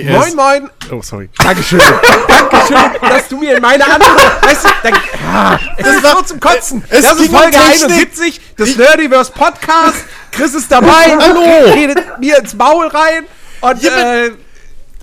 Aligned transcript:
Okay, 0.00 0.10
Moin, 0.10 0.34
moin. 0.36 0.70
Oh, 0.90 1.02
sorry. 1.02 1.28
Dankeschön. 1.38 1.80
Dankeschön, 2.50 2.76
dass 3.02 3.28
du 3.28 3.36
mir 3.38 3.56
in 3.56 3.62
meine 3.62 3.84
Antwort. 3.84 4.22
Weißt 4.42 4.64
du, 4.64 4.68
dann, 4.82 4.94
ah, 5.30 5.58
das 5.78 5.96
ist 5.96 6.02
war- 6.02 6.16
so 6.16 6.22
zum 6.22 6.40
Kotzen. 6.40 6.82
es 6.88 7.02
das 7.02 7.18
ist 7.20 7.28
um 7.28 7.36
Folge 7.36 7.50
Technik. 7.58 7.90
71 7.90 8.40
des 8.58 8.76
Nerdiverse 8.76 9.32
Podcast. 9.32 10.04
Chris 10.30 10.54
ist 10.54 10.70
dabei. 10.72 11.16
Hallo. 11.20 11.72
Redet 11.74 12.18
mir 12.20 12.38
ins 12.38 12.54
Maul 12.54 12.86
rein. 12.88 13.24
Und 13.60 13.82
Ja, 13.82 14.14
äh, 14.24 14.30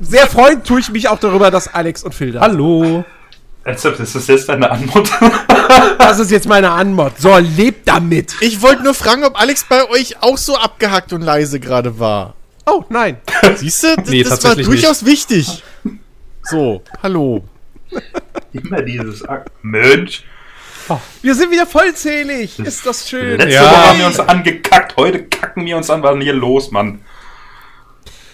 sehr 0.01 0.27
freuen 0.27 0.63
tue 0.63 0.79
ich 0.79 0.89
mich 0.89 1.07
auch 1.07 1.19
darüber, 1.19 1.51
dass 1.51 1.73
Alex 1.73 2.03
und 2.03 2.15
Phil 2.15 2.31
da 2.31 2.39
sind. 2.41 2.51
Hallo. 2.51 3.05
Ernsthaft, 3.63 3.99
ist 3.99 4.15
das 4.15 4.25
jetzt 4.27 4.49
deine 4.49 4.69
Antwort? 4.71 5.09
Das 5.99 6.17
ist 6.17 6.31
jetzt 6.31 6.47
meine 6.47 6.71
Antwort. 6.71 7.19
So, 7.19 7.37
lebt 7.37 7.87
damit. 7.87 8.33
Ich 8.41 8.61
wollte 8.63 8.81
nur 8.83 8.95
fragen, 8.95 9.23
ob 9.23 9.39
Alex 9.39 9.65
bei 9.69 9.87
euch 9.89 10.21
auch 10.23 10.37
so 10.37 10.57
abgehackt 10.57 11.13
und 11.13 11.21
leise 11.21 11.59
gerade 11.59 11.99
war. 11.99 12.33
Oh, 12.69 12.85
nein. 12.89 13.17
Siehst 13.55 13.83
du? 13.83 13.95
Das, 13.95 14.09
Nee, 14.09 14.21
das 14.23 14.31
war 14.31 14.39
tatsächlich 14.39 14.65
durchaus 14.67 15.05
wichtig. 15.05 15.63
So, 16.43 16.81
hallo. 17.01 17.43
Immer 18.53 18.81
dieses 18.81 19.27
Ak 19.27 19.49
Mensch. 19.61 20.23
Wir 21.21 21.35
sind 21.35 21.51
wieder 21.51 21.65
vollzählig. 21.67 22.57
Ist 22.59 22.85
das 22.85 23.07
schön. 23.07 23.37
Letzte 23.37 23.49
Ja. 23.53 23.61
Woche 23.63 23.87
haben 23.89 23.99
wir 23.99 24.07
uns 24.07 24.19
angekackt, 24.19 24.97
heute 24.97 25.23
kacken 25.25 25.65
wir 25.65 25.77
uns 25.77 25.89
an. 25.89 26.01
Was 26.01 26.09
ist 26.11 26.15
denn 26.15 26.21
hier 26.23 26.33
los, 26.33 26.71
Mann? 26.71 27.01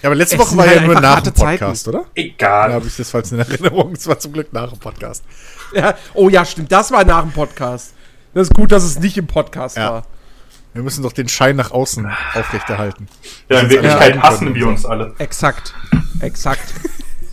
Ja, 0.01 0.09
aber 0.09 0.15
letzte 0.15 0.35
Es 0.35 0.41
Woche 0.41 0.55
war 0.57 0.67
halt 0.67 0.81
ja 0.81 0.85
nur 0.87 1.01
nach 1.01 1.19
dem 1.21 1.33
Podcast, 1.33 1.87
oder? 1.87 1.99
Da 1.99 2.05
Egal. 2.15 2.73
habe 2.73 2.87
ich 2.87 2.95
das 2.95 3.09
falsch 3.09 3.31
in 3.31 3.39
Erinnerung. 3.39 3.91
Es 3.93 4.07
war 4.07 4.19
zum 4.19 4.33
Glück 4.33 4.53
nach 4.53 4.69
dem 4.69 4.79
Podcast. 4.79 5.23
Ja. 5.73 5.95
Oh 6.13 6.29
ja, 6.29 6.45
stimmt. 6.45 6.71
Das 6.71 6.91
war 6.91 7.03
nach 7.03 7.21
dem 7.23 7.31
Podcast. 7.31 7.93
Das 8.33 8.47
ist 8.49 8.53
gut, 8.53 8.71
dass 8.71 8.83
es 8.83 8.99
nicht 8.99 9.17
im 9.17 9.27
Podcast 9.27 9.75
Ja. 9.77 9.91
war. 9.91 10.03
Wir 10.75 10.83
müssen 10.83 11.01
doch 11.03 11.13
den 11.13 11.29
Schein 11.29 11.55
nach 11.55 11.71
außen 11.71 12.05
aufrechterhalten. 12.33 13.07
Ja, 13.47 13.61
in 13.61 13.69
Wirklichkeit 13.69 14.21
hassen 14.21 14.53
wir 14.53 14.67
uns 14.67 14.85
alle. 14.85 15.13
Exakt. 15.19 15.73
Exakt. 16.19 16.65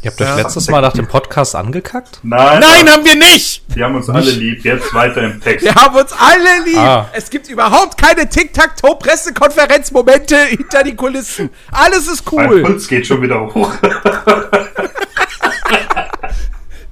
Ihr 0.03 0.11
habt 0.13 0.21
euch 0.21 0.29
Ja. 0.29 0.37
letztes 0.37 0.69
Mal 0.69 0.81
nach 0.81 0.93
dem 0.93 1.09
Podcast 1.09 1.57
angekackt? 1.57 2.21
Nein, 2.23 2.61
Nein, 2.61 2.89
haben 2.93 3.05
wir 3.05 3.17
nicht! 3.17 3.65
wir 3.69 3.85
haben 3.85 3.97
uns 3.97 4.09
alle 4.09 4.31
lieb. 4.31 4.65
Jetzt 4.65 4.95
weiter 4.95 5.23
im 5.23 5.41
Text. 5.41 5.65
Wir 5.65 5.75
haben 5.75 5.97
uns 5.97 6.13
alle 6.13 6.63
lieb. 6.65 6.79
Ah. 6.79 7.09
Es 7.15 7.31
gibt 7.31 7.49
überhaupt 7.49 8.01
keine 8.01 8.29
Tic-Tac-Toe-Pressekonferenzmomente 8.29 10.37
hinter 10.45 10.85
die 10.85 10.95
Kulissen. 10.95 11.51
Alles 11.73 12.07
ist 12.07 12.23
Mein 12.33 12.49
cool. 12.49 12.63
Puls 12.63 12.87
geht 12.87 13.09
schon 13.09 13.23
wieder 13.23 13.41
hoch. 13.53 13.73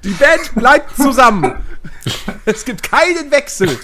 Die 0.03 0.09
Band 0.09 0.55
bleibt 0.55 0.95
zusammen. 0.95 1.53
Es 2.45 2.65
gibt 2.65 2.83
keinen 2.83 3.29
Wechsel. 3.31 3.77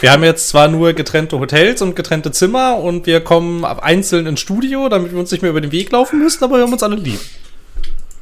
Wir 0.00 0.12
haben 0.12 0.24
jetzt 0.24 0.48
zwar 0.48 0.68
nur 0.68 0.94
getrennte 0.94 1.38
Hotels 1.38 1.82
und 1.82 1.94
getrennte 1.94 2.32
Zimmer 2.32 2.78
und 2.78 3.06
wir 3.06 3.22
kommen 3.22 3.64
einzeln 3.64 4.26
ins 4.26 4.40
Studio, 4.40 4.88
damit 4.88 5.12
wir 5.12 5.18
uns 5.18 5.30
nicht 5.30 5.42
mehr 5.42 5.50
über 5.50 5.60
den 5.60 5.72
Weg 5.72 5.90
laufen 5.92 6.18
müssen, 6.18 6.42
aber 6.44 6.56
wir 6.56 6.62
haben 6.62 6.72
uns 6.72 6.82
alle 6.82 6.96
lieb. 6.96 7.20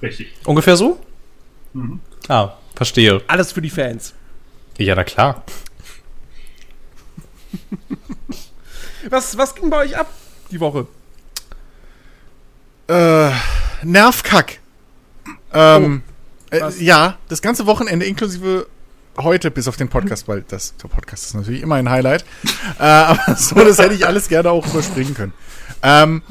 Richtig. 0.02 0.32
Ungefähr 0.44 0.76
so? 0.76 1.00
Ah, 2.28 2.54
verstehe. 2.74 3.22
Alles 3.28 3.52
für 3.52 3.62
die 3.62 3.70
Fans. 3.70 4.14
Ja, 4.78 4.94
na 4.94 5.04
klar. 5.04 5.44
Was, 9.08 9.36
was 9.36 9.54
ging 9.54 9.70
bei 9.70 9.78
euch 9.78 9.96
ab 9.96 10.12
die 10.50 10.60
Woche? 10.60 10.86
Äh, 12.88 13.30
Nervkack. 13.82 14.58
Ähm, 15.52 16.02
äh, 16.52 16.70
ja, 16.78 17.18
das 17.28 17.42
ganze 17.42 17.66
Wochenende 17.66 18.06
inklusive 18.06 18.66
heute 19.18 19.50
bis 19.50 19.68
auf 19.68 19.76
den 19.76 19.88
Podcast, 19.88 20.28
weil 20.28 20.44
das, 20.48 20.76
der 20.76 20.88
Podcast 20.88 21.24
ist 21.24 21.34
natürlich 21.34 21.62
immer 21.62 21.74
ein 21.76 21.90
Highlight. 21.90 22.24
äh, 22.78 22.82
aber 22.82 23.36
so, 23.36 23.56
das 23.56 23.78
hätte 23.78 23.94
ich 23.94 24.06
alles 24.06 24.28
gerne 24.28 24.50
auch 24.50 24.66
überspringen 24.66 25.14
können. 25.14 25.32
Ähm, 25.82 26.22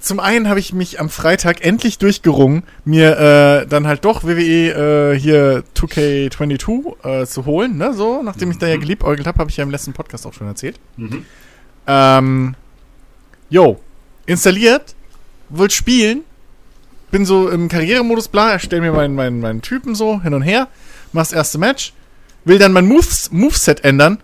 zum 0.00 0.20
einen 0.20 0.48
habe 0.48 0.60
ich 0.60 0.72
mich 0.72 1.00
am 1.00 1.08
Freitag 1.08 1.64
endlich 1.64 1.98
durchgerungen, 1.98 2.62
mir 2.84 3.18
äh, 3.18 3.66
dann 3.66 3.86
halt 3.86 4.04
doch 4.04 4.24
WWE 4.24 5.14
äh, 5.14 5.18
hier 5.18 5.64
2K22 5.74 7.22
äh, 7.22 7.26
zu 7.26 7.46
holen, 7.46 7.78
ne? 7.78 7.94
So, 7.94 8.22
nachdem 8.22 8.50
ich 8.50 8.58
da 8.58 8.66
ja 8.66 8.76
geliebäugelt 8.76 9.26
habe, 9.26 9.38
habe 9.38 9.50
ich 9.50 9.56
ja 9.56 9.64
im 9.64 9.70
letzten 9.70 9.94
Podcast 9.94 10.26
auch 10.26 10.34
schon 10.34 10.46
erzählt. 10.46 10.78
Mhm. 10.96 11.24
Ähm, 11.86 12.54
jo, 13.48 13.80
installiert, 14.26 14.94
wollt 15.48 15.72
spielen, 15.72 16.22
bin 17.14 17.24
so 17.24 17.48
im 17.48 17.68
Karrieremodus, 17.68 18.26
bla, 18.26 18.50
erstell 18.50 18.80
mir 18.80 18.90
meinen, 18.90 19.14
meinen, 19.14 19.38
meinen 19.38 19.62
Typen 19.62 19.94
so 19.94 20.20
hin 20.20 20.34
und 20.34 20.42
her, 20.42 20.66
mach's 21.12 21.30
erste 21.30 21.58
Match, 21.58 21.92
will 22.44 22.58
dann 22.58 22.72
mein 22.72 22.86
Moves, 22.86 23.30
Moveset 23.30 23.84
ändern 23.84 24.18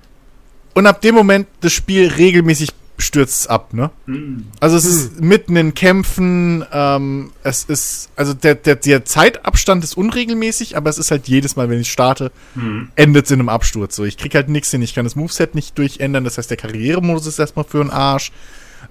und 0.74 0.88
ab 0.88 1.00
dem 1.00 1.14
Moment 1.14 1.46
das 1.60 1.72
Spiel 1.72 2.08
regelmäßig 2.08 2.70
stürzt 2.98 3.48
ab, 3.48 3.74
ne? 3.74 3.92
Mhm. 4.06 4.46
Also 4.58 4.76
es 4.76 4.86
ist 4.86 5.20
mitten 5.20 5.54
in 5.54 5.72
Kämpfen, 5.74 6.64
ähm, 6.72 7.30
es 7.44 7.62
ist, 7.62 8.10
also 8.16 8.34
der, 8.34 8.56
der, 8.56 8.74
der 8.74 9.04
Zeitabstand 9.04 9.84
ist 9.84 9.96
unregelmäßig, 9.96 10.76
aber 10.76 10.90
es 10.90 10.98
ist 10.98 11.12
halt 11.12 11.28
jedes 11.28 11.54
Mal, 11.54 11.70
wenn 11.70 11.78
ich 11.78 11.92
starte, 11.92 12.32
Mhm. 12.56 12.88
endet 12.96 13.26
es 13.26 13.30
in 13.30 13.38
einem 13.38 13.50
Absturz. 13.50 13.94
So, 13.94 14.04
ich 14.04 14.16
krieg 14.16 14.34
halt 14.34 14.48
nichts 14.48 14.72
hin, 14.72 14.82
ich 14.82 14.96
kann 14.96 15.04
das 15.04 15.14
Moveset 15.14 15.54
nicht 15.54 15.78
durchändern, 15.78 16.24
das 16.24 16.38
heißt, 16.38 16.50
der 16.50 16.56
Karrieremodus 16.56 17.28
ist 17.28 17.38
erstmal 17.38 17.64
für 17.64 17.78
den 17.78 17.90
Arsch. 17.90 18.32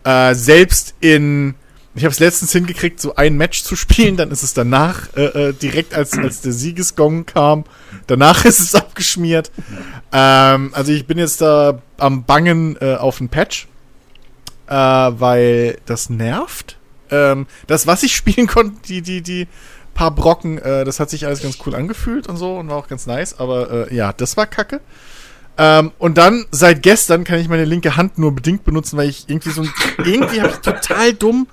Äh, 0.06 0.36
selbst 0.36 0.96
in, 1.02 1.56
ich 2.00 2.06
habe 2.06 2.14
es 2.14 2.20
letztens 2.20 2.54
hingekriegt, 2.54 3.02
so 3.02 3.16
ein 3.16 3.36
Match 3.36 3.62
zu 3.62 3.76
spielen, 3.76 4.16
dann 4.16 4.32
ist 4.32 4.42
es 4.42 4.54
danach, 4.54 5.14
äh, 5.18 5.50
äh, 5.50 5.54
direkt 5.54 5.94
als, 5.94 6.18
als 6.18 6.40
der 6.40 6.54
Siegesgong 6.54 7.26
kam, 7.26 7.66
danach 8.08 8.46
ist 8.46 8.62
es 8.62 8.74
abgeschmiert. 8.74 9.52
Ähm, 10.14 10.70
also 10.74 10.94
ich 10.94 11.06
bin 11.08 11.18
jetzt 11.18 11.42
da 11.42 11.82
am 11.98 12.24
Bangen 12.24 12.78
äh, 12.80 12.96
auf 12.96 13.20
einen 13.20 13.28
Patch, 13.28 13.68
äh, 14.68 14.74
weil 14.74 15.78
das 15.88 16.10
nervt. 16.10 16.78
Ähm, 17.12 17.48
das, 17.68 17.86
was 17.86 18.04
ich 18.04 18.16
spielen 18.16 18.48
konnte, 18.48 18.80
die, 18.88 19.02
die, 19.02 19.22
die 19.22 19.48
paar 19.94 20.12
Brocken, 20.12 20.58
äh, 20.58 20.86
das 20.86 21.02
hat 21.02 21.10
sich 21.10 21.26
alles 21.26 21.42
ganz 21.42 21.58
cool 21.66 21.76
angefühlt 21.76 22.28
und 22.28 22.38
so 22.38 22.56
und 22.56 22.70
war 22.70 22.78
auch 22.78 22.88
ganz 22.88 23.08
nice, 23.08 23.38
aber 23.40 23.92
äh, 23.92 23.94
ja, 23.94 24.14
das 24.14 24.38
war 24.38 24.48
kacke. 24.48 24.80
Ähm, 25.58 25.92
und 26.00 26.18
dann, 26.18 26.46
seit 26.52 26.82
gestern, 26.82 27.26
kann 27.26 27.40
ich 27.40 27.50
meine 27.50 27.66
linke 27.66 27.98
Hand 27.98 28.18
nur 28.18 28.34
bedingt 28.34 28.64
benutzen, 28.64 28.96
weil 28.96 29.10
ich 29.10 29.26
irgendwie 29.28 29.50
so 29.50 29.64
ein, 29.64 29.74
irgendwie 30.06 30.40
habe 30.40 30.52
ich 30.52 30.60
total 30.60 31.12
dumm 31.12 31.48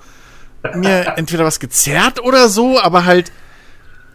mir 0.75 1.13
entweder 1.17 1.45
was 1.45 1.59
gezerrt 1.59 2.21
oder 2.21 2.49
so, 2.49 2.79
aber 2.79 3.05
halt 3.05 3.31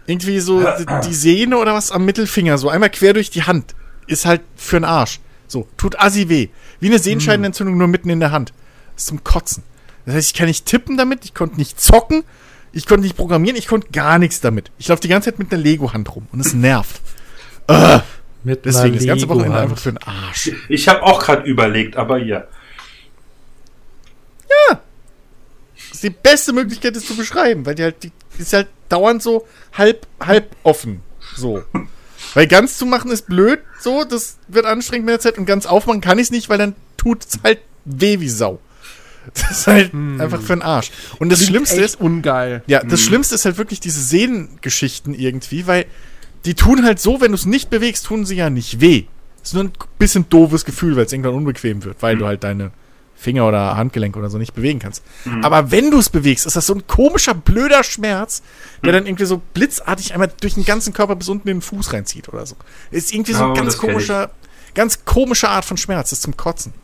irgendwie 0.07 0.41
so 0.41 0.65
die, 1.07 1.15
Sehne 1.15 1.59
oder 1.59 1.75
was 1.75 1.93
am 1.93 2.05
Mittelfinger, 2.05 2.59
so 2.59 2.69
einmal 2.69 2.91
quer 2.91 3.13
durch 3.13 3.31
die 3.31 3.45
Hand, 3.45 3.75
ist 4.07 4.27
halt 4.27 4.43
für 4.57 4.77
den 4.77 4.85
Arsch. 4.85 5.21
So, 5.47 5.69
tut 5.77 5.99
assi 6.01 6.29
weh. 6.29 6.49
Wie 6.81 6.89
eine 6.89 6.99
Sehenscheidenentzündung 6.99 7.77
nur 7.77 7.87
mitten 7.87 8.11
in 8.11 8.21
der 8.21 8.33
Hand. 8.33 8.53
Ist 8.97 9.07
zum 9.07 9.23
Kotzen. 9.23 9.63
Das 10.07 10.15
heißt, 10.15 10.31
ich 10.33 10.35
kann 10.35 10.47
nicht 10.47 10.67
tippen 10.67 10.97
damit, 10.97 11.25
ich 11.25 11.35
konnte 11.35 11.57
nicht 11.57 11.81
zocken, 11.81 12.25
ich 12.73 12.87
konnte 12.87 13.05
nicht 13.05 13.17
programmieren, 13.17 13.57
ich 13.57 13.69
konnte 13.69 13.89
gar 13.93 14.19
nichts 14.19 14.41
damit. 14.41 14.71
Ich 14.79 14.89
laufe 14.89 15.03
die 15.03 15.09
ganze 15.09 15.31
Zeit 15.31 15.39
mit 15.39 15.53
einer 15.53 15.63
Lego-Hand 15.63 16.15
rum 16.17 16.27
und 16.33 16.41
es 16.41 16.55
nervt. 16.55 17.01
Äh, 17.69 18.01
Mit 18.43 18.65
deswegen, 18.65 18.97
das 18.97 19.07
ganze 19.07 19.29
Wochenende 19.29 19.59
einfach 19.59 19.79
für 19.79 19.93
den 19.93 20.03
Arsch. 20.03 20.51
Ich 20.69 20.89
habe 20.89 21.03
auch 21.03 21.23
gerade 21.23 21.43
überlegt, 21.49 21.97
aber 21.97 22.19
ja. 22.19 22.45
Das 24.49 24.79
ist 26.03 26.05
die 26.05 26.11
beste 26.23 26.53
Möglichkeit, 26.53 26.97
das 26.97 27.07
zu 27.07 27.17
beschreiben, 27.17 27.65
weil 27.65 27.75
die 27.75 27.85
halt, 27.85 28.03
die 28.03 28.11
ist 28.39 28.53
halt 28.53 28.69
dauernd 28.89 29.23
so 29.23 29.47
halb, 29.73 30.07
halb 30.21 30.55
offen. 30.65 31.01
So. 31.37 31.63
Weil 32.35 32.47
ganz 32.47 32.79
zu 32.79 32.87
machen 32.87 33.11
ist 33.11 33.27
blöd, 33.27 33.61
so, 33.81 34.05
das 34.05 34.39
wird 34.49 34.67
anstrengend 34.67 35.07
mit 35.07 35.13
der 35.13 35.21
Zeit 35.21 35.39
und 35.39 35.47
ganz 35.47 35.67
aufmachen 35.67 36.01
kann 36.01 36.19
ich 36.19 36.25
es 36.25 36.31
nicht, 36.31 36.49
weil 36.49 36.59
dann 36.59 36.75
tut 36.97 37.25
es 37.25 37.41
halt 37.43 37.61
weh 37.85 38.21
wie 38.21 38.29
Sau. 38.29 38.59
Das 39.35 39.51
ist 39.53 39.67
halt 39.69 39.95
einfach 39.95 40.41
für 40.41 40.57
den 40.57 40.63
Arsch. 40.63 40.91
Und 41.21 41.31
das 41.31 41.47
Schlimmste 41.47 41.77
Echt 41.77 41.85
ist, 41.85 42.01
ungeil. 42.01 42.65
ja, 42.67 42.83
das 42.83 43.01
Schlimmste 43.01 43.37
ist 43.37 43.45
halt 43.45 43.57
wirklich 43.57 43.79
diese 43.79 44.03
Sehnengeschichten 44.03 45.15
irgendwie, 45.15 45.69
weil 45.69 45.87
die 46.45 46.55
tun 46.55 46.85
halt 46.85 46.99
so, 46.99 47.21
wenn 47.21 47.31
du 47.31 47.37
es 47.37 47.47
nicht 47.47 47.71
bewegst, 47.71 48.07
tun 48.07 48.27
sie 48.27 48.35
ja 48.35 48.51
nicht 48.51 48.81
weh. 48.81 49.05
ist 49.41 49.55
nur 49.55 49.65
ein 49.65 49.73
bisschen 49.99 50.29
doofes 50.29 50.65
Gefühl, 50.65 50.97
weil 50.97 51.05
es 51.05 51.13
irgendwann 51.13 51.35
unbequem 51.35 51.85
wird, 51.85 52.03
weil 52.03 52.17
du 52.17 52.27
halt 52.27 52.43
deine 52.43 52.73
Finger 53.23 53.47
oder 53.47 53.77
Handgelenk 53.77 54.17
oder 54.17 54.29
so 54.29 54.37
nicht 54.37 54.53
bewegen 54.55 54.79
kannst. 54.81 55.03
Aber 55.43 55.71
wenn 55.71 55.91
du 55.91 55.99
es 55.99 56.11
bewegst, 56.11 56.45
ist 56.45 56.57
das 56.57 56.67
so 56.67 56.75
ein 56.75 56.87
komischer, 56.87 57.35
blöder 57.35 57.85
Schmerz, 57.85 58.43
der 58.85 58.93
dann 58.93 59.07
irgendwie 59.07 59.25
so 59.25 59.41
blitzartig 59.55 60.13
einmal 60.13 60.31
durch 60.41 60.55
den 60.55 60.65
ganzen 60.65 60.93
Körper 60.93 61.17
bis 61.17 61.29
unten 61.29 61.49
in 61.49 61.57
den 61.59 61.63
Fuß 61.63 61.93
reinzieht 61.93 62.29
oder 62.29 62.45
so. 62.45 62.57
Ist 62.91 63.13
irgendwie 63.15 63.33
so 63.33 63.45
ein 63.45 63.51
Oh, 63.51 63.55
ganz 63.55 63.79
komischer, 63.79 64.31
ganz 64.75 65.05
komische 65.05 65.49
Art 65.49 65.65
von 65.65 65.77
Schmerz. 65.77 66.11
Das 66.11 66.19
ist 66.19 66.23
zum 66.23 66.37
Kotzen. 66.37 66.75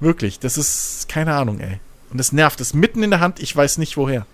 Wirklich, 0.00 0.38
das 0.40 0.56
ist 0.58 1.08
keine 1.08 1.34
Ahnung, 1.34 1.60
ey. 1.60 1.80
Und 2.10 2.18
das 2.18 2.32
nervt. 2.32 2.58
Das 2.60 2.68
ist 2.68 2.74
mitten 2.74 3.02
in 3.02 3.10
der 3.10 3.20
Hand, 3.20 3.40
ich 3.40 3.54
weiß 3.54 3.78
nicht 3.78 3.96
woher. 3.96 4.26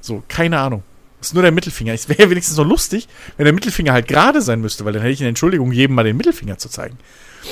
So, 0.00 0.22
keine 0.28 0.58
Ahnung. 0.60 0.82
Das 1.18 1.28
ist 1.28 1.34
nur 1.34 1.42
der 1.42 1.52
Mittelfinger. 1.52 1.94
Es 1.94 2.08
wäre 2.10 2.28
wenigstens 2.28 2.56
so 2.56 2.62
lustig, 2.64 3.08
wenn 3.38 3.44
der 3.44 3.54
Mittelfinger 3.54 3.94
halt 3.94 4.08
gerade 4.08 4.42
sein 4.42 4.60
müsste, 4.60 4.84
weil 4.84 4.92
dann 4.92 5.00
hätte 5.00 5.14
ich 5.14 5.20
eine 5.20 5.30
Entschuldigung, 5.30 5.72
jedem 5.72 5.96
mal 5.96 6.04
den 6.04 6.18
Mittelfinger 6.18 6.58
zu 6.58 6.68
zeigen. 6.68 6.98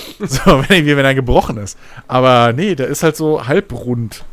So, 0.20 0.40
wenn, 0.68 0.86
er- 0.86 0.96
wenn 0.96 1.04
er 1.04 1.14
gebrochen 1.14 1.56
ist. 1.58 1.76
Aber 2.08 2.52
nee, 2.52 2.74
der 2.74 2.86
ist 2.88 3.02
halt 3.02 3.16
so 3.16 3.46
halbrund. 3.46 4.24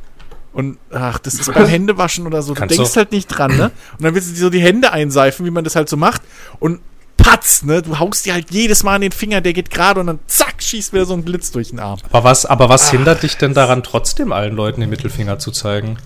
Und 0.54 0.78
ach, 0.92 1.20
das 1.20 1.36
ist 1.36 1.54
beim 1.54 1.68
Händewaschen 1.78 2.26
oder 2.28 2.42
so. 2.42 2.54
Du 2.54 2.60
Kannst 2.60 2.78
denkst 2.78 2.92
du- 2.94 2.98
halt 2.98 3.12
nicht 3.12 3.28
dran, 3.28 3.56
ne? 3.56 3.72
Und 3.98 4.04
dann 4.04 4.16
willst 4.16 4.30
du 4.30 4.34
dir 4.34 4.40
so 4.40 4.50
die 4.50 4.62
Hände 4.62 4.92
einseifen, 4.92 5.46
wie 5.46 5.52
man 5.52 5.64
das 5.64 5.76
halt 5.76 5.90
so 5.90 5.98
macht. 5.98 6.22
Und 6.60 6.82
patz, 7.18 7.64
ne? 7.64 7.82
Du 7.82 8.00
haust 8.00 8.26
dir 8.26 8.34
halt 8.34 8.48
jedes 8.52 8.84
Mal 8.84 8.96
an 8.96 9.02
den 9.02 9.12
Finger, 9.12 9.42
der 9.42 9.54
geht 9.54 9.70
gerade 9.70 10.00
und 10.00 10.08
dann 10.08 10.20
zack, 10.28 10.56
schießt 10.64 10.94
wieder 10.94 11.06
so 11.06 11.14
ein 11.14 11.24
Blitz 11.24 11.52
durch 11.52 11.70
den 11.70 11.80
Arm. 11.80 12.00
Aber 12.12 12.24
was, 12.24 12.46
aber 12.46 12.70
was 12.70 12.90
hindert 12.92 13.24
dich 13.24 13.38
denn 13.38 13.54
daran, 13.54 13.84
trotzdem 13.84 14.32
allen 14.32 14.56
Leuten 14.56 14.82
den 14.82 14.90
Mittelfinger 14.90 15.38
zu 15.40 15.52
zeigen? 15.52 15.98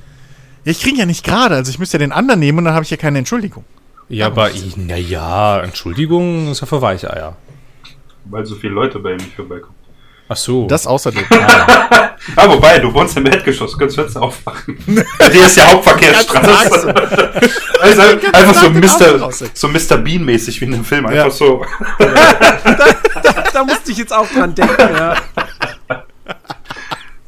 Ja, 0.66 0.72
ich 0.72 0.82
kriege 0.82 0.98
ja 0.98 1.06
nicht 1.06 1.24
gerade, 1.26 1.56
also 1.56 1.70
ich 1.70 1.78
müsste 1.80 1.98
ja 1.98 2.00
den 2.00 2.12
anderen 2.14 2.40
nehmen 2.40 2.58
und 2.60 2.66
dann 2.66 2.74
habe 2.74 2.84
ich 2.84 2.90
ja 2.90 2.98
keine 2.98 3.20
Entschuldigung. 3.20 3.64
Ja, 4.10 4.28
aber 4.28 4.52
ich, 4.52 4.76
na 4.76 4.98
ja, 4.98 5.60
Entschuldigung, 5.62 6.52
ist 6.52 6.62
ja 6.62 6.68
für 6.68 6.82
Weicheier. 6.82 7.36
Weil 8.26 8.46
so 8.46 8.56
viele 8.56 8.74
Leute 8.74 9.00
bei 9.00 9.12
ihm 9.12 9.18
nicht 9.18 9.36
vorbeikommen. 9.36 9.76
Ach 10.30 10.38
so. 10.38 10.68
Das 10.68 10.88
außerdem. 10.88 11.26
Ah, 12.36 12.48
wobei, 12.48 12.80
du 12.80 12.94
wohnst 12.94 13.18
im 13.18 13.26
Erdgeschoss, 13.26 13.74
du 13.74 13.78
kannst 13.78 13.96
Fenster 13.96 14.22
aufmachen. 14.22 14.78
Dir 14.88 15.46
ist 15.46 15.58
ja 15.58 15.72
Hauptverkehrsstraße. 15.72 16.96
also 17.82 18.02
einfach 18.02 18.56
so 18.56 18.70
Mr. 18.70 19.32
so 19.54 19.68
Mr. 19.68 19.98
Bean-mäßig 19.98 20.60
wie 20.62 20.66
in 20.66 20.72
dem 20.72 20.86
Film. 20.86 21.06
Ja. 21.06 21.26
Einfach 21.26 21.38
so. 21.38 21.66
da, 22.00 23.44
da 23.54 23.64
musste 23.64 23.92
ich 23.92 23.98
jetzt 23.98 24.14
auch 24.14 24.28
dran 24.28 24.56
denken, 24.56 24.76
ja. 24.80 25.16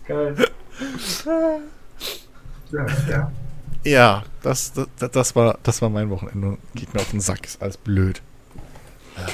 Geil. 0.07 0.35
Ja, 2.71 2.85
ja. 3.09 3.31
ja, 3.83 4.23
das, 4.41 4.73
das, 4.73 5.11
das, 5.11 5.35
war, 5.35 5.57
das 5.63 5.81
war 5.81 5.89
mein 5.89 6.09
Wochenende. 6.09 6.57
Geht 6.73 6.93
mir 6.93 7.01
auf 7.01 7.11
den 7.11 7.21
Sack, 7.21 7.45
ist 7.45 7.61
alles 7.61 7.77
blöd. 7.77 8.21
ja. 9.17 9.25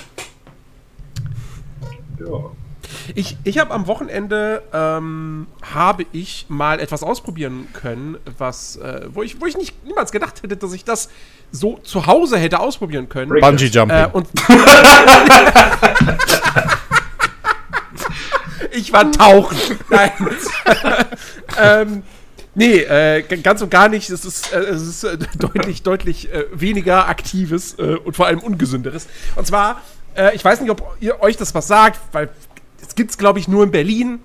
Ich, 3.15 3.38
ich 3.44 3.57
habe 3.57 3.71
am 3.71 3.88
Wochenende 3.88 4.63
ähm, 4.73 5.47
habe 5.62 6.06
ich 6.12 6.45
mal 6.50 6.79
etwas 6.79 7.03
ausprobieren 7.03 7.68
können, 7.73 8.18
was 8.38 8.75
äh, 8.77 9.07
wo 9.13 9.23
ich 9.23 9.39
wo 9.39 9.45
ich 9.45 9.56
nicht 9.57 9.85
niemals 9.85 10.12
gedacht 10.12 10.44
hätte, 10.44 10.57
dass 10.57 10.73
ich 10.73 10.83
das 10.83 11.09
so 11.51 11.77
zu 11.83 12.06
Hause 12.07 12.38
hätte 12.38 12.59
ausprobieren 12.59 13.07
können. 13.09 13.39
Bungee 13.39 13.68
Jumping. 13.68 13.97
Äh, 13.97 14.09
und 14.12 14.27
ich 18.71 18.94
war 18.94 19.12
tauchen. 19.12 19.57
Nein. 19.89 20.12
ähm, 21.62 22.03
nee, 22.56 22.79
äh, 22.79 23.21
ganz 23.21 23.62
und 23.62 23.69
gar 23.69 23.89
nicht. 23.89 24.09
Es 24.09 24.25
ist, 24.25 24.53
äh, 24.53 24.59
es 24.59 24.81
ist 24.88 25.03
äh, 25.03 25.17
deutlich, 25.38 25.83
deutlich 25.83 26.33
äh, 26.33 26.45
weniger 26.53 27.07
aktives 27.07 27.77
äh, 27.77 27.95
und 27.95 28.15
vor 28.15 28.27
allem 28.27 28.39
ungesünderes. 28.39 29.07
Und 29.35 29.45
zwar, 29.47 29.81
äh, 30.16 30.36
ich 30.36 30.44
weiß 30.44 30.62
nicht, 30.62 30.69
ob 30.72 30.96
ihr 31.00 31.22
euch 31.22 31.38
das 31.38 31.54
was 31.56 31.68
sagt, 31.68 32.00
weil 32.12 32.30
es 32.81 32.96
gibt's 32.96 33.18
glaube 33.18 33.40
ich 33.40 33.48
nur 33.48 33.63
in 33.63 33.72
Berlin. 33.72 34.19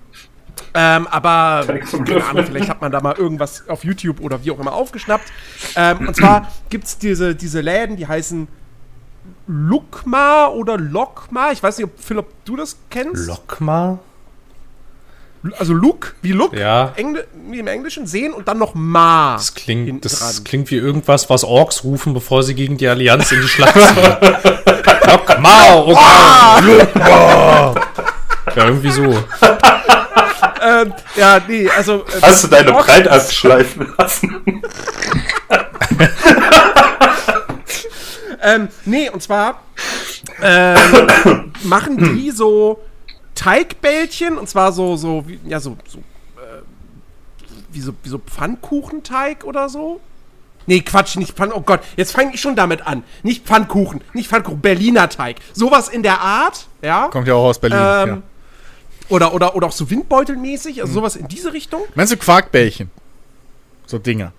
Ähm, 0.73 1.07
aber 1.07 1.65
keine 1.67 2.25
Ahnung, 2.25 2.45
vielleicht 2.45 2.69
hat 2.69 2.81
man 2.81 2.91
da 2.91 2.99
mal 2.99 3.15
irgendwas 3.15 3.67
auf 3.69 3.83
YouTube 3.83 4.19
oder 4.21 4.43
wie 4.43 4.51
auch 4.51 4.59
immer 4.59 4.73
aufgeschnappt. 4.73 5.31
Ähm, 5.75 6.07
und 6.07 6.15
zwar 6.15 6.51
gibt's 6.69 6.97
diese, 6.97 7.35
diese 7.35 7.61
Läden, 7.61 7.95
die 7.95 8.07
heißen 8.07 8.47
Lukma 9.47 10.47
oder 10.47 10.77
Lokma. 10.77 11.51
Ich 11.51 11.63
weiß 11.63 11.77
nicht, 11.77 11.85
ob 11.85 11.99
Philipp, 11.99 12.25
du 12.45 12.55
das 12.55 12.77
kennst. 12.89 13.27
Lokma? 13.27 13.99
Also 15.57 15.73
Look, 15.73 16.15
wie 16.21 16.31
Look, 16.31 16.53
Ja. 16.57 16.91
Engl 16.95 17.25
wie 17.49 17.59
im 17.59 17.67
Englischen, 17.67 18.07
sehen 18.07 18.33
und 18.33 18.47
dann 18.47 18.57
noch 18.57 18.73
Ma. 18.75 19.35
Das 19.35 19.53
klingt, 19.53 20.03
das 20.03 20.19
dran. 20.19 20.43
klingt 20.43 20.71
wie 20.71 20.75
irgendwas, 20.75 21.29
was 21.29 21.43
Orks 21.43 21.83
rufen, 21.83 22.13
bevor 22.13 22.43
sie 22.43 22.55
gegen 22.55 22.77
die 22.77 22.87
Allianz 22.87 23.31
in 23.31 23.41
die 23.41 23.47
Schlacht 23.47 23.73
ziehen. 23.79 24.57
Oh, 25.95 26.59
Lokma! 26.61 27.75
Ja, 28.55 28.65
irgendwie 28.65 28.91
so. 28.91 29.03
Ähm, 30.61 30.93
ja, 31.15 31.39
nee, 31.47 31.69
also. 31.69 32.03
äh, 32.05 32.21
Hast 32.21 32.43
du 32.43 32.47
deine 32.47 32.71
Breitast 32.73 33.33
schleifen 33.35 33.93
lassen? 33.97 34.61
Ähm, 38.41 38.67
nee, 38.85 39.09
und 39.09 39.21
zwar 39.21 39.61
ähm, 40.41 41.51
machen 41.63 42.15
die 42.15 42.31
so 42.31 42.79
Teigbällchen 43.35 44.37
und 44.37 44.47
zwar 44.47 44.71
so, 44.71 44.95
so, 44.95 45.23
wie, 45.27 45.39
ja, 45.45 45.59
so, 45.59 45.75
so, 45.87 45.99
äh, 45.99 46.61
wie 47.71 47.81
so, 47.81 47.93
wie 48.03 48.09
so 48.09 48.19
Pfannkuchenteig 48.19 49.43
oder 49.43 49.69
so. 49.69 49.99
Nee, 50.67 50.81
Quatsch, 50.81 51.15
nicht 51.15 51.33
Pfann. 51.35 51.51
Oh 51.51 51.61
Gott, 51.61 51.79
jetzt 51.95 52.11
fange 52.11 52.33
ich 52.33 52.41
schon 52.41 52.55
damit 52.55 52.85
an. 52.85 53.03
Nicht 53.23 53.45
Pfannkuchen, 53.47 54.01
nicht 54.13 54.29
Pfannkuchen, 54.29 54.59
Berliner 54.61 55.09
Teig. 55.09 55.37
Sowas 55.53 55.87
in 55.89 56.03
der 56.03 56.21
Art, 56.21 56.67
ja. 56.81 57.07
Kommt 57.07 57.27
ja 57.27 57.33
auch 57.33 57.45
aus 57.45 57.59
Berlin. 57.59 57.79
Ähm, 57.81 58.07
ja. 58.09 58.21
Oder, 59.09 59.33
oder, 59.33 59.55
oder 59.55 59.67
auch 59.67 59.71
so 59.71 59.89
Windbeutelmäßig, 59.89 60.81
also 60.81 60.93
sowas 60.93 61.15
in 61.15 61.27
diese 61.29 61.53
Richtung. 61.53 61.81
Meinst 61.95 62.11
du 62.13 62.17
Quarkbällchen? 62.17 62.91
So 63.85 63.97
Dinger. 63.97 64.33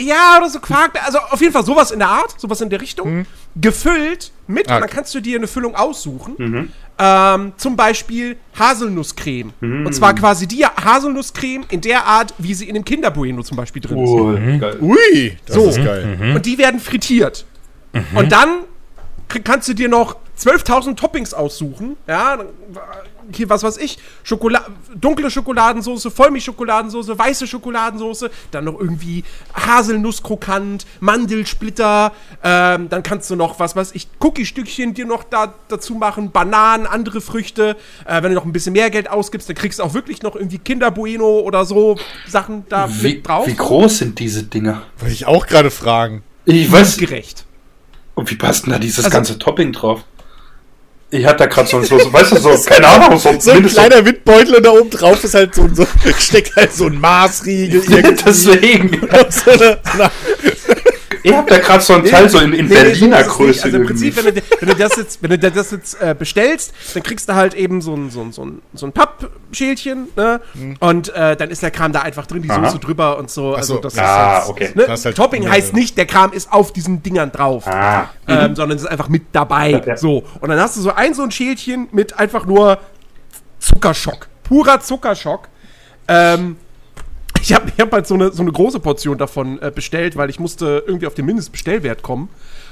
Ja, 0.00 0.38
oder 0.38 0.50
so 0.50 0.58
Quark, 0.58 1.00
also 1.06 1.18
auf 1.18 1.40
jeden 1.40 1.52
Fall 1.52 1.64
sowas 1.64 1.92
in 1.92 2.00
der 2.00 2.08
Art, 2.08 2.40
sowas 2.40 2.60
in 2.60 2.68
der 2.68 2.80
Richtung. 2.80 3.26
Gefüllt 3.54 4.32
mit, 4.48 4.68
Ah, 4.68 4.74
und 4.76 4.80
dann 4.80 4.82
okay. 4.84 4.92
kannst 4.96 5.14
du 5.14 5.20
dir 5.20 5.36
eine 5.38 5.46
Füllung 5.46 5.76
aussuchen. 5.76 6.72
Ähm, 6.96 7.52
zum 7.56 7.74
Beispiel 7.76 8.36
Haselnusscreme. 8.58 9.52
Und 9.60 9.92
zwar 9.94 10.14
quasi 10.14 10.46
die 10.46 10.64
Haselnusscreme 10.64 11.64
in 11.70 11.80
der 11.80 12.04
Art, 12.06 12.32
wie 12.38 12.54
sie 12.54 12.68
in 12.68 12.74
dem 12.74 12.84
Kinderbueno 12.84 13.42
zum 13.42 13.56
Beispiel 13.56 13.82
drin 13.82 13.98
ist. 13.98 14.10
Cool. 14.10 14.58
Geil. 14.60 14.78
Ui, 14.80 15.36
das 15.46 15.56
So. 15.56 15.68
ist 15.70 15.76
geil. 15.84 16.34
Und 16.36 16.46
die 16.46 16.56
werden 16.58 16.78
frittiert. 16.80 17.46
Und 18.14 18.30
dann 18.30 18.60
kannst 19.42 19.68
du 19.68 19.74
dir 19.74 19.88
noch 19.88 20.16
12.000 20.38 20.96
Toppings 20.96 21.34
aussuchen. 21.34 21.96
Ja, 22.06 22.36
dann, 22.36 22.46
äh, 22.46 22.50
hier, 23.32 23.48
was 23.48 23.62
weiß 23.62 23.76
ich, 23.78 23.98
Schokola 24.22 24.66
dunkle 24.94 25.30
Schokoladensoße, 25.30 26.10
Vollmilchschokoladensoße, 26.10 27.18
weiße 27.18 27.46
Schokoladensoße, 27.46 28.30
dann 28.50 28.64
noch 28.64 28.78
irgendwie 28.78 29.24
Haselnusskrokant, 29.54 30.86
Mandelsplitter, 31.00 32.12
ähm, 32.42 32.88
dann 32.88 33.02
kannst 33.02 33.30
du 33.30 33.36
noch, 33.36 33.58
was 33.58 33.76
weiß 33.76 33.92
ich, 33.94 34.08
Cookie-Stückchen 34.20 34.94
dir 34.94 35.06
noch 35.06 35.24
da, 35.24 35.54
dazu 35.68 35.94
machen, 35.94 36.30
Bananen, 36.30 36.86
andere 36.86 37.20
Früchte. 37.20 37.76
Äh, 38.06 38.22
wenn 38.22 38.30
du 38.30 38.34
noch 38.34 38.44
ein 38.44 38.52
bisschen 38.52 38.72
mehr 38.72 38.90
Geld 38.90 39.10
ausgibst, 39.10 39.48
dann 39.48 39.56
kriegst 39.56 39.78
du 39.78 39.82
auch 39.82 39.94
wirklich 39.94 40.22
noch 40.22 40.34
irgendwie 40.36 40.58
Kinder 40.58 40.90
Bueno 40.90 41.40
oder 41.40 41.64
so 41.64 41.96
Sachen 42.26 42.64
da 42.68 42.88
Wie, 43.00 43.14
mit 43.14 43.28
drauf. 43.28 43.46
wie 43.46 43.54
groß 43.54 43.98
sind 43.98 44.18
diese 44.18 44.44
Dinger? 44.44 44.82
Wollte 44.98 45.14
ich 45.14 45.26
auch 45.26 45.46
gerade 45.46 45.70
fragen. 45.70 46.22
Ich 46.44 46.70
weiß, 46.70 46.98
Gerecht. 46.98 47.44
und 48.14 48.30
wie 48.30 48.36
passt 48.36 48.64
denn 48.66 48.72
da 48.72 48.78
dieses 48.78 49.04
Also- 49.04 49.14
ganze 49.16 49.38
Topping 49.38 49.72
drauf? 49.72 50.04
Ich 51.14 51.24
hatte 51.24 51.44
da 51.44 51.46
gerade 51.46 51.68
so, 51.68 51.80
so, 51.82 51.96
so, 51.96 52.12
weißt 52.12 52.32
du, 52.32 52.36
so, 52.38 52.50
keine 52.66 52.88
Ahnung, 52.88 53.20
so, 53.20 53.38
So 53.38 53.52
ein 53.52 53.64
kleiner 53.66 54.04
Windbeutel 54.04 54.56
und 54.56 54.66
da 54.66 54.70
oben 54.70 54.90
drauf 54.90 55.22
ist 55.22 55.34
halt 55.34 55.54
so, 55.54 55.68
so 55.72 55.86
steckt 56.18 56.56
halt 56.56 56.74
so 56.74 56.86
ein 56.86 57.00
Maßriegel. 57.00 57.82
Deswegen. 58.26 59.00
so 59.30 59.50
eine, 59.52 59.78
so 59.84 60.02
eine, 60.02 60.10
Ich 61.22 61.32
hab 61.32 61.46
da 61.46 61.58
gerade 61.58 61.82
so 61.82 61.94
ein 61.94 62.04
Teil 62.04 62.28
so 62.28 62.38
in, 62.38 62.52
in 62.52 62.66
Nee, 62.66 62.74
nee, 62.74 62.80
Berliner 62.82 63.18
nicht. 63.18 63.28
Größe 63.30 63.64
Also 63.64 63.76
im. 63.76 63.86
Prinzip, 63.86 64.16
wenn 64.24 64.34
du, 64.34 64.42
wenn 64.60 64.68
du 64.68 64.74
das 64.74 64.96
jetzt, 64.96 65.22
wenn 65.22 65.30
du 65.30 65.38
das 65.38 65.70
jetzt 65.70 66.00
äh, 66.00 66.14
bestellst, 66.18 66.72
dann 66.94 67.02
kriegst 67.02 67.28
du 67.28 67.34
halt 67.34 67.54
eben 67.54 67.80
so 67.80 67.94
ein, 67.94 68.10
so 68.10 68.20
ein, 68.22 68.32
so 68.32 68.44
ein, 68.44 68.62
so 68.74 68.86
ein 68.86 68.92
Pappschälchen, 68.92 70.08
ne? 70.16 70.40
Und 70.80 71.14
äh, 71.14 71.36
dann 71.36 71.50
ist 71.50 71.62
der 71.62 71.70
Kram 71.70 71.92
da 71.92 72.00
einfach 72.02 72.26
drin, 72.26 72.42
die 72.42 72.50
Aha. 72.50 72.64
Soße 72.66 72.78
drüber 72.80 73.18
und 73.18 73.30
so. 73.30 73.54
Also 73.54 73.74
so. 73.74 73.80
das 73.80 73.96
Ah, 73.98 74.38
ist 74.38 74.38
jetzt, 74.38 74.50
okay. 74.50 74.70
Ne? 74.74 74.86
Halt- 74.88 75.16
Topping 75.16 75.48
heißt 75.48 75.72
nicht, 75.74 75.96
der 75.96 76.06
Kram 76.06 76.32
ist 76.32 76.52
auf 76.52 76.72
diesen 76.72 77.02
Dingern 77.02 77.30
drauf. 77.32 77.66
Ah. 77.66 78.08
Ähm, 78.28 78.54
sondern 78.56 78.76
es 78.76 78.84
ist 78.84 78.88
einfach 78.90 79.08
mit 79.08 79.22
dabei. 79.32 79.82
ja. 79.86 79.96
So. 79.96 80.24
Und 80.40 80.48
dann 80.48 80.58
hast 80.60 80.76
du 80.76 80.80
so 80.80 80.92
ein 80.94 81.14
so 81.14 81.22
ein 81.22 81.30
Schälchen 81.30 81.88
mit 81.92 82.18
einfach 82.18 82.46
nur 82.46 82.78
Zuckerschock. 83.58 84.28
Purer 84.42 84.80
Zuckerschock. 84.80 85.48
Ähm, 86.08 86.56
ich 87.44 87.52
habe 87.54 87.70
ich 87.74 87.78
hab 87.80 87.92
halt 87.92 88.06
so 88.06 88.14
eine, 88.14 88.32
so 88.32 88.40
eine 88.42 88.50
große 88.52 88.80
Portion 88.80 89.18
davon 89.18 89.60
äh, 89.60 89.70
bestellt, 89.70 90.16
weil 90.16 90.30
ich 90.30 90.40
musste 90.40 90.82
irgendwie 90.86 91.06
auf 91.06 91.14
den 91.14 91.26
Mindestbestellwert 91.26 92.02
kommen. 92.02 92.30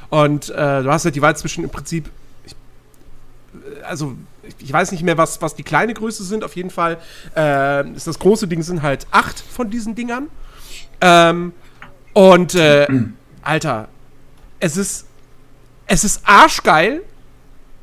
Und 0.09 0.49
äh, 0.49 0.83
du 0.83 0.91
hast 0.91 1.05
halt 1.05 1.15
die 1.15 1.21
Wahl 1.23 1.37
zwischen 1.37 1.63
im 1.65 1.69
Prinzip, 1.71 2.09
ich, 2.47 2.53
äh, 2.53 3.83
also 3.85 4.15
ich- 4.59 4.73
weiß 4.73 4.93
nicht 4.93 5.03
mehr, 5.03 5.19
was, 5.19 5.43
was 5.43 5.55
die 5.55 5.63
kleine 5.63 5.93
Größe 5.93 6.25
sind. 6.25 6.43
Auf 6.43 6.57
jeden 6.57 6.71
Fall 6.71 6.99
äh, 7.37 7.87
ist 7.91 8.07
das 8.07 8.19
große 8.19 8.49
Ding 8.49 8.63
sind 8.63 8.81
halt 8.83 9.07
acht 9.11 9.39
von 9.41 9.69
diesen 9.71 9.95
Dingern. 9.95 10.29
Ähm, 11.03 11.53
und 12.15 12.55
äh, 12.55 12.87
Alter, 13.43 13.89
es 14.59 14.77
ist 14.79 15.07
es 15.87 16.05
ist 16.05 16.23
arschgeil. 16.25 17.03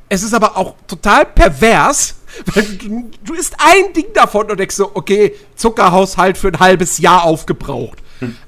Es 0.08 0.24
ist 0.24 0.34
aber 0.34 0.56
auch 0.56 0.74
total 0.88 1.24
pervers, 1.24 2.16
du, 2.54 3.10
du 3.24 3.34
isst 3.34 3.56
ein 3.58 3.92
Ding 3.92 4.12
davon 4.14 4.50
und 4.50 4.58
denkst 4.58 4.76
so, 4.76 4.90
okay, 4.94 5.34
Zuckerhaushalt 5.56 6.38
für 6.38 6.48
ein 6.48 6.60
halbes 6.60 6.98
Jahr 6.98 7.24
aufgebraucht. 7.24 7.98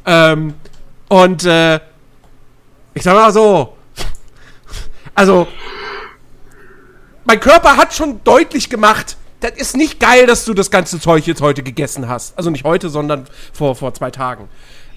Ähm, 0.05 0.55
und 1.09 1.45
äh, 1.45 1.81
ich 2.95 3.03
sag 3.03 3.15
mal 3.15 3.33
so, 3.33 3.77
also 5.15 5.47
mein 7.25 7.41
Körper 7.41 7.77
hat 7.77 7.95
schon 7.95 8.23
deutlich 8.25 8.69
gemacht, 8.71 9.17
das 9.41 9.53
ist 9.53 9.77
nicht 9.77 9.99
geil, 9.99 10.27
dass 10.27 10.45
du 10.45 10.55
das 10.55 10.71
ganze 10.71 11.01
Zeug 11.01 11.27
jetzt 11.27 11.41
heute 11.41 11.63
gegessen 11.63 12.09
hast. 12.09 12.37
Also 12.39 12.51
nicht 12.51 12.65
heute, 12.65 12.89
sondern 12.89 13.27
vor, 13.53 13.75
vor 13.75 13.93
zwei 13.95 14.11
Tagen. 14.11 14.49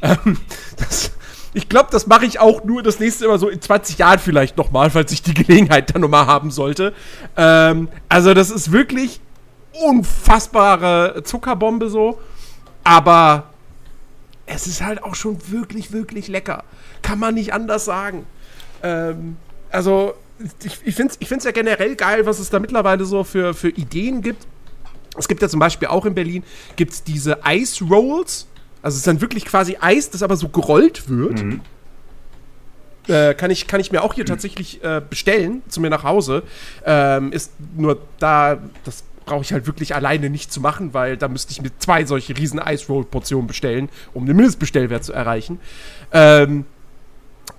Ähm, 0.01 0.37
das, 0.77 1.11
ich 1.55 1.69
glaube, 1.69 1.87
das 1.89 2.05
mache 2.05 2.25
ich 2.25 2.39
auch 2.39 2.65
nur 2.65 2.83
das 2.83 2.99
nächste 2.99 3.27
Mal 3.27 3.39
so 3.39 3.47
in 3.47 3.61
20 3.61 3.97
Jahren 3.97 4.19
vielleicht 4.19 4.57
nochmal, 4.57 4.89
falls 4.89 5.11
ich 5.13 5.21
die 5.21 5.33
Gelegenheit 5.33 5.95
dann 5.95 6.01
nochmal 6.01 6.27
haben 6.27 6.51
sollte. 6.51 6.93
Ähm, 7.37 7.87
also 8.09 8.33
das 8.33 8.51
ist 8.51 8.73
wirklich 8.73 9.21
unfassbare 9.71 11.23
Zuckerbombe 11.23 11.89
so. 11.89 12.19
Aber 12.83 13.51
es 14.45 14.67
ist 14.67 14.83
halt 14.83 15.01
auch 15.01 15.15
schon 15.15 15.37
wirklich, 15.49 15.93
wirklich 15.93 16.27
lecker. 16.27 16.65
Kann 17.01 17.19
man 17.19 17.33
nicht 17.33 17.53
anders 17.53 17.85
sagen. 17.85 18.25
Ähm, 18.83 19.37
also, 19.71 20.13
ich, 20.63 20.79
ich 20.83 20.95
finde 20.95 21.13
es 21.13 21.17
ich 21.21 21.27
find's 21.29 21.45
ja 21.45 21.51
generell 21.51 21.95
geil, 21.95 22.25
was 22.25 22.39
es 22.39 22.49
da 22.49 22.59
mittlerweile 22.59 23.05
so 23.05 23.23
für, 23.23 23.53
für 23.53 23.69
Ideen 23.69 24.21
gibt. 24.21 24.45
Es 25.17 25.29
gibt 25.29 25.41
ja 25.41 25.47
zum 25.47 25.61
Beispiel 25.61 25.87
auch 25.87 26.05
in 26.05 26.13
Berlin 26.13 26.43
gibt's 26.75 27.01
diese 27.01 27.39
Ice 27.47 27.83
Rolls. 27.85 28.47
Also 28.85 28.97
es 28.97 28.99
ist 28.99 29.07
dann 29.07 29.19
wirklich 29.19 29.45
quasi 29.45 29.77
Eis, 29.81 30.11
das 30.11 30.21
aber 30.21 30.35
so 30.35 30.47
gerollt 30.47 31.09
wird. 31.09 31.39
Äh, 33.07 33.33
kann, 33.33 33.49
ich, 33.49 33.65
kann 33.65 33.79
ich 33.79 33.91
mir 33.91 34.03
auch 34.03 34.13
hier 34.13 34.27
tatsächlich 34.27 34.83
äh, 34.83 35.01
bestellen, 35.09 35.63
zu 35.69 35.81
mir 35.81 35.89
nach 35.89 36.03
Hause. 36.03 36.43
Ähm, 36.85 37.31
ist 37.31 37.51
nur 37.75 37.99
da, 38.19 38.59
das 38.83 39.03
brauche 39.25 39.41
ich 39.41 39.51
halt 39.53 39.65
wirklich 39.65 39.95
alleine 39.95 40.29
nicht 40.29 40.53
zu 40.53 40.61
machen, 40.61 40.93
weil 40.93 41.17
da 41.17 41.27
müsste 41.27 41.51
ich 41.51 41.63
mir 41.63 41.71
zwei 41.79 42.05
solche 42.05 42.37
riesen 42.37 42.61
Ice-Roll-Portionen 42.63 43.47
bestellen, 43.47 43.89
um 44.13 44.27
den 44.27 44.35
Mindestbestellwert 44.35 45.03
zu 45.03 45.13
erreichen. 45.13 45.59
Ähm, 46.11 46.65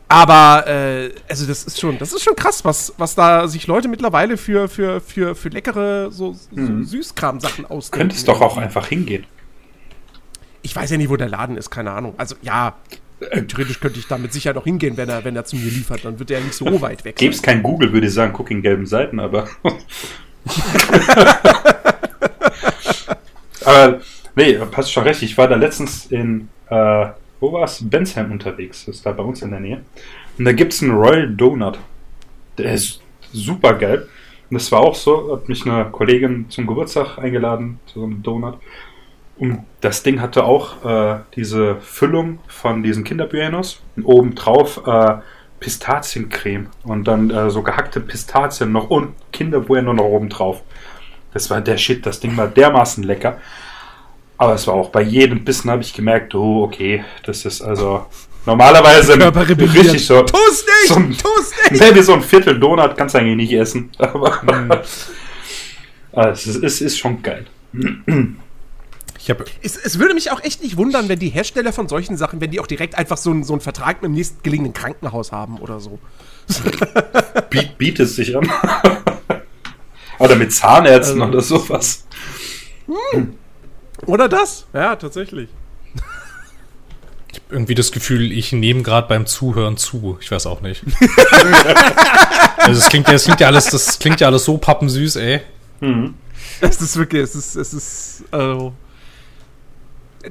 aber, 0.07 0.65
äh, 0.69 1.11
also 1.29 1.45
das 1.45 1.65
ist 1.65 1.81
schon, 1.81 1.99
das 1.99 2.13
ist 2.13 2.23
schon 2.23 2.37
krass, 2.37 2.65
was, 2.65 2.95
was 2.99 3.17
da 3.17 3.49
sich 3.49 3.67
Leute 3.67 3.89
mittlerweile 3.89 4.37
für, 4.37 4.69
für, 4.69 5.01
für, 5.01 5.35
für 5.35 5.49
leckere 5.49 6.13
so, 6.13 6.35
so 6.35 6.85
Süßkram-Sachen 6.85 7.67
ausdenken. 7.67 8.11
Könntest 8.11 8.29
doch 8.29 8.41
auch 8.41 8.59
einfach 8.59 8.87
hingehen. 8.87 9.27
Ich 10.67 10.75
weiß 10.75 10.91
ja 10.91 10.97
nicht, 10.97 11.09
wo 11.09 11.17
der 11.17 11.29
Laden 11.29 11.57
ist, 11.57 11.71
keine 11.71 11.93
Ahnung. 11.93 12.15
Also 12.17 12.35
ja, 12.43 12.75
theoretisch 13.21 13.79
könnte 13.79 14.01
ich 14.01 14.09
da 14.09 14.19
mit 14.19 14.33
Sicherheit 14.33 14.57
auch 14.57 14.65
hingehen, 14.65 14.97
wenn 14.97 15.09
er, 15.09 15.25
wenn 15.25 15.37
er 15.37 15.45
zu 15.45 15.55
mir 15.55 15.71
liefert. 15.71 16.05
Dann 16.05 16.19
wird 16.19 16.29
er 16.33 16.41
ja 16.41 16.45
nicht 16.45 16.57
so 16.57 16.81
weit 16.81 17.05
weg 17.05 17.15
Gäbe 17.15 17.33
es 17.33 17.41
kein 17.41 17.63
Google, 17.63 17.93
würde 17.93 18.09
ich 18.09 18.13
sagen, 18.13 18.33
guck 18.33 18.51
in 18.51 18.63
gelben 18.63 18.85
Seiten, 18.85 19.21
aber. 19.21 19.47
aber, 23.65 24.01
nee, 24.35 24.55
passt 24.73 24.91
schon 24.93 25.05
recht. 25.05 25.23
Ich 25.23 25.39
war 25.39 25.47
da 25.47 25.55
letztens 25.55 26.07
in, 26.07 26.49
äh, 26.69 27.07
wo 27.39 27.53
war 27.53 27.63
es? 27.63 27.79
Bensheim 27.89 28.33
unterwegs. 28.33 28.87
Das 28.87 28.97
ist 28.97 29.07
da 29.07 29.13
bei 29.13 29.23
uns 29.23 29.43
in 29.43 29.53
der 29.53 29.61
Nähe. 29.61 29.83
Und 30.37 30.47
da 30.47 30.53
gibt 30.53 30.73
es 30.73 30.83
einen 30.83 30.91
Royal 30.97 31.29
Donut. 31.29 31.79
Der 32.59 32.75
ist 32.75 33.01
super 33.33 33.75
geil. 33.75 34.09
Und 34.51 34.55
das 34.55 34.73
war 34.73 34.81
auch 34.81 34.97
so, 34.97 35.33
hat 35.33 35.49
mich 35.49 35.65
eine 35.65 35.91
Kollegin 35.93 36.51
zum 36.51 36.67
Geburtstag 36.67 37.19
eingeladen, 37.19 37.79
zu 37.87 38.01
so 38.01 38.05
einem 38.05 38.21
Donut. 38.25 38.59
Und 39.39 39.65
das 39.81 40.03
Ding 40.03 40.21
hatte 40.21 40.45
auch 40.45 40.85
äh, 40.85 41.21
diese 41.35 41.77
Füllung 41.77 42.39
von 42.49 42.83
diesen 42.83 43.05
Kinderbuenos 43.05 43.83
und 43.97 44.05
obendrauf 44.05 44.87
äh, 44.87 45.17
Pistaziencreme 45.61 46.69
und 46.85 47.05
dann 47.07 47.31
äh, 47.31 47.51
so 47.51 47.63
gehackte 47.63 48.01
Pistazien 48.01 48.73
noch 48.73 48.91
und 48.91 49.15
Kinderbueno 49.33 49.93
noch 49.93 50.05
oben 50.05 50.29
drauf. 50.29 50.63
Das 51.33 51.51
war 51.51 51.61
der 51.61 51.77
Shit, 51.77 52.07
das 52.07 52.21
Ding 52.21 52.37
war 52.37 52.49
dermaßen 52.49 53.05
lecker. 53.05 53.39
Aber 54.39 54.55
es 54.55 54.67
war 54.67 54.75
auch 54.75 54.91
bei 54.91 55.03
jedem 55.03 55.45
Bissen 55.45 55.71
habe 55.71 55.83
ich 55.83 55.95
gemerkt, 55.95 56.35
oh, 56.35 56.63
okay, 56.63 57.05
das 57.25 57.45
ist 57.45 57.63
also 57.63 58.07
normalerweise 58.45 59.15
richtig 59.15 60.07
so. 60.07 60.23
Tu's 60.23 60.65
nicht! 60.67 60.89
So 60.89 60.97
ein, 60.97 61.17
Tu's 61.17 61.53
nicht! 61.71 61.81
Nee, 61.81 61.95
wie 61.95 62.03
so 62.03 62.13
ein 62.13 62.23
Viertel 62.23 62.59
Donut 62.59 62.97
kannst 62.97 63.15
du 63.15 63.19
eigentlich 63.19 63.37
nicht 63.37 63.53
essen. 63.53 63.91
Aber 63.99 64.43
Aber 64.47 64.83
es 66.33 66.47
ist, 66.47 66.63
es 66.63 66.81
ist 66.81 66.99
schon 66.99 67.23
geil. 67.23 67.47
Ich 69.27 69.31
habe 69.31 69.45
Es, 69.61 69.75
es 69.77 69.99
würde 69.99 70.15
mich 70.15 70.31
auch 70.31 70.41
echt 70.45 70.63
nicht 70.63 70.77
wundern, 70.77 71.09
wenn 71.09 71.19
die 71.19 71.31
Hersteller 71.31 71.73
von 71.73 71.89
solchen 71.89 72.17
Sachen, 72.17 72.41
wenn 72.41 72.53
die 72.53 72.61
auch 72.61 72.69
direkt 72.69 72.95
einfach 72.95 73.17
so, 73.17 73.31
einen- 73.33 73.43
so 73.43 73.55
einen 73.55 73.61
Vertrag 73.61 73.97
mit 74.01 74.05
dem 74.11 74.13
nächstgelegenen 74.13 74.73
Krankenhaus 74.73 75.33
haben 75.33 75.59
oder 75.59 75.81
so. 75.81 75.99
Biet, 77.51 77.77
bietet 77.77 78.07
es 78.07 78.15
sich 78.15 78.37
an. 78.37 78.49
oder 80.21 80.37
mit 80.37 80.53
Zahnärzten 80.53 81.21
Also- 81.21 81.33
oder 81.33 81.41
sowas. 81.43 82.07
Oder 84.07 84.29
das? 84.29 84.67
Ja, 84.73 84.95
tatsächlich. 84.95 85.49
irgendwie 87.51 87.75
das 87.75 87.91
Gefühl, 87.91 88.31
ich 88.31 88.53
nehme 88.53 88.83
gerade 88.83 89.09
beim 89.09 89.27
Zuhören 89.27 89.77
zu. 89.77 90.19
Ich 90.21 90.31
weiß 90.31 90.47
auch 90.47 90.61
nicht. 90.61 90.85
also 92.59 92.81
es 92.81 92.89
klingt, 92.89 93.09
ja- 93.09 93.15
es 93.15 93.25
klingt 93.25 93.41
ja 93.41 93.49
alles, 93.49 93.65
das 93.67 93.99
klingt 93.99 94.21
ja 94.21 94.29
alles 94.29 94.45
so 94.45 94.57
pappensüß, 94.57 95.17
ey. 95.17 95.41
Es 96.61 96.81
ist 96.81 96.97
wirklich, 96.97 97.23
es 97.25 97.35
ist, 97.35 97.57
es 97.57 97.75
ist, 97.75 98.23
also. 98.31 98.73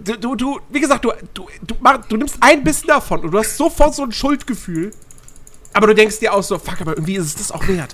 Du, 0.04 0.18
du, 0.18 0.36
du 0.36 0.60
wie 0.70 0.80
gesagt, 0.80 1.06
du, 1.06 1.12
du, 1.34 1.48
du, 1.62 1.76
mach, 1.80 2.06
du 2.08 2.18
nimmst 2.18 2.38
ein 2.42 2.64
bisschen 2.64 2.88
davon 2.88 3.22
und 3.22 3.32
du 3.32 3.40
hast 3.40 3.58
sofort 3.58 3.96
so 3.96 4.04
ein 4.04 4.12
Schuldgefühl. 4.12 4.92
Aber 5.74 5.88
du 5.88 5.96
denkst 5.96 6.20
dir 6.20 6.34
auch 6.34 6.44
so, 6.44 6.58
fuck, 6.58 6.82
aber 6.82 6.94
irgendwie 6.94 7.16
ist 7.16 7.26
es 7.26 7.36
das 7.36 7.52
auch 7.52 7.68
wert. 7.68 7.94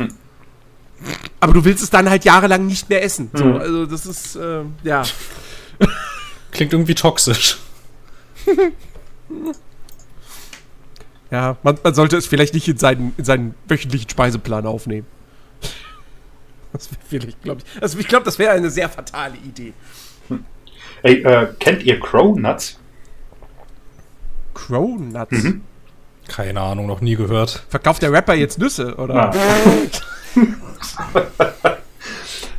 Aber 1.39 1.53
du 1.53 1.65
willst 1.65 1.83
es 1.83 1.89
dann 1.89 2.09
halt 2.09 2.25
jahrelang 2.25 2.67
nicht 2.67 2.89
mehr 2.89 3.03
essen. 3.03 3.31
So, 3.33 3.45
also 3.55 3.85
das 3.85 4.05
ist, 4.05 4.35
äh, 4.35 4.61
ja. 4.83 5.03
Klingt 6.51 6.73
irgendwie 6.73 6.95
toxisch. 6.95 7.57
Ja, 11.31 11.55
man, 11.63 11.79
man 11.81 11.93
sollte 11.93 12.17
es 12.17 12.27
vielleicht 12.27 12.53
nicht 12.53 12.67
in 12.67 12.77
seinen, 12.77 13.13
in 13.17 13.23
seinen 13.23 13.55
wöchentlichen 13.67 14.09
Speiseplan 14.09 14.67
aufnehmen. 14.67 15.07
Das 16.73 16.89
wäre 16.89 17.01
vielleicht, 17.05 17.41
glaube 17.41 17.61
ich. 17.65 17.83
Also 17.83 17.99
ich 17.99 18.07
glaube, 18.07 18.23
das 18.23 18.39
wäre 18.39 18.51
eine 18.51 18.69
sehr 18.69 18.87
fatale 18.87 19.35
Idee. 19.35 19.73
Ey, 21.03 21.23
äh, 21.23 21.47
kennt 21.59 21.83
ihr 21.83 21.99
Cronuts? 21.99 22.79
Cronuts. 24.53 25.53
Keine 26.27 26.61
Ahnung, 26.61 26.87
noch 26.87 27.01
nie 27.01 27.15
gehört. 27.15 27.63
Verkauft 27.69 28.01
der 28.01 28.11
Rapper 28.11 28.35
jetzt 28.35 28.59
Nüsse, 28.59 28.95
oder? 28.95 29.33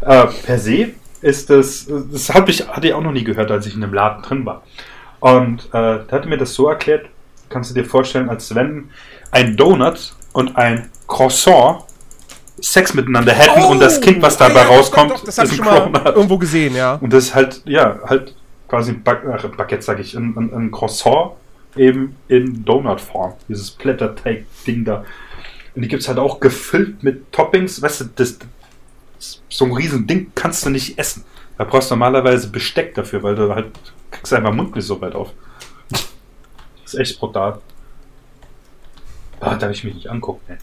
äh, 0.00 0.26
per 0.26 0.58
se 0.58 0.90
ist 1.20 1.49
das, 1.50 1.87
das 1.88 2.34
habe 2.34 2.50
ich, 2.50 2.66
hatte 2.66 2.88
ich 2.88 2.94
auch 2.94 3.00
noch 3.00 3.12
nie 3.12 3.25
gehört, 3.25 3.50
als 3.50 3.66
ich 3.66 3.75
in 3.75 3.82
einem 3.82 3.94
Laden 3.94 4.22
drin 4.22 4.44
war. 4.44 4.62
Und 5.20 5.66
äh, 5.66 5.70
da 5.70 6.06
hatte 6.11 6.28
mir 6.28 6.37
das 6.37 6.54
so 6.54 6.68
erklärt, 6.68 7.06
kannst 7.49 7.70
du 7.70 7.75
dir 7.75 7.84
vorstellen, 7.84 8.28
als 8.28 8.54
wenn 8.54 8.90
ein 9.30 9.56
Donut 9.56 10.14
und 10.32 10.56
ein 10.56 10.90
Croissant 11.06 11.84
Sex 12.62 12.95
miteinander 12.95 13.33
hätten 13.33 13.62
und 13.64 13.81
das 13.81 14.00
Kind, 14.00 14.23
was 14.23 14.37
dabei 14.37 14.54
Oh, 14.54 14.57
ja, 14.57 14.64
doch, 14.64 14.71
rauskommt, 14.71 15.11
doch, 15.11 15.16
doch, 15.19 15.25
das 15.25 15.38
ist 15.38 15.61
ein 15.61 15.64
schon 15.64 15.95
irgendwo 15.95 16.38
gesehen, 16.38 16.75
ja. 16.75 16.95
Und 16.95 17.12
das 17.12 17.25
ist 17.25 17.35
halt, 17.35 17.62
ja, 17.64 17.99
halt 18.07 18.35
quasi 18.69 18.92
ein 18.92 19.02
Back 19.02 19.23
ach, 19.31 19.45
Baguette, 19.49 19.83
sag 19.83 19.99
ich, 19.99 20.14
ein, 20.14 20.35
ein, 20.37 20.54
ein 20.54 20.71
Croissant 20.71 21.33
eben 21.76 22.16
in 22.28 22.64
Donut-Form. 22.64 23.35
Dieses 23.49 23.71
Blätterteig-Ding 23.73 24.85
da. 24.85 25.04
Und 25.75 25.83
die 25.83 25.88
gibt's 25.88 26.09
halt 26.09 26.19
auch 26.19 26.40
gefüllt 26.40 27.02
mit 27.02 27.33
Toppings. 27.33 27.83
Weißt 27.83 28.02
du, 28.02 28.04
das, 28.14 28.38
das, 29.19 29.42
so 29.49 29.64
ein 29.64 29.73
riesen 29.73 30.07
Ding 30.07 30.33
kannst 30.35 30.64
du 30.64 30.71
nicht 30.71 30.99
essen. 30.99 31.25
Da 31.59 31.64
brauchst 31.64 31.90
du 31.90 31.95
normalerweise 31.95 32.49
Besteck 32.49 32.95
dafür, 32.95 33.23
weil 33.23 33.35
du 33.35 33.54
halt 33.54 33.66
kriegst 34.11 34.33
einfach 34.33 34.52
Mund 34.52 34.75
nicht 34.75 34.87
so 34.87 35.00
weit 35.00 35.14
auf. 35.14 35.31
Das 36.85 36.95
ist 36.95 37.00
echt 37.00 37.21
brutal. 37.21 37.59
Ah, 39.40 39.54
darf 39.57 39.71
ich 39.71 39.83
mich 39.83 39.95
nicht 39.95 40.09
angucken, 40.09 40.42
ey. 40.49 40.59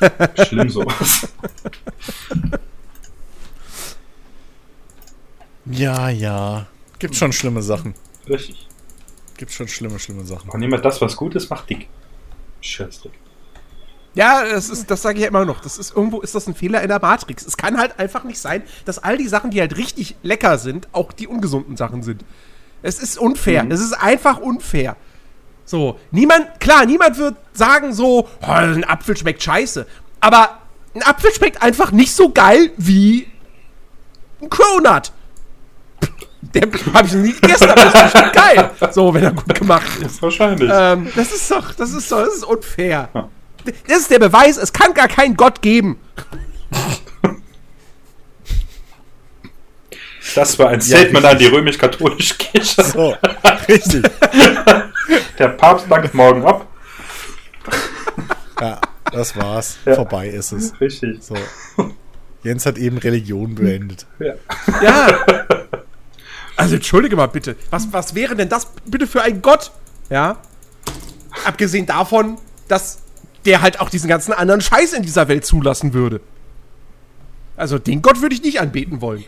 Schlimm 0.46 0.68
sowas. 0.68 1.28
Ja, 5.66 6.08
ja. 6.08 6.66
Gibt 6.98 7.16
schon 7.16 7.32
schlimme 7.32 7.62
Sachen. 7.62 7.94
Richtig. 8.28 8.68
Gibt 9.36 9.52
schon 9.52 9.68
schlimme, 9.68 9.98
schlimme 9.98 10.24
Sachen. 10.24 10.50
Und 10.50 10.62
jemand 10.62 10.84
das, 10.84 11.00
was 11.00 11.16
gut 11.16 11.34
ist, 11.34 11.50
macht 11.50 11.70
dick. 11.70 11.88
Scheißdreck. 12.60 13.12
Ja, 14.14 14.44
das, 14.44 14.68
ist, 14.68 14.90
das 14.90 15.02
sage 15.02 15.16
ich 15.16 15.22
ja 15.22 15.28
immer 15.28 15.44
noch. 15.44 15.60
Das 15.60 15.78
ist 15.78 15.96
irgendwo 15.96 16.20
ist 16.20 16.34
das 16.34 16.46
ein 16.46 16.54
Fehler 16.54 16.82
in 16.82 16.88
der 16.88 17.00
Matrix. 17.00 17.46
Es 17.46 17.56
kann 17.56 17.78
halt 17.78 17.98
einfach 17.98 18.24
nicht 18.24 18.38
sein, 18.38 18.62
dass 18.84 18.98
all 18.98 19.16
die 19.16 19.28
Sachen, 19.28 19.50
die 19.50 19.60
halt 19.60 19.76
richtig 19.76 20.16
lecker 20.22 20.58
sind, 20.58 20.88
auch 20.92 21.12
die 21.12 21.26
ungesunden 21.26 21.76
Sachen 21.76 22.02
sind. 22.02 22.24
Es 22.82 22.98
ist 22.98 23.18
unfair. 23.18 23.66
Es 23.70 23.80
ist 23.80 23.94
einfach 23.94 24.38
unfair. 24.38 24.96
So, 25.64 25.98
niemand, 26.10 26.60
klar, 26.60 26.86
niemand 26.86 27.18
wird 27.18 27.36
sagen 27.52 27.92
so, 27.92 28.28
oh, 28.42 28.46
ein 28.46 28.84
Apfel 28.84 29.16
schmeckt 29.16 29.42
scheiße. 29.42 29.86
Aber 30.20 30.58
ein 30.94 31.02
Apfel 31.02 31.32
schmeckt 31.32 31.62
einfach 31.62 31.92
nicht 31.92 32.14
so 32.14 32.30
geil 32.30 32.70
wie 32.76 33.28
ein 34.40 34.50
Cronut. 34.50 35.12
Der 36.54 36.62
habe 36.92 37.06
ich 37.06 37.12
noch 37.14 37.22
nie 37.22 37.32
gegessen, 37.32 37.70
aber 37.70 37.84
das 37.84 37.94
ist 37.94 38.12
bestimmt 38.12 38.32
geil. 38.32 38.70
So, 38.90 39.14
wenn 39.14 39.22
er 39.22 39.32
gut 39.32 39.54
gemacht 39.54 40.02
ist. 40.02 40.20
Wahrscheinlich. 40.20 40.70
Ähm, 40.72 41.10
das 41.14 41.32
ist 41.32 41.50
doch, 41.50 41.72
das 41.72 41.92
ist 41.92 42.10
doch, 42.10 42.24
das 42.24 42.34
ist 42.34 42.44
unfair. 42.44 43.08
Das 43.86 43.98
ist 43.98 44.10
der 44.10 44.18
Beweis, 44.18 44.56
es 44.56 44.72
kann 44.72 44.92
gar 44.92 45.08
keinen 45.08 45.36
Gott 45.36 45.62
geben. 45.62 45.98
Das 50.34 50.58
war 50.58 50.68
ein 50.68 50.80
Statement 50.80 51.24
an 51.24 51.38
die 51.38 51.46
römisch-katholische 51.46 52.34
Kirche. 52.36 52.82
So, 52.84 53.16
richtig. 53.68 54.04
Der 55.38 55.48
Papst 55.48 55.86
dankt 55.90 56.14
morgen 56.14 56.44
ab. 56.44 56.66
Ja, 58.60 58.80
das 59.10 59.36
war's. 59.36 59.76
Ja. 59.84 59.94
Vorbei 59.94 60.28
ist 60.28 60.52
es. 60.52 60.80
Richtig. 60.80 61.22
So. 61.22 61.36
Jens 62.42 62.66
hat 62.66 62.78
eben 62.78 62.98
Religion 62.98 63.54
beendet. 63.54 64.06
Ja. 64.18 64.34
Ja. 64.82 65.24
Also 66.56 66.76
entschuldige 66.76 67.16
mal 67.16 67.26
bitte. 67.26 67.56
Was, 67.70 67.92
was 67.92 68.14
wäre 68.14 68.36
denn 68.36 68.48
das 68.48 68.68
bitte 68.84 69.06
für 69.06 69.22
ein 69.22 69.42
Gott? 69.42 69.72
Ja. 70.10 70.38
Abgesehen 71.44 71.86
davon, 71.86 72.38
dass 72.68 72.98
der 73.44 73.62
halt 73.62 73.80
auch 73.80 73.90
diesen 73.90 74.08
ganzen 74.08 74.32
anderen 74.32 74.60
Scheiß 74.60 74.92
in 74.92 75.02
dieser 75.02 75.28
Welt 75.28 75.44
zulassen 75.44 75.94
würde. 75.94 76.20
Also 77.56 77.78
den 77.78 78.02
Gott 78.02 78.20
würde 78.22 78.34
ich 78.34 78.42
nicht 78.42 78.60
anbeten 78.60 79.00
wollen. 79.00 79.24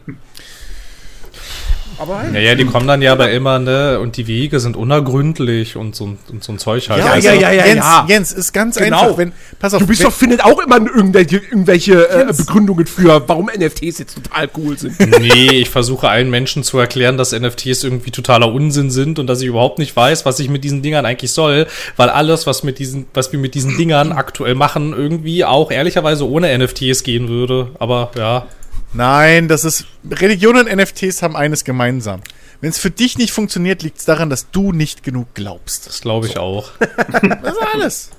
Aber 1.98 2.20
hey. 2.22 2.34
Ja, 2.34 2.40
ja, 2.50 2.54
die 2.54 2.64
kommen 2.64 2.86
dann 2.86 3.02
ja 3.02 3.12
aber 3.12 3.30
immer, 3.30 3.58
ne, 3.58 3.98
und 4.00 4.16
die 4.16 4.26
Wege 4.26 4.60
sind 4.60 4.76
unergründlich 4.76 5.76
und 5.76 5.94
so, 5.94 6.04
und 6.30 6.42
so 6.44 6.52
ein 6.52 6.58
Zeug 6.58 6.88
halt. 6.90 7.04
Ja, 7.04 7.12
Also, 7.12 7.28
ja, 7.28 7.34
ja, 7.34 7.52
ja, 7.52 7.66
Jens, 7.66 7.84
ja. 7.84 8.06
Jens, 8.08 8.32
ist 8.32 8.52
ganz 8.52 8.76
Genau. 8.76 9.02
einfach. 9.02 9.18
Wenn, 9.18 9.32
pass 9.58 9.74
auf, 9.74 9.80
Du 9.80 9.86
bist 9.86 10.00
wenn, 10.00 10.06
doch, 10.08 10.14
findet 10.14 10.44
auch 10.44 10.58
immer 10.60 10.76
irgendwelche, 10.76 11.36
irgendwelche 11.36 12.08
äh, 12.08 12.32
Begründungen 12.32 12.86
für, 12.86 13.22
warum 13.28 13.46
NFTs 13.46 13.98
jetzt 13.98 14.14
total 14.14 14.48
cool 14.56 14.78
sind. 14.78 14.94
Nee, 15.20 15.50
ich 15.60 15.70
versuche 15.70 16.08
allen 16.08 16.28
Menschen 16.30 16.64
zu 16.64 16.78
erklären, 16.78 17.16
dass 17.16 17.32
NFTs 17.32 17.84
irgendwie 17.84 18.10
totaler 18.10 18.52
Unsinn 18.52 18.90
sind 18.90 19.18
und 19.18 19.26
dass 19.26 19.40
ich 19.40 19.46
überhaupt 19.46 19.78
nicht 19.78 19.94
weiß, 19.94 20.26
was 20.26 20.38
ich 20.40 20.48
mit 20.48 20.64
diesen 20.64 20.82
Dingern 20.82 21.06
eigentlich 21.06 21.32
soll, 21.32 21.66
weil 21.96 22.08
alles, 22.10 22.46
was 22.46 22.62
mit 22.62 22.78
diesen, 22.78 23.06
was 23.14 23.32
wir 23.32 23.38
mit 23.38 23.54
diesen 23.54 23.76
Dingern 23.76 24.12
aktuell 24.12 24.54
machen, 24.54 24.92
irgendwie 24.92 25.44
auch 25.44 25.70
ehrlicherweise 25.70 26.28
ohne 26.28 26.56
NFTs 26.58 27.02
gehen 27.04 27.28
würde. 27.28 27.68
Aber 27.78 28.10
ja, 28.16 28.46
Nein, 28.94 29.48
das 29.48 29.64
ist. 29.64 29.86
Religion 30.10 30.56
und 30.56 30.74
NFTs 30.74 31.22
haben 31.22 31.36
eines 31.36 31.64
gemeinsam. 31.64 32.20
Wenn 32.60 32.70
es 32.70 32.78
für 32.78 32.90
dich 32.90 33.18
nicht 33.18 33.32
funktioniert, 33.32 33.82
liegt 33.82 33.98
es 33.98 34.04
daran, 34.04 34.30
dass 34.30 34.50
du 34.50 34.72
nicht 34.72 35.02
genug 35.02 35.34
glaubst. 35.34 35.86
das 35.86 36.00
glaube 36.00 36.26
ich 36.26 36.38
auch. 36.38 36.70
Das 36.78 37.52
ist 37.52 37.62
alles. 37.72 38.10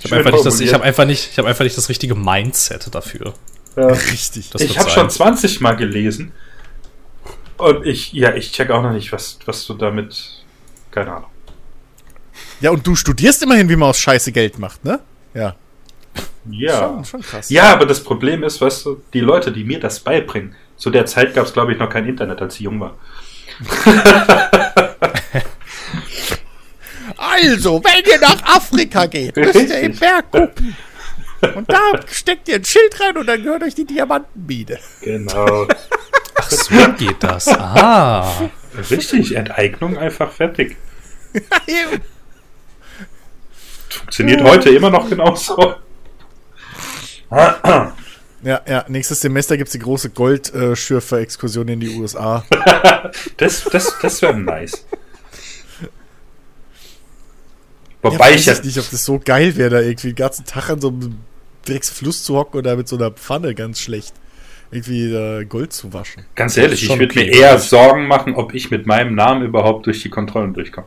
Ich 0.00 0.10
habe 0.10 0.16
einfach, 0.16 0.32
nicht 0.32 0.46
das- 0.46 0.60
ich 0.60 0.72
hab 0.74 0.82
einfach 0.82 1.04
nicht, 1.04 1.28
ich 1.32 1.38
habe 1.38 1.48
einfach 1.48 1.64
nicht 1.64 1.76
das 1.76 1.88
richtige 1.88 2.14
Mindset 2.14 2.94
dafür. 2.94 3.34
Richtig. 3.76 4.50
Das 4.50 4.62
ich 4.62 4.78
habe 4.78 4.90
schon 4.90 5.10
20 5.10 5.60
Mal 5.60 5.72
gelesen. 5.76 6.32
Und 7.58 7.86
ich, 7.86 8.12
ja, 8.12 8.34
ich 8.34 8.52
check 8.52 8.70
auch 8.70 8.82
noch 8.82 8.92
nicht, 8.92 9.12
was, 9.12 9.38
was 9.46 9.66
du 9.66 9.74
damit. 9.74 10.44
Keine 10.90 11.12
Ahnung. 11.12 11.30
Ja, 12.60 12.70
und 12.70 12.86
du 12.86 12.94
studierst 12.96 13.42
immerhin, 13.42 13.68
wie 13.68 13.76
man 13.76 13.90
aus 13.90 13.98
Scheiße 13.98 14.32
Geld 14.32 14.58
macht, 14.58 14.84
ne? 14.84 15.00
Ja. 15.34 15.54
Ja. 16.50 16.78
Schon, 16.78 17.04
schon 17.04 17.22
krass. 17.22 17.50
Ja, 17.50 17.72
aber 17.72 17.86
das 17.86 18.02
Problem 18.02 18.42
ist, 18.42 18.60
weißt 18.60 18.86
du, 18.86 19.02
die 19.12 19.20
Leute, 19.20 19.52
die 19.52 19.64
mir 19.64 19.78
das 19.80 20.00
beibringen, 20.00 20.54
zu 20.76 20.90
der 20.90 21.06
Zeit 21.06 21.34
gab 21.34 21.46
es, 21.46 21.52
glaube 21.52 21.72
ich, 21.72 21.78
noch 21.78 21.88
kein 21.88 22.06
Internet, 22.06 22.42
als 22.42 22.56
ich 22.56 22.62
jung 22.62 22.80
war. 22.80 22.96
Also, 27.16 27.82
wenn 27.84 28.04
ihr 28.04 28.18
nach 28.20 28.42
Afrika 28.56 29.06
geht, 29.06 29.36
müsst 29.36 29.54
ihr 29.54 29.80
im 29.80 29.96
Berg 29.96 30.30
gucken. 30.30 30.76
Und 31.54 31.70
da 31.70 32.00
steckt 32.10 32.48
ihr 32.48 32.56
ein 32.56 32.64
Schild 32.64 33.00
rein 33.00 33.16
und 33.16 33.26
dann 33.26 33.42
gehört 33.42 33.62
euch 33.62 33.74
die 33.74 33.84
Diamantenmine. 33.84 34.78
Genau. 35.00 35.66
Ach 36.36 36.50
so 36.50 36.92
geht 36.98 37.22
das. 37.22 37.48
Ah. 37.48 38.50
Richtig, 38.90 39.34
Enteignung 39.34 39.98
einfach 39.98 40.32
fertig. 40.32 40.76
Funktioniert 43.88 44.42
heute 44.42 44.70
immer 44.70 44.90
noch 44.90 45.08
genauso. 45.08 45.74
Ja, 48.44 48.60
ja, 48.66 48.84
nächstes 48.88 49.20
Semester 49.20 49.56
gibt's 49.56 49.72
die 49.72 49.78
große 49.78 50.10
Goldschürfer-Exkursion 50.10 51.68
in 51.68 51.80
die 51.80 51.96
USA. 51.96 52.44
Das, 53.36 53.64
das, 53.64 53.96
das 54.00 54.22
wäre 54.22 54.34
nice. 54.34 54.86
Ja, 55.80 55.88
Wobei 58.02 58.18
weiß 58.18 58.40
ich 58.40 58.46
ja. 58.46 58.52
ich 58.54 58.64
nicht, 58.64 58.78
ob 58.78 58.90
das 58.90 59.04
so 59.04 59.20
geil 59.24 59.56
wäre, 59.56 59.70
da 59.70 59.80
irgendwie 59.80 60.08
den 60.08 60.16
ganzen 60.16 60.44
Tag 60.44 60.70
an 60.70 60.80
so 60.80 60.88
einem 60.88 61.18
Drecksfluss 61.64 62.24
zu 62.24 62.36
hocken 62.36 62.58
oder 62.58 62.76
mit 62.76 62.88
so 62.88 62.96
einer 62.96 63.10
Pfanne 63.10 63.54
ganz 63.54 63.80
schlecht 63.80 64.14
irgendwie 64.72 65.12
äh, 65.12 65.44
Gold 65.44 65.72
zu 65.72 65.92
waschen. 65.92 66.24
Ganz 66.34 66.56
ehrlich, 66.56 66.82
ich 66.82 66.98
würde 66.98 67.14
mir 67.14 67.26
eher 67.26 67.58
Sorgen 67.58 68.06
machen, 68.06 68.34
ob 68.34 68.54
ich 68.54 68.70
mit 68.70 68.86
meinem 68.86 69.14
Namen 69.14 69.44
überhaupt 69.44 69.86
durch 69.86 70.02
die 70.02 70.08
Kontrollen 70.08 70.54
durchkomme. 70.54 70.86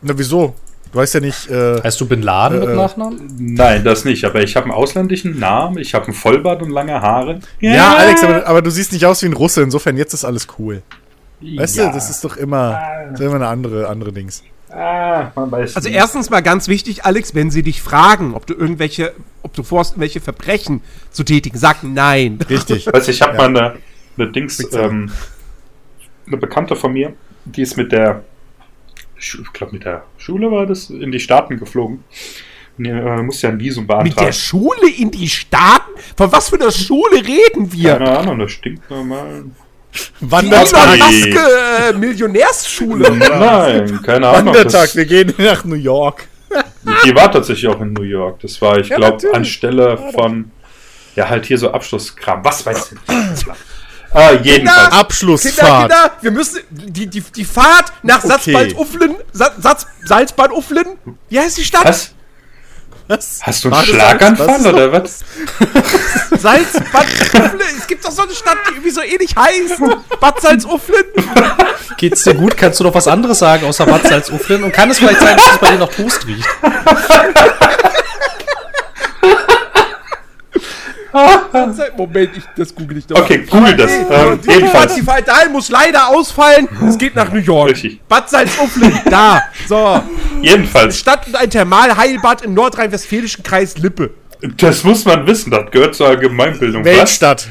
Na, 0.00 0.16
wieso? 0.16 0.54
Du 0.92 0.98
weißt 0.98 1.14
ja 1.14 1.20
nicht, 1.20 1.50
äh, 1.50 1.82
Heißt 1.82 2.00
du 2.00 2.06
Bin 2.08 2.22
Laden 2.22 2.60
mit 2.60 2.68
Äh, 2.70 2.74
Nachnamen? 2.76 3.34
Nein, 3.38 3.84
das 3.84 4.04
nicht. 4.04 4.24
Aber 4.24 4.42
ich 4.42 4.56
habe 4.56 4.64
einen 4.64 4.72
ausländischen 4.74 5.38
Namen, 5.38 5.78
ich 5.78 5.94
habe 5.94 6.06
einen 6.06 6.14
Vollbart 6.14 6.62
und 6.62 6.70
lange 6.70 7.00
Haare. 7.00 7.40
ja, 7.60 7.94
Alex, 7.96 8.22
aber, 8.24 8.46
aber 8.46 8.62
du 8.62 8.70
siehst 8.70 8.92
nicht 8.92 9.04
aus 9.04 9.22
wie 9.22 9.26
ein 9.26 9.34
Russe, 9.34 9.62
insofern 9.62 9.96
jetzt 9.96 10.14
ist 10.14 10.24
alles 10.24 10.46
cool. 10.58 10.82
Weißt 11.40 11.76
ja. 11.76 11.88
du, 11.88 11.94
das 11.94 12.10
ist 12.10 12.24
doch 12.24 12.36
immer, 12.36 12.80
das 13.10 13.20
ist 13.20 13.26
immer 13.26 13.36
eine 13.36 13.48
andere, 13.48 13.88
andere 13.88 14.12
Dings. 14.12 14.42
Ah, 14.70 15.30
man 15.34 15.50
weiß 15.50 15.76
Also 15.76 15.88
nicht. 15.88 15.96
erstens 15.96 16.28
mal 16.30 16.40
ganz 16.40 16.68
wichtig, 16.68 17.04
Alex, 17.04 17.34
wenn 17.34 17.50
sie 17.50 17.62
dich 17.62 17.80
fragen, 17.80 18.34
ob 18.34 18.46
du 18.46 18.54
irgendwelche, 18.54 19.12
ob 19.42 19.54
du 19.54 19.62
vorhast, 19.62 19.92
irgendwelche 19.92 20.20
Verbrechen 20.20 20.82
zu 21.10 21.22
tätigen, 21.22 21.56
sag 21.58 21.82
nein. 21.84 22.38
Richtig. 22.50 22.86
Weißt 22.86 23.06
du, 23.08 23.12
ich 23.12 23.22
habe 23.22 23.36
Ja. 23.36 23.48
mal 23.48 23.56
eine, 23.56 23.74
eine 24.18 24.32
Dings, 24.32 24.58
ähm, 24.74 25.10
eine 26.26 26.36
Bekannte 26.36 26.76
von 26.76 26.92
mir, 26.92 27.12
die 27.46 27.62
ist 27.62 27.76
mit 27.78 27.92
der, 27.92 28.22
ich 29.18 29.36
glaube 29.52 29.72
mit 29.72 29.84
der 29.84 30.04
Schule 30.16 30.50
war 30.50 30.66
das, 30.66 30.90
in 30.90 31.10
die 31.12 31.20
Staaten 31.20 31.58
geflogen. 31.58 32.04
Und 32.78 32.84
äh, 32.86 33.22
musste 33.22 33.48
ja 33.48 33.52
ein 33.52 33.58
Visum 33.60 33.84
Mit 33.84 33.90
der 33.90 33.96
beantragen. 34.04 34.32
Schule 34.32 34.88
in 34.96 35.10
die 35.10 35.28
Staaten? 35.28 35.90
Von 36.16 36.30
was 36.30 36.48
für 36.48 36.56
einer 36.60 36.70
Schule 36.70 37.16
reden 37.16 37.72
wir? 37.72 37.96
Keine 37.96 38.18
Ahnung, 38.18 38.38
das 38.38 38.52
stinkt 38.52 38.88
normal. 38.88 39.44
Die 40.20 40.30
Wandertag. 40.30 40.98
Musk 40.98 41.26
äh, 41.26 41.92
Millionärsschule. 41.94 43.10
Nein, 43.16 44.00
keine 44.02 44.28
Ahnung. 44.28 44.46
Wandertag, 44.54 44.70
Das, 44.82 44.96
wir 44.96 45.06
gehen 45.06 45.34
nach 45.38 45.64
New 45.64 45.74
York. 45.74 46.28
die 47.04 47.14
war 47.14 47.32
tatsächlich 47.32 47.66
auch 47.68 47.80
in 47.80 47.92
New 47.94 48.02
York. 48.02 48.38
Das 48.40 48.60
war, 48.62 48.78
ich 48.78 48.88
Ja, 48.88 48.96
glaube, 48.96 49.26
anstelle 49.34 49.98
von, 50.14 50.50
ja, 51.16 51.28
halt 51.28 51.46
hier 51.46 51.58
so 51.58 51.72
Abschlusskram. 51.72 52.44
Was 52.44 52.64
weiß 52.64 52.92
ich 52.92 52.98
äh, 54.14 54.36
jedenfalls. 54.42 54.82
Kinder, 54.88 54.92
Abschlussfahrt. 54.92 55.90
Kinder, 55.90 56.10
wir 56.20 56.30
müssen 56.30 56.60
die, 56.70 57.06
die, 57.06 57.20
die 57.20 57.44
Fahrt 57.44 57.92
nach 58.02 58.24
Okay. 58.24 58.52
Salzbad-Ufflen, 58.52 59.16
Sa 59.32 59.50
Satz, 59.58 59.86
Salzbad-Ufflen, 60.04 60.86
wie 61.28 61.38
heißt 61.40 61.58
die 61.58 61.64
Stadt? 61.64 61.84
Was? 61.84 62.12
Was? 63.06 63.40
Hast 63.42 63.64
du 63.64 63.72
einen 63.72 63.86
Schlaganfall 63.86 64.66
oder 64.66 64.92
was? 64.92 65.20
Salzbad-Ufflen, 66.38 67.60
es 67.78 67.86
gibt 67.86 68.04
doch 68.04 68.10
so 68.10 68.22
eine 68.22 68.32
Stadt, 68.32 68.58
die 68.66 68.72
irgendwie 68.72 68.90
so 68.90 69.00
ähnlich 69.00 69.34
heißt. 69.34 69.80
Bad 70.20 70.40
Salzuflen. 70.42 71.04
Geht's 71.96 72.22
dir 72.24 72.34
gut? 72.34 72.56
Kannst 72.56 72.80
du 72.80 72.84
noch 72.84 72.94
was 72.94 73.08
anderes 73.08 73.38
sagen 73.38 73.66
außer 73.66 73.86
Bad 73.86 74.06
Salzuflen? 74.06 74.62
Und 74.62 74.72
kann 74.72 74.90
es 74.90 74.98
vielleicht 74.98 75.20
sein, 75.20 75.36
dass 75.38 75.52
es 75.52 75.58
bei 75.58 75.70
dir 75.70 75.78
noch 75.78 75.92
Toast 75.92 76.26
riecht? 76.26 76.46
Moment, 81.96 82.30
ich, 82.36 82.44
das 82.56 82.74
google 82.74 82.98
ich 82.98 83.06
doch. 83.06 83.18
Okay, 83.18 83.46
google 83.50 83.76
das. 83.76 83.90
Ähm, 83.90 84.40
Die 84.44 84.50
jedenfalls. 84.50 84.94
die 84.94 85.02
muss 85.50 85.70
leider 85.70 86.08
ausfallen. 86.08 86.68
Es 86.86 86.98
geht 86.98 87.14
nach 87.14 87.32
New 87.32 87.40
York. 87.40 87.70
Richtig. 87.70 88.00
Bad 88.08 88.28
Salzuflen, 88.28 89.00
da. 89.10 89.42
So. 89.66 90.02
Jedenfalls. 90.42 90.98
Stadt 90.98 91.26
und 91.26 91.36
ein 91.36 91.50
Thermalheilbad 91.50 92.42
im 92.42 92.54
nordrhein-westfälischen 92.54 93.42
Kreis 93.42 93.78
Lippe. 93.78 94.10
Das 94.58 94.84
muss 94.84 95.04
man 95.04 95.26
wissen, 95.26 95.50
das 95.50 95.70
gehört 95.70 95.94
zur 95.94 96.08
Allgemeinbildung. 96.08 96.84
Weltstadt. 96.84 97.48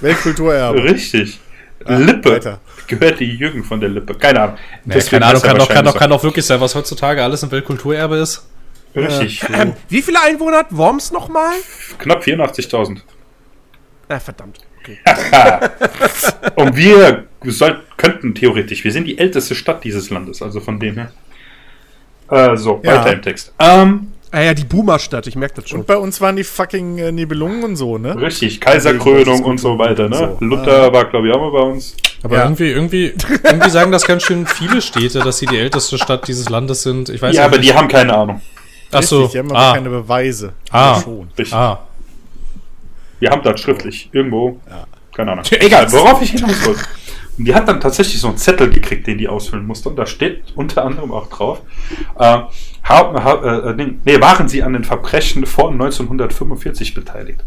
Weltkulturerbe. 0.00 0.84
Richtig. 0.84 1.40
Lippe. 1.86 2.32
weiter. 2.32 2.60
Gehört 2.86 3.20
die 3.20 3.34
Jürgen 3.36 3.64
von 3.64 3.80
der 3.80 3.88
Lippe. 3.90 4.14
Keine 4.14 4.40
Ahnung. 4.40 4.56
Nee, 4.84 4.94
Deswegen 4.94 5.20
keine 5.22 5.26
Ahnung, 5.26 5.42
kann 5.42 5.58
doch, 5.58 5.68
kann, 5.68 5.84
doch, 5.84 5.96
kann 5.96 6.10
doch 6.10 6.22
wirklich 6.22 6.46
sein, 6.46 6.60
was 6.60 6.74
heutzutage 6.74 7.22
alles 7.22 7.42
im 7.42 7.50
Weltkulturerbe 7.50 8.16
ist. 8.16 8.46
So. 8.94 9.00
Richtig. 9.00 9.42
Ähm, 9.52 9.74
wie 9.88 10.02
viele 10.02 10.20
Einwohner 10.22 10.58
hat 10.58 10.76
Worms 10.76 11.10
nochmal? 11.12 11.52
Knapp 11.98 12.22
84.000. 12.22 12.98
Na, 14.08 14.18
verdammt. 14.20 14.58
Okay. 14.80 14.98
Und 16.56 16.76
wir 16.76 17.24
soll, 17.44 17.80
könnten 17.96 18.34
theoretisch, 18.34 18.84
wir 18.84 18.92
sind 18.92 19.04
die 19.04 19.18
älteste 19.18 19.54
Stadt 19.54 19.84
dieses 19.84 20.10
Landes, 20.10 20.40
also 20.42 20.60
von 20.60 20.78
dem 20.80 20.94
her. 20.94 21.12
Äh, 22.30 22.56
so, 22.56 22.80
Ja. 22.84 22.96
weiter 23.00 23.12
im 23.12 23.22
Text. 23.22 23.52
Ähm, 23.58 24.12
Ah 24.30 24.42
ja, 24.42 24.52
die 24.52 24.64
Boomerstadt, 24.64 25.26
ich 25.26 25.36
merke 25.36 25.54
das 25.62 25.70
schon. 25.70 25.80
Und 25.80 25.86
bei 25.86 25.96
uns 25.96 26.20
waren 26.20 26.36
die 26.36 26.44
fucking 26.44 26.98
äh, 26.98 27.10
Nibelungen 27.12 27.64
und 27.64 27.76
so, 27.76 27.96
ne? 27.96 28.14
richtig, 28.20 28.60
Kaiserkrönung 28.60 29.42
und 29.42 29.56
so 29.58 29.78
weiter, 29.78 30.10
ne? 30.10 30.36
So. 30.38 30.44
Luther 30.44 30.92
war, 30.92 31.06
glaube 31.06 31.28
ich, 31.28 31.34
auch 31.34 31.40
mal 31.40 31.50
bei 31.50 31.60
uns. 31.66 31.96
Aber 32.22 32.36
Ja. 32.36 32.42
irgendwie, 32.42 32.70
irgendwie, 32.70 33.14
irgendwie 33.42 33.70
sagen 33.70 33.90
das 33.90 34.04
ganz 34.06 34.24
schön 34.24 34.46
viele 34.46 34.82
Städte, 34.82 35.20
dass 35.20 35.38
sie 35.38 35.46
die 35.46 35.56
älteste 35.56 35.96
Stadt 35.96 36.28
dieses 36.28 36.50
Landes 36.50 36.82
sind. 36.82 37.08
Ich 37.08 37.22
weiß 37.22 37.34
Ja, 37.36 37.46
aber 37.46 37.56
nicht. 37.56 37.70
die 37.70 37.74
haben 37.74 37.88
keine 37.88 38.14
Ahnung. 38.14 38.42
Ach 38.92 39.02
so. 39.02 39.22
Richtig, 39.22 39.32
Die 39.32 39.38
haben 39.38 39.50
aber 39.50 39.58
ah, 39.58 39.74
keine 39.74 39.90
Beweise. 39.90 40.52
Ah. 40.70 40.96
Wir 40.96 41.02
schon. 41.02 41.28
Richtig. 41.36 41.54
ah. 41.54 41.80
Wir 43.20 43.30
haben 43.30 43.42
das 43.42 43.60
schriftlich. 43.60 44.08
Irgendwo. 44.12 44.60
Keine 45.14 45.32
Ahnung. 45.32 45.44
Egal, 45.50 45.90
worauf 45.92 46.22
ich 46.22 46.30
hinaus 46.30 46.64
wollte. 46.66 46.84
Und 47.36 47.44
die 47.44 47.54
hat 47.54 47.68
dann 47.68 47.80
tatsächlich 47.80 48.20
so 48.20 48.28
einen 48.28 48.36
Zettel 48.36 48.68
gekriegt, 48.68 49.06
den 49.06 49.18
die 49.18 49.28
ausfüllen 49.28 49.66
musste. 49.66 49.88
Und 49.88 49.96
da 49.96 50.06
steht 50.06 50.42
unter 50.56 50.84
anderem 50.84 51.12
auch 51.12 51.28
drauf, 51.28 51.60
äh, 52.18 52.22
ha, 52.24 52.48
ha, 52.84 53.70
äh, 53.70 53.74
nee, 53.74 53.94
nee, 54.04 54.20
waren 54.20 54.48
sie 54.48 54.62
an 54.62 54.72
den 54.72 54.84
Verbrechen 54.84 55.46
vor 55.46 55.70
1945 55.70 56.94
beteiligt. 56.94 57.44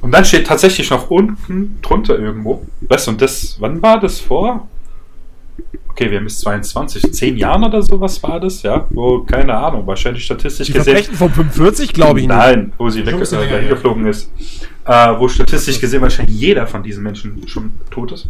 Und 0.00 0.10
dann 0.10 0.24
steht 0.24 0.48
tatsächlich 0.48 0.90
noch 0.90 1.10
unten 1.10 1.78
drunter 1.82 2.18
irgendwo, 2.18 2.66
weißt 2.80 3.06
du, 3.06 3.10
und 3.12 3.22
das, 3.22 3.56
wann 3.60 3.80
war 3.80 4.00
das 4.00 4.18
vor? 4.18 4.68
Okay, 5.92 6.10
wir 6.10 6.18
haben 6.18 6.24
jetzt 6.24 6.40
22, 6.40 7.12
10 7.12 7.36
Jahren 7.36 7.64
oder 7.64 7.82
sowas 7.82 8.22
war 8.22 8.40
das, 8.40 8.62
ja, 8.62 8.86
wo, 8.90 9.20
keine 9.20 9.54
Ahnung, 9.54 9.86
wahrscheinlich 9.86 10.24
statistisch 10.24 10.68
Die 10.68 10.72
gesehen. 10.72 10.96
Verbrechen 10.96 11.14
von 11.14 11.30
45, 11.30 11.92
glaube 11.92 12.20
ich 12.20 12.26
nicht. 12.26 12.36
Nein, 12.36 12.72
wo 12.78 12.88
sie 12.88 13.00
weg, 13.00 13.10
Schon 13.10 13.14
ein 13.14 13.20
bisschen 13.20 13.38
äh, 13.38 13.42
länger 13.42 13.56
dahin 13.56 13.68
geflogen 13.68 14.06
ist. 14.06 14.30
Äh, 14.84 15.14
wo 15.18 15.28
statistisch 15.28 15.78
gesehen 15.80 16.00
wahrscheinlich 16.02 16.34
jeder 16.40 16.66
von 16.66 16.82
diesen 16.82 17.02
Menschen 17.04 17.46
schon 17.46 17.72
tot 17.90 18.12
ist. 18.12 18.28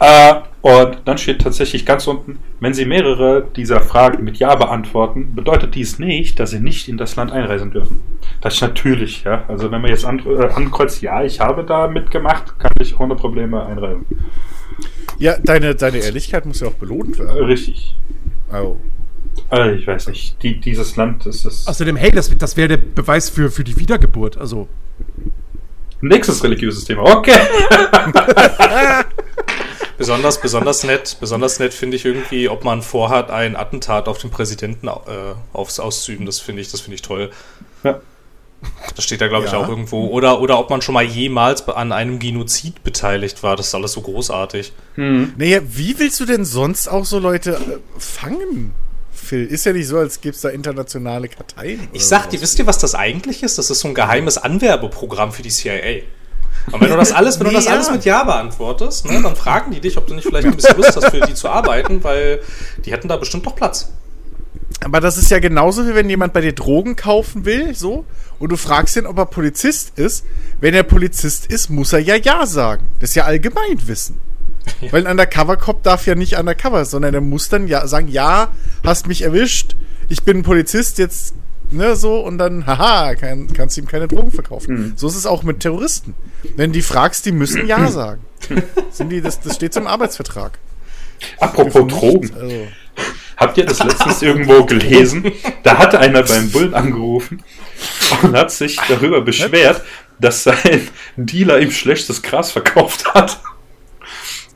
Äh, 0.00 0.34
Und 0.62 1.02
dann 1.04 1.18
steht 1.18 1.40
tatsächlich 1.42 1.84
ganz 1.84 2.06
unten, 2.06 2.38
wenn 2.60 2.74
Sie 2.74 2.84
mehrere 2.84 3.46
dieser 3.56 3.80
Fragen 3.80 4.22
mit 4.24 4.36
Ja 4.38 4.54
beantworten, 4.54 5.34
bedeutet 5.34 5.74
dies 5.74 5.98
nicht, 5.98 6.38
dass 6.38 6.50
Sie 6.50 6.60
nicht 6.60 6.88
in 6.88 6.96
das 6.96 7.16
Land 7.16 7.32
einreisen 7.32 7.70
dürfen. 7.70 8.02
Das 8.40 8.54
ist 8.54 8.60
natürlich, 8.60 9.24
ja. 9.24 9.44
Also 9.48 9.70
wenn 9.70 9.80
man 9.80 9.90
jetzt 9.90 10.04
an, 10.04 10.22
äh, 10.26 10.44
ankreuzt, 10.54 11.02
ja, 11.02 11.22
ich 11.24 11.40
habe 11.40 11.64
da 11.64 11.88
mitgemacht, 11.88 12.58
kann 12.58 12.72
ich 12.80 12.98
ohne 13.00 13.14
Probleme 13.16 13.64
einreisen. 13.66 14.06
Ja, 15.18 15.36
deine, 15.38 15.74
deine 15.74 15.98
Ehrlichkeit 15.98 16.46
muss 16.46 16.60
ja 16.60 16.68
auch 16.68 16.74
belohnt 16.74 17.18
werden. 17.18 17.44
Richtig. 17.44 17.96
Oh. 18.52 18.76
Also 19.48 19.70
ich 19.72 19.86
weiß 19.86 20.08
nicht, 20.08 20.42
die, 20.42 20.60
dieses 20.60 20.96
Land 20.96 21.26
ist 21.26 21.44
es. 21.44 21.66
Außerdem, 21.66 21.96
hey, 21.96 22.10
das, 22.10 22.36
das 22.36 22.56
wäre 22.56 22.68
der 22.68 22.76
Beweis 22.76 23.30
für, 23.30 23.50
für 23.50 23.64
die 23.64 23.76
Wiedergeburt. 23.76 24.36
Also, 24.38 24.68
Nächstes 26.02 26.42
religiöses 26.42 26.84
Thema. 26.84 27.02
Okay. 27.02 27.36
Besonders, 29.98 30.40
besonders 30.40 30.82
nett, 30.82 31.18
besonders 31.20 31.58
nett 31.58 31.74
finde 31.74 31.98
ich 31.98 32.06
irgendwie, 32.06 32.48
ob 32.48 32.64
man 32.64 32.80
vorhat, 32.80 33.30
ein 33.30 33.54
Attentat 33.54 34.08
auf 34.08 34.16
den 34.16 34.30
Präsidenten 34.30 34.88
äh, 34.88 34.90
aufs 35.52 35.78
auszuüben. 35.78 36.24
Das 36.24 36.40
finde 36.40 36.62
ich, 36.62 36.70
das 36.70 36.80
finde 36.80 36.94
ich 36.94 37.02
toll. 37.02 37.30
Ja. 37.84 38.00
Das 38.94 39.04
steht 39.04 39.20
da, 39.20 39.28
glaube 39.28 39.46
ich, 39.46 39.52
Ja. 39.52 39.58
auch 39.58 39.68
irgendwo. 39.68 40.08
Oder, 40.08 40.40
oder 40.40 40.58
ob 40.58 40.68
man 40.70 40.82
schon 40.82 40.92
mal 40.94 41.04
jemals 41.04 41.66
an 41.68 41.92
einem 41.92 42.18
Genozid 42.18 42.82
beteiligt 42.84 43.42
war. 43.42 43.56
Das 43.56 43.68
ist 43.68 43.74
alles 43.74 43.92
so 43.92 44.00
großartig. 44.02 44.72
Naja, 44.96 45.60
wie 45.66 45.98
willst 45.98 46.20
du 46.20 46.26
denn 46.26 46.44
sonst 46.44 46.88
auch 46.88 47.04
so 47.04 47.18
Leute 47.18 47.52
äh, 47.52 47.78
fangen? 47.98 48.72
Phil, 49.12 49.46
ist 49.46 49.64
ja 49.66 49.72
nicht 49.72 49.86
so, 49.86 49.98
als 49.98 50.20
gäbe 50.20 50.34
es 50.34 50.40
da 50.40 50.48
internationale 50.48 51.28
Karteien. 51.28 51.88
Ich 51.92 52.04
sag 52.06 52.30
dir, 52.30 52.40
wisst 52.40 52.58
ihr, 52.58 52.66
was 52.66 52.78
das 52.78 52.94
eigentlich 52.94 53.42
ist? 53.42 53.58
Das 53.58 53.70
ist 53.70 53.80
so 53.80 53.88
ein 53.88 53.94
geheimes 53.94 54.38
Anwerbeprogramm 54.38 55.32
für 55.32 55.42
die 55.42 55.50
CIA. 55.50 56.02
Und 56.72 56.80
wenn 56.80 56.90
du 56.90 56.96
das 56.96 57.12
alles, 57.12 57.38
wenn 57.38 57.44
du 57.44 57.50
Nee, 57.50 57.56
das 57.56 57.66
ja. 57.66 57.72
alles 57.72 57.90
mit 57.90 58.04
Ja 58.04 58.24
beantwortest, 58.24 59.06
ne, 59.06 59.20
dann 59.22 59.36
fragen 59.36 59.70
die 59.72 59.80
dich, 59.80 59.96
ob 59.96 60.06
du 60.06 60.14
nicht 60.14 60.26
vielleicht 60.26 60.46
ein 60.46 60.56
bisschen 60.56 60.76
Lust 60.76 60.96
hast, 60.96 61.08
für 61.10 61.20
die 61.20 61.34
zu 61.34 61.48
arbeiten, 61.48 62.02
weil 62.04 62.40
die 62.84 62.92
hätten 62.92 63.08
da 63.08 63.16
bestimmt 63.16 63.46
doch 63.46 63.56
Platz. 63.56 63.90
Aber 64.82 65.00
das 65.00 65.18
ist 65.18 65.30
ja 65.30 65.38
genauso, 65.38 65.86
wie 65.86 65.94
wenn 65.94 66.08
jemand 66.08 66.32
bei 66.32 66.40
dir 66.40 66.54
Drogen 66.54 66.96
kaufen 66.96 67.44
will, 67.44 67.74
so, 67.74 68.06
und 68.38 68.50
du 68.50 68.56
fragst 68.56 68.96
ihn, 68.96 69.06
ob 69.06 69.18
er 69.18 69.26
Polizist 69.26 69.98
ist. 69.98 70.24
Wenn 70.60 70.74
er 70.74 70.82
Polizist 70.82 71.46
ist, 71.46 71.68
muss 71.68 71.92
er 71.92 71.98
ja 71.98 72.16
Ja 72.16 72.46
sagen. 72.46 72.86
Das 72.98 73.10
ist 73.10 73.14
ja 73.16 73.24
Allgemeinwissen. 73.24 74.16
Weil 74.90 75.06
ein 75.06 75.12
Undercover-Cop 75.12 75.82
darf 75.82 76.06
ja 76.06 76.14
nicht 76.14 76.38
undercover, 76.38 76.84
sondern 76.84 77.14
er 77.14 77.20
muss 77.20 77.48
dann 77.48 77.68
ja 77.68 77.86
sagen, 77.86 78.08
ja, 78.08 78.48
hast 78.84 79.06
mich 79.06 79.22
erwischt, 79.22 79.76
ich 80.08 80.22
bin 80.22 80.38
ein 80.38 80.42
Polizist, 80.42 80.98
jetzt, 80.98 81.34
ne, 81.70 81.96
so, 81.96 82.20
und 82.20 82.38
dann, 82.38 82.66
haha, 82.66 83.14
kann, 83.14 83.48
kannst 83.52 83.76
du 83.76 83.82
ihm 83.82 83.86
keine 83.86 84.08
Drogen 84.08 84.30
verkaufen. 84.30 84.92
So 84.96 85.08
ist 85.08 85.16
es 85.16 85.26
auch 85.26 85.42
mit 85.42 85.60
Terroristen. 85.60 86.14
Wenn 86.56 86.70
du 86.72 86.78
die 86.78 86.82
fragst, 86.82 87.26
die 87.26 87.32
müssen 87.32 87.66
Ja 87.66 87.88
sagen. 87.90 88.22
Sind 88.90 89.10
die, 89.10 89.20
das, 89.20 89.40
das 89.40 89.56
steht 89.56 89.74
so 89.74 89.80
im 89.80 89.86
Arbeitsvertrag. 89.86 90.58
Apropos 91.38 91.86
Drogen. 91.86 92.30
Also, 92.34 92.66
Habt 93.40 93.56
ihr 93.56 93.64
das 93.64 93.82
letztens 93.82 94.20
irgendwo 94.20 94.64
gelesen? 94.66 95.32
Da 95.62 95.78
hatte 95.78 95.98
einer 95.98 96.22
beim 96.22 96.50
Bullen 96.52 96.74
angerufen 96.74 97.42
und 98.22 98.36
hat 98.36 98.50
sich 98.50 98.76
darüber 98.86 99.22
beschwert, 99.22 99.82
dass 100.18 100.42
sein 100.42 100.88
Dealer 101.16 101.58
ihm 101.58 101.70
schlechtes 101.70 102.20
Gras 102.20 102.52
verkauft 102.52 103.14
hat. 103.14 103.40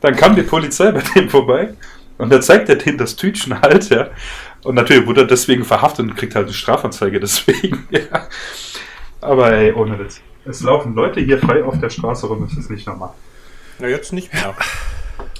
Dann 0.01 0.15
kam 0.15 0.35
die 0.35 0.43
Polizei 0.43 0.91
bei 0.91 1.01
dem 1.15 1.31
vorbei 1.31 1.73
und 2.19 2.29
da 2.31 2.39
zeigt 2.39 2.69
er 2.69 2.75
denen 2.75 2.99
das 2.99 3.15
Tütchen 3.15 3.59
halt, 3.59 3.89
ja. 3.89 4.09
Und 4.63 4.75
natürlich 4.75 5.07
wurde 5.07 5.21
er 5.21 5.27
deswegen 5.27 5.65
verhaftet 5.65 6.07
und 6.07 6.15
kriegt 6.15 6.35
halt 6.35 6.45
eine 6.45 6.53
Strafanzeige 6.53 7.19
deswegen, 7.19 7.87
ja. 7.89 8.27
Aber 9.19 9.51
ey, 9.51 9.73
ohne 9.73 9.97
Witz. 9.97 10.21
Es 10.45 10.61
laufen 10.61 10.93
Leute 10.93 11.21
hier 11.21 11.39
frei 11.39 11.63
auf 11.63 11.79
der 11.79 11.89
Straße 11.89 12.27
rum, 12.27 12.47
das 12.47 12.55
ist 12.55 12.69
nicht 12.69 12.85
normal. 12.85 13.15
Na, 13.79 13.87
jetzt 13.87 14.13
nicht 14.13 14.31
mehr. 14.31 14.55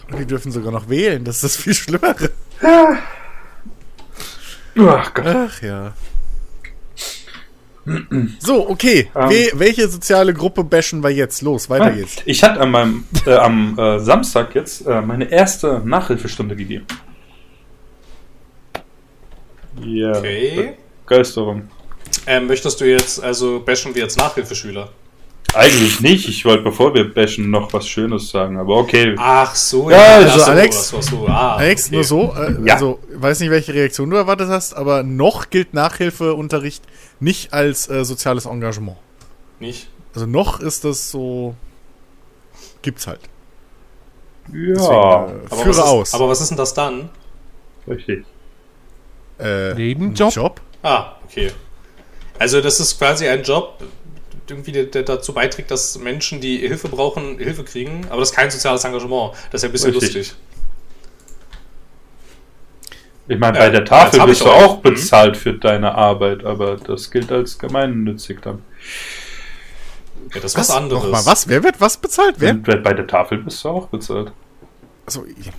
und 0.10 0.18
die 0.18 0.26
dürfen 0.26 0.52
sogar 0.52 0.72
noch 0.72 0.90
wählen, 0.90 1.24
das 1.24 1.36
ist 1.36 1.44
das 1.44 1.56
viel 1.58 1.76
Schlimmere. 1.76 2.32
Ach 4.78 5.14
Gott. 5.14 5.26
Ach 5.26 5.62
ja. 5.62 5.94
So, 8.40 8.68
okay. 8.68 9.12
Ähm. 9.16 9.30
We 9.30 9.52
welche 9.54 9.88
soziale 9.88 10.34
Gruppe 10.34 10.64
bashen 10.64 11.04
wir 11.04 11.12
jetzt? 11.12 11.42
Los, 11.44 11.70
weiter 11.70 11.92
geht's. 11.92 12.16
Ich 12.26 12.44
hatte 12.44 12.60
an 12.60 12.72
meinem, 12.72 13.04
äh, 13.28 13.36
am 13.36 13.78
äh, 13.78 14.00
Samstag 14.00 14.56
jetzt 14.56 14.88
äh, 14.88 15.02
meine 15.02 15.26
erste 15.32 15.82
Nachhilfestunde 15.86 16.56
gegeben. 16.56 16.88
Ja. 19.82 20.18
Okay. 20.18 20.74
Begeisterung. 21.06 21.70
Ähm, 22.26 22.48
möchtest 22.48 22.82
du 22.82 22.86
jetzt, 22.86 23.24
also 23.24 23.60
bashen 23.60 23.94
wir 23.94 24.04
jetzt 24.04 24.18
Nachhilfeschüler? 24.18 24.90
Eigentlich 25.54 26.02
nicht. 26.02 26.28
Ich 26.28 26.44
wollte, 26.44 26.64
bevor 26.64 26.94
wir 26.94 27.14
bashen, 27.14 27.50
noch 27.50 27.72
was 27.72 27.88
Schönes 27.88 28.30
sagen. 28.30 28.58
Aber 28.58 28.76
okay. 28.78 29.16
Ach 29.18 29.56
so, 29.56 29.90
Ja, 29.90 30.16
also 30.18 30.30
ach 30.42 30.46
so, 30.46 30.52
Alex- 30.52 30.90
so, 30.90 31.28
ah, 31.28 31.56
Alex, 31.56 31.86
okay. 31.88 31.96
nur 31.96 32.04
so, 32.04 32.34
äh, 32.36 32.56
Ja. 32.66 32.74
also 32.74 33.00
weiß 33.14 33.40
nicht, 33.40 33.50
welche 33.52 33.74
Reaktion 33.74 34.10
du 34.10 34.18
erwartet 34.18 34.50
hast, 34.50 34.74
aber 34.76 35.04
noch 35.04 35.50
gilt 35.50 35.74
Nachhilfeunterricht 35.74 36.84
nicht 37.22 37.54
als 37.54 37.90
äh, 37.90 38.04
soziales 38.04 38.46
Engagement. 38.46 38.98
Nicht? 39.62 39.88
Also 40.14 40.28
noch 40.28 40.60
ist 40.60 40.84
das 40.84 41.10
so, 41.12 41.56
gibt's 42.82 43.08
halt. 43.08 43.22
Ja. 44.52 44.74
Deswegen, 44.74 44.84
äh, 44.84 45.46
Aber 45.50 45.56
führe 45.56 45.70
was 45.70 45.78
ist, 45.78 45.84
aus. 45.84 46.14
Aber 46.14 46.30
was 46.30 46.42
ist 46.42 46.50
denn 46.50 46.58
das 46.58 46.74
dann? 46.74 47.10
Richtig. 47.88 48.26
äh, 49.40 49.74
Nebenjob? 49.74 50.34
Job? 50.34 50.62
Ah, 50.84 51.14
okay. 51.26 51.52
Also 52.38 52.60
das 52.62 52.80
ist 52.82 52.98
quasi 52.98 53.28
ein 53.28 53.42
Job, 53.44 53.82
irgendwie, 54.50 54.72
der, 54.72 54.84
der 54.86 55.04
dazu 55.04 55.34
beiträgt, 55.34 55.72
dass 55.72 55.98
Menschen, 56.00 56.42
die 56.42 56.58
Hilfe 56.58 56.88
brauchen, 56.90 57.38
Hilfe 57.38 57.64
kriegen, 57.64 58.06
aber 58.10 58.20
das 58.20 58.30
ist 58.32 58.36
kein 58.36 58.50
soziales 58.52 58.84
Engagement. 58.84 59.34
Das 59.52 59.60
ist 59.60 59.64
ja 59.64 59.70
ein 59.70 59.72
bisschen 59.72 59.92
Richtig. 59.94 60.16
lustig. 60.16 60.36
Ich 63.28 63.40
meine, 63.40 63.58
Ja, 63.58 63.64
bei 63.66 63.70
der 63.72 63.86
Tafel 63.86 64.24
bist 64.28 64.42
du 64.42 64.46
auch. 64.50 64.64
auch 64.64 64.78
bezahlt 64.78 65.36
für 65.36 65.54
deine 65.54 65.96
Arbeit, 65.96 66.44
aber 66.46 66.76
das 66.78 67.10
gilt 67.10 67.32
als 67.32 67.58
gemeinnützig 67.58 68.40
dann. 68.42 68.62
Ja, 70.34 70.42
das 70.42 70.52
ist 70.54 70.58
was, 70.60 70.72
anderes. 70.72 71.04
Nochmal, 71.04 71.26
was? 71.26 71.48
Wer 71.48 71.64
wird 71.64 71.82
was 71.82 71.98
bezahlt? 71.98 72.36
Wer? 72.38 72.52
Und 72.52 72.64
bei 72.84 72.94
der 72.94 73.08
Tafel 73.08 73.40
bist 73.40 73.64
du 73.64 73.70
auch 73.70 73.88
bezahlt. 73.88 74.32
Achso, 75.08 75.26
ja. 75.26 75.52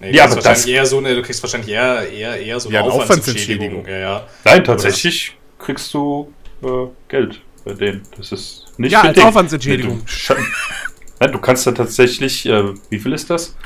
Nee, 0.00 0.10
Ja, 0.16 0.24
aber 0.24 0.36
das- 0.40 0.66
eher 0.66 0.84
so 0.84 0.98
eine, 0.98 1.14
du 1.14 1.22
kriegst 1.22 1.40
wahrscheinlich 1.42 1.70
eher, 1.72 2.08
eher, 2.10 2.36
eher 2.40 2.58
so 2.58 2.68
eine 2.68 2.78
Ja, 2.78 2.82
Aufwandsentschädigung. 2.82 3.82
Aufwandsentschädigung. 3.82 3.86
Ja, 3.86 3.98
ja. 3.98 4.26
Nein, 4.44 4.64
tatsächlich 4.64 5.36
kriegst 5.60 5.94
du 5.94 6.32
äh, 6.64 6.66
Geld 7.08 7.40
bei 7.64 7.74
denen. 7.74 8.02
Das 8.16 8.32
ist 8.32 8.66
nicht 8.78 8.92
Ja, 8.92 9.00
für 9.00 9.08
als 9.08 9.16
dich. 9.16 9.24
Aufwandsentschädigung. 9.24 9.98
Nee, 9.98 10.34
du, 10.34 10.34
Nein, 11.20 11.32
du 11.32 11.38
kannst 11.38 11.66
da 11.66 11.72
tatsächlich, 11.72 12.46
äh, 12.46 12.64
wie 12.90 12.98
viel 12.98 13.12
ist 13.12 13.30
das? 13.30 13.56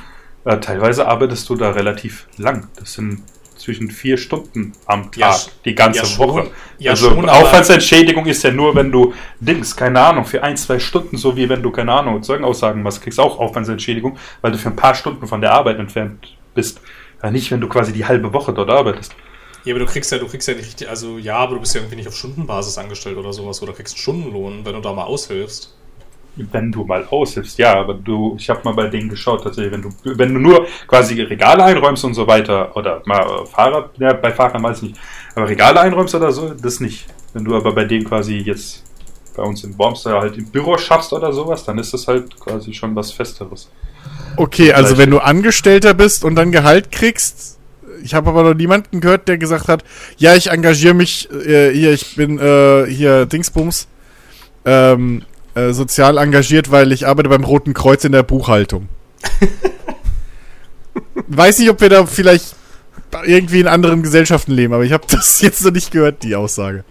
Äh, 0.44 0.58
teilweise 0.58 1.06
arbeitest 1.08 1.48
du 1.48 1.56
da 1.56 1.70
relativ 1.70 2.26
lang. 2.36 2.68
Das 2.78 2.92
sind 2.94 3.22
zwischen 3.56 3.90
vier 3.90 4.18
Stunden 4.18 4.72
am 4.84 5.04
Tag, 5.10 5.16
Ja, 5.16 5.36
die 5.64 5.74
ganze 5.74 6.02
ja. 6.04 6.18
Woche. 6.18 6.50
Ja, 6.78 6.90
also 6.92 7.10
schon, 7.10 7.28
Aufwandsentschädigung 7.28 8.26
ist 8.26 8.42
ja 8.44 8.50
nur, 8.50 8.74
wenn 8.74 8.92
du 8.92 9.14
Dings, 9.40 9.74
keine 9.74 10.00
Ahnung, 10.00 10.24
für 10.24 10.42
ein, 10.42 10.56
zwei 10.56 10.78
Stunden, 10.78 11.16
so 11.16 11.36
wie 11.36 11.48
wenn 11.48 11.62
du, 11.62 11.70
keine 11.70 11.92
Ahnung, 11.92 12.22
Zeugenaussagen 12.22 12.82
machst, 12.82 13.02
kriegst 13.02 13.18
du 13.18 13.22
auch 13.22 13.38
Aufwandsentschädigung, 13.38 14.18
weil 14.42 14.52
du 14.52 14.58
für 14.58 14.68
ein 14.68 14.76
paar 14.76 14.94
Stunden 14.94 15.26
von 15.26 15.40
der 15.40 15.52
Arbeit 15.52 15.78
entfernt 15.78 16.36
bist. 16.54 16.80
Ja, 17.22 17.30
nicht, 17.30 17.50
wenn 17.50 17.60
du 17.60 17.68
quasi 17.68 17.92
die 17.92 18.04
halbe 18.04 18.32
Woche 18.32 18.52
dort 18.52 18.70
arbeitest. 18.70 19.16
Ja, 19.66 19.74
aber 19.74 19.84
du 19.84 19.90
kriegst 19.90 20.12
ja, 20.12 20.18
du 20.18 20.28
kriegst 20.28 20.46
ja 20.46 20.54
nicht 20.54 20.64
richtig, 20.64 20.88
also 20.88 21.18
ja, 21.18 21.38
aber 21.38 21.56
du 21.56 21.60
bist 21.60 21.74
ja 21.74 21.80
irgendwie 21.80 21.96
nicht 21.96 22.06
auf 22.06 22.16
Stundenbasis 22.16 22.78
angestellt 22.78 23.18
oder 23.18 23.32
sowas 23.32 23.60
oder 23.60 23.72
kriegst 23.72 23.94
einen 23.94 24.00
Stundenlohn, 24.00 24.64
wenn 24.64 24.74
du 24.74 24.80
da 24.80 24.92
mal 24.92 25.02
aushilfst. 25.02 25.74
Wenn 26.36 26.70
du 26.70 26.84
mal 26.84 27.04
aushilfst, 27.10 27.58
ja, 27.58 27.74
aber 27.74 27.94
du, 27.94 28.36
ich 28.38 28.48
habe 28.48 28.60
mal 28.62 28.74
bei 28.74 28.86
denen 28.86 29.08
geschaut, 29.08 29.42
tatsächlich, 29.42 29.72
wenn 29.72 29.82
du, 29.82 29.90
wenn 30.04 30.32
du 30.32 30.38
nur 30.38 30.68
quasi 30.86 31.20
Regale 31.20 31.64
einräumst 31.64 32.04
und 32.04 32.14
so 32.14 32.28
weiter, 32.28 32.76
oder 32.76 33.02
mal 33.06 33.44
Fahrrad, 33.46 33.90
ja, 33.98 34.12
bei 34.12 34.30
Fahrern 34.30 34.62
weiß 34.62 34.76
ich 34.78 34.90
nicht, 34.90 35.00
aber 35.34 35.48
Regale 35.48 35.80
einräumst 35.80 36.14
oder 36.14 36.30
so, 36.30 36.50
das 36.50 36.78
nicht. 36.78 37.06
Wenn 37.32 37.44
du 37.44 37.56
aber 37.56 37.72
bei 37.72 37.86
denen 37.86 38.04
quasi 38.04 38.36
jetzt 38.36 38.84
bei 39.34 39.42
uns 39.42 39.64
in 39.64 39.76
Wormster 39.76 40.20
halt 40.20 40.38
im 40.38 40.46
Büro 40.46 40.78
schaffst 40.78 41.12
oder 41.12 41.32
sowas, 41.32 41.64
dann 41.64 41.78
ist 41.78 41.92
das 41.92 42.06
halt 42.06 42.38
quasi 42.38 42.72
schon 42.72 42.94
was 42.94 43.10
Festeres. 43.10 43.68
Okay, 44.36 44.72
also 44.72 44.94
Vielleicht. 44.94 44.98
wenn 45.02 45.10
du 45.10 45.18
Angestellter 45.18 45.92
bist 45.92 46.24
und 46.24 46.36
dann 46.36 46.52
Gehalt 46.52 46.92
kriegst, 46.92 47.55
ich 48.02 48.14
habe 48.14 48.30
aber 48.30 48.42
noch 48.42 48.54
niemanden 48.54 49.00
gehört, 49.00 49.28
der 49.28 49.38
gesagt 49.38 49.68
hat, 49.68 49.84
ja, 50.16 50.34
ich 50.34 50.50
engagiere 50.50 50.94
mich 50.94 51.30
äh, 51.30 51.72
hier, 51.72 51.92
ich 51.92 52.16
bin 52.16 52.38
äh, 52.38 52.86
hier 52.86 53.26
Dingsbums 53.26 53.88
ähm, 54.64 55.22
äh, 55.54 55.72
sozial 55.72 56.18
engagiert, 56.18 56.70
weil 56.70 56.92
ich 56.92 57.06
arbeite 57.06 57.28
beim 57.28 57.44
Roten 57.44 57.74
Kreuz 57.74 58.04
in 58.04 58.12
der 58.12 58.22
Buchhaltung. 58.22 58.88
Weiß 61.28 61.58
nicht, 61.58 61.70
ob 61.70 61.80
wir 61.80 61.88
da 61.88 62.06
vielleicht 62.06 62.56
irgendwie 63.24 63.60
in 63.60 63.68
anderen 63.68 64.02
Gesellschaften 64.02 64.52
leben, 64.52 64.74
aber 64.74 64.84
ich 64.84 64.92
habe 64.92 65.06
das 65.08 65.40
jetzt 65.42 65.64
noch 65.64 65.72
nicht 65.72 65.90
gehört, 65.90 66.22
die 66.22 66.36
Aussage. 66.36 66.84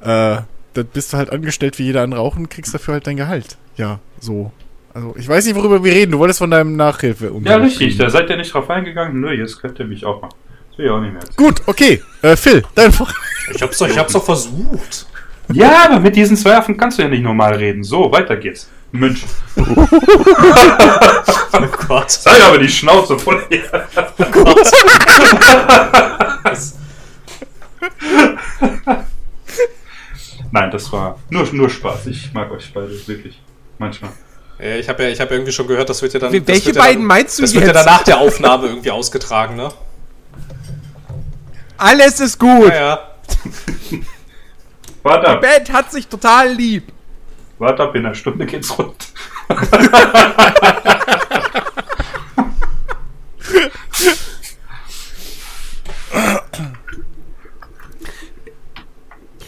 Äh, 0.00 0.38
dann 0.74 0.86
bist 0.92 1.12
du 1.12 1.16
halt 1.16 1.30
angestellt 1.30 1.78
wie 1.78 1.84
jeder 1.84 2.02
andere 2.02 2.20
auch 2.20 2.36
und 2.36 2.48
kriegst 2.48 2.74
dafür 2.74 2.94
halt 2.94 3.06
dein 3.06 3.16
Gehalt. 3.16 3.56
Ja, 3.76 4.00
so. 4.20 4.52
Also, 4.94 5.14
ich 5.18 5.26
weiß 5.26 5.46
nicht, 5.46 5.54
worüber 5.56 5.82
wir 5.82 5.92
reden. 5.92 6.12
Du 6.12 6.18
wolltest 6.18 6.38
von 6.38 6.50
deinem 6.50 6.76
Nachhilfe 6.76 7.32
Ja, 7.44 7.56
richtig, 7.56 7.96
da 7.96 8.10
seid 8.10 8.28
ihr 8.28 8.36
nicht 8.36 8.52
drauf 8.52 8.68
eingegangen, 8.68 9.20
nö, 9.20 9.32
jetzt 9.32 9.60
könnt 9.60 9.78
ihr 9.78 9.86
mich 9.86 10.04
auch 10.04 10.20
machen. 10.20 10.34
Das 10.70 10.78
will 10.78 10.86
ich 10.86 10.90
auch 10.90 11.00
nicht 11.00 11.12
mehr. 11.12 11.22
Gut, 11.36 11.62
okay. 11.66 12.02
Äh, 12.20 12.36
Phil, 12.36 12.62
dein 12.74 12.92
Vor 12.92 13.08
Ich 13.54 13.62
hab's 13.62 13.78
doch, 13.78 13.88
ich 13.88 13.96
hab's 13.98 14.12
doch 14.12 14.24
versucht. 14.24 15.06
Ja, 15.52 15.86
aber 15.86 16.00
mit 16.00 16.14
diesen 16.14 16.36
zwei 16.36 16.56
Affen 16.56 16.76
kannst 16.76 16.98
du 16.98 17.02
ja 17.02 17.08
nicht 17.08 17.22
normal 17.22 17.54
reden. 17.54 17.82
So, 17.82 18.12
weiter 18.12 18.36
geht's. 18.36 18.68
München. 18.92 19.28
Oh 21.54 21.66
Gott. 21.86 22.10
Sei 22.10 22.42
aber 22.42 22.58
die 22.58 22.68
Schnauze 22.68 23.18
voll. 23.18 23.42
Oh 24.18 24.24
Gott. 24.32 24.72
Nein, 30.50 30.70
das 30.70 30.90
war 30.92 31.18
nur, 31.30 31.46
nur 31.52 31.68
Spaß. 31.70 32.06
Ich 32.06 32.32
mag 32.32 32.50
euch 32.50 32.72
beide, 32.72 32.90
wirklich. 33.06 33.40
Manchmal. 33.78 34.12
Ja, 34.58 34.76
ich 34.76 34.88
habe 34.88 35.02
ja, 35.04 35.08
ich 35.08 35.20
hab 35.20 35.28
ja 35.30 35.36
irgendwie 35.36 35.52
schon 35.52 35.66
gehört, 35.66 35.88
das 35.90 36.02
wird 36.02 36.12
ja 36.12 36.20
dann. 36.20 36.32
Welche 36.32 36.44
das 36.44 36.66
wird 36.66 36.76
ja 36.76 36.82
beiden 36.82 37.00
dann, 37.02 37.06
meinst 37.08 37.38
du 37.38 37.42
Das 37.42 37.52
wird 37.54 37.64
ja 37.64 37.72
jetzt? 37.72 37.76
dann 37.86 37.86
nach 37.94 38.02
der 38.04 38.18
Aufnahme 38.18 38.68
irgendwie 38.68 38.90
ausgetragen, 38.90 39.56
ne? 39.56 39.70
Alles 41.76 42.20
ist 42.20 42.38
gut. 42.38 42.68
Ja, 42.68 42.74
ja. 42.74 43.10
Warte 45.02 45.28
ab, 45.28 45.40
Band 45.40 45.72
hat 45.72 45.90
sich 45.90 46.06
total 46.06 46.52
lieb. 46.52 46.92
warte 47.58 47.82
ab, 47.82 47.94
in 47.96 48.06
einer 48.06 48.14
Stunde 48.14 48.46
geht's 48.46 48.78
rund. 48.78 49.08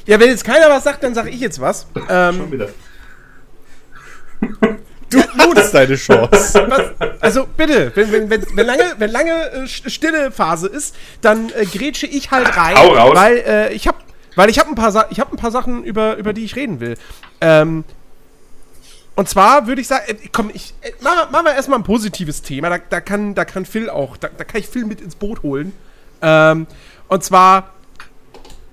Ja, 0.06 0.20
wenn 0.20 0.28
jetzt 0.28 0.44
keiner 0.44 0.68
was 0.68 0.84
sagt, 0.84 1.02
dann 1.02 1.14
sage 1.14 1.30
ich 1.30 1.40
jetzt 1.40 1.60
was. 1.60 1.86
Schon 1.94 2.04
Ähm, 2.08 2.52
wieder. 2.52 2.68
Du 5.14 5.48
nutzt 5.48 5.74
deine 5.74 5.96
Chance. 5.96 6.66
was 6.68 7.11
also 7.20 7.46
bitte, 7.57 7.92
wenn, 7.94 8.12
wenn, 8.12 8.31
wenn, 8.31 8.44
wenn 8.55 8.66
lange, 8.66 8.94
wenn 8.98 9.11
lange 9.11 9.50
äh, 9.53 9.66
stille 9.66 10.31
Phase 10.31 10.66
ist, 10.66 10.94
dann 11.20 11.50
äh, 11.50 11.64
grätsche 11.64 12.07
ich 12.07 12.31
halt 12.31 12.57
rein, 12.57 12.77
Hau 12.77 12.94
raus. 12.94 13.14
weil 13.14 13.37
äh, 13.38 13.72
ich 13.72 13.87
habe 13.87 13.98
weil 14.37 14.50
ich 14.50 14.59
habe 14.59 14.68
ein 14.70 14.74
paar 14.74 14.92
Sa 14.92 15.07
ich 15.11 15.20
habe 15.20 15.33
ein 15.33 15.37
paar 15.37 15.50
Sachen 15.50 15.85
über 15.85 16.16
über 16.16 16.33
die 16.33 16.44
ich 16.44 16.57
reden 16.57 16.81
will. 16.81 16.96
Ähm, 17.40 17.85
und 19.16 19.29
zwar 19.29 19.68
würde 19.68 19.81
ich 19.81 19.87
sagen, 19.87 20.05
äh, 20.09 20.14
komm, 20.33 20.50
ich 20.53 20.74
äh, 20.83 20.90
machen 21.00 21.31
machen 21.31 21.46
wir 21.46 21.55
erstmal 21.55 21.79
ein 21.79 21.85
positives 21.85 22.42
Thema. 22.42 22.68
Da, 22.70 22.79
da 22.79 23.00
kann 23.00 23.35
da 23.35 23.44
kann 23.44 23.64
Phil 23.64 23.88
auch, 23.88 24.16
da, 24.16 24.29
da 24.37 24.44
kann 24.44 24.61
ich 24.61 24.68
Phil 24.68 24.85
mit 24.85 25.00
ins 25.00 25.14
Boot 25.14 25.42
holen. 25.42 25.72
Ähm, 26.20 26.66
und 27.09 27.22
zwar 27.22 27.73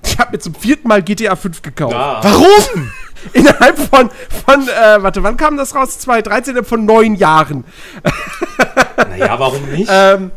ich 0.04 0.18
habe 0.18 0.32
mir 0.32 0.40
zum 0.40 0.56
vierten 0.56 0.88
Mal 0.88 1.02
GTA 1.02 1.36
5 1.36 1.62
gekauft. 1.62 1.96
Ah. 1.96 2.20
Warum? 2.24 2.92
Innerhalb 3.34 3.78
von, 3.78 4.10
von 4.46 4.68
äh, 4.68 5.04
warte, 5.04 5.22
wann 5.24 5.38
kam 5.38 5.58
das 5.58 5.76
raus? 5.76 6.00
2013, 6.00 6.64
von 6.64 6.86
neun 6.86 7.16
Jahren. 7.16 7.64
Naja, 9.10 9.40
warum 9.40 9.64
nicht? 9.72 9.90
Ähm, 9.92 10.32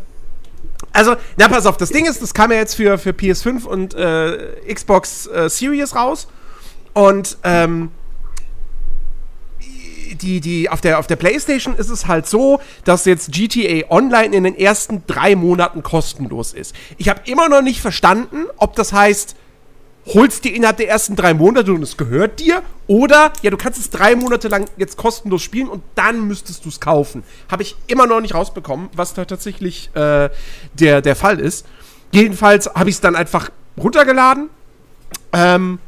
also, 0.93 1.17
na, 1.37 1.49
pass 1.49 1.67
auf, 1.67 1.77
das 1.77 1.91
Ding 1.91 2.07
ist, 2.07 2.23
das 2.23 2.33
kam 2.33 2.51
ja 2.51 2.57
jetzt 2.57 2.75
für, 2.75 2.99
für 2.99 3.11
PS5 3.11 3.65
und 3.65 3.95
äh, 3.95 4.73
Xbox 4.73 5.27
äh, 5.27 5.51
Series 5.51 5.95
raus. 5.95 6.29
Und, 6.95 7.37
ähm, 7.45 7.91
die, 10.15 10.41
die, 10.41 10.71
auf 10.71 10.81
der, 10.81 10.99
auf 10.99 11.07
der 11.07 11.17
PlayStation 11.17 11.75
ist 11.77 11.91
es 11.91 12.07
halt 12.07 12.27
so, 12.27 12.61
dass 12.85 13.05
jetzt 13.05 13.33
GTA 13.33 13.91
Online 13.91 14.35
in 14.35 14.45
den 14.45 14.57
ersten 14.57 15.03
drei 15.07 15.37
Monaten 15.37 15.83
kostenlos 15.83 16.53
ist. 16.53 16.75
Ich 16.97 17.09
habe 17.09 17.21
immer 17.25 17.49
noch 17.49 17.63
nicht 17.63 17.81
verstanden, 17.81 18.47
ob 18.57 18.75
das 18.77 18.93
heißt, 18.93 19.37
holst 20.07 20.45
dir 20.45 20.55
innerhalb 20.55 20.77
der 20.77 20.89
ersten 20.89 21.17
drei 21.17 21.35
Monate 21.35 21.73
und 21.73 21.83
es 21.83 21.97
gehört 21.97 22.41
dir, 22.41 22.63
oder 22.87 23.33
ja, 23.43 23.51
du 23.51 23.57
kannst 23.57 23.81
es 23.81 23.91
drei 23.91 24.17
Monate 24.17 24.49
lang 24.49 24.67
jetzt 24.77 24.97
kostenlos 24.97 25.43
spielen 25.43 25.69
und 25.69 25.83
dann 25.95 26.27
müsstest 26.29 26.65
du 26.65 26.69
es 26.69 26.81
kaufen. 26.81 27.23
Habe 27.51 27.63
ich 27.63 27.77
immer 27.87 28.07
noch 28.07 28.21
nicht 28.21 28.35
rausbekommen, 28.35 28.91
was 28.95 29.15
da 29.15 29.25
tatsächlich 29.25 29.91
äh, 29.95 30.29
der, 30.75 31.01
der 31.01 31.17
Fall 31.17 31.41
ist. 31.41 31.67
Jedenfalls 32.13 32.67
habe 32.75 32.91
ich 32.91 32.97
es 32.97 33.01
dann 33.01 33.17
einfach 33.17 33.51
runtergeladen. 33.79 34.51
Ähm, 35.33 35.79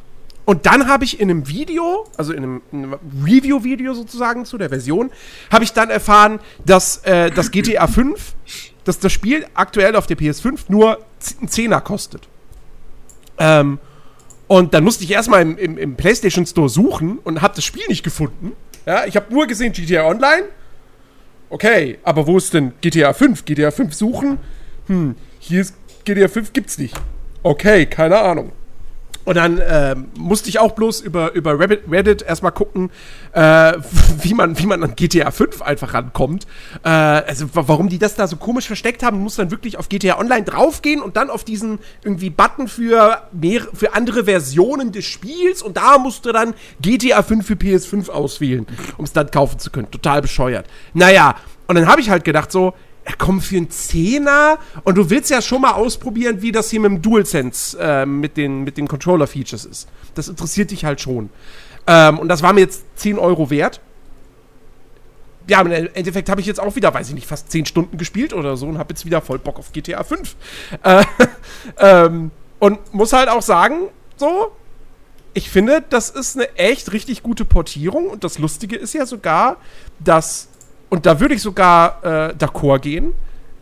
und 0.46 0.64
dann 0.64 0.88
habe 0.88 1.04
ich 1.04 1.18
in 1.20 1.28
einem 1.28 1.48
Video, 1.48 2.06
also 2.16 2.32
in 2.32 2.42
einem, 2.42 2.62
in 2.70 2.84
einem 2.84 2.94
Review-Video 3.24 3.94
sozusagen 3.94 4.44
zu 4.44 4.56
der 4.56 4.68
Version, 4.68 5.10
habe 5.50 5.64
ich 5.64 5.72
dann 5.72 5.90
erfahren, 5.90 6.38
dass 6.64 6.98
äh, 6.98 7.30
das 7.32 7.50
GTA 7.50 7.88
5, 7.88 8.34
dass 8.84 9.00
das 9.00 9.12
Spiel 9.12 9.44
aktuell 9.54 9.96
auf 9.96 10.06
der 10.06 10.16
PS5 10.16 10.60
nur 10.68 11.00
einen 11.40 11.48
Zehner 11.48 11.80
kostet. 11.80 12.28
Ähm, 13.38 13.80
und 14.48 14.74
dann 14.74 14.84
musste 14.84 15.04
ich 15.04 15.10
erstmal 15.10 15.42
im, 15.42 15.58
im, 15.58 15.78
im 15.78 15.96
PlayStation 15.96 16.46
Store 16.46 16.68
suchen 16.68 17.18
und 17.18 17.42
habe 17.42 17.54
das 17.54 17.64
Spiel 17.64 17.84
nicht 17.88 18.02
gefunden. 18.02 18.52
Ja, 18.86 19.04
ich 19.04 19.16
habe 19.16 19.32
nur 19.32 19.46
gesehen 19.46 19.72
GTA 19.72 20.06
Online. 20.06 20.44
Okay, 21.48 21.98
aber 22.02 22.26
wo 22.26 22.38
ist 22.38 22.54
denn 22.54 22.72
GTA 22.80 23.12
5? 23.12 23.44
GTA 23.44 23.70
5 23.70 23.94
suchen? 23.94 24.38
Hm, 24.86 25.16
hier 25.38 25.60
ist 25.60 25.74
GTA 26.04 26.28
5 26.28 26.52
gibt's 26.52 26.78
nicht. 26.78 26.94
Okay, 27.42 27.86
keine 27.86 28.18
Ahnung. 28.18 28.52
Und 29.26 29.36
dann 29.36 29.60
ähm, 29.68 30.06
musste 30.16 30.48
ich 30.48 30.60
auch 30.60 30.72
bloß 30.72 31.00
über, 31.00 31.32
über 31.32 31.58
Reddit, 31.58 31.82
Reddit 31.90 32.22
erstmal 32.22 32.52
gucken, 32.52 32.90
äh, 33.32 33.72
wie, 34.22 34.32
man, 34.34 34.56
wie 34.58 34.66
man 34.66 34.82
an 34.84 34.94
GTA 34.96 35.30
5 35.32 35.60
einfach 35.62 35.92
rankommt. 35.94 36.46
Äh, 36.84 36.88
also 36.88 37.46
wa- 37.54 37.64
warum 37.66 37.88
die 37.88 37.98
das 37.98 38.14
da 38.14 38.28
so 38.28 38.36
komisch 38.36 38.66
versteckt 38.68 39.02
haben, 39.02 39.18
muss 39.18 39.34
dann 39.34 39.50
wirklich 39.50 39.76
auf 39.78 39.88
GTA 39.88 40.18
Online 40.18 40.44
draufgehen 40.44 41.02
und 41.02 41.16
dann 41.16 41.28
auf 41.28 41.42
diesen 41.42 41.80
irgendwie 42.04 42.30
Button 42.30 42.68
für, 42.68 43.22
mehr, 43.32 43.62
für 43.74 43.94
andere 43.94 44.24
Versionen 44.24 44.92
des 44.92 45.04
Spiels 45.04 45.60
und 45.60 45.76
da 45.76 45.98
musst 45.98 46.24
du 46.24 46.30
dann 46.32 46.54
GTA 46.80 47.22
5 47.24 47.44
für 47.44 47.54
PS5 47.54 48.08
auswählen, 48.08 48.64
um 48.96 49.04
es 49.04 49.12
dann 49.12 49.30
kaufen 49.32 49.58
zu 49.58 49.70
können. 49.70 49.90
Total 49.90 50.22
bescheuert. 50.22 50.66
Naja, 50.94 51.34
und 51.66 51.74
dann 51.74 51.88
habe 51.88 52.00
ich 52.00 52.10
halt 52.10 52.22
gedacht 52.24 52.52
so, 52.52 52.74
komm, 53.18 53.40
für 53.40 53.56
einen 53.56 53.70
Zehner. 53.70 54.58
Und 54.84 54.96
du 54.96 55.10
willst 55.10 55.30
ja 55.30 55.40
schon 55.40 55.62
mal 55.62 55.72
ausprobieren, 55.72 56.42
wie 56.42 56.52
das 56.52 56.70
hier 56.70 56.80
mit 56.80 56.90
dem 56.90 57.02
DualSense 57.02 57.78
äh, 57.80 58.06
mit 58.06 58.36
den, 58.36 58.64
mit 58.64 58.76
den 58.76 58.88
Controller-Features 58.88 59.64
ist. 59.64 59.88
Das 60.14 60.28
interessiert 60.28 60.70
dich 60.70 60.84
halt 60.84 61.00
schon. 61.00 61.30
Ähm, 61.86 62.18
und 62.18 62.28
das 62.28 62.42
war 62.42 62.52
mir 62.52 62.60
jetzt 62.60 62.84
10 62.96 63.18
Euro 63.18 63.50
wert. 63.50 63.80
Ja, 65.48 65.60
im 65.60 65.70
Endeffekt 65.70 66.28
habe 66.28 66.40
ich 66.40 66.46
jetzt 66.46 66.58
auch 66.58 66.74
wieder, 66.74 66.92
weiß 66.92 67.08
ich 67.08 67.14
nicht, 67.14 67.26
fast 67.28 67.52
10 67.52 67.66
Stunden 67.66 67.98
gespielt 67.98 68.32
oder 68.34 68.56
so 68.56 68.66
und 68.66 68.78
habe 68.78 68.92
jetzt 68.92 69.06
wieder 69.06 69.20
voll 69.20 69.38
Bock 69.38 69.60
auf 69.60 69.72
GTA 69.72 70.02
5. 70.02 70.34
Äh, 70.82 71.04
ähm, 71.78 72.32
und 72.58 72.92
muss 72.92 73.12
halt 73.12 73.28
auch 73.28 73.42
sagen, 73.42 73.88
so, 74.16 74.50
ich 75.34 75.50
finde, 75.50 75.84
das 75.88 76.10
ist 76.10 76.36
eine 76.36 76.56
echt 76.56 76.92
richtig 76.92 77.22
gute 77.22 77.44
Portierung. 77.44 78.08
Und 78.08 78.24
das 78.24 78.38
Lustige 78.38 78.74
ist 78.74 78.94
ja 78.94 79.06
sogar, 79.06 79.58
dass, 80.00 80.48
und 80.96 81.04
da 81.04 81.20
würde 81.20 81.34
ich 81.34 81.42
sogar 81.42 82.02
äh, 82.02 82.32
d'accord 82.32 82.78
gehen, 82.78 83.12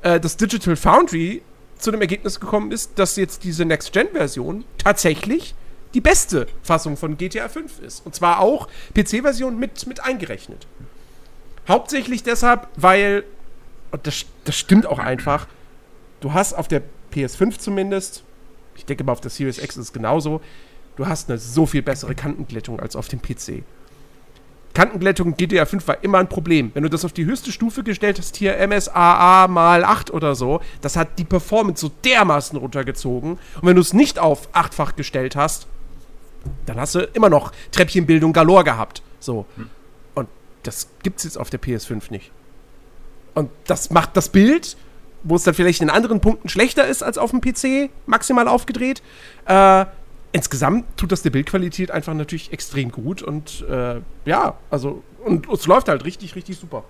äh, 0.03 0.21
dass 0.21 0.37
Digital 0.37 0.77
Foundry 0.77 1.43
zu 1.77 1.91
dem 1.91 2.01
Ergebnis 2.01 2.39
gekommen 2.39 2.71
ist, 2.71 2.97
dass 2.97 3.17
jetzt 3.17 3.43
diese 3.43 3.65
Next-Gen-Version 3.65 4.65
tatsächlich 4.79 5.57
die 5.95 6.01
beste 6.01 6.47
Fassung 6.63 6.97
von 6.97 7.17
GTA 7.19 7.49
5 7.49 7.81
ist. 7.81 8.07
Und 8.07 8.15
zwar 8.15 8.39
auch 8.39 8.69
PC-Version 8.95 9.59
mit, 9.59 9.85
mit 9.89 9.99
eingerechnet. 9.99 10.69
Hauptsächlich 11.67 12.23
deshalb, 12.23 12.69
weil, 12.77 13.25
und 13.91 14.07
das, 14.07 14.27
das 14.45 14.55
stimmt 14.55 14.87
auch 14.87 15.01
einfach, 15.01 15.49
du 16.21 16.35
hast 16.35 16.53
auf 16.53 16.69
der 16.69 16.83
PS5 17.13 17.59
zumindest, 17.59 18.23
ich 18.77 18.85
denke 18.85 19.03
mal 19.03 19.11
auf 19.11 19.21
der 19.21 19.33
Series 19.33 19.59
X 19.59 19.77
ist 19.77 19.87
es 19.87 19.93
genauso, 19.93 20.41
du 20.95 21.09
hast 21.09 21.29
eine 21.29 21.41
so 21.41 21.67
viel 21.67 21.83
bessere 21.83 22.15
Kantenglättung 22.15 22.79
als 22.79 22.95
auf 22.95 23.09
dem 23.09 23.21
PC. 23.21 23.65
Kantenglättung 24.75 25.37
GTA 25.37 25.65
5 25.67 25.87
war 25.87 26.03
immer 26.03 26.19
ein 26.19 26.29
Problem. 26.29 26.73
Wenn 26.75 26.83
du 26.83 26.91
das 26.91 27.05
auf 27.05 27.13
die 27.13 27.25
höchste 27.25 27.53
Stufe 27.53 27.85
gestellt 27.85 28.19
hast, 28.19 28.37
hier 28.37 28.57
MSAA 28.67 29.47
mal 29.49 29.85
8 29.85 30.11
oder 30.11 30.35
so, 30.35 30.61
das 30.81 30.97
hat 30.97 31.19
die 31.19 31.25
Performance 31.25 31.81
so 31.81 31.93
dermaßen 32.05 32.59
runtergezogen. 32.59 33.33
Und 33.33 33.63
wenn 33.63 33.77
du 33.77 33.81
es 33.81 33.93
nicht 33.93 34.19
auf 34.19 34.49
achtfach 34.53 34.97
gestellt 34.97 35.37
hast, 35.37 35.69
dann 36.67 36.79
hast 36.79 36.97
du 36.97 37.01
immer 37.15 37.31
noch 37.31 37.53
Treppchenbildung 37.71 38.33
galore 38.33 38.65
gehabt. 38.65 39.03
So. 39.21 39.47
Und 40.15 40.29
das 40.65 40.89
gibt's 41.03 41.25
jetzt 41.25 41.39
auf 41.39 41.51
der 41.51 41.61
PS5 41.61 42.11
nicht. 42.11 42.33
Und 43.35 43.51
das 43.67 43.91
macht 43.91 44.17
das 44.17 44.29
Bild, 44.29 44.77
wo 45.23 45.37
es 45.37 45.45
dann 45.45 45.55
vielleicht 45.55 45.83
in 45.83 45.91
anderen 45.91 46.21
Punkten 46.21 46.49
schlechter 46.49 46.87
ist 46.87 47.03
als 47.03 47.17
auf 47.17 47.31
dem 47.31 47.41
PC, 47.41 47.91
maximal 48.07 48.49
aufgedreht. 48.49 49.03
Äh, 49.47 49.87
insgesamt 50.35 50.85
tut 50.97 51.13
das 51.13 51.23
der 51.23 51.31
Bildqualität 51.31 51.91
einfach 51.93 52.13
natürlich 52.13 52.53
extrem 52.53 52.91
gut 52.91 53.23
und 53.23 53.65
äh, 53.71 54.01
ja, 54.25 54.59
also 54.69 55.03
und 55.25 55.49
es 55.49 55.67
läuft 55.67 55.89
halt 55.89 56.05
richtig, 56.05 56.35
richtig 56.35 56.59
super. 56.59 56.85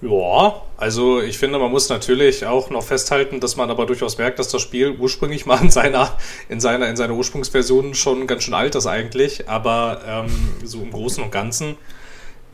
Ja, 0.00 0.62
also 0.76 1.20
ich 1.20 1.38
finde, 1.38 1.58
man 1.58 1.70
muss 1.70 1.88
natürlich 1.88 2.46
auch 2.46 2.70
noch 2.70 2.82
festhalten, 2.82 3.40
dass 3.40 3.56
man 3.56 3.70
aber 3.70 3.86
durchaus 3.86 4.18
merkt, 4.18 4.38
dass 4.38 4.48
das 4.48 4.62
Spiel 4.62 4.96
ursprünglich 4.98 5.46
mal 5.46 5.60
in 5.60 5.70
seiner, 5.70 6.16
in 6.48 6.60
seiner, 6.60 6.88
in 6.88 6.96
seiner 6.96 7.14
Ursprungsversion 7.14 7.94
schon 7.94 8.26
ganz 8.26 8.44
schön 8.44 8.54
alt 8.54 8.74
ist 8.74 8.86
eigentlich. 8.86 9.48
Aber 9.48 10.02
ähm, 10.06 10.54
so 10.64 10.80
im 10.82 10.90
Großen 10.90 11.22
und 11.22 11.30
Ganzen 11.30 11.76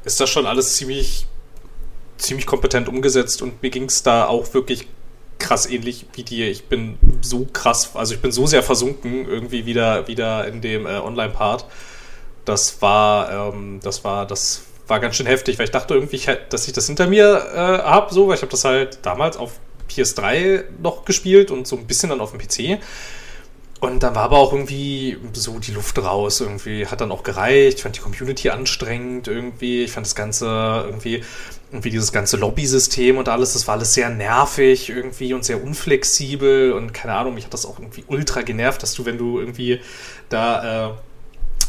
ist 0.05 0.21
das 0.21 0.31
schon 0.31 0.47
alles 0.47 0.75
ziemlich, 0.77 1.27
ziemlich 2.17 2.47
kompetent 2.47 2.89
umgesetzt 2.89 3.43
und 3.43 3.63
mir 3.63 3.71
ging 3.71 3.85
es 3.85 4.03
da 4.03 4.27
auch 4.27 4.53
wirklich 4.55 4.87
krass 5.43 5.67
ähnlich 5.67 6.07
wie 6.15 6.23
dir. 6.23 6.51
Ich 6.51 6.65
bin 6.65 6.99
so 7.21 7.47
krass, 7.53 7.91
also 7.95 8.15
ich 8.15 8.21
bin 8.21 8.33
so 8.33 8.47
sehr 8.47 8.63
versunken 8.63 9.29
irgendwie 9.29 9.67
wieder, 9.67 10.09
wieder 10.09 10.47
in 10.47 10.61
dem 10.61 10.87
äh, 10.87 10.99
Online-Part. 10.99 11.67
Das 12.45 12.81
war, 12.81 13.53
ähm, 13.53 13.81
das 13.83 14.05
war, 14.05 14.27
das 14.27 14.63
war 14.87 15.01
ganz 15.01 15.17
schön 15.17 15.27
heftig, 15.27 15.59
weil 15.59 15.67
ich 15.67 15.71
dachte 15.71 15.95
irgendwie, 15.95 16.17
ich 16.17 16.29
dass 16.49 16.67
ich 16.67 16.73
das 16.73 16.87
hinter 16.87 17.07
mir 17.07 17.47
äh, 17.55 17.59
habe, 17.59 18.13
so, 18.13 18.29
weil 18.29 18.37
ich 18.37 18.43
habe 18.43 18.51
das 18.51 18.65
halt 18.65 18.99
damals 19.03 19.37
auf 19.37 19.59
PS3 19.91 20.65
noch 20.83 21.05
gespielt 21.05 21.51
und 21.51 21.67
so 21.67 21.77
ein 21.77 21.87
bisschen 21.87 22.11
dann 22.11 22.21
auf 22.21 22.33
dem 22.33 22.41
PC. 22.41 22.83
Und 23.81 24.05
dann 24.05 24.15
war 24.15 24.23
aber 24.23 24.39
auch 24.39 24.53
irgendwie 24.53 25.19
so 25.33 25.59
die 25.59 25.73
Luft 25.73 25.99
raus. 25.99 26.41
Irgendwie 26.41 26.87
hat 26.87 27.01
dann 27.01 27.11
auch 27.11 27.25
gereicht. 27.25 27.79
Ich 27.79 27.83
fand 27.83 27.97
die 27.97 28.01
Community 28.01 28.49
anstrengend 28.51 29.27
irgendwie. 29.27 29.83
Ich 29.83 29.91
fand 29.91 30.07
das 30.07 30.15
Ganze 30.15 30.47
irgendwie, 30.87 31.25
irgendwie 31.73 31.91
dieses 31.91 32.13
ganze 32.13 32.37
Lobby-System 32.37 33.17
und 33.17 33.29
alles, 33.29 33.55
das 33.55 33.67
war 33.67 33.75
alles 33.75 33.95
sehr 33.95 34.11
nervig 34.11 34.91
irgendwie 34.91 35.33
und 35.33 35.45
sehr 35.45 35.63
unflexibel 35.63 36.73
und 36.73 36.93
keine 36.93 37.15
Ahnung, 37.15 37.35
mich 37.35 37.47
hat 37.47 37.55
das 37.55 37.65
auch 37.65 37.79
irgendwie 37.79 38.05
ultra 38.07 38.43
genervt, 38.43 38.83
dass 38.83 38.95
du, 38.95 39.07
wenn 39.07 39.19
du 39.19 39.41
irgendwie 39.41 39.81
da 40.29 40.91
äh, 40.91 40.95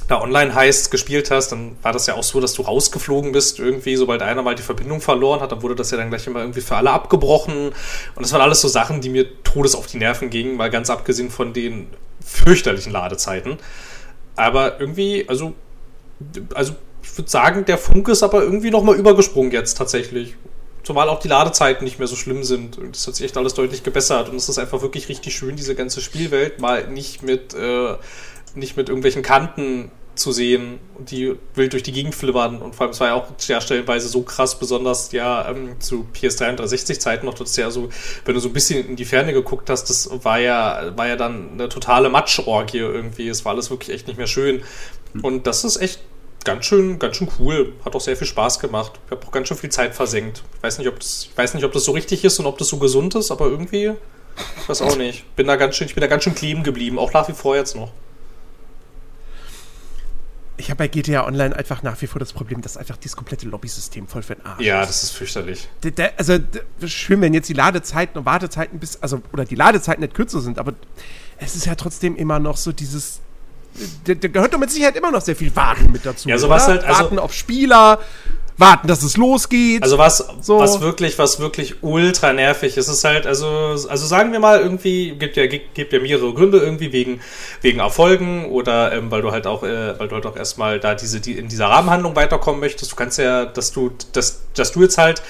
da 0.07 0.21
online 0.21 0.53
heißt 0.53 0.91
gespielt 0.91 1.31
hast, 1.31 1.53
dann 1.53 1.77
war 1.81 1.93
das 1.93 2.07
ja 2.07 2.15
auch 2.15 2.23
so, 2.23 2.41
dass 2.41 2.53
du 2.53 2.63
rausgeflogen 2.63 3.31
bist 3.31 3.59
irgendwie, 3.59 3.95
sobald 3.95 4.21
einer 4.21 4.41
mal 4.41 4.55
die 4.55 4.61
Verbindung 4.61 4.99
verloren 4.99 5.39
hat, 5.39 5.51
dann 5.51 5.61
wurde 5.61 5.75
das 5.75 5.91
ja 5.91 5.97
dann 5.97 6.09
gleich 6.09 6.27
immer 6.27 6.41
irgendwie 6.41 6.61
für 6.61 6.75
alle 6.75 6.91
abgebrochen. 6.91 7.67
Und 7.67 8.21
das 8.21 8.31
waren 8.33 8.41
alles 8.41 8.59
so 8.61 8.67
Sachen, 8.67 8.99
die 8.99 9.09
mir 9.09 9.43
todes 9.43 9.75
auf 9.75 9.87
die 9.87 9.97
Nerven 9.97 10.29
gingen, 10.29 10.57
mal 10.57 10.69
ganz 10.69 10.89
abgesehen 10.89 11.29
von 11.29 11.53
den 11.53 11.87
fürchterlichen 12.23 12.91
Ladezeiten. 12.91 13.57
Aber 14.35 14.79
irgendwie, 14.79 15.25
also, 15.29 15.53
also 16.53 16.73
ich 17.03 17.17
würde 17.17 17.29
sagen, 17.29 17.65
der 17.65 17.77
Funk 17.77 18.07
ist 18.07 18.23
aber 18.23 18.43
irgendwie 18.43 18.71
nochmal 18.71 18.95
übergesprungen 18.95 19.51
jetzt 19.51 19.77
tatsächlich. 19.77 20.35
Zumal 20.83 21.07
auch 21.09 21.19
die 21.19 21.27
Ladezeiten 21.27 21.85
nicht 21.85 21.99
mehr 21.99 22.07
so 22.07 22.15
schlimm 22.15 22.43
sind. 22.43 22.77
Und 22.77 22.95
das 22.95 23.07
hat 23.07 23.15
sich 23.15 23.25
echt 23.25 23.37
alles 23.37 23.53
deutlich 23.53 23.83
gebessert. 23.83 24.29
Und 24.29 24.35
es 24.35 24.49
ist 24.49 24.57
einfach 24.57 24.81
wirklich 24.81 25.09
richtig 25.09 25.35
schön, 25.35 25.55
diese 25.55 25.75
ganze 25.75 26.01
Spielwelt 26.01 26.59
mal 26.59 26.87
nicht 26.87 27.23
mit 27.23 27.53
äh, 27.53 27.95
nicht 28.55 28.77
mit 28.77 28.89
irgendwelchen 28.89 29.23
Kanten 29.23 29.91
zu 30.15 30.31
sehen, 30.31 30.79
die 30.99 31.33
wild 31.55 31.73
durch 31.73 31.83
die 31.83 31.91
Gegend 31.91 32.13
flimmern. 32.13 32.61
Und 32.61 32.75
vor 32.75 32.85
allem, 32.85 32.91
es 32.91 32.99
war 32.99 33.07
ja 33.07 33.13
auch 33.15 33.27
ja, 33.47 33.61
stellenweise 33.61 34.07
so 34.07 34.21
krass, 34.21 34.59
besonders 34.59 35.11
ja 35.11 35.49
ähm, 35.49 35.79
zu 35.79 36.05
PS3 36.13 36.51
und 36.51 36.59
360 36.59 37.01
Zeiten 37.01 37.25
noch, 37.25 37.33
das 37.33 37.55
ja 37.55 37.71
so, 37.71 37.89
wenn 38.25 38.35
du 38.35 38.39
so 38.39 38.49
ein 38.49 38.53
bisschen 38.53 38.87
in 38.87 38.95
die 38.95 39.05
Ferne 39.05 39.33
geguckt 39.33 39.69
hast, 39.69 39.85
das 39.89 40.09
war 40.23 40.39
ja, 40.39 40.95
war 40.95 41.07
ja 41.07 41.15
dann 41.15 41.53
eine 41.53 41.69
totale 41.69 42.09
Matschorgie 42.09 42.77
irgendwie. 42.79 43.27
Es 43.27 43.43
war 43.43 43.53
alles 43.53 43.71
wirklich 43.71 43.89
echt 43.89 44.07
nicht 44.07 44.17
mehr 44.17 44.27
schön. 44.27 44.61
Und 45.21 45.47
das 45.47 45.63
ist 45.63 45.77
echt 45.77 45.99
ganz 46.45 46.65
schön, 46.65 46.99
ganz 46.99 47.17
schön 47.17 47.29
cool. 47.39 47.73
Hat 47.85 47.95
auch 47.95 48.01
sehr 48.01 48.17
viel 48.17 48.27
Spaß 48.27 48.59
gemacht. 48.59 48.99
Ich 49.05 49.11
habe 49.11 49.25
auch 49.25 49.31
ganz 49.31 49.47
schön 49.47 49.57
viel 49.57 49.69
Zeit 49.69 49.95
versenkt. 49.95 50.43
Ich 50.57 50.63
weiß 50.63 50.77
nicht, 50.77 50.87
ob 50.87 50.99
das, 50.99 51.29
ich 51.31 51.37
weiß 51.37 51.53
nicht, 51.53 51.63
ob 51.63 51.71
das 51.71 51.83
so 51.85 51.91
richtig 51.91 52.23
ist 52.23 52.39
und 52.39 52.45
ob 52.45 52.57
das 52.57 52.67
so 52.67 52.77
gesund 52.77 53.15
ist, 53.15 53.31
aber 53.31 53.45
irgendwie, 53.45 53.93
ich 54.61 54.69
weiß 54.69 54.81
auch 54.81 54.97
nicht. 54.97 55.35
Bin 55.35 55.47
da 55.47 55.55
ganz 55.55 55.75
schön, 55.75 55.87
ich 55.87 55.95
bin 55.95 56.01
da 56.01 56.07
ganz 56.07 56.23
schön 56.23 56.35
kleben 56.35 56.63
geblieben, 56.63 56.99
auch 56.99 57.13
nach 57.13 57.27
wie 57.27 57.33
vor 57.33 57.55
jetzt 57.55 57.75
noch 57.75 57.91
ich 60.63 60.69
habe 60.69 60.77
bei 60.77 60.87
GTA 60.87 61.25
Online 61.25 61.55
einfach 61.55 61.83
nach 61.83 62.01
wie 62.01 62.07
vor 62.07 62.19
das 62.19 62.31
Problem, 62.31 62.61
dass 62.61 62.77
einfach 62.77 62.97
dieses 62.97 63.15
komplette 63.15 63.47
Lobby-System 63.47 64.07
voll 64.07 64.21
für 64.21 64.35
den 64.35 64.45
Arsch 64.45 64.61
Ja, 64.61 64.85
das 64.85 65.03
ist 65.03 65.11
fürchterlich. 65.11 65.67
Der, 65.83 65.91
der, 65.91 66.13
also, 66.17 66.37
schön, 66.85 67.21
wenn 67.21 67.33
jetzt 67.33 67.49
die 67.49 67.53
Ladezeiten 67.53 68.17
und 68.17 68.25
Wartezeiten 68.25 68.79
bis, 68.79 69.01
also, 69.01 69.21
oder 69.33 69.45
die 69.45 69.55
Ladezeiten 69.55 70.01
nicht 70.01 70.13
kürzer 70.13 70.41
sind, 70.41 70.59
aber 70.59 70.73
es 71.37 71.55
ist 71.55 71.65
ja 71.65 71.75
trotzdem 71.75 72.15
immer 72.15 72.39
noch 72.39 72.57
so 72.57 72.71
dieses, 72.71 73.19
da 74.05 74.13
gehört 74.27 74.53
doch 74.53 74.59
mit 74.59 74.71
Sicherheit 74.71 74.95
immer 74.95 75.11
noch 75.11 75.21
sehr 75.21 75.35
viel 75.35 75.55
Warten 75.55 75.91
mit 75.91 76.05
dazu. 76.05 76.29
Ja, 76.29 76.37
sowas 76.37 76.67
halt, 76.67 76.83
also, 76.83 77.03
Warten 77.03 77.19
auf 77.19 77.33
Spieler, 77.33 77.99
warten, 78.57 78.87
dass 78.87 79.03
es 79.03 79.17
losgeht. 79.17 79.83
Also 79.83 79.97
was, 79.97 80.25
so. 80.41 80.59
was 80.59 80.81
wirklich, 80.81 81.17
was 81.17 81.39
wirklich 81.39 81.81
ultra 81.81 82.33
nervig 82.33 82.77
ist, 82.77 82.87
ist 82.87 83.03
halt, 83.03 83.25
also, 83.25 83.47
also 83.47 84.05
sagen 84.05 84.31
wir 84.31 84.39
mal 84.39 84.59
irgendwie, 84.59 85.11
gibt 85.11 85.37
ja, 85.37 85.47
gibt 85.47 85.93
ja 85.93 85.99
mehrere 85.99 86.33
Gründe 86.33 86.59
irgendwie 86.59 86.91
wegen, 86.91 87.21
wegen 87.61 87.79
Erfolgen 87.79 88.49
oder 88.49 88.93
ähm, 88.93 89.11
weil 89.11 89.21
du 89.21 89.31
halt 89.31 89.47
auch, 89.47 89.63
äh, 89.63 89.99
weil 89.99 90.07
du 90.07 90.15
halt 90.15 90.25
auch 90.25 90.35
erstmal 90.35 90.79
da 90.79 90.95
diese, 90.95 91.19
die, 91.19 91.37
in 91.37 91.47
dieser 91.47 91.67
Rahmenhandlung 91.67 92.15
weiterkommen 92.15 92.59
möchtest. 92.59 92.91
Du 92.91 92.95
kannst 92.95 93.17
ja, 93.17 93.45
dass 93.45 93.71
du, 93.71 93.91
dass, 94.13 94.43
dass 94.53 94.71
du 94.71 94.81
jetzt 94.81 94.97
halt 94.97 95.21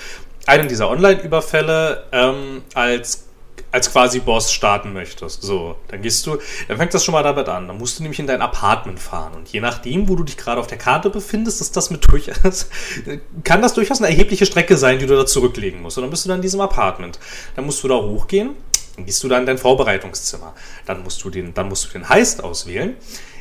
einen 0.45 0.67
dieser 0.67 0.89
Online-Überfälle 0.89 2.03
ähm, 2.12 2.63
als 2.73 3.25
als 3.73 3.91
quasi 3.91 4.19
Boss 4.19 4.53
starten 4.53 4.93
möchtest. 4.93 5.41
So, 5.41 5.75
dann 5.88 6.03
gehst 6.03 6.25
du, 6.27 6.38
dann 6.67 6.77
fängt 6.77 6.93
das 6.93 7.03
schon 7.03 7.13
mal 7.13 7.23
damit 7.23 7.49
an. 7.49 7.67
Dann 7.67 7.79
musst 7.79 7.97
du 7.97 8.03
nämlich 8.03 8.19
in 8.19 8.27
dein 8.27 8.41
Apartment 8.41 8.99
fahren. 8.99 9.33
Und 9.33 9.49
je 9.49 9.62
nachdem, 9.62 10.07
wo 10.07 10.15
du 10.15 10.23
dich 10.23 10.38
gerade 10.38 10.62
auf 10.62 10.67
der 10.67 10.77
Karte 10.77 11.09
befindest, 11.09 11.59
ist 11.59 11.75
das 11.75 11.89
mit 11.89 12.09
durchaus, 12.09 12.69
kann 13.43 13.63
das 13.63 13.73
durchaus 13.73 13.99
eine 13.99 14.09
erhebliche 14.09 14.45
Strecke 14.45 14.77
sein, 14.77 14.99
die 14.99 15.07
du 15.07 15.15
da 15.15 15.25
zurücklegen 15.25 15.81
musst. 15.81 15.97
Und 15.97 16.03
dann 16.03 16.12
bist 16.12 16.23
du 16.23 16.29
dann 16.29 16.38
in 16.38 16.43
diesem 16.43 16.62
Apartment. 16.62 17.17
Dann 17.55 17.65
musst 17.65 17.83
du 17.83 17.88
da 17.88 17.95
hochgehen. 17.95 18.51
Dann 18.95 19.07
gehst 19.07 19.23
du 19.23 19.27
da 19.27 19.39
in 19.39 19.47
dein 19.47 19.57
Vorbereitungszimmer. 19.57 20.53
Dann 20.86 21.01
musst 21.01 21.23
du 21.23 21.31
den, 21.31 21.55
dann 21.55 21.67
musst 21.67 21.86
du 21.86 21.89
den 21.89 22.07
Heist 22.07 22.43
auswählen. 22.43 22.95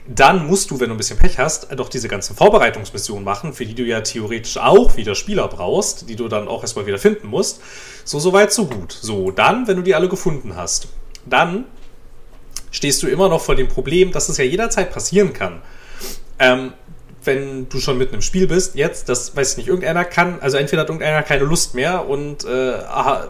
Dann 0.06 0.46
musst 0.46 0.70
du, 0.70 0.80
wenn 0.80 0.88
du 0.88 0.94
ein 0.94 0.98
bisschen 0.98 1.18
Pech 1.18 1.38
hast, 1.38 1.68
doch 1.76 1.88
diese 1.88 2.08
ganzen 2.08 2.34
Vorbereitungsmissionen 2.34 3.22
machen, 3.24 3.52
für 3.52 3.64
die 3.64 3.74
du 3.74 3.84
ja 3.84 4.00
theoretisch 4.00 4.58
auch 4.58 4.96
wieder 4.96 5.14
Spieler 5.14 5.46
brauchst, 5.46 6.08
die 6.08 6.16
du 6.16 6.26
dann 6.26 6.48
auch 6.48 6.62
erstmal 6.62 6.86
wieder 6.86 6.98
finden 6.98 7.28
musst. 7.28 7.60
So, 8.04 8.18
so 8.18 8.32
weit, 8.32 8.52
so 8.52 8.66
gut. 8.66 8.92
So, 8.92 9.30
dann, 9.30 9.68
wenn 9.68 9.76
du 9.76 9.82
die 9.82 9.94
alle 9.94 10.08
gefunden 10.08 10.56
hast, 10.56 10.88
dann 11.24 11.66
stehst 12.72 13.02
du 13.02 13.06
immer 13.06 13.28
noch 13.28 13.40
vor 13.40 13.54
dem 13.54 13.68
Problem, 13.68 14.10
dass 14.10 14.28
es 14.28 14.38
ja 14.38 14.44
jederzeit 14.44 14.92
passieren 14.92 15.32
kann. 15.32 15.62
Ähm, 16.40 16.72
wenn 17.24 17.68
du 17.68 17.78
schon 17.78 17.98
mitten 17.98 18.16
im 18.16 18.22
Spiel 18.22 18.48
bist, 18.48 18.74
jetzt, 18.74 19.08
das 19.08 19.36
weiß 19.36 19.52
ich 19.52 19.56
nicht, 19.58 19.68
irgendeiner 19.68 20.04
kann, 20.04 20.40
also 20.40 20.56
entweder 20.56 20.82
hat 20.82 20.88
irgendeiner 20.88 21.22
keine 21.22 21.44
Lust 21.44 21.76
mehr 21.76 22.08
und 22.08 22.44
äh, 22.44 22.48
aha, 22.48 23.28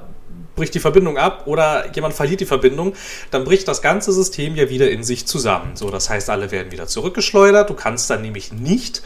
bricht 0.55 0.75
die 0.75 0.81
Verbindung 0.81 1.19
ab 1.19 1.47
oder 1.47 1.95
jemand 1.95 2.15
verliert 2.15 2.41
die 2.41 2.47
Verbindung, 2.47 2.95
dann 3.31 3.45
bricht 3.45 3.69
das 3.69 3.83
ganze 3.83 4.13
System 4.13 4.55
ja 4.57 4.69
wieder 4.69 4.91
in 4.91 5.03
sich 5.03 5.27
zusammen. 5.27 5.73
So, 5.75 5.91
das 5.91 6.11
heißt, 6.11 6.31
alle 6.31 6.51
werden 6.51 6.73
wieder 6.73 6.87
zurückgeschleudert. 6.87 7.71
Du 7.71 7.75
kannst 7.75 8.11
dann 8.11 8.23
nämlich 8.23 8.53
nicht 8.53 9.03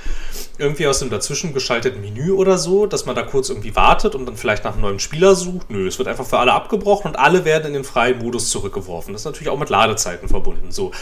irgendwie 0.59 0.87
aus 0.87 1.00
dem 1.00 1.11
dazwischen 1.11 1.52
geschalteten 1.52 2.00
Menü 2.00 2.32
oder 2.32 2.59
so, 2.59 2.87
dass 2.87 3.06
man 3.06 3.14
da 3.14 3.22
kurz 3.22 3.48
irgendwie 3.48 3.76
wartet 3.76 4.14
und 4.14 4.26
dann 4.26 4.37
vielleicht 4.37 4.64
nach 4.64 4.72
einem 4.72 4.82
neuen 4.82 4.98
Spieler 4.98 5.35
sucht. 5.35 5.70
Nö, 5.70 5.87
es 5.87 5.98
wird 5.98 6.09
einfach 6.09 6.26
für 6.26 6.38
alle 6.38 6.52
abgebrochen 6.52 7.11
und 7.11 7.16
alle 7.16 7.44
werden 7.44 7.68
in 7.68 7.74
den 7.74 7.85
freien 7.85 8.18
Modus 8.18 8.50
zurückgeworfen. 8.50 9.12
Das 9.12 9.22
ist 9.22 9.26
natürlich 9.26 9.50
auch 9.50 9.59
mit 9.59 9.70
Ladezeiten 9.70 10.28
verbunden. 10.28 10.72
So, 10.72 10.92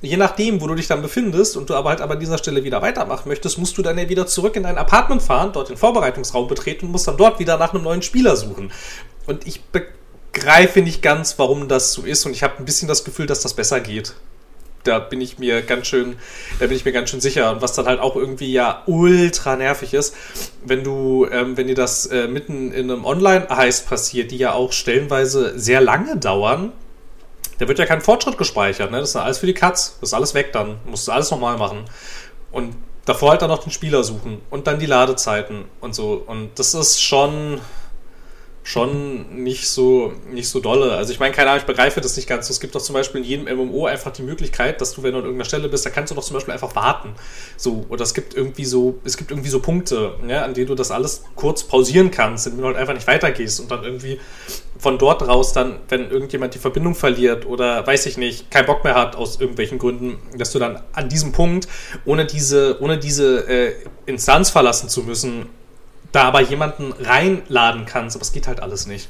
je 0.00 0.16
nachdem, 0.16 0.60
wo 0.60 0.66
du 0.66 0.74
dich 0.74 0.86
dann 0.86 1.02
befindest 1.02 1.56
und 1.56 1.70
du 1.70 1.74
aber 1.74 1.90
halt 1.90 2.00
aber 2.00 2.14
an 2.14 2.20
dieser 2.20 2.38
Stelle 2.38 2.64
wieder 2.64 2.82
weitermachen 2.82 3.28
möchtest, 3.28 3.58
musst 3.58 3.76
du 3.78 3.82
dann 3.82 3.98
ja 3.98 4.08
wieder 4.08 4.26
zurück 4.26 4.56
in 4.56 4.62
dein 4.62 4.78
Apartment 4.78 5.22
fahren, 5.22 5.50
dort 5.52 5.68
den 5.68 5.76
Vorbereitungsraum 5.76 6.48
betreten 6.48 6.86
und 6.86 6.92
musst 6.92 7.08
dann 7.08 7.16
dort 7.16 7.38
wieder 7.38 7.56
nach 7.58 7.74
einem 7.74 7.84
neuen 7.84 8.02
Spieler 8.02 8.36
suchen. 8.36 8.70
Und 9.26 9.46
ich 9.46 9.62
begreife 9.64 10.82
nicht 10.82 11.02
ganz, 11.02 11.38
warum 11.38 11.68
das 11.68 11.92
so 11.92 12.02
ist 12.02 12.26
und 12.26 12.32
ich 12.32 12.42
habe 12.42 12.58
ein 12.58 12.64
bisschen 12.64 12.88
das 12.88 13.04
Gefühl, 13.04 13.26
dass 13.26 13.40
das 13.40 13.54
besser 13.54 13.80
geht. 13.80 14.14
Da 14.84 14.98
bin 14.98 15.22
ich 15.22 15.38
mir 15.38 15.62
ganz 15.62 15.86
schön, 15.86 16.16
da 16.60 16.66
bin 16.66 16.76
ich 16.76 16.84
mir 16.84 16.92
ganz 16.92 17.08
schön 17.08 17.22
sicher. 17.22 17.50
Und 17.52 17.62
was 17.62 17.72
dann 17.72 17.86
halt 17.86 18.00
auch 18.00 18.16
irgendwie 18.16 18.52
ja 18.52 18.82
ultra 18.86 19.56
nervig 19.56 19.94
ist, 19.94 20.14
wenn 20.62 20.84
du, 20.84 21.26
ähm, 21.30 21.56
wenn 21.56 21.68
dir 21.68 21.74
das 21.74 22.04
äh, 22.06 22.28
mitten 22.28 22.70
in 22.70 22.90
einem 22.90 23.06
Online-Heist 23.06 23.88
passiert, 23.88 24.30
die 24.30 24.36
ja 24.36 24.52
auch 24.52 24.72
stellenweise 24.72 25.58
sehr 25.58 25.80
lange 25.80 26.18
dauern, 26.18 26.72
da 27.58 27.68
wird 27.68 27.78
ja 27.78 27.86
kein 27.86 28.02
Fortschritt 28.02 28.36
gespeichert, 28.36 28.90
ne? 28.90 29.00
Das 29.00 29.10
ist 29.10 29.16
alles 29.16 29.38
für 29.38 29.46
die 29.46 29.54
Katz. 29.54 29.96
Das 30.00 30.10
ist 30.10 30.14
alles 30.14 30.34
weg 30.34 30.52
dann. 30.52 30.78
Du 30.84 30.90
musst 30.90 31.08
alles 31.08 31.30
nochmal 31.30 31.56
machen. 31.56 31.84
Und 32.52 32.74
davor 33.04 33.30
halt 33.30 33.42
dann 33.42 33.48
noch 33.48 33.62
den 33.62 33.70
Spieler 33.70 34.02
suchen 34.04 34.40
und 34.50 34.66
dann 34.66 34.78
die 34.78 34.86
Ladezeiten 34.86 35.64
und 35.80 35.94
so. 35.94 36.22
Und 36.26 36.50
das 36.58 36.74
ist 36.74 37.02
schon 37.02 37.60
schon 38.66 39.44
nicht 39.44 39.68
so, 39.68 40.14
nicht 40.32 40.48
so 40.48 40.58
dolle. 40.58 40.92
Also 40.92 41.12
ich 41.12 41.20
meine, 41.20 41.34
keine 41.34 41.50
Ahnung, 41.50 41.60
ich 41.60 41.66
begreife 41.66 42.00
das 42.00 42.16
nicht 42.16 42.26
ganz. 42.26 42.48
Es 42.48 42.60
gibt 42.60 42.74
doch 42.74 42.80
zum 42.80 42.94
Beispiel 42.94 43.20
in 43.20 43.26
jedem 43.26 43.58
MMO 43.58 43.84
einfach 43.84 44.10
die 44.10 44.22
Möglichkeit, 44.22 44.80
dass 44.80 44.94
du, 44.94 45.02
wenn 45.02 45.12
du 45.12 45.18
an 45.18 45.24
irgendeiner 45.24 45.44
Stelle 45.44 45.68
bist, 45.68 45.84
da 45.84 45.90
kannst 45.90 46.10
du 46.10 46.14
doch 46.14 46.24
zum 46.24 46.32
Beispiel 46.32 46.54
einfach 46.54 46.74
warten. 46.74 47.10
So, 47.58 47.84
oder 47.90 48.02
es 48.02 48.14
gibt 48.14 48.34
irgendwie 48.34 48.64
so, 48.64 48.98
es 49.04 49.18
gibt 49.18 49.30
irgendwie 49.30 49.50
so 49.50 49.60
Punkte, 49.60 50.14
ja, 50.26 50.44
an 50.44 50.54
denen 50.54 50.66
du 50.66 50.74
das 50.74 50.90
alles 50.90 51.24
kurz 51.36 51.64
pausieren 51.64 52.10
kannst, 52.10 52.46
indem 52.46 52.62
du 52.62 52.66
halt 52.68 52.78
einfach 52.78 52.94
nicht 52.94 53.06
weitergehst 53.06 53.60
und 53.60 53.70
dann 53.70 53.84
irgendwie 53.84 54.18
von 54.78 54.96
dort 54.96 55.28
raus 55.28 55.52
dann, 55.52 55.80
wenn 55.90 56.10
irgendjemand 56.10 56.54
die 56.54 56.58
Verbindung 56.58 56.94
verliert 56.94 57.44
oder 57.44 57.86
weiß 57.86 58.06
ich 58.06 58.16
nicht, 58.16 58.50
keinen 58.50 58.66
Bock 58.66 58.82
mehr 58.82 58.94
hat 58.94 59.14
aus 59.14 59.40
irgendwelchen 59.40 59.78
Gründen, 59.78 60.16
dass 60.38 60.52
du 60.52 60.58
dann 60.58 60.80
an 60.94 61.10
diesem 61.10 61.32
Punkt, 61.32 61.68
ohne 62.06 62.24
diese, 62.24 62.80
ohne 62.80 62.98
diese 62.98 63.46
äh, 63.46 63.74
Instanz 64.06 64.48
verlassen 64.48 64.88
zu 64.88 65.02
müssen, 65.02 65.50
da 66.14 66.22
aber 66.24 66.40
jemanden 66.40 66.92
reinladen 66.92 67.86
kannst, 67.86 68.16
aber 68.16 68.22
es 68.22 68.32
geht 68.32 68.46
halt 68.46 68.60
alles 68.60 68.86
nicht. 68.86 69.08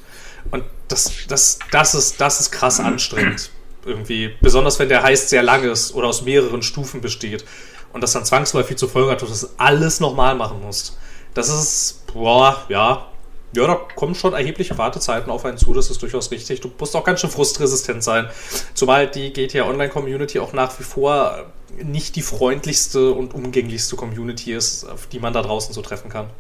Und 0.51 0.65
das, 0.89 1.13
das, 1.29 1.59
das, 1.71 1.95
ist, 1.95 2.21
das 2.21 2.41
ist 2.41 2.51
krass 2.51 2.81
anstrengend. 2.81 3.51
Irgendwie. 3.85 4.35
Besonders 4.41 4.79
wenn 4.79 4.89
der 4.89 5.03
Heist 5.03 5.29
sehr 5.29 5.43
lang 5.43 5.65
ist 5.65 5.95
oder 5.95 6.09
aus 6.09 6.23
mehreren 6.23 6.63
Stufen 6.63 7.01
besteht. 7.01 7.45
Und 7.93 8.01
das 8.01 8.13
dann 8.13 8.25
zwangsläufig 8.25 8.77
zur 8.77 8.89
Folge 8.89 9.13
hat, 9.13 9.23
dass 9.23 9.29
du 9.29 9.35
das 9.35 9.59
alles 9.59 10.01
nochmal 10.01 10.35
machen 10.35 10.61
musst. 10.63 10.99
Das 11.35 11.49
ist, 11.49 12.07
boah, 12.13 12.65
ja. 12.69 13.09
Ja, 13.55 13.67
da 13.69 13.75
kommen 13.75 14.17
schon 14.17 14.33
erhebliche 14.33 14.77
Wartezeiten 14.79 15.31
auf 15.31 15.45
einen 15.45 15.59
zu, 15.59 15.73
das 15.75 15.89
ist 15.89 16.03
durchaus 16.03 16.31
richtig. 16.33 16.61
Du 16.61 16.73
musst 16.77 16.97
auch 16.97 17.05
ganz 17.05 17.21
schön 17.21 17.31
frustresistent 17.31 18.03
sein. 18.03 18.29
Zumal 18.75 19.07
die 19.09 19.33
GTA 19.33 19.65
Online 19.69 19.91
Community 19.91 20.41
auch 20.41 20.53
nach 20.53 20.77
wie 20.81 20.83
vor 20.83 21.47
nicht 21.81 22.17
die 22.17 22.23
freundlichste 22.23 23.13
und 23.13 23.33
umgänglichste 23.33 23.95
Community 23.95 24.53
ist, 24.53 24.85
auf 24.85 25.07
die 25.07 25.21
man 25.21 25.33
da 25.33 25.43
draußen 25.43 25.73
so 25.73 25.83
treffen 25.83 26.09
kann. 26.09 26.31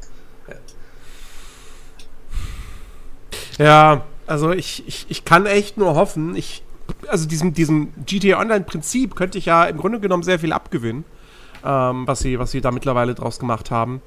Ja, 3.59 4.03
also 4.27 4.53
ich, 4.53 4.87
ich, 4.87 5.07
ich 5.09 5.25
kann 5.25 5.47
echt 5.47 5.77
nur 5.77 5.95
hoffen, 5.95 6.35
ich, 6.37 6.63
also 7.09 7.27
diesem, 7.29 7.55
diesem 7.55 7.93
GTA 8.05 8.39
Online-Prinzip 8.39 9.15
könnte 9.15 9.39
ich 9.39 9.47
ja 9.47 9.65
im 9.65 9.77
Grunde 9.77 10.01
genommen 10.01 10.23
sehr 10.23 10.39
viel 10.39 10.53
abgewinnen, 10.53 11.05
ähm, 11.65 12.07
was, 12.07 12.21
sie, 12.21 12.39
was 12.39 12.51
sie 12.51 12.61
da 12.61 12.71
mittlerweile 12.71 13.15
draus 13.15 13.39
gemacht 13.39 13.71
haben. 13.71 14.01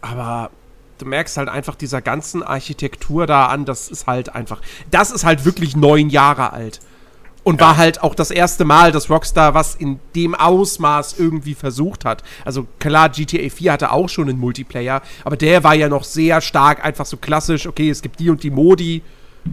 Aber 0.00 0.50
du 0.98 1.06
merkst 1.06 1.36
halt 1.36 1.48
einfach 1.48 1.74
dieser 1.74 2.02
ganzen 2.02 2.42
Architektur 2.42 3.26
da 3.26 3.46
an, 3.46 3.64
das 3.64 3.88
ist 3.88 4.06
halt 4.06 4.34
einfach, 4.34 4.60
das 4.90 5.10
ist 5.10 5.24
halt 5.24 5.44
wirklich 5.44 5.76
neun 5.76 6.10
Jahre 6.10 6.52
alt. 6.52 6.80
Und 7.44 7.60
war 7.60 7.76
halt 7.76 8.02
auch 8.02 8.14
das 8.14 8.30
erste 8.30 8.64
Mal, 8.64 8.90
dass 8.90 9.10
Rockstar 9.10 9.52
was 9.52 9.74
in 9.74 10.00
dem 10.16 10.34
Ausmaß 10.34 11.16
irgendwie 11.18 11.54
versucht 11.54 12.06
hat. 12.06 12.22
Also 12.44 12.66
klar, 12.78 13.10
GTA 13.10 13.50
4 13.50 13.72
hatte 13.72 13.92
auch 13.92 14.08
schon 14.08 14.30
einen 14.30 14.40
Multiplayer, 14.40 15.02
aber 15.24 15.36
der 15.36 15.62
war 15.62 15.74
ja 15.74 15.90
noch 15.90 16.04
sehr 16.04 16.40
stark 16.40 16.82
einfach 16.82 17.04
so 17.04 17.18
klassisch, 17.18 17.66
okay, 17.66 17.90
es 17.90 18.00
gibt 18.00 18.18
die 18.18 18.30
und 18.30 18.42
die 18.42 18.50
Modi. 18.50 19.02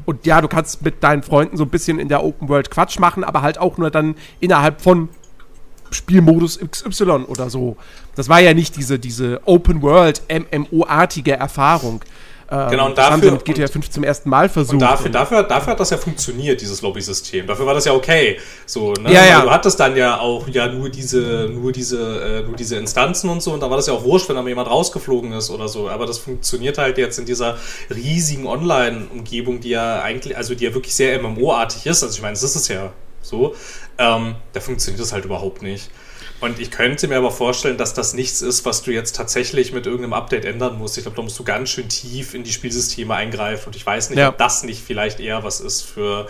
Und 0.06 0.26
ja, 0.26 0.40
du 0.40 0.48
kannst 0.48 0.84
mit 0.84 1.04
deinen 1.04 1.22
Freunden 1.22 1.58
so 1.58 1.64
ein 1.64 1.70
bisschen 1.70 2.00
in 2.00 2.08
der 2.08 2.24
Open 2.24 2.48
World 2.48 2.72
Quatsch 2.72 2.98
machen, 2.98 3.26
aber 3.26 3.42
halt 3.42 3.58
auch 3.58 3.78
nur 3.78 3.92
dann 3.92 4.16
innerhalb 4.40 4.82
von 4.82 5.10
Spielmodus 5.92 6.60
XY 6.60 7.26
oder 7.28 7.50
so. 7.50 7.76
Das 8.16 8.30
war 8.30 8.40
ja 8.40 8.54
nicht 8.54 8.78
diese, 8.78 9.00
diese 9.00 9.42
Open 9.46 9.82
World 9.82 10.22
MMO-artige 10.30 11.34
Erfahrung. 11.34 12.02
Ähm, 12.52 12.70
Genau, 12.70 12.86
und 12.88 12.98
das 12.98 13.06
haben 13.10 13.16
sie 13.22 13.28
dafür- 13.30 13.32
mit 13.32 13.46
GTA 13.46 13.68
5 13.68 13.90
zum 13.90 14.04
ersten 14.04 14.30
Mal 14.30 14.50
versucht. 14.50 14.74
Und 14.74 14.80
dafür, 14.82 15.10
dafür, 15.10 15.44
dafür 15.44 15.72
hat 15.72 15.80
das 15.80 15.90
ja 15.90 15.98
funktioniert, 15.98 16.60
dieses 16.60 16.82
Lobby-System. 16.82 17.48
Dafür 17.48 17.66
war 17.66 17.74
das 17.74 17.86
ja 17.86 17.94
okay. 17.94 18.40
So, 18.66 18.92
ne? 18.94 19.12
Ja, 19.14 19.26
ja. 19.26 19.42
Du 19.42 19.50
hattest 19.50 19.80
dann 19.80 19.96
ja 19.96 20.20
auch 20.20 20.48
ja 20.50 20.68
nur 20.68 20.90
diese, 20.90 21.50
nur 21.52 21.72
diese, 21.72 22.42
äh, 22.42 22.44
nur 22.44 22.56
diese 22.58 22.76
Instanzen 22.76 23.30
und 23.30 23.42
so, 23.42 23.54
und 23.54 23.62
da 23.62 23.70
war 23.70 23.78
das 23.78 23.88
ja 23.88 23.94
auch 23.94 24.04
wurscht, 24.04 24.28
wenn 24.28 24.36
da 24.36 24.42
mal 24.42 24.50
jemand 24.50 24.70
rausgeflogen 24.70 25.32
ist 25.32 25.50
oder 25.50 25.68
so. 25.70 25.90
Aber 25.90 26.06
das 26.06 26.18
funktioniert 26.18 26.78
halt 26.78 26.98
jetzt 26.98 27.18
in 27.20 27.26
dieser 27.26 27.58
riesigen 27.90 28.48
Online-Umgebung, 28.48 29.62
die 29.62 29.70
ja 29.70 30.02
eigentlich, 30.02 30.36
also 30.36 30.54
die 30.54 30.66
ja 30.66 30.74
wirklich 30.74 30.94
sehr 30.94 31.18
MMO-artig 31.22 31.86
ist. 31.86 32.04
Also 32.04 32.16
ich 32.16 32.22
meine, 32.22 32.34
das 32.34 32.44
ist 32.44 32.56
es 32.56 32.68
ja 32.68 32.92
so. 33.22 33.56
Ähm, 33.98 34.36
da 34.54 34.60
funktioniert 34.60 35.02
das 35.02 35.14
halt 35.14 35.26
überhaupt 35.26 35.62
nicht. 35.62 35.90
Und 36.42 36.60
ich 36.60 36.72
könnte 36.72 37.08
mir 37.08 37.18
aber 37.18 37.32
vorstellen, 37.32 37.78
dass 37.78 37.94
das 37.94 38.14
nichts 38.14 38.42
ist, 38.42 38.66
was 38.66 38.82
du 38.82 38.92
jetzt 38.92 39.16
tatsächlich 39.16 39.74
mit 39.74 39.86
irgendeinem 39.86 40.14
Update 40.14 40.44
ändern 40.44 40.78
musst. 40.78 40.98
Ich 40.98 41.04
glaube, 41.04 41.16
da 41.16 41.22
musst 41.22 41.38
du 41.38 41.44
ganz 41.44 41.70
schön 41.70 41.88
tief 41.88 42.34
in 42.34 42.44
die 42.44 42.52
Spielsysteme 42.52 43.14
eingreifen. 43.14 43.68
Und 43.68 43.76
ich 43.76 43.86
weiß 43.86 44.10
nicht, 44.10 44.18
Ja. 44.20 44.30
ob 44.30 44.38
das 44.40 44.64
nicht 44.64 44.82
vielleicht 44.84 45.20
eher 45.20 45.44
was 45.44 45.60
ist 45.60 45.84
für, 45.84 46.28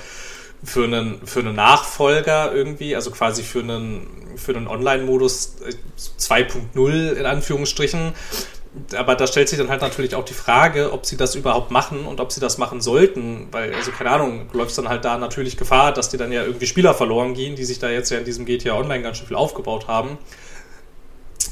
für, 0.64 0.84
einen, 0.84 1.26
für 1.26 1.40
einen 1.40 1.56
Nachfolger 1.56 2.54
irgendwie, 2.54 2.94
also 2.96 3.10
quasi 3.12 3.42
für 3.42 3.60
einen, 3.62 4.06
für 4.36 4.54
einen 4.56 4.68
Online-Modus 4.68 5.56
äh, 5.66 5.74
2.0 6.20 7.14
in 7.14 7.26
Anführungsstrichen. 7.26 8.14
Aber 8.96 9.16
da 9.16 9.28
stellt 9.28 9.50
sich 9.50 9.58
dann 9.58 9.70
halt 9.70 9.82
natürlich 9.82 10.16
auch 10.16 10.24
die 10.24 10.34
Frage, 10.34 10.94
ob 10.94 11.06
sie 11.06 11.18
das 11.18 11.36
überhaupt 11.36 11.72
machen 11.72 12.06
und 12.06 12.22
ob 12.22 12.32
sie 12.32 12.40
das 12.40 12.58
machen 12.58 12.80
sollten, 12.80 13.48
weil, 13.52 13.74
also 13.74 13.92
keine 13.92 14.12
Ahnung, 14.12 14.48
du 14.50 14.58
läufst 14.58 14.78
dann 14.78 14.88
halt 14.88 15.04
da 15.04 15.18
natürlich 15.18 15.58
Gefahr, 15.58 15.94
dass 15.94 16.08
dir 16.08 16.18
dann 16.18 16.32
ja 16.32 16.44
irgendwie 16.44 16.68
Spieler 16.68 16.94
verloren 16.94 17.34
gehen, 17.34 17.58
die 17.58 17.66
sich 17.66 17.80
da 17.80 17.90
jetzt 17.90 18.12
ja 18.12 18.18
in 18.20 18.24
diesem 18.24 18.46
GTA 18.46 18.78
Online 18.78 19.04
ganz 19.04 19.18
schön 19.18 19.28
viel 19.28 19.36
aufgebaut 19.36 19.88
haben. 19.90 20.18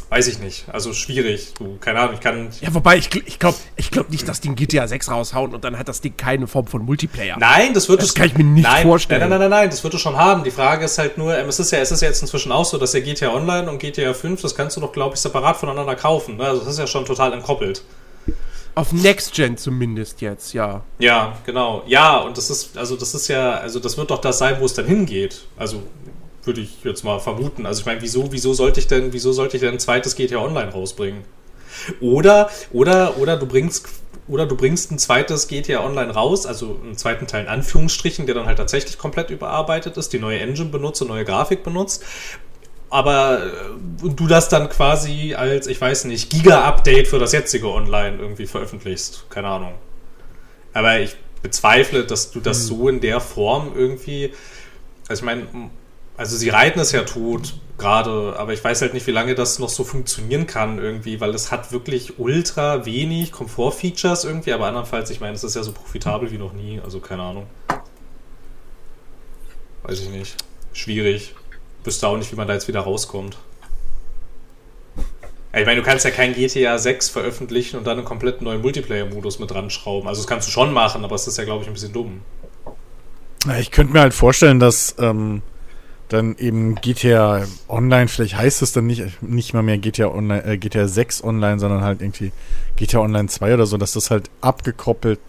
Weiß 0.10 0.28
ich 0.28 0.40
nicht. 0.40 0.66
Also 0.72 0.92
schwierig. 0.94 1.54
Du, 1.58 1.78
keine 1.80 2.00
Ahnung, 2.00 2.16
ich 2.16 2.20
kann. 2.20 2.50
Ja, 2.62 2.74
wobei, 2.74 2.98
ich, 2.98 3.14
ich 3.28 3.38
glaube 3.38 3.58
ich 3.76 3.92
glaub 3.92 4.10
nicht, 4.10 4.28
dass 4.28 4.42
die 4.42 4.50
ein 4.50 4.56
GTA 4.56 4.88
6 4.88 5.12
raushauen 5.12 5.54
und 5.54 5.64
dann 5.64 5.78
hat 5.78 5.88
das 5.88 6.02
Ding 6.02 6.18
keine 6.18 6.48
Form 6.48 6.66
von 6.66 6.84
Multiplayer. 6.84 7.38
Nein, 7.40 7.76
das 7.76 7.90
wird 7.90 8.02
Das 8.02 8.10
es. 8.10 8.16
kann 8.16 8.26
ich 8.26 8.36
mir 8.36 8.44
nicht 8.44 8.64
nein, 8.64 8.84
vorstellen. 8.88 9.22
Nein, 9.22 9.30
nein, 9.30 9.40
nein, 9.42 9.50
nein, 9.52 9.70
das 9.70 9.84
wird 9.84 9.94
es 9.94 10.02
schon 10.02 10.18
haben. 10.18 10.44
Die 10.44 10.50
Frage 10.52 10.86
ist 10.86 10.98
halt 10.98 11.20
nur, 11.20 11.38
ähm, 11.38 11.48
es 11.48 11.60
ist 11.60 11.70
ja, 11.72 11.78
es 11.78 11.92
ist 11.92 12.02
ja 12.02 12.08
jetzt 12.08 12.22
inzwischen 12.24 12.52
auch 12.52 12.66
so, 12.66 12.80
dass 12.80 12.94
ja 12.94 13.02
GTA 13.02 13.30
Online 13.34 13.70
und 13.70 13.78
GTA 13.78 14.16
5, 14.16 14.42
das 14.42 14.56
kannst 14.56 14.78
du 14.78 14.82
doch, 14.82 14.92
glaube 14.94 15.14
ich, 15.14 15.22
separat 15.22 15.58
voneinander 15.58 15.96
kaufen. 15.96 16.38
Ne? 16.38 16.44
Also 16.46 16.62
das 16.62 16.70
ist 16.74 16.80
ja 16.80 16.88
schon 16.88 17.06
total 17.06 17.32
entkoppelt. 17.34 17.84
Auf 18.76 18.92
Next 18.94 19.34
Gen 19.34 19.58
zumindest 19.58 20.22
jetzt, 20.22 20.54
ja. 20.54 20.82
Ja, 21.00 21.38
genau. 21.46 21.84
Ja, 21.86 22.18
und 22.18 22.38
das 22.38 22.50
ist, 22.50 22.78
also 22.78 22.96
das 22.96 23.14
ist 23.14 23.28
ja, 23.28 23.56
also 23.56 23.80
das 23.80 23.98
wird 23.98 24.10
doch 24.10 24.22
das 24.22 24.38
sein, 24.40 24.56
wo 24.60 24.66
es 24.66 24.74
dann 24.74 24.86
hingeht. 24.86 25.42
Also 25.58 25.84
würde 26.44 26.62
ich 26.62 26.84
jetzt 26.84 27.04
mal 27.04 27.20
vermuten. 27.20 27.66
Also 27.66 27.82
ich 27.82 27.86
meine, 27.86 28.02
wieso, 28.02 28.32
wieso 28.32 28.54
sollte 28.54 28.80
ich 28.80 28.88
denn, 28.88 29.14
wieso 29.14 29.32
sollte 29.32 29.58
ich 29.58 29.62
denn 29.62 29.74
ein 29.74 29.80
zweites 29.80 30.16
GTA 30.16 30.40
Online 30.40 30.72
rausbringen? 30.72 31.24
Oder, 32.00 32.50
oder, 32.72 33.18
oder 33.18 33.38
du 33.38 33.46
bringst, 33.46 33.88
oder 34.28 34.46
du 34.46 34.56
bringst 34.56 34.92
ein 34.92 35.00
zweites 35.00 35.48
GTA 35.48 35.84
Online 35.84 36.12
raus, 36.12 36.46
also 36.46 36.80
einen 36.84 36.98
zweiten 36.98 37.28
Teil 37.28 37.44
in 37.44 37.50
Anführungsstrichen, 37.50 38.26
der 38.26 38.36
dann 38.36 38.46
halt 38.46 38.58
tatsächlich 38.58 38.98
komplett 38.98 39.30
überarbeitet 39.30 39.98
ist, 39.98 40.14
die 40.14 40.20
neue 40.20 40.40
Engine 40.40 40.70
benutzt 40.70 41.02
und 41.02 41.10
neue 41.10 41.26
Grafik 41.26 41.64
benutzt. 41.64 42.04
Aber 42.90 43.44
äh, 43.44 44.10
du 44.10 44.28
das 44.28 44.50
dann 44.50 44.70
quasi 44.70 45.36
als, 45.36 45.68
ich 45.68 45.80
weiß 45.80 46.06
nicht, 46.06 46.30
Giga-Update 46.30 47.08
für 47.08 47.20
das 47.20 47.34
jetzige 47.34 47.68
Online 47.68 48.18
irgendwie 48.20 48.48
veröffentlichst. 48.48 49.26
Keine 49.30 49.48
Ahnung. 49.48 49.74
Aber 50.74 51.00
ich 51.00 51.16
bezweifle, 51.42 52.04
dass 52.06 52.32
du 52.32 52.40
das 52.40 52.66
so 52.66 52.90
in 52.90 53.00
der 53.00 53.20
Form 53.20 53.72
irgendwie. 53.76 54.34
Also 55.08 55.22
ich 55.22 55.26
meine, 55.26 55.48
also 56.20 56.36
sie 56.36 56.50
reiten 56.50 56.82
es 56.82 56.92
ja 56.92 57.04
tot 57.04 57.54
gerade, 57.78 58.36
aber 58.38 58.52
ich 58.52 58.62
weiß 58.62 58.82
halt 58.82 58.94
nicht, 58.94 59.08
wie 59.08 59.12
lange 59.12 59.36
das 59.36 59.58
noch 59.58 59.70
so 59.70 59.86
funktionieren 59.86 60.48
kann 60.48 60.78
irgendwie, 60.78 61.22
weil 61.22 61.34
es 61.34 61.50
hat 61.50 61.72
wirklich 61.72 62.20
ultra 62.20 62.86
wenig 62.86 63.32
Komfort-Features 63.32 64.26
irgendwie, 64.26 64.52
aber 64.52 64.66
andernfalls, 64.66 65.10
ich 65.12 65.22
meine, 65.22 65.36
es 65.36 65.46
ist 65.46 65.56
ja 65.56 65.64
so 65.64 65.72
profitabel 65.72 66.30
wie 66.30 66.38
noch 66.38 66.52
nie, 66.52 66.82
also 66.84 67.00
keine 67.00 67.22
Ahnung. 67.24 67.48
Weiß 69.84 70.02
ich 70.02 70.10
nicht. 70.10 70.36
Schwierig. 70.74 71.36
Wüsste 71.86 72.06
auch 72.10 72.18
nicht, 72.18 72.34
wie 72.34 72.36
man 72.36 72.50
da 72.50 72.54
jetzt 72.54 72.68
wieder 72.68 72.82
rauskommt. 72.82 73.38
Ich 75.56 75.66
meine, 75.66 75.78
du 75.80 75.84
kannst 75.84 76.04
ja 76.04 76.12
kein 76.12 76.34
GTA 76.34 76.78
6 76.78 77.08
veröffentlichen 77.08 77.78
und 77.78 77.88
dann 77.88 77.98
einen 77.98 78.06
komplett 78.06 78.42
neuen 78.42 78.62
Multiplayer-Modus 78.62 79.40
mit 79.40 79.52
dran 79.52 79.70
schrauben. 79.70 80.10
Also 80.10 80.22
das 80.22 80.28
kannst 80.28 80.50
du 80.50 80.52
schon 80.52 80.74
machen, 80.74 81.06
aber 81.06 81.16
es 81.16 81.28
ist 81.28 81.38
ja, 81.38 81.46
glaube 81.46 81.62
ich, 81.64 81.70
ein 81.70 81.74
bisschen 81.74 81.94
dumm. 81.94 82.24
Ich 83.58 83.72
könnte 83.72 83.94
mir 83.94 84.02
halt 84.02 84.14
vorstellen, 84.14 84.60
dass 84.60 84.96
ähm, 85.00 85.44
dann 86.10 86.36
eben 86.38 86.76
GTA 86.76 87.46
Online, 87.68 88.08
vielleicht 88.08 88.36
heißt 88.38 88.62
es 88.62 88.74
dann 88.74 88.88
nicht, 88.88 89.22
nicht 89.22 89.54
mal 89.54 89.64
mehr 89.64 89.78
GTA 89.78 90.08
Online, 90.08 90.44
äh, 90.44 90.58
GTA 90.58 90.88
6 90.88 91.24
Online, 91.24 91.60
sondern 91.60 91.82
halt 91.82 92.02
irgendwie 92.02 92.32
GTA 92.76 93.00
Online 93.00 93.30
2 93.30 93.54
oder 93.54 93.66
so, 93.66 93.78
dass 93.78 93.94
das 93.94 94.12
halt 94.12 94.30
abgekoppelt 94.42 95.20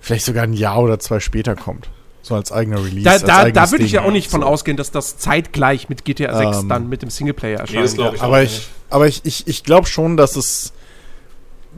vielleicht 0.00 0.24
sogar 0.24 0.44
ein 0.44 0.52
Jahr 0.54 0.78
oder 0.82 0.98
zwei 0.98 1.20
später 1.20 1.54
kommt. 1.56 1.90
So 2.22 2.34
als 2.34 2.52
eigener 2.52 2.84
Release. 2.84 3.04
Da, 3.04 3.18
da, 3.18 3.50
da 3.50 3.70
würde 3.70 3.84
ich 3.84 3.92
ja 3.92 4.02
auch 4.02 4.10
nicht 4.10 4.30
von 4.30 4.42
So. 4.42 4.46
ausgehen, 4.46 4.76
dass 4.76 4.90
das 4.90 5.16
zeitgleich 5.18 5.88
mit 5.88 6.04
GTA 6.04 6.36
6 6.36 6.58
Ähm, 6.58 6.68
dann 6.68 6.88
mit 6.88 7.02
dem 7.02 7.10
Singleplayer 7.10 7.56
Nee, 7.56 7.60
erscheint. 7.62 7.84
das 7.84 7.94
glaube 7.94 8.16
ich 8.16 8.22
aber 8.22 8.42
ich, 8.42 8.68
aber 8.90 9.08
ich, 9.08 9.22
ich, 9.24 9.46
ich 9.46 9.64
glaube 9.64 9.86
schon, 9.86 10.16
dass 10.16 10.36
es, 10.36 10.72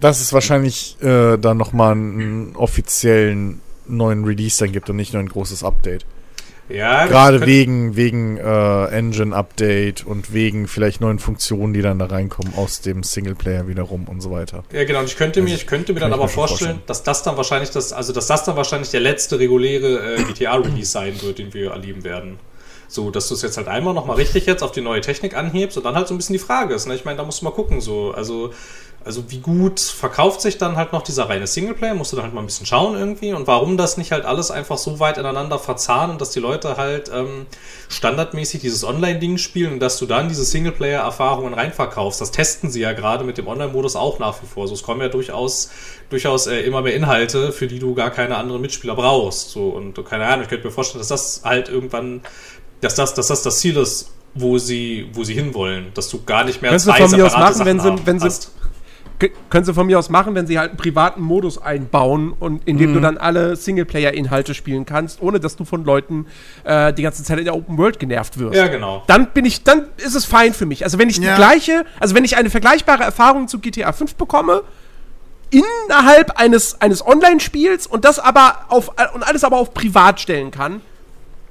dass 0.00 0.20
es 0.20 0.32
wahrscheinlich 0.32 0.96
äh, 1.00 1.36
dann 1.36 1.56
nochmal 1.56 1.92
einen 1.92 2.56
offiziellen 2.56 3.60
neuen 3.86 4.24
Release 4.24 4.58
dann 4.64 4.72
gibt 4.72 4.90
und 4.90 4.96
nicht 4.96 5.12
nur 5.12 5.22
ein 5.22 5.28
großes 5.28 5.62
Update. 5.62 6.04
Ja, 6.68 7.06
Gerade 7.06 7.44
wegen, 7.44 7.96
wegen 7.96 8.38
äh, 8.38 8.84
Engine-Update 8.86 10.06
und 10.06 10.32
wegen 10.32 10.68
vielleicht 10.68 11.00
neuen 11.00 11.18
Funktionen, 11.18 11.74
die 11.74 11.82
dann 11.82 11.98
da 11.98 12.06
reinkommen 12.06 12.54
aus 12.56 12.80
dem 12.80 13.02
Singleplayer 13.02 13.66
wiederum 13.66 14.04
und 14.08 14.20
so 14.20 14.30
weiter. 14.30 14.64
Ja, 14.72 14.84
genau. 14.84 15.00
Und 15.00 15.06
ich 15.06 15.16
könnte 15.16 15.42
mir, 15.42 15.54
ich 15.54 15.66
könnte 15.66 15.92
mir 15.92 16.00
dann 16.00 16.12
aber 16.12 16.24
mir 16.24 16.28
vorstellen, 16.28 16.58
vorstellen. 16.58 16.86
dass 16.86 17.02
das 17.02 17.22
dann 17.24 17.36
wahrscheinlich 17.36 17.70
das, 17.70 17.92
also 17.92 18.12
dass 18.12 18.26
das 18.26 18.44
dann 18.44 18.56
wahrscheinlich 18.56 18.90
der 18.90 19.00
letzte 19.00 19.38
reguläre 19.38 20.16
äh, 20.16 20.22
GTA-Release 20.32 20.90
sein 20.90 21.20
wird, 21.20 21.38
den 21.38 21.52
wir 21.52 21.72
erleben 21.72 22.04
werden. 22.04 22.38
So, 22.88 23.10
dass 23.10 23.28
du 23.28 23.34
es 23.34 23.42
jetzt 23.42 23.56
halt 23.56 23.68
einmal 23.68 23.94
nochmal 23.94 24.16
richtig 24.16 24.46
jetzt 24.46 24.62
auf 24.62 24.70
die 24.70 24.82
neue 24.82 25.00
Technik 25.00 25.34
anhebst 25.34 25.78
und 25.78 25.84
dann 25.84 25.94
halt 25.94 26.08
so 26.08 26.14
ein 26.14 26.18
bisschen 26.18 26.34
die 26.34 26.38
Frage 26.38 26.74
ist, 26.74 26.86
ne? 26.86 26.94
Ich 26.94 27.06
meine, 27.06 27.16
da 27.16 27.24
musst 27.24 27.40
du 27.40 27.46
mal 27.46 27.52
gucken, 27.52 27.80
so, 27.80 28.12
also, 28.12 28.52
also 29.04 29.24
wie 29.30 29.38
gut 29.40 29.80
verkauft 29.80 30.40
sich 30.40 30.58
dann 30.58 30.76
halt 30.76 30.92
noch 30.92 31.02
dieser 31.02 31.28
reine 31.28 31.46
Singleplayer, 31.46 31.94
musst 31.94 32.12
du 32.12 32.16
dann 32.16 32.24
halt 32.24 32.34
mal 32.34 32.40
ein 32.40 32.46
bisschen 32.46 32.66
schauen 32.66 32.94
irgendwie 32.96 33.32
und 33.32 33.46
warum 33.46 33.76
das 33.76 33.96
nicht 33.96 34.12
halt 34.12 34.24
alles 34.24 34.50
einfach 34.50 34.78
so 34.78 35.00
weit 35.00 35.18
ineinander 35.18 35.58
verzahnen, 35.58 36.18
dass 36.18 36.30
die 36.30 36.40
Leute 36.40 36.76
halt 36.76 37.10
ähm, 37.14 37.46
standardmäßig 37.88 38.60
dieses 38.60 38.84
Online-Ding 38.84 39.38
spielen 39.38 39.74
und 39.74 39.80
dass 39.80 39.98
du 39.98 40.06
dann 40.06 40.28
diese 40.28 40.44
Singleplayer-Erfahrungen 40.44 41.54
reinverkaufst. 41.54 42.20
Das 42.20 42.30
testen 42.30 42.70
sie 42.70 42.80
ja 42.80 42.92
gerade 42.92 43.24
mit 43.24 43.38
dem 43.38 43.48
Online-Modus 43.48 43.96
auch 43.96 44.18
nach 44.18 44.42
wie 44.42 44.46
vor. 44.46 44.68
So, 44.68 44.74
es 44.74 44.82
kommen 44.82 45.00
ja 45.00 45.08
durchaus, 45.08 45.70
durchaus 46.10 46.46
äh, 46.46 46.60
immer 46.60 46.82
mehr 46.82 46.94
Inhalte, 46.94 47.52
für 47.52 47.66
die 47.66 47.78
du 47.78 47.94
gar 47.94 48.10
keine 48.10 48.36
anderen 48.36 48.60
Mitspieler 48.60 48.94
brauchst. 48.94 49.50
So, 49.50 49.68
und 49.70 49.94
keine 50.04 50.26
Ahnung, 50.26 50.42
ich 50.44 50.48
könnte 50.48 50.66
mir 50.66 50.72
vorstellen, 50.72 51.00
dass 51.00 51.08
das 51.08 51.42
halt 51.44 51.68
irgendwann, 51.68 52.22
dass 52.80 52.94
das, 52.94 53.14
dass 53.14 53.26
das 53.28 53.42
das 53.42 53.58
Ziel 53.58 53.76
ist, 53.76 54.10
wo 54.34 54.56
sie, 54.58 55.08
wo 55.12 55.24
sie 55.24 55.34
hinwollen, 55.34 55.92
dass 55.94 56.08
du 56.08 56.22
gar 56.24 56.44
nicht 56.44 56.62
mehr 56.62 56.70
von 56.80 57.10
mir 57.18 57.26
aus 57.26 57.32
separate 57.32 57.58
machen, 57.58 57.66
wenn 57.66 57.80
Sachen 57.80 57.98
sie- 57.98 58.06
wenn 58.06 58.18
sie- 58.20 58.26
hast. 58.26 58.52
Können 59.50 59.64
sie 59.64 59.72
von 59.72 59.86
mir 59.86 59.98
aus 59.98 60.08
machen, 60.10 60.34
wenn 60.34 60.46
sie 60.48 60.58
halt 60.58 60.70
einen 60.70 60.78
privaten 60.78 61.20
Modus 61.22 61.56
einbauen 61.60 62.32
und 62.38 62.66
in 62.66 62.76
dem 62.78 62.90
Mhm. 62.90 62.94
du 62.94 63.00
dann 63.00 63.18
alle 63.18 63.54
Singleplayer-Inhalte 63.54 64.52
spielen 64.54 64.84
kannst, 64.84 65.22
ohne 65.22 65.38
dass 65.38 65.54
du 65.54 65.64
von 65.64 65.84
Leuten 65.84 66.26
äh, 66.64 66.92
die 66.92 67.02
ganze 67.02 67.22
Zeit 67.22 67.38
in 67.38 67.44
der 67.44 67.54
Open 67.54 67.78
World 67.78 68.00
genervt 68.00 68.38
wirst. 68.38 68.56
Ja, 68.56 68.66
genau. 68.66 69.04
Dann 69.06 69.28
bin 69.32 69.44
ich, 69.44 69.62
dann 69.62 69.84
ist 69.98 70.16
es 70.16 70.24
fein 70.24 70.52
für 70.54 70.66
mich. 70.66 70.82
Also 70.84 70.98
wenn 70.98 71.08
ich 71.08 71.18
Ja. 71.18 71.30
die 71.30 71.36
gleiche, 71.36 71.84
also 72.00 72.14
wenn 72.16 72.24
ich 72.24 72.36
eine 72.36 72.50
vergleichbare 72.50 73.04
Erfahrung 73.04 73.46
zu 73.46 73.60
GTA 73.60 73.92
5 73.92 74.16
bekomme, 74.16 74.62
innerhalb 75.50 76.38
eines, 76.40 76.80
eines 76.80 77.06
Online-Spiels 77.06 77.86
und 77.86 78.04
das 78.04 78.18
aber 78.18 78.66
auf 78.68 78.90
und 79.14 79.22
alles 79.22 79.44
aber 79.44 79.58
auf 79.58 79.74
privat 79.74 80.20
stellen 80.20 80.50
kann, 80.50 80.80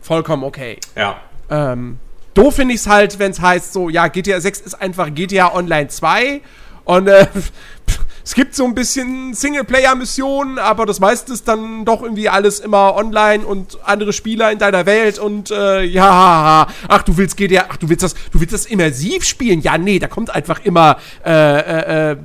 vollkommen 0.02 0.44
okay. 0.44 0.78
Ja. 0.96 1.18
Ähm, 1.50 2.00
doof 2.34 2.56
finde 2.56 2.74
ich 2.74 2.82
es 2.82 2.88
halt, 2.88 3.20
wenn 3.20 3.32
es 3.32 3.40
heißt, 3.40 3.72
so, 3.74 3.90
ja, 3.90 4.08
GTA 4.08 4.40
6 4.40 4.62
ist 4.62 4.74
einfach 4.82 5.14
GTA 5.14 5.54
Online 5.54 5.88
2 5.90 6.42
und 6.86 7.08
äh, 7.08 7.28
es 8.24 8.36
gibt 8.36 8.56
so 8.56 8.66
ein 8.66 8.76
bisschen 8.76 9.34
Singleplayer-Missionen, 9.34 10.60
aber 10.60 10.86
das 10.86 11.00
meiste 11.00 11.34
ist 11.34 11.48
dann 11.48 11.86
doch 11.86 12.04
irgendwie 12.04 12.30
alles 12.30 12.60
immer 12.60 12.96
online 12.96 13.46
und 13.46 13.78
andere 13.84 14.14
Spieler 14.14 14.52
in 14.52 14.60
deiner 14.60 14.86
Welt 14.86 15.20
und 15.20 15.52
äh, 15.52 15.84
ja, 15.84 16.68
ach, 16.88 17.04
du 17.04 17.18
willst 17.18 17.38
GTA, 17.38 17.66
ach, 17.70 17.78
du 17.78 17.90
willst 17.90 18.04
das, 18.04 18.14
du 18.32 18.40
willst 18.40 18.54
das 18.54 18.66
immersiv 18.66 19.24
spielen? 19.24 19.62
Ja, 19.62 19.78
nee, 19.78 20.00
da 20.00 20.08
kommt 20.08 20.30
einfach 20.30 20.64
immer 20.64 20.98
äh, 21.26 21.32
äh, 21.32 22.12
äh, 22.12 22.18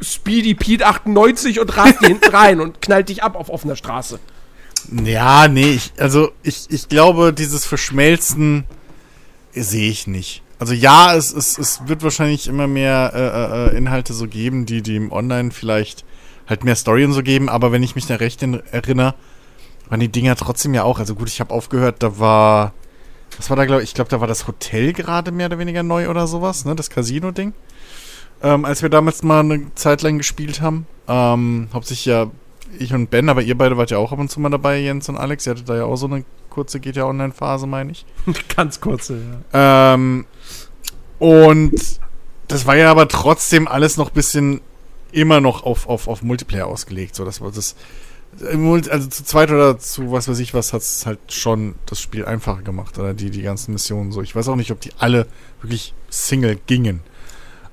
Speedy 0.00 0.54
Pete 0.54 0.86
98 0.86 1.60
und 1.60 1.76
rast 1.76 2.00
dir 2.02 2.08
hinten 2.08 2.30
rein 2.30 2.60
und 2.60 2.80
knallt 2.80 3.08
dich 3.08 3.22
ab 3.22 3.34
auf 3.34 3.48
offener 3.50 3.76
Straße. 3.76 4.20
Ja, 5.04 5.48
nee, 5.48 5.72
ich, 5.72 5.92
also 5.98 6.30
ich, 6.42 6.66
ich 6.70 6.88
glaube, 6.88 7.32
dieses 7.32 7.64
Verschmelzen 7.64 8.64
sehe 9.52 9.90
ich 9.90 10.06
nicht. 10.06 10.42
Also 10.58 10.74
ja, 10.74 11.14
es, 11.14 11.32
es, 11.32 11.56
es 11.56 11.86
wird 11.86 12.02
wahrscheinlich 12.02 12.48
immer 12.48 12.66
mehr 12.66 13.12
äh, 13.14 13.74
äh, 13.74 13.76
Inhalte 13.76 14.12
so 14.12 14.26
geben, 14.26 14.66
die, 14.66 14.82
die 14.82 14.96
im 14.96 15.12
Online 15.12 15.50
vielleicht 15.52 16.04
halt 16.48 16.64
mehr 16.64 16.76
Story 16.76 17.04
und 17.04 17.12
so 17.12 17.22
geben, 17.22 17.48
aber 17.48 17.72
wenn 17.72 17.82
ich 17.82 17.94
mich 17.94 18.06
da 18.06 18.16
recht 18.16 18.42
in, 18.42 18.60
erinnere, 18.72 19.14
waren 19.88 20.00
die 20.00 20.08
Dinger 20.08 20.34
trotzdem 20.34 20.74
ja 20.74 20.82
auch, 20.82 20.98
also 20.98 21.14
gut, 21.14 21.28
ich 21.28 21.40
habe 21.40 21.54
aufgehört, 21.54 22.02
da 22.02 22.18
war, 22.18 22.72
was 23.36 23.50
war 23.50 23.56
da, 23.56 23.66
glaube 23.66 23.82
ich, 23.82 23.90
ich 23.90 23.94
glaube, 23.94 24.10
da 24.10 24.20
war 24.20 24.26
das 24.26 24.48
Hotel 24.48 24.92
gerade 24.92 25.30
mehr 25.30 25.46
oder 25.46 25.58
weniger 25.58 25.82
neu 25.82 26.08
oder 26.08 26.26
sowas, 26.26 26.64
ne, 26.64 26.74
das 26.74 26.90
Casino-Ding. 26.90 27.52
Ähm, 28.42 28.64
als 28.64 28.82
wir 28.82 28.88
damals 28.88 29.22
mal 29.22 29.40
eine 29.40 29.74
Zeit 29.74 30.02
lang 30.02 30.18
gespielt 30.18 30.60
haben. 30.60 30.86
Ähm, 31.08 31.68
hauptsächlich 31.72 32.06
ja 32.06 32.30
ich 32.78 32.92
und 32.92 33.10
Ben, 33.10 33.28
aber 33.28 33.42
ihr 33.42 33.56
beide 33.56 33.76
wart 33.76 33.90
ja 33.90 33.98
auch 33.98 34.12
ab 34.12 34.18
und 34.18 34.30
zu 34.30 34.40
mal 34.40 34.50
dabei, 34.50 34.78
Jens 34.78 35.08
und 35.08 35.16
Alex. 35.16 35.46
Ihr 35.46 35.52
hattet 35.52 35.68
da 35.68 35.76
ja 35.76 35.84
auch 35.84 35.96
so 35.96 36.06
eine 36.06 36.24
kurze 36.48 36.80
GTA 36.80 37.04
Online-Phase, 37.04 37.66
meine 37.66 37.92
ich. 37.92 38.06
Ganz 38.56 38.80
kurze, 38.80 39.20
ja. 39.52 39.94
Ähm, 39.94 40.26
und 41.18 42.00
das 42.48 42.66
war 42.66 42.76
ja 42.76 42.90
aber 42.90 43.08
trotzdem 43.08 43.68
alles 43.68 43.96
noch 43.96 44.08
ein 44.08 44.14
bisschen 44.14 44.60
immer 45.12 45.40
noch 45.40 45.64
auf, 45.64 45.88
auf, 45.88 46.08
auf 46.08 46.22
Multiplayer 46.22 46.66
ausgelegt. 46.66 47.14
So, 47.14 47.24
das 47.24 47.40
das. 47.40 47.76
Also 48.40 49.06
zu 49.08 49.24
zweit 49.24 49.50
oder 49.50 49.78
zu 49.78 50.12
was 50.12 50.28
weiß 50.28 50.38
ich 50.38 50.52
was 50.52 50.74
hat 50.74 50.82
es 50.82 51.06
halt 51.06 51.18
schon 51.28 51.74
das 51.86 52.00
Spiel 52.00 52.24
einfacher 52.24 52.62
gemacht. 52.62 52.98
Oder 52.98 53.14
die, 53.14 53.30
die 53.30 53.42
ganzen 53.42 53.72
Missionen 53.72 54.12
so. 54.12 54.22
Ich 54.22 54.36
weiß 54.36 54.48
auch 54.48 54.56
nicht, 54.56 54.70
ob 54.70 54.80
die 54.80 54.92
alle 54.98 55.26
wirklich 55.60 55.94
Single 56.10 56.58
gingen. 56.66 57.00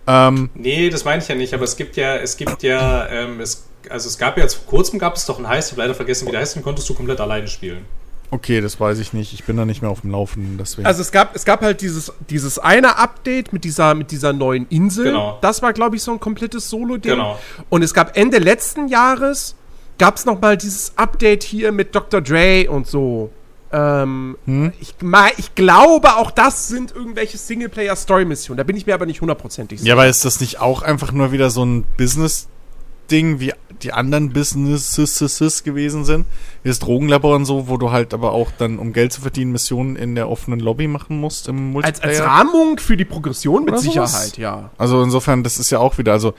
Ähm, 0.08 0.50
nee, 0.54 0.90
das 0.90 1.04
meine 1.04 1.22
ich 1.22 1.28
ja 1.28 1.36
nicht, 1.36 1.54
aber 1.54 1.64
es 1.64 1.76
gibt 1.78 1.98
ja, 1.98 2.16
es 2.18 2.38
gibt 2.38 2.64
ja, 2.64 3.08
ähm, 3.08 3.40
es, 3.40 3.68
also 3.90 4.08
es 4.08 4.18
gab 4.18 4.38
ja 4.38 4.44
jetzt 4.44 4.56
vor 4.56 4.68
kurzem 4.68 5.00
gab 5.00 5.16
es 5.16 5.26
doch 5.26 5.40
ein 5.40 5.48
Heist, 5.48 5.70
ich 5.70 5.72
habe 5.74 5.82
leider 5.82 5.96
vergessen, 5.96 6.28
wie 6.28 6.32
der 6.32 6.42
heißt, 6.42 6.56
den 6.56 6.64
konntest 6.64 6.88
du 6.90 6.94
komplett 6.94 7.20
alleine 7.20 7.48
spielen. 7.48 7.86
Okay, 8.32 8.62
das 8.62 8.80
weiß 8.80 9.00
ich 9.00 9.14
nicht. 9.14 9.34
Ich 9.34 9.44
bin 9.44 9.58
da 9.58 9.66
nicht 9.66 9.82
mehr 9.82 9.92
auf 9.92 10.02
dem 10.02 10.12
Laufenden. 10.12 10.58
Deswegen. 10.58 10.88
Also 10.88 11.02
es 11.02 11.12
gab, 11.12 11.36
es 11.36 11.46
gab 11.46 11.62
halt 11.62 11.82
dieses, 11.82 12.12
dieses 12.30 12.60
eine 12.60 12.98
Update 12.98 13.54
mit 13.54 13.64
dieser, 13.64 13.94
mit 13.96 14.12
dieser 14.12 14.34
neuen 14.34 14.68
Insel. 14.70 15.06
Genau. 15.06 15.38
Das 15.42 15.62
war, 15.62 15.74
glaube 15.74 15.96
ich, 15.96 16.04
so 16.04 16.12
ein 16.12 16.20
komplettes 16.20 16.70
Solo-Ding. 16.70 17.14
Genau. 17.14 17.40
Und 17.70 17.84
es 17.84 17.94
gab 17.94 18.18
Ende 18.18 18.40
letzten 18.40 18.88
Jahres, 18.88 19.56
gab 19.98 20.18
es 20.18 20.26
nochmal 20.26 20.58
dieses 20.58 20.94
Update 20.98 21.44
hier 21.44 21.72
mit 21.72 21.96
Dr. 21.96 22.22
Dre 22.22 22.68
und 22.70 22.88
so. 22.88 23.32
Ähm, 23.72 24.38
hm? 24.46 24.74
ich, 24.80 24.96
ich 25.38 25.56
glaube, 25.56 26.16
auch 26.16 26.32
das 26.32 26.68
sind 26.68 26.96
irgendwelche 26.96 27.38
Singleplayer-Story-Missionen. 27.38 28.58
Da 28.58 28.64
bin 28.64 28.78
ich 28.78 28.86
mir 28.86 28.94
aber 28.94 29.06
nicht 29.06 29.22
hundertprozentig 29.22 29.80
sicher. 29.80 29.90
Ja, 29.90 29.96
aber 29.96 30.08
ist 30.08 30.24
das 30.24 30.40
nicht 30.40 30.62
auch 30.62 30.82
einfach 30.82 31.12
nur 31.12 31.32
wieder 31.32 31.50
so 31.50 31.66
ein 31.66 31.84
Business-Ding, 31.98 33.40
wie 33.40 33.54
die 33.86 33.94
anderen 33.94 34.32
Businesses 34.34 35.64
gewesen 35.64 36.06
sind? 36.06 36.26
Wie 36.64 36.70
das 36.70 36.80
Drogenlabor 36.80 37.36
und 37.36 37.46
so, 37.46 37.68
wo 37.68 37.78
du 37.78 37.92
halt 37.92 38.14
aber 38.14 38.32
auch 38.32 38.52
dann, 38.58 38.80
um 38.80 38.94
Geld 38.94 39.14
zu 39.14 39.22
verdienen, 39.22 39.52
Missionen 39.52 39.96
in 39.96 40.16
der 40.16 40.30
offenen 40.30 40.60
Lobby 40.60 40.88
machen 40.88 41.20
musst 41.20 41.48
im 41.48 41.72
Multiplayer? 41.72 42.10
Als, 42.10 42.20
als 42.22 42.28
Rahmung 42.28 42.78
für 42.80 42.98
die 42.98 43.06
Progression 43.06 43.66
mit 43.66 43.80
Sicherheit, 43.80 44.10
sowas? 44.10 44.38
ja. 44.38 44.72
Also 44.78 45.02
insofern, 45.02 45.44
das 45.44 45.60
ist 45.60 45.70
ja 45.70 45.80
auch 45.80 45.98
wieder, 45.98 46.12
also 46.12 46.34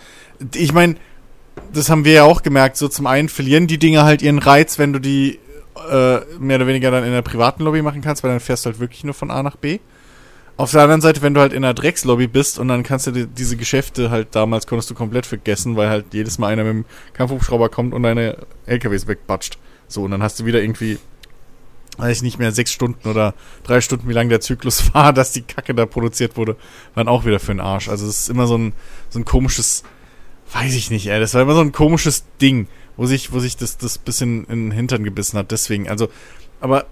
ich 0.54 0.72
meine, 0.72 0.96
das 1.72 1.88
haben 1.88 2.04
wir 2.04 2.12
ja 2.12 2.24
auch 2.24 2.42
gemerkt, 2.42 2.76
so 2.76 2.88
zum 2.88 3.06
einen 3.06 3.28
verlieren 3.28 3.66
die 3.66 3.78
Dinge 3.78 4.04
halt 4.04 4.22
ihren 4.22 4.38
Reiz, 4.38 4.78
wenn 4.78 4.92
du 4.92 4.98
die 4.98 5.38
äh, 5.90 6.20
mehr 6.38 6.56
oder 6.56 6.66
weniger 6.66 6.90
dann 6.90 7.04
in 7.04 7.12
der 7.12 7.22
privaten 7.22 7.62
Lobby 7.62 7.82
machen 7.82 8.02
kannst, 8.02 8.22
weil 8.22 8.30
dann 8.30 8.40
fährst 8.40 8.64
du 8.64 8.70
halt 8.70 8.80
wirklich 8.80 9.04
nur 9.04 9.14
von 9.14 9.30
A 9.30 9.42
nach 9.42 9.56
B. 9.56 9.78
Auf 10.56 10.70
der 10.70 10.82
anderen 10.82 11.02
Seite, 11.02 11.20
wenn 11.20 11.34
du 11.34 11.40
halt 11.40 11.52
in 11.52 11.62
der 11.62 11.74
Dreckslobby 11.74 12.26
bist 12.28 12.58
und 12.58 12.68
dann 12.68 12.82
kannst 12.82 13.06
du 13.06 13.10
die, 13.10 13.26
diese 13.26 13.56
Geschäfte 13.56 14.10
halt 14.10 14.28
damals 14.34 14.66
konntest 14.66 14.88
du 14.88 14.94
komplett 14.94 15.26
vergessen, 15.26 15.76
weil 15.76 15.90
halt 15.90 16.06
jedes 16.12 16.38
Mal 16.38 16.48
einer 16.48 16.64
mit 16.64 16.72
dem 16.72 16.84
Kampfhubschrauber 17.12 17.68
kommt 17.68 17.92
und 17.92 18.02
deine 18.02 18.38
LKWs 18.64 19.06
wegbatscht. 19.06 19.58
So, 19.86 20.04
und 20.04 20.12
dann 20.12 20.22
hast 20.22 20.40
du 20.40 20.46
wieder 20.46 20.62
irgendwie, 20.62 20.98
weiß 21.98 22.16
ich 22.16 22.22
nicht 22.22 22.38
mehr, 22.38 22.52
sechs 22.52 22.72
Stunden 22.72 23.06
oder 23.06 23.34
drei 23.64 23.82
Stunden, 23.82 24.08
wie 24.08 24.14
lang 24.14 24.30
der 24.30 24.40
Zyklus 24.40 24.94
war, 24.94 25.12
dass 25.12 25.32
die 25.32 25.42
Kacke 25.42 25.74
da 25.74 25.84
produziert 25.84 26.36
wurde, 26.38 26.56
waren 26.94 27.08
auch 27.08 27.26
wieder 27.26 27.38
für 27.38 27.52
den 27.52 27.60
Arsch. 27.60 27.88
Also 27.88 28.06
es 28.06 28.22
ist 28.22 28.28
immer 28.30 28.46
so 28.46 28.56
ein, 28.56 28.72
so 29.10 29.18
ein 29.18 29.26
komisches, 29.26 29.82
weiß 30.52 30.74
ich 30.74 30.90
nicht, 30.90 31.06
ey, 31.08 31.20
das 31.20 31.34
war 31.34 31.42
immer 31.42 31.54
so 31.54 31.60
ein 31.60 31.72
komisches 31.72 32.24
Ding 32.40 32.68
wo 32.96 33.06
sich, 33.06 33.32
wo 33.32 33.40
sich 33.40 33.56
das, 33.56 33.78
das 33.78 33.98
bisschen 33.98 34.44
in 34.44 34.66
den 34.66 34.70
Hintern 34.70 35.04
gebissen 35.04 35.38
hat. 35.38 35.50
Deswegen, 35.50 35.88
also, 35.88 36.08
aber 36.60 36.86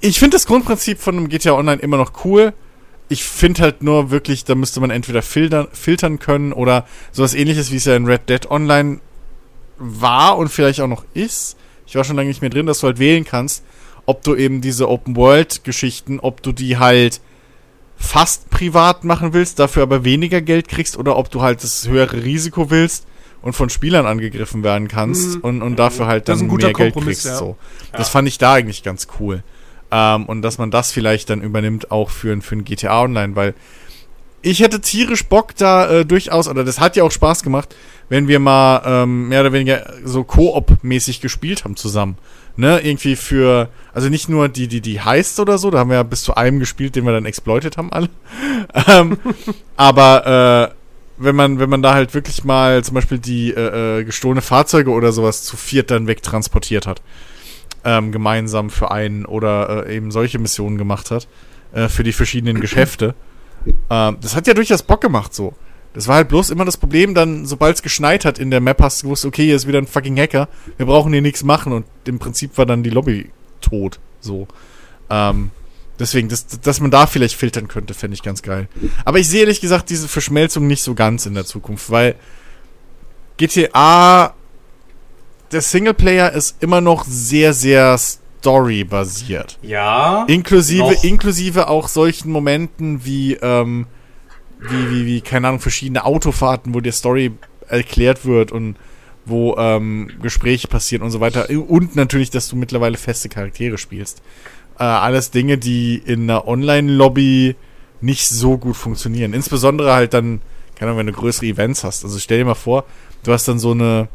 ich, 0.00 0.18
finde 0.18 0.36
das 0.36 0.46
Grundprinzip 0.46 0.98
von 0.98 1.16
einem 1.16 1.28
GTA 1.28 1.52
Online 1.52 1.80
immer 1.80 1.96
noch 1.96 2.24
cool. 2.24 2.52
Ich 3.08 3.24
finde 3.24 3.62
halt 3.62 3.82
nur 3.82 4.10
wirklich, 4.10 4.44
da 4.44 4.54
müsste 4.54 4.80
man 4.80 4.90
entweder 4.90 5.22
filtern, 5.22 5.68
filtern 5.72 6.18
können 6.18 6.52
oder 6.52 6.86
sowas 7.12 7.34
ähnliches, 7.34 7.72
wie 7.72 7.76
es 7.76 7.84
ja 7.84 7.96
in 7.96 8.06
Red 8.06 8.28
Dead 8.28 8.50
Online 8.50 9.00
war 9.78 10.38
und 10.38 10.48
vielleicht 10.48 10.80
auch 10.80 10.86
noch 10.86 11.04
ist. 11.14 11.56
Ich 11.86 11.96
war 11.96 12.04
schon 12.04 12.16
lange 12.16 12.28
nicht 12.28 12.40
mehr 12.40 12.50
drin, 12.50 12.66
dass 12.66 12.80
du 12.80 12.86
halt 12.86 12.98
wählen 12.98 13.24
kannst, 13.24 13.64
ob 14.06 14.22
du 14.22 14.36
eben 14.36 14.60
diese 14.60 14.88
Open-World-Geschichten, 14.88 16.20
ob 16.20 16.42
du 16.42 16.52
die 16.52 16.78
halt 16.78 17.20
fast 17.96 18.48
privat 18.50 19.04
machen 19.04 19.32
willst, 19.32 19.58
dafür 19.58 19.82
aber 19.82 20.04
weniger 20.04 20.40
Geld 20.40 20.68
kriegst 20.68 20.96
oder 20.96 21.16
ob 21.16 21.30
du 21.30 21.42
halt 21.42 21.62
das 21.62 21.86
höhere 21.88 22.24
Risiko 22.24 22.70
willst 22.70 23.06
und 23.42 23.52
von 23.52 23.70
Spielern 23.70 24.06
angegriffen 24.06 24.62
werden 24.62 24.88
kannst 24.88 25.36
mhm. 25.36 25.40
und, 25.42 25.62
und 25.62 25.78
dafür 25.78 26.06
halt 26.06 26.28
dann 26.28 26.46
mehr 26.46 26.72
Geld 26.72 26.94
kriegst. 26.94 27.26
Ja. 27.26 27.36
So. 27.36 27.56
Das 27.92 28.08
ja. 28.08 28.12
fand 28.12 28.28
ich 28.28 28.38
da 28.38 28.54
eigentlich 28.54 28.82
ganz 28.82 29.08
cool. 29.18 29.42
Ähm, 29.90 30.26
und 30.26 30.42
dass 30.42 30.58
man 30.58 30.70
das 30.70 30.92
vielleicht 30.92 31.30
dann 31.30 31.42
übernimmt 31.42 31.90
auch 31.90 32.10
für, 32.10 32.40
für 32.40 32.56
ein 32.56 32.64
GTA 32.64 33.02
Online, 33.02 33.36
weil 33.36 33.54
ich 34.42 34.60
hätte 34.60 34.80
tierisch 34.80 35.26
Bock 35.26 35.54
da 35.56 35.90
äh, 35.90 36.06
durchaus, 36.06 36.48
oder 36.48 36.64
das 36.64 36.80
hat 36.80 36.96
ja 36.96 37.04
auch 37.04 37.10
Spaß 37.10 37.42
gemacht, 37.42 37.74
wenn 38.08 38.26
wir 38.26 38.40
mal 38.40 38.82
ähm, 38.84 39.28
mehr 39.28 39.42
oder 39.42 39.52
weniger 39.52 39.92
so 40.04 40.24
Koop-mäßig 40.24 41.20
gespielt 41.20 41.64
haben 41.64 41.76
zusammen. 41.76 42.16
Ne, 42.56 42.80
irgendwie 42.80 43.16
für, 43.16 43.68
also 43.94 44.08
nicht 44.08 44.28
nur 44.28 44.48
die, 44.48 44.66
die, 44.66 44.80
die 44.80 45.00
heißt 45.00 45.40
oder 45.40 45.56
so, 45.56 45.70
da 45.70 45.78
haben 45.78 45.88
wir 45.88 45.96
ja 45.96 46.02
bis 46.02 46.24
zu 46.24 46.34
einem 46.34 46.58
gespielt, 46.58 46.96
den 46.96 47.06
wir 47.06 47.12
dann 47.12 47.24
exploitet 47.24 47.76
haben 47.76 47.92
alle. 47.92 48.10
ähm, 48.88 49.18
aber 49.76 50.70
äh, 50.70 50.74
wenn 51.16 51.36
man, 51.36 51.58
wenn 51.58 51.70
man 51.70 51.80
da 51.80 51.94
halt 51.94 52.12
wirklich 52.12 52.44
mal 52.44 52.82
zum 52.82 52.94
Beispiel 52.94 53.18
die 53.18 53.52
äh, 53.52 54.00
äh, 54.00 54.04
gestohlene 54.04 54.42
Fahrzeuge 54.42 54.90
oder 54.90 55.12
sowas 55.12 55.44
zu 55.44 55.56
viert 55.56 55.90
dann 55.90 56.06
wegtransportiert 56.06 56.86
hat. 56.86 57.00
Ähm, 57.84 58.12
gemeinsam 58.12 58.68
für 58.68 58.90
einen 58.90 59.24
oder 59.24 59.86
äh, 59.86 59.96
eben 59.96 60.10
solche 60.10 60.38
Missionen 60.38 60.76
gemacht 60.76 61.10
hat. 61.10 61.26
Äh, 61.72 61.88
für 61.88 62.02
die 62.02 62.12
verschiedenen 62.12 62.60
Geschäfte. 62.60 63.14
Ähm, 63.88 64.18
das 64.20 64.36
hat 64.36 64.46
ja 64.46 64.54
durchaus 64.54 64.82
Bock 64.82 65.00
gemacht 65.00 65.34
so. 65.34 65.54
Das 65.92 66.06
war 66.06 66.16
halt 66.16 66.28
bloß 66.28 66.50
immer 66.50 66.64
das 66.64 66.76
Problem, 66.76 67.14
dann, 67.14 67.46
sobald 67.46 67.76
es 67.76 67.82
geschneit 67.82 68.24
hat 68.24 68.38
in 68.38 68.50
der 68.52 68.60
Map, 68.60 68.80
hast 68.80 69.02
du 69.02 69.06
gewusst, 69.06 69.24
okay, 69.24 69.44
hier 69.44 69.56
ist 69.56 69.66
wieder 69.66 69.78
ein 69.78 69.88
fucking 69.88 70.16
Hacker, 70.16 70.48
wir 70.76 70.86
brauchen 70.86 71.12
hier 71.12 71.20
nichts 71.20 71.42
machen 71.42 71.72
und 71.72 71.84
im 72.04 72.20
Prinzip 72.20 72.56
war 72.58 72.66
dann 72.66 72.84
die 72.84 72.90
Lobby 72.90 73.30
tot. 73.60 73.98
So. 74.20 74.46
Ähm, 75.08 75.50
Deswegen, 76.00 76.30
dass, 76.30 76.46
dass 76.46 76.80
man 76.80 76.90
da 76.90 77.06
vielleicht 77.06 77.36
filtern 77.36 77.68
könnte, 77.68 77.92
fände 77.92 78.14
ich 78.14 78.22
ganz 78.22 78.40
geil. 78.40 78.68
Aber 79.04 79.18
ich 79.18 79.28
sehe 79.28 79.40
ehrlich 79.40 79.60
gesagt 79.60 79.90
diese 79.90 80.08
Verschmelzung 80.08 80.66
nicht 80.66 80.82
so 80.82 80.94
ganz 80.94 81.26
in 81.26 81.34
der 81.34 81.44
Zukunft, 81.44 81.90
weil 81.90 82.14
GTA, 83.36 84.32
der 85.52 85.60
Singleplayer 85.60 86.32
ist 86.32 86.62
immer 86.62 86.80
noch 86.80 87.04
sehr, 87.04 87.52
sehr 87.52 87.98
Story-basiert. 87.98 89.58
Ja. 89.62 90.24
Inklusive, 90.26 90.96
inklusive 91.02 91.68
auch 91.68 91.88
solchen 91.88 92.30
Momenten 92.30 93.04
wie, 93.04 93.34
ähm, 93.34 93.86
wie, 94.58 94.90
wie, 94.90 95.06
wie, 95.06 95.20
keine 95.20 95.48
Ahnung, 95.48 95.60
verschiedene 95.60 96.04
Autofahrten, 96.04 96.74
wo 96.74 96.80
dir 96.80 96.92
Story 96.92 97.32
erklärt 97.68 98.24
wird 98.24 98.52
und 98.52 98.76
wo 99.26 99.56
ähm, 99.58 100.10
Gespräche 100.22 100.68
passieren 100.68 101.02
und 101.02 101.10
so 101.10 101.20
weiter. 101.20 101.48
Und 101.50 101.96
natürlich, 101.96 102.30
dass 102.30 102.48
du 102.48 102.56
mittlerweile 102.56 102.96
feste 102.96 103.28
Charaktere 103.28 103.76
spielst. 103.76 104.22
Äh, 104.78 104.84
alles 104.84 105.30
Dinge, 105.30 105.58
die 105.58 105.96
in 105.96 106.22
einer 106.22 106.48
Online-Lobby 106.48 107.56
nicht 108.00 108.26
so 108.26 108.56
gut 108.56 108.76
funktionieren. 108.76 109.34
Insbesondere 109.34 109.92
halt 109.92 110.14
dann, 110.14 110.40
keine 110.74 110.90
Ahnung, 110.90 111.00
wenn 111.00 111.06
du 111.06 111.12
größere 111.12 111.46
Events 111.46 111.84
hast. 111.84 112.04
Also 112.04 112.18
stell 112.18 112.38
dir 112.38 112.46
mal 112.46 112.54
vor, 112.54 112.84
du 113.22 113.32
hast 113.32 113.46
dann 113.46 113.58
so 113.58 113.72
eine 113.72 114.08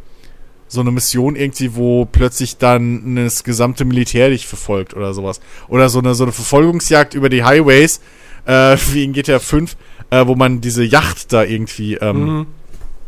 so 0.76 0.82
eine 0.82 0.92
Mission 0.92 1.36
irgendwie, 1.36 1.76
wo 1.76 2.06
plötzlich 2.06 2.58
dann 2.58 3.16
das 3.16 3.44
gesamte 3.44 3.86
Militär 3.86 4.30
dich 4.30 4.46
verfolgt 4.46 4.94
oder 4.94 5.14
sowas. 5.14 5.42
Oder 5.68 5.90
so 5.90 6.00
eine, 6.00 6.14
so 6.14 6.24
eine 6.24 6.32
Verfolgungsjagd 6.32 7.16
über 7.16 7.30
die 7.30 7.44
Highways, 7.44 8.02
äh, 8.46 8.78
wie 8.92 9.04
in 9.04 9.14
GTA 9.14 9.40
5, 9.40 9.76
äh, 10.12 10.28
wo 10.28 10.36
man 10.36 10.62
diese 10.62 10.84
Yacht 10.84 11.34
da 11.34 11.44
irgendwie 11.44 11.96
ähm, 11.96 12.26
mhm. 12.26 12.48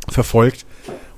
verfolgt. 0.10 0.66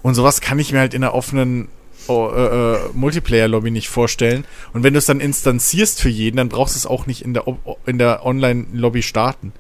Und 0.02 0.16
sowas 0.16 0.42
kann 0.42 0.60
ich 0.60 0.74
mir 0.74 0.80
halt 0.80 0.94
in 0.94 1.04
einer 1.04 1.14
offenen 1.14 1.70
oh, 2.08 2.30
äh, 2.36 2.74
äh, 2.76 2.80
Multiplayer-Lobby 2.94 3.72
nicht 3.72 3.90
vorstellen. 3.90 4.46
Und 4.74 4.84
wenn 4.84 4.94
du 4.94 5.00
es 5.00 5.06
dann 5.06 5.20
instanzierst 5.20 6.02
für 6.02 6.10
jeden, 6.10 6.38
dann 6.38 6.50
brauchst 6.50 6.76
du 6.76 6.80
es 6.80 6.86
auch 6.86 7.06
nicht 7.06 7.22
in 7.22 7.34
der, 7.34 7.46
in 7.86 7.98
der 7.98 8.26
Online-Lobby 8.26 9.02
starten. 9.02 9.54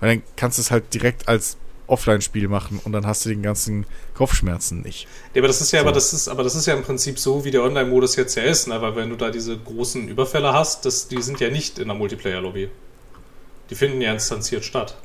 Weil 0.00 0.16
dann 0.16 0.22
kannst 0.36 0.58
du 0.58 0.62
es 0.62 0.70
halt 0.70 0.92
direkt 0.94 1.28
als 1.28 1.56
Offline-Spiel 1.86 2.48
machen 2.48 2.80
und 2.84 2.92
dann 2.92 3.06
hast 3.06 3.24
du 3.24 3.28
den 3.28 3.42
ganzen 3.42 3.86
Kopfschmerzen 4.14 4.82
nicht. 4.82 5.06
Ja, 5.34 5.40
aber 5.40 5.48
das 5.48 5.60
ist 5.60 5.72
ja, 5.72 5.80
so. 5.80 5.86
aber 5.86 5.92
das 5.92 6.12
ist, 6.12 6.28
aber 6.28 6.42
das 6.42 6.54
ist 6.54 6.66
ja 6.66 6.74
im 6.74 6.82
Prinzip 6.82 7.18
so, 7.18 7.44
wie 7.44 7.50
der 7.50 7.62
Online-Modus 7.62 8.16
jetzt 8.16 8.34
ja 8.34 8.42
ist, 8.42 8.68
ne? 8.68 8.80
weil 8.82 8.96
wenn 8.96 9.10
du 9.10 9.16
da 9.16 9.30
diese 9.30 9.56
großen 9.56 10.08
Überfälle 10.08 10.52
hast, 10.52 10.84
das, 10.84 11.08
die 11.08 11.22
sind 11.22 11.40
ja 11.40 11.50
nicht 11.50 11.78
in 11.78 11.88
der 11.88 11.96
Multiplayer-Lobby. 11.96 12.68
Die 13.70 13.74
finden 13.74 14.00
ja 14.00 14.12
instanziert 14.12 14.64
statt. 14.64 14.96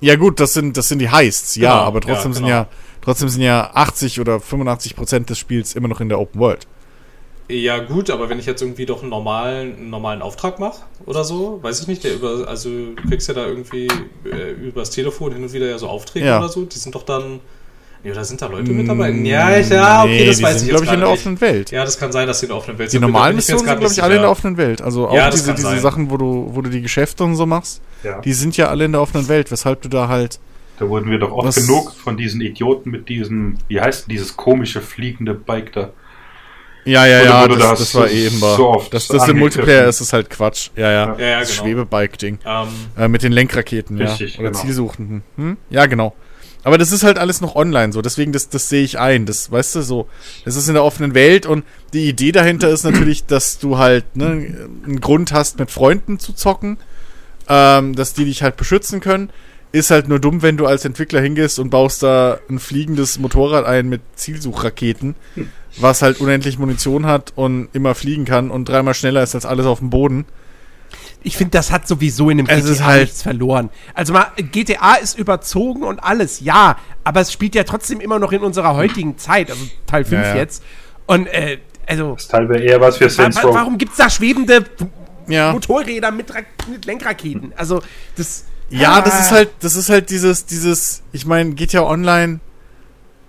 Ja, 0.00 0.16
gut, 0.16 0.40
das 0.40 0.54
sind, 0.54 0.76
das 0.76 0.88
sind 0.88 0.98
die 0.98 1.10
Heists, 1.10 1.56
ja, 1.56 1.72
genau, 1.72 1.82
aber 1.84 2.00
trotzdem 2.00 2.32
ja, 2.32 2.38
genau. 2.38 2.46
sind 2.46 2.46
ja 2.46 2.68
Trotzdem 3.02 3.28
sind 3.28 3.42
ja 3.42 3.70
80 3.72 4.20
oder 4.20 4.40
85 4.40 4.96
Prozent 4.96 5.30
des 5.30 5.38
Spiels 5.38 5.74
immer 5.74 5.88
noch 5.88 6.00
in 6.00 6.08
der 6.08 6.18
Open 6.18 6.40
World. 6.40 6.66
Ja, 7.50 7.78
gut, 7.78 8.10
aber 8.10 8.28
wenn 8.28 8.38
ich 8.38 8.46
jetzt 8.46 8.62
irgendwie 8.62 8.86
doch 8.86 9.00
einen 9.00 9.10
normalen, 9.10 9.74
einen 9.76 9.90
normalen 9.90 10.22
Auftrag 10.22 10.58
mache 10.58 10.82
oder 11.06 11.24
so, 11.24 11.58
weiß 11.62 11.80
ich 11.80 11.88
nicht, 11.88 12.04
der 12.04 12.14
über, 12.14 12.46
also 12.46 12.68
du 12.70 12.94
kriegst 13.08 13.28
ja 13.28 13.34
da 13.34 13.46
irgendwie 13.46 13.88
äh, 14.24 14.52
übers 14.52 14.90
Telefon 14.90 15.32
hin 15.32 15.42
und 15.42 15.52
wieder 15.52 15.68
ja 15.68 15.78
so 15.78 15.88
Aufträge 15.88 16.26
Ja. 16.26 16.38
oder 16.38 16.48
so, 16.48 16.64
die 16.64 16.78
sind 16.78 16.94
doch 16.94 17.02
dann. 17.02 17.40
Ja, 18.02 18.14
da 18.14 18.24
sind 18.24 18.40
da 18.40 18.46
Leute 18.46 18.70
mit 18.72 18.88
dabei. 18.88 19.10
Ja, 19.10 19.58
ich, 19.58 19.68
ja, 19.68 20.04
okay, 20.04 20.20
Nee, 20.20 20.26
das 20.26 20.38
die 20.38 20.42
weiß 20.42 20.58
sind, 20.60 20.62
ich 20.62 20.68
glaube 20.70 20.84
jetzt 20.86 20.90
ich, 20.90 20.94
in 20.94 21.00
der 21.00 21.08
nicht. 21.10 21.18
offenen 21.20 21.40
Welt. 21.42 21.70
Ja, 21.70 21.84
das 21.84 21.98
kann 21.98 22.12
sein, 22.12 22.26
dass 22.26 22.40
sie 22.40 22.46
in 22.46 22.48
der 22.50 22.56
offenen 22.56 22.78
Welt 22.78 22.88
Die 22.88 22.92
sind. 22.92 23.02
normalen 23.02 23.30
ich 23.38 23.46
mir 23.48 23.54
Missionen 23.54 23.58
sind, 23.68 23.78
glaube 23.78 23.92
ich, 23.92 24.02
alle 24.02 24.14
in 24.16 24.20
der 24.22 24.30
offenen 24.30 24.56
Welt. 24.56 24.80
Also 24.80 25.08
auch 25.08 25.12
Ja, 25.14 25.28
diese, 25.28 25.52
diese 25.52 25.66
sein. 25.68 25.80
Sachen, 25.80 26.10
wo 26.10 26.16
du, 26.16 26.48
wo 26.52 26.62
du 26.62 26.70
die 26.70 26.80
Geschäfte 26.80 27.24
und 27.24 27.34
so 27.36 27.44
machst, 27.44 27.82
Ja. 28.02 28.20
die 28.22 28.32
sind 28.32 28.56
ja 28.56 28.68
alle 28.68 28.86
in 28.86 28.92
der 28.92 29.02
offenen 29.02 29.28
Welt, 29.28 29.50
weshalb 29.50 29.82
du 29.82 29.90
da 29.90 30.08
halt. 30.08 30.38
Da 30.78 30.88
wurden 30.88 31.10
wir 31.10 31.18
doch 31.18 31.30
oft 31.30 31.54
genug 31.54 31.92
von 31.92 32.16
diesen 32.16 32.40
Idioten 32.40 32.90
mit 32.90 33.10
diesem, 33.10 33.58
wie 33.68 33.82
heißt 33.82 34.06
denn 34.06 34.12
dieses 34.12 34.34
komische 34.34 34.80
fliegende 34.80 35.34
Bike 35.34 35.72
da? 35.74 35.90
Ja, 36.90 37.06
ja, 37.06 37.22
ja, 37.22 37.48
das, 37.48 37.58
das 37.58 37.78
das 37.78 37.94
war 37.94 38.08
so- 38.08 38.14
eben 38.14 38.36
so 38.38 38.68
oft 38.68 38.92
dass 38.94 39.06
das 39.08 39.28
im? 39.28 39.38
Multiplayer 39.38 39.88
ist, 39.88 40.00
ist 40.00 40.12
halt 40.12 40.28
Quatsch. 40.30 40.70
Ja, 40.76 40.90
ja. 40.90 41.16
Ja, 41.18 41.26
ja, 41.26 41.40
das 41.40 41.50
genau. 41.50 41.62
Schwebebike-Ding. 41.62 42.38
Ähm, 42.44 42.68
Äh, 42.98 43.08
mit 43.08 43.22
den 43.22 43.32
Lenkraketen, 43.32 43.96
Richtig, 43.98 44.34
ja. 44.34 44.40
Oder 44.40 44.50
genau. 44.50 44.62
Zielsuchenden. 44.62 45.22
Hm? 45.36 45.56
Ja, 45.70 45.86
genau. 45.86 46.14
Aber 46.62 46.76
das 46.76 46.92
ist 46.92 47.04
halt 47.04 47.18
alles 47.18 47.40
noch 47.40 47.54
online 47.56 47.90
so, 47.92 48.02
deswegen, 48.02 48.32
das, 48.32 48.50
das 48.50 48.68
sehe 48.68 48.82
ich 48.82 48.98
ein. 48.98 49.24
Das, 49.24 49.50
weißt 49.50 49.76
du, 49.76 49.82
so, 49.82 50.08
das 50.44 50.56
ist 50.56 50.68
in 50.68 50.74
der 50.74 50.84
offenen 50.84 51.14
Welt 51.14 51.46
und 51.46 51.64
die 51.94 52.06
Idee 52.06 52.32
dahinter 52.32 52.68
ist 52.68 52.84
natürlich, 52.84 53.24
dass 53.24 53.58
du 53.58 53.78
halt 53.78 54.14
ne, 54.14 54.26
einen 54.84 55.00
Grund 55.00 55.32
hast, 55.32 55.58
mit 55.58 55.70
Freunden 55.70 56.18
zu 56.18 56.34
zocken, 56.34 56.76
ähm, 57.48 57.94
dass 57.96 58.12
die 58.12 58.26
dich 58.26 58.42
halt 58.42 58.56
beschützen 58.56 59.00
können. 59.00 59.30
Ist 59.72 59.90
halt 59.92 60.08
nur 60.08 60.18
dumm, 60.18 60.42
wenn 60.42 60.56
du 60.56 60.66
als 60.66 60.84
Entwickler 60.84 61.20
hingehst 61.20 61.58
und 61.60 61.70
baust 61.70 62.02
da 62.02 62.40
ein 62.50 62.58
fliegendes 62.58 63.18
Motorrad 63.20 63.64
ein 63.64 63.88
mit 63.88 64.00
Zielsuchraketen, 64.16 65.14
was 65.78 66.02
halt 66.02 66.20
unendlich 66.20 66.58
Munition 66.58 67.06
hat 67.06 67.32
und 67.36 67.68
immer 67.72 67.94
fliegen 67.94 68.24
kann 68.24 68.50
und 68.50 68.68
dreimal 68.68 68.94
schneller 68.94 69.22
ist 69.22 69.34
als 69.34 69.46
alles 69.46 69.66
auf 69.66 69.78
dem 69.78 69.90
Boden. 69.90 70.24
Ich 71.22 71.36
finde, 71.36 71.52
das 71.52 71.70
hat 71.70 71.86
sowieso 71.86 72.30
in 72.30 72.38
dem 72.38 72.46
Es 72.46 72.62
GTA 72.64 72.72
ist 72.72 72.84
halt- 72.84 73.00
nichts 73.02 73.22
verloren. 73.22 73.70
Also 73.94 74.12
mal, 74.12 74.26
GTA 74.36 74.94
ist 74.94 75.18
überzogen 75.18 75.82
und 75.84 75.98
alles, 76.02 76.40
ja, 76.40 76.76
aber 77.04 77.20
es 77.20 77.30
spielt 77.32 77.54
ja 77.54 77.64
trotzdem 77.64 78.00
immer 78.00 78.18
noch 78.18 78.32
in 78.32 78.40
unserer 78.40 78.74
heutigen 78.74 79.18
Zeit, 79.18 79.50
also 79.50 79.62
Teil 79.86 80.04
5 80.04 80.22
Ja, 80.22 80.28
ja. 80.30 80.36
jetzt. 80.36 80.62
Und, 81.06 81.26
äh, 81.26 81.58
also, 81.86 82.14
Das 82.14 82.22
ist 82.22 82.30
teilweise 82.30 82.64
eher 82.64 82.80
was 82.80 82.96
für 82.96 83.10
Saints 83.10 83.42
Row. 83.44 83.54
warum 83.54 83.76
gibt 83.78 83.92
es 83.92 83.98
da 83.98 84.08
schwebende 84.08 84.64
Ja. 85.28 85.52
Motorräder 85.52 86.10
mit, 86.10 86.32
mit 86.70 86.84
Lenkraketen? 86.86 87.52
Also, 87.56 87.82
das. 88.16 88.44
Ja, 88.72 89.00
das 89.00 89.14
Ah. 89.14 89.20
ist 89.20 89.30
halt, 89.32 89.50
das 89.60 89.74
ist 89.76 89.88
halt 89.90 90.10
dieses, 90.10 90.46
dieses, 90.46 91.02
ich 91.12 91.26
meine, 91.26 91.50
geht 91.54 91.72
ja 91.72 91.82
online, 91.82 92.38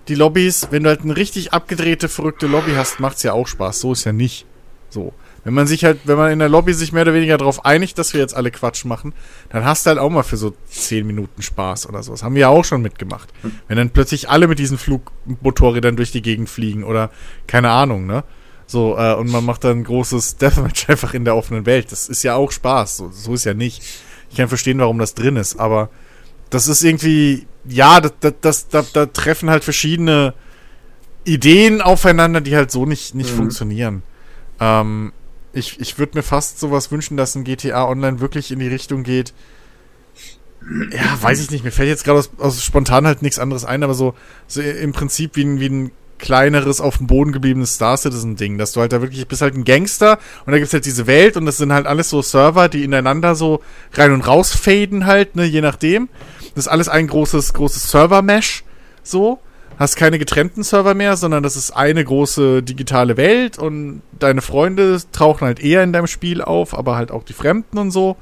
die 0.08 0.14
Lobbys, 0.14 0.68
wenn 0.70 0.82
du 0.82 0.88
halt 0.88 1.02
eine 1.02 1.16
richtig 1.16 1.52
abgedrehte, 1.52 2.08
verrückte 2.08 2.46
Lobby 2.46 2.72
hast, 2.76 3.00
macht's 3.00 3.22
ja 3.22 3.32
auch 3.32 3.46
Spaß. 3.46 3.80
So 3.80 3.92
ist 3.92 4.04
ja 4.04 4.12
nicht. 4.12 4.46
So. 4.90 5.12
Wenn 5.44 5.54
man 5.54 5.66
sich 5.66 5.84
halt, 5.84 6.00
wenn 6.04 6.16
man 6.16 6.30
in 6.30 6.38
der 6.38 6.48
Lobby 6.48 6.72
sich 6.72 6.92
mehr 6.92 7.02
oder 7.02 7.14
weniger 7.14 7.36
darauf 7.36 7.64
einigt, 7.64 7.98
dass 7.98 8.14
wir 8.14 8.20
jetzt 8.20 8.34
alle 8.34 8.52
Quatsch 8.52 8.84
machen, 8.84 9.12
dann 9.48 9.64
hast 9.64 9.84
du 9.84 9.88
halt 9.88 9.98
auch 9.98 10.10
mal 10.10 10.22
für 10.22 10.36
so 10.36 10.54
10 10.68 11.04
Minuten 11.04 11.42
Spaß 11.42 11.88
oder 11.88 12.02
so. 12.02 12.12
Das 12.12 12.22
haben 12.22 12.34
wir 12.34 12.42
ja 12.42 12.48
auch 12.48 12.64
schon 12.64 12.80
mitgemacht. 12.80 13.28
Wenn 13.66 13.76
dann 13.76 13.90
plötzlich 13.90 14.28
alle 14.28 14.46
mit 14.46 14.60
diesen 14.60 14.78
Flugmotorrädern 14.78 15.96
durch 15.96 16.12
die 16.12 16.22
Gegend 16.22 16.48
fliegen 16.48 16.84
oder 16.84 17.10
keine 17.48 17.70
Ahnung, 17.70 18.06
ne? 18.06 18.22
So, 18.66 18.96
äh, 18.96 19.14
und 19.14 19.30
man 19.30 19.44
macht 19.44 19.64
dann 19.64 19.80
ein 19.80 19.84
großes 19.84 20.36
Deathmatch 20.36 20.88
einfach 20.88 21.12
in 21.12 21.24
der 21.24 21.36
offenen 21.36 21.66
Welt. 21.66 21.90
Das 21.90 22.08
ist 22.08 22.22
ja 22.22 22.36
auch 22.36 22.52
Spaß. 22.52 22.98
So, 22.98 23.10
so 23.10 23.34
ist 23.34 23.44
ja 23.44 23.54
nicht. 23.54 23.82
Ich 24.30 24.36
kann 24.36 24.48
verstehen, 24.48 24.78
warum 24.78 24.98
das 24.98 25.14
drin 25.14 25.36
ist, 25.36 25.58
aber 25.58 25.90
das 26.50 26.68
ist 26.68 26.84
irgendwie, 26.84 27.46
ja, 27.64 28.00
das, 28.00 28.12
das, 28.20 28.34
das, 28.40 28.68
da, 28.68 28.84
da 28.92 29.06
treffen 29.06 29.50
halt 29.50 29.64
verschiedene 29.64 30.34
Ideen 31.24 31.80
aufeinander, 31.80 32.40
die 32.40 32.56
halt 32.56 32.70
so 32.70 32.86
nicht, 32.86 33.14
nicht 33.14 33.30
funktionieren. 33.30 34.02
Ähm, 34.60 35.12
ich 35.52 35.78
ich 35.80 35.98
würde 35.98 36.18
mir 36.18 36.22
fast 36.22 36.58
sowas 36.58 36.90
wünschen, 36.90 37.16
dass 37.16 37.34
ein 37.34 37.44
GTA 37.44 37.86
Online 37.86 38.20
wirklich 38.20 38.50
in 38.50 38.58
die 38.58 38.68
Richtung 38.68 39.02
geht. 39.02 39.32
Ja, 40.90 41.18
weiß 41.20 41.40
ich 41.40 41.50
nicht. 41.50 41.64
Mir 41.64 41.72
fällt 41.72 41.88
jetzt 41.88 42.04
gerade 42.04 42.18
aus, 42.18 42.30
aus 42.38 42.64
spontan 42.64 43.06
halt 43.06 43.22
nichts 43.22 43.38
anderes 43.38 43.64
ein, 43.64 43.82
aber 43.82 43.94
so, 43.94 44.14
so 44.46 44.60
im 44.60 44.92
Prinzip 44.92 45.36
wie 45.36 45.44
ein, 45.44 45.60
wie 45.60 45.68
ein 45.68 45.90
kleineres, 46.18 46.80
auf 46.80 46.98
dem 46.98 47.08
Boden 47.08 47.32
gebliebenes 47.32 47.74
Star 47.74 47.96
Citizen-Ding, 47.96 48.56
dass 48.56 48.72
du 48.72 48.80
halt 48.80 48.92
da 48.92 49.02
wirklich, 49.02 49.26
bist 49.26 49.42
halt 49.42 49.56
ein 49.56 49.64
Gangster 49.64 50.18
und 50.46 50.52
da 50.52 50.58
gibt's 50.58 50.72
halt 50.72 50.86
diese 50.86 51.08
Welt 51.08 51.36
und 51.36 51.46
das 51.46 51.56
sind 51.56 51.72
halt 51.72 51.86
alles 51.86 52.08
so 52.08 52.22
Server, 52.22 52.68
die 52.68 52.84
ineinander 52.84 53.34
so 53.34 53.60
rein 53.92 54.12
und 54.12 54.26
raus 54.26 54.54
faden 54.54 55.04
halt, 55.04 55.34
ne, 55.34 55.44
je 55.44 55.60
nachdem. 55.60 56.08
Das 56.54 56.66
ist 56.66 56.72
alles 56.72 56.88
ein 56.88 57.06
großes, 57.06 57.54
großes 57.54 57.90
Server-Mesh, 57.90 58.64
so. 59.02 59.40
Hast 59.78 59.96
keine 59.96 60.18
getrennten 60.18 60.62
Server 60.62 60.94
mehr, 60.94 61.16
sondern 61.16 61.42
das 61.42 61.56
ist 61.56 61.70
eine 61.72 62.04
große 62.04 62.62
digitale 62.62 63.16
Welt 63.16 63.58
und 63.58 64.02
deine 64.18 64.42
Freunde 64.42 65.00
tauchen 65.12 65.46
halt 65.46 65.60
eher 65.60 65.82
in 65.82 65.92
deinem 65.92 66.06
Spiel 66.06 66.42
auf, 66.42 66.76
aber 66.76 66.96
halt 66.96 67.10
auch 67.10 67.24
die 67.24 67.32
Fremden 67.32 67.78
und 67.78 67.90
so. 67.90 68.16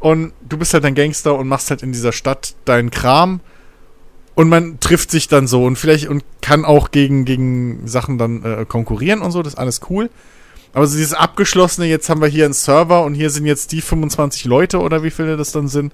Und 0.00 0.32
du 0.48 0.56
bist 0.56 0.72
halt 0.72 0.84
ein 0.86 0.94
Gangster 0.94 1.34
und 1.36 1.46
machst 1.46 1.70
halt 1.70 1.82
in 1.82 1.92
dieser 1.92 2.12
Stadt 2.12 2.54
deinen 2.64 2.90
Kram. 2.90 3.40
Und 4.34 4.48
man 4.48 4.80
trifft 4.80 5.10
sich 5.10 5.28
dann 5.28 5.46
so 5.46 5.64
und 5.64 5.76
vielleicht 5.76 6.08
und 6.08 6.24
kann 6.40 6.64
auch 6.64 6.90
gegen, 6.90 7.26
gegen 7.26 7.86
Sachen 7.86 8.16
dann 8.16 8.42
äh, 8.42 8.64
konkurrieren 8.64 9.20
und 9.20 9.32
so, 9.32 9.42
das 9.42 9.52
ist 9.52 9.58
alles 9.58 9.82
cool. 9.90 10.08
Aber 10.72 10.86
so 10.86 10.96
dieses 10.96 11.14
abgeschlossene, 11.14 11.86
jetzt 11.86 12.08
haben 12.08 12.22
wir 12.22 12.28
hier 12.28 12.46
einen 12.46 12.54
Server 12.54 13.04
und 13.04 13.14
hier 13.14 13.28
sind 13.28 13.44
jetzt 13.44 13.72
die 13.72 13.82
25 13.82 14.44
Leute 14.44 14.78
oder 14.78 15.02
wie 15.02 15.10
viele 15.10 15.36
das 15.36 15.52
dann 15.52 15.68
sind. 15.68 15.92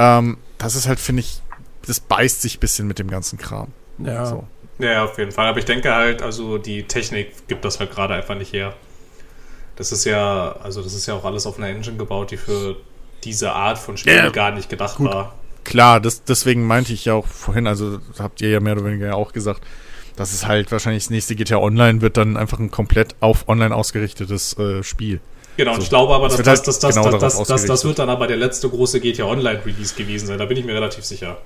Ähm, 0.00 0.38
das 0.56 0.76
ist 0.76 0.88
halt, 0.88 0.98
finde 0.98 1.20
ich, 1.20 1.42
das 1.86 2.00
beißt 2.00 2.40
sich 2.40 2.56
ein 2.56 2.60
bisschen 2.60 2.86
mit 2.88 2.98
dem 2.98 3.10
ganzen 3.10 3.38
Kram. 3.38 3.68
Ja. 3.98 4.24
So. 4.24 4.44
Ja, 4.78 5.04
auf 5.04 5.18
jeden 5.18 5.30
Fall. 5.30 5.46
Aber 5.48 5.58
ich 5.58 5.66
denke 5.66 5.92
halt, 5.92 6.22
also 6.22 6.56
die 6.56 6.84
Technik 6.84 7.46
gibt 7.48 7.64
das 7.66 7.80
halt 7.80 7.90
gerade 7.90 8.14
einfach 8.14 8.34
nicht 8.34 8.52
her. 8.54 8.72
Das 9.76 9.92
ist 9.92 10.06
ja, 10.06 10.56
also 10.62 10.82
das 10.82 10.94
ist 10.94 11.06
ja 11.06 11.14
auch 11.14 11.24
alles 11.24 11.46
auf 11.46 11.58
einer 11.58 11.68
Engine 11.68 11.98
gebaut, 11.98 12.30
die 12.30 12.38
für 12.38 12.76
diese 13.24 13.52
Art 13.52 13.78
von 13.78 13.98
Spiel 13.98 14.14
Ja, 14.14 14.30
gar 14.30 14.52
nicht 14.52 14.70
gedacht 14.70 14.96
gut. 14.96 15.08
war. 15.08 15.34
Klar, 15.64 16.00
das, 16.00 16.24
deswegen 16.24 16.66
meinte 16.66 16.94
ich 16.94 17.04
ja 17.04 17.12
auch 17.12 17.26
vorhin, 17.26 17.66
also 17.66 17.98
das 17.98 18.20
habt 18.20 18.40
ihr 18.40 18.48
ja 18.48 18.60
mehr 18.60 18.72
oder 18.72 18.86
weniger 18.86 19.14
auch 19.14 19.32
gesagt, 19.32 19.62
dass 20.16 20.32
es 20.32 20.46
halt 20.46 20.72
wahrscheinlich 20.72 21.04
das 21.04 21.10
nächste 21.10 21.36
GTA 21.36 21.58
Online 21.58 22.00
wird 22.00 22.16
dann 22.16 22.38
einfach 22.38 22.58
ein 22.58 22.70
komplett 22.70 23.14
auf 23.20 23.48
online 23.48 23.74
ausgerichtetes 23.74 24.58
äh, 24.58 24.82
Spiel. 24.82 25.20
Genau, 25.56 25.72
und 25.72 25.76
So. 25.78 25.82
ich 25.84 25.88
glaube 25.90 26.14
aber, 26.14 26.28
Das 26.28 26.36
dass 26.36 26.38
wird 26.38 26.46
das, 26.46 26.58
halt 26.58 26.66
das, 26.68 26.78
das, 26.78 26.94
genau 26.94 27.18
das, 27.18 27.42
das, 27.46 27.64
das, 27.66 27.84
wird 27.84 27.98
dann 27.98 28.08
aber 28.08 28.26
der 28.26 28.36
letzte 28.36 28.68
große 28.68 29.00
GTA 29.00 29.24
Online 29.24 29.60
Release 29.64 29.94
gewesen 29.94 30.26
sein. 30.26 30.38
Da 30.38 30.46
bin 30.46 30.56
ich 30.56 30.64
mir 30.64 30.74
relativ 30.74 31.04
sicher. 31.04 31.38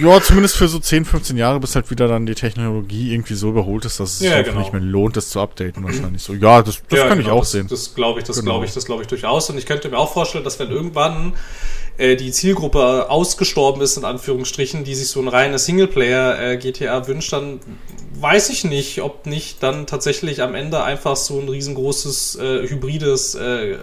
Ja, 0.00 0.20
zumindest 0.20 0.56
für 0.56 0.68
so 0.68 0.78
10, 0.78 1.04
15 1.04 1.36
Jahre, 1.36 1.58
bis 1.58 1.74
halt 1.74 1.90
wieder 1.90 2.06
dann 2.06 2.24
die 2.24 2.34
Technologie 2.36 3.12
irgendwie 3.12 3.34
so 3.34 3.48
überholt 3.48 3.84
ist, 3.84 3.98
dass 3.98 4.10
es 4.10 4.18
sich 4.20 4.30
Ja, 4.30 4.36
einfach 4.36 4.52
genau. 4.52 4.60
nicht 4.62 4.72
mehr 4.72 4.82
lohnt, 4.82 5.16
das 5.16 5.28
zu 5.30 5.40
updaten 5.40 5.82
wahrscheinlich 5.82 6.22
so. 6.22 6.34
Ja, 6.42 6.62
das, 6.62 6.80
das 6.88 6.98
Ja, 6.98 7.08
kann 7.08 7.18
ich 7.18 7.24
genau, 7.24 7.36
auch 7.38 7.40
das, 7.40 7.50
sehen. 7.52 7.66
Das 7.68 7.94
glaube 7.94 8.20
ich, 8.20 8.24
das 8.26 8.36
Genau. 8.36 8.52
glaube 8.52 8.66
ich, 8.66 8.72
das 8.72 8.84
glaube 8.84 9.02
ich 9.02 9.08
durchaus. 9.08 9.50
Und 9.50 9.58
ich 9.58 9.66
könnte 9.66 9.88
mir 9.88 9.98
auch 9.98 10.12
vorstellen, 10.12 10.44
dass 10.44 10.58
wenn 10.60 10.70
irgendwann 10.70 11.32
äh, 11.98 12.16
die 12.16 12.32
Zielgruppe 12.32 13.10
ausgestorben 13.10 13.82
ist, 13.82 13.96
in 13.96 14.04
Anführungsstrichen, 14.04 14.84
die 14.84 14.94
sich 14.94 15.08
so 15.08 15.20
ein 15.20 15.28
reines 15.28 15.66
Singleplayer-GTA 15.66 17.06
wünscht, 17.06 17.32
dann 17.32 17.60
weiß 18.14 18.50
ich 18.50 18.64
nicht, 18.64 19.02
ob 19.02 19.26
nicht 19.26 19.62
dann 19.62 19.86
tatsächlich 19.86 20.42
am 20.42 20.54
Ende 20.54 20.82
einfach 20.82 21.16
so 21.16 21.40
ein 21.40 21.48
riesengroßes 21.48 22.36
äh, 22.36 22.68
hybrides 22.68 23.34
äh, 23.34 23.76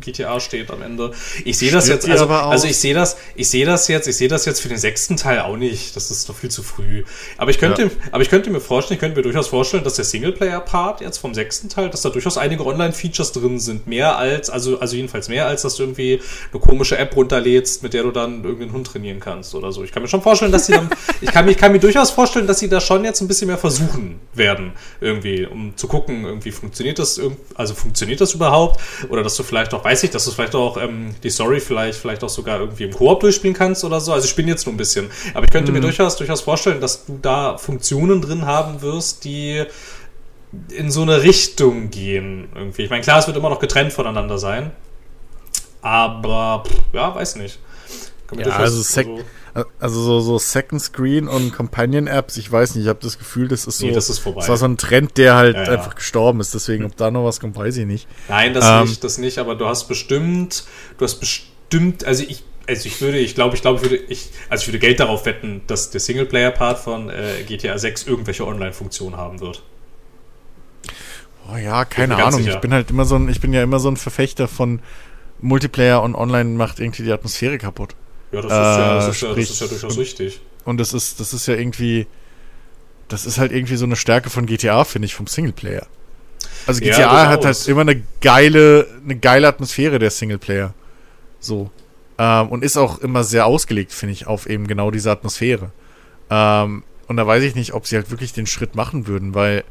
GTA 0.00 0.40
steht 0.40 0.70
am 0.70 0.82
Ende. 0.82 1.12
Ich 1.44 1.58
sehe 1.58 1.70
das 1.70 1.88
jetzt, 1.88 2.08
also, 2.08 2.26
also 2.26 2.66
ich 2.66 2.78
sehe 2.78 2.94
das, 2.94 3.16
ich 3.34 3.48
sehe 3.48 3.66
das 3.66 3.88
jetzt, 3.88 4.06
ich 4.08 4.16
sehe 4.16 4.28
das 4.28 4.44
jetzt 4.44 4.60
für 4.60 4.68
den 4.68 4.78
sechsten 4.78 5.16
Teil 5.16 5.40
auch 5.40 5.56
nicht. 5.56 5.96
Das 5.96 6.10
ist 6.10 6.28
doch 6.28 6.36
viel 6.36 6.50
zu 6.50 6.62
früh. 6.62 7.04
Aber 7.38 7.50
ich 7.50 7.58
könnte, 7.58 7.82
Ja. 7.82 7.88
aber 8.12 8.22
ich 8.22 8.30
könnte 8.30 8.50
mir 8.50 8.60
vorstellen, 8.60 8.96
ich 8.96 9.00
könnte 9.00 9.16
mir 9.16 9.22
durchaus 9.22 9.48
vorstellen, 9.48 9.84
dass 9.84 9.94
der 9.94 10.04
Singleplayer-Part 10.04 11.00
jetzt 11.00 11.18
vom 11.18 11.34
sechsten 11.34 11.68
Teil, 11.68 11.90
dass 11.90 12.02
da 12.02 12.10
durchaus 12.10 12.36
einige 12.38 12.64
Online-Features 12.66 13.32
drin 13.32 13.58
sind. 13.60 13.86
Mehr 13.86 14.16
als, 14.18 14.50
also, 14.50 14.78
also 14.80 14.96
jedenfalls 14.96 15.28
mehr 15.28 15.46
als, 15.46 15.62
dass 15.62 15.76
du 15.76 15.84
irgendwie 15.84 16.20
eine 16.52 16.60
komische 16.60 16.98
App 16.98 17.14
runterlädst, 17.16 17.82
mit 17.82 17.94
der 17.94 18.02
du 18.02 18.10
dann 18.10 18.44
irgendeinen 18.44 18.72
Hund 18.72 18.86
trainieren 18.86 19.20
kannst 19.20 19.54
oder 19.54 19.72
so. 19.72 19.82
Ich 19.82 19.92
kann 19.92 20.02
mir 20.02 20.08
schon 20.08 20.22
vorstellen, 20.22 20.52
dass 20.52 20.66
sie 20.66 20.72
dann, 20.72 20.90
ich 21.20 21.30
kann 21.30 21.44
mir, 21.44 21.52
ich 21.52 21.56
kann 21.58 21.72
mir 21.72 21.78
durchaus 21.80 22.10
vorstellen, 22.10 22.46
dass 22.46 22.58
sie 22.58 22.68
da 22.68 22.80
schon 22.80 23.04
jetzt 23.04 23.20
ein 23.20 23.28
bisschen 23.28 23.48
mehr 23.48 23.58
versuchen 23.58 24.20
werden, 24.34 24.72
irgendwie, 25.00 25.46
um 25.46 25.76
zu 25.76 25.88
gucken, 25.88 26.24
irgendwie 26.24 26.50
funktioniert 26.50 26.98
das, 26.98 27.20
also 27.54 27.74
funktioniert 27.74 28.20
das 28.20 28.34
überhaupt? 28.34 28.80
Oder 29.08 29.22
dass 29.22 29.36
du 29.36 29.42
vielleicht 29.42 29.72
auch, 29.74 29.84
weiß 29.86 30.02
ich, 30.02 30.10
dass 30.10 30.24
du 30.24 30.32
vielleicht 30.32 30.56
auch 30.56 30.76
ähm, 30.82 31.14
die 31.22 31.30
Story 31.30 31.60
vielleicht, 31.60 31.96
vielleicht 32.00 32.24
auch 32.24 32.28
sogar 32.28 32.58
irgendwie 32.58 32.84
im 32.84 32.92
Koop 32.92 33.20
durchspielen 33.20 33.54
kannst 33.54 33.84
oder 33.84 34.00
so. 34.00 34.12
Also 34.12 34.26
ich 34.26 34.34
bin 34.34 34.48
jetzt 34.48 34.66
nur 34.66 34.74
ein 34.74 34.76
bisschen. 34.76 35.08
Aber 35.32 35.44
ich 35.44 35.50
könnte 35.50 35.70
mir 35.70 35.80
durchaus, 35.80 36.16
durchaus 36.16 36.40
vorstellen, 36.40 36.80
dass 36.80 37.06
du 37.06 37.20
da 37.22 37.56
Funktionen 37.56 38.20
drin 38.20 38.46
haben 38.46 38.82
wirst, 38.82 39.24
die 39.24 39.64
in 40.70 40.90
so 40.90 41.02
eine 41.02 41.22
Richtung 41.22 41.90
gehen 41.90 42.48
irgendwie. 42.56 42.82
Ich 42.82 42.90
meine, 42.90 43.02
klar, 43.02 43.20
es 43.20 43.28
wird 43.28 43.36
immer 43.36 43.48
noch 43.48 43.60
getrennt 43.60 43.92
voneinander 43.92 44.38
sein. 44.38 44.72
Aber, 45.82 46.64
pff, 46.66 46.80
ja, 46.92 47.14
weiß 47.14 47.36
nicht. 47.36 47.60
Ja, 48.36 48.56
also 48.56 48.82
Sek 48.82 49.06
also 49.80 50.02
so, 50.02 50.20
so 50.20 50.38
Second 50.38 50.82
Screen 50.82 51.28
und 51.28 51.52
Companion 51.54 52.08
Apps, 52.08 52.36
ich 52.36 52.52
weiß 52.52 52.74
nicht, 52.74 52.84
ich 52.84 52.88
habe 52.90 52.98
das 53.00 53.18
Gefühl, 53.18 53.48
das 53.48 53.66
ist 53.66 53.78
so, 53.78 53.86
Nee, 53.86 53.92
das 53.92 54.10
ist 54.10 54.18
vorbei. 54.18 54.40
das 54.40 54.50
war 54.50 54.58
so 54.58 54.66
ein 54.66 54.76
Trend, 54.76 55.16
der 55.16 55.34
halt 55.34 55.56
Ja, 55.56 55.62
ja. 55.64 55.70
einfach 55.72 55.94
gestorben 55.94 56.40
ist. 56.40 56.52
Deswegen, 56.54 56.84
ob 56.84 56.94
da 56.96 57.10
noch 57.10 57.24
was 57.24 57.40
kommt, 57.40 57.56
weiß 57.56 57.76
ich 57.78 57.86
nicht. 57.86 58.06
Nein, 58.28 58.52
das 58.52 58.66
Ähm. 58.66 58.82
nicht, 58.88 59.02
das 59.02 59.16
nicht, 59.16 59.38
aber 59.38 59.54
du 59.54 59.66
hast 59.66 59.88
bestimmt, 59.88 60.64
du 60.98 61.04
hast 61.04 61.20
bestimmt, 61.20 62.04
also 62.04 62.22
ich, 62.28 62.44
also 62.68 62.86
ich 62.86 63.00
würde, 63.00 63.18
ich 63.18 63.34
glaube, 63.34 63.54
ich 63.56 63.62
glaube, 63.62 63.78
ich 63.78 63.90
würde, 63.90 63.96
ich, 64.08 64.28
also 64.50 64.62
ich 64.62 64.68
würde 64.68 64.78
Geld 64.78 65.00
darauf 65.00 65.24
wetten, 65.24 65.62
dass 65.68 65.88
der 65.90 66.00
Singleplayer-Part 66.00 66.78
von 66.78 67.08
äh, 67.08 67.42
GTA 67.46 67.78
6 67.78 68.06
irgendwelche 68.06 68.46
Online-Funktionen 68.46 69.16
haben 69.16 69.40
wird. 69.40 69.62
Oh 71.50 71.56
ja, 71.56 71.84
keine 71.84 72.16
Ahnung. 72.16 72.40
sicher. 72.40 72.54
Ich 72.56 72.60
bin 72.60 72.74
halt 72.74 72.90
immer 72.90 73.04
so 73.04 73.14
ein, 73.16 73.28
ich 73.28 73.40
bin 73.40 73.52
ja 73.52 73.62
immer 73.62 73.78
so 73.78 73.88
ein 73.88 73.96
Verfechter 73.96 74.48
von 74.48 74.80
Multiplayer 75.40 76.02
und 76.02 76.14
Online 76.14 76.50
macht 76.50 76.80
irgendwie 76.80 77.04
die 77.04 77.12
Atmosphäre 77.12 77.56
kaputt. 77.58 77.94
Ja, 78.36 78.42
das 78.42 78.52
ist, 78.52 78.58
ja, 78.58 78.94
das 78.94 79.06
Äh, 79.06 79.10
ist, 79.10 79.20
ja, 79.22 79.28
das 79.28 79.34
sprich- 79.34 79.50
ist 79.50 79.60
ja 79.60 79.66
durchaus 79.66 79.98
richtig. 79.98 80.40
Und 80.64 80.78
das 80.78 80.92
ist, 80.92 81.20
das 81.20 81.32
ist 81.32 81.46
ja 81.46 81.54
irgendwie, 81.54 82.06
das 83.08 83.24
ist 83.26 83.38
halt 83.38 83.52
irgendwie 83.52 83.76
so 83.76 83.84
eine 83.84 83.96
Stärke 83.96 84.30
von 84.30 84.46
GTA, 84.46 84.84
finde 84.84 85.06
ich, 85.06 85.14
vom 85.14 85.26
Singleplayer. 85.26 85.86
Also 86.66 86.82
Ja, 86.84 86.96
GTA 86.96 87.28
hat 87.28 87.44
durchaus. 87.44 87.60
halt 87.60 87.68
immer 87.68 87.80
eine 87.82 88.02
geile, 88.20 88.86
eine 89.04 89.16
geile 89.16 89.46
Atmosphäre, 89.48 89.98
der 89.98 90.10
Singleplayer. 90.10 90.74
So. 91.40 91.70
Ähm, 92.18 92.48
und 92.48 92.64
ist 92.64 92.76
auch 92.76 92.98
immer 92.98 93.22
sehr 93.24 93.46
ausgelegt, 93.46 93.92
finde 93.92 94.12
ich, 94.14 94.26
auf 94.26 94.48
eben 94.48 94.66
genau 94.66 94.90
diese 94.90 95.10
Atmosphäre. 95.10 95.70
Ähm, 96.30 96.82
und 97.08 97.16
da 97.16 97.26
weiß 97.26 97.42
ich 97.44 97.54
nicht, 97.54 97.72
ob 97.74 97.86
sie 97.86 97.94
halt 97.96 98.10
wirklich 98.10 98.32
den 98.32 98.46
Schritt 98.46 98.74
machen 98.74 99.06
würden, 99.06 99.34
weil 99.34 99.62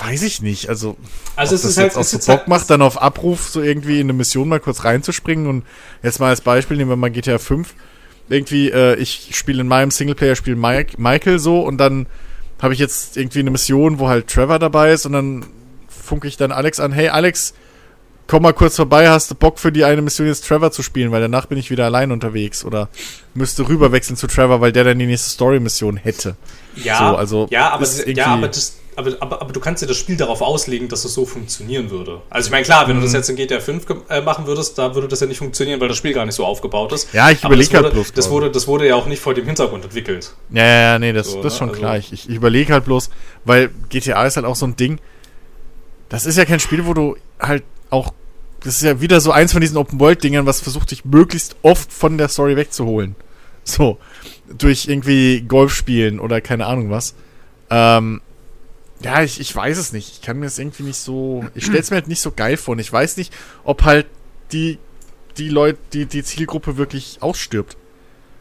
weiß 0.00 0.22
ich 0.22 0.42
nicht. 0.42 0.68
Also, 0.68 0.96
Also 1.36 1.54
ob 1.54 1.56
es 1.56 1.62
das 1.62 1.70
ist 1.70 1.76
halt, 1.78 1.86
jetzt 1.88 1.96
auch 1.96 2.00
es 2.02 2.10
so 2.10 2.18
Bock 2.18 2.40
halt, 2.40 2.48
macht, 2.48 2.70
dann 2.70 2.82
auf 2.82 3.00
Abruf 3.00 3.48
so 3.48 3.62
irgendwie 3.62 4.00
in 4.00 4.06
eine 4.06 4.12
Mission 4.12 4.48
mal 4.48 4.60
kurz 4.60 4.84
reinzuspringen 4.84 5.46
und 5.46 5.64
jetzt 6.02 6.20
mal 6.20 6.28
als 6.28 6.40
Beispiel 6.40 6.76
nehmen 6.76 6.90
wir 6.90 6.96
mal 6.96 7.10
GTA 7.10 7.38
5. 7.38 7.74
Irgendwie, 8.28 8.70
äh, 8.70 8.94
ich 8.96 9.30
spiele 9.32 9.60
in 9.60 9.68
meinem 9.68 9.90
Singleplayer-Spiel 9.90 10.56
Mike, 10.56 11.00
Michael 11.00 11.38
so 11.38 11.60
und 11.60 11.78
dann 11.78 12.06
habe 12.60 12.72
ich 12.72 12.80
jetzt 12.80 13.16
irgendwie 13.16 13.40
eine 13.40 13.50
Mission, 13.50 13.98
wo 13.98 14.08
halt 14.08 14.28
Trevor 14.28 14.58
dabei 14.58 14.92
ist 14.92 15.04
und 15.04 15.12
dann 15.12 15.44
funke 15.88 16.28
ich 16.28 16.36
dann 16.36 16.52
Alex 16.52 16.80
an, 16.80 16.92
hey 16.92 17.08
Alex, 17.08 17.54
komm 18.26 18.42
mal 18.42 18.52
kurz 18.54 18.76
vorbei, 18.76 19.08
hast 19.08 19.30
du 19.30 19.34
Bock 19.34 19.58
für 19.58 19.72
die 19.72 19.84
eine 19.84 20.02
Mission 20.02 20.26
jetzt 20.26 20.46
Trevor 20.46 20.70
zu 20.70 20.82
spielen, 20.82 21.12
weil 21.12 21.20
danach 21.20 21.46
bin 21.46 21.58
ich 21.58 21.70
wieder 21.70 21.84
allein 21.84 22.10
unterwegs 22.10 22.64
oder 22.64 22.88
müsste 23.34 23.68
rüberwechseln 23.68 24.16
zu 24.16 24.26
Trevor, 24.26 24.60
weil 24.60 24.72
der 24.72 24.84
dann 24.84 24.98
die 24.98 25.06
nächste 25.06 25.30
Story-Mission 25.30 25.96
hätte. 25.98 26.36
ja, 26.76 26.98
so, 26.98 27.16
also 27.16 27.46
ja, 27.50 27.70
aber, 27.70 27.86
ja, 28.06 28.26
aber, 28.26 28.48
das, 28.48 28.76
aber, 28.96 29.16
aber, 29.20 29.40
aber 29.42 29.52
du 29.52 29.60
kannst 29.60 29.82
dir 29.82 29.86
das 29.86 29.96
Spiel 29.96 30.16
darauf 30.16 30.40
auslegen, 30.42 30.88
dass 30.88 31.04
es 31.04 31.14
so 31.14 31.24
funktionieren 31.26 31.90
würde. 31.90 32.20
Also 32.30 32.48
ich 32.48 32.50
meine, 32.52 32.64
klar, 32.64 32.86
wenn 32.88 32.96
du 32.96 33.02
das 33.02 33.10
Mhm. 33.12 33.16
jetzt 33.16 33.30
in 33.30 33.36
GTA 33.36 33.60
5 33.60 33.86
ge- 33.86 33.96
äh, 34.08 34.20
machen 34.20 34.46
würdest, 34.46 34.76
da 34.78 34.94
würde 34.94 35.08
das 35.08 35.20
ja 35.20 35.26
nicht 35.26 35.38
funktionieren, 35.38 35.80
weil 35.80 35.88
das 35.88 35.96
Spiel 35.96 36.12
gar 36.12 36.24
nicht 36.26 36.34
so 36.34 36.44
aufgebaut 36.44 36.92
ist. 36.92 37.12
Ja, 37.12 37.30
ich 37.30 37.44
Aber 37.44 37.56
das 37.56 37.66
überleg 37.68 37.84
halt 37.84 37.94
bloß 37.94 38.12
Das 38.12 38.30
wurde, 38.30 38.50
das 38.50 38.66
wurde 38.66 38.86
ja 38.88 38.94
auch 38.96 39.06
nicht 39.06 39.20
vor 39.20 39.34
dem 39.34 39.46
Hintergrund 39.46 39.84
entwickelt. 39.84 40.34
Ja, 40.50 40.64
ja, 40.64 40.80
ja, 40.92 40.98
nee, 40.98 41.12
das, 41.12 41.30
So, 41.30 41.42
das 41.42 41.54
ist 41.54 41.54
ne? 41.54 41.58
schon 41.58 41.68
Also- 41.70 41.80
klar. 41.80 41.98
Ich, 41.98 42.12
ich 42.12 42.28
überlege 42.28 42.72
halt 42.72 42.84
bloß, 42.84 43.10
weil 43.44 43.70
GTA 43.88 44.24
ist 44.26 44.36
halt 44.36 44.46
auch 44.46 44.56
so 44.56 44.66
ein 44.66 44.76
Ding. 44.76 44.98
Das 46.08 46.26
ist 46.26 46.36
ja 46.38 46.44
kein 46.44 46.60
Spiel, 46.60 46.86
wo 46.86 46.94
du 46.94 47.16
halt 47.40 47.64
auch. 47.90 48.12
Das 48.62 48.76
ist 48.76 48.82
ja 48.82 49.00
wieder 49.00 49.20
so 49.20 49.30
eins 49.32 49.52
von 49.52 49.60
diesen 49.60 49.76
Open-World-Dingern, 49.76 50.46
was 50.46 50.60
versucht, 50.60 50.90
dich 50.90 51.04
möglichst 51.04 51.56
oft 51.62 51.92
von 51.92 52.16
der 52.16 52.28
Story 52.28 52.56
wegzuholen. 52.56 53.14
So. 53.64 53.98
Durch 54.58 54.88
irgendwie 54.88 55.40
Golf 55.42 55.74
spielen 55.74 56.20
oder 56.20 56.40
keine 56.40 56.66
Ahnung 56.66 56.90
was. 56.90 57.14
Ähm, 57.70 58.20
ja, 59.04 59.22
ich, 59.22 59.38
ich 59.38 59.54
weiß 59.54 59.76
es 59.76 59.92
nicht. 59.92 60.12
Ich 60.14 60.22
kann 60.22 60.38
mir 60.38 60.46
das 60.46 60.58
irgendwie 60.58 60.84
nicht 60.84 60.96
so. 60.96 61.44
Ich 61.54 61.66
stell's 61.66 61.90
mir 61.90 61.96
halt 61.96 62.08
nicht 62.08 62.20
so 62.20 62.32
geil 62.32 62.56
vor. 62.56 62.72
Und 62.72 62.78
ich 62.78 62.92
weiß 62.92 63.18
nicht, 63.18 63.32
ob 63.62 63.84
halt 63.84 64.06
die, 64.52 64.78
die 65.36 65.50
Leute, 65.50 65.78
die, 65.92 66.06
die 66.06 66.22
Zielgruppe 66.22 66.76
wirklich 66.78 67.18
ausstirbt. 67.20 67.76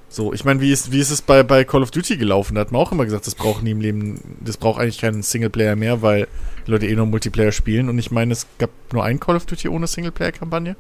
So, 0.07 0.31
ich 0.31 0.45
meine, 0.45 0.61
wie 0.61 0.71
ist, 0.71 0.91
wie 0.91 0.99
ist 0.99 1.09
es 1.09 1.21
bei, 1.21 1.41
bei 1.43 1.63
Call 1.63 1.81
of 1.81 1.91
Duty 1.91 2.17
gelaufen? 2.17 2.55
Da 2.55 2.61
hat 2.61 2.71
man 2.71 2.81
auch 2.81 2.91
immer 2.91 3.03
gesagt, 3.03 3.25
das 3.25 3.35
braucht 3.35 3.63
nie 3.63 3.71
im 3.71 3.81
Leben, 3.81 4.37
das 4.41 4.57
braucht 4.57 4.79
eigentlich 4.79 5.01
keinen 5.01 5.23
Singleplayer 5.23 5.75
mehr, 5.75 6.03
weil 6.03 6.27
die 6.65 6.71
Leute 6.71 6.85
eh 6.85 6.95
nur 6.95 7.07
Multiplayer 7.07 7.51
spielen. 7.51 7.89
Und 7.89 7.97
ich 7.97 8.11
meine, 8.11 8.31
es 8.31 8.45
gab 8.59 8.69
nur 8.93 9.03
ein 9.03 9.19
Call 9.19 9.35
of 9.35 9.45
Duty 9.47 9.69
ohne 9.69 9.87
Singleplayer-Kampagne. 9.87 10.75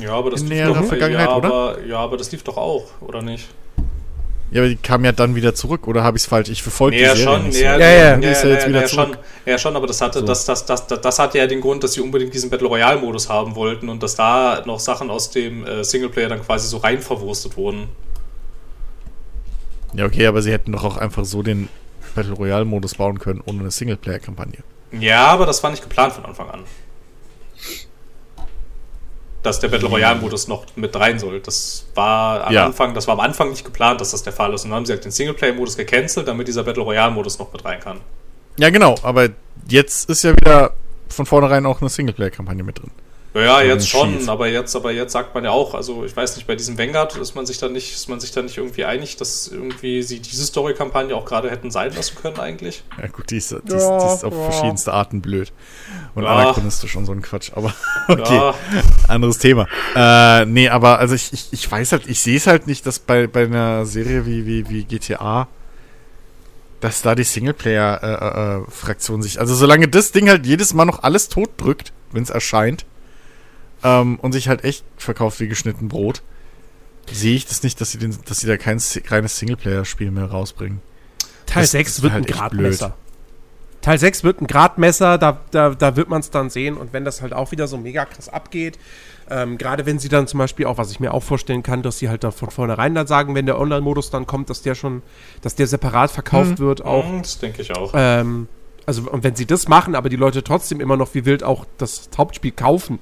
Ja, 0.00 0.12
aber 0.12 0.30
das 0.30 0.42
In 0.42 0.48
lief 0.48 0.66
doch, 0.66 0.84
Vergangenheit, 0.84 1.28
ja, 1.28 1.36
oder? 1.36 1.48
Aber, 1.48 1.84
ja, 1.84 1.98
aber 1.98 2.16
das 2.16 2.30
lief 2.30 2.42
doch 2.44 2.56
auch, 2.56 2.84
oder 3.00 3.22
nicht? 3.22 3.48
Ja, 4.56 4.62
aber 4.62 4.70
die 4.70 4.76
kam 4.76 5.04
ja 5.04 5.12
dann 5.12 5.34
wieder 5.34 5.54
zurück, 5.54 5.86
oder 5.86 6.02
habe 6.02 6.16
ich 6.16 6.22
es 6.22 6.26
falsch? 6.30 6.48
Ich 6.48 6.62
verfolge 6.62 6.96
Nee, 6.96 7.02
die 7.02 7.08
ja 7.08 7.14
Serie 7.14 7.24
schon, 7.42 7.48
nee, 7.50 7.60
ja, 7.60 7.78
Ja, 7.78 8.16
ja. 8.18 8.30
Ist 8.30 8.42
ja 8.42 8.48
jetzt 8.48 8.66
wieder 8.66 8.86
zurück. 8.86 9.08
schon, 9.08 9.16
ja, 9.44 9.58
schon, 9.58 9.76
aber 9.76 9.86
das 9.86 10.00
hatte, 10.00 10.20
So. 10.20 10.24
das, 10.24 10.46
das, 10.46 10.64
das, 10.64 10.86
das, 10.86 11.00
das 11.02 11.18
hatte 11.18 11.36
ja 11.36 11.46
den 11.46 11.60
Grund, 11.60 11.84
dass 11.84 11.92
sie 11.92 12.00
unbedingt 12.00 12.32
diesen 12.32 12.48
Battle 12.48 12.66
Royale-Modus 12.66 13.28
haben 13.28 13.54
wollten 13.54 13.90
und 13.90 14.02
dass 14.02 14.14
da 14.16 14.62
noch 14.64 14.80
Sachen 14.80 15.10
aus 15.10 15.28
dem 15.30 15.66
äh, 15.66 15.84
Singleplayer 15.84 16.30
dann 16.30 16.40
quasi 16.42 16.68
so 16.68 16.78
rein 16.78 17.02
verwurstet 17.02 17.58
wurden. 17.58 17.88
Ja, 19.92 20.06
okay, 20.06 20.26
aber 20.26 20.40
sie 20.40 20.52
hätten 20.52 20.72
doch 20.72 20.84
auch 20.84 20.96
einfach 20.96 21.26
so 21.26 21.42
den 21.42 21.68
Battle 22.14 22.32
Royale-Modus 22.32 22.94
bauen 22.94 23.18
können, 23.18 23.42
ohne 23.44 23.60
eine 23.60 23.70
Singleplayer-Kampagne. 23.70 24.60
Ja, 24.98 25.26
aber 25.26 25.44
das 25.44 25.62
war 25.62 25.70
nicht 25.70 25.82
geplant 25.82 26.14
von 26.14 26.24
Anfang 26.24 26.48
an. 26.48 26.60
Dass 29.46 29.60
der 29.60 29.68
Battle 29.68 29.88
Royale-Modus 29.88 30.48
noch 30.48 30.64
mit 30.74 30.96
rein 30.96 31.20
soll. 31.20 31.38
Das 31.40 31.86
war 31.94 32.48
am 32.48 32.52
Ja. 32.52 32.66
Anfang, 32.66 32.94
das 32.94 33.06
war 33.06 33.14
am 33.14 33.20
Anfang 33.20 33.50
nicht 33.50 33.64
geplant, 33.64 34.00
dass 34.00 34.10
das 34.10 34.24
der 34.24 34.32
Fall 34.32 34.52
ist. 34.52 34.64
Und 34.64 34.70
dann 34.70 34.78
haben 34.78 34.86
sie 34.86 34.92
halt 34.92 35.04
den 35.04 35.12
Singleplayer-Modus 35.12 35.76
gecancelt, 35.76 36.26
damit 36.26 36.48
dieser 36.48 36.64
Battle 36.64 36.82
Royale-Modus 36.82 37.38
noch 37.38 37.52
mit 37.52 37.64
rein 37.64 37.78
kann. 37.78 38.00
Ja, 38.58 38.70
genau, 38.70 38.96
aber 39.02 39.28
jetzt 39.68 40.10
ist 40.10 40.24
ja 40.24 40.32
wieder 40.32 40.72
von 41.08 41.26
vornherein 41.26 41.64
auch 41.64 41.80
eine 41.80 41.88
Singleplayer-Kampagne 41.88 42.64
mit 42.64 42.78
drin. 42.80 42.90
Ja, 43.44 43.60
jetzt 43.62 43.88
schon, 43.88 44.18
schief. 44.18 44.28
aber 44.28 44.48
jetzt, 44.48 44.74
aber 44.74 44.92
jetzt 44.92 45.12
sagt 45.12 45.34
man 45.34 45.44
ja 45.44 45.50
auch, 45.50 45.74
also 45.74 46.04
ich 46.04 46.16
weiß 46.16 46.36
nicht, 46.36 46.46
bei 46.46 46.56
diesem 46.56 46.78
Vanguard 46.78 47.16
ist 47.16 47.34
man 47.34 47.44
sich 47.46 47.58
da 47.58 47.68
nicht, 47.68 47.92
ist 47.92 48.08
man 48.08 48.18
sich 48.20 48.30
da 48.32 48.42
nicht 48.42 48.56
irgendwie 48.56 48.84
einig, 48.84 49.16
dass 49.16 49.48
irgendwie 49.48 50.02
sie 50.02 50.20
diese 50.20 50.44
Story-Kampagne 50.44 51.14
auch 51.14 51.24
gerade 51.24 51.50
hätten 51.50 51.70
sein 51.70 51.92
lassen 51.94 52.16
können 52.20 52.38
eigentlich. 52.40 52.82
Ja, 53.00 53.08
gut, 53.08 53.30
die 53.30 53.36
ist, 53.36 53.50
die 53.50 53.56
ist, 53.56 53.62
die 53.68 54.06
ist 54.06 54.24
auf 54.24 54.32
ja. 54.32 54.42
verschiedenste 54.50 54.92
Arten 54.92 55.20
blöd. 55.20 55.52
Und 56.14 56.24
Ja. 56.24 56.30
anachronistisch 56.30 56.96
und 56.96 57.04
so 57.04 57.12
ein 57.12 57.20
Quatsch, 57.22 57.50
aber 57.54 57.74
okay. 58.08 58.34
Ja, 58.34 58.54
Anderes 59.08 59.38
Thema. 59.38 59.66
Äh, 59.94 60.46
nee, 60.46 60.68
aber 60.68 60.98
also 60.98 61.14
ich, 61.14 61.32
ich, 61.32 61.48
ich 61.52 61.70
weiß 61.70 61.92
halt, 61.92 62.06
ich 62.06 62.20
sehe 62.20 62.36
es 62.36 62.46
halt 62.46 62.66
nicht, 62.66 62.86
dass 62.86 62.98
bei, 62.98 63.26
bei 63.26 63.44
einer 63.44 63.84
Serie 63.86 64.24
wie, 64.26 64.46
wie, 64.46 64.68
wie 64.70 64.84
GTA, 64.84 65.48
dass 66.80 67.02
da 67.02 67.14
die 67.14 67.24
Singleplayer-Fraktion 67.24 69.22
sich, 69.22 69.40
also 69.40 69.54
solange 69.54 69.88
das 69.88 70.12
Ding 70.12 70.28
halt 70.28 70.46
jedes 70.46 70.74
Mal 70.74 70.84
noch 70.84 71.02
alles 71.02 71.28
tot 71.28 71.50
drückt, 71.56 71.92
wenn 72.12 72.22
es 72.22 72.30
erscheint, 72.30 72.84
ähm, 73.86 74.18
und 74.20 74.32
sich 74.32 74.48
halt 74.48 74.64
echt 74.64 74.84
verkauft 74.96 75.38
wie 75.38 75.46
geschnitten 75.46 75.88
Brot, 75.88 76.22
sehe 77.10 77.36
ich 77.36 77.46
das 77.46 77.62
nicht, 77.62 77.80
dass 77.80 77.92
sie, 77.92 77.98
den, 77.98 78.16
dass 78.26 78.40
sie 78.40 78.48
da 78.48 78.56
kein 78.56 78.80
reines 79.08 79.38
Singleplayer-Spiel 79.38 80.10
mehr 80.10 80.26
rausbringen. 80.26 80.80
Teil 81.46 81.62
Das 81.62 81.70
6 81.70 81.90
ist 81.90 82.02
wird 82.02 82.12
halt 82.12 82.26
ein 82.26 82.32
Gradmesser. 82.32 82.96
Teil 83.82 83.98
6 83.98 84.24
wird 84.24 84.40
ein 84.40 84.48
Gradmesser, 84.48 85.16
da, 85.16 85.40
da, 85.52 85.70
da 85.70 85.94
wird 85.94 86.08
man 86.08 86.20
es 86.20 86.30
dann 86.30 86.50
sehen. 86.50 86.76
Und 86.76 86.92
wenn 86.92 87.04
das 87.04 87.22
halt 87.22 87.32
auch 87.32 87.52
wieder 87.52 87.68
so 87.68 87.78
mega 87.78 88.04
krass 88.04 88.28
abgeht, 88.28 88.76
ähm, 89.30 89.58
gerade 89.58 89.86
wenn 89.86 90.00
sie 90.00 90.08
dann 90.08 90.26
zum 90.26 90.38
Beispiel 90.38 90.66
auch, 90.66 90.78
was 90.78 90.90
ich 90.90 90.98
mir 90.98 91.14
auch 91.14 91.22
vorstellen 91.22 91.62
kann, 91.62 91.82
dass 91.82 92.00
sie 92.00 92.08
halt 92.08 92.24
dann 92.24 92.32
von 92.32 92.50
vornherein 92.50 92.96
dann 92.96 93.06
sagen, 93.06 93.36
wenn 93.36 93.46
der 93.46 93.60
Online-Modus 93.60 94.10
dann 94.10 94.26
kommt, 94.26 94.50
dass 94.50 94.62
der 94.62 94.74
schon, 94.74 95.02
dass 95.42 95.54
der 95.54 95.68
separat 95.68 96.10
verkauft 96.10 96.58
wird, 96.58 96.84
auch. 96.84 97.04
auch, 97.04 97.22
das 97.22 97.38
denke 97.38 97.62
ich 97.62 97.76
auch. 97.76 97.92
Ähm, 97.94 98.48
also, 98.86 99.08
und 99.08 99.22
wenn 99.22 99.36
sie 99.36 99.46
das 99.46 99.68
machen, 99.68 99.94
aber 99.94 100.08
die 100.08 100.16
Leute 100.16 100.42
trotzdem 100.42 100.80
immer 100.80 100.96
noch 100.96 101.14
wie 101.14 101.24
wild 101.24 101.44
auch 101.44 101.64
das 101.78 102.08
Hauptspiel 102.16 102.52
kaufen, 102.52 102.98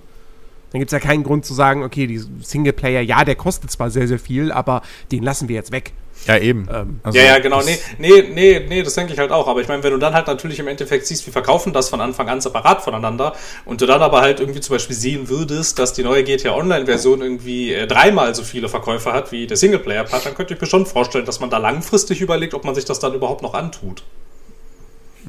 dann 0.75 0.81
gibt 0.81 0.93
es 0.93 0.93
ja 0.93 0.99
keinen 0.99 1.23
Grund 1.23 1.47
zu 1.47 1.55
sagen, 1.55 1.85
okay, 1.85 2.09
die 2.09 2.21
Singleplayer, 2.41 3.01
ja, 3.01 3.25
der 3.25 3.37
kostet 3.37 3.71
zwar 3.71 3.91
sehr, 3.91 4.09
sehr 4.09 4.19
viel, 4.19 4.51
aber 4.51 4.83
den 5.13 5.23
lassen 5.23 5.49
wir 5.49 5.55
jetzt 5.55 5.71
weg. 5.71 5.93
Ja, 6.27 6.37
eben. 6.37 6.67
Ähm, 6.69 6.99
Also, 7.05 7.17
ja, 7.17 7.27
ja, 7.27 7.39
genau. 7.39 7.63
Nee, 7.63 7.79
nee, 7.99 8.23
nee, 8.23 8.67
nee, 8.69 8.83
das 8.83 8.95
denke 8.95 9.13
ich 9.13 9.21
halt 9.21 9.31
auch. 9.31 9.47
Aber 9.47 9.61
ich 9.61 9.69
meine, 9.69 9.85
wenn 9.85 9.93
du 9.93 9.99
dann 9.99 10.15
halt 10.15 10.27
natürlich 10.27 10.59
im 10.59 10.67
Endeffekt 10.67 11.07
siehst, 11.07 11.27
wir 11.27 11.33
verkaufen 11.33 11.73
das 11.73 11.91
von 11.91 12.01
Anfang 12.01 12.29
an 12.29 12.41
separat 12.41 12.83
voneinander 12.83 13.35
und 13.67 13.83
du 13.83 13.87
dann 13.87 14.03
aber 14.03 14.21
halt 14.21 14.41
irgendwie 14.41 14.59
zum 14.59 14.75
Beispiel 14.75 14.97
sehen 14.97 15.29
würdest, 15.29 15.79
dass 15.79 15.93
die 15.93 16.03
neue 16.03 16.25
GTA 16.25 16.57
Online-Version 16.57 17.23
irgendwie 17.23 17.73
äh, 17.73 17.87
dreimal 17.87 18.35
so 18.35 18.43
viele 18.43 18.69
Verkäufe 18.69 19.13
hat 19.13 19.31
wie 19.31 19.47
der 19.47 19.57
Singleplayer-Part, 19.57 20.27
dann 20.27 20.35
könnte 20.35 20.55
ich 20.55 20.61
mir 20.61 20.67
schon 20.67 20.87
vorstellen, 20.87 21.25
dass 21.25 21.39
man 21.39 21.51
da 21.51 21.59
langfristig 21.59 22.21
überlegt, 22.21 22.53
ob 22.55 22.65
man 22.65 22.75
sich 22.75 22.85
das 22.85 22.99
dann 22.99 23.15
überhaupt 23.15 23.43
noch 23.43 23.55
antut. 23.55 24.03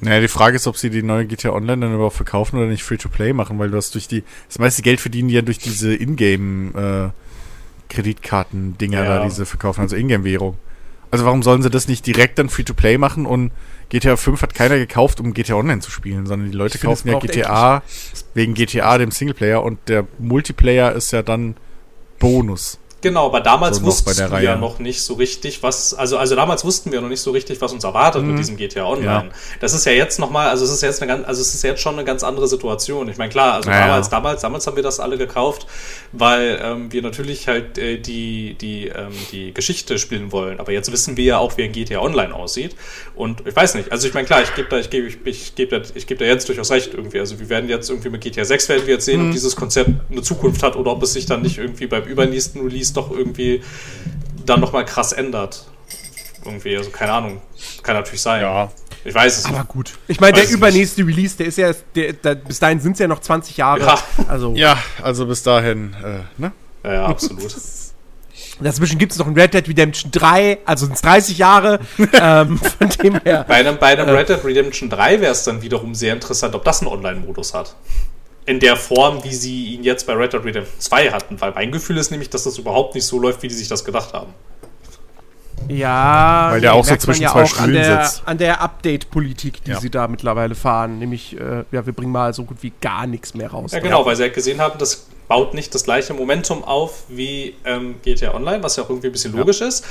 Naja, 0.02 0.20
die 0.20 0.28
Frage 0.28 0.56
ist, 0.58 0.68
ob 0.68 0.78
sie 0.78 0.90
die 0.90 1.04
neue 1.04 1.26
GTA 1.26 1.52
Online 1.52 1.86
dann 1.86 1.96
überhaupt 1.96 2.16
verkaufen 2.16 2.58
oder 2.58 2.68
nicht 2.68 2.84
Free-to-Play 2.84 3.34
machen, 3.34 3.58
weil 3.60 3.70
du 3.72 3.78
hast 3.78 3.94
durch 3.94 4.08
die, 4.08 4.24
das 4.48 4.60
meiste 4.60 4.82
Geld 4.82 5.00
verdienen 5.00 5.30
die 5.30 5.36
ja 5.36 5.42
durch 5.42 5.58
diese 5.58 5.96
Ingame, 5.96 7.12
äh, 7.14 7.94
Kreditkarten-Dinger 7.94 9.04
Ja. 9.04 9.20
da, 9.20 9.24
diese 9.24 9.46
verkaufen, 9.46 9.82
also 9.82 9.96
Ingame-Währung. 9.96 10.58
Also 11.12 11.26
warum 11.26 11.44
sollen 11.44 11.62
sie 11.62 11.70
das 11.70 11.88
nicht 11.88 12.06
direkt 12.06 12.40
dann 12.40 12.50
Free-to-Play 12.50 12.98
machen 12.98 13.26
und 13.26 13.52
GTA 13.90 14.18
5 14.18 14.42
hat 14.42 14.56
keiner 14.56 14.78
gekauft, 14.78 15.20
um 15.20 15.34
GTA 15.34 15.56
Online 15.56 15.80
zu 15.80 15.92
spielen, 15.92 16.26
sondern 16.26 16.52
die 16.52 16.58
Leute 16.58 16.78
es 16.78 16.84
kaufen 16.84 17.08
ja 17.08 17.20
GTA 17.20 17.84
wegen 18.34 18.54
GTA, 18.54 18.98
dem 18.98 19.12
Singleplayer 19.12 19.64
und 19.64 19.80
der 19.88 20.06
Multiplayer 20.18 20.92
ist 20.94 21.12
ja 21.12 21.22
dann 21.22 21.56
Bonus. 22.20 22.80
Genau, 23.06 23.28
aber 23.28 23.40
damals 23.40 23.78
So 23.78 23.84
wussten 23.84 24.18
wir 24.18 24.42
ja 24.42 24.54
Reihe. 24.54 24.58
noch 24.60 24.80
nicht 24.80 25.04
so 25.04 25.14
richtig, 25.14 25.62
was, 25.62 25.94
also, 25.94 26.18
also 26.18 26.36
damals 26.36 26.66
wussten 26.66 26.92
wir 26.92 27.02
noch 27.02 27.08
nicht 27.10 27.22
so 27.22 27.30
richtig, 27.30 27.62
was 27.62 27.72
uns 27.72 27.84
erwartet 27.84 28.24
Mhm. 28.24 28.30
mit 28.30 28.40
diesem 28.40 28.58
GTA 28.58 28.84
Online. 28.86 29.30
Das 29.60 29.74
ist 29.76 29.86
ja 29.86 29.92
jetzt 29.92 30.18
nochmal, 30.18 30.50
also 30.50 30.66
es 30.66 30.72
ist 30.72 30.82
jetzt 30.82 31.04
eine 31.04 31.12
ganz, 31.12 31.28
also 31.28 31.40
es 31.40 31.54
ist 31.54 31.62
jetzt 31.64 31.82
schon 31.82 31.94
eine 31.94 32.04
ganz 32.04 32.24
andere 32.24 32.48
Situation. 32.48 33.08
Ich 33.08 33.18
meine, 33.20 33.30
klar, 33.30 33.54
also 33.54 33.70
Naja. 33.70 33.86
damals, 33.86 34.10
damals, 34.10 34.42
damals 34.42 34.66
haben 34.66 34.76
wir 34.76 34.82
das 34.82 35.00
alle 35.00 35.20
gekauft, 35.20 35.68
weil 36.14 36.60
ähm, 36.64 36.92
wir 36.92 37.04
natürlich 37.04 37.48
halt 37.48 37.78
äh, 37.78 38.00
die, 38.00 38.56
die, 38.60 38.88
ähm, 38.88 39.12
die 39.32 39.54
Geschichte 39.54 40.00
spielen 40.00 40.32
wollen. 40.32 40.60
Aber 40.60 40.72
jetzt 40.72 40.92
wissen 40.92 41.16
wir 41.16 41.26
ja 41.26 41.38
auch, 41.38 41.58
wie 41.58 41.64
ein 41.66 41.74
GTA 41.74 42.00
Online 42.00 42.34
aussieht. 42.34 42.76
Und 43.16 43.46
ich 43.46 43.56
weiß 43.56 43.76
nicht, 43.76 43.92
also 43.92 44.08
ich 44.08 44.16
meine, 44.16 44.26
klar, 44.26 44.42
ich 44.42 44.56
gebe 44.56 44.68
da, 44.68 44.78
ich 44.80 44.90
gebe, 44.90 45.08
ich, 45.08 45.18
ich 45.26 45.54
gebe 45.54 45.80
da, 45.80 45.88
ich 45.94 46.08
gebe 46.08 46.24
da 46.24 46.26
jetzt 46.26 46.50
durchaus 46.50 46.72
recht 46.72 46.92
irgendwie. 46.96 47.20
Also 47.20 47.40
wir 47.40 47.50
werden 47.50 47.70
jetzt 47.70 47.88
irgendwie 47.92 48.10
mit 48.10 48.22
GTA 48.22 48.46
6 48.46 48.68
werden 48.70 48.88
wir 48.88 48.96
jetzt 48.96 49.06
sehen, 49.06 49.28
ob 49.28 49.32
dieses 49.32 49.56
Konzept 49.56 49.92
eine 50.10 50.24
Zukunft 50.24 50.64
hat 50.64 50.76
oder 50.76 50.90
ob 50.92 51.04
es 51.04 51.14
sich 51.14 51.28
dann 51.28 51.44
nicht 51.44 51.60
irgendwie 51.60 51.86
beim 51.86 52.04
übernächsten 52.04 52.62
Release 52.64 52.95
doch 52.96 53.12
irgendwie 53.12 53.64
dann 54.46 54.60
nochmal 54.60 54.86
krass 54.86 55.12
ändert. 55.12 55.66
Irgendwie, 56.44 56.78
also 56.78 56.90
keine 56.92 57.12
Ahnung. 57.12 57.42
Kann 57.82 57.96
natürlich 57.96 58.22
sein. 58.22 58.42
Ja. 58.42 58.72
Ich 59.04 59.14
weiß 59.14 59.38
es 59.38 59.46
Aber 59.46 59.60
nicht. 59.60 59.68
gut. 59.68 59.94
Ich 60.08 60.20
meine, 60.20 60.34
der 60.34 60.50
übernächste 60.50 61.06
Release, 61.06 61.38
der 61.38 61.48
ist 61.48 61.58
ja, 61.58 61.72
der, 61.96 62.14
der, 62.14 62.36
bis 62.36 62.60
dahin 62.60 62.80
sind 62.80 62.94
es 62.94 63.00
ja 63.00 63.08
noch 63.08 63.20
20 63.20 63.58
Jahre. 63.58 63.82
Ja. 63.82 64.00
Also, 64.28 64.54
Ja, 64.56 64.78
also 65.02 65.28
bis 65.28 65.44
dahin, 65.44 65.96
äh, 66.04 66.42
ne? 66.42 66.52
Ja, 66.84 66.94
ja, 66.94 67.06
absolut. 67.06 67.56
dazwischen 68.60 68.98
gibt 68.98 69.12
es 69.12 69.18
noch 69.18 69.28
ein 69.28 69.34
Red 69.34 69.54
Dead 69.54 69.68
Redemption 69.68 70.12
3, 70.12 70.60
also 70.66 70.86
sind 70.86 70.96
es 70.96 71.02
30 71.02 71.38
Jahre. 71.38 71.80
ähm, 72.14 72.58
von 72.58 72.90
dem 72.90 73.20
her. 73.22 73.46
Bei 73.48 73.56
einem, 73.56 73.78
bei 73.78 73.88
einem 73.88 74.10
Red 74.10 74.30
Dead 74.30 74.44
Redemption 74.44 74.90
3 74.90 75.22
wäre 75.22 75.32
es 75.32 75.44
dann 75.44 75.62
wiederum 75.62 75.94
sehr 75.96 76.14
interessant, 76.14 76.56
ob 76.56 76.64
das 76.64 76.82
einen 76.82 76.92
Online-Modus 76.92 77.54
hat. 77.54 77.76
In 78.48 78.60
der 78.60 78.76
Form, 78.78 79.24
wie 79.24 79.34
sie 79.34 79.74
ihn 79.74 79.84
jetzt 79.84 80.06
bei 80.06 80.14
Red 80.14 80.34
Dead 80.34 80.44
Redemption 80.44 80.80
2 80.80 81.12
hatten. 81.12 81.42
Weil 81.42 81.52
mein 81.54 81.72
Gefühl 81.72 81.98
ist 81.98 82.12
nämlich, 82.12 82.30
dass 82.30 82.44
das 82.44 82.58
überhaupt 82.58 82.94
nicht 82.96 83.06
so 83.06 83.20
läuft, 83.20 83.42
wie 83.44 83.48
die 83.48 83.56
sich 83.56 83.68
das 83.68 83.84
gedacht 83.84 84.14
haben. 84.14 84.34
Ja, 85.68 86.50
Weil 86.52 86.62
der 86.62 86.74
auch 86.76 86.86
so 86.86 86.96
zwischen 86.96 87.22
zwei 87.26 87.30
auch 87.30 87.38
an 87.40 87.48
Stühlen 87.48 87.74
der, 87.74 88.06
sitzt. 88.06 88.22
an 88.28 88.38
der 88.38 88.62
Update-Politik, 88.62 89.64
die 89.64 89.72
Ja. 89.72 89.80
sie 89.80 89.90
da 89.90 90.08
mittlerweile 90.08 90.54
fahren. 90.54 91.00
Nämlich, 91.00 91.36
äh, 91.40 91.64
ja, 91.72 91.86
wir 91.86 91.94
bringen 91.94 92.12
mal 92.12 92.34
so 92.36 92.44
gut 92.44 92.58
wie 92.62 92.72
gar 92.82 93.08
nichts 93.08 93.34
mehr 93.34 93.50
raus. 93.50 93.72
Ja, 93.72 93.80
genau, 93.80 94.06
weil 94.06 94.16
sie 94.16 94.24
halt 94.24 94.36
gesehen 94.36 94.62
haben, 94.62 94.78
das 94.78 95.08
baut 95.28 95.56
nicht 95.56 95.74
das 95.74 95.84
gleiche 95.86 96.14
Momentum 96.14 96.64
auf 96.64 97.06
wie 97.10 97.56
ähm, 97.66 97.96
GTA 98.04 98.36
Online, 98.36 98.62
was 98.62 98.76
ja 98.76 98.84
auch 98.84 98.90
irgendwie 98.90 99.08
ein 99.08 99.12
bisschen 99.14 99.36
logisch 99.36 99.62
ist. 99.62 99.84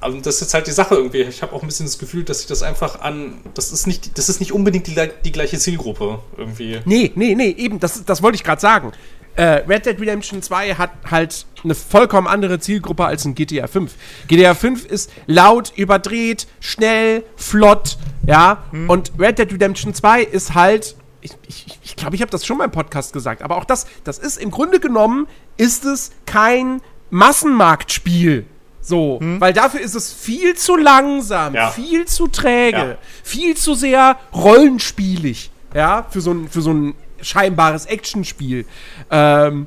Aber 0.00 0.16
das 0.18 0.36
ist 0.36 0.40
jetzt 0.42 0.54
halt 0.54 0.66
die 0.66 0.72
Sache 0.72 0.94
irgendwie. 0.94 1.22
Ich 1.22 1.42
habe 1.42 1.52
auch 1.52 1.62
ein 1.62 1.66
bisschen 1.66 1.86
das 1.86 1.98
Gefühl, 1.98 2.24
dass 2.24 2.38
sich 2.38 2.46
das 2.46 2.62
einfach 2.62 3.00
an. 3.00 3.40
Das 3.54 3.72
ist 3.72 3.86
nicht, 3.86 4.16
das 4.16 4.28
ist 4.28 4.38
nicht 4.40 4.52
unbedingt 4.52 4.86
die, 4.86 4.96
die 5.24 5.32
gleiche 5.32 5.58
Zielgruppe 5.58 6.20
irgendwie. 6.36 6.80
Nee, 6.84 7.10
nee, 7.14 7.34
nee, 7.34 7.50
eben, 7.50 7.80
das, 7.80 8.04
das 8.04 8.22
wollte 8.22 8.36
ich 8.36 8.44
gerade 8.44 8.60
sagen. 8.60 8.92
Äh, 9.34 9.62
Red 9.68 9.86
Dead 9.86 10.00
Redemption 10.00 10.42
2 10.42 10.74
hat 10.74 10.90
halt 11.08 11.46
eine 11.62 11.74
vollkommen 11.74 12.26
andere 12.26 12.58
Zielgruppe 12.58 13.04
als 13.04 13.24
ein 13.24 13.34
GTA 13.34 13.66
5. 13.68 13.92
GTA 14.26 14.54
5 14.54 14.84
ist 14.86 15.10
laut, 15.26 15.72
überdreht, 15.76 16.48
schnell, 16.58 17.22
flott, 17.36 17.98
ja. 18.26 18.64
Und 18.88 19.12
Red 19.18 19.38
Dead 19.38 19.52
Redemption 19.52 19.94
2 19.94 20.22
ist 20.22 20.54
halt, 20.54 20.96
ich 21.20 21.30
glaube, 21.30 21.46
ich, 21.48 21.78
ich, 21.84 21.96
glaub, 21.96 22.14
ich 22.14 22.20
habe 22.20 22.30
das 22.30 22.44
schon 22.44 22.58
mal 22.58 22.64
im 22.64 22.72
Podcast 22.72 23.12
gesagt, 23.12 23.42
aber 23.42 23.58
auch 23.58 23.64
das, 23.64 23.86
das 24.02 24.18
ist 24.18 24.38
im 24.38 24.50
Grunde 24.50 24.80
genommen, 24.80 25.28
ist 25.56 25.84
es 25.84 26.10
kein 26.26 26.80
Massenmarktspiel. 27.10 28.44
So, 28.88 29.18
weil 29.38 29.52
dafür 29.52 29.80
ist 29.80 29.94
es 29.94 30.10
viel 30.12 30.54
zu 30.56 30.74
langsam, 30.76 31.54
Ja. 31.54 31.68
viel 31.70 32.06
zu 32.06 32.26
träge, 32.28 32.78
Ja. 32.78 32.96
viel 33.22 33.54
zu 33.56 33.74
sehr 33.74 34.16
rollenspielig, 34.34 35.50
ja, 35.74 36.06
für 36.08 36.20
so 36.22 36.32
ein, 36.32 36.48
für 36.48 36.62
so 36.62 36.72
ein 36.72 36.94
scheinbares 37.20 37.84
Actionspiel. 37.86 38.64
Ähm, 39.10 39.66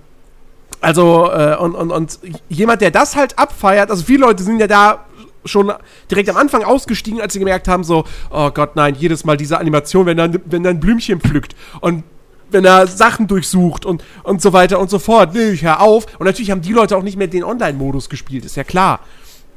also, 0.80 1.30
äh, 1.32 1.56
und, 1.58 1.76
und, 1.76 1.92
und 1.92 2.20
jemand, 2.50 2.82
der 2.82 2.90
das 2.90 3.16
halt 3.16 3.38
abfeiert, 3.38 3.92
also 3.92 4.04
viele 4.04 4.22
Leute 4.22 4.42
sind 4.44 4.60
ja 4.60 4.66
da 4.68 5.06
schon 5.46 5.72
direkt 6.10 6.30
am 6.30 6.38
Anfang 6.38 6.64
ausgestiegen, 6.64 7.22
als 7.22 7.34
sie 7.34 7.40
gemerkt 7.40 7.68
haben, 7.68 7.84
so, 7.84 8.06
oh 8.32 8.50
Gott, 8.52 8.76
nein, 8.76 8.96
jedes 8.98 9.24
Mal 9.26 9.38
diese 9.38 9.60
Animation, 9.60 10.06
wenn 10.08 10.18
er, 10.18 10.32
wenn 10.46 10.66
ein 10.66 10.80
Blümchen 10.80 11.20
pflückt 11.22 11.56
und 11.82 12.04
wenn 12.52 12.66
er 12.66 12.88
Sachen 12.88 13.28
durchsucht 13.28 13.86
und, 13.86 14.04
und 14.24 14.42
so 14.42 14.54
weiter 14.54 14.80
und 14.80 14.90
so 14.90 15.00
fort. 15.00 15.34
Nee, 15.34 15.52
ich 15.52 15.64
hör 15.64 15.82
auf. 15.82 16.06
Und 16.20 16.26
natürlich 16.26 16.52
haben 16.52 16.62
die 16.62 16.74
Leute 16.74 16.98
auch 16.98 17.04
nicht 17.04 17.18
mehr 17.18 17.28
den 17.28 17.44
Online-Modus 17.44 18.10
gespielt, 18.10 18.46
ist 18.46 18.56
ja 18.56 18.64
klar. 18.64 19.00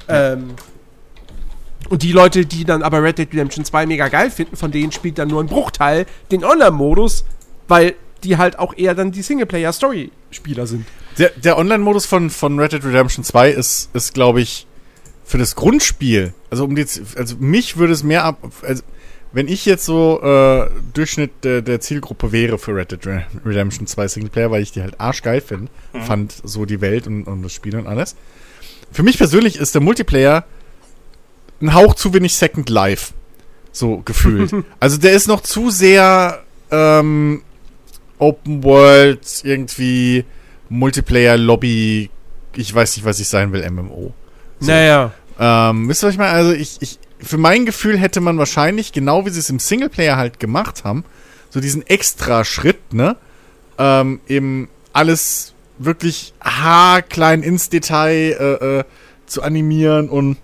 Ähm, 0.08 0.54
und 1.88 2.02
die 2.02 2.12
Leute, 2.12 2.46
die 2.46 2.64
dann 2.64 2.82
aber 2.82 3.02
Red 3.02 3.18
Dead 3.18 3.32
Redemption 3.32 3.64
2 3.64 3.86
mega 3.86 4.08
geil 4.08 4.30
finden, 4.30 4.56
von 4.56 4.70
denen 4.70 4.92
spielt 4.92 5.18
dann 5.18 5.28
nur 5.28 5.42
ein 5.42 5.46
Bruchteil 5.46 6.06
den 6.30 6.44
Online-Modus, 6.44 7.24
weil 7.68 7.94
die 8.22 8.38
halt 8.38 8.58
auch 8.58 8.74
eher 8.76 8.94
dann 8.94 9.12
die 9.12 9.22
Singleplayer-Story-Spieler 9.22 10.66
sind. 10.66 10.86
Der, 11.18 11.30
der 11.30 11.58
Online-Modus 11.58 12.06
von, 12.06 12.30
von 12.30 12.58
Red 12.58 12.72
Dead 12.72 12.84
Redemption 12.84 13.24
2 13.24 13.50
ist, 13.50 13.90
ist 13.94 14.14
glaube 14.14 14.40
ich, 14.40 14.66
für 15.24 15.38
das 15.38 15.56
Grundspiel, 15.56 16.34
also 16.50 16.64
um 16.64 16.74
die, 16.74 16.84
also 17.16 17.36
mich 17.38 17.76
würde 17.76 17.92
es 17.92 18.02
mehr 18.02 18.24
ab, 18.24 18.38
also 18.62 18.82
wenn 19.34 19.48
ich 19.48 19.66
jetzt 19.66 19.84
so 19.84 20.20
äh, 20.22 20.70
Durchschnitt 20.94 21.32
der, 21.42 21.60
der 21.60 21.80
Zielgruppe 21.80 22.32
wäre 22.32 22.56
für 22.56 22.74
Red 22.74 22.92
Dead 22.92 23.06
Re- 23.06 23.24
Redemption 23.44 23.86
2 23.86 24.08
Singleplayer, 24.08 24.50
weil 24.50 24.62
ich 24.62 24.72
die 24.72 24.80
halt 24.80 25.00
arschgeil 25.00 25.40
find, 25.40 25.68
fand, 26.06 26.32
so 26.44 26.64
die 26.64 26.80
Welt 26.80 27.06
und, 27.06 27.24
und 27.24 27.42
das 27.42 27.52
Spiel 27.52 27.76
und 27.76 27.86
alles. 27.86 28.14
Für 28.92 29.02
mich 29.02 29.18
persönlich 29.18 29.56
ist 29.56 29.74
der 29.74 29.82
Multiplayer 29.82 30.44
ein 31.60 31.74
Hauch 31.74 31.94
zu 31.94 32.14
wenig 32.14 32.34
Second 32.34 32.70
Life. 32.70 33.12
So 33.72 33.98
gefühlt. 34.04 34.52
also 34.80 34.98
der 34.98 35.12
ist 35.12 35.26
noch 35.26 35.40
zu 35.40 35.70
sehr 35.70 36.42
ähm, 36.70 37.42
Open 38.18 38.62
World, 38.62 39.20
irgendwie 39.42 40.24
Multiplayer, 40.68 41.36
Lobby, 41.36 42.08
ich 42.54 42.72
weiß 42.72 42.96
nicht, 42.96 43.04
was 43.04 43.18
ich 43.18 43.26
sein 43.28 43.52
will, 43.52 43.68
MMO. 43.68 44.14
So. 44.60 44.70
Naja. 44.70 45.12
Ähm, 45.38 45.88
wisst 45.88 46.04
ihr, 46.04 46.06
was 46.06 46.14
ich 46.14 46.18
meine? 46.18 46.30
Also 46.32 46.52
ich, 46.52 46.76
ich, 46.80 46.98
für 47.24 47.38
mein 47.38 47.66
Gefühl 47.66 47.98
hätte 47.98 48.20
man 48.20 48.38
wahrscheinlich, 48.38 48.92
genau 48.92 49.26
wie 49.26 49.30
sie 49.30 49.40
es 49.40 49.50
im 49.50 49.58
Singleplayer 49.58 50.16
halt 50.16 50.40
gemacht 50.40 50.84
haben, 50.84 51.04
so 51.50 51.60
diesen 51.60 51.86
extra 51.86 52.44
Schritt, 52.44 52.92
ne? 52.92 53.16
Ähm, 53.78 54.20
eben 54.28 54.68
alles 54.92 55.54
wirklich 55.78 56.34
haarklein 56.40 57.42
ins 57.42 57.68
Detail 57.68 58.36
äh, 58.60 58.78
äh, 58.78 58.84
zu 59.26 59.42
animieren 59.42 60.08
und 60.08 60.36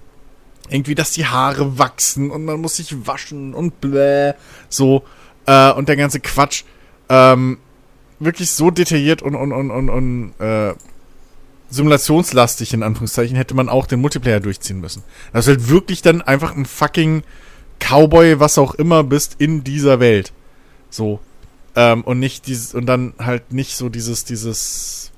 irgendwie, 0.68 0.94
dass 0.94 1.12
die 1.12 1.26
Haare 1.26 1.78
wachsen 1.78 2.30
und 2.30 2.44
man 2.44 2.60
muss 2.60 2.76
sich 2.76 3.06
waschen 3.06 3.54
und 3.54 3.80
bläh, 3.80 4.34
so, 4.68 5.04
äh, 5.46 5.72
und 5.72 5.88
der 5.88 5.96
ganze 5.96 6.20
Quatsch, 6.20 6.64
ähm, 7.08 7.58
wirklich 8.18 8.50
so 8.50 8.70
detailliert 8.70 9.22
und, 9.22 9.34
und, 9.34 9.52
und, 9.52 9.70
und, 9.70 9.88
und 9.88 10.34
äh, 10.38 10.74
simulationslastig, 11.70 12.74
in 12.74 12.82
Anführungszeichen, 12.82 13.36
hätte 13.36 13.54
man 13.54 13.68
auch 13.68 13.86
den 13.86 14.00
Multiplayer 14.00 14.40
durchziehen 14.40 14.80
müssen. 14.80 15.02
Dass 15.32 15.46
du 15.46 15.52
halt 15.52 15.68
wirklich 15.68 16.02
dann 16.02 16.22
einfach 16.22 16.54
ein 16.54 16.66
fucking 16.66 17.22
Cowboy, 17.78 18.40
was 18.40 18.58
auch 18.58 18.74
immer 18.74 19.04
bist, 19.04 19.36
in 19.38 19.64
dieser 19.64 20.00
Welt. 20.00 20.32
So. 20.90 21.20
Ähm, 21.76 22.02
und 22.02 22.18
nicht 22.18 22.46
dieses, 22.46 22.74
und 22.74 22.86
dann 22.86 23.14
halt 23.18 23.52
nicht 23.52 23.76
so 23.76 23.88
dieses, 23.88 24.24
dieses, 24.24 25.12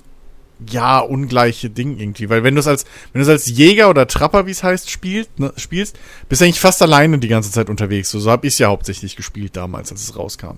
ja, 0.69 0.99
ungleiche 0.99 1.69
Ding 1.69 1.97
irgendwie. 1.97 2.29
Weil 2.29 2.43
wenn 2.43 2.55
du 2.55 2.59
es 2.59 2.67
als, 2.67 2.85
wenn 3.11 3.19
du 3.19 3.23
es 3.23 3.29
als 3.29 3.47
Jäger 3.47 3.89
oder 3.89 4.07
Trapper, 4.07 4.45
wie 4.45 4.51
es 4.51 4.63
heißt, 4.63 4.89
spielst, 4.89 5.39
ne, 5.39 5.53
spielst, 5.57 5.97
bist 6.29 6.41
du 6.41 6.45
eigentlich 6.45 6.59
fast 6.59 6.81
alleine 6.81 7.17
die 7.17 7.27
ganze 7.27 7.51
Zeit 7.51 7.69
unterwegs. 7.69 8.09
So, 8.09 8.19
so 8.19 8.31
habe 8.31 8.47
ich 8.47 8.53
es 8.53 8.59
ja 8.59 8.67
hauptsächlich 8.67 9.15
gespielt 9.15 9.55
damals, 9.55 9.91
als 9.91 10.03
es 10.03 10.15
rauskam. 10.15 10.57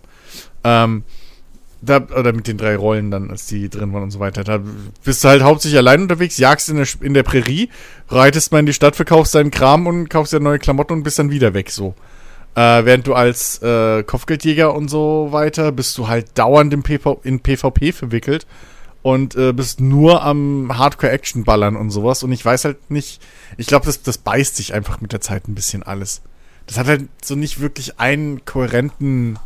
Ähm, 0.63 1.03
da, 1.86 1.97
oder 1.97 2.33
mit 2.33 2.47
den 2.47 2.57
drei 2.57 2.75
Rollen 2.75 3.11
dann, 3.11 3.31
als 3.31 3.47
die 3.47 3.69
drin 3.69 3.93
waren 3.93 4.03
und 4.03 4.11
so 4.11 4.19
weiter. 4.19 4.43
Da 4.43 4.59
bist 5.03 5.23
du 5.23 5.27
halt 5.27 5.43
hauptsächlich 5.43 5.77
allein 5.77 6.01
unterwegs, 6.01 6.38
jagst 6.38 6.69
in 6.69 6.77
der, 6.77 6.88
in 7.01 7.13
der 7.13 7.23
Prärie, 7.23 7.69
reitest 8.09 8.51
mal 8.51 8.59
in 8.59 8.65
die 8.65 8.73
Stadt, 8.73 8.95
verkaufst 8.95 9.36
deinen 9.36 9.51
Kram 9.51 9.88
und 9.88 10.09
kaufst 10.09 10.33
dir 10.33 10.39
neue 10.39 10.59
Klamotten 10.59 10.93
und 10.93 11.03
bist 11.03 11.19
dann 11.19 11.31
wieder 11.31 11.53
weg, 11.53 11.69
so. 11.69 11.95
Äh, 12.55 12.86
während 12.86 13.05
du 13.05 13.13
als 13.13 13.61
äh, 13.61 14.03
Kopfgeldjäger 14.03 14.73
und 14.73 14.89
so 14.89 15.27
weiter 15.31 15.73
bist 15.73 15.97
du 15.97 16.07
halt 16.07 16.38
dauernd 16.38 16.73
im 16.73 16.83
PV 16.83 17.19
in 17.23 17.41
PvP 17.41 17.91
verwickelt 17.91 18.47
und 19.01 19.36
äh, 19.36 19.51
bist 19.51 19.81
nur 19.81 20.23
am 20.23 20.75
Hardcore-Action 20.75 21.43
ballern 21.43 21.75
und 21.75 21.91
sowas. 21.91 22.23
Und 22.23 22.31
ich 22.31 22.43
weiß 22.43 22.65
halt 22.65 22.89
nicht, 22.89 23.21
ich 23.57 23.67
glaube, 23.67 23.86
das, 23.86 24.01
das 24.01 24.17
beißt 24.17 24.55
sich 24.55 24.73
einfach 24.73 25.01
mit 25.01 25.11
der 25.11 25.21
Zeit 25.21 25.47
ein 25.47 25.53
bisschen 25.53 25.83
alles. 25.83 26.21
Das 26.65 26.79
hat 26.79 26.88
halt 26.88 27.09
so 27.23 27.36
nicht 27.36 27.59
wirklich 27.59 27.99
einen 27.99 28.45
kohärenten, 28.45 29.38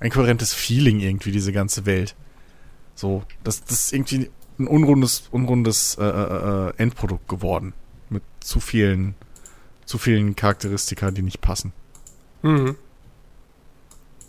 ein 0.00 0.10
kohärentes 0.10 0.52
Feeling 0.54 1.00
irgendwie, 1.00 1.32
diese 1.32 1.52
ganze 1.52 1.86
Welt. 1.86 2.14
So, 2.94 3.22
das, 3.44 3.64
das 3.64 3.84
ist 3.84 3.92
irgendwie 3.92 4.30
ein 4.58 4.66
unrundes, 4.66 5.28
unrundes 5.30 5.96
äh, 6.00 6.04
äh, 6.04 6.68
äh, 6.68 6.72
Endprodukt 6.78 7.28
geworden. 7.28 7.74
Mit 8.08 8.22
zu 8.40 8.60
vielen, 8.60 9.14
zu 9.84 9.98
vielen 9.98 10.36
Charakteristika, 10.36 11.10
die 11.10 11.22
nicht 11.22 11.40
passen. 11.40 11.72
Mhm. 12.42 12.76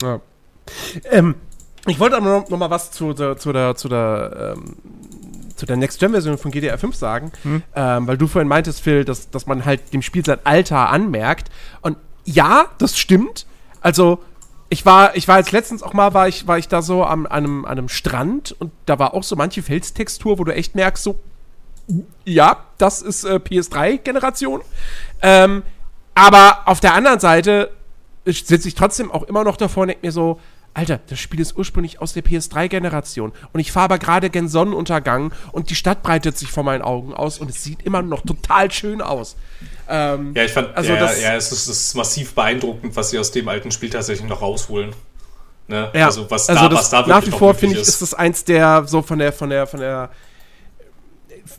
Ja. 0.02 0.22
Ähm, 1.06 1.36
ich 1.86 2.00
wollte 2.00 2.18
aber 2.18 2.40
noch, 2.40 2.50
noch 2.50 2.58
mal 2.58 2.70
was 2.70 2.92
zu 2.92 3.14
der, 3.14 3.38
zu 3.38 3.54
der, 3.54 3.76
zu 3.76 3.88
der, 3.88 4.56
ähm, 4.58 4.76
zu 5.56 5.66
der 5.66 5.78
Next-Gen-Version 5.78 6.38
von 6.38 6.52
GTA 6.52 6.78
5 6.78 6.96
sagen, 6.96 7.32
ähm, 7.76 8.08
weil 8.08 8.18
du 8.18 8.28
vorhin 8.28 8.48
meintest, 8.48 8.82
Phil, 8.82 9.06
dass, 9.06 9.30
dass 9.30 9.48
man 9.48 9.66
halt 9.66 9.94
dem 9.94 10.02
Spiel 10.02 10.24
sein 10.24 10.40
Alter 10.44 10.90
anmerkt. 10.90 11.50
Und 11.82 11.98
ja, 12.26 12.68
das 12.78 12.98
stimmt. 12.98 13.46
Also, 13.82 14.22
ich 14.70 14.86
war, 14.86 15.16
ich 15.16 15.28
war 15.28 15.38
jetzt 15.38 15.52
letztens 15.52 15.82
auch 15.84 15.94
mal, 15.94 16.14
war 16.14 16.28
ich, 16.28 16.48
war 16.48 16.58
ich 16.58 16.68
da 16.68 16.82
so 16.82 17.04
an, 17.04 17.26
einem, 17.26 17.66
an 17.66 17.78
einem 17.78 17.90
Strand 17.90 18.56
und 18.60 18.72
da 18.86 19.00
war 19.00 19.14
auch 19.14 19.24
so 19.24 19.36
manche 19.36 19.64
Felstextur, 19.64 20.40
wo 20.40 20.44
du 20.44 20.54
echt 20.54 20.76
merkst, 20.76 21.04
so, 21.04 21.18
ja, 22.26 22.66
das 22.78 23.02
ist 23.02 23.24
äh, 23.24 23.36
PS3-Generation. 23.36 24.62
Ähm, 25.22 25.64
aber 26.16 26.64
auf 26.66 26.80
der 26.80 26.94
anderen 26.94 27.20
Seite 27.20 27.72
sitze 28.26 28.68
ich 28.68 28.76
trotzdem 28.76 29.12
auch 29.12 29.24
immer 29.24 29.44
noch 29.44 29.56
davor 29.56 29.84
und 29.84 29.90
denke 29.90 30.06
mir 30.06 30.12
so, 30.12 30.40
Alter, 30.74 31.00
das 31.08 31.20
Spiel 31.20 31.40
ist 31.40 31.58
ursprünglich 31.58 32.02
aus 32.02 32.14
der 32.14 32.24
PS3-Generation 32.24 33.32
und 33.52 33.60
ich 33.60 33.72
fahre 33.72 33.86
aber 33.86 33.98
gerade 33.98 34.30
gen 34.30 34.48
Sonnenuntergang 34.48 35.34
und 35.52 35.72
die 35.72 35.76
Stadt 35.76 36.04
breitet 36.04 36.38
sich 36.38 36.52
vor 36.52 36.64
meinen 36.64 36.84
Augen 36.84 37.14
aus 37.14 37.40
und 37.40 37.50
es 37.50 37.64
sieht 37.64 37.82
immer 37.82 38.04
noch 38.04 38.22
total 38.22 38.70
schön 38.70 39.02
aus. 39.02 39.38
Ähm, 39.90 40.34
Ja, 40.36 40.44
ich 40.44 40.52
fand, 40.52 40.76
Also 40.76 40.94
ja, 40.94 41.00
das- 41.00 41.22
ja 41.22 41.36
es, 41.36 41.52
ist, 41.52 41.68
es 41.68 41.86
ist 41.88 41.96
massiv 41.96 42.34
beeindruckend, 42.34 42.96
was 42.96 43.10
sie 43.10 43.20
aus 43.20 43.32
dem 43.32 43.48
alten 43.48 43.72
Spiel 43.72 43.90
tatsächlich 43.90 44.28
noch 44.28 44.42
rausholen. 44.42 44.94
Ne? 45.68 45.90
Ja, 45.94 46.06
Also 46.06 46.30
was 46.30 46.48
also 46.50 46.68
da, 46.70 46.76
was 46.76 46.90
da 46.90 47.02
nach 47.02 47.08
wirklich 47.08 47.26
wie 47.28 47.30
noch 47.32 47.38
vor 47.40 47.54
finde 47.54 47.76
ich, 47.76 47.82
ist 47.82 48.02
das 48.02 48.14
eins 48.14 48.44
der 48.44 48.84
so 48.88 49.02
von 49.02 49.20
der 49.20 49.34
von 49.34 49.50
der 49.50 49.68
von 49.68 49.80
der 49.80 50.10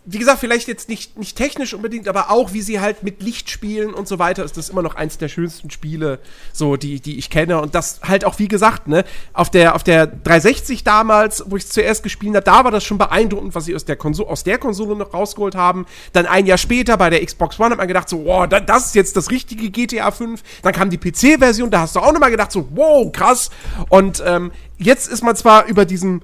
wie 0.05 0.19
gesagt, 0.19 0.41
vielleicht 0.41 0.69
jetzt 0.69 0.89
nicht, 0.89 1.19
nicht 1.19 1.37
technisch 1.37 1.75
unbedingt, 1.75 2.09
aber 2.09 2.31
auch, 2.31 2.53
wie 2.53 2.63
sie 2.63 2.81
halt 2.81 3.03
mit 3.03 3.23
Licht 3.23 3.51
spielen 3.51 3.95
und 3.95 4.09
so 4.09 4.19
weiter, 4.19 4.45
ist 4.45 4.57
das 4.57 4.69
immer 4.69 4.83
noch 4.83 4.95
eins 4.95 5.19
der 5.19 5.29
schönsten 5.29 5.71
Spiele, 5.71 6.19
so, 6.53 6.77
die, 6.77 7.01
die 7.01 7.19
ich 7.19 7.31
kenne. 7.31 7.61
Und 7.61 7.75
das 7.75 8.01
halt 8.03 8.25
auch, 8.25 8.39
wie 8.39 8.49
gesagt, 8.49 8.89
ne, 8.89 9.05
auf 9.33 9.51
der, 9.51 9.75
auf 9.75 9.85
der 9.85 10.07
360 10.07 10.85
damals, 10.85 11.45
wo 11.47 11.57
ich 11.57 11.65
es 11.65 11.71
zuerst 11.71 12.03
gespielt 12.03 12.35
habe, 12.35 12.45
da 12.45 12.65
war 12.65 12.71
das 12.71 12.85
schon 12.85 12.99
beeindruckend, 12.99 13.55
was 13.55 13.65
sie 13.65 13.75
aus 13.75 13.85
der, 13.85 13.97
Konsole, 13.97 14.29
aus 14.29 14.45
der 14.45 14.59
Konsole 14.59 14.97
noch 14.97 15.13
rausgeholt 15.13 15.55
haben. 15.55 15.87
Dann 16.13 16.27
ein 16.27 16.47
Jahr 16.47 16.59
später 16.59 16.97
bei 16.97 17.11
der 17.11 17.25
Xbox 17.25 17.59
One 17.61 17.71
hat 17.71 17.79
man 17.79 17.89
gedacht, 17.89 18.09
so, 18.09 18.25
wow, 18.25 18.47
da, 18.47 18.61
das 18.61 18.87
ist 18.87 18.95
jetzt 18.95 19.17
das 19.17 19.31
richtige 19.31 19.71
GTA 19.71 20.11
5. 20.11 20.43
Dann 20.63 20.73
kam 20.73 20.91
die 20.91 20.99
PC-Version, 20.99 21.71
da 21.71 21.81
hast 21.81 21.97
du 21.97 22.01
auch 22.01 22.13
nochmal 22.13 22.31
gedacht, 22.31 22.53
so, 22.53 22.69
wow, 22.75 23.11
krass. 23.13 23.51
Und 23.89 24.23
ähm, 24.27 24.53
jetzt 24.79 25.09
ist 25.09 25.23
man 25.23 25.37
zwar 25.37 25.67
über 25.67 25.85
diesen 25.85 26.23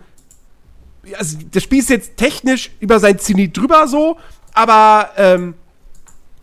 also 1.18 1.38
das 1.50 1.62
Spiel 1.62 1.80
ist 1.80 1.90
jetzt 1.90 2.16
technisch 2.16 2.70
über 2.80 2.98
sein 2.98 3.18
Zenit 3.18 3.56
drüber 3.56 3.88
so, 3.88 4.18
aber 4.52 5.10
ähm, 5.16 5.54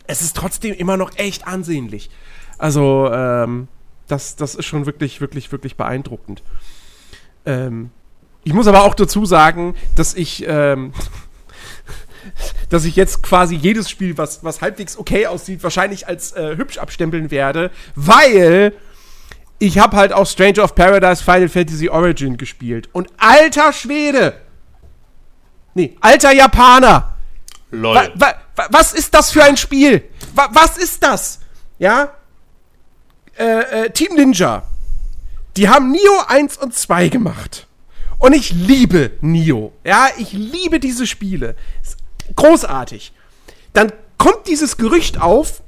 es 0.08 0.22
ist 0.22 0.36
trotzdem 0.36 0.74
immer 0.74 0.98
noch 0.98 1.18
echt 1.18 1.48
ansehnlich. 1.48 2.10
Also, 2.58 3.10
ähm, 3.12 3.68
das, 4.08 4.36
das 4.36 4.56
ist 4.56 4.66
schon 4.66 4.86
wirklich, 4.86 5.22
wirklich, 5.22 5.52
wirklich 5.52 5.78
beeindruckend. 5.78 6.44
Ähm, 7.46 7.92
ich 8.44 8.54
muss 8.54 8.68
aber 8.68 8.84
auch 8.84 8.94
dazu 8.94 9.26
sagen, 9.26 9.76
dass 9.96 10.14
ich, 10.14 10.46
ähm, 10.48 10.94
dass 12.70 12.86
ich 12.86 12.96
jetzt 12.96 13.24
quasi 13.24 13.56
jedes 13.56 13.90
Spiel, 13.90 14.18
was, 14.18 14.44
was 14.44 14.62
halbwegs 14.62 14.98
okay 14.98 15.28
aussieht, 15.28 15.64
wahrscheinlich 15.64 16.08
als 16.08 16.34
äh, 16.34 16.58
hübsch 16.58 16.78
abstempeln 16.78 17.32
werde, 17.32 17.72
weil 17.96 18.74
ich 19.60 19.78
habe 19.78 19.96
halt 19.96 20.12
auch 20.12 20.26
Stranger 20.26 20.64
of 20.64 20.76
Paradise 20.76 21.24
Final 21.24 21.50
Fantasy 21.50 21.88
Origin 21.88 22.36
gespielt. 22.36 22.90
Und 22.92 23.10
alter 23.18 23.72
Schwede! 23.72 24.42
Nee, 25.74 25.96
alter 26.02 26.32
Japaner! 26.32 27.16
Lol. 27.72 27.96
Wa, 27.96 28.10
wa, 28.16 28.34
wa, 28.56 28.68
was 28.70 28.94
ist 28.94 29.14
das 29.14 29.32
für 29.32 29.44
ein 29.44 29.58
Spiel? 29.58 30.04
Wa, 30.36 30.50
was 30.52 30.78
ist 30.78 31.02
das? 31.04 31.40
Ja? 31.80 32.14
Äh, 33.38 33.86
äh, 33.86 33.90
Team 33.92 34.16
Ninja. 34.16 34.64
Die 35.58 35.70
haben 35.70 35.92
Nio 35.92 36.24
1 36.28 36.58
und 36.58 36.76
2 36.76 37.10
gemacht. 37.10 37.68
Und 38.20 38.34
ich 38.34 38.52
liebe 38.52 39.12
Nio. 39.22 39.74
Ja, 39.84 40.10
ich 40.18 40.34
liebe 40.34 40.80
diese 40.80 41.08
Spiele. 41.08 41.56
Ist 41.82 41.98
großartig. 42.36 43.14
Dann 43.74 43.92
kommt 44.18 44.48
dieses 44.48 44.78
Gerücht 44.78 45.20
auf, 45.20 45.64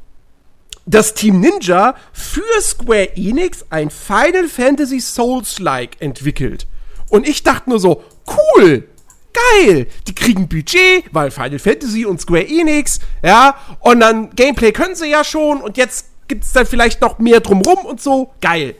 dass 0.85 1.13
Team 1.13 1.39
Ninja 1.39 1.95
für 2.11 2.61
Square 2.61 3.15
Enix 3.15 3.65
ein 3.69 3.89
Final 3.89 4.47
Fantasy 4.49 4.99
Souls-like 4.99 6.01
entwickelt. 6.01 6.67
Und 7.09 7.27
ich 7.27 7.43
dachte 7.43 7.69
nur 7.69 7.79
so, 7.79 8.03
cool, 8.27 8.87
geil, 9.33 9.87
die 10.07 10.15
kriegen 10.15 10.47
Budget, 10.47 11.05
weil 11.11 11.31
Final 11.31 11.59
Fantasy 11.59 12.05
und 12.05 12.21
Square 12.21 12.47
Enix, 12.47 12.99
ja, 13.23 13.55
und 13.79 13.99
dann 13.99 14.29
Gameplay 14.35 14.71
können 14.71 14.95
sie 14.95 15.09
ja 15.09 15.23
schon 15.23 15.61
und 15.61 15.77
jetzt 15.77 16.07
gibt 16.27 16.43
es 16.43 16.53
dann 16.53 16.65
vielleicht 16.65 17.01
noch 17.01 17.19
mehr 17.19 17.39
drumrum 17.39 17.85
und 17.85 18.01
so, 18.01 18.33
geil. 18.41 18.75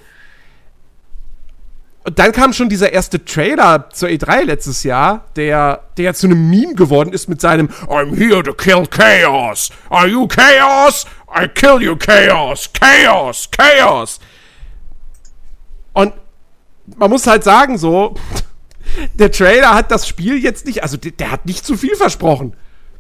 Und 2.05 2.19
dann 2.19 2.33
kam 2.33 2.51
schon 2.51 2.67
dieser 2.67 2.91
erste 2.91 3.23
Trailer 3.23 3.89
zur 3.91 4.09
E3 4.09 4.43
letztes 4.43 4.83
Jahr, 4.83 5.25
der, 5.37 5.83
der 5.97 6.13
zu 6.13 6.27
einem 6.27 6.49
Meme 6.49 6.75
geworden 6.75 7.13
ist 7.13 7.29
mit 7.29 7.39
seinem 7.39 7.69
I'm 7.87 8.13
here 8.13 8.43
to 8.43 8.53
kill 8.53 8.85
chaos. 8.87 9.71
Are 9.89 10.07
you 10.07 10.27
chaos? 10.27 11.05
I 11.33 11.47
kill 11.47 11.81
you 11.81 11.95
chaos. 11.95 12.69
Chaos, 12.73 13.49
chaos. 13.49 14.19
Und 15.93 16.13
man 16.97 17.09
muss 17.09 17.25
halt 17.25 17.45
sagen 17.45 17.77
so, 17.77 18.15
der 19.13 19.31
Trailer 19.31 19.73
hat 19.73 19.91
das 19.91 20.07
Spiel 20.07 20.37
jetzt 20.37 20.65
nicht, 20.65 20.83
also 20.83 20.97
der, 20.97 21.11
der 21.11 21.31
hat 21.31 21.45
nicht 21.45 21.65
zu 21.65 21.77
viel 21.77 21.95
versprochen. 21.95 22.55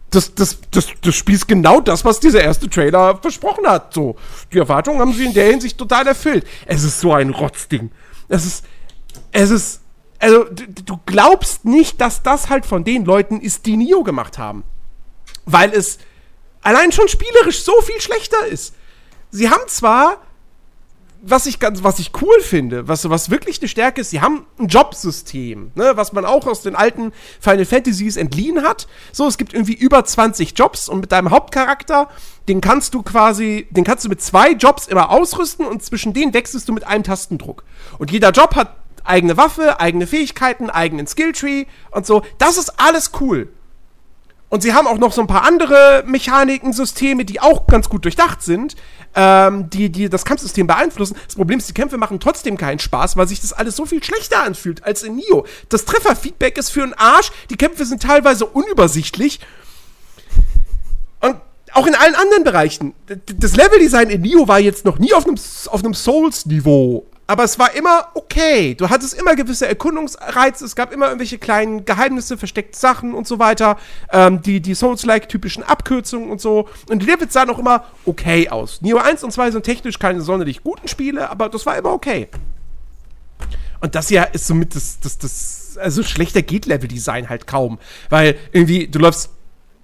Das, 0.09 0.35
das, 0.35 0.59
das, 0.69 0.87
das 1.01 1.15
Spiel 1.15 1.35
ist 1.35 1.47
genau 1.47 1.79
das, 1.79 2.05
was 2.05 2.19
dieser 2.19 2.43
erste 2.43 2.69
Trailer 2.69 3.17
versprochen 3.17 3.65
hat. 3.67 3.93
So, 3.93 4.15
die 4.51 4.59
Erwartungen 4.59 4.99
haben 4.99 5.13
sie 5.13 5.25
in 5.25 5.33
der 5.33 5.47
Hinsicht 5.47 5.77
total 5.77 6.05
erfüllt. 6.05 6.45
Es 6.65 6.83
ist 6.83 6.99
so 6.99 7.13
ein 7.13 7.31
Rotzding. 7.31 7.89
Es 8.27 8.45
ist, 8.45 8.65
es 9.31 9.49
ist, 9.49 9.81
also 10.19 10.43
du, 10.43 10.83
du 10.83 10.99
glaubst 11.05 11.65
nicht, 11.65 11.99
dass 11.99 12.21
das 12.21 12.49
halt 12.49 12.65
von 12.65 12.83
den 12.83 13.05
Leuten 13.05 13.41
ist, 13.41 13.65
die 13.65 13.75
Nio 13.75 14.03
gemacht 14.03 14.37
haben. 14.37 14.63
Weil 15.45 15.73
es 15.73 15.97
allein 16.61 16.91
schon 16.91 17.07
spielerisch 17.07 17.63
so 17.63 17.73
viel 17.81 17.99
schlechter 17.99 18.45
ist. 18.45 18.75
Sie 19.31 19.49
haben 19.49 19.67
zwar 19.67 20.21
was 21.25 21.45
ich 21.45 21.59
ganz, 21.59 21.83
was 21.83 21.99
ich 21.99 22.11
cool 22.21 22.41
finde, 22.41 22.89
was, 22.89 23.09
was 23.09 23.29
wirklich 23.29 23.61
eine 23.61 23.69
Stärke 23.69 24.01
ist, 24.01 24.09
sie 24.09 24.19
haben 24.19 24.45
ein 24.59 24.67
Jobsystem, 24.67 25.71
ne, 25.73 25.93
was 25.95 26.11
man 26.11 26.25
auch 26.25 26.45
aus 26.45 26.61
den 26.61 26.75
alten 26.75 27.13
Final 27.39 27.63
Fantasies 27.63 28.17
entliehen 28.17 28.63
hat. 28.63 28.87
So, 29.13 29.25
es 29.25 29.37
gibt 29.37 29.53
irgendwie 29.53 29.73
über 29.73 30.03
20 30.03 30.53
Jobs 30.57 30.89
und 30.89 30.99
mit 30.99 31.13
deinem 31.13 31.29
Hauptcharakter, 31.29 32.09
den 32.49 32.59
kannst 32.59 32.93
du 32.93 33.03
quasi, 33.03 33.67
den 33.71 33.85
kannst 33.85 34.03
du 34.03 34.09
mit 34.09 34.21
zwei 34.21 34.51
Jobs 34.51 34.87
immer 34.87 35.11
ausrüsten 35.11 35.65
und 35.65 35.81
zwischen 35.81 36.13
denen 36.13 36.33
wechselst 36.33 36.67
du 36.67 36.73
mit 36.73 36.85
einem 36.85 37.05
Tastendruck. 37.05 37.63
Und 37.99 38.11
jeder 38.11 38.31
Job 38.31 38.55
hat 38.55 38.75
eigene 39.05 39.37
Waffe, 39.37 39.79
eigene 39.79 40.07
Fähigkeiten, 40.07 40.69
eigenen 40.69 41.07
Skilltree 41.07 41.65
und 41.91 42.05
so. 42.05 42.21
Das 42.37 42.57
ist 42.57 42.81
alles 42.81 43.11
cool. 43.21 43.47
Und 44.53 44.61
sie 44.61 44.75
haben 44.75 44.85
auch 44.85 44.99
noch 44.99 45.13
so 45.13 45.21
ein 45.21 45.25
paar 45.25 45.45
andere 45.45 46.03
Mechaniken, 46.05 46.73
Systeme, 46.73 47.25
die 47.25 47.41
auch 47.41 47.65
ganz 47.65 47.89
gut 47.89 48.05
durchdacht 48.05 48.43
sind, 48.43 48.75
ähm, 49.15 49.69
die, 49.69 49.89
die 49.89 50.09
das 50.09 50.25
Kampfsystem 50.25 50.67
beeinflussen. 50.67 51.15
Das 51.25 51.35
Problem 51.35 51.59
ist, 51.59 51.69
die 51.69 51.73
Kämpfe 51.73 51.97
machen 51.97 52.19
trotzdem 52.19 52.57
keinen 52.57 52.79
Spaß, 52.79 53.17
weil 53.17 53.27
sich 53.27 53.41
das 53.41 53.53
alles 53.53 53.75
so 53.75 53.85
viel 53.85 54.03
schlechter 54.03 54.43
anfühlt 54.43 54.83
als 54.83 55.03
in 55.03 55.15
Nio. 55.15 55.45
Das 55.69 55.85
Trefferfeedback 55.85 56.57
ist 56.57 56.69
für 56.69 56.83
einen 56.83 56.93
Arsch, 56.93 57.31
die 57.49 57.55
Kämpfe 57.55 57.85
sind 57.85 58.01
teilweise 58.01 58.45
unübersichtlich. 58.45 59.39
Und 61.19 61.37
auch 61.73 61.87
in 61.87 61.95
allen 61.95 62.15
anderen 62.15 62.43
Bereichen. 62.43 62.93
Das 63.37 63.55
Leveldesign 63.55 64.09
in 64.09 64.21
Nio 64.21 64.47
war 64.47 64.59
jetzt 64.59 64.85
noch 64.85 64.99
nie 64.99 65.13
auf 65.13 65.25
einem, 65.25 65.37
auf 65.67 65.83
einem 65.83 65.93
Souls-Niveau 65.93 67.05
aber 67.25 67.43
es 67.43 67.57
war 67.57 67.73
immer 67.73 68.07
okay. 68.15 68.75
Du 68.75 68.89
hattest 68.89 69.13
immer 69.13 69.35
gewisse 69.35 69.67
Erkundungsreize, 69.67 70.65
es 70.65 70.75
gab 70.75 70.91
immer 70.91 71.05
irgendwelche 71.07 71.37
kleinen 71.37 71.85
Geheimnisse, 71.85 72.37
versteckte 72.37 72.77
Sachen 72.77 73.13
und 73.13 73.27
so 73.27 73.39
weiter, 73.39 73.77
ähm, 74.11 74.41
die, 74.41 74.59
die 74.59 74.75
Souls-like-typischen 74.75 75.63
Abkürzungen 75.63 76.29
und 76.29 76.41
so. 76.41 76.67
Und 76.89 77.01
die 77.01 77.05
Levels 77.05 77.33
sahen 77.33 77.49
auch 77.49 77.59
immer 77.59 77.85
okay 78.05 78.49
aus. 78.49 78.81
Neo 78.81 78.97
1 78.97 79.23
und 79.23 79.31
2 79.31 79.51
sind 79.51 79.63
technisch 79.63 79.99
keine 79.99 80.21
sonderlich 80.21 80.63
guten 80.63 80.87
Spiele, 80.87 81.29
aber 81.29 81.49
das 81.49 81.65
war 81.65 81.77
immer 81.77 81.93
okay. 81.93 82.27
Und 83.79 83.95
das 83.95 84.09
ja 84.09 84.23
ist 84.23 84.47
somit 84.47 84.75
das, 84.75 84.99
das, 84.99 85.17
das, 85.17 85.77
also 85.77 86.03
schlechter 86.03 86.41
geht 86.41 86.65
Level-Design 86.65 87.29
halt 87.29 87.47
kaum. 87.47 87.79
Weil 88.09 88.37
irgendwie, 88.51 88.87
du 88.87 88.99
läufst 88.99 89.29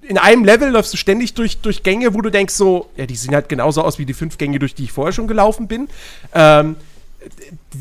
in 0.02 0.18
einem 0.18 0.44
Level 0.44 0.70
läufst 0.70 0.92
du 0.92 0.98
ständig 0.98 1.36
durch, 1.36 1.60
durch 1.60 1.84
Gänge, 1.84 2.16
wo 2.16 2.22
du 2.22 2.32
denkst 2.32 2.56
so, 2.56 2.90
ja, 2.96 3.06
die 3.06 3.16
sehen 3.16 3.36
halt 3.36 3.48
genauso 3.48 3.84
aus 3.84 4.00
wie 4.00 4.06
die 4.06 4.16
fünf 4.16 4.40
Gänge, 4.40 4.58
durch 4.58 4.74
die 4.74 4.86
ich 4.86 4.92
vorher 4.92 5.14
schon 5.14 5.28
gelaufen 5.28 5.68
bin. 5.68 5.88
Ähm, 6.34 6.78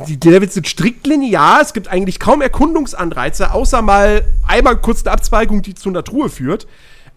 die, 0.08 0.16
die 0.16 0.30
Levels 0.30 0.54
sind 0.54 0.66
strikt 0.66 1.06
linear, 1.06 1.60
es 1.60 1.72
gibt 1.72 1.88
eigentlich 1.88 2.18
kaum 2.18 2.42
Erkundungsanreize, 2.42 3.52
außer 3.52 3.82
mal 3.82 4.24
einmal 4.46 4.76
kurz 4.76 5.04
eine 5.04 5.12
Abzweigung, 5.12 5.62
die 5.62 5.74
zu 5.74 5.88
einer 5.88 6.04
Truhe 6.04 6.28
führt. 6.28 6.66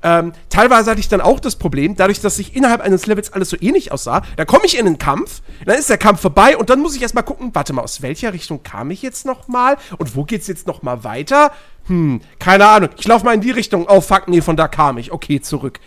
Ähm, 0.03 0.33
teilweise 0.49 0.89
hatte 0.89 0.99
ich 0.99 1.09
dann 1.09 1.21
auch 1.21 1.39
das 1.39 1.55
Problem, 1.55 1.95
dadurch, 1.95 2.21
dass 2.21 2.35
sich 2.35 2.55
innerhalb 2.55 2.81
eines 2.81 3.05
Levels 3.05 3.33
alles 3.33 3.49
so 3.49 3.57
ähnlich 3.59 3.91
aussah, 3.91 4.23
da 4.35 4.45
komme 4.45 4.65
ich 4.65 4.77
in 4.77 4.87
einen 4.87 4.97
Kampf, 4.97 5.41
dann 5.63 5.77
ist 5.77 5.89
der 5.89 5.99
Kampf 5.99 6.21
vorbei 6.21 6.57
und 6.57 6.71
dann 6.71 6.79
muss 6.79 6.95
ich 6.95 7.01
erstmal 7.03 7.23
gucken, 7.23 7.51
warte 7.53 7.73
mal, 7.73 7.83
aus 7.83 8.01
welcher 8.01 8.33
Richtung 8.33 8.63
kam 8.63 8.89
ich 8.89 9.03
jetzt 9.03 9.25
nochmal 9.25 9.77
und 9.99 10.15
wo 10.15 10.23
geht's 10.23 10.47
jetzt 10.47 10.65
nochmal 10.65 11.03
weiter? 11.03 11.51
Hm, 11.85 12.21
keine 12.39 12.67
Ahnung. 12.67 12.89
Ich 12.97 13.07
laufe 13.07 13.25
mal 13.25 13.33
in 13.33 13.41
die 13.41 13.51
Richtung. 13.51 13.85
Oh 13.87 14.01
fuck, 14.01 14.27
nee, 14.27 14.41
von 14.41 14.55
da 14.55 14.67
kam 14.67 14.97
ich. 14.97 15.11
Okay, 15.11 15.41
zurück. 15.41 15.79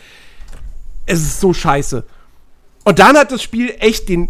Es 1.06 1.20
ist 1.20 1.40
so 1.40 1.52
scheiße. 1.52 2.04
Und 2.84 2.98
dann 2.98 3.16
hat 3.16 3.32
das 3.32 3.42
Spiel 3.42 3.74
echt 3.78 4.08
den 4.08 4.28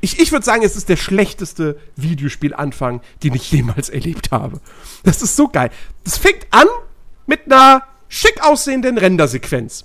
ich, 0.00 0.18
ich 0.18 0.32
würde 0.32 0.44
sagen, 0.44 0.62
es 0.62 0.76
ist 0.76 0.88
der 0.88 0.96
schlechteste 0.96 1.78
Videospielanfang, 1.96 3.02
den 3.22 3.34
ich 3.34 3.50
jemals 3.52 3.88
erlebt 3.88 4.30
habe. 4.30 4.60
Das 5.02 5.22
ist 5.22 5.36
so 5.36 5.48
geil. 5.48 5.70
Das 6.04 6.16
fängt 6.16 6.46
an 6.50 6.66
mit 7.26 7.46
einer 7.46 7.82
schick 8.08 8.42
aussehenden 8.42 8.98
Rendersequenz. 8.98 9.84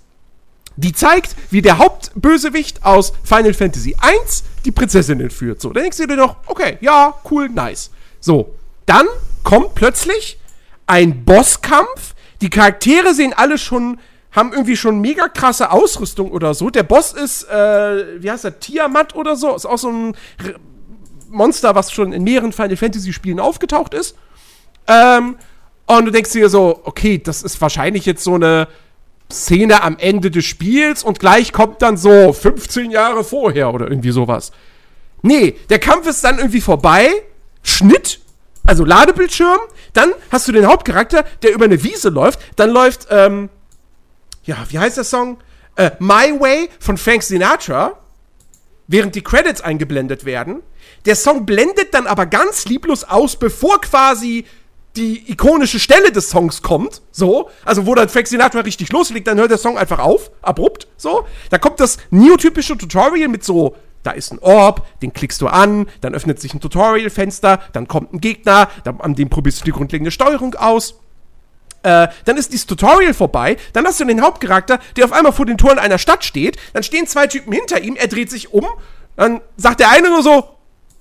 Die 0.78 0.94
zeigt, 0.94 1.36
wie 1.52 1.62
der 1.62 1.78
Hauptbösewicht 1.78 2.84
aus 2.84 3.14
Final 3.24 3.54
Fantasy 3.54 3.92
I 3.92 4.20
die 4.66 4.72
Prinzessin 4.72 5.22
entführt. 5.22 5.62
So, 5.62 5.72
dann 5.72 5.84
denkst 5.84 5.98
du 5.98 6.08
dir 6.08 6.18
noch, 6.18 6.38
okay, 6.48 6.78
ja, 6.82 7.14
cool, 7.30 7.50
nice. 7.50 7.92
So, 8.20 8.56
dann 8.86 9.06
kommt 9.44 9.76
plötzlich 9.76 10.38
ein 10.88 11.24
Bosskampf. 11.24 12.16
Die 12.42 12.50
Charaktere 12.50 13.14
sehen 13.14 13.34
alle 13.34 13.58
schon 13.58 14.00
haben 14.36 14.52
irgendwie 14.52 14.76
schon 14.76 15.00
mega 15.00 15.28
krasse 15.30 15.72
Ausrüstung 15.72 16.32
oder 16.32 16.54
so. 16.54 16.70
Der 16.70 16.84
Boss 16.84 17.14
ist, 17.14 17.50
äh, 17.50 18.22
wie 18.22 18.30
heißt 18.30 18.44
der, 18.44 18.60
Tiamat 18.60 19.16
oder 19.16 19.36
so. 19.36 19.56
Ist 19.56 19.66
auch 19.66 19.78
so 19.78 19.90
ein 19.90 20.16
Monster, 21.30 21.76
was 21.76 21.92
schon 21.92 22.14
in 22.14 22.24
mehreren 22.24 22.52
Final 22.52 22.78
Fantasy 22.78 23.14
Spielen 23.14 23.40
aufgetaucht 23.40 23.94
ist. 23.94 24.16
Ähm, 24.88 25.38
und 25.86 26.06
du 26.06 26.12
denkst 26.12 26.32
dir 26.32 26.50
so, 26.50 26.82
okay, 26.84 27.20
das 27.24 27.44
ist 27.44 27.60
wahrscheinlich 27.62 28.06
jetzt 28.06 28.24
so 28.24 28.36
eine 28.36 28.68
Szene 29.32 29.82
am 29.82 29.98
Ende 29.98 30.32
des 30.32 30.46
Spiels 30.46 31.04
und 31.04 31.20
gleich 31.20 31.52
kommt 31.52 31.82
dann 31.82 31.98
so 31.98 32.34
15 32.34 32.92
Jahre 32.92 33.24
vorher 33.24 33.74
oder 33.74 33.88
irgendwie 33.88 34.12
sowas. 34.12 34.52
Nee, 35.22 35.56
der 35.70 35.80
Kampf 35.80 36.08
ist 36.08 36.24
dann 36.24 36.38
irgendwie 36.38 36.62
vorbei. 36.62 37.10
Schnitt, 37.64 38.20
also 38.64 38.86
Ladebildschirm. 38.86 39.60
Dann 39.94 40.12
hast 40.32 40.48
du 40.48 40.52
den 40.52 40.68
Hauptcharakter, 40.68 41.24
der 41.42 41.54
über 41.54 41.66
eine 41.66 41.84
Wiese 41.84 42.10
läuft. 42.10 42.40
Dann 42.58 42.70
läuft, 42.70 43.08
ähm, 43.10 43.50
ja, 44.46 44.58
wie 44.70 44.80
heißt 44.80 44.98
der 44.98 45.04
Song? 45.04 45.38
Äh, 45.76 45.92
My 46.00 46.40
Way 46.40 46.70
von 46.80 46.98
Frank 46.98 47.24
Sinatra, 47.24 48.00
während 48.88 49.16
die 49.16 49.24
Credits 49.24 49.62
eingeblendet 49.62 50.26
werden. 50.26 50.62
Der 51.06 51.16
Song 51.16 51.46
blendet 51.46 51.94
dann 51.94 52.08
aber 52.08 52.26
ganz 52.26 52.66
lieblos 52.66 53.04
aus, 53.04 53.36
bevor 53.36 53.82
quasi 53.82 54.46
die 54.96 55.30
ikonische 55.30 55.80
Stelle 55.80 56.12
des 56.12 56.30
Songs 56.30 56.62
kommt, 56.62 57.02
so, 57.12 57.50
also 57.66 57.86
wo 57.86 57.96
dann 57.96 58.08
Frank 58.08 58.28
Sinatra 58.28 58.62
richtig 58.62 58.92
loslegt, 58.94 59.28
dann 59.28 59.38
hört 59.38 59.52
der 59.52 59.58
Song 59.58 59.78
einfach 59.78 60.00
auf, 60.00 60.32
abrupt, 60.42 60.88
so. 60.96 61.26
Da 61.50 61.58
kommt 61.58 61.82
das 61.82 61.98
neotypische 62.12 62.78
Tutorial 62.78 63.28
mit 63.28 63.44
so, 63.44 63.76
da 64.04 64.12
ist 64.12 64.32
ein 64.32 64.40
Orb, 64.40 64.86
den 65.02 65.12
klickst 65.12 65.42
du 65.42 65.48
an, 65.48 65.88
dann 66.02 66.14
öffnet 66.14 66.40
sich 66.40 66.54
ein 66.54 66.62
Tutorial-Fenster, 66.62 67.60
dann 67.74 67.88
kommt 67.88 68.14
ein 68.14 68.22
Gegner, 68.22 68.70
dann, 68.84 69.02
an 69.02 69.16
dem 69.16 69.30
probierst 69.30 69.62
du 69.62 69.66
die 69.66 69.72
grundlegende 69.72 70.12
Steuerung 70.12 70.56
aus. 70.56 71.00
Äh, 71.86 72.08
dann 72.26 72.36
ist 72.36 72.52
dieses 72.52 72.66
Tutorial 72.66 73.14
vorbei, 73.14 73.58
dann 73.74 73.86
hast 73.86 74.00
du 74.00 74.06
den 74.06 74.22
Hauptcharakter, 74.22 74.80
der 74.96 75.06
auf 75.06 75.12
einmal 75.12 75.34
vor 75.34 75.46
den 75.46 75.60
Toren 75.60 75.78
einer 75.78 76.00
Stadt 76.00 76.26
steht, 76.26 76.58
dann 76.74 76.82
stehen 76.82 77.06
zwei 77.06 77.28
Typen 77.28 77.54
hinter 77.54 77.80
ihm, 77.80 77.96
er 77.96 78.08
dreht 78.08 78.32
sich 78.32 78.52
um, 78.52 78.66
dann 79.16 79.40
sagt 79.56 79.82
der 79.82 79.92
eine 79.92 80.10
nur 80.10 80.24
so, 80.24 80.50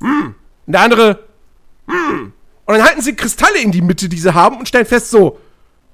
hm, 0.01 0.35
und 0.67 0.73
der 0.73 0.83
andere, 0.83 1.25
hm, 1.89 2.35
und 2.67 2.75
dann 2.75 2.85
halten 2.85 3.01
sie 3.01 3.17
Kristalle 3.17 3.61
in 3.61 3.73
die 3.73 3.81
Mitte, 3.81 4.11
die 4.11 4.19
sie 4.19 4.35
haben, 4.35 4.59
und 4.59 4.69
stellen 4.69 4.85
fest 4.85 5.09
so, 5.09 5.41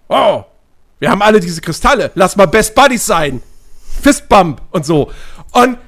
oh, 0.08 0.42
wir 0.98 1.08
haben 1.08 1.22
alle 1.22 1.38
diese 1.38 1.60
Kristalle, 1.60 2.10
lass 2.16 2.34
mal 2.34 2.46
Best 2.46 2.74
Buddies 2.74 3.06
sein. 3.06 3.40
Fistbump 4.02 4.60
und 4.72 4.84
so. 4.84 5.12
Und 5.52 5.78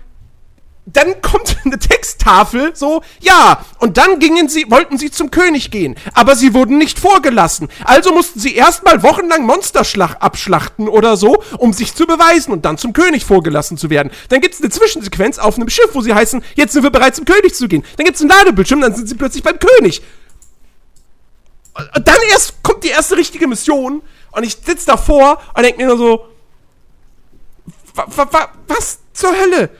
dann 0.84 1.22
kommt 1.22 1.56
eine 1.64 1.78
Texttafel, 1.78 2.74
so, 2.74 3.02
ja, 3.20 3.64
und 3.78 3.98
dann 3.98 4.18
gingen 4.18 4.48
sie, 4.48 4.70
wollten 4.70 4.98
sie 4.98 5.10
zum 5.10 5.30
König 5.30 5.70
gehen, 5.70 5.96
aber 6.14 6.34
sie 6.34 6.54
wurden 6.54 6.78
nicht 6.78 6.98
vorgelassen. 6.98 7.68
Also 7.84 8.12
mussten 8.12 8.40
sie 8.40 8.54
erstmal 8.54 9.02
wochenlang 9.02 9.46
Monsterschlacht 9.46 10.20
abschlachten 10.20 10.88
oder 10.88 11.16
so, 11.16 11.42
um 11.58 11.72
sich 11.72 11.94
zu 11.94 12.06
beweisen 12.06 12.52
und 12.52 12.64
dann 12.64 12.78
zum 12.78 12.92
König 12.92 13.24
vorgelassen 13.24 13.76
zu 13.76 13.90
werden. 13.90 14.10
Dann 14.28 14.40
gibt's 14.40 14.60
eine 14.60 14.70
Zwischensequenz 14.70 15.38
auf 15.38 15.56
einem 15.56 15.68
Schiff, 15.68 15.90
wo 15.92 16.00
sie 16.00 16.14
heißen, 16.14 16.42
jetzt 16.54 16.72
sind 16.72 16.82
wir 16.82 16.90
bereit 16.90 17.14
zum 17.16 17.24
König 17.24 17.54
zu 17.54 17.68
gehen. 17.68 17.84
Dann 17.96 18.06
gibt's 18.06 18.20
einen 18.20 18.30
Ladebildschirm, 18.30 18.80
dann 18.80 18.94
sind 18.94 19.08
sie 19.08 19.14
plötzlich 19.14 19.42
beim 19.42 19.58
König. 19.58 20.02
Und 21.74 22.06
dann 22.06 22.16
erst 22.30 22.62
kommt 22.62 22.84
die 22.84 22.88
erste 22.88 23.16
richtige 23.16 23.46
Mission 23.46 24.02
und 24.32 24.42
ich 24.44 24.56
sitze 24.62 24.86
davor 24.86 25.40
und 25.54 25.62
denke 25.62 25.78
mir 25.78 25.86
nur 25.86 25.96
so, 25.96 26.26
wa, 27.94 28.06
wa, 28.14 28.28
wa, 28.30 28.48
was 28.66 28.98
zur 29.14 29.32
Hölle? 29.32 29.70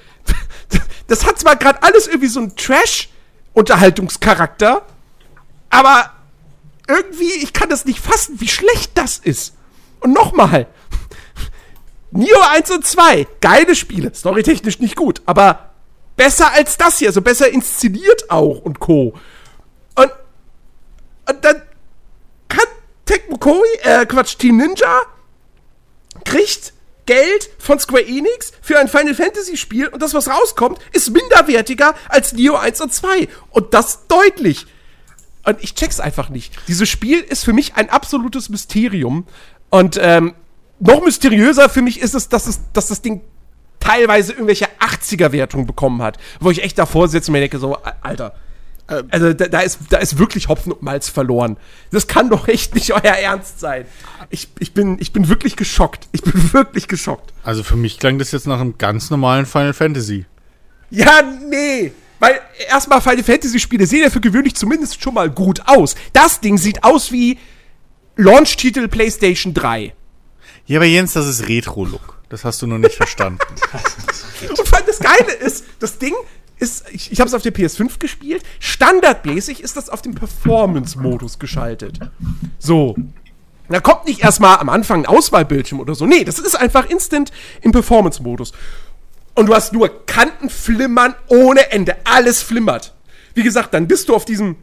Das 1.13 1.25
hat 1.27 1.39
zwar 1.39 1.57
gerade 1.57 1.83
alles 1.83 2.07
irgendwie 2.07 2.29
so 2.29 2.41
einen 2.41 2.57
Trash-Unterhaltungscharakter, 2.57 4.87
aber 5.69 6.11
irgendwie, 6.89 7.31
ich 7.43 7.53
kann 7.53 7.69
das 7.69 7.85
nicht 7.85 7.99
fassen, 7.99 8.41
wie 8.41 8.49
schlecht 8.49 8.93
das 8.95 9.19
ist. 9.19 9.53
Und 10.01 10.15
nochmal, 10.15 10.67
Nio 12.13 12.41
1 12.55 12.71
und 12.71 12.87
2, 12.87 13.27
geile 13.43 13.77
Spiele, 13.77 14.15
storytechnisch 14.15 14.79
nicht 14.79 14.97
gut, 14.97 15.21
aber 15.27 15.75
besser 16.17 16.51
als 16.53 16.79
das 16.79 16.97
hier, 16.97 17.09
also 17.09 17.21
besser 17.21 17.51
inszeniert 17.51 18.31
auch 18.31 18.63
und 18.63 18.81
Co. 18.81 19.13
Und, 19.95 20.11
und 21.29 21.45
dann 21.45 21.61
kann 22.49 22.65
Tecmo 23.05 23.37
Koei, 23.37 23.61
äh, 23.83 24.07
Quatsch, 24.07 24.39
Team 24.39 24.57
Ninja 24.57 25.03
kriegt 26.25 26.73
Geld 27.07 27.51
von 27.59 27.79
Square 27.79 28.07
Enix 28.07 28.53
für 28.61 28.79
ein 28.79 28.89
Final 28.89 29.15
Fantasy 29.15 29.57
Spiel 29.57 29.89
und 29.89 30.03
das, 30.03 30.15
was 30.15 30.29
rauskommt, 30.29 30.79
ist 30.93 31.11
minderwertiger 31.11 31.95
als 32.09 32.33
Neo 32.33 32.57
1 32.57 32.81
und 32.81 32.93
2. 32.93 33.29
Und 33.51 33.75
das 33.75 34.07
deutlich. 34.07 34.67
Und 35.45 35.63
ich 35.63 35.75
check's 35.75 35.99
einfach 35.99 36.29
nicht. 36.29 36.55
Dieses 36.69 36.89
Spiel 36.89 37.21
ist 37.21 37.45
für 37.45 37.53
mich 37.53 37.75
ein 37.75 37.91
absolutes 37.91 38.49
Mysterium. 38.49 39.27
Und 39.71 39.99
ähm, 40.01 40.35
noch 40.79 41.05
mysteriöser 41.05 41.69
für 41.69 41.83
mich 41.83 42.01
ist 42.01 42.15
es, 42.15 42.29
dass, 42.29 42.47
es, 42.47 42.61
dass 42.73 42.89
das 42.89 43.03
Ding 43.03 43.23
teilweise 43.81 44.33
irgendwelche 44.33 44.69
80er-Wertungen 44.79 45.67
bekommen 45.67 46.03
hat. 46.03 46.19
Wo 46.41 46.51
ich 46.51 46.63
echt 46.63 46.79
davor 46.79 47.09
sitze 47.09 47.31
und 47.31 47.33
mir 47.33 47.41
denke, 47.41 47.59
so, 47.59 47.77
Alter, 48.03 48.35
also 49.11 49.33
da, 49.33 49.49
da, 49.49 49.61
ist, 49.61 49.79
da 49.91 49.99
ist 49.99 50.19
wirklich 50.19 50.49
Hopfen 50.49 50.73
und 50.73 50.83
Malz 50.83 51.09
verloren. 51.09 51.57
Das 51.91 52.07
kann 52.07 52.31
doch 52.31 52.49
echt 52.49 52.75
nicht 52.75 52.93
euer 52.93 53.01
Ernst 53.01 53.61
sein. 53.61 53.85
Ich, 54.31 54.49
ich, 54.59 54.75
bin, 54.75 54.97
ich 55.01 55.13
bin 55.13 55.29
wirklich 55.29 55.57
geschockt. 55.57 56.09
Ich 56.13 56.23
bin 56.23 56.33
wirklich 56.53 56.89
geschockt. 56.89 57.33
Also 57.45 57.63
für 57.63 57.77
mich 57.77 57.99
klang 57.99 58.19
das 58.19 58.33
jetzt 58.33 58.47
nach 58.47 58.61
einem 58.61 58.79
ganz 58.79 59.11
normalen 59.11 59.47
Final 59.47 59.73
Fantasy. 59.73 60.27
Ja, 60.91 61.23
nee. 61.49 61.93
Weil 62.19 62.41
erstmal 62.69 63.01
Final 63.01 63.25
Fantasy 63.25 63.59
Spiele 63.59 63.87
sehen 63.87 64.03
ja 64.03 64.11
für 64.11 64.21
gewöhnlich 64.21 64.55
zumindest 64.55 65.03
schon 65.03 65.15
mal 65.15 65.29
gut 65.29 65.61
aus. 65.67 65.97
Das 66.13 66.41
Ding 66.41 66.59
sieht 66.59 66.85
aus 66.85 67.11
wie 67.11 67.39
Launch-Titel 68.17 68.89
PlayStation 68.89 69.55
3. 69.55 69.95
Ja, 70.67 70.79
aber 70.79 70.87
Jens, 70.87 71.15
das 71.15 71.27
ist 71.27 71.49
Retro-Look. 71.49 72.23
Das 72.29 72.45
hast 72.45 72.63
du 72.63 72.67
noch 72.67 72.79
nicht 72.79 72.95
verstanden. 72.95 73.41
Und 74.49 74.69
vor 74.69 74.79
allem 74.79 74.87
das 74.87 74.99
Geile 75.01 75.33
ist, 75.33 75.65
das 75.81 75.99
Ding 75.99 76.15
ist, 76.63 76.85
ich, 76.93 77.13
ich 77.13 77.21
habe 77.21 77.29
es 77.29 77.35
auf 77.35 77.43
der 77.43 77.53
PS5 77.53 77.99
gespielt. 77.99 78.43
Standardmäßig 78.61 79.63
ist 79.63 79.77
das 79.77 79.91
auf 79.91 80.01
dem 80.01 80.15
Performance-Modus 80.15 81.39
geschaltet. 81.39 81.99
So. 82.59 82.97
Da 83.69 83.81
kommt 83.81 84.07
nicht 84.07 84.23
erstmal 84.23 84.59
am 84.59 84.69
Anfang 84.69 85.01
ein 85.01 85.07
Auswahlbildschirm 85.07 85.81
oder 85.81 85.95
so. 85.95 86.07
Nee, 86.07 86.25
das 86.25 86.39
ist 86.39 86.55
einfach 86.55 86.89
instant 86.89 87.33
im 87.63 87.73
Performance-Modus. 87.73 88.53
Und 89.35 89.47
du 89.47 89.55
hast 89.55 89.73
nur 89.73 90.07
Kantenflimmern 90.07 91.15
ohne 91.27 91.71
Ende. 91.73 91.97
Alles 92.05 92.43
flimmert. 92.43 92.95
Wie 93.35 93.43
gesagt, 93.43 93.75
dann 93.75 93.89
bist 93.89 94.09
du 94.09 94.15
auf 94.15 94.25
diesem, 94.25 94.57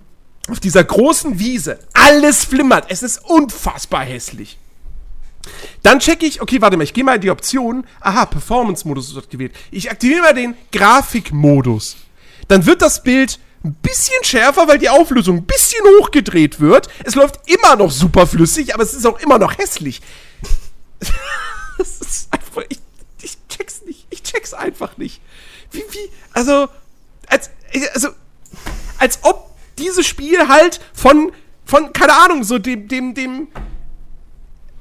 auf 0.50 0.60
dieser 0.60 0.84
großen 0.84 1.40
Wiese. 1.40 1.80
Alles 1.94 2.46
flimmert. 2.46 2.86
Es 2.90 3.04
ist 3.04 3.18
unfassbar 3.26 4.04
hässlich. 4.04 4.58
Dann 5.84 6.00
checke 6.00 6.26
ich, 6.26 6.42
okay, 6.42 6.62
warte 6.62 6.78
mal, 6.78 6.84
ich 6.84 6.94
gehe 6.94 7.04
mal 7.04 7.16
in 7.16 7.22
die 7.22 7.32
Option. 7.32 7.86
Aha, 8.02 8.26
Performance-Modus 8.26 9.12
ist 9.12 9.18
aktiviert. 9.18 9.56
Ich 9.72 9.90
aktiviere 9.90 10.22
mal 10.22 10.34
den 10.34 10.56
Grafikmodus. 10.72 11.98
Dann 12.48 12.66
wird 12.66 12.82
das 12.82 13.04
Bild 13.04 13.40
ein 13.64 13.74
bisschen 13.76 14.24
schärfer, 14.24 14.68
weil 14.68 14.78
die 14.78 14.90
Auflösung 14.90 15.38
ein 15.38 15.46
bisschen 15.46 15.82
hochgedreht 16.00 16.60
wird. 16.60 16.88
Es 17.04 17.16
läuft 17.16 17.40
immer 17.50 17.76
noch 17.76 17.92
super 17.92 18.26
flüssig, 18.28 18.74
aber 18.74 18.84
es 18.84 18.94
ist 18.94 19.06
auch 19.06 19.20
immer 19.20 19.38
noch 19.38 19.58
hässlich. 19.58 20.02
das 21.78 22.02
ist 22.02 22.34
einfach, 22.34 22.64
ich, 22.70 22.80
ich 23.22 23.38
check's 23.50 23.82
nicht. 23.86 24.08
Ich 24.10 24.24
check's 24.24 24.54
einfach 24.54 24.98
nicht. 24.98 25.22
Wie, 25.72 25.80
wie, 25.80 26.10
also, 26.34 26.68
als, 27.28 27.50
also, 27.94 28.10
als 28.98 29.20
ob 29.24 29.50
dieses 29.78 30.08
Spiel 30.08 30.48
halt 30.48 30.80
von, 30.94 31.32
von, 31.66 31.94
keine 31.94 32.14
Ahnung, 32.14 32.44
so 32.44 32.60
dem, 32.60 32.88
dem, 32.88 33.14
dem, 33.14 33.48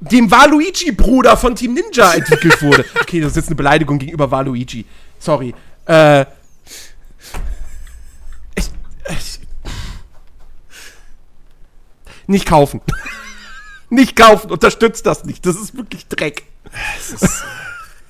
dem 0.01 0.31
Waluigi-Bruder 0.31 1.37
von 1.37 1.55
Team 1.55 1.75
Ninja 1.75 2.13
entwickelt 2.15 2.61
wurde. 2.63 2.85
Okay, 3.01 3.21
das 3.21 3.31
ist 3.31 3.37
jetzt 3.37 3.47
eine 3.49 3.57
Beleidigung 3.57 3.99
gegenüber 3.99 4.31
Waluigi. 4.31 4.85
Sorry. 5.19 5.55
Äh. 5.87 6.27
Ich, 8.55 8.71
ich, 9.11 9.41
nicht 12.27 12.47
kaufen. 12.47 12.81
nicht 13.91 14.15
kaufen. 14.15 14.51
Unterstützt 14.51 15.07
das 15.07 15.25
nicht. 15.25 15.47
Das 15.47 15.57
ist 15.57 15.77
wirklich 15.77 16.07
Dreck. 16.07 16.45
Ist, 16.99 17.45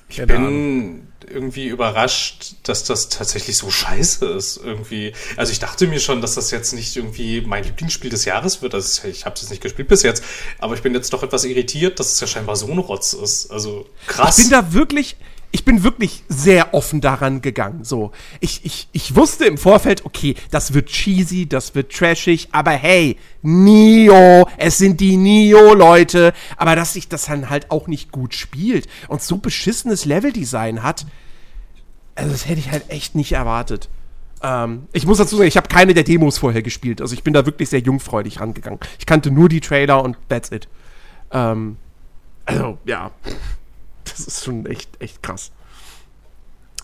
ich 0.09 0.25
bin 0.25 1.08
irgendwie 1.31 1.67
überrascht, 1.67 2.53
dass 2.63 2.83
das 2.83 3.09
tatsächlich 3.09 3.57
so 3.57 3.69
scheiße 3.69 4.25
ist. 4.25 4.57
Irgendwie. 4.57 5.13
Also 5.37 5.51
ich 5.51 5.59
dachte 5.59 5.87
mir 5.87 5.99
schon, 5.99 6.21
dass 6.21 6.35
das 6.35 6.51
jetzt 6.51 6.73
nicht 6.73 6.95
irgendwie 6.95 7.41
mein 7.41 7.63
Lieblingsspiel 7.63 8.09
des 8.09 8.25
Jahres 8.25 8.61
wird. 8.61 8.73
Also 8.73 9.07
ich 9.07 9.25
habe 9.25 9.35
es 9.35 9.41
jetzt 9.41 9.49
nicht 9.49 9.61
gespielt 9.61 9.87
bis 9.87 10.03
jetzt, 10.03 10.23
aber 10.59 10.75
ich 10.75 10.81
bin 10.81 10.93
jetzt 10.93 11.13
doch 11.13 11.23
etwas 11.23 11.43
irritiert, 11.43 11.99
dass 11.99 12.13
es 12.13 12.19
ja 12.19 12.27
scheinbar 12.27 12.55
so 12.55 12.67
ein 12.67 12.77
Rotz 12.77 13.13
ist. 13.13 13.51
Also 13.51 13.87
krass. 14.07 14.37
Ich 14.37 14.45
bin 14.45 14.51
da 14.51 14.73
wirklich, 14.73 15.15
ich 15.51 15.65
bin 15.65 15.83
wirklich 15.83 16.23
sehr 16.27 16.73
offen 16.73 17.01
daran 17.01 17.41
gegangen. 17.41 17.83
So, 17.83 18.11
ich, 18.39 18.65
ich, 18.65 18.87
ich 18.91 19.15
wusste 19.15 19.45
im 19.45 19.57
Vorfeld, 19.57 20.05
okay, 20.05 20.35
das 20.51 20.73
wird 20.73 20.89
cheesy, 20.89 21.47
das 21.47 21.73
wird 21.73 21.91
trashig, 21.91 22.49
aber 22.51 22.71
hey, 22.71 23.17
Nio, 23.41 24.47
es 24.57 24.77
sind 24.77 24.99
die 24.99 25.17
Nio-Leute. 25.17 26.33
Aber 26.57 26.75
dass 26.75 26.93
sich 26.93 27.07
das 27.07 27.25
dann 27.25 27.49
halt 27.49 27.71
auch 27.71 27.87
nicht 27.87 28.11
gut 28.11 28.35
spielt 28.35 28.87
und 29.07 29.21
so 29.21 29.37
beschissenes 29.37 30.05
Leveldesign 30.05 30.83
hat, 30.83 31.05
also 32.15 32.31
das 32.31 32.47
hätte 32.47 32.59
ich 32.59 32.71
halt 32.71 32.89
echt 32.89 33.15
nicht 33.15 33.31
erwartet. 33.31 33.89
Ähm, 34.41 34.87
ich 34.93 35.05
muss 35.05 35.17
dazu 35.17 35.37
sagen, 35.37 35.47
ich 35.47 35.57
habe 35.57 35.67
keine 35.67 35.93
der 35.93 36.03
Demos 36.03 36.37
vorher 36.37 36.61
gespielt. 36.61 37.01
Also 37.01 37.13
ich 37.13 37.23
bin 37.23 37.33
da 37.33 37.45
wirklich 37.45 37.69
sehr 37.69 37.79
jungfreudig 37.79 38.39
rangegangen. 38.39 38.79
Ich 38.99 39.05
kannte 39.05 39.31
nur 39.31 39.49
die 39.49 39.61
Trailer 39.61 40.03
und 40.03 40.17
that's 40.27 40.51
it. 40.51 40.67
Ähm, 41.31 41.77
also, 42.45 42.77
ja. 42.85 43.11
Das 44.11 44.19
ist 44.19 44.43
schon 44.43 44.65
echt, 44.65 44.89
echt 45.01 45.21
krass. 45.23 45.51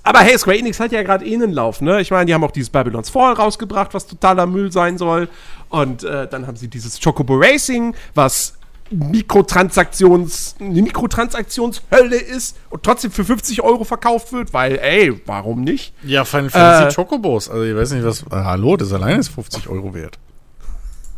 Aber 0.04 0.20
hey, 0.20 0.38
Square 0.38 0.58
Enix 0.58 0.80
hat 0.80 0.92
ja 0.92 1.02
gerade 1.02 1.26
eh 1.26 1.34
einen 1.34 1.52
Lauf, 1.52 1.82
ne? 1.82 2.00
Ich 2.00 2.12
meine, 2.12 2.26
die 2.28 2.34
haben 2.34 2.44
auch 2.44 2.52
dieses 2.52 2.70
Babylon's 2.70 3.10
Fall 3.10 3.34
rausgebracht, 3.34 3.94
was 3.96 4.06
totaler 4.06 4.46
Müll 4.46 4.72
sein 4.72 5.00
soll. 5.00 5.28
Und 5.70 6.04
äh, 6.04 6.28
dann 6.28 6.46
haben 6.46 6.58
sie 6.58 6.68
dieses 6.68 7.02
Chocobo 7.02 7.36
Racing, 7.36 7.96
was 8.14 8.54
Mikrotransaktions, 8.92 10.58
eine 10.60 10.82
Mikrotransaktionshölle 10.84 12.18
ist 12.18 12.56
und 12.70 12.84
trotzdem 12.84 13.10
für 13.10 13.26
50 13.26 13.64
Euro 13.64 13.84
verkauft 13.84 14.32
wird, 14.32 14.54
weil, 14.54 14.78
ey, 14.78 15.20
warum 15.26 15.62
nicht? 15.62 15.94
Ja, 16.04 16.24
Final 16.24 16.52
Fantasy 16.52 16.84
äh, 16.84 16.94
Chocobos. 16.94 17.50
Also 17.50 17.64
ich 17.64 17.76
weiß 17.76 17.92
nicht, 17.94 18.06
was. 18.06 18.22
Äh, 18.22 18.26
hallo, 18.32 18.78
das 18.78 18.94
alleine 18.94 19.20
ist 19.20 19.30
50 19.30 19.70
Euro 19.70 19.94
wert. 19.96 20.20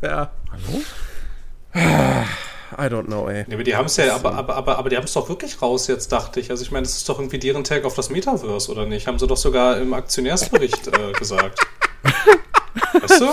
Ja. 0.02 0.32
Hallo? 1.74 2.24
I 2.74 2.82
don't 2.90 3.06
know, 3.06 3.28
ey. 3.30 3.46
Ja, 3.48 3.54
aber 3.54 3.64
die 3.64 3.76
haben 3.76 3.86
es 3.86 3.98
ja, 3.98 4.14
aber, 4.16 4.34
aber, 4.34 4.56
aber, 4.56 4.78
aber 4.78 4.90
die 4.90 4.98
haben 4.98 5.06
es 5.06 5.14
doch 5.14 5.30
wirklich 5.30 5.62
raus 5.62 5.88
jetzt, 5.88 6.12
dachte 6.12 6.40
ich. 6.40 6.50
Also 6.52 6.64
ich 6.64 6.72
meine, 6.72 6.84
das 6.84 6.98
ist 6.98 7.08
doch 7.10 7.20
irgendwie 7.20 7.40
deren 7.40 7.64
Tag 7.64 7.86
auf 7.86 7.96
das 7.96 8.10
Metaverse, 8.10 8.72
oder 8.72 8.86
nicht? 8.86 9.08
Haben 9.08 9.20
sie 9.20 9.28
doch 9.28 9.38
sogar 9.38 9.78
im 9.78 9.94
Aktionärsbericht 9.94 10.88
äh, 10.88 11.12
gesagt. 11.18 11.60
weißt 13.02 13.22
du? 13.22 13.28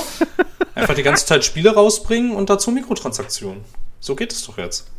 Einfach 0.75 0.95
die 0.95 1.03
ganze 1.03 1.27
Zeit 1.27 1.45
Spiele 1.45 1.75
rausbringen 1.75 2.35
und 2.37 2.51
dazu 2.51 2.71
Mikrotransaktionen. 2.71 3.65
So 4.01 4.15
geht 4.17 4.33
es 4.33 4.45
doch 4.47 4.59
jetzt. 4.59 4.91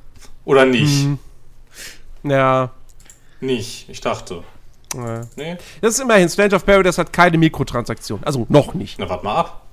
Oder 0.46 0.66
nicht? 0.66 1.08
Ja. 2.24 2.72
Nicht, 3.42 3.90
ich 3.90 4.02
dachte. 4.02 4.44
äh. 4.96 5.22
Nee? 5.36 5.58
Das 5.82 5.94
ist 5.96 6.00
immerhin, 6.00 6.30
Strange 6.30 6.56
of 6.56 6.66
Paradise 6.66 6.98
hat 7.00 7.12
keine 7.14 7.38
Mikrotransaktion. 7.38 8.24
Also 8.24 8.46
noch 8.50 8.74
nicht. 8.74 8.98
Na, 8.98 9.10
warte 9.10 9.24
mal 9.26 9.36
ab. 9.36 9.65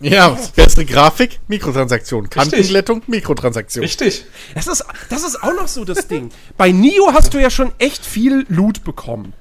Ja, 0.00 0.36
bessere 0.56 0.84
Grafik, 0.84 1.40
Mikrotransaktion. 1.46 2.28
Kantenglättung, 2.28 3.02
Mikrotransaktion. 3.06 3.84
Richtig. 3.84 4.24
Das 4.54 4.66
ist, 4.66 4.84
das 5.10 5.22
ist 5.22 5.42
auch 5.42 5.54
noch 5.54 5.68
so 5.68 5.84
das 5.84 6.08
Ding. 6.08 6.30
Bei 6.56 6.72
Nio 6.72 7.12
hast 7.12 7.34
du 7.34 7.40
ja 7.40 7.50
schon 7.50 7.72
echt 7.78 8.04
viel 8.04 8.44
Loot 8.48 8.82
bekommen. 8.82 9.32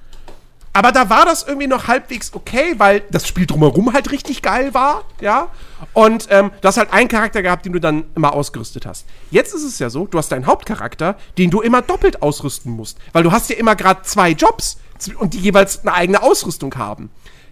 Aber 0.73 0.93
da 0.93 1.09
war 1.09 1.25
das 1.25 1.43
irgendwie 1.43 1.67
noch 1.67 1.87
halbwegs 1.87 2.33
okay, 2.33 2.75
weil 2.77 3.01
das 3.11 3.27
Spiel 3.27 3.45
drumherum 3.45 3.91
halt 3.91 4.11
richtig 4.11 4.41
geil 4.41 4.73
war, 4.73 5.03
ja. 5.19 5.49
Und 5.93 6.27
ähm, 6.29 6.51
du 6.61 6.67
hast 6.67 6.77
halt 6.77 6.93
einen 6.93 7.09
Charakter 7.09 7.41
gehabt, 7.41 7.65
den 7.65 7.73
du 7.73 7.79
dann 7.79 8.05
immer 8.15 8.33
ausgerüstet 8.33 8.85
hast. 8.85 9.05
Jetzt 9.31 9.53
ist 9.53 9.63
es 9.63 9.79
ja 9.79 9.89
so, 9.89 10.07
du 10.07 10.17
hast 10.17 10.31
deinen 10.31 10.45
Hauptcharakter, 10.45 11.17
den 11.37 11.49
du 11.49 11.59
immer 11.59 11.81
doppelt 11.81 12.21
ausrüsten 12.21 12.71
musst. 12.71 12.97
Weil 13.11 13.23
du 13.23 13.33
hast 13.33 13.49
ja 13.49 13.57
immer 13.57 13.75
gerade 13.75 14.03
zwei 14.03 14.29
Jobs 14.29 14.77
und 15.17 15.33
die 15.33 15.39
jeweils 15.39 15.81
eine 15.81 15.93
eigene 15.93 16.23
Ausrüstung 16.23 16.73
haben. 16.75 17.09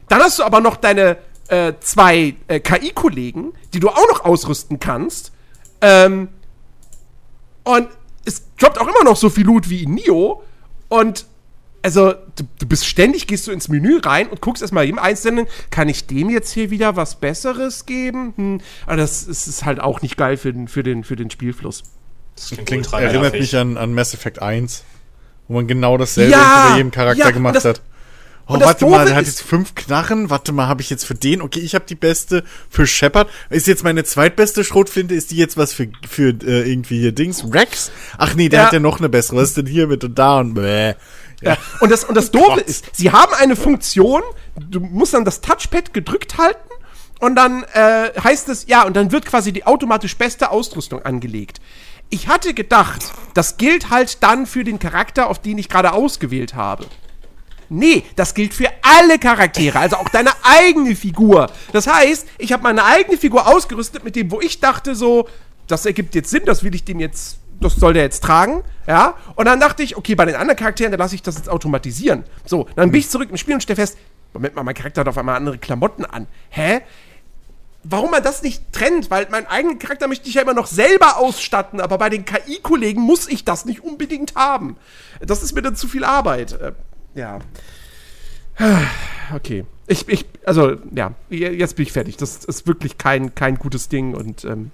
Dann 0.07 0.21
hast 0.21 0.39
du 0.39 0.43
aber 0.43 0.61
noch 0.61 0.77
deine 0.77 1.17
äh, 1.49 1.73
zwei 1.79 2.35
äh, 2.47 2.59
KI-Kollegen, 2.59 3.53
die 3.73 3.79
du 3.79 3.89
auch 3.89 4.07
noch 4.09 4.25
ausrüsten 4.25 4.79
kannst. 4.79 5.31
Ähm, 5.81 6.29
und 7.63 7.87
es 8.25 8.43
droppt 8.57 8.79
auch 8.79 8.87
immer 8.87 9.03
noch 9.03 9.15
so 9.17 9.29
viel 9.29 9.45
Loot 9.45 9.69
wie 9.69 9.83
in 9.83 9.95
Nio. 9.95 10.43
Und 10.87 11.25
also, 11.81 12.11
du, 12.35 12.43
du 12.59 12.67
bist 12.67 12.85
ständig, 12.85 13.25
gehst 13.27 13.47
du 13.47 13.51
ins 13.51 13.69
Menü 13.69 13.99
rein 13.99 14.27
und 14.27 14.41
guckst 14.41 14.61
erstmal 14.61 14.83
jedem 14.83 14.99
Einzelnen, 14.99 15.47
kann 15.71 15.87
ich 15.87 16.07
dem 16.07 16.29
jetzt 16.29 16.51
hier 16.51 16.71
wieder 16.71 16.95
was 16.97 17.15
Besseres 17.19 17.85
geben? 17.85 18.33
Hm, 18.35 18.61
aber 18.85 18.97
das 18.97 19.23
ist, 19.23 19.47
ist 19.47 19.65
halt 19.65 19.79
auch 19.79 20.01
nicht 20.01 20.17
geil 20.17 20.35
für 20.35 20.51
den, 20.51 20.67
für 20.67 20.83
den, 20.83 21.03
für 21.03 21.15
den 21.15 21.29
Spielfluss. 21.29 21.83
Das 22.35 22.47
klingt, 22.49 22.67
Klingt, 22.67 22.93
erinnert 22.93 23.33
mich 23.33 23.55
an, 23.55 23.77
an 23.77 23.93
Mass 23.93 24.13
Effect 24.13 24.41
1, 24.41 24.83
wo 25.47 25.55
man 25.55 25.67
genau 25.67 25.97
dasselbe 25.97 26.31
Ja, 26.31 26.69
bei 26.71 26.77
jedem 26.77 26.91
Charakter 26.91 27.25
ja, 27.25 27.31
gemacht 27.31 27.55
das- 27.55 27.65
hat. 27.65 27.81
Oh, 28.49 28.55
und 28.55 28.61
warte 28.65 28.85
mal, 28.85 28.91
Doofe 28.97 29.05
der 29.05 29.15
hat 29.15 29.25
jetzt 29.27 29.43
fünf 29.43 29.75
Knarren. 29.75 30.29
Warte 30.31 30.51
mal, 30.51 30.67
habe 30.67 30.81
ich 30.81 30.89
jetzt 30.89 31.05
für 31.05 31.13
den? 31.13 31.41
Okay, 31.41 31.59
ich 31.59 31.75
habe 31.75 31.85
die 31.87 31.93
beste 31.95 32.43
für 32.69 32.87
Shepard. 32.87 33.29
Ist 33.51 33.67
jetzt 33.67 33.83
meine 33.83 34.03
zweitbeste 34.03 34.63
Schrotflinte? 34.63 35.13
Ist 35.13 35.29
die 35.29 35.35
jetzt 35.37 35.55
was 35.55 35.71
für, 35.71 35.87
für 36.09 36.29
äh, 36.29 36.69
irgendwie 36.69 36.99
hier 36.99 37.11
Dings? 37.11 37.45
Rex? 37.53 37.91
Ach 38.17 38.33
nee, 38.33 38.49
der 38.49 38.61
Ja. 38.61 38.65
hat 38.65 38.73
ja 38.73 38.79
noch 38.79 38.97
eine 38.97 39.07
bessere. 39.07 39.37
Was 39.37 39.49
ist 39.49 39.57
denn 39.57 39.67
hier 39.67 39.85
mit 39.85 40.03
und 40.03 40.17
da 40.17 40.39
und 40.39 40.55
bäh. 40.55 40.95
Ja. 41.41 41.57
Und 41.79 41.91
das, 41.91 42.03
und 42.03 42.15
das 42.15 42.31
Doofe 42.31 42.55
Gott. 42.55 42.61
ist, 42.63 42.85
sie 42.93 43.11
haben 43.11 43.33
eine 43.35 43.55
Funktion, 43.55 44.23
du 44.59 44.79
musst 44.79 45.13
dann 45.13 45.23
das 45.25 45.41
Touchpad 45.41 45.93
gedrückt 45.93 46.37
halten 46.37 46.59
und 47.19 47.35
dann 47.35 47.63
äh, 47.73 48.09
heißt 48.21 48.49
es, 48.49 48.65
ja, 48.67 48.83
und 48.83 48.95
dann 48.95 49.11
wird 49.11 49.25
quasi 49.25 49.53
die 49.53 49.65
automatisch 49.65 50.17
beste 50.17 50.49
Ausrüstung 50.49 51.03
angelegt. 51.03 51.61
Ich 52.09 52.27
hatte 52.27 52.53
gedacht, 52.55 53.13
das 53.35 53.57
gilt 53.57 53.89
halt 53.91 54.23
dann 54.23 54.47
für 54.47 54.63
den 54.63 54.79
Charakter, 54.79 55.29
auf 55.29 55.39
den 55.39 55.57
ich 55.59 55.69
gerade 55.69 55.93
ausgewählt 55.93 56.55
habe. 56.55 56.87
Nee, 57.69 58.03
das 58.15 58.33
gilt 58.33 58.53
für 58.53 58.69
alle 58.81 59.19
Charaktere, 59.19 59.79
also 59.79 59.97
auch 59.97 60.09
deine 60.09 60.31
eigene 60.41 60.95
Figur. 60.95 61.51
Das 61.71 61.87
heißt, 61.87 62.27
ich 62.39 62.51
habe 62.51 62.63
meine 62.63 62.83
eigene 62.83 63.17
Figur 63.17 63.47
ausgerüstet 63.47 64.03
mit 64.03 64.15
dem, 64.15 64.31
wo 64.31 64.41
ich 64.41 64.59
dachte 64.59 64.95
so, 64.95 65.27
das 65.67 65.85
ergibt 65.85 66.15
jetzt 66.15 66.31
Sinn, 66.31 66.43
das 66.45 66.63
will 66.63 66.73
ich 66.73 66.83
dem 66.83 66.99
jetzt, 66.99 67.37
das 67.59 67.75
soll 67.75 67.93
der 67.93 68.03
jetzt 68.03 68.23
tragen, 68.23 68.63
ja. 68.87 69.13
Und 69.35 69.45
dann 69.45 69.59
dachte 69.59 69.83
ich, 69.83 69.97
okay, 69.97 70.15
bei 70.15 70.25
den 70.25 70.35
anderen 70.35 70.57
Charakteren, 70.57 70.91
dann 70.91 70.99
lasse 70.99 71.13
ich 71.13 71.21
das 71.21 71.37
jetzt 71.37 71.49
automatisieren. 71.49 72.23
So, 72.45 72.67
dann 72.75 72.91
bin 72.91 72.99
ich 72.99 73.09
zurück 73.09 73.29
im 73.29 73.37
Spiel 73.37 73.53
und 73.53 73.61
stelle 73.61 73.75
fest, 73.75 73.97
Moment 74.33 74.55
mal, 74.55 74.63
mein 74.63 74.75
Charakter 74.75 75.01
hat 75.01 75.07
auf 75.07 75.17
einmal 75.17 75.35
andere 75.35 75.57
Klamotten 75.57 76.05
an. 76.05 76.27
Hä? 76.49 76.81
Warum 77.83 78.11
man 78.11 78.21
das 78.21 78.41
nicht 78.43 78.73
trennt? 78.73 79.09
Weil 79.09 79.27
meinen 79.29 79.47
eigenen 79.47 79.79
Charakter 79.79 80.07
möchte 80.07 80.27
ich 80.27 80.35
ja 80.35 80.41
immer 80.41 80.53
noch 80.53 80.67
selber 80.67 81.17
ausstatten, 81.17 81.79
aber 81.79 81.97
bei 81.97 82.09
den 82.09 82.25
KI-Kollegen 82.25 83.01
muss 83.01 83.27
ich 83.27 83.45
das 83.45 83.65
nicht 83.65 83.83
unbedingt 83.83 84.35
haben. 84.35 84.75
Das 85.21 85.41
ist 85.41 85.53
mir 85.53 85.61
dann 85.61 85.75
zu 85.75 85.87
viel 85.87 86.03
Arbeit. 86.03 86.59
Ja. 87.15 87.39
Okay. 89.31 89.63
Ich, 89.85 90.09
ich, 90.09 90.25
also, 90.43 90.77
ja, 90.95 91.13
jetzt 91.29 91.75
bin 91.75 91.83
ich 91.83 91.91
fertig. 91.91 92.17
Das 92.17 92.45
ist 92.45 92.65
wirklich 92.65 92.97
kein, 92.97 93.35
kein 93.35 93.59
gutes 93.59 93.87
Ding 93.87 94.15
und 94.15 94.43
ähm, 94.43 94.71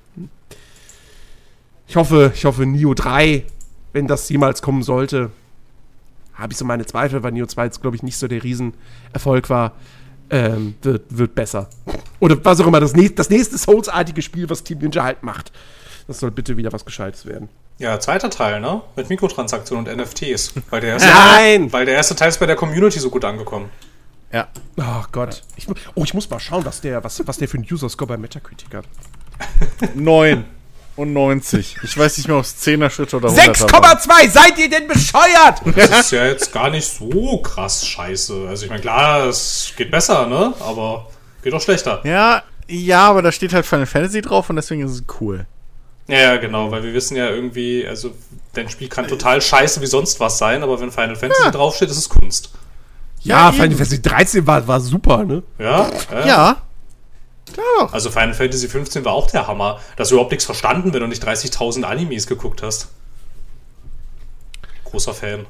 ich 1.87 1.97
hoffe, 1.97 2.31
ich 2.33 2.45
hoffe, 2.45 2.65
Nio 2.65 2.93
3, 2.93 3.43
wenn 3.91 4.07
das 4.07 4.29
jemals 4.29 4.61
kommen 4.61 4.81
sollte, 4.81 5.31
habe 6.33 6.53
ich 6.53 6.57
so 6.57 6.65
meine 6.65 6.85
Zweifel, 6.85 7.23
weil 7.23 7.33
Nio 7.33 7.45
2 7.45 7.65
jetzt, 7.65 7.81
glaube 7.81 7.95
ich, 7.95 8.03
nicht 8.03 8.17
so 8.17 8.27
der 8.27 8.43
Riesenerfolg 8.43 9.49
war, 9.49 9.73
ähm, 10.29 10.75
wird, 10.81 11.03
wird 11.09 11.35
besser. 11.35 11.69
Oder 12.19 12.43
was 12.43 12.59
auch 12.59 12.67
immer, 12.67 12.79
das, 12.79 12.93
nächste, 12.93 13.15
das 13.15 13.29
nächste 13.29 13.57
Souls-artige 13.57 14.21
Spiel, 14.21 14.49
was 14.49 14.63
Team 14.63 14.79
Ninja 14.79 15.03
halt 15.03 15.23
macht. 15.23 15.51
Das 16.07 16.19
soll 16.19 16.31
bitte 16.31 16.57
wieder 16.57 16.71
was 16.71 16.85
Gescheites 16.85 17.25
werden. 17.25 17.49
Ja, 17.77 17.99
zweiter 17.99 18.29
Teil, 18.29 18.61
ne? 18.61 18.81
Mit 18.95 19.09
Mikrotransaktionen 19.09 19.87
und 19.87 19.97
NFTs. 19.97 20.53
Weil 20.69 20.81
der 20.81 20.91
erste, 20.91 21.09
Nein! 21.13 21.73
Weil 21.73 21.85
der 21.85 21.95
erste 21.95 22.15
Teil 22.15 22.29
ist 22.29 22.39
bei 22.39 22.45
der 22.45 22.55
Community 22.55 22.99
so 22.99 23.09
gut 23.09 23.25
angekommen. 23.25 23.69
Ja. 24.31 24.47
Oh 24.77 25.03
Gott. 25.11 25.43
Ich, 25.55 25.67
oh, 25.95 26.03
ich 26.03 26.13
muss 26.13 26.29
mal 26.29 26.39
schauen, 26.39 26.65
was 26.65 26.81
der, 26.81 27.03
was, 27.03 27.25
was 27.27 27.37
der 27.37 27.47
für 27.47 27.57
einen 27.57 27.67
User-Score 27.69 28.07
bei 28.07 28.17
Metacritic 28.17 28.73
hat. 28.73 28.85
9 29.95 30.45
und 30.95 31.13
90. 31.13 31.77
Ich 31.83 31.97
weiß 31.97 32.17
nicht 32.17 32.27
mehr, 32.27 32.37
ob 32.37 32.43
es 32.43 32.55
10er 32.65 32.89
Schritte 32.89 33.17
oder 33.17 33.29
100er 33.29 33.71
waren. 33.71 33.97
6,2! 33.97 34.29
Seid 34.29 34.57
ihr 34.57 34.69
denn 34.69 34.87
bescheuert? 34.87 35.61
Das 35.75 35.99
ist 36.01 36.11
ja 36.11 36.25
jetzt 36.25 36.53
gar 36.53 36.69
nicht 36.69 36.87
so 36.87 37.39
krass 37.39 37.85
scheiße. 37.85 38.47
Also 38.47 38.63
ich 38.63 38.69
meine, 38.69 38.81
klar, 38.81 39.27
es 39.27 39.73
geht 39.75 39.91
besser, 39.91 40.27
ne? 40.27 40.53
Aber 40.61 41.09
geht 41.43 41.53
auch 41.53 41.61
schlechter. 41.61 42.01
Ja, 42.05 42.43
ja, 42.67 43.09
aber 43.09 43.21
da 43.21 43.31
steht 43.31 43.53
halt 43.53 43.65
Final 43.65 43.85
Fantasy 43.85 44.21
drauf 44.21 44.49
und 44.49 44.55
deswegen 44.55 44.83
ist 44.83 44.91
es 44.91 45.03
cool. 45.19 45.45
Ja, 46.07 46.19
ja, 46.19 46.37
genau, 46.37 46.69
weil 46.71 46.83
wir 46.83 46.93
wissen 46.93 47.17
ja 47.17 47.29
irgendwie, 47.29 47.85
also 47.87 48.11
dein 48.53 48.69
Spiel 48.69 48.89
kann 48.89 49.07
total 49.07 49.41
scheiße 49.41 49.81
wie 49.81 49.87
sonst 49.87 50.19
was 50.19 50.37
sein, 50.37 50.61
aber 50.61 50.79
wenn 50.79 50.91
Final 50.91 51.15
Fantasy 51.15 51.51
draufsteht, 51.51 51.89
ist 51.89 51.97
es 51.97 52.09
Kunst. 52.09 52.51
Ja, 53.21 53.47
Ja, 53.47 53.51
Final 53.51 53.67
eben. 53.67 53.77
Fantasy 53.77 54.01
13 54.01 54.45
war, 54.45 54.67
war 54.67 54.79
super, 54.79 55.23
ne? 55.23 55.41
Ja? 55.57 55.89
Ja. 56.25 56.61
Klar 57.51 57.65
doch. 57.79 57.93
Also 57.93 58.11
Final 58.11 58.33
Fantasy 58.33 58.67
15 58.67 59.03
war 59.05 59.13
auch 59.13 59.29
der 59.31 59.47
Hammer. 59.47 59.79
Da 59.95 60.01
hast 60.01 60.11
du 60.11 60.15
überhaupt 60.15 60.31
nichts 60.31 60.45
verstanden, 60.45 60.93
wenn 60.93 61.01
du 61.01 61.07
nicht 61.07 61.23
30.000 61.25 61.83
Animes 61.83 62.27
geguckt 62.27 62.61
hast. 62.61 62.89
Großer 64.85 65.13
Fan. 65.13 65.45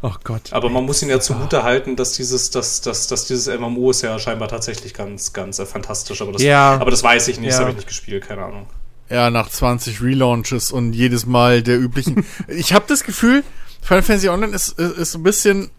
Oh 0.00 0.12
Gott. 0.22 0.52
Aber 0.52 0.68
man 0.70 0.84
muss 0.84 1.02
ihn 1.02 1.08
ja 1.10 1.18
zugute 1.18 1.64
halten, 1.64 1.96
dass 1.96 2.12
dieses, 2.12 2.50
dass, 2.50 2.80
dass, 2.82 3.08
dass 3.08 3.26
dieses 3.26 3.48
MMO 3.58 3.90
ist 3.90 4.02
ja 4.02 4.16
scheinbar 4.18 4.46
tatsächlich 4.48 4.94
ganz, 4.94 5.32
ganz 5.32 5.58
äh, 5.58 5.66
fantastisch. 5.66 6.22
Aber 6.22 6.32
das, 6.32 6.42
Ja. 6.42 6.74
aber 6.80 6.90
das 6.92 7.02
weiß 7.02 7.26
ich 7.28 7.40
nicht, 7.40 7.48
das 7.50 7.56
Ja. 7.56 7.60
habe 7.62 7.70
ich 7.70 7.76
nicht 7.76 7.88
gespielt, 7.88 8.26
keine 8.28 8.44
Ahnung. 8.44 8.66
Ja, 9.10 9.30
nach 9.30 9.48
20 9.48 10.00
Relaunches 10.02 10.70
und 10.70 10.92
jedes 10.92 11.26
Mal 11.26 11.62
der 11.62 11.78
üblichen. 11.80 12.24
ich 12.48 12.72
habe 12.74 12.84
das 12.86 13.02
Gefühl, 13.02 13.42
Final 13.82 14.02
Fantasy 14.02 14.28
Online 14.28 14.54
ist, 14.54 14.78
ist, 14.78 14.98
ist 14.98 15.12
so 15.12 15.18
ein 15.18 15.22
bisschen, 15.24 15.70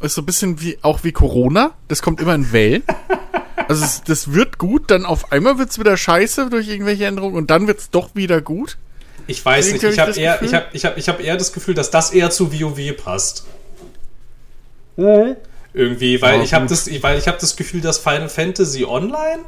ist 0.00 0.14
so 0.14 0.22
ein 0.22 0.26
bisschen 0.26 0.60
wie, 0.62 0.78
auch 0.82 1.04
wie 1.04 1.12
Corona. 1.12 1.72
Das 1.88 2.00
kommt 2.00 2.20
immer 2.20 2.34
in 2.34 2.52
Wellen. 2.52 2.82
Also 3.68 3.84
es, 3.84 4.02
das 4.04 4.32
wird 4.32 4.56
gut, 4.58 4.90
dann 4.90 5.04
auf 5.04 5.32
einmal 5.32 5.58
wird's 5.58 5.78
wieder 5.78 5.96
scheiße 5.96 6.48
durch 6.48 6.68
irgendwelche 6.68 7.04
Änderungen 7.06 7.34
und 7.36 7.50
dann 7.50 7.66
wird's 7.66 7.90
doch 7.90 8.10
wieder 8.14 8.40
gut. 8.40 8.78
Ich 9.26 9.44
weiß 9.44 9.72
nicht, 9.72 9.82
Irgendwie 9.82 9.94
ich 9.94 9.98
hab 9.98 10.06
habe 10.08 10.10
ich 10.12 10.16
das 10.16 10.22
eher, 10.22 10.42
ich 10.42 10.54
hab, 10.54 10.74
ich 10.74 10.84
hab, 10.84 10.96
ich 10.98 11.08
hab 11.08 11.20
eher 11.20 11.36
das 11.36 11.52
Gefühl, 11.52 11.74
dass 11.74 11.90
das 11.90 12.12
eher 12.12 12.30
zu 12.30 12.52
WoW 12.52 12.96
passt. 12.96 13.44
Irgendwie, 14.96 16.22
weil 16.22 16.38
Ja, 16.38 16.42
ich 16.42 16.54
habe 16.54 16.66
das, 16.66 16.88
weil 17.02 17.18
ich 17.18 17.28
habe 17.28 17.38
das 17.40 17.56
Gefühl, 17.56 17.80
dass 17.80 17.98
Final 17.98 18.28
Fantasy 18.28 18.84
Online 18.84 19.40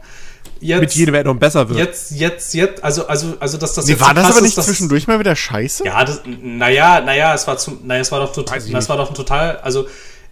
jetzt 0.60 0.80
Mit 0.80 0.92
jedem 0.94 1.14
Addon 1.14 1.38
besser 1.38 1.68
wird. 1.68 1.78
jetzt, 1.78 2.10
jetzt, 2.12 2.52
jetzt, 2.54 2.82
also, 2.84 3.06
also, 3.06 3.34
also, 3.40 3.56
dass 3.58 3.74
das 3.74 3.86
Nee, 3.86 3.92
jetzt 3.92 4.00
war 4.00 4.08
so 4.08 4.14
das 4.14 4.24
aber 4.26 4.36
ist, 4.36 4.42
nicht 4.42 4.58
dass- 4.58 4.66
zwischendurch 4.66 5.06
mal 5.06 5.18
wieder 5.18 5.34
scheiße? 5.36 5.84
Ja, 5.84 6.04
das, 6.04 6.22
naja, 6.26 7.00
naja, 7.00 7.32
es 7.34 7.46
war 7.46 7.56
zum, 7.58 7.86
naja, 7.86 8.00
es 8.00 8.10
war 8.12 8.20
doch 8.20 8.32
total, 8.32 8.60
das 8.60 8.88
war 8.88 8.96
doch 8.96 9.08
ein 9.08 9.14
total, 9.14 9.56
also, 9.58 9.86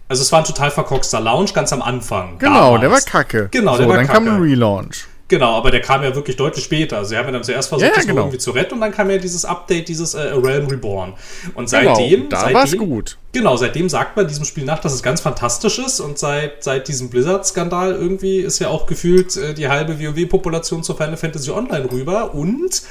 also 0.09 0.21
es 0.21 0.31
war 0.31 0.39
ein 0.39 0.45
total 0.45 0.69
verkorkster 0.71 1.19
Lounge 1.19 1.51
ganz 1.53 1.71
am 1.73 1.81
Anfang. 1.81 2.37
Genau, 2.39 2.77
damals. 2.77 2.81
der 2.81 2.91
war 2.91 3.01
kacke. 3.01 3.47
Genau, 3.51 3.73
so, 3.73 3.79
der 3.79 3.87
war 3.89 3.95
dann 3.97 4.07
kam 4.07 4.25
kacke. 4.25 4.35
ein 4.37 4.41
Relaunch. 4.41 5.05
Genau, 5.29 5.55
aber 5.55 5.71
der 5.71 5.81
kam 5.81 6.03
ja 6.03 6.15
wirklich 6.15 6.37
deutlich 6.37 6.63
später. 6.63 7.03
Sie 7.03 7.17
haben 7.17 7.25
ja 7.25 7.31
dann 7.33 7.43
zuerst 7.43 7.67
versucht, 7.67 7.83
Ja, 7.83 7.89
ja, 7.89 7.95
das 7.95 8.07
genau. 8.07 8.21
irgendwie 8.21 8.37
zu 8.37 8.51
retten 8.51 8.75
und 8.75 8.81
dann 8.81 8.91
kam 8.93 9.09
ja 9.09 9.17
dieses 9.17 9.43
Update, 9.43 9.89
dieses 9.89 10.13
äh, 10.13 10.21
Realm 10.21 10.67
Reborn. 10.67 11.15
Und 11.53 11.69
Genau, 11.69 11.95
seitdem, 11.95 12.29
da 12.29 12.39
seitdem, 12.39 12.55
war's 12.55 12.77
gut. 12.77 13.17
Genau, 13.33 13.57
seitdem 13.57 13.89
sagt 13.89 14.15
man 14.15 14.27
diesem 14.27 14.45
Spiel 14.45 14.63
nach, 14.63 14.79
dass 14.79 14.93
es 14.93 15.03
ganz 15.03 15.19
fantastisch 15.19 15.79
ist 15.79 15.99
und 15.99 16.17
seit, 16.17 16.63
seit 16.63 16.87
diesem 16.87 17.09
Blizzard-Skandal 17.09 17.91
irgendwie 17.93 18.37
ist 18.39 18.59
ja 18.59 18.69
auch 18.69 18.85
gefühlt 18.85 19.35
äh, 19.35 19.53
die 19.53 19.67
halbe 19.67 19.99
WoW-Population 19.99 20.81
zu 20.83 20.93
Final 20.95 21.17
Fantasy 21.17 21.51
Online 21.51 21.91
rüber 21.91 22.33
und 22.33 22.81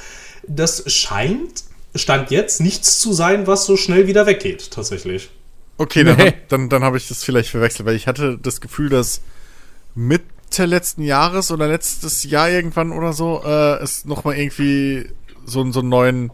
das 0.47 0.83
scheint, 0.91 1.63
Stand 1.95 2.29
jetzt, 2.29 2.61
nichts 2.61 2.99
zu 2.99 3.13
sein, 3.13 3.47
was 3.47 3.65
so 3.65 3.75
schnell 3.77 4.05
wieder 4.05 4.27
weggeht, 4.27 4.69
tatsächlich. 4.69 5.29
Okay, 5.79 6.03
dann, 6.03 6.17
Nee. 6.17 6.33
dann, 6.49 6.69
dann 6.69 6.83
habe 6.83 6.97
ich 6.97 7.07
das 7.07 7.23
vielleicht 7.23 7.49
verwechselt, 7.49 7.87
weil 7.87 7.95
ich 7.95 8.05
hatte 8.05 8.37
das 8.41 8.61
Gefühl, 8.61 8.89
dass 8.89 9.21
Mitte 10.57 10.65
letzten 10.65 11.03
Jahres 11.03 11.51
oder 11.51 11.67
letztes 11.67 12.23
Jahr 12.23 12.49
irgendwann 12.49 12.91
oder 12.91 13.13
so 13.13 13.43
äh, 13.45 13.75
es 13.83 14.05
nochmal 14.05 14.37
irgendwie 14.37 15.07
so, 15.45 15.71
so 15.71 15.81
einen 15.81 15.89
neuen, 15.89 16.31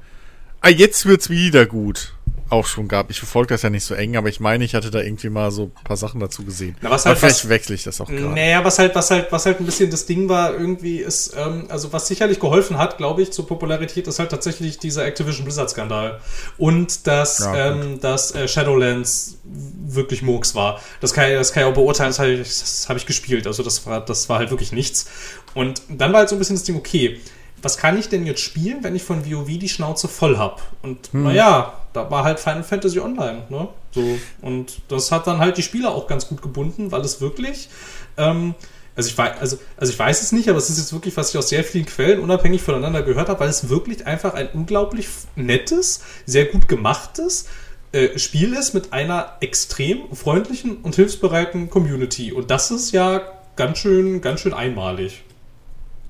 ah, 0.62 0.70
jetzt 0.70 1.06
wird's 1.06 1.30
wieder 1.30 1.66
gut, 1.66 2.14
auch 2.54 2.66
schon 2.66 2.88
gab. 2.88 3.10
Ich 3.10 3.20
verfolge 3.20 3.50
das 3.54 3.62
ja 3.64 3.70
nicht 3.70 3.84
so 3.84 3.94
eng, 3.96 4.16
aber 4.16 4.30
ich 4.30 4.40
meine, 4.40 4.64
ich 4.64 4.74
hatte 4.76 4.90
da 4.92 5.02
irgendwie 5.02 5.30
mal 5.30 5.52
so 5.52 5.64
ein 5.76 5.84
paar 5.84 5.98
Sachen 5.98 6.20
dazu 6.22 6.44
gesehen. 6.46 6.78
Na, 6.82 6.90
was 6.90 7.06
aber 7.06 7.10
halt- 7.12 7.20
vielleicht 7.20 7.44
was- 7.44 7.50
wechsle 7.50 7.76
ich 7.76 7.84
das 7.84 8.00
auch 8.00 8.08
gerade. 8.08 8.28
Naja, 8.30 8.64
was 8.64 8.80
halt, 8.80 8.96
was 8.96 9.12
halt, 9.12 9.32
was 9.32 9.46
halt 9.46 9.60
ein 9.60 9.66
bisschen 9.66 9.90
das 9.92 10.06
Ding 10.06 10.30
war, 10.30 10.54
irgendwie 10.54 11.00
ist, 11.00 11.36
ähm, 11.38 11.66
also 11.70 11.92
was 11.92 12.08
sicherlich 12.08 12.40
geholfen 12.40 12.78
hat, 12.78 12.98
glaube 12.98 13.22
ich, 13.22 13.32
zur 13.34 13.46
Popularität, 13.46 14.08
ist 14.08 14.20
halt 14.20 14.30
tatsächlich 14.32 14.80
dieser 14.80 15.06
Activision 15.06 15.44
Blizzard-Skandal. 15.46 16.20
Und 16.58 17.06
dass, 17.08 17.40
Ja, 17.40 17.72
ähm, 17.72 18.00
dass 18.00 18.34
äh, 18.34 18.48
Shadowlands 18.48 19.40
wirklich 19.86 20.22
Murks 20.22 20.56
war. 20.56 20.80
Das 21.02 21.14
kann, 21.14 21.30
ich- 21.30 21.38
das 21.38 21.52
kann 21.54 21.64
ich 21.64 21.70
auch 21.70 21.74
beurteilen, 21.74 22.10
das 22.10 22.20
habe 22.20 22.32
ich, 22.32 22.40
das 22.48 22.86
hab 22.88 22.98
ich 22.98 23.06
gespielt. 23.06 23.48
Also 23.48 23.64
das 23.64 23.86
war, 23.86 24.00
das 24.04 24.30
war 24.30 24.40
halt 24.40 24.50
wirklich 24.52 24.72
nichts. 24.72 25.06
Und 25.54 25.82
dann 25.90 26.12
war 26.14 26.20
halt 26.20 26.30
so 26.30 26.36
ein 26.36 26.40
bisschen 26.40 26.56
das 26.56 26.64
Ding, 26.64 26.76
okay, 26.76 27.20
was 27.64 27.78
kann 27.78 27.98
ich 27.98 28.10
denn 28.10 28.26
jetzt 28.26 28.42
spielen, 28.42 28.84
wenn 28.84 28.96
ich 28.96 29.04
von 29.04 29.26
WoW 29.26 29.48
die 29.48 29.70
Schnauze 29.70 30.08
voll 30.08 30.38
hab? 30.38 30.62
Und 30.84 31.14
naja, 31.14 31.74
da 31.94 32.12
war 32.12 32.24
halt 32.24 32.40
Final 32.40 32.64
Fantasy 32.64 33.00
Online, 33.00 33.44
ne? 33.50 33.70
So, 33.92 34.20
und 34.42 34.82
das 34.90 35.12
hat 35.12 35.28
dann 35.28 35.40
halt 35.40 35.58
die 35.58 35.64
Spieler 35.64 35.96
auch 35.96 36.08
ganz 36.08 36.28
gut 36.28 36.42
gebunden, 36.42 36.92
weil 36.92 37.02
es 37.02 37.22
wirklich, 37.22 37.70
ähm, 38.18 38.54
also 38.96 39.10
ich 39.10 39.18
weiß, 39.18 39.40
also, 39.40 39.58
also 39.78 39.94
ich 39.94 39.98
weiß 39.98 40.22
es 40.22 40.32
nicht, 40.34 40.50
aber 40.50 40.58
es 40.58 40.70
ist 40.70 40.78
jetzt 40.78 40.94
wirklich, 40.94 41.16
was 41.16 41.30
ich 41.30 41.38
aus 41.38 41.50
sehr 41.50 41.64
vielen 41.64 41.86
Quellen 41.86 42.20
unabhängig 42.20 42.62
voneinander 42.62 43.02
gehört 43.02 43.30
habe, 43.30 43.40
weil 43.40 43.50
es 43.50 43.70
wirklich 43.70 44.06
einfach 44.06 44.34
ein 44.34 44.50
unglaublich 44.54 45.08
nettes, 45.36 46.02
sehr 46.26 46.46
gut 46.46 46.68
gemachtes 46.68 47.48
äh, 47.94 48.18
Spiel 48.20 48.54
ist 48.54 48.74
mit 48.74 48.92
einer 48.92 49.38
extrem 49.40 50.14
freundlichen 50.14 50.78
und 50.78 50.96
hilfsbereiten 50.96 51.70
Community. 51.70 52.34
Und 52.34 52.52
das 52.52 52.72
ist 52.72 52.92
ja 52.92 53.22
ganz 53.56 53.78
schön, 53.78 54.20
ganz 54.22 54.42
schön 54.42 54.54
einmalig. 54.54 55.24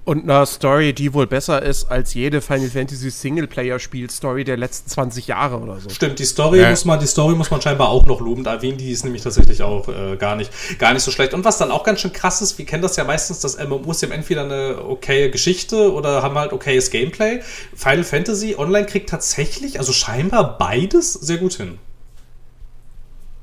Und 0.06 0.30
eine 0.30 0.46
Story, 0.46 0.92
die 0.92 1.14
wohl 1.14 1.28
besser 1.28 1.62
ist 1.62 1.86
als 1.86 2.14
jede 2.14 2.42
Final 2.42 2.70
Fantasy 2.70 3.10
Singleplayer-Spiel-Story 3.10 4.44
der 4.44 4.58
letzten 4.58 4.90
20 4.90 5.28
Jahre 5.28 5.60
oder 5.60 5.80
so. 5.80 5.90
Stimmt, 5.90 6.20
die 6.20 6.26
Story 6.26 6.60
Ja. 6.60 6.70
muss 6.72 6.84
man, 6.84 7.00
die 7.00 7.08
Story 7.08 7.36
muss 7.36 7.50
man 7.52 7.62
scheinbar 7.62 7.88
auch 7.88 8.06
noch 8.06 8.20
lobend 8.20 8.48
erwähnen, 8.48 8.78
die 8.78 8.92
ist 8.92 9.06
nämlich 9.06 9.22
tatsächlich 9.22 9.64
auch 9.64 9.88
äh, 9.88 10.18
gar 10.18 10.36
nicht, 10.36 10.52
gar 10.78 10.92
nicht 10.94 11.04
so 11.04 11.12
schlecht. 11.12 11.34
Und 11.34 11.46
was 11.46 11.58
dann 11.58 11.72
auch 11.72 11.86
ganz 11.86 12.02
schön 12.02 12.12
krass 12.12 12.42
ist, 12.42 12.58
wir 12.58 12.66
kennen 12.66 12.84
das 12.84 12.98
ja 12.98 13.06
meistens, 13.06 13.40
dass 13.40 13.58
MMOs 13.58 14.04
haben 14.04 14.12
entweder 14.12 14.44
eine 14.44 14.84
okaye 14.86 15.30
Geschichte 15.32 15.94
oder 15.94 16.22
haben 16.22 16.38
halt 16.38 16.52
okayes 16.52 16.90
Gameplay. 16.90 17.40
Final 17.74 18.04
Fantasy 18.04 18.56
Online 18.58 18.86
kriegt 18.86 19.10
tatsächlich, 19.10 19.80
also 19.80 19.94
scheinbar 19.94 20.58
beides 20.58 21.14
sehr 21.14 21.38
gut 21.38 21.54
hin. 21.54 21.78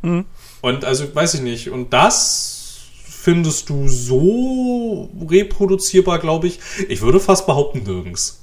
Und 0.02 0.84
also, 0.84 1.14
weiß 1.14 1.34
ich 1.34 1.40
nicht, 1.42 1.70
und 1.70 1.92
das 1.92 2.59
findest 3.20 3.68
du 3.68 3.88
so 3.88 5.08
reproduzierbar, 5.28 6.18
glaube 6.18 6.46
ich. 6.48 6.58
Ich 6.88 7.00
würde 7.02 7.20
fast 7.20 7.46
behaupten, 7.46 7.82
nirgends. 7.82 8.40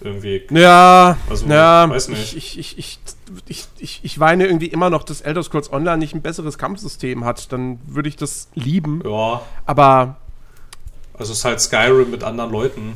Irgendwie. 0.00 0.42
Ja, 0.50 1.16
Also, 1.28 1.46
ja, 1.46 1.88
weiß 1.88 2.08
nicht. 2.08 2.36
Ich, 2.36 2.58
ich, 2.58 2.78
ich, 2.78 2.98
ich, 3.46 3.66
ich, 3.78 4.00
ich 4.02 4.20
weine 4.20 4.46
irgendwie 4.46 4.66
immer 4.66 4.90
noch, 4.90 5.04
dass 5.04 5.20
Elder 5.20 5.42
Scrolls 5.42 5.72
Online 5.72 5.98
nicht 5.98 6.14
ein 6.14 6.22
besseres 6.22 6.58
Kampfsystem 6.58 7.24
hat. 7.24 7.52
Dann 7.52 7.78
würde 7.86 8.08
ich 8.08 8.16
das 8.16 8.48
lieben. 8.54 9.02
Ja, 9.04 9.42
Aber, 9.64 10.16
also 11.14 11.32
es 11.32 11.38
ist 11.38 11.44
halt 11.44 11.60
Skyrim 11.60 12.10
mit 12.10 12.24
anderen 12.24 12.50
Leuten. 12.50 12.94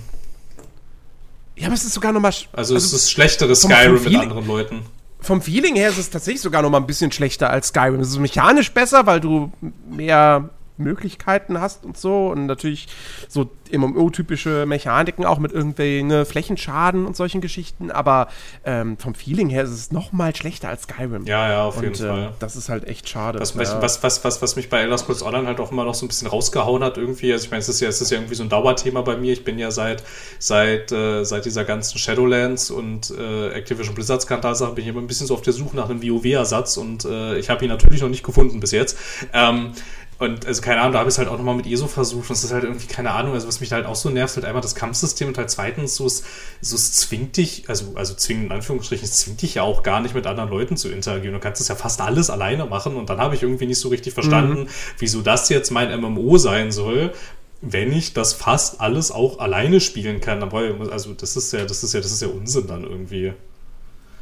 ja, 1.56 1.66
aber 1.66 1.74
es 1.74 1.84
ist 1.84 1.94
sogar 1.94 2.12
noch 2.12 2.20
mal, 2.20 2.34
Also, 2.52 2.74
es 2.76 2.92
ist 2.92 3.10
schlechteres 3.10 3.62
Skyrim 3.62 4.02
mit 4.02 4.16
anderen 4.16 4.46
Leuten. 4.46 4.82
Vom 5.26 5.42
Feeling 5.42 5.76
her 5.76 5.88
ist 5.88 5.98
es 5.98 6.10
tatsächlich 6.10 6.40
sogar 6.40 6.62
noch 6.62 6.70
mal 6.70 6.78
ein 6.78 6.86
bisschen 6.86 7.12
schlechter 7.12 7.50
als 7.50 7.68
Skyrim. 7.68 8.00
Es 8.00 8.08
ist 8.08 8.18
mechanisch 8.18 8.72
besser, 8.72 9.06
weil 9.06 9.20
du 9.20 9.52
mehr 9.90 10.50
Möglichkeiten 10.78 11.60
hast 11.60 11.84
und 11.84 11.96
so 11.96 12.28
und 12.28 12.46
natürlich 12.46 12.88
so 13.28 13.50
MMO-typische 13.72 14.66
Mechaniken 14.66 15.24
auch 15.24 15.38
mit 15.38 15.52
irgendwelchen 15.52 16.08
ne, 16.08 16.24
Flächenschaden 16.24 17.06
und 17.06 17.16
solchen 17.16 17.40
Geschichten, 17.40 17.90
aber 17.90 18.28
ähm, 18.64 18.96
vom 18.98 19.14
Feeling 19.14 19.48
her 19.48 19.64
ist 19.64 19.70
es 19.70 19.92
noch 19.92 20.12
mal 20.12 20.34
schlechter 20.34 20.68
als 20.68 20.82
Skyrim. 20.82 21.26
Ja, 21.26 21.48
ja, 21.48 21.64
auf 21.64 21.76
jeden 21.76 21.88
und, 21.88 22.00
äh, 22.00 22.08
Fall. 22.08 22.32
das 22.38 22.56
ist 22.56 22.68
halt 22.68 22.86
echt 22.86 23.08
schade. 23.08 23.40
Was, 23.40 23.54
ja. 23.54 23.82
was, 23.82 24.02
was, 24.02 24.24
was, 24.24 24.42
was 24.42 24.56
mich 24.56 24.68
bei 24.68 24.80
Elder 24.80 24.98
Scrolls 24.98 25.22
Online 25.22 25.46
halt 25.46 25.60
auch 25.60 25.72
immer 25.72 25.84
noch 25.84 25.94
so 25.94 26.04
ein 26.04 26.08
bisschen 26.08 26.28
rausgehauen 26.28 26.82
hat 26.84 26.98
irgendwie, 26.98 27.32
also 27.32 27.44
ich 27.44 27.50
meine, 27.50 27.60
es 27.60 27.68
ist 27.68 27.80
ja, 27.80 27.88
es 27.88 28.00
ist 28.00 28.10
ja 28.10 28.18
irgendwie 28.18 28.34
so 28.34 28.42
ein 28.42 28.48
Dauerthema 28.48 29.02
bei 29.02 29.16
mir. 29.16 29.32
Ich 29.32 29.44
bin 29.44 29.58
ja 29.58 29.70
seit, 29.70 30.02
seit, 30.38 30.92
äh, 30.92 31.24
seit 31.24 31.44
dieser 31.44 31.64
ganzen 31.64 31.98
Shadowlands 31.98 32.70
und 32.70 33.10
äh, 33.10 33.50
Activision 33.50 33.94
Blizzard 33.94 34.22
Skandalsache 34.22 34.72
bin 34.72 34.84
ich 34.84 34.90
immer 34.90 35.00
ein 35.00 35.06
bisschen 35.06 35.26
so 35.26 35.34
auf 35.34 35.42
der 35.42 35.52
Suche 35.52 35.76
nach 35.76 35.90
einem 35.90 36.02
WoW-Ersatz 36.02 36.76
und 36.76 37.04
äh, 37.04 37.38
ich 37.38 37.50
habe 37.50 37.64
ihn 37.64 37.70
natürlich 37.70 38.02
noch 38.02 38.08
nicht 38.08 38.24
gefunden 38.24 38.60
bis 38.60 38.72
jetzt. 38.72 38.98
Ähm, 39.32 39.72
und 40.18 40.46
also 40.46 40.62
keine 40.62 40.80
Ahnung, 40.80 40.92
da 40.92 41.00
habe 41.00 41.10
ich 41.10 41.14
es 41.14 41.18
halt 41.18 41.28
auch 41.28 41.36
nochmal 41.36 41.56
mit 41.56 41.66
ESO 41.66 41.88
versucht 41.88 42.30
und 42.30 42.36
es 42.36 42.44
ist 42.44 42.52
halt 42.52 42.64
irgendwie, 42.64 42.86
keine 42.86 43.10
Ahnung, 43.10 43.34
also 43.34 43.46
was 43.46 43.60
mich 43.60 43.68
da 43.68 43.76
halt 43.76 43.86
auch 43.86 43.96
so 43.96 44.08
nervt, 44.08 44.34
halt 44.36 44.46
einmal 44.46 44.62
das 44.62 44.74
Kampfsystem 44.74 45.28
und 45.28 45.36
halt 45.36 45.50
zweitens 45.50 45.96
so 45.96 46.06
es, 46.06 46.22
so 46.62 46.74
es 46.74 46.92
zwingt 46.92 47.36
dich, 47.36 47.68
also, 47.68 47.92
also 47.96 48.14
zwingend 48.14 48.46
in 48.46 48.52
Anführungsstrichen, 48.52 49.04
es 49.04 49.18
zwingt 49.18 49.42
dich 49.42 49.56
ja 49.56 49.62
auch 49.62 49.82
gar 49.82 50.00
nicht 50.00 50.14
mit 50.14 50.26
anderen 50.26 50.48
Leuten 50.48 50.78
zu 50.78 50.88
interagieren. 50.88 51.34
Du 51.34 51.40
kannst 51.40 51.60
das 51.60 51.68
ja 51.68 51.74
fast 51.74 52.00
alles 52.00 52.30
alleine 52.30 52.64
machen 52.64 52.96
und 52.96 53.10
dann 53.10 53.18
habe 53.18 53.34
ich 53.34 53.42
irgendwie 53.42 53.66
nicht 53.66 53.78
so 53.78 53.90
richtig 53.90 54.14
verstanden, 54.14 54.68
wieso 54.98 55.20
das 55.20 55.50
jetzt 55.50 55.70
mein 55.70 55.94
MMO 56.00 56.38
sein 56.38 56.72
soll, 56.72 57.12
wenn 57.60 57.92
ich 57.92 58.14
das 58.14 58.32
fast 58.32 58.80
alles 58.80 59.10
auch 59.10 59.38
alleine 59.38 59.80
spielen 59.80 60.20
kann. 60.22 60.40
Dann 60.40 60.48
brauche 60.48 60.66
ich, 60.68 60.92
also 60.92 61.12
das 61.12 61.36
ist 61.36 61.52
ja, 61.52 61.64
das 61.64 61.82
ist 61.84 61.92
ja, 61.92 62.00
das 62.00 62.12
ist 62.12 62.22
ja 62.22 62.28
Unsinn 62.28 62.66
dann 62.66 62.84
irgendwie. 62.84 63.34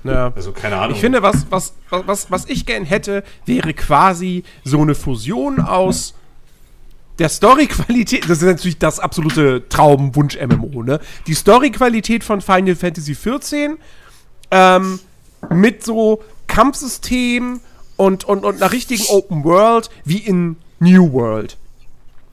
Ja. 0.05 0.33
Also 0.35 0.53
keine 0.53 0.77
Ahnung. 0.77 0.95
Ich 0.95 1.01
finde, 1.01 1.23
was, 1.23 1.47
was, 1.51 1.75
was, 1.91 2.31
was 2.31 2.49
ich 2.49 2.67
gern 2.67 2.85
hätte, 2.85 3.25
wäre 3.47 3.75
quasi 3.75 4.45
so 4.65 4.81
eine 4.81 4.95
Fusion 4.95 5.61
aus 5.61 6.15
der 7.19 7.29
Story-Qualität, 7.29 8.25
das 8.29 8.39
ist 8.39 8.49
natürlich 8.49 8.79
das 8.79 8.99
absolute 8.99 9.69
Traumwunsch-MMO, 9.69 10.83
ne? 10.83 11.01
Die 11.27 11.35
Story-Qualität 11.35 12.25
von 12.25 12.41
Final 12.41 12.75
Fantasy 12.75 13.15
XIV 13.15 13.79
ähm, 14.51 14.99
mit 15.51 15.85
so 15.85 16.23
Kampfsystem 16.47 17.61
und, 17.97 18.25
und, 18.25 18.45
und 18.45 18.57
einer 18.57 18.73
richtigen 18.73 19.05
Open 19.09 19.45
World 19.45 19.91
wie 20.05 20.19
in 20.19 20.57
New 20.81 21.13
World. 21.13 21.57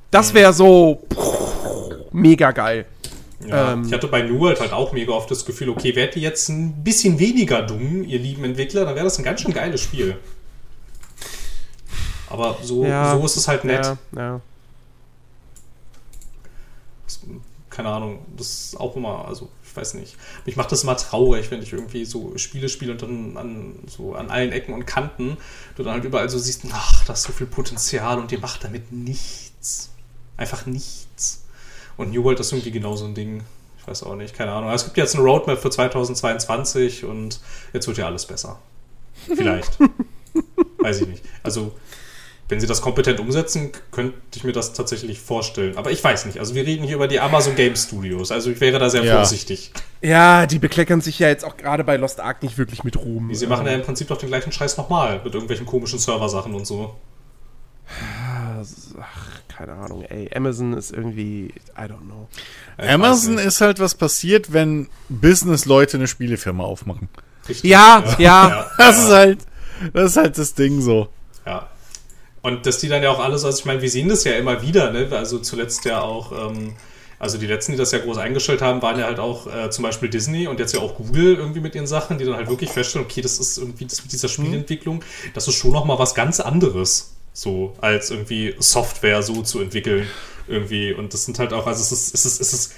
Das 0.09 0.33
wäre 0.33 0.51
so 0.51 1.03
pff, 1.13 2.11
mega 2.11 2.51
geil. 2.51 2.85
Ja, 3.47 3.73
Ähm, 3.73 3.85
ich 3.85 3.93
hatte 3.93 4.07
bei 4.07 4.21
New 4.21 4.39
World 4.39 4.59
halt 4.59 4.73
auch 4.73 4.91
mega 4.93 5.11
oft 5.13 5.29
das 5.31 5.45
Gefühl, 5.45 5.69
okay, 5.69 5.95
wärt 5.95 6.15
ihr 6.15 6.21
jetzt 6.21 6.49
ein 6.49 6.83
bisschen 6.83 7.19
weniger 7.19 7.61
dumm, 7.63 8.03
ihr 8.03 8.19
lieben 8.19 8.43
Entwickler, 8.43 8.85
dann 8.85 8.95
wäre 8.95 9.05
das 9.05 9.17
ein 9.17 9.23
ganz 9.23 9.41
schön 9.41 9.53
geiles 9.53 9.81
Spiel. 9.81 10.17
Aber 12.29 12.57
so, 12.61 12.85
Ja, 12.85 13.17
so 13.17 13.25
ist 13.25 13.35
es 13.35 13.47
halt 13.47 13.63
nett. 13.65 13.97
Ja. 14.15 14.41
Keine 17.69 17.89
Ahnung, 17.89 18.19
das 18.37 18.47
ist 18.65 18.79
auch 18.79 18.95
immer, 18.95 19.25
also 19.27 19.49
ich 19.63 19.75
weiß 19.75 19.93
nicht. 19.93 20.17
Mich 20.45 20.57
macht 20.57 20.71
das 20.73 20.83
immer 20.83 20.97
traurig, 20.97 21.49
wenn 21.51 21.61
ich 21.61 21.71
irgendwie 21.71 22.03
so 22.03 22.37
Spiele 22.37 22.67
spiele 22.67 22.91
und 22.91 23.01
dann 23.01 23.37
an, 23.37 23.75
so 23.87 24.13
an 24.13 24.29
allen 24.29 24.51
Ecken 24.51 24.73
und 24.73 24.85
Kanten 24.85 25.37
du 25.77 25.83
dann 25.83 25.93
halt 25.93 26.03
überall 26.03 26.29
so 26.29 26.37
siehst, 26.37 26.63
ach, 26.71 27.05
da 27.05 27.13
ist 27.13 27.23
so 27.23 27.31
viel 27.31 27.47
Potenzial 27.47 28.19
und 28.19 28.31
ihr 28.33 28.39
macht 28.39 28.63
damit 28.65 28.91
nichts. 28.91 29.89
Einfach 30.35 30.65
nichts. 30.65 31.07
Und 31.97 32.11
New 32.11 32.23
World 32.23 32.39
ist 32.39 32.51
irgendwie 32.51 32.71
genau 32.71 32.95
so 32.95 33.05
ein 33.05 33.13
Ding. 33.13 33.43
Ich 33.79 33.87
weiß 33.87 34.03
auch 34.03 34.15
nicht, 34.15 34.35
keine 34.35 34.51
Ahnung. 34.51 34.65
Aber 34.65 34.75
es 34.75 34.83
gibt 34.85 34.97
jetzt 34.97 35.15
eine 35.15 35.23
Roadmap 35.23 35.59
für 35.59 35.69
2022 35.69 37.05
und 37.05 37.39
jetzt 37.73 37.87
wird 37.87 37.97
ja 37.97 38.05
alles 38.05 38.25
besser. 38.25 38.59
Vielleicht. 39.35 39.77
weiß 40.79 41.01
ich 41.01 41.07
nicht. 41.07 41.23
Also, 41.43 41.71
wenn 42.47 42.59
sie 42.59 42.67
das 42.67 42.81
kompetent 42.81 43.19
umsetzen, 43.19 43.71
könnte 43.91 44.15
ich 44.35 44.43
mir 44.43 44.51
das 44.51 44.73
tatsächlich 44.73 45.19
vorstellen. 45.19 45.77
Aber 45.77 45.89
ich 45.91 46.03
weiß 46.03 46.25
nicht. 46.25 46.37
Also, 46.39 46.53
wir 46.53 46.65
reden 46.65 46.83
hier 46.85 46.95
über 46.95 47.07
die 47.07 47.19
Amazon 47.19 47.55
Game 47.55 47.75
Studios. 47.75 48.31
Also, 48.31 48.51
ich 48.51 48.59
wäre 48.61 48.77
da 48.77 48.89
sehr 48.89 49.03
Ja. 49.03 49.15
vorsichtig. 49.15 49.71
Ja, 50.01 50.45
die 50.47 50.59
bekleckern 50.59 51.01
sich 51.01 51.17
ja 51.19 51.27
jetzt 51.29 51.45
auch 51.45 51.57
gerade 51.57 51.83
bei 51.83 51.95
Lost 51.97 52.19
Ark 52.19 52.43
nicht 52.43 52.57
wirklich 52.57 52.83
mit 52.83 52.97
Ruhm. 52.97 53.33
Sie 53.33 53.47
machen 53.47 53.65
ja 53.67 53.73
im 53.73 53.81
Prinzip 53.83 54.07
doch 54.09 54.17
den 54.17 54.29
gleichen 54.29 54.51
Scheiß 54.51 54.77
nochmal 54.77 55.21
mit 55.23 55.33
irgendwelchen 55.33 55.65
komischen 55.65 55.99
Serversachen 55.99 56.53
und 56.53 56.65
so. 56.65 56.95
Ach, 58.99 59.40
keine 59.61 59.73
Ahnung, 59.73 60.03
ey. 60.05 60.27
Amazon 60.33 60.73
ist 60.73 60.91
irgendwie, 60.91 61.53
I 61.77 61.81
don't 61.81 62.01
know. 62.05 62.27
Amazon 62.77 63.37
ist 63.37 63.61
halt 63.61 63.79
was 63.79 63.93
passiert, 63.93 64.53
wenn 64.53 64.87
Business-Leute 65.09 65.97
eine 65.97 66.07
Spielefirma 66.07 66.63
aufmachen. 66.63 67.09
Richtig. 67.47 67.69
Ja, 67.69 68.03
ja. 68.17 68.71
Das 68.77 69.03
ist 69.03 69.11
halt, 69.11 69.39
das 69.93 70.11
ist 70.11 70.17
halt 70.17 70.37
das 70.39 70.55
Ding 70.55 70.81
so. 70.81 71.09
Ja. 71.45 71.69
Und 72.41 72.65
dass 72.65 72.79
die 72.79 72.87
dann 72.87 73.03
ja 73.03 73.11
auch 73.11 73.19
alles, 73.19 73.45
also 73.45 73.59
ich 73.59 73.65
meine, 73.65 73.83
wir 73.83 73.89
sehen 73.89 74.09
das 74.09 74.23
ja 74.23 74.31
immer 74.33 74.63
wieder, 74.63 74.91
ne? 74.91 75.07
Also 75.11 75.37
zuletzt 75.37 75.85
ja 75.85 76.01
auch, 76.01 76.31
ähm, 76.31 76.73
also 77.19 77.37
die 77.37 77.45
letzten, 77.45 77.73
die 77.73 77.77
das 77.77 77.91
ja 77.91 77.99
groß 77.99 78.17
eingestellt 78.17 78.63
haben, 78.63 78.81
waren 78.81 78.97
ja 78.97 79.05
halt 79.05 79.19
auch 79.19 79.45
äh, 79.45 79.69
zum 79.69 79.83
Beispiel 79.83 80.09
Disney 80.09 80.47
und 80.47 80.59
jetzt 80.59 80.73
ja 80.73 80.79
auch 80.79 80.95
Google 80.95 81.35
irgendwie 81.35 81.59
mit 81.59 81.75
ihren 81.75 81.85
Sachen, 81.85 82.17
die 82.17 82.25
dann 82.25 82.35
halt 82.35 82.49
wirklich 82.49 82.71
feststellen, 82.71 83.05
okay, 83.05 83.21
das 83.21 83.37
ist 83.37 83.59
irgendwie 83.59 83.85
das 83.85 84.01
mit 84.01 84.11
dieser 84.11 84.27
Spielentwicklung, 84.27 85.03
das 85.35 85.47
ist 85.47 85.53
schon 85.53 85.71
nochmal 85.71 85.99
was 85.99 86.15
ganz 86.15 86.39
anderes, 86.39 87.13
so 87.33 87.73
als 87.81 88.11
irgendwie 88.11 88.55
Software 88.59 89.23
so 89.23 89.41
zu 89.41 89.59
entwickeln 89.61 90.07
irgendwie. 90.47 90.93
Und 90.93 91.13
das 91.13 91.25
sind 91.25 91.39
halt 91.39 91.53
auch, 91.53 91.67
also 91.67 91.81
es 91.81 91.91
ist, 91.91 92.13
es 92.13 92.25
ist, 92.25 92.41
es 92.41 92.53
ist 92.53 92.73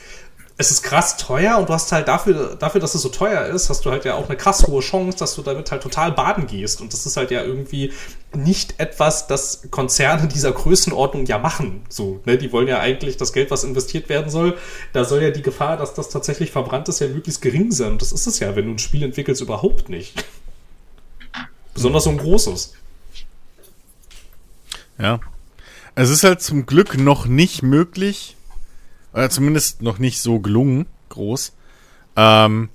es 0.56 0.70
ist 0.70 0.84
krass 0.84 1.18
teuer 1.18 1.58
und 1.58 1.70
du 1.70 1.74
hast 1.74 1.92
halt 1.92 2.08
dafür, 2.08 2.56
dafür, 2.56 2.80
dass 2.80 2.94
es 2.94 3.02
so 3.02 3.10
teuer 3.10 3.46
ist, 3.48 3.70
hast 3.70 3.86
du 3.86 3.92
halt 3.92 4.06
ja 4.06 4.14
auch 4.14 4.30
eine 4.30 4.38
krass 4.38 4.68
hohe 4.68 4.82
Chance, 4.82 5.18
dass 5.18 5.36
du 5.36 5.42
damit 5.42 5.72
halt 5.72 5.82
total 5.82 6.12
baden 6.12 6.46
gehst. 6.46 6.80
Und 6.80 6.94
das 6.94 7.08
ist 7.08 7.18
halt 7.18 7.32
ja 7.32 7.44
irgendwie 7.44 7.92
nicht 8.36 8.80
etwas, 8.80 9.26
das 9.26 9.64
Konzerne 9.72 10.28
dieser 10.28 10.52
Größenordnung 10.52 11.26
ja 11.26 11.40
machen. 11.40 11.84
So, 11.90 12.20
ne? 12.26 12.38
Die 12.38 12.52
wollen 12.52 12.68
ja 12.68 12.80
eigentlich 12.80 13.18
das 13.18 13.34
Geld, 13.34 13.50
was 13.50 13.64
investiert 13.64 14.10
werden 14.10 14.30
soll, 14.30 14.56
da 14.94 15.06
soll 15.06 15.24
ja 15.24 15.32
die 15.32 15.42
Gefahr, 15.42 15.76
dass 15.78 15.96
das 15.96 16.10
tatsächlich 16.10 16.52
verbrannt 16.52 16.88
ist, 16.88 17.00
ja 17.00 17.08
möglichst 17.08 17.42
gering 17.42 17.72
sein. 17.72 17.94
Und 17.94 18.02
das 18.04 18.12
ist 18.12 18.28
es 18.28 18.40
ja, 18.40 18.56
wenn 18.56 18.66
du 18.66 18.72
ein 18.74 18.80
Spiel 18.80 19.02
entwickelst, 19.02 19.42
überhaupt 19.42 19.90
nicht. 19.90 20.24
Besonders 21.74 22.04
so 22.04 22.12
ein 22.12 22.18
großes. 22.18 22.74
Ja. 24.98 25.20
Es 25.96 26.10
ist 26.10 26.24
halt 26.24 26.42
zum 26.42 26.66
Glück 26.66 26.98
noch 26.98 27.26
nicht 27.26 27.62
möglich, 27.64 28.36
oder 29.14 29.30
zumindest 29.30 29.82
noch 29.82 30.00
nicht 30.00 30.22
so 30.22 30.40
gelungen, 30.40 30.88
groß, 31.10 31.54
ähm, 32.16 32.70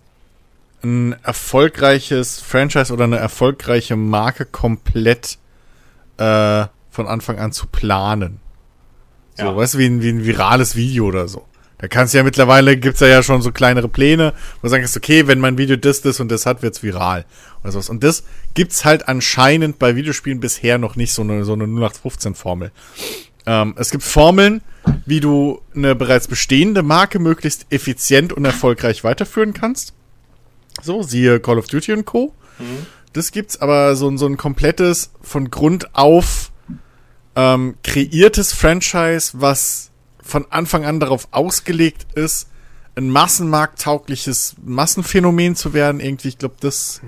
ein 0.85 1.17
erfolgreiches 1.25 2.41
Franchise 2.41 2.93
oder 2.93 3.05
eine 3.05 3.19
erfolgreiche 3.19 3.97
Marke 3.97 4.45
komplett 4.47 5.39
äh, 6.19 6.67
von 6.91 7.09
Anfang 7.09 7.39
an 7.39 7.51
zu 7.53 7.67
planen. 7.67 8.41
So, 9.37 9.47
Ja. 9.47 9.57
weißt 9.57 9.75
du, 9.75 9.79
wie 9.79 9.87
ein, 9.87 10.03
wie 10.03 10.11
ein 10.11 10.25
virales 10.25 10.77
Video 10.77 11.07
oder 11.07 11.27
so. 11.27 11.45
Da 11.81 11.87
kannst 11.89 12.13
du 12.13 12.19
ja 12.19 12.25
mittlerweile, 12.25 12.77
gibt's 12.77 13.01
ja, 13.01 13.07
ja 13.07 13.23
schon 13.23 13.41
so 13.41 13.53
kleinere 13.53 13.89
Pläne, 13.89 14.33
wo 14.61 14.67
du 14.67 14.69
sagst, 14.69 14.97
okay, 14.97 15.27
wenn 15.29 15.39
mein 15.39 15.59
Video 15.59 15.77
das, 15.77 16.01
das 16.01 16.19
und 16.19 16.29
das 16.31 16.45
hat, 16.45 16.63
wird's 16.63 16.83
viral. 16.83 17.25
Oder 17.63 17.73
sowas. 17.73 17.89
Und 17.89 18.03
das 18.03 18.25
gibt's 18.55 18.85
halt 18.85 19.09
anscheinend 19.09 19.79
bei 19.79 19.95
Videospielen 19.95 20.41
bisher 20.41 20.79
noch 20.79 20.97
nicht 20.97 21.13
so 21.13 21.23
eine, 21.23 21.45
so 21.45 21.53
eine 21.53 21.65
0815-Formel. 21.67 22.73
Ähm, 23.47 23.75
es 23.79 23.91
gibt 23.91 24.03
Formeln, 24.03 24.61
wie 25.07 25.21
du 25.21 25.61
eine 25.75 25.95
bereits 25.95 26.27
bestehende 26.27 26.83
Marke 26.83 27.21
möglichst 27.21 27.67
effizient 27.71 28.33
und 28.33 28.45
erfolgreich 28.45 29.05
weiterführen 29.05 29.55
kannst. 29.55 29.93
So, 30.83 31.03
siehe 31.03 31.39
Call 31.41 31.59
of 31.59 31.67
Duty 31.69 31.93
und 31.93 32.05
Co. 32.05 32.35
Das 33.13 33.31
gibt's 33.31 33.61
aber 33.61 33.95
so, 33.97 34.09
ein- 34.09 34.19
so 34.19 34.27
ein 34.27 34.37
komplettes, 34.37 35.11
von 35.23 35.51
Grund 35.51 35.95
auf 35.95 36.51
ähm, 37.37 37.77
kreiertes 37.85 38.53
Franchise, 38.53 39.31
was 39.35 39.88
von 40.29 40.47
Anfang 40.51 40.85
an 40.85 41.01
darauf 41.01 41.29
ausgelegt 41.33 42.07
ist, 42.15 42.49
ein 42.97 43.11
massenmarkttaugliches 43.11 44.57
Massenphänomen 44.65 45.57
zu 45.57 45.73
werden. 45.73 46.01
Irgendwie, 46.01 46.29
ich 46.29 46.39
glaube, 46.39 46.57
das 46.61 47.01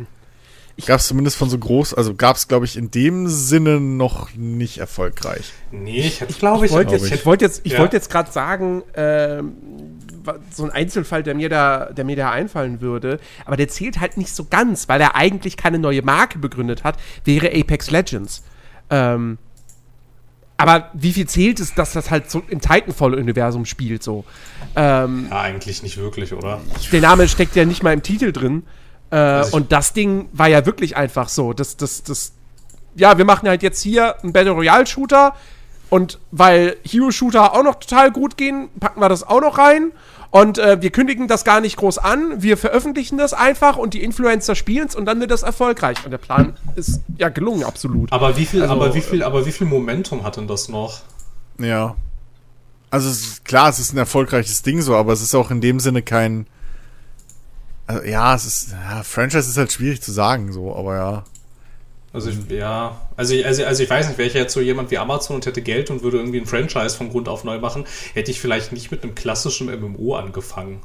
gab's 0.86 1.08
zumindest 1.08 1.36
von 1.36 1.50
so 1.50 1.58
groß, 1.58 1.92
also 1.94 2.14
gab's, 2.14 2.48
glaube 2.48 2.64
ich, 2.64 2.76
in 2.78 2.90
dem 2.90 3.28
Sinne 3.28 3.80
noch 3.80 4.34
nicht 4.34 4.78
erfolgreich. 4.78 5.52
Nee, 5.72 6.00
ich 6.00 6.20
hätte, 6.22 6.32
glaube 6.34 6.64
ich, 6.64 6.70
Ich 6.70 6.76
wollte 6.76 6.90
glaub 6.90 7.00
jetzt, 7.02 7.12
ich. 7.12 7.18
ich 7.20 7.26
wollte 7.26 7.44
jetzt, 7.44 7.60
ich 7.64 7.72
Ja. 7.72 7.78
wollte 7.80 7.96
jetzt 7.96 8.08
gerade 8.10 8.32
sagen, 8.32 8.82
ähm, 8.94 9.52
wa- 10.24 10.38
so 10.50 10.64
ein 10.64 10.70
Einzelfall, 10.70 11.22
der 11.22 11.34
mir 11.34 11.50
da, 11.50 11.86
der 11.92 12.04
mir 12.04 12.16
da 12.16 12.30
einfallen 12.30 12.80
würde, 12.80 13.20
aber 13.44 13.56
der 13.58 13.68
zählt 13.68 14.00
halt 14.00 14.16
nicht 14.16 14.34
so 14.34 14.44
ganz, 14.48 14.88
weil 14.88 15.00
er 15.02 15.16
eigentlich 15.16 15.58
keine 15.58 15.78
neue 15.78 16.00
Marke 16.02 16.38
begründet 16.38 16.82
hat, 16.84 16.96
wäre 17.24 17.48
Apex 17.52 17.90
Legends. 17.90 18.42
Ähm, 18.88 19.36
aber 20.60 20.90
wie 20.92 21.12
viel 21.12 21.26
zählt 21.26 21.58
es, 21.60 21.74
dass 21.74 21.92
das 21.92 22.10
halt 22.10 22.30
so 22.30 22.42
im 22.48 22.60
Titanfall-Universum 22.60 23.64
spielt 23.64 24.02
so? 24.02 24.24
Ähm, 24.76 25.28
ja, 25.30 25.40
eigentlich 25.40 25.82
nicht 25.82 25.96
wirklich, 25.96 26.32
oder? 26.34 26.60
der 26.92 27.00
Name 27.00 27.28
steckt 27.28 27.56
ja 27.56 27.64
nicht 27.64 27.82
mal 27.82 27.92
im 27.92 28.02
Titel 28.02 28.32
drin. 28.32 28.64
Äh, 29.10 29.16
Also 29.16 29.56
und 29.56 29.72
das 29.72 29.92
Ding 29.92 30.28
war 30.32 30.48
ja 30.48 30.66
wirklich 30.66 30.96
einfach 30.96 31.28
so. 31.28 31.52
Das, 31.52 31.76
das, 31.76 32.02
das, 32.02 32.32
ja, 32.94 33.16
wir 33.16 33.24
machen 33.24 33.48
halt 33.48 33.62
jetzt 33.62 33.82
hier 33.82 34.22
einen 34.22 34.32
Battle 34.32 34.52
Royale 34.52 34.86
Shooter. 34.86 35.34
Und 35.88 36.18
weil 36.30 36.76
Hero 36.84 37.10
Shooter 37.10 37.52
auch 37.52 37.64
noch 37.64 37.76
total 37.76 38.12
gut 38.12 38.36
gehen, 38.36 38.68
packen 38.78 39.00
wir 39.00 39.08
das 39.08 39.26
auch 39.26 39.40
noch 39.40 39.58
rein. 39.58 39.90
Und 40.30 40.58
äh, 40.58 40.80
wir 40.80 40.90
kündigen 40.90 41.26
das 41.26 41.44
gar 41.44 41.60
nicht 41.60 41.76
groß 41.76 41.98
an. 41.98 42.40
Wir 42.40 42.56
veröffentlichen 42.56 43.18
das 43.18 43.32
einfach 43.32 43.76
und 43.76 43.94
die 43.94 44.02
Influencer 44.02 44.54
spielen 44.54 44.86
es 44.86 44.94
und 44.94 45.06
dann 45.06 45.18
wird 45.20 45.32
das 45.32 45.42
erfolgreich. 45.42 46.04
Und 46.04 46.12
der 46.12 46.18
Plan 46.18 46.54
ist 46.76 47.00
ja 47.18 47.28
gelungen, 47.28 47.64
absolut. 47.64 48.12
Aber 48.12 48.36
wie 48.36 48.46
viel, 48.46 48.62
Also, 48.62 48.74
aber 48.74 48.94
wie 48.94 49.00
viel, 49.00 49.24
aber 49.24 49.44
wie 49.44 49.52
viel 49.52 49.66
Momentum 49.66 50.22
hat 50.22 50.36
denn 50.36 50.46
das 50.46 50.68
noch? 50.68 51.00
Ja. 51.58 51.96
Also 52.90 53.08
es 53.08 53.20
ist, 53.20 53.44
klar, 53.44 53.68
es 53.68 53.80
ist 53.80 53.92
ein 53.92 53.98
erfolgreiches 53.98 54.62
Ding 54.62 54.82
so, 54.82 54.96
aber 54.96 55.12
es 55.12 55.20
ist 55.20 55.34
auch 55.34 55.50
in 55.50 55.60
dem 55.60 55.80
Sinne 55.80 56.02
kein. 56.02 56.46
Also, 57.86 58.04
ja, 58.04 58.34
es 58.34 58.46
ist. 58.46 58.72
Ja, 58.72 59.02
Franchise 59.02 59.50
ist 59.50 59.56
halt 59.56 59.72
schwierig 59.72 60.00
zu 60.00 60.12
sagen, 60.12 60.52
so, 60.52 60.74
aber 60.76 60.96
ja. 60.96 61.24
Also 62.12 62.30
ich, 62.30 62.36
ja, 62.50 63.00
also, 63.16 63.34
ich- 63.34 63.46
also, 63.46 63.64
also 63.64 63.82
ich 63.84 63.88
weiß 63.90 64.08
nicht, 64.08 64.18
wäre 64.18 64.26
ich 64.28 64.34
jetzt 64.34 64.52
so 64.52 64.60
jemand 64.60 64.90
wie 64.90 64.98
Amazon 64.98 65.36
und 65.36 65.46
hätte 65.46 65.62
Geld 65.62 65.90
und 65.90 66.02
würde 66.02 66.16
irgendwie 66.18 66.40
ein 66.40 66.46
Franchise 66.46 66.96
von 66.96 67.08
Grund 67.10 67.28
auf 67.28 67.44
neu 67.44 67.58
machen, 67.58 67.84
hätte 68.14 68.30
ich 68.32 68.40
vielleicht 68.40 68.72
nicht 68.72 68.90
mit 68.90 69.02
einem 69.04 69.14
klassischen 69.14 69.68
MMO 69.80 70.16
angefangen. 70.16 70.82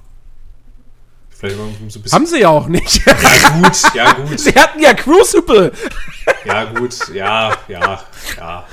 Vielleicht 1.31 1.57
so 1.57 1.63
ein 1.63 1.87
bisschen. 2.03 2.11
Haben 2.11 2.25
sie 2.27 2.39
ja 2.41 2.49
auch 2.49 2.67
nicht. 2.67 3.01
ja 3.05 3.13
gut, 3.59 3.93
ja 3.95 4.13
gut, 4.13 4.39
sie 4.39 4.53
hatten 4.53 4.79
ja 4.81 4.93
Crucible. 4.93 5.71
ja 6.45 6.63
gut, 6.65 6.95
ja, 7.13 7.57
ja, 7.67 8.03
ja. 8.37 8.65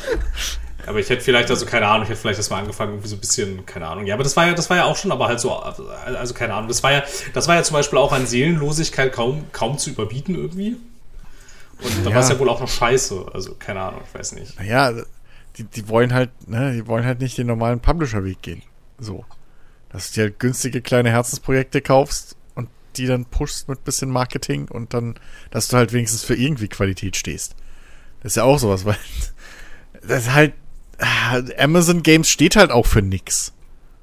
Aber 0.86 0.98
ich 0.98 1.08
hätte 1.10 1.22
vielleicht, 1.22 1.48
also 1.50 1.64
keine 1.64 1.86
Ahnung, 1.86 2.02
ich 2.04 2.08
hätte 2.10 2.20
vielleicht 2.20 2.38
erstmal 2.38 2.60
angefangen, 2.60 2.92
irgendwie 2.92 3.08
so 3.08 3.16
ein 3.16 3.20
bisschen, 3.20 3.64
keine 3.66 3.86
Ahnung. 3.86 4.04
Ja, 4.06 4.14
aber 4.14 4.24
das 4.24 4.36
war 4.36 4.46
ja, 4.46 4.52
das 4.54 4.68
war 4.68 4.76
ja 4.76 4.84
auch 4.84 4.96
schon, 4.96 5.10
aber 5.12 5.28
halt 5.28 5.40
so, 5.40 5.52
also 5.54 6.34
keine 6.34 6.54
Ahnung, 6.54 6.68
das 6.68 6.82
war 6.82 6.92
ja, 6.92 7.02
das 7.34 7.48
war 7.48 7.54
ja 7.56 7.62
zum 7.62 7.74
Beispiel 7.74 7.98
auch 7.98 8.12
an 8.12 8.26
Seelenlosigkeit 8.26 9.12
kaum, 9.12 9.44
kaum 9.52 9.78
zu 9.78 9.90
überbieten 9.90 10.34
irgendwie. 10.34 10.76
Und 11.84 12.04
da 12.06 12.10
Ja. 12.10 12.16
war 12.16 12.22
es 12.22 12.28
ja 12.28 12.38
wohl 12.38 12.48
auch 12.48 12.60
noch 12.60 12.68
scheiße. 12.68 13.26
Also, 13.32 13.54
keine 13.54 13.80
Ahnung, 13.80 14.00
ich 14.06 14.18
weiß 14.18 14.32
nicht. 14.32 14.58
Naja, 14.58 14.92
die, 15.56 15.64
die 15.64 15.88
wollen 15.88 16.12
halt, 16.14 16.30
ne, 16.48 16.72
die 16.72 16.86
wollen 16.86 17.04
halt 17.04 17.20
nicht 17.20 17.36
den 17.38 17.46
normalen 17.46 17.80
Publisher-Weg 17.80 18.40
gehen. 18.42 18.62
So. 18.98 19.24
Dass 19.90 20.08
du 20.10 20.14
dir 20.14 20.20
halt 20.24 20.38
günstige 20.40 20.80
kleine 20.80 21.10
Herzensprojekte 21.10 21.82
kaufst 21.82 22.36
und 22.54 22.68
die 22.96 23.06
dann 23.06 23.24
pushst 23.26 23.68
mit 23.68 23.84
bisschen 23.84 24.10
Marketing 24.10 24.68
und 24.68 24.94
dann, 24.94 25.14
dass 25.50 25.68
du 25.68 25.76
halt 25.76 25.92
wenigstens 25.92 26.24
für 26.24 26.34
irgendwie 26.34 26.68
Qualität 26.68 27.16
stehst. 27.16 27.54
Das 28.22 28.32
ist 28.32 28.36
ja 28.36 28.44
auch 28.44 28.58
sowas, 28.58 28.84
weil 28.86 28.96
das 30.06 30.24
ist 30.24 30.32
halt, 30.34 30.54
ah, 30.98 31.40
Amazon 31.58 32.02
Games 32.02 32.28
steht 32.30 32.56
halt 32.56 32.70
auch 32.70 32.86
für 32.86 33.02
nix. 33.02 33.52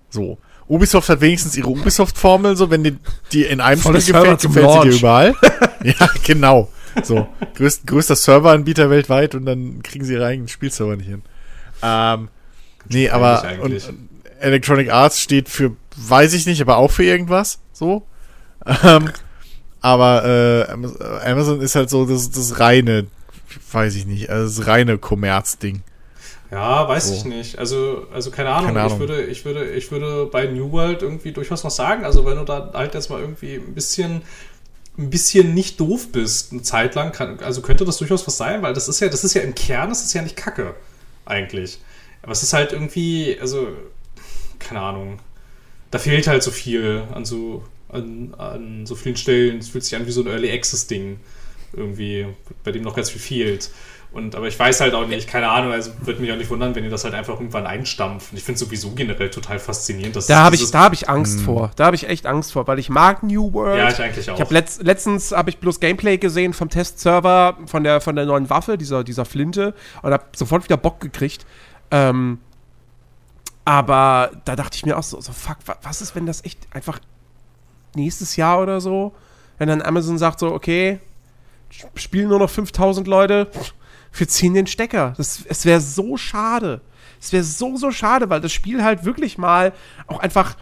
So. 0.10 0.38
Ubisoft 0.68 1.10
hat 1.10 1.22
wenigstens 1.22 1.58
ihre 1.58 1.70
Ubisoft-Formel, 1.70 2.56
so 2.56 2.70
wenn 2.70 2.84
die, 2.84 2.96
die 3.32 3.44
in 3.46 3.60
einem 3.60 3.82
Volle 3.82 4.00
Spiel 4.02 4.14
gefällt, 4.14 4.42
zum 4.42 4.54
gefällt 4.54 4.72
sie 4.72 4.80
dir 4.82 4.86
Launch. 4.92 5.00
überall. 5.00 5.36
ja, 5.84 6.10
genau. 6.24 6.70
So. 7.04 7.28
Größt, 7.56 7.88
größter 7.88 8.16
Serveranbieter 8.16 8.90
weltweit 8.90 9.36
und 9.36 9.46
dann 9.46 9.82
kriegen 9.84 10.06
sie 10.06 10.18
eigenen 10.20 10.48
Spielserver 10.48 10.96
nicht 10.96 11.08
hin. 11.08 11.22
Ähm, 11.82 12.30
nee, 12.90 13.10
aber 13.10 13.44
und, 13.62 13.74
und 13.74 14.10
Electronic 14.40 14.92
Arts 14.92 15.20
steht 15.20 15.50
für, 15.50 15.76
weiß 15.98 16.34
ich 16.34 16.46
nicht, 16.46 16.62
aber 16.62 16.78
auch 16.78 16.92
für 16.92 17.04
irgendwas. 17.04 17.60
So. 17.74 18.04
Ähm, 18.84 19.10
aber 19.82 20.26
äh, 20.26 20.72
Amaz- 20.72 21.02
Amazon 21.26 21.62
ist 21.62 21.76
halt 21.76 21.90
so 21.90 22.06
das, 22.06 22.30
das 22.32 22.60
reine, 22.60 23.08
weiß 23.72 23.96
ich 23.96 24.06
nicht, 24.06 24.30
also 24.30 24.60
das 24.60 24.68
reine 24.68 24.98
Kommerzding. 24.98 25.82
Ja, 26.52 26.88
weiß 26.88 27.10
So. 27.10 27.14
ich 27.14 27.26
nicht. 27.26 27.60
Also, 27.60 28.08
also 28.12 28.32
keine 28.32 28.50
Ahnung. 28.50 28.68
Keine 28.74 28.82
Ahnung. 28.82 28.94
Ich 28.94 29.00
würde, 29.00 29.24
ich 29.26 29.46
würde, 29.46 29.70
ich 29.72 29.92
würde 29.92 30.26
bei 30.32 30.48
New 30.48 30.72
World 30.72 31.04
irgendwie 31.04 31.32
durchaus 31.32 31.64
noch 31.64 31.72
sagen, 31.72 32.06
also 32.06 32.26
wenn 32.26 32.38
du 32.38 32.44
da 32.44 32.72
halt 32.74 32.96
jetzt 32.96 33.10
mal 33.10 33.22
irgendwie 33.22 33.56
ein 33.56 33.76
bisschen, 33.76 34.24
ein 35.00 35.10
bisschen 35.10 35.54
nicht 35.54 35.80
doof 35.80 36.12
bist, 36.12 36.52
eine 36.52 36.62
Zeit 36.62 36.96
lang, 36.96 37.12
kann, 37.12 37.40
also 37.40 37.62
könnte 37.62 37.86
das 37.86 37.98
durchaus 37.98 38.28
was 38.28 38.38
sein, 38.38 38.62
weil 38.62 38.74
das 38.74 38.90
ist 38.90 39.00
ja, 39.00 39.08
das 39.08 39.24
ist 39.24 39.34
ja 39.34 39.42
im 39.42 39.56
Kern, 39.56 39.90
das 39.90 40.04
ist 40.04 40.14
ja 40.14 40.22
nicht 40.22 40.36
Kacke, 40.36 40.76
eigentlich. 41.26 41.80
Aber 42.22 42.34
es 42.34 42.44
ist 42.44 42.54
halt 42.54 42.74
irgendwie, 42.74 43.38
also, 43.40 43.70
keine 44.60 44.82
Ahnung. 44.82 45.20
Da 45.90 46.00
fehlt 46.00 46.28
halt 46.28 46.44
so 46.44 46.52
viel 46.52 47.04
an 47.14 47.26
so, 47.26 47.64
an, 47.88 48.36
an 48.38 48.86
so 48.86 48.96
vielen 48.96 49.16
Stellen. 49.16 49.60
Es 49.60 49.70
fühlt 49.70 49.86
sich 49.86 49.96
an 49.96 50.06
wie 50.06 50.12
so 50.12 50.22
ein 50.22 50.28
Early 50.28 50.52
Access 50.52 50.86
Ding. 50.86 51.20
Irgendwie, 51.72 52.28
bei 52.64 52.72
dem 52.72 52.84
noch 52.84 52.96
ganz 52.96 53.10
viel 53.10 53.22
fehlt. 53.22 53.72
Und, 54.12 54.34
aber 54.36 54.48
ich 54.48 54.58
weiß 54.58 54.82
halt 54.82 54.96
auch 54.96 55.06
nicht, 55.06 55.28
keine 55.30 55.50
Ahnung, 55.50 55.72
also 55.72 55.92
würde 56.02 56.20
mich 56.20 56.32
auch 56.32 56.36
nicht 56.36 56.50
wundern, 56.50 56.74
wenn 56.74 56.84
die 56.84 56.90
das 56.90 57.04
halt 57.04 57.14
einfach 57.14 57.36
irgendwann 57.36 57.68
einstampfen. 57.68 58.36
Ich 58.38 58.44
finde 58.44 58.56
es 58.56 58.60
sowieso 58.62 58.90
generell 58.92 59.30
total 59.30 59.60
faszinierend, 59.60 60.16
dass 60.16 60.26
Da 60.26 60.44
habe 60.44 60.56
ich, 60.56 60.72
da 60.72 60.80
hab 60.86 60.94
ich 60.94 61.08
Angst 61.08 61.42
vor. 61.42 61.70
Da 61.76 61.86
habe 61.86 61.96
ich 61.96 62.10
echt 62.10 62.26
Angst 62.26 62.52
vor, 62.54 62.66
weil 62.66 62.80
ich 62.80 62.90
mag 62.90 63.22
New 63.22 63.54
World. 63.54 63.78
Ja, 63.78 63.90
ich 63.90 64.02
eigentlich 64.02 64.30
auch. 64.32 64.34
Ich 64.36 64.42
habe 64.42 64.52
letzt, 64.54 64.82
letztens 64.82 65.32
habe 65.32 65.52
ich 65.52 65.60
bloß 65.60 65.80
Gameplay 65.80 66.18
gesehen 66.18 66.54
vom 66.54 66.70
Testserver 66.70 67.58
von 67.68 67.84
der 67.84 68.02
von 68.02 68.16
der 68.16 68.26
neuen 68.26 68.50
Waffe, 68.50 68.80
dieser 68.80 69.04
dieser 69.04 69.26
Flinte 69.26 69.76
und 70.02 70.12
habe 70.12 70.24
sofort 70.36 70.64
wieder 70.64 70.78
Bock 70.78 71.00
gekriegt. 71.02 71.46
Ähm, 71.92 72.40
aber 73.66 74.32
da 74.46 74.56
dachte 74.56 74.76
ich 74.76 74.86
mir 74.86 74.98
auch 74.98 75.04
so, 75.04 75.22
so 75.22 75.32
fuck, 75.32 75.58
wa- 75.66 75.78
was 75.84 76.02
ist, 76.02 76.16
wenn 76.16 76.26
das 76.26 76.44
echt 76.44 76.60
einfach 76.72 77.00
nächstes 77.96 78.36
Jahr 78.36 78.60
oder 78.62 78.82
so, 78.82 79.14
wenn 79.58 79.68
dann 79.68 79.82
Amazon 79.82 80.18
sagt 80.18 80.40
so, 80.40 80.52
okay, 80.54 81.00
sp- 81.70 81.94
spielen 81.96 82.30
nur 82.30 82.40
noch 82.40 82.50
5000 82.50 83.08
Leute, 83.08 83.48
wir 84.14 84.28
ziehen 84.28 84.54
den 84.54 84.68
Stecker. 84.68 85.14
Das, 85.18 85.44
es 85.48 85.66
wäre 85.66 85.82
so 85.82 86.18
schade. 86.18 86.82
Es 87.22 87.34
wäre 87.34 87.44
so, 87.44 87.78
so 87.78 87.92
schade, 87.92 88.30
weil 88.30 88.42
das 88.42 88.52
Spiel 88.54 88.84
halt 88.84 89.04
wirklich 89.06 89.38
mal 89.38 89.74
auch 90.08 90.20
einfach 90.20 90.56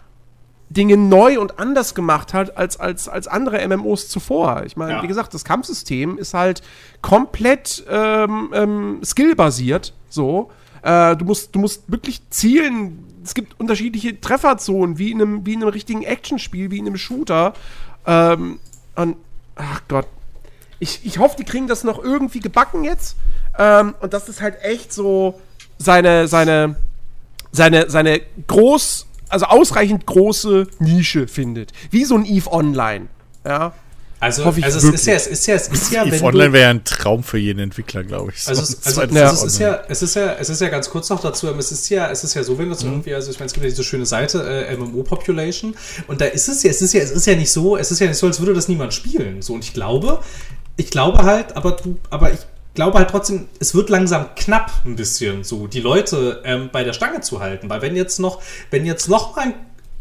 Dinge 0.70 0.98
neu 0.98 1.40
und 1.40 1.60
anders 1.60 1.96
gemacht 1.96 2.34
hat 2.34 2.58
als, 2.58 2.78
als, 2.80 3.08
als 3.08 3.28
andere 3.28 3.66
MMOs 3.68 4.10
zuvor. 4.10 4.64
Ich 4.66 4.76
meine, 4.76 4.94
Ja. 4.94 5.04
wie 5.04 5.08
gesagt, 5.08 5.34
das 5.34 5.46
Kampfsystem 5.46 6.18
ist 6.18 6.34
halt 6.34 6.62
komplett 7.02 7.86
ähm, 7.90 8.50
ähm, 8.54 9.00
skillbasiert, 9.04 9.94
so. 10.10 10.52
Äh, 10.82 11.16
du, 11.16 11.26
musst, 11.26 11.56
du 11.56 11.60
musst 11.60 11.84
wirklich 11.92 12.22
zielen. 12.32 13.04
Es 13.24 13.34
gibt 13.34 13.60
unterschiedliche 13.60 14.20
Trefferzonen, 14.20 14.98
wie 14.98 15.12
in 15.12 15.22
einem, 15.22 15.46
wie 15.46 15.54
in 15.54 15.62
einem 15.62 15.72
richtigen 15.72 16.04
Actionspiel, 16.04 16.70
wie 16.72 16.80
in 16.80 16.88
einem 16.88 16.98
Shooter. 16.98 17.54
Ähm, 18.06 18.60
und, 18.96 19.16
ach 19.56 19.82
Gott. 19.88 20.08
Ich, 20.80 21.02
ich 21.06 21.18
hoffe, 21.18 21.36
die 21.38 21.44
kriegen 21.44 21.68
das 21.68 21.84
noch 21.84 22.02
irgendwie 22.04 22.40
gebacken 22.40 22.84
jetzt. 22.84 23.16
Ähm, 23.58 23.96
und 24.00 24.14
das 24.14 24.30
ist 24.30 24.42
halt 24.42 24.56
echt 24.62 24.94
so 24.94 25.40
seine, 25.78 26.28
seine, 26.28 26.76
seine, 27.52 27.90
seine 27.90 28.22
groß, 28.48 29.06
also 29.30 29.46
ausreichend 29.46 30.06
große 30.06 30.68
Nische 30.80 31.28
findet. 31.28 31.72
Wie 31.92 32.06
so 32.06 32.16
ein 32.16 32.26
Eve 32.26 32.52
Online. 32.52 33.08
Ja. 33.46 33.74
Also, 34.20 34.46
Hoffe 34.46 34.58
ich 34.60 34.66
also 34.66 34.78
es 34.80 34.84
wirklich. 34.86 35.02
ist 35.02 35.06
ja, 35.08 35.14
es 35.14 35.28
ist 35.28 35.46
ja, 35.46 35.56
es 35.56 35.68
ist 35.68 35.92
ja, 35.92 36.04
Eve 36.04 36.12
wenn 36.14 36.24
Online 36.24 36.52
wäre 36.54 36.70
ein 36.72 36.84
Traum 36.84 37.22
für 37.24 37.38
jeden 37.38 37.60
Entwickler, 37.60 38.04
glaube 38.04 38.32
ich. 38.34 38.42
So 38.44 38.50
also, 38.50 38.64
es, 38.64 38.84
also, 38.98 39.02
Ja. 39.16 39.28
also 39.30 39.46
es 39.46 39.54
ist 39.54 39.60
ja, 39.60 39.80
es 39.88 40.02
ist 40.02 40.16
ja, 40.16 40.34
es 40.40 40.50
ist 40.50 40.60
ja 40.62 40.70
ganz 40.70 40.90
kurz 40.90 41.08
noch 41.12 41.22
dazu, 41.22 41.48
aber 41.48 41.60
es 41.60 41.72
ist 41.72 41.88
ja, 41.90 42.10
es 42.10 42.24
ist 42.24 42.34
ja 42.34 42.42
so, 42.44 42.58
wenn 42.58 42.66
Mhm. 42.66 42.70
das 42.72 42.84
irgendwie, 42.84 43.14
also 43.14 43.30
ich 43.30 43.38
meine, 43.38 43.46
es 43.46 43.54
gibt 43.54 43.64
ja 43.64 43.70
diese 43.70 43.84
schöne 43.84 44.08
Seite, 44.08 44.42
äh, 44.68 44.76
MMO 44.76 45.04
Population, 45.04 45.76
und 46.08 46.20
da 46.20 46.26
ist 46.26 46.48
es 46.50 46.64
ja, 46.64 46.72
es 46.72 46.82
ist 46.82 46.94
ja, 46.94 47.02
es 47.02 47.12
ist 47.12 47.28
ja 47.28 47.36
nicht 47.36 47.52
so, 47.52 47.78
es 47.78 47.92
ist 47.92 48.00
ja 48.00 48.08
nicht 48.08 48.18
so, 48.18 48.26
als 48.26 48.40
würde 48.40 48.56
das 48.56 48.68
niemand 48.68 48.92
spielen, 48.96 49.44
so, 49.44 49.54
und 49.54 49.64
ich 49.64 49.74
glaube, 49.74 50.20
ich 50.78 50.90
glaube 50.90 51.20
halt, 51.24 51.56
aber 51.56 51.74
du, 51.74 52.00
aber 52.10 52.34
ich 52.34 52.40
glaube 52.78 53.00
halt 53.00 53.10
trotzdem, 53.10 53.48
es 53.60 53.74
wird 53.74 53.90
langsam 53.90 54.36
knapp 54.36 54.72
ein 54.86 54.96
bisschen, 54.96 55.44
so, 55.44 55.66
die 55.66 55.82
Leute 55.82 56.44
ähm, 56.46 56.70
bei 56.72 56.84
der 56.84 56.94
Stange 56.94 57.22
zu 57.22 57.40
halten, 57.40 57.72
weil 57.72 57.82
wenn 57.82 57.96
jetzt 57.96 58.20
noch, 58.20 58.40
wenn 58.70 58.86
jetzt 58.86 59.10
noch 59.10 59.36
mal 59.36 59.52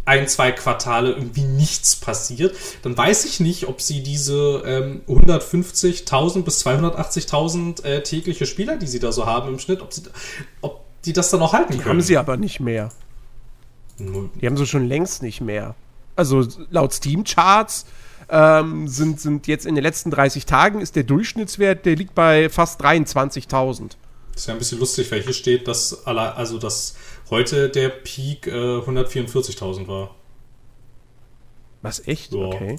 ein 0.04 0.28
zwei 0.28 0.52
Quartale 0.52 1.12
irgendwie 1.12 1.40
nichts 1.40 1.96
passiert, 1.96 2.54
dann 2.82 2.96
weiß 2.96 3.24
ich 3.24 3.40
nicht, 3.40 3.66
ob 3.66 3.80
sie 3.80 4.02
diese 4.02 4.62
ähm, 4.66 5.00
150.000 5.08 6.42
bis 6.42 6.66
280.000 6.66 7.82
äh, 7.82 8.02
tägliche 8.02 8.44
Spieler, 8.44 8.76
die 8.76 8.86
sie 8.86 9.00
da 9.00 9.10
so 9.10 9.24
haben 9.24 9.48
im 9.48 9.58
Schnitt, 9.58 9.80
ob, 9.80 9.94
sie, 9.94 10.02
ob 10.60 10.84
die 11.06 11.14
das 11.14 11.30
dann 11.30 11.40
noch 11.40 11.54
halten 11.54 11.72
Die 11.72 11.78
können. 11.78 11.88
haben 11.88 12.02
sie 12.02 12.18
aber 12.18 12.36
nicht 12.36 12.60
mehr. 12.60 12.90
Die 13.98 14.46
haben 14.46 14.58
sie 14.58 14.66
schon 14.66 14.86
längst 14.86 15.22
nicht 15.22 15.40
mehr. 15.40 15.74
Also 16.14 16.46
laut 16.70 16.92
Steam-Charts 16.92 17.86
ähm, 18.28 18.88
sind, 18.88 19.20
sind 19.20 19.46
jetzt 19.46 19.66
in 19.66 19.74
den 19.74 19.82
letzten 19.82 20.10
30 20.10 20.46
Tagen 20.46 20.80
ist 20.80 20.96
der 20.96 21.04
Durchschnittswert, 21.04 21.86
der 21.86 21.96
liegt 21.96 22.14
bei 22.14 22.48
fast 22.48 22.82
23.000. 22.82 23.92
Das 24.32 24.42
ist 24.42 24.46
ja 24.48 24.54
ein 24.54 24.58
bisschen 24.58 24.78
lustig, 24.78 25.10
weil 25.10 25.22
hier 25.22 25.32
steht, 25.32 25.66
dass, 25.68 26.06
alle, 26.06 26.34
also 26.34 26.58
dass 26.58 26.96
heute 27.30 27.70
der 27.70 27.88
Peak 27.88 28.46
äh, 28.46 28.50
144.000 28.50 29.86
war. 29.86 30.14
Was 31.82 32.06
echt? 32.06 32.32
Ja. 32.32 32.40
Okay. 32.40 32.78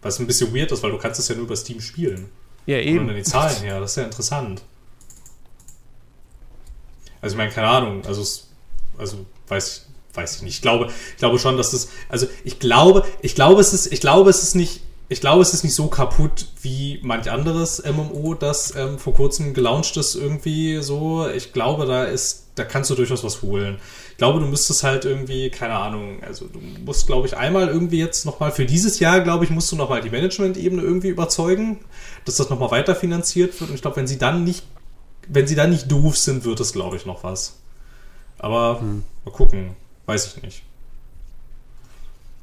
Was 0.00 0.18
ein 0.18 0.26
bisschen 0.26 0.54
weird 0.54 0.72
ist, 0.72 0.82
weil 0.82 0.90
du 0.90 0.98
kannst 0.98 1.20
es 1.20 1.28
ja 1.28 1.34
nur 1.34 1.44
über 1.44 1.54
Steam 1.56 1.80
spielen. 1.80 2.30
Ja, 2.66 2.78
Und 2.78 2.84
eben. 2.84 3.06
dann 3.06 3.16
die 3.16 3.22
Zahlen 3.22 3.56
her, 3.62 3.78
das 3.80 3.92
ist 3.92 3.96
ja 3.96 4.04
interessant. 4.04 4.62
Also 7.20 7.34
ich 7.34 7.38
meine, 7.38 7.52
keine 7.52 7.68
Ahnung, 7.68 8.04
also 8.04 8.24
also 8.98 9.26
weiß 9.48 9.86
ich, 9.88 9.91
weiß 10.14 10.36
ich 10.36 10.42
nicht. 10.42 10.54
Ich 10.56 10.62
glaube, 10.62 10.86
ich 10.86 11.18
glaube 11.18 11.38
schon, 11.38 11.56
dass 11.56 11.70
das, 11.70 11.88
also 12.08 12.26
ich 12.44 12.58
glaube, 12.58 13.04
ich 13.22 13.34
glaube, 13.34 13.60
es 13.60 13.72
ist, 13.72 13.92
ich 13.92 14.00
glaube, 14.00 14.30
es 14.30 14.42
ist 14.42 14.54
nicht, 14.54 14.80
ich 15.08 15.20
glaube, 15.20 15.42
es 15.42 15.52
ist 15.52 15.62
nicht 15.62 15.74
so 15.74 15.88
kaputt 15.88 16.46
wie 16.62 16.98
manch 17.02 17.30
anderes 17.30 17.82
MMO, 17.84 18.34
das 18.34 18.74
ähm, 18.76 18.98
vor 18.98 19.14
kurzem 19.14 19.52
gelauncht 19.52 19.96
ist 19.96 20.14
irgendwie 20.14 20.82
so. 20.82 21.28
Ich 21.28 21.52
glaube, 21.52 21.84
da 21.86 22.04
ist, 22.04 22.46
da 22.54 22.64
kannst 22.64 22.90
du 22.90 22.94
durchaus 22.94 23.22
was 23.22 23.42
holen. 23.42 23.78
Ich 24.12 24.16
glaube, 24.16 24.40
du 24.40 24.46
müsstest 24.46 24.82
halt 24.84 25.04
irgendwie, 25.04 25.50
keine 25.50 25.74
Ahnung, 25.74 26.22
also 26.22 26.46
du 26.46 26.58
musst, 26.84 27.06
glaube 27.06 27.26
ich, 27.26 27.36
einmal 27.36 27.68
irgendwie 27.68 27.98
jetzt 27.98 28.24
nochmal 28.24 28.52
für 28.52 28.64
dieses 28.64 29.00
Jahr, 29.00 29.20
glaube 29.20 29.44
ich, 29.44 29.50
musst 29.50 29.70
du 29.72 29.76
nochmal 29.76 30.00
die 30.00 30.10
Management-Ebene 30.10 30.80
irgendwie 30.80 31.08
überzeugen, 31.08 31.80
dass 32.24 32.36
das 32.36 32.48
nochmal 32.48 32.70
weiterfinanziert 32.70 33.58
wird. 33.60 33.70
Und 33.70 33.76
ich 33.76 33.82
glaube, 33.82 33.96
wenn 33.96 34.06
sie 34.06 34.18
dann 34.18 34.44
nicht, 34.44 34.64
wenn 35.28 35.46
sie 35.46 35.54
dann 35.54 35.70
nicht 35.70 35.90
doof 35.90 36.16
sind, 36.16 36.44
wird 36.44 36.60
es, 36.60 36.72
glaube 36.72 36.96
ich, 36.96 37.04
noch 37.04 37.22
was. 37.24 37.58
Aber 38.38 38.80
mal 39.24 39.30
gucken. 39.30 39.76
Weiß 40.06 40.26
ich 40.26 40.42
nicht. 40.42 40.62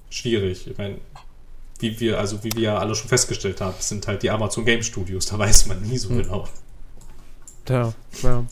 Schwierig. 0.09 0.67
Ich 0.67 0.77
meine, 0.77 0.99
wie 1.79 1.99
wir, 1.99 2.19
also 2.19 2.43
wie 2.43 2.51
wir 2.53 2.61
ja 2.61 2.77
alle 2.77 2.95
schon 2.95 3.07
festgestellt 3.07 3.61
haben, 3.61 3.75
sind 3.79 4.07
halt 4.07 4.23
die 4.23 4.29
Amazon 4.29 4.65
Game 4.65 4.83
Studios, 4.83 5.25
da 5.27 5.37
weiß 5.39 5.67
man 5.67 5.81
nie 5.81 5.97
so 5.97 6.09
genau. 6.09 6.47
Ja, 7.67 7.93
ja. 8.23 8.45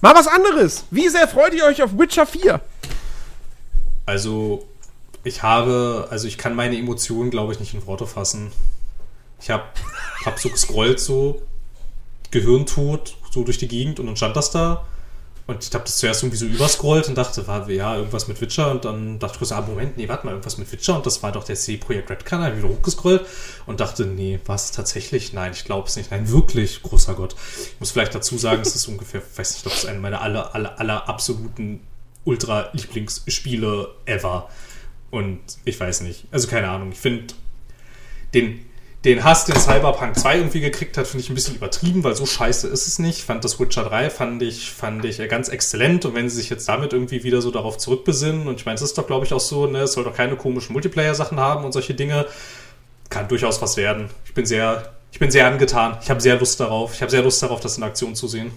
Mal 0.00 0.14
was 0.14 0.26
anderes. 0.26 0.84
Wie 0.90 1.08
sehr 1.08 1.26
freut 1.28 1.54
ihr 1.54 1.64
euch 1.64 1.82
auf 1.82 1.96
Witcher 1.96 2.26
4? 2.26 2.60
Also, 4.06 4.66
ich 5.22 5.42
habe, 5.42 6.08
also 6.10 6.28
ich 6.28 6.36
kann 6.36 6.54
meine 6.54 6.76
Emotionen, 6.76 7.30
glaube 7.30 7.52
ich, 7.52 7.60
nicht 7.60 7.72
in 7.72 7.86
Worte 7.86 8.06
fassen. 8.06 8.52
Ich 9.40 9.50
habe 9.50 9.64
hab 10.26 10.38
so 10.38 10.50
gescrollt, 10.50 11.00
so 11.00 11.40
Gehirntod, 12.30 13.16
so 13.30 13.44
durch 13.44 13.58
die 13.58 13.68
Gegend 13.68 14.00
und 14.00 14.06
dann 14.06 14.16
stand 14.16 14.36
das 14.36 14.50
da. 14.50 14.84
Und 15.46 15.62
ich 15.62 15.74
habe 15.74 15.84
das 15.84 15.98
zuerst 15.98 16.22
irgendwie 16.22 16.38
so 16.38 16.46
überscrollt 16.46 17.06
und 17.08 17.16
dachte, 17.16 17.46
war 17.46 17.68
ja 17.68 17.96
irgendwas 17.96 18.28
mit 18.28 18.40
Witcher. 18.40 18.70
Und 18.70 18.86
dann 18.86 19.18
dachte 19.18 19.34
ich 19.34 19.38
kurz, 19.40 19.52
ah, 19.52 19.60
Moment, 19.60 19.98
nee, 19.98 20.08
warte 20.08 20.24
mal, 20.24 20.32
irgendwas 20.32 20.56
mit 20.56 20.72
Witcher. 20.72 20.96
Und 20.96 21.04
das 21.04 21.22
war 21.22 21.32
doch 21.32 21.44
der 21.44 21.56
C-Projekt 21.56 22.10
Red 22.10 22.24
Kanal. 22.24 22.56
Wieder 22.56 22.68
hochgescrollt 22.68 23.26
und 23.66 23.80
dachte, 23.80 24.06
nee, 24.06 24.40
was 24.46 24.72
tatsächlich? 24.72 25.34
Nein, 25.34 25.52
ich 25.52 25.64
glaube 25.64 25.86
es 25.88 25.96
nicht. 25.96 26.10
Nein, 26.10 26.30
wirklich, 26.30 26.82
großer 26.82 27.12
Gott. 27.12 27.36
Ich 27.58 27.78
muss 27.78 27.90
vielleicht 27.90 28.14
dazu 28.14 28.38
sagen, 28.38 28.62
es 28.62 28.74
ist 28.74 28.88
ungefähr, 28.88 29.20
weiß 29.36 29.50
nicht, 29.50 29.58
ich 29.58 29.62
glaube, 29.64 29.76
es 29.76 29.84
eine 29.84 30.00
meiner 30.00 30.22
aller, 30.22 30.54
aller, 30.54 30.80
aller 30.80 31.08
absoluten 31.08 31.80
Ultra-Lieblingsspiele 32.24 33.88
ever. 34.06 34.48
Und 35.10 35.40
ich 35.66 35.78
weiß 35.78 36.00
nicht. 36.00 36.24
Also 36.30 36.48
keine 36.48 36.70
Ahnung. 36.70 36.92
Ich 36.92 36.98
finde 36.98 37.34
den, 38.32 38.64
den 39.04 39.22
Hass, 39.22 39.44
den 39.44 39.56
Cyberpunk 39.56 40.18
2 40.18 40.38
irgendwie 40.38 40.60
gekriegt 40.60 40.96
hat, 40.96 41.06
finde 41.06 41.22
ich 41.22 41.30
ein 41.30 41.34
bisschen 41.34 41.56
übertrieben, 41.56 42.02
weil 42.04 42.14
so 42.14 42.24
scheiße 42.24 42.68
ist 42.68 42.86
es 42.86 42.98
nicht. 42.98 43.18
Ich 43.18 43.24
fand 43.24 43.44
das 43.44 43.60
Witcher 43.60 43.84
3 43.84 44.08
fand 44.08 44.42
ich, 44.42 44.70
fand 44.70 45.04
ich 45.04 45.20
äh, 45.20 45.28
ganz 45.28 45.48
exzellent. 45.48 46.06
Und 46.06 46.14
wenn 46.14 46.30
sie 46.30 46.36
sich 46.36 46.48
jetzt 46.48 46.66
damit 46.68 46.94
irgendwie 46.94 47.22
wieder 47.22 47.42
so 47.42 47.50
darauf 47.50 47.76
zurückbesinnen, 47.76 48.48
und 48.48 48.56
ich 48.56 48.66
meine, 48.66 48.76
es 48.76 48.82
ist 48.82 48.96
doch, 48.96 49.06
glaube 49.06 49.26
ich, 49.26 49.34
auch 49.34 49.40
so, 49.40 49.66
ne, 49.66 49.80
es 49.80 49.92
soll 49.92 50.04
doch 50.04 50.14
keine 50.16 50.36
komischen 50.36 50.72
Multiplayer-Sachen 50.72 51.38
haben 51.38 51.64
und 51.64 51.72
solche 51.72 51.92
Dinge, 51.92 52.26
kann 53.10 53.28
durchaus 53.28 53.60
was 53.60 53.76
werden. 53.76 54.08
Ich 54.24 54.32
bin 54.32 54.46
sehr, 54.46 54.94
ich 55.12 55.18
bin 55.18 55.30
sehr 55.30 55.46
angetan. 55.46 55.98
Ich 56.02 56.08
habe 56.08 56.20
sehr 56.20 56.38
Lust 56.38 56.58
darauf. 56.58 56.94
Ich 56.94 57.02
habe 57.02 57.10
sehr 57.10 57.22
Lust 57.22 57.42
darauf, 57.42 57.60
das 57.60 57.76
in 57.76 57.82
Aktion 57.82 58.14
zu 58.14 58.26
sehen. 58.26 58.52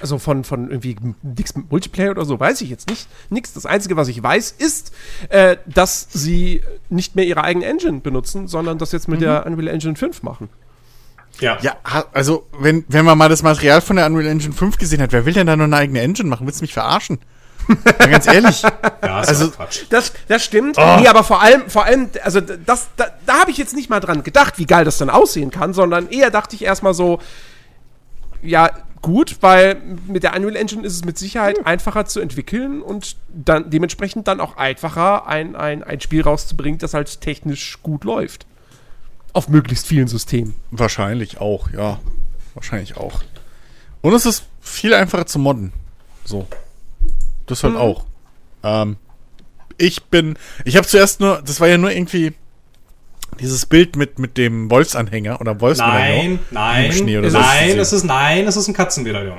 Also 0.00 0.18
von, 0.18 0.44
von 0.44 0.70
irgendwie 0.70 0.96
nichts 1.22 1.54
mit 1.56 1.70
Multiplayer 1.70 2.10
oder 2.10 2.24
so, 2.24 2.38
weiß 2.38 2.60
ich 2.60 2.70
jetzt 2.70 2.88
nicht. 2.88 3.08
Nix. 3.30 3.52
Das 3.52 3.66
Einzige, 3.66 3.96
was 3.96 4.08
ich 4.08 4.22
weiß, 4.22 4.54
ist, 4.58 4.92
äh, 5.28 5.56
dass 5.66 6.08
sie 6.10 6.62
nicht 6.88 7.16
mehr 7.16 7.24
ihre 7.24 7.44
eigene 7.44 7.66
Engine 7.66 8.00
benutzen, 8.00 8.48
sondern 8.48 8.78
das 8.78 8.92
jetzt 8.92 9.08
mit 9.08 9.20
der 9.20 9.46
Unreal 9.46 9.68
Engine 9.68 9.96
5 9.96 10.22
machen. 10.22 10.48
Ja. 11.40 11.58
Ja, 11.60 11.76
also, 12.12 12.46
wenn, 12.58 12.84
wenn 12.88 13.04
man 13.04 13.16
mal 13.16 13.28
das 13.28 13.42
Material 13.42 13.80
von 13.80 13.96
der 13.96 14.06
Unreal 14.06 14.26
Engine 14.26 14.52
5 14.52 14.78
gesehen 14.78 15.00
hat, 15.02 15.12
wer 15.12 15.24
will 15.24 15.34
denn 15.34 15.46
da 15.46 15.56
nur 15.56 15.66
eine 15.66 15.76
eigene 15.76 16.00
Engine 16.00 16.28
machen? 16.28 16.46
Willst 16.46 16.60
du 16.60 16.64
mich 16.64 16.74
verarschen? 16.74 17.18
Mal 17.68 18.10
ganz 18.10 18.26
ehrlich. 18.26 18.62
ja 19.02 19.18
Also-. 19.18 19.52
Das, 19.90 20.12
das 20.26 20.44
stimmt. 20.44 20.76
Nee, 20.76 21.06
aber 21.06 21.22
vor 21.22 21.42
allem, 21.42 21.68
vor 21.68 21.84
allem, 21.84 22.08
also 22.24 22.40
das, 22.40 22.88
da, 22.96 23.06
da 23.26 23.40
habe 23.40 23.50
ich 23.50 23.58
jetzt 23.58 23.74
nicht 23.74 23.90
mal 23.90 24.00
dran 24.00 24.22
gedacht, 24.22 24.58
wie 24.58 24.66
geil 24.66 24.84
das 24.84 24.98
dann 24.98 25.10
aussehen 25.10 25.50
kann, 25.50 25.74
sondern 25.74 26.08
eher 26.08 26.30
dachte 26.30 26.56
ich 26.56 26.64
erstmal 26.64 26.94
so, 26.94 27.20
ja, 28.42 28.70
gut, 29.02 29.38
weil 29.40 29.80
mit 30.06 30.22
der 30.22 30.34
Unreal 30.34 30.56
Engine 30.56 30.86
ist 30.86 30.94
es 30.94 31.04
mit 31.04 31.18
Sicherheit 31.18 31.66
einfacher 31.66 32.06
zu 32.06 32.20
entwickeln 32.20 32.82
und 32.82 33.16
dann 33.28 33.70
dementsprechend 33.70 34.28
dann 34.28 34.40
auch 34.40 34.56
einfacher, 34.56 35.26
ein, 35.26 35.56
ein, 35.56 35.82
ein 35.82 36.00
Spiel 36.00 36.22
rauszubringen, 36.22 36.78
das 36.78 36.94
halt 36.94 37.20
technisch 37.20 37.78
gut 37.82 38.04
läuft. 38.04 38.46
Auf 39.32 39.48
möglichst 39.48 39.86
vielen 39.86 40.08
Systemen. 40.08 40.54
Wahrscheinlich 40.70 41.40
auch, 41.40 41.70
ja. 41.70 42.00
Wahrscheinlich 42.54 42.96
auch. 42.96 43.22
Und 44.00 44.14
es 44.14 44.26
ist 44.26 44.44
viel 44.60 44.94
einfacher 44.94 45.26
zu 45.26 45.38
modden. 45.38 45.72
So. 46.24 46.46
Das 47.46 47.64
halt 47.64 47.76
auch. 47.76 48.04
Ähm, 48.62 48.96
ich 49.76 50.04
bin. 50.04 50.36
Ich 50.64 50.76
habe 50.76 50.86
zuerst 50.86 51.20
nur. 51.20 51.42
Das 51.44 51.60
war 51.60 51.68
ja 51.68 51.78
nur 51.78 51.90
irgendwie. 51.90 52.34
Dieses 53.40 53.66
Bild 53.66 53.96
mit, 53.96 54.18
mit 54.18 54.36
dem 54.36 54.70
Wolfsanhänger 54.70 55.40
oder 55.40 55.60
Wolfsmedaillon. 55.60 56.40
Nein, 56.50 56.86
Im 56.86 56.92
Schnee 56.92 57.12
nein, 57.12 57.18
oder 57.18 57.30
so. 57.30 57.38
nein, 57.38 57.78
es 57.78 57.92
ist 57.92 58.04
nein, 58.04 58.46
es 58.46 58.56
ist 58.56 58.68
ein 58.68 58.74
Katzenmedaillon. 58.74 59.38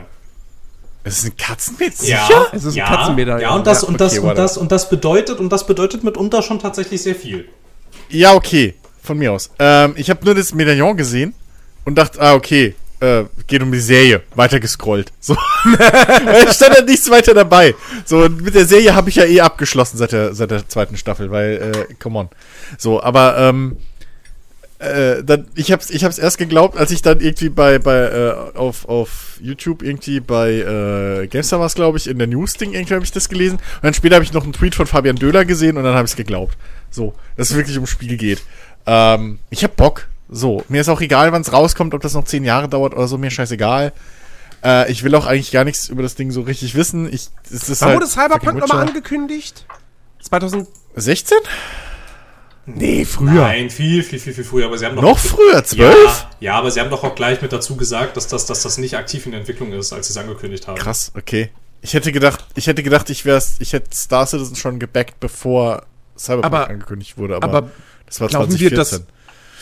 Es 1.03 1.19
ist 1.19 1.25
ein 1.25 1.37
Katzenbild. 1.37 1.93
Ja, 2.01 2.25
Sicher? 2.25 2.47
Es 2.51 2.65
ist 2.65 2.73
ein 2.73 2.77
ja, 2.77 2.85
Katzenmedaillon. 2.87 3.41
Ja, 3.41 3.55
und 3.55 3.65
das, 3.65 3.81
Ja, 3.81 3.87
und, 3.87 3.99
das, 3.99 4.17
okay, 4.17 4.27
und, 4.27 4.37
das, 4.37 4.57
und 4.57 4.71
das 4.71 4.89
bedeutet, 4.89 5.39
und 5.39 5.49
das 5.49 5.65
bedeutet 5.65 6.03
mitunter 6.03 6.41
schon 6.41 6.59
tatsächlich 6.59 7.01
sehr 7.01 7.15
viel. 7.15 7.47
Ja, 8.09 8.33
okay. 8.33 8.75
Von 9.01 9.17
mir 9.17 9.31
aus. 9.31 9.49
Ähm, 9.59 9.93
ich 9.95 10.09
habe 10.09 10.23
nur 10.25 10.35
das 10.35 10.53
Medaillon 10.53 10.97
gesehen 10.97 11.33
und 11.85 11.95
dachte, 11.97 12.21
ah, 12.21 12.33
okay. 12.33 12.75
Äh, 13.01 13.23
geht 13.47 13.63
um 13.63 13.71
die 13.71 13.79
Serie. 13.79 14.23
Weiter 14.35 14.59
gescrollt. 14.59 15.13
So. 15.21 15.35
Es 16.45 16.55
stand 16.55 16.75
halt 16.75 16.87
nichts 16.87 17.09
weiter 17.09 17.33
dabei. 17.33 17.73
So, 18.03 18.27
mit 18.27 18.53
der 18.53 18.65
Serie 18.65 18.93
habe 18.93 19.09
ich 19.09 19.15
ja 19.15 19.23
eh 19.23 19.39
abgeschlossen 19.39 19.97
seit 19.97 20.11
der, 20.11 20.33
seit 20.35 20.51
der 20.51 20.67
zweiten 20.67 20.97
Staffel, 20.97 21.31
weil, 21.31 21.87
äh, 21.89 21.93
come 21.95 22.19
on. 22.19 22.29
So, 22.77 23.01
aber, 23.01 23.37
ähm, 23.37 23.77
äh, 24.79 25.23
dann, 25.25 25.47
ich 25.55 25.71
hab's, 25.73 25.89
ich 25.89 26.05
hab's 26.05 26.17
erst 26.17 26.37
geglaubt, 26.37 26.77
als 26.77 26.91
ich 26.91 27.01
dann 27.01 27.19
irgendwie 27.19 27.49
bei, 27.49 27.79
bei, 27.79 27.97
äh, 27.97 28.57
auf, 28.57 28.87
auf 28.87 29.37
YouTube 29.41 29.83
irgendwie 29.83 30.21
bei, 30.21 30.51
äh, 30.53 31.27
GameStar 31.27 31.59
war's, 31.59 31.75
glaube 31.75 31.97
ich, 31.97 32.07
in 32.07 32.17
der 32.17 32.27
News-Ding 32.27 32.73
irgendwie 32.73 32.93
habe 32.93 33.03
ich 33.03 33.11
das 33.11 33.27
gelesen. 33.27 33.57
Und 33.57 33.83
dann 33.83 33.93
später 33.93 34.15
habe 34.15 34.23
ich 34.23 34.31
noch 34.31 34.43
einen 34.43 34.53
Tweet 34.53 34.75
von 34.75 34.87
Fabian 34.87 35.17
Döhler 35.17 35.43
gesehen 35.43 35.77
und 35.77 35.83
dann 35.83 35.95
habe 35.95 36.05
ich's 36.05 36.15
geglaubt. 36.15 36.57
So, 36.89 37.13
dass 37.35 37.51
es 37.51 37.57
wirklich 37.57 37.75
ums 37.75 37.89
Spiel 37.89 38.15
geht. 38.15 38.41
Ähm, 38.85 39.39
ich 39.49 39.63
hab 39.65 39.75
Bock. 39.75 40.07
So, 40.29 40.63
mir 40.69 40.81
ist 40.81 40.89
auch 40.89 41.01
egal, 41.01 41.31
wann 41.33 41.41
es 41.41 41.51
rauskommt, 41.51 41.93
ob 41.93 42.01
das 42.01 42.13
noch 42.13 42.23
zehn 42.23 42.45
Jahre 42.45 42.69
dauert 42.69 42.93
oder 42.93 43.07
so, 43.07 43.17
mir 43.17 43.31
scheißegal. 43.31 43.91
Äh, 44.63 44.91
ich 44.91 45.03
will 45.03 45.13
auch 45.15 45.25
eigentlich 45.25 45.51
gar 45.51 45.65
nichts 45.65 45.89
über 45.89 46.03
das 46.03 46.15
Ding 46.15 46.31
so 46.31 46.41
richtig 46.41 46.75
wissen. 46.75 47.11
Ich, 47.11 47.29
es 47.51 47.67
ist 47.67 47.81
Wann 47.81 47.89
halt 47.89 47.99
wurde 47.99 48.07
Cyberpunk 48.07 48.59
nochmal 48.59 48.87
angekündigt? 48.87 49.65
2000. 50.21 50.67
16? 52.65 52.73
Nee, 52.87 53.05
früher. 53.05 53.31
Nein, 53.31 53.69
viel, 53.69 54.03
viel, 54.03 54.19
viel, 54.19 54.33
viel 54.33 54.43
früher. 54.43 54.65
Aber 54.67 54.77
sie 54.77 54.85
haben 54.85 54.95
doch 54.95 55.01
Noch 55.03 55.17
früher, 55.19 55.63
12? 55.63 55.79
Ja, 55.79 56.29
ja, 56.39 56.53
aber 56.55 56.71
sie 56.71 56.79
haben 56.79 56.89
doch 56.89 57.03
auch 57.03 57.15
gleich 57.15 57.41
mit 57.41 57.51
dazu 57.51 57.75
gesagt, 57.75 58.17
dass 58.17 58.27
das, 58.27 58.45
dass 58.45 58.63
das 58.63 58.77
nicht 58.77 58.95
aktiv 58.95 59.25
in 59.25 59.31
der 59.31 59.39
Entwicklung 59.41 59.71
ist, 59.73 59.91
als 59.93 60.07
sie 60.07 60.13
es 60.13 60.17
angekündigt 60.17 60.67
haben. 60.67 60.77
Krass, 60.77 61.11
okay. 61.15 61.49
Ich 61.81 61.93
hätte 61.93 62.11
gedacht, 62.11 62.45
ich 62.55 62.67
hätte 62.67 62.83
gedacht, 62.83 63.09
ich 63.09 63.23
wär's, 63.25 63.55
ich 63.59 63.71
hätte 63.73 63.95
Star 63.95 64.25
Citizen 64.27 64.55
schon 64.55 64.79
gebackt, 64.79 65.19
bevor 65.19 65.83
Cyberpunk 66.17 66.45
Aber- 66.53 66.69
angekündigt 66.69 67.17
wurde, 67.17 67.37
aber, 67.37 67.47
aber 67.47 67.71
das 68.05 68.19
war 68.19 68.27
glauben 68.27 68.51
wir, 68.59 68.69
2014. 68.69 68.99
dass- 68.99 69.19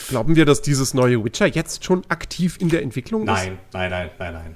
Glauben 0.09 0.35
wir, 0.37 0.45
dass 0.45 0.61
dieses 0.61 0.93
neue 0.93 1.23
Witcher 1.25 1.47
jetzt 1.47 1.83
schon 1.83 2.03
aktiv 2.07 2.55
in 2.61 2.69
der 2.69 2.81
Entwicklung 2.81 3.23
ist? 3.23 3.27
Nein, 3.27 3.57
nein, 3.73 3.89
nein, 3.91 4.09
nein, 4.17 4.33
nein. 4.33 4.55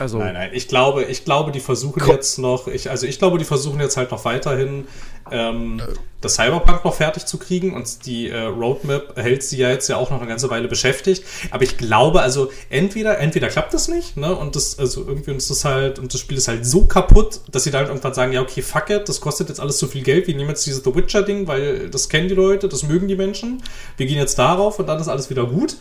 Also, 0.00 0.18
Nein, 0.18 0.32
nein. 0.32 0.50
Ich 0.54 0.66
glaube, 0.66 1.04
ich 1.04 1.26
glaube, 1.26 1.52
die 1.52 1.60
versuchen 1.60 2.02
jetzt 2.08 2.38
noch, 2.38 2.68
ich, 2.68 2.88
also 2.88 3.06
ich 3.06 3.18
glaube, 3.18 3.36
die 3.36 3.44
versuchen 3.44 3.80
jetzt 3.80 3.98
halt 3.98 4.10
noch 4.10 4.24
weiterhin 4.24 4.86
ähm, 5.30 5.82
das 6.22 6.36
Cyberpunk 6.36 6.86
noch 6.86 6.94
fertig 6.94 7.26
zu 7.26 7.36
kriegen 7.36 7.74
und 7.74 8.06
die 8.06 8.30
äh, 8.30 8.44
Roadmap 8.44 9.16
hält 9.16 9.42
sie 9.42 9.58
ja 9.58 9.68
jetzt 9.68 9.88
ja 9.88 9.96
auch 9.96 10.10
noch 10.10 10.18
eine 10.18 10.26
ganze 10.26 10.48
Weile 10.48 10.68
beschäftigt. 10.68 11.24
Aber 11.50 11.64
ich 11.64 11.76
glaube, 11.76 12.22
also 12.22 12.50
entweder, 12.70 13.18
entweder 13.18 13.48
klappt 13.48 13.74
das 13.74 13.88
nicht, 13.88 14.16
ne? 14.16 14.34
Und 14.34 14.56
das, 14.56 14.78
also 14.78 15.04
irgendwie 15.06 15.32
ist 15.32 15.50
das 15.50 15.66
halt, 15.66 15.98
und 15.98 16.14
das 16.14 16.20
Spiel 16.20 16.38
ist 16.38 16.48
halt 16.48 16.64
so 16.64 16.86
kaputt, 16.86 17.40
dass 17.52 17.64
sie 17.64 17.70
dann 17.70 17.86
irgendwann 17.86 18.14
sagen, 18.14 18.32
ja, 18.32 18.40
okay, 18.40 18.62
fuck 18.62 18.88
it, 18.88 19.06
das 19.06 19.20
kostet 19.20 19.50
jetzt 19.50 19.60
alles 19.60 19.78
so 19.78 19.86
viel 19.86 20.02
Geld, 20.02 20.26
wir 20.26 20.34
nehmen 20.34 20.48
jetzt 20.48 20.66
dieses 20.66 20.82
The 20.82 20.94
Witcher-Ding, 20.94 21.46
weil 21.46 21.90
das 21.90 22.08
kennen 22.08 22.28
die 22.28 22.34
Leute, 22.34 22.68
das 22.68 22.84
mögen 22.84 23.06
die 23.06 23.16
Menschen. 23.16 23.62
Wir 23.98 24.06
gehen 24.06 24.18
jetzt 24.18 24.38
darauf 24.38 24.78
und 24.78 24.86
dann 24.86 24.98
ist 24.98 25.08
alles 25.08 25.28
wieder 25.28 25.44
gut. 25.44 25.76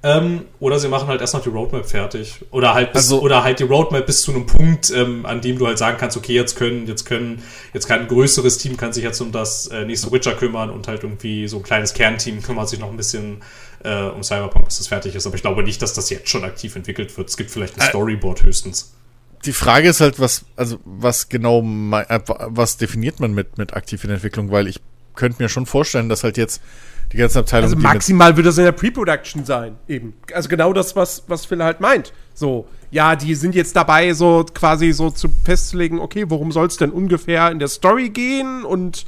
Ähm, 0.00 0.42
oder 0.60 0.78
sie 0.78 0.86
machen 0.88 1.08
halt 1.08 1.20
erst 1.20 1.34
noch 1.34 1.42
die 1.42 1.48
Roadmap 1.48 1.84
fertig. 1.84 2.44
Oder 2.52 2.72
halt, 2.74 2.92
bis, 2.92 3.02
Also- 3.02 3.20
oder 3.20 3.42
halt 3.42 3.58
die 3.58 3.64
Roadmap 3.64 4.06
bis 4.06 4.22
zu 4.22 4.30
einem 4.32 4.46
Punkt, 4.46 4.92
ähm, 4.92 5.26
an 5.26 5.40
dem 5.40 5.58
du 5.58 5.66
halt 5.66 5.76
sagen 5.76 5.96
kannst, 5.98 6.16
okay, 6.16 6.34
jetzt 6.34 6.54
können, 6.54 6.86
jetzt 6.86 7.04
können, 7.04 7.42
jetzt 7.74 7.88
kann 7.88 8.00
ein 8.02 8.08
größeres 8.08 8.58
Team 8.58 8.76
kann 8.76 8.92
sich 8.92 9.02
jetzt 9.02 9.20
um 9.20 9.32
das 9.32 9.66
äh, 9.66 9.84
nächste 9.84 10.12
Witcher 10.12 10.34
kümmern 10.34 10.70
und 10.70 10.86
halt 10.86 11.02
irgendwie 11.02 11.48
so 11.48 11.56
ein 11.56 11.64
kleines 11.64 11.94
Kernteam 11.94 12.40
kümmert 12.42 12.68
sich 12.68 12.78
noch 12.78 12.90
ein 12.90 12.96
bisschen 12.96 13.38
äh, 13.82 14.02
um 14.04 14.22
Cyberpunk, 14.22 14.66
bis 14.66 14.78
das 14.78 14.86
fertig 14.86 15.16
ist. 15.16 15.26
Aber 15.26 15.34
ich 15.34 15.42
glaube 15.42 15.64
nicht, 15.64 15.82
dass 15.82 15.94
das 15.94 16.10
jetzt 16.10 16.28
schon 16.28 16.44
aktiv 16.44 16.76
entwickelt 16.76 17.16
wird. 17.18 17.28
Es 17.28 17.36
gibt 17.36 17.50
vielleicht 17.50 17.74
ein 17.76 17.80
Ä- 17.82 17.88
Storyboard 17.88 18.44
höchstens. 18.44 18.92
Die 19.44 19.52
Frage 19.52 19.88
ist 19.88 20.00
halt, 20.00 20.20
was, 20.20 20.44
also, 20.54 20.78
was 20.84 21.28
genau, 21.28 21.60
äh, 21.60 22.20
was 22.26 22.76
definiert 22.76 23.18
man 23.18 23.32
mit, 23.34 23.58
mit 23.58 23.72
aktiv 23.74 24.04
in 24.04 24.10
Entwicklung, 24.10 24.50
weil 24.52 24.68
ich 24.68 24.78
könnte 25.16 25.42
mir 25.42 25.48
schon 25.48 25.66
vorstellen, 25.66 26.08
dass 26.08 26.22
halt 26.22 26.36
jetzt 26.36 26.60
die 27.12 27.16
ganze 27.16 27.38
Abteilung, 27.38 27.70
also 27.70 27.76
maximal 27.76 28.36
wird 28.36 28.46
das 28.46 28.58
in 28.58 28.64
der 28.64 28.72
Pre-Production 28.72 29.44
sein, 29.44 29.76
eben. 29.88 30.14
Also 30.34 30.48
genau 30.48 30.72
das, 30.72 30.94
was, 30.94 31.24
was 31.26 31.46
Phil 31.46 31.62
halt 31.62 31.80
meint. 31.80 32.12
So, 32.34 32.68
ja, 32.90 33.16
die 33.16 33.34
sind 33.34 33.54
jetzt 33.54 33.74
dabei, 33.76 34.12
so 34.12 34.44
quasi 34.52 34.92
so 34.92 35.10
zu 35.10 35.28
festzulegen, 35.44 36.00
okay, 36.00 36.26
worum 36.28 36.52
soll 36.52 36.66
es 36.66 36.76
denn 36.76 36.90
ungefähr 36.90 37.50
in 37.50 37.58
der 37.58 37.68
Story 37.68 38.10
gehen 38.10 38.64
und 38.64 39.06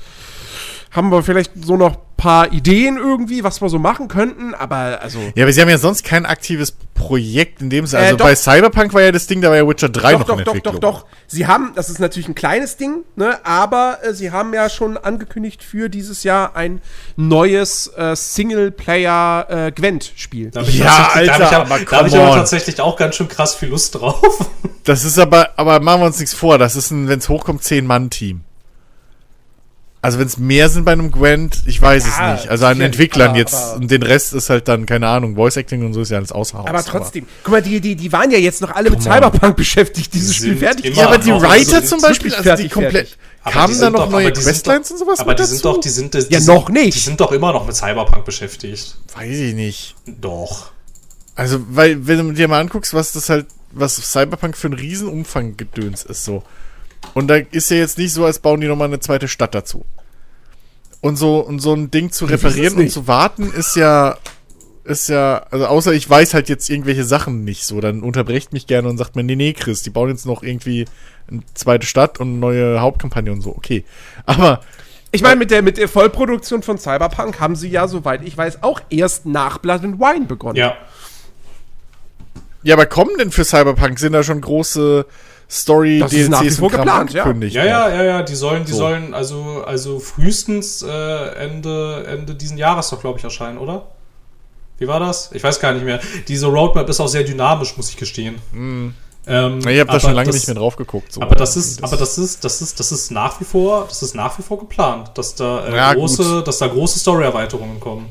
haben 0.91 1.11
wir 1.11 1.23
vielleicht 1.23 1.53
so 1.65 1.77
noch 1.77 1.97
paar 2.17 2.53
Ideen 2.53 2.97
irgendwie, 2.99 3.43
was 3.45 3.63
wir 3.63 3.69
so 3.71 3.79
machen 3.79 4.09
könnten, 4.09 4.53
aber 4.55 4.99
also. 5.01 5.19
Ja, 5.35 5.45
aber 5.45 5.53
sie 5.55 5.63
haben 5.63 5.71
ja 5.71 5.79
sonst 5.79 6.05
kein 6.05 6.27
aktives 6.27 6.73
Projekt 6.95 7.63
in 7.63 7.71
dem 7.71 7.87
Sinne. 7.87 8.03
Äh, 8.03 8.07
Also 8.07 8.17
doch. 8.19 8.27
bei 8.27 8.35
Cyberpunk 8.37 8.93
war 8.93 9.01
ja 9.01 9.11
das 9.11 9.27
Ding, 9.27 9.41
da 9.41 9.49
war 9.49 9.57
ja 9.57 9.67
Witcher 9.67 9.89
3 9.89 10.13
Doch, 10.13 10.19
noch 10.19 10.27
doch, 10.27 10.39
in 10.39 10.45
doch, 10.45 10.55
Entwicklung. 10.55 10.81
doch, 10.83 11.01
doch. 11.01 11.07
Sie 11.27 11.47
haben, 11.47 11.73
das 11.75 11.89
ist 11.89 11.99
natürlich 11.99 12.29
ein 12.29 12.35
kleines 12.35 12.77
Ding, 12.77 13.05
ne, 13.17 13.39
aber 13.47 14.01
äh, 14.03 14.13
sie 14.13 14.33
haben 14.33 14.53
ja 14.53 14.69
schon 14.69 14.99
angekündigt 14.99 15.63
für 15.65 15.89
dieses 15.89 16.23
Jahr 16.23 16.55
ein 16.57 16.83
neues 17.17 17.87
äh, 17.97 18.15
Singleplayer-Gwent-Spiel. 18.15 20.51
Da 20.51 20.61
hab 20.61 20.69
ich 20.69 20.79
Ja, 20.79 20.87
tatsächlich- 20.87 21.37
da 21.37 21.51
hab 21.53 21.71
Alter, 21.71 21.83
ich 21.85 21.93
hab 21.93 22.07
ich 22.07 22.15
aber 22.17 22.35
tatsächlich 22.35 22.81
auch 22.81 22.97
ganz 22.97 23.17
schön 23.17 23.29
krass 23.29 23.55
viel 23.55 23.69
Lust 23.71 23.95
drauf. 23.95 24.51
Das 24.85 25.05
ist 25.05 25.19
aber, 25.19 25.51
aber 25.57 25.81
machen 25.81 26.03
wir 26.03 26.07
uns 26.07 26.19
nichts 26.19 26.35
vor, 26.35 26.59
das 26.59 26.77
ist 26.77 26.91
ein, 26.91 27.09
wenn 27.09 27.19
es 27.19 27.29
hochkommt, 27.29 27.63
10-Mann-Team. 27.63 28.43
Also 30.03 30.19
wenn 30.19 30.27
es 30.27 30.39
mehr 30.39 30.71
sind 30.71 30.85
bei 30.87 30.93
einem 30.93 31.11
Gwent, 31.11 31.63
ich 31.67 31.81
weiß 31.83 32.07
Ja, 32.07 32.35
es 32.35 32.41
nicht. 32.41 32.51
Also 32.51 32.65
an 32.65 32.81
Entwicklern 32.81 33.31
aber- 33.31 33.39
jetzt 33.39 33.55
aber- 33.55 33.77
und 33.77 33.91
den 33.91 34.03
Rest 34.03 34.33
ist 34.33 34.49
halt 34.49 34.67
dann, 34.67 34.87
keine 34.87 35.07
Ahnung, 35.09 35.35
Voice 35.35 35.59
Acting 35.59 35.85
und 35.85 35.93
so 35.93 36.01
ist 36.01 36.11
ja 36.11 36.17
alles 36.17 36.33
außer 36.33 36.57
Haus. 36.59 36.67
Aber 36.67 36.83
trotzdem, 36.83 37.27
guck 37.45 37.53
mal, 37.53 37.61
die, 37.63 37.81
die, 37.83 37.97
die 37.97 38.11
waren 38.11 38.31
ja 38.31 38.39
jetzt 38.39 38.63
noch 38.63 38.71
alle 38.75 38.89
mit. 38.91 39.03
Cyberpunk 39.03 39.57
beschäftigt, 39.57 40.15
dieses 40.15 40.37
Spiel 40.37 40.57
fertig. 40.57 40.97
Ja, 40.97 41.07
aber 41.09 41.19
die 41.19 41.31
Writer 41.33 41.77
also 41.77 41.87
zum 41.89 42.01
Beispiel, 42.01 42.35
also 42.35 42.63
die 42.63 42.69
komplett. 42.71 43.19
Aber 43.43 43.53
kamen 43.53 43.67
die 43.75 43.79
da 43.79 43.85
sind 43.85 43.93
noch 43.93 44.05
doch- 44.05 44.11
neue 44.11 44.27
aber 44.29 44.33
die 44.33 44.41
Questlines 44.41 44.89
doch- 44.89 44.93
und 44.95 44.99
sowas 45.01 45.21
Aber 45.21 45.31
mit 45.33 45.39
die 45.39 45.43
dazu? 45.43 45.53
sind 45.55 45.65
doch, 45.67 45.81
die 45.81 45.89
sind, 45.91 46.15
die 46.15 46.19
Ja, 46.31 46.41
sind, 46.41 46.47
noch 46.55 46.69
nicht. 46.71 46.95
Die 46.95 46.99
sind 46.99 47.21
doch 47.21 47.33
immer 47.33 47.53
noch 47.53 47.67
mit 47.67 47.77
Cyberpunk 47.77 48.25
beschäftigt. 48.25 48.97
Weiß 49.15 49.29
ich 49.37 49.55
nicht. 49.55 49.97
Doch. 50.07 50.73
Also, 51.35 51.61
weil, 51.71 52.07
wenn 52.07 52.27
du 52.29 52.33
dir 52.33 52.49
mal 52.49 52.61
anguckst, 52.61 52.93
was 52.95 53.13
das 53.13 53.29
halt, 53.29 53.47
was 53.73 53.97
Cyberpunk 53.97 54.57
für 54.57 54.69
ein 54.69 54.73
Riesenumfang 54.75 55.57
gedöns 55.59 56.03
ist, 56.05 56.25
so. 56.25 56.43
Und 57.15 57.29
da 57.29 57.37
ist 57.37 57.71
ja 57.71 57.79
jetzt 57.79 57.99
nicht 57.99 58.13
so, 58.13 58.25
als 58.25 58.39
bauen 58.39 58.61
die 58.61 58.69
nochmal 58.69 58.89
eine 58.89 59.01
zweite 59.01 59.29
Stadt 59.29 59.55
dazu. 59.55 59.85
Und 61.01 61.17
so, 61.17 61.41
und 61.41 61.61
so 61.61 61.75
ein 61.75 61.91
Ding 61.91 62.13
zu 62.13 62.27
reparieren 62.27 62.77
und 62.77 62.91
zu 62.91 63.07
warten 63.07 63.51
ist 63.53 63.75
ja, 63.75 64.19
ist 64.85 65.09
ja, 65.09 65.47
also 65.51 65.67
außer 65.67 65.93
ich 65.93 66.09
weiß 66.09 66.35
halt 66.35 66.49
jetzt 66.49 66.69
irgendwelche 66.69 67.05
Sachen 67.05 67.45
nicht 67.45 67.65
so, 67.65 67.81
dann 67.81 68.03
unterbrecht 68.03 68.53
mich 68.53 68.67
gerne 68.67 68.89
und 68.89 68.99
sagt 68.99 69.17
mir, 69.17 69.23
nee, 69.23 69.37
nee, 69.37 69.53
Chris, 69.55 69.83
die 69.83 69.91
bauen 69.91 70.11
jetzt 70.11 70.27
noch 70.27 70.43
irgendwie 70.43 70.85
eine 71.31 71.41
zweite 71.55 71.87
Stadt 71.87 72.21
und 72.21 72.29
eine 72.29 72.39
neue 72.39 72.81
Hauptkampagne 72.81 73.33
und 73.33 73.41
so, 73.41 73.51
okay. 73.57 73.85
Aber, 74.27 74.61
Ich 75.13 75.23
meine, 75.23 75.37
mit 75.37 75.51
der, 75.51 75.63
mit 75.63 75.79
der 75.79 75.89
Vollproduktion 75.89 76.63
von 76.63 76.79
Cyberpunk 76.79 77.41
haben 77.41 77.57
sie 77.57 77.69
ja, 77.69 77.89
soweit 77.89 78.23
ich 78.23 78.37
weiß, 78.37 78.63
auch 78.63 78.81
erst 78.91 79.27
nach 79.27 79.59
Blood 79.59 79.85
and 79.85 79.99
Wine 80.01 80.27
begonnen. 80.27 80.57
Ja. 80.57 80.77
ja, 82.63 82.75
aber 82.75 82.87
kommen 82.87 83.17
denn 83.19 83.31
für 83.31 83.45
Cyberpunk, 83.45 83.99
sind 83.99 84.13
da 84.13 84.23
schon 84.23 84.41
große 84.41 85.07
Story, 85.51 85.99
Das 85.99 86.13
ist 86.13 86.29
nach 86.31 86.41
wie 86.43 86.45
DLCs 86.45 86.59
vor 86.61 86.71
geplant, 86.71 87.13
ja. 87.13 87.27
Ja, 87.29 87.65
ja, 87.65 87.89
ja, 87.91 88.03
ja, 88.05 88.23
die 88.23 88.35
sollen, 88.37 88.65
die 88.65 88.71
So. 88.73 88.79
sollen 88.79 89.15
also, 89.15 89.65
also 89.67 89.99
frühestens 89.99 90.83
äh, 90.83 90.89
Ende, 91.35 92.05
Ende 92.07 92.35
diesen 92.37 92.57
Jahres 92.57 92.91
doch, 92.91 93.01
glaube 93.01 93.19
ich, 93.19 93.25
erscheinen, 93.25 93.59
oder? 93.59 93.89
Wie 94.79 94.87
war 94.87 95.01
das? 95.01 95.31
Ich 95.33 95.43
weiß 95.43 95.59
gar 95.61 95.73
nicht 95.75 95.85
mehr. 95.85 96.01
Diese 96.29 96.47
Roadmap 96.47 96.89
ist 96.89 97.01
auch 97.01 97.09
sehr 97.09 97.25
dynamisch, 97.25 97.77
muss 97.77 97.91
ich 97.91 97.97
gestehen. 97.97 98.37
Ähm, 98.55 98.95
Ich 99.69 99.79
habe 99.81 99.91
da 99.93 100.01
schon 100.01 100.13
lange 100.15 100.27
das- 100.29 100.37
nicht 100.37 100.47
mehr 100.47 100.55
drauf 100.57 100.77
geguckt. 100.77 101.13
So. 101.13 101.21
Aber 101.21 101.35
das 101.35 101.57
ist, 101.57 101.83
aber 101.85 101.97
das 101.97 102.17
ist, 102.17 102.45
das 102.45 102.63
ist, 102.63 102.81
das 102.81 102.91
ist 102.93 103.11
nach 103.11 103.39
wie 103.41 103.45
vor, 103.45 103.87
das 103.89 104.03
ist 104.03 104.15
nach 104.15 104.39
wie 104.39 104.43
vor 104.43 104.59
geplant, 104.59 105.11
dass 105.15 105.35
da 105.35 105.67
äh, 105.67 105.77
Ja, 105.77 105.93
große, 105.95 106.23
gut. 106.37 106.49
dass 106.49 106.59
da 106.59 106.69
große 106.69 106.99
Story-Erweiterungen 107.01 107.79
kommen. 107.81 108.07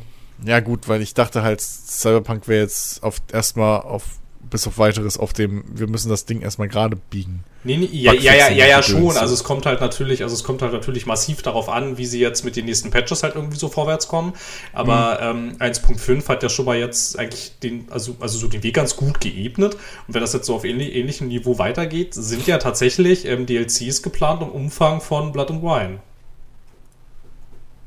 Ja, 0.46 0.60
gut, 0.60 0.88
weil 0.88 1.02
ich 1.02 1.14
dachte 1.14 1.42
halt, 1.42 1.60
Cyberpunk 1.62 2.48
wäre 2.48 2.64
jetzt 2.64 3.02
auf 3.02 3.16
erstmal 3.34 3.82
auf 3.82 4.04
bis 4.50 4.68
auf 4.68 4.78
weiteres 4.78 5.18
auf 5.18 5.34
dem, 5.34 5.64
wir 5.68 5.88
müssen 5.88 6.10
das 6.10 6.26
Ding 6.26 6.42
erstmal 6.42 6.68
gerade 6.68 6.96
biegen. 6.96 7.44
Nee, 7.64 7.78
nee, 7.78 7.90
ja, 7.92 8.14
ja, 8.14 8.34
ja, 8.34 8.50
ja, 8.50 8.68
ja, 8.68 8.82
schon. 8.82 9.18
Also 9.18 9.34
es 9.34 9.44
kommt 9.44 9.66
halt 9.66 9.82
natürlich, 9.82 10.24
also 10.24 10.34
es 10.34 10.44
kommt 10.44 10.62
halt 10.62 10.72
natürlich 10.72 11.06
massiv 11.06 11.42
darauf 11.42 11.68
an, 11.68 11.98
wie 11.98 12.06
sie 12.06 12.20
jetzt 12.20 12.46
mit 12.46 12.56
den 12.56 12.66
nächsten 12.66 12.90
Patches 12.90 13.22
halt 13.22 13.36
irgendwie 13.36 13.58
so 13.58 13.68
vorwärts 13.68 14.08
kommen. 14.08 14.34
Aber 14.72 15.20
ähm, 15.22 15.58
1.5 15.60 16.28
hat 16.30 16.42
ja 16.42 16.50
schon 16.50 16.66
mal 16.66 16.78
jetzt 16.78 17.20
eigentlich 17.20 17.60
den, 17.62 17.88
also, 17.90 18.16
also 18.20 18.38
so 18.38 18.48
den 18.48 18.64
Weg 18.64 18.76
ganz 18.76 18.96
gut 18.96 19.20
geebnet. 19.20 19.76
Und 20.08 20.14
wenn 20.14 20.22
das 20.22 20.34
jetzt 20.34 20.46
so 20.46 20.56
auf 20.56 20.64
ähnlich, 20.64 20.96
ähnlichem 20.96 21.28
Niveau 21.28 21.60
weitergeht, 21.60 22.14
sind 22.14 22.48
ja 22.48 22.58
tatsächlich 22.60 23.26
ähm, 23.26 23.46
DLCs 23.46 24.02
geplant 24.02 24.42
im 24.42 24.50
Umfang 24.50 25.02
von 25.02 25.32
Blood 25.34 25.52
and 25.52 25.62
Wine. 25.62 26.00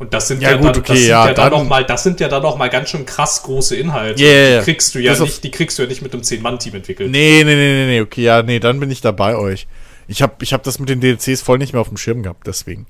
Und 0.02 0.12
das 0.12 0.26
sind 0.26 0.42
Ja, 0.42 0.50
ja, 0.50 0.56
gut, 0.56 0.66
dann, 0.66 0.76
okay, 0.78 0.82
das 0.88 0.98
sind 0.98 1.08
ja, 1.08 1.26
ja, 1.28 1.32
dann 1.32 1.50
dann- 1.50 1.60
noch 1.62 1.68
mal, 1.68 1.84
das 1.84 2.02
sind 2.02 2.18
ja 2.18 2.26
dann 2.28 2.42
noch 2.42 2.56
mal 2.58 2.68
ganz 2.68 2.90
schön 2.90 3.06
krass 3.06 3.42
große 3.44 3.76
Inhalte. 3.76 4.20
Ja, 4.20 4.28
ja, 4.30 4.48
ja. 4.48 4.58
Die 4.58 4.64
kriegst 4.64 4.94
du 4.94 4.98
ja 4.98 5.12
auf- 5.12 5.20
nicht, 5.20 5.44
die 5.44 5.50
kriegst 5.52 5.78
du 5.78 5.82
ja 5.82 5.88
nicht 5.88 6.02
mit 6.02 6.12
einem 6.12 6.22
10-Mann-Team 6.24 6.74
entwickelt. 6.74 7.08
Nee, 7.10 7.44
nee, 7.44 7.54
nee, 7.54 7.54
nee, 7.54 7.86
nee, 7.86 8.00
okay, 8.00 8.22
ja, 8.22 8.42
nee, 8.42 8.58
dann 8.58 8.80
bin 8.80 8.90
ich 8.90 9.00
da 9.00 9.12
bei 9.12 9.36
euch. 9.36 9.68
Ich 10.08 10.20
habe 10.20 10.34
ich 10.40 10.52
hab 10.52 10.64
das 10.64 10.80
mit 10.80 10.88
den 10.88 11.00
DLCs 11.00 11.40
voll 11.42 11.58
nicht 11.58 11.72
mehr 11.72 11.80
auf 11.80 11.86
dem 11.88 11.96
Schirm 11.98 12.24
gehabt, 12.24 12.46
deswegen. 12.48 12.86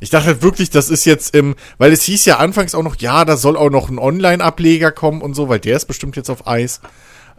Ich 0.00 0.10
dachte 0.10 0.26
halt 0.26 0.42
wirklich, 0.42 0.68
das 0.68 0.90
ist 0.90 1.06
jetzt 1.06 1.34
im, 1.34 1.54
weil 1.78 1.90
es 1.90 2.02
hieß 2.02 2.24
ja 2.26 2.36
anfangs 2.36 2.74
auch 2.74 2.82
noch, 2.82 2.96
ja, 2.98 3.24
da 3.24 3.36
soll 3.38 3.56
auch 3.56 3.70
noch 3.70 3.88
ein 3.88 3.98
Online-Ableger 3.98 4.92
kommen 4.92 5.22
und 5.22 5.32
so, 5.34 5.48
weil 5.48 5.58
der 5.60 5.76
ist 5.76 5.86
bestimmt 5.86 6.16
jetzt 6.16 6.28
auf 6.28 6.46
Eis. 6.46 6.80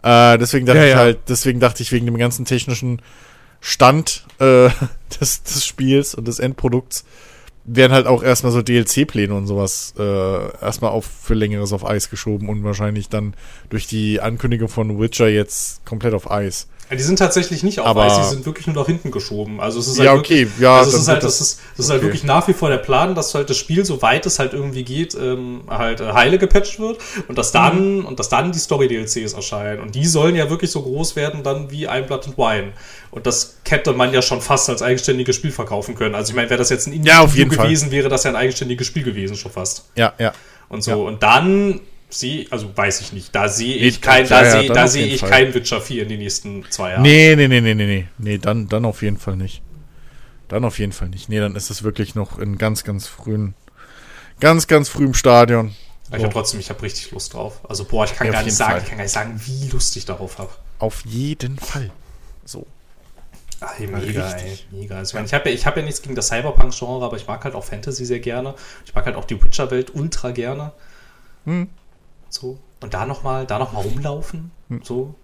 Äh, 0.02 0.38
deswegen 0.38 0.66
dachte 0.66 0.78
Ja, 0.80 0.84
ich 0.86 0.90
ja. 0.90 0.96
halt, 0.98 1.18
deswegen 1.28 1.60
dachte 1.60 1.82
ich 1.84 1.92
wegen 1.92 2.06
dem 2.06 2.18
ganzen 2.18 2.46
technischen 2.46 3.00
Stand 3.60 4.24
äh, 4.40 4.70
des, 5.20 5.42
des 5.44 5.64
Spiels 5.64 6.14
und 6.16 6.26
des 6.26 6.38
Endprodukts 6.40 7.04
werden 7.64 7.92
halt 7.92 8.06
auch 8.06 8.22
erstmal 8.22 8.52
so 8.52 8.62
DLC-Pläne 8.62 9.34
und 9.34 9.46
sowas 9.46 9.94
äh, 9.98 10.02
erstmal 10.60 10.90
auf 10.90 11.06
für 11.06 11.34
längeres 11.34 11.72
auf 11.72 11.86
Eis 11.86 12.10
geschoben 12.10 12.48
und 12.48 12.62
wahrscheinlich 12.62 13.08
dann 13.08 13.34
durch 13.70 13.86
die 13.86 14.20
Ankündigung 14.20 14.68
von 14.68 15.00
Witcher 15.00 15.28
jetzt 15.28 15.84
komplett 15.86 16.14
auf 16.14 16.30
Eis. 16.30 16.68
Ja, 16.94 16.98
Die 16.98 17.02
sind 17.02 17.18
tatsächlich 17.18 17.62
nicht 17.62 17.80
auf 17.80 17.86
Aber- 17.86 18.04
Eis, 18.04 18.16
die 18.28 18.34
sind 18.34 18.46
wirklich 18.46 18.66
nur 18.66 18.76
nach 18.76 18.86
hinten 18.86 19.10
geschoben. 19.10 19.60
Also 19.60 19.80
es 19.80 19.88
ist 19.88 19.98
Ja, 19.98 20.10
halt 20.12 20.20
okay, 20.20 20.40
wirklich, 20.46 20.60
ja, 20.60 20.76
also 20.78 20.88
es 20.88 20.92
dann 20.94 21.00
ist 21.02 21.08
halt, 21.08 21.22
das- 21.24 21.38
das 21.38 21.48
ist, 21.48 21.60
das 21.76 21.86
ist 21.86 21.90
halt 21.90 21.98
okay. 22.00 22.06
wirklich 22.08 22.24
nach 22.24 22.48
wie 22.48 22.52
vor 22.52 22.68
der 22.70 22.78
Plan, 22.78 23.14
dass 23.14 23.34
halt 23.34 23.50
das 23.50 23.56
Spiel, 23.56 23.84
soweit 23.84 24.24
es 24.26 24.38
halt 24.38 24.52
irgendwie 24.52 24.84
geht, 24.84 25.14
ähm, 25.14 25.62
halt 25.68 26.00
äh, 26.00 26.12
heile 26.12 26.38
gepatcht 26.38 26.78
wird 26.78 26.98
und 27.28 27.36
dass 27.38 27.52
dann, 27.52 27.98
Mhm. 27.98 28.04
und 28.06 28.18
dass 28.20 28.28
dann 28.28 28.52
die 28.52 28.58
Story-DLCs 28.58 29.32
erscheinen. 29.34 29.80
Und 29.80 29.94
die 29.94 30.06
sollen 30.06 30.36
ja 30.36 30.48
wirklich 30.50 30.70
so 30.70 30.82
groß 30.82 31.16
werden 31.16 31.42
dann 31.42 31.70
wie 31.70 31.88
ein 31.88 32.06
Blood 32.06 32.26
and 32.26 32.38
Wine. 32.38 32.72
Und 33.10 33.26
das 33.26 33.56
hätte 33.68 33.92
man 33.92 34.12
ja 34.12 34.22
schon 34.22 34.40
fast 34.40 34.68
als 34.70 34.82
eigenständiges 34.82 35.36
Spiel 35.36 35.52
verkaufen 35.52 35.94
können. 35.94 36.14
Also 36.14 36.30
ich 36.30 36.36
meine, 36.36 36.50
wäre 36.50 36.58
das 36.58 36.70
jetzt 36.70 36.86
ein 36.86 37.04
Ja, 37.04 37.18
auf 37.20 37.24
Indie-Spiel 37.30 37.38
jeden 37.38 37.50
Fall. 37.52 37.66
gewesen, 37.66 37.90
wäre 37.90 38.08
das 38.08 38.24
ja 38.24 38.30
ein 38.30 38.36
eigenständiges 38.36 38.86
Spiel 38.86 39.02
gewesen 39.04 39.36
schon 39.36 39.52
fast. 39.52 39.84
Ja, 39.96 40.12
ja. 40.18 40.32
Und 40.68 40.82
so. 40.82 40.90
Ja. 40.90 40.96
Und 40.96 41.22
dann 41.22 41.80
sehe, 42.18 42.46
also 42.50 42.76
weiß 42.76 43.00
ich 43.00 43.12
nicht, 43.12 43.34
da 43.34 43.48
sehe 43.48 43.76
ich 43.76 44.00
kein, 44.00 44.26
da 44.28 44.62
ja, 44.62 44.72
da 44.72 44.88
sehe 44.88 45.02
jeden 45.02 45.14
ich 45.14 45.20
Fall. 45.20 45.30
kein 45.30 45.54
Witcher 45.54 45.80
4 45.80 46.02
in 46.02 46.08
den 46.08 46.20
nächsten 46.20 46.64
zwei 46.70 46.90
Jahren. 46.90 47.02
Nee, 47.02 47.34
nee, 47.36 47.48
nee, 47.48 47.60
nee, 47.60 47.74
nee, 47.74 47.86
nee. 47.86 48.08
Nee, 48.18 48.38
dann, 48.38 48.68
dann 48.68 48.84
auf 48.84 49.02
jeden 49.02 49.18
Fall 49.18 49.36
nicht. 49.36 49.62
Dann 50.48 50.64
auf 50.64 50.78
jeden 50.78 50.92
Fall 50.92 51.08
nicht. 51.08 51.28
Nee, 51.28 51.40
dann 51.40 51.56
ist 51.56 51.70
es 51.70 51.82
wirklich 51.82 52.14
noch 52.14 52.38
in 52.38 52.58
ganz, 52.58 52.84
ganz 52.84 53.06
frühen, 53.06 53.54
ganz, 54.40 54.66
ganz 54.66 54.88
frühem 54.88 55.14
Stadion. 55.14 55.74
Aber 56.08 56.18
ich 56.18 56.24
habe 56.24 56.32
trotzdem, 56.32 56.60
ich 56.60 56.68
habe 56.70 56.82
richtig 56.82 57.10
Lust 57.12 57.34
drauf. 57.34 57.60
Also, 57.68 57.84
boah, 57.84 58.04
ich 58.04 58.14
kann 58.14 58.26
Ja, 58.26 58.34
gar 58.34 58.42
nicht 58.42 58.54
sagen, 58.54 58.72
Fall. 58.72 58.82
ich 58.82 58.88
kann 58.88 58.98
gar 58.98 59.04
nicht 59.04 59.12
sagen, 59.12 59.40
wie 59.46 59.68
Lust 59.70 59.96
ich 59.96 60.04
darauf 60.04 60.38
habe. 60.38 60.50
Auf 60.78 61.02
jeden 61.06 61.58
Fall. 61.58 61.90
So. 62.44 62.66
Ey, 63.78 63.86
mega, 63.86 64.30
ey, 64.30 64.42
richtig. 64.44 64.66
mega. 64.70 64.98
Also, 64.98 65.10
ich 65.10 65.14
meine, 65.14 65.26
ich 65.26 65.32
habe 65.34 65.48
ja, 65.48 65.54
ich 65.54 65.66
hab 65.66 65.76
ja 65.76 65.82
nichts 65.82 66.02
gegen 66.02 66.14
das 66.14 66.28
Cyberpunk-Genre, 66.28 67.04
aber 67.06 67.16
ich 67.16 67.26
mag 67.26 67.42
halt 67.44 67.54
auch 67.54 67.64
Fantasy 67.64 68.04
sehr 68.04 68.20
gerne. 68.20 68.54
Ich 68.84 68.94
mag 68.94 69.06
halt 69.06 69.16
auch 69.16 69.24
die 69.24 69.42
Witcher-Welt 69.42 69.94
ultra 69.94 70.30
gerne. 70.32 70.72
Hm. 71.46 71.68
So. 72.34 72.58
Und 72.80 72.94
da 72.94 73.06
nochmal, 73.06 73.46
da 73.46 73.58
noch 73.58 73.72
mal 73.72 73.80
rumlaufen. 73.82 74.50
Hm. 74.68 74.80
So. 74.82 75.14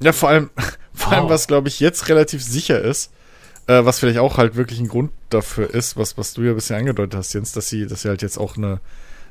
Ja, 0.00 0.12
vor 0.12 0.28
allem, 0.30 0.50
vor 0.94 1.12
allem, 1.12 1.24
Wow. 1.24 1.30
was 1.30 1.46
glaube 1.46 1.68
ich 1.68 1.80
jetzt 1.80 2.08
relativ 2.08 2.42
sicher 2.42 2.80
ist, 2.80 3.10
äh, 3.66 3.84
was 3.84 3.98
vielleicht 3.98 4.18
auch 4.18 4.38
halt 4.38 4.56
wirklich 4.56 4.78
ein 4.80 4.88
Grund 4.88 5.10
dafür 5.30 5.72
ist, 5.72 5.96
was, 5.96 6.16
was 6.18 6.34
du 6.34 6.42
ja 6.42 6.50
ein 6.50 6.54
bisschen 6.56 6.76
angedeutet 6.76 7.14
hast, 7.14 7.32
Jens, 7.34 7.52
dass 7.52 7.68
sie, 7.68 7.86
dass 7.86 8.02
sie 8.02 8.08
halt 8.08 8.22
jetzt 8.22 8.38
auch 8.38 8.56
eine, 8.56 8.80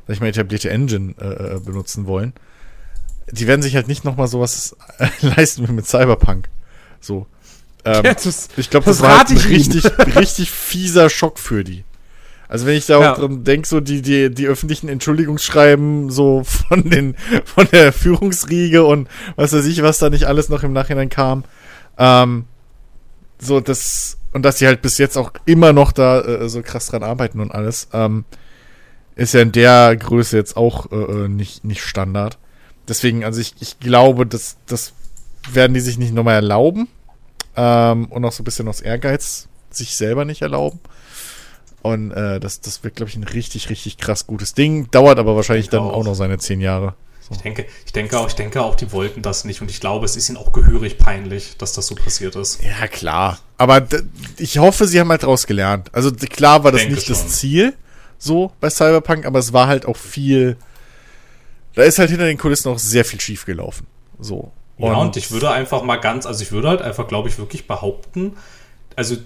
sag 0.08 0.14
ich 0.16 0.20
mal, 0.22 0.28
etablierte 0.28 0.70
Engine 0.70 1.14
äh, 1.20 1.56
äh, 1.56 1.60
benutzen 1.60 2.06
wollen. 2.08 2.34
Die 3.32 3.48
werden 3.48 3.62
sich 3.64 3.76
halt 3.76 3.88
nicht 3.88 4.04
nochmal 4.06 4.28
sowas 4.28 4.76
leisten 5.22 5.68
wie 5.68 5.72
mit 5.72 5.88
Cyberpunk. 5.88 6.48
So. 7.02 7.26
Ähm, 7.86 8.04
Ja, 8.06 8.14
das- 8.14 8.50
ich 8.58 8.70
glaube, 8.70 8.86
das 8.86 8.98
das, 8.98 9.08
war 9.08 9.18
halt 9.20 9.30
ein 9.32 9.38
richtig, 9.38 9.86
richtig 10.16 10.52
fieser 10.52 11.10
Schock 11.10 11.40
für 11.40 11.64
die. 11.64 11.84
Also 12.48 12.66
wenn 12.66 12.76
ich 12.78 12.86
da 12.86 12.98
auch 12.98 13.02
Ja. 13.02 13.14
dran 13.16 13.44
denke, 13.44 13.68
so 13.68 13.80
die, 13.80 14.02
die, 14.02 14.30
die 14.34 14.48
öffentlichen 14.48 14.88
Entschuldigungsschreiben 14.90 16.10
so 16.10 16.44
von 16.46 16.90
den, 16.90 17.16
von 17.44 17.68
der 17.72 17.92
Führungsriege 17.94 18.84
und 18.84 19.08
was 19.36 19.54
weiß 19.54 19.66
ich, 19.66 19.82
was 19.82 19.98
da 20.00 20.10
nicht 20.10 20.26
alles 20.26 20.50
noch 20.50 20.64
im 20.64 20.74
Nachhinein 20.74 21.10
kam. 21.10 21.44
Ähm, 21.98 22.46
so 23.40 23.60
das, 23.60 24.18
und 24.34 24.44
dass 24.44 24.60
sie 24.60 24.68
halt 24.68 24.82
bis 24.82 24.98
jetzt 24.98 25.18
auch 25.18 25.32
immer 25.46 25.74
noch 25.74 25.92
da 25.92 26.22
äh, 26.22 26.50
so 26.50 26.62
krass 26.62 26.88
dran 26.88 27.04
arbeiten 27.04 27.40
und 27.40 27.52
alles, 27.52 27.88
ähm, 27.94 28.26
ist 29.16 29.34
ja 29.34 29.42
in 29.42 29.52
der 29.52 29.96
Größe 29.96 30.36
jetzt 30.36 30.58
auch 30.58 30.92
äh, 30.92 30.96
äh, 30.96 31.28
nicht, 31.30 31.64
nicht 31.64 31.82
Standard. 31.82 32.38
Deswegen, 32.88 33.24
also 33.24 33.40
ich, 33.40 33.56
ich 33.62 33.80
glaube, 33.80 34.26
das, 34.26 34.58
das 34.68 34.94
werden 35.52 35.74
die 35.74 35.80
sich 35.80 35.98
nicht 35.98 36.14
nochmal 36.14 36.36
erlauben. 36.36 36.88
Ähm, 37.56 38.06
und 38.08 38.26
auch 38.26 38.34
so 38.34 38.42
ein 38.42 38.46
bisschen 38.46 38.68
aus 38.68 38.82
Ehrgeiz 38.82 39.48
sich 39.72 39.96
selber 39.96 40.26
nicht 40.26 40.42
erlauben. 40.42 40.80
Und 41.86 42.10
äh, 42.10 42.40
das, 42.40 42.62
das 42.62 42.84
wird, 42.84 42.96
glaube 42.96 43.12
ich, 43.12 43.16
ein 43.16 43.24
richtig, 43.24 43.70
richtig 43.70 44.00
krass 44.00 44.26
gutes 44.26 44.56
Ding. 44.56 44.90
Dauert 44.90 45.20
aber 45.20 45.36
wahrscheinlich 45.36 45.70
dann 45.70 45.82
auch 45.82 45.94
auch. 45.94 46.04
noch 46.04 46.16
seine 46.16 46.40
zehn 46.40 46.60
Jahre. 46.60 46.96
Ich 47.30 47.38
denke, 47.38 47.68
ich 47.86 47.94
denke 47.94 48.18
auch, 48.20 48.28
ich 48.28 48.34
denke 48.34 48.64
auch, 48.64 48.74
die 48.74 48.92
wollten 48.92 49.22
das 49.22 49.46
nicht 49.46 49.62
und 49.62 49.70
ich 49.70 49.80
glaube, 49.82 50.04
es 50.06 50.16
ist 50.16 50.28
ihnen 50.28 50.40
auch 50.40 50.52
gehörig 50.52 50.98
peinlich, 50.98 51.58
dass 51.58 51.74
das 51.74 51.86
so 51.86 51.94
passiert 51.94 52.36
ist. 52.36 52.60
Ja, 52.64 52.88
klar. 52.88 53.38
Aber 53.60 53.86
ich 54.38 54.58
hoffe, 54.58 54.88
sie 54.88 55.00
haben 55.00 55.10
halt 55.10 55.22
draus 55.22 55.46
gelernt. 55.46 55.94
Also 55.94 56.12
klar 56.12 56.64
war 56.64 56.72
das 56.72 56.88
nicht 56.88 57.06
schon. 57.06 57.14
das 57.14 57.28
Ziel, 57.38 57.76
so 58.18 58.52
bei 58.60 58.72
Cyberpunk, 58.72 59.28
aber 59.28 59.38
es 59.38 59.54
war 59.54 59.68
halt 59.68 59.86
auch 59.86 59.98
viel. 59.98 60.58
Da 61.76 61.84
ist 61.84 62.00
halt 62.00 62.10
hinter 62.10 62.26
den 62.26 62.40
Kulissen 62.40 62.72
auch 62.72 62.80
sehr 62.80 63.06
viel 63.06 63.22
schief 63.22 63.46
gelaufen. 63.46 63.86
So. 64.20 64.52
Ja, 64.80 64.96
und 64.96 65.18
ich 65.18 65.30
würde 65.30 65.52
einfach 65.52 65.84
mal 65.84 65.98
ganz, 65.98 66.26
also 66.26 66.42
ich 66.42 66.52
würde 66.52 66.68
halt 66.70 66.82
einfach, 66.82 67.08
glaube 67.08 67.30
ich, 67.30 67.38
wirklich 67.38 67.68
behaupten, 67.68 68.34
also, 68.96 69.18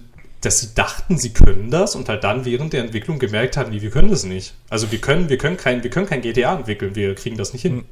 dass 0.42 0.60
sie 0.60 0.74
dachten, 0.74 1.18
sie 1.18 1.32
können 1.34 1.70
das 1.70 1.96
und 1.96 2.08
halt 2.08 2.24
dann 2.24 2.46
während 2.46 2.74
der 2.74 2.84
Entwicklung 2.84 3.20
gemerkt 3.20 3.58
haben, 3.58 3.72
nee, 3.72 3.82
wir 3.82 3.90
können 3.90 4.10
das 4.10 4.24
nicht. 4.24 4.54
Also 4.70 4.92
wir 4.92 5.00
können, 5.00 5.30
wir 5.30 5.38
können 5.38 5.58
kein, 5.58 5.84
wir 5.84 5.90
können 5.90 6.08
kein 6.08 6.22
GTA 6.22 6.56
entwickeln, 6.56 6.96
wir 6.96 7.16
kriegen 7.16 7.38
das 7.38 7.54
nicht 7.54 7.64
hin. 7.64 7.86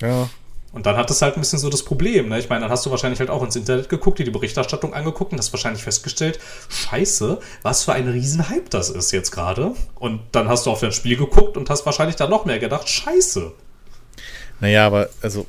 Ja. 0.00 0.28
Und 0.72 0.86
dann 0.86 0.96
hat 0.96 1.08
das 1.08 1.22
halt 1.22 1.36
ein 1.36 1.40
bisschen 1.40 1.60
so 1.60 1.70
das 1.70 1.84
Problem. 1.84 2.28
Ne? 2.28 2.40
Ich 2.40 2.48
meine, 2.48 2.62
dann 2.62 2.70
hast 2.70 2.84
du 2.84 2.90
wahrscheinlich 2.90 3.20
halt 3.20 3.30
auch 3.30 3.44
ins 3.44 3.54
Internet 3.54 3.88
geguckt, 3.88 4.18
dir 4.18 4.24
die 4.24 4.32
Berichterstattung 4.32 4.92
angeguckt 4.92 5.30
und 5.30 5.38
hast 5.38 5.52
wahrscheinlich 5.52 5.84
festgestellt, 5.84 6.40
scheiße, 6.68 7.38
was 7.62 7.84
für 7.84 7.92
ein 7.92 8.08
Riesenhype 8.08 8.68
das 8.70 8.90
ist 8.90 9.12
jetzt 9.12 9.30
gerade. 9.30 9.74
Und 9.94 10.20
dann 10.32 10.48
hast 10.48 10.66
du 10.66 10.72
auf 10.72 10.80
dein 10.80 10.90
Spiel 10.90 11.16
geguckt 11.16 11.56
und 11.56 11.70
hast 11.70 11.86
wahrscheinlich 11.86 12.16
dann 12.16 12.28
noch 12.28 12.44
mehr 12.44 12.58
gedacht, 12.58 12.88
scheiße. 12.88 13.52
Naja, 14.58 14.86
aber 14.88 15.10
also. 15.22 15.46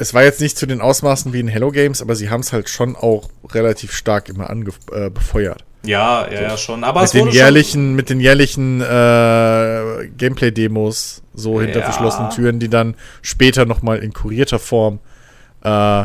Es 0.00 0.14
war 0.14 0.22
jetzt 0.24 0.40
nicht 0.40 0.56
zu 0.56 0.64
den 0.66 0.80
Ausmaßen 0.80 1.32
wie 1.34 1.40
in 1.40 1.48
Hello 1.48 1.70
Games, 1.70 2.00
aber 2.00 2.16
sie 2.16 2.30
haben 2.30 2.40
es 2.40 2.54
halt 2.54 2.70
schon 2.70 2.96
auch 2.96 3.28
relativ 3.52 3.92
stark 3.92 4.30
immer 4.30 4.48
ange 4.48 4.70
äh, 4.92 5.10
befeuert. 5.10 5.62
Ja, 5.84 6.26
ja, 6.30 6.40
ja, 6.42 6.56
schon. 6.56 6.84
Aber 6.84 7.00
mit 7.00 7.06
es 7.08 7.12
den 7.12 7.28
jährlichen, 7.28 7.94
mit 7.96 8.08
den 8.08 8.18
jährlichen 8.18 8.80
äh, 8.80 10.06
Gameplay-Demos, 10.16 11.22
so 11.34 11.60
hinter 11.60 11.80
Ja. 11.80 11.84
verschlossenen 11.84 12.30
Türen, 12.30 12.60
die 12.60 12.68
dann 12.70 12.94
später 13.20 13.66
nochmal 13.66 13.98
in 13.98 14.12
kurierter 14.14 14.58
Form 14.58 15.00
äh, 15.62 16.04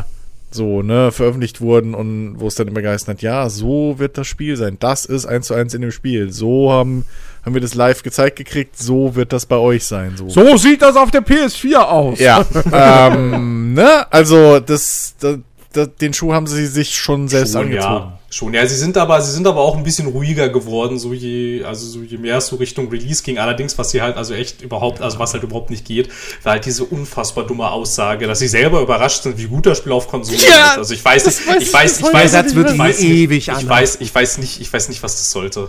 so, 0.50 0.82
ne, 0.82 1.10
veröffentlicht 1.12 1.60
wurden 1.60 1.94
und 1.94 2.36
wo 2.38 2.46
es 2.46 2.54
dann 2.54 2.68
immer 2.68 2.80
geheißen 2.82 3.08
hat, 3.08 3.20
ja, 3.20 3.48
so 3.50 3.98
wird 3.98 4.16
das 4.16 4.26
Spiel 4.26 4.56
sein. 4.56 4.76
Das 4.78 5.04
ist 5.04 5.26
eins 5.26 5.48
zu 5.48 5.54
eins 5.54 5.74
in 5.74 5.82
dem 5.82 5.90
Spiel. 5.90 6.32
So 6.32 6.70
haben, 6.72 7.04
haben 7.44 7.54
wir 7.54 7.60
das 7.60 7.74
live 7.74 8.02
gezeigt 8.02 8.36
gekriegt, 8.36 8.78
so 8.78 9.14
wird 9.16 9.32
das 9.32 9.44
bei 9.44 9.56
euch 9.56 9.84
sein. 9.84 10.12
So, 10.16 10.28
So 10.28 10.56
sieht 10.56 10.80
das 10.82 10.96
auf 10.96 11.10
der 11.10 11.22
PS4 11.22 11.76
aus. 11.76 12.18
ja. 12.20 12.44
ähm, 12.72 13.55
ne? 13.76 14.10
Also, 14.12 14.58
das, 14.60 15.14
da, 15.20 15.36
da, 15.72 15.86
den 15.86 16.12
Schuh 16.14 16.32
haben 16.32 16.46
sie 16.46 16.66
sich 16.66 16.96
schon 16.96 17.28
selbst 17.28 17.52
schon, 17.52 17.62
angezogen. 17.66 17.92
ja, 17.94 18.18
schon. 18.30 18.54
Ja, 18.54 18.66
sie 18.66 18.74
sind 18.76 18.96
aber, 18.96 19.20
sie 19.20 19.30
sind 19.32 19.46
aber 19.46 19.60
auch 19.60 19.76
ein 19.76 19.82
bisschen 19.84 20.06
ruhiger 20.08 20.48
geworden, 20.48 20.98
so 20.98 21.12
je, 21.12 21.62
also 21.64 21.86
so 21.86 22.00
je 22.00 22.16
mehr 22.16 22.38
es 22.38 22.46
so 22.46 22.56
Richtung 22.56 22.88
Release 22.88 23.22
ging. 23.22 23.38
Allerdings, 23.38 23.76
was 23.76 23.90
sie 23.90 24.00
halt 24.00 24.16
also 24.16 24.32
echt 24.34 24.62
überhaupt, 24.62 25.00
also 25.02 25.18
was 25.18 25.32
halt 25.34 25.42
überhaupt 25.42 25.68
nicht 25.70 25.84
geht, 25.84 26.08
war 26.42 26.52
halt 26.52 26.64
diese 26.64 26.84
unfassbar 26.84 27.46
dumme 27.46 27.70
Aussage, 27.70 28.26
dass 28.26 28.38
sie 28.38 28.48
selber 28.48 28.80
überrascht 28.80 29.22
sind, 29.24 29.36
wie 29.38 29.46
gut 29.48 29.66
das 29.66 29.78
Spiel 29.78 29.92
auf 29.92 30.08
Konsole 30.08 30.38
Ja, 30.38 30.72
ist. 30.72 30.78
Also 30.78 30.94
ich 30.94 31.04
weiß 31.04 31.26
nicht, 31.26 31.46
weiß 31.46 31.56
ich 31.62 31.68
ich 31.68 31.72
weiß, 31.74 32.00
ich 32.00 32.12
weiß, 32.12 32.32
Satz 32.32 32.54
wird 32.54 32.70
ich 32.72 32.78
weiß 32.78 33.00
ewig 33.00 33.38
ich 33.38 33.50
anhalten. 33.50 33.68
weiß, 33.68 33.96
ich 34.00 34.14
weiß 34.14 34.38
nicht, 34.38 34.60
ich 34.62 34.72
weiß 34.72 34.88
nicht, 34.88 35.02
was 35.02 35.12
das 35.16 35.30
sollte. 35.30 35.68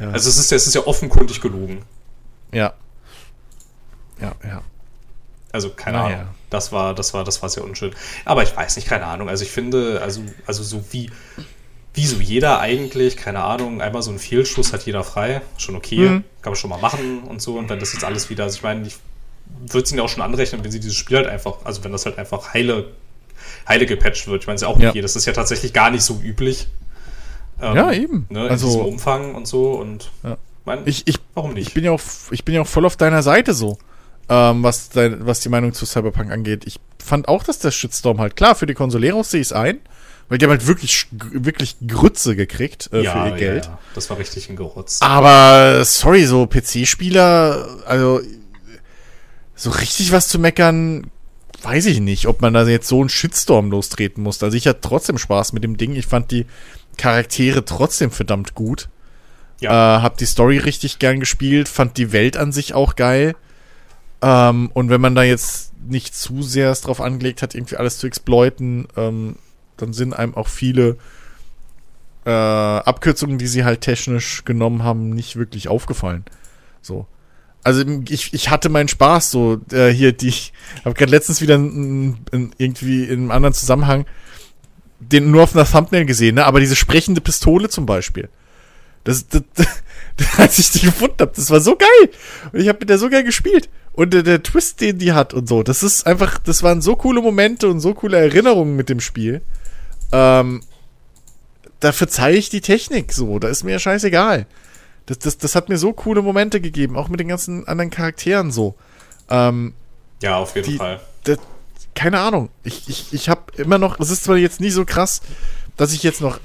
Ja. 0.00 0.10
Also 0.10 0.28
es 0.30 0.38
ist, 0.38 0.50
ja- 0.50 0.56
es 0.56 0.66
ist 0.66 0.74
ja 0.74 0.86
offenkundig 0.86 1.40
gelogen. 1.40 1.82
Ja. 2.52 2.72
Ja, 4.20 4.32
ja. 4.42 4.62
Also 5.52 5.70
keine 5.70 5.98
Naja. 5.98 6.16
Ahnung. 6.16 6.28
Das 6.54 6.72
war, 6.72 6.94
das 6.94 7.12
war, 7.14 7.24
das 7.24 7.42
war 7.42 7.48
sehr 7.50 7.64
unschön. 7.64 7.92
Aber 8.24 8.42
ich 8.42 8.56
weiß 8.56 8.76
nicht, 8.76 8.88
keine 8.88 9.04
Ahnung. 9.06 9.28
Also 9.28 9.44
ich 9.44 9.50
finde, 9.50 10.00
also, 10.02 10.22
also 10.46 10.62
so 10.62 10.84
wie, 10.92 11.10
wie 11.94 12.06
so 12.06 12.16
jeder 12.16 12.60
eigentlich, 12.60 13.16
keine 13.16 13.42
Ahnung, 13.44 13.80
einmal 13.82 14.02
so 14.02 14.10
einen 14.10 14.18
Fehlschuss 14.18 14.72
hat 14.72 14.84
jeder 14.86 15.04
frei. 15.04 15.42
Schon 15.58 15.76
okay. 15.76 16.08
Mhm. 16.08 16.24
Kann 16.42 16.52
man 16.52 16.56
schon 16.56 16.70
mal 16.70 16.80
machen 16.80 17.22
und 17.24 17.42
so. 17.42 17.56
Und 17.58 17.68
wenn 17.68 17.78
das 17.80 17.92
jetzt 17.92 18.04
alles 18.04 18.30
wieder, 18.30 18.44
also 18.44 18.56
ich 18.56 18.62
meine, 18.62 18.86
ich 18.86 18.96
würde 19.70 19.84
es 19.84 19.92
ihnen 19.92 20.00
auch 20.00 20.08
schon 20.08 20.22
anrechnen, 20.22 20.64
wenn 20.64 20.70
sie 20.72 20.80
dieses 20.80 20.96
Spiel 20.96 21.16
halt 21.18 21.26
einfach, 21.28 21.58
also 21.64 21.84
wenn 21.84 21.92
das 21.92 22.06
halt 22.06 22.18
einfach 22.18 22.54
heile, 22.54 22.92
heile 23.68 23.86
gepatcht 23.86 24.26
wird. 24.26 24.42
Ich 24.42 24.46
meine, 24.46 24.56
es 24.56 24.62
ist 24.62 24.68
ja 24.68 24.74
auch 24.74 24.80
Ja. 24.80 24.90
okay. 24.90 25.00
Das 25.02 25.14
ist 25.16 25.26
ja 25.26 25.32
tatsächlich 25.32 25.72
gar 25.72 25.90
nicht 25.90 26.02
so 26.02 26.20
üblich. 26.22 26.68
Ähm, 27.62 27.76
Ja, 27.76 27.92
eben. 27.92 28.26
Ne, 28.30 28.46
in 28.46 28.50
Also- 28.50 28.66
diesem 28.66 28.80
Umfang 28.82 29.34
und 29.34 29.46
so. 29.46 29.72
Und 29.72 30.10
Ja. 30.24 30.36
mein, 30.64 30.80
Ich, 30.86 31.06
ich, 31.06 31.18
warum 31.34 31.54
nicht? 31.54 31.68
ich 31.68 31.74
bin 31.74 31.84
ja 31.84 31.92
auch, 31.92 32.00
ich 32.30 32.44
bin 32.44 32.54
ja 32.56 32.62
auch 32.62 32.66
voll 32.66 32.84
auf 32.86 32.96
deiner 32.96 33.22
Seite 33.22 33.54
so, 33.54 33.78
ähm, 34.28 34.62
was, 34.62 34.90
dein, 34.90 35.26
was 35.26 35.40
die 35.40 35.48
Meinung 35.48 35.72
zu 35.72 35.86
Cyberpunk 35.86 36.30
angeht. 36.30 36.66
Ich 36.66 36.80
fand 36.98 37.28
auch, 37.28 37.44
dass 37.44 37.58
der 37.58 37.70
Shitstorm 37.70 38.20
halt 38.20 38.36
klar 38.36 38.54
für 38.54 38.66
die 38.66 38.74
Konsoleros 38.74 39.30
sehe 39.30 39.40
ich 39.40 39.48
es 39.48 39.52
ein, 39.52 39.80
weil 40.28 40.38
die 40.38 40.46
haben 40.46 40.52
halt 40.52 40.66
wirklich, 40.66 41.06
wirklich 41.10 41.76
Grütze 41.86 42.34
gekriegt 42.36 42.88
äh, 42.92 43.04
für 43.04 43.28
ihr 43.28 43.36
Geld. 43.36 43.66
Ja, 43.66 43.78
das 43.94 44.08
war 44.10 44.18
richtig 44.18 44.48
ein 44.48 44.56
Gerotz. 44.56 45.00
Aber 45.00 45.84
sorry, 45.84 46.24
so 46.24 46.46
PC-Spieler, 46.46 47.82
also 47.86 48.20
so 49.54 49.70
richtig 49.70 50.12
was 50.12 50.28
zu 50.28 50.38
meckern, 50.38 51.10
weiß 51.62 51.86
ich 51.86 52.00
nicht, 52.00 52.26
ob 52.26 52.42
man 52.42 52.54
da 52.54 52.66
jetzt 52.66 52.88
so 52.88 53.00
einen 53.00 53.08
Shitstorm 53.08 53.70
lostreten 53.70 54.22
muss. 54.22 54.42
Also 54.42 54.56
ich 54.56 54.66
hatte 54.66 54.80
trotzdem 54.82 55.18
Spaß 55.18 55.52
mit 55.52 55.64
dem 55.64 55.76
Ding. 55.76 55.94
Ich 55.94 56.06
fand 56.06 56.30
die 56.30 56.46
Charaktere 56.96 57.64
trotzdem 57.64 58.10
verdammt 58.10 58.54
gut. 58.54 58.88
Ja. 59.60 59.98
Äh, 59.98 60.02
hab 60.02 60.18
die 60.18 60.26
Story 60.26 60.58
richtig 60.58 60.98
gern 60.98 61.20
gespielt, 61.20 61.68
fand 61.68 61.96
die 61.96 62.12
Welt 62.12 62.36
an 62.36 62.52
sich 62.52 62.74
auch 62.74 62.96
geil. 62.96 63.34
Ähm, 64.24 64.70
und 64.72 64.88
wenn 64.88 65.02
man 65.02 65.14
da 65.14 65.22
jetzt 65.22 65.72
nicht 65.86 66.16
zu 66.16 66.42
sehr 66.42 66.70
es 66.70 66.80
drauf 66.80 67.02
angelegt 67.02 67.42
hat, 67.42 67.54
irgendwie 67.54 67.76
alles 67.76 67.98
zu 67.98 68.06
exploiten, 68.06 68.88
ähm, 68.96 69.36
dann 69.76 69.92
sind 69.92 70.14
einem 70.14 70.34
auch 70.34 70.48
viele 70.48 70.96
äh, 72.24 72.30
Abkürzungen, 72.30 73.36
die 73.36 73.46
sie 73.46 73.64
halt 73.64 73.82
technisch 73.82 74.46
genommen 74.46 74.82
haben, 74.82 75.10
nicht 75.10 75.36
wirklich 75.36 75.68
aufgefallen. 75.68 76.24
So. 76.80 77.06
Also 77.62 77.84
ich, 78.08 78.32
ich 78.32 78.48
hatte 78.48 78.70
meinen 78.70 78.88
Spaß 78.88 79.30
so 79.30 79.60
äh, 79.72 79.90
hier 79.90 80.12
die 80.12 80.28
ich 80.28 80.54
habe 80.86 80.94
gerade 80.94 81.10
letztens 81.10 81.42
wieder 81.42 81.56
n, 81.56 82.18
n, 82.32 82.52
irgendwie 82.56 83.04
in 83.04 83.20
einem 83.20 83.30
anderen 83.30 83.54
Zusammenhang 83.54 84.06
den 85.00 85.30
nur 85.30 85.42
auf 85.42 85.54
einer 85.54 85.66
Thumbnail 85.66 86.06
gesehen, 86.06 86.36
ne? 86.36 86.46
Aber 86.46 86.60
diese 86.60 86.76
sprechende 86.76 87.20
Pistole 87.20 87.68
zum 87.68 87.84
Beispiel. 87.84 88.30
Das, 89.02 89.28
das, 89.28 89.42
das 89.52 89.68
als 90.38 90.58
ich 90.58 90.70
die 90.70 90.80
gefunden 90.80 91.16
habe, 91.20 91.32
das 91.36 91.50
war 91.50 91.60
so 91.60 91.76
geil. 91.76 92.10
Und 92.52 92.60
ich 92.60 92.68
habe 92.68 92.78
mit 92.80 92.88
der 92.88 92.96
so 92.96 93.10
geil 93.10 93.24
gespielt. 93.24 93.68
Und 93.94 94.12
der, 94.12 94.22
der 94.24 94.42
Twist, 94.42 94.80
den 94.80 94.98
die 94.98 95.12
hat 95.12 95.32
und 95.34 95.48
so, 95.48 95.62
das 95.62 95.82
ist 95.82 96.06
einfach, 96.06 96.38
das 96.38 96.62
waren 96.62 96.82
so 96.82 96.96
coole 96.96 97.22
Momente 97.22 97.68
und 97.68 97.78
so 97.80 97.94
coole 97.94 98.18
Erinnerungen 98.18 98.74
mit 98.76 98.88
dem 98.88 99.00
Spiel. 99.00 99.40
Ähm, 100.12 100.62
da 101.80 101.92
verzeih 101.92 102.34
ich 102.34 102.48
die 102.50 102.60
Technik 102.60 103.12
so, 103.12 103.38
da 103.38 103.48
ist 103.48 103.62
mir 103.62 103.72
ja 103.72 103.78
scheißegal. 103.78 104.46
Das, 105.06 105.18
das, 105.18 105.38
das 105.38 105.54
hat 105.54 105.68
mir 105.68 105.78
so 105.78 105.92
coole 105.92 106.22
Momente 106.22 106.60
gegeben, 106.60 106.96
auch 106.96 107.08
mit 107.08 107.20
den 107.20 107.28
ganzen 107.28 107.68
anderen 107.68 107.90
Charakteren 107.90 108.50
so. 108.50 108.74
Ähm, 109.30 109.74
Ja, 110.22 110.38
auf 110.38 110.56
jeden 110.56 110.70
Die- 110.72 110.76
Fall. 110.78 111.00
das, 111.24 111.38
keine 111.94 112.18
Ahnung. 112.20 112.48
Ich, 112.64 112.88
ich, 112.88 113.12
ich 113.12 113.28
habe 113.28 113.42
immer 113.56 113.78
noch, 113.78 113.96
das 113.98 114.10
ist 114.10 114.24
zwar 114.24 114.36
jetzt 114.36 114.60
nicht 114.60 114.72
so 114.74 114.84
krass, 114.84 115.20
dass 115.76 115.92
ich 115.92 116.02
jetzt 116.02 116.20
noch 116.20 116.40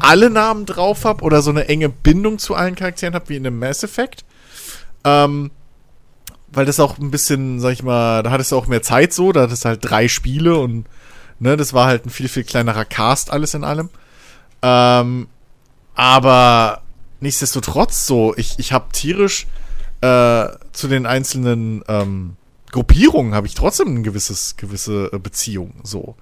alle 0.00 0.30
Namen 0.30 0.64
drauf 0.66 1.04
habe 1.04 1.22
oder 1.22 1.42
so 1.42 1.50
eine 1.50 1.68
enge 1.68 1.88
Bindung 1.90 2.38
zu 2.38 2.54
allen 2.54 2.74
Charakteren 2.74 3.14
habe 3.14 3.28
wie 3.28 3.36
in 3.36 3.46
einem 3.46 3.58
Mass 3.58 3.82
Effect. 3.84 4.24
Ähm, 5.04 5.50
weil 6.58 6.66
das 6.66 6.80
auch 6.80 6.98
ein 6.98 7.12
bisschen, 7.12 7.60
sag 7.60 7.70
ich 7.70 7.84
mal, 7.84 8.24
da 8.24 8.32
hattest 8.32 8.50
du 8.50 8.56
auch 8.56 8.66
mehr 8.66 8.82
Zeit 8.82 9.12
so, 9.12 9.30
da 9.30 9.42
hattest 9.42 9.64
du 9.64 9.68
halt 9.68 9.78
drei 9.80 10.08
Spiele 10.08 10.58
und 10.58 10.86
ne, 11.38 11.56
das 11.56 11.72
war 11.72 11.86
halt 11.86 12.04
ein 12.04 12.10
viel, 12.10 12.28
viel 12.28 12.42
kleinerer 12.42 12.84
Cast 12.84 13.30
alles 13.30 13.54
in 13.54 13.62
allem. 13.62 13.90
Ähm, 14.60 15.28
aber 15.94 16.82
nichtsdestotrotz 17.20 18.08
so, 18.08 18.34
ich, 18.36 18.58
ich 18.58 18.72
habe 18.72 18.86
tierisch 18.90 19.46
äh, 20.00 20.48
zu 20.72 20.88
den 20.88 21.06
einzelnen 21.06 21.84
ähm, 21.86 22.34
Gruppierungen 22.72 23.36
habe 23.36 23.46
ich 23.46 23.54
trotzdem 23.54 23.90
eine 23.90 24.02
gewisses, 24.02 24.56
gewisse 24.56 25.10
äh, 25.12 25.18
Beziehung. 25.20 25.74
So. 25.84 26.16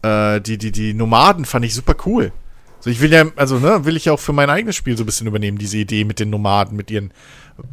Äh, 0.00 0.40
die, 0.40 0.56
die, 0.56 0.72
die 0.72 0.94
Nomaden 0.94 1.44
fand 1.44 1.66
ich 1.66 1.74
super 1.74 1.94
cool. 2.06 2.32
So, 2.80 2.88
ich 2.88 3.02
will 3.02 3.12
ja, 3.12 3.26
also, 3.36 3.58
ne, 3.58 3.84
will 3.84 3.98
ich 3.98 4.06
ja 4.06 4.14
auch 4.14 4.20
für 4.20 4.32
mein 4.32 4.48
eigenes 4.48 4.76
Spiel 4.76 4.96
so 4.96 5.02
ein 5.02 5.06
bisschen 5.06 5.26
übernehmen, 5.26 5.58
diese 5.58 5.76
Idee 5.76 6.04
mit 6.04 6.20
den 6.20 6.30
Nomaden, 6.30 6.74
mit 6.74 6.90
ihren 6.90 7.12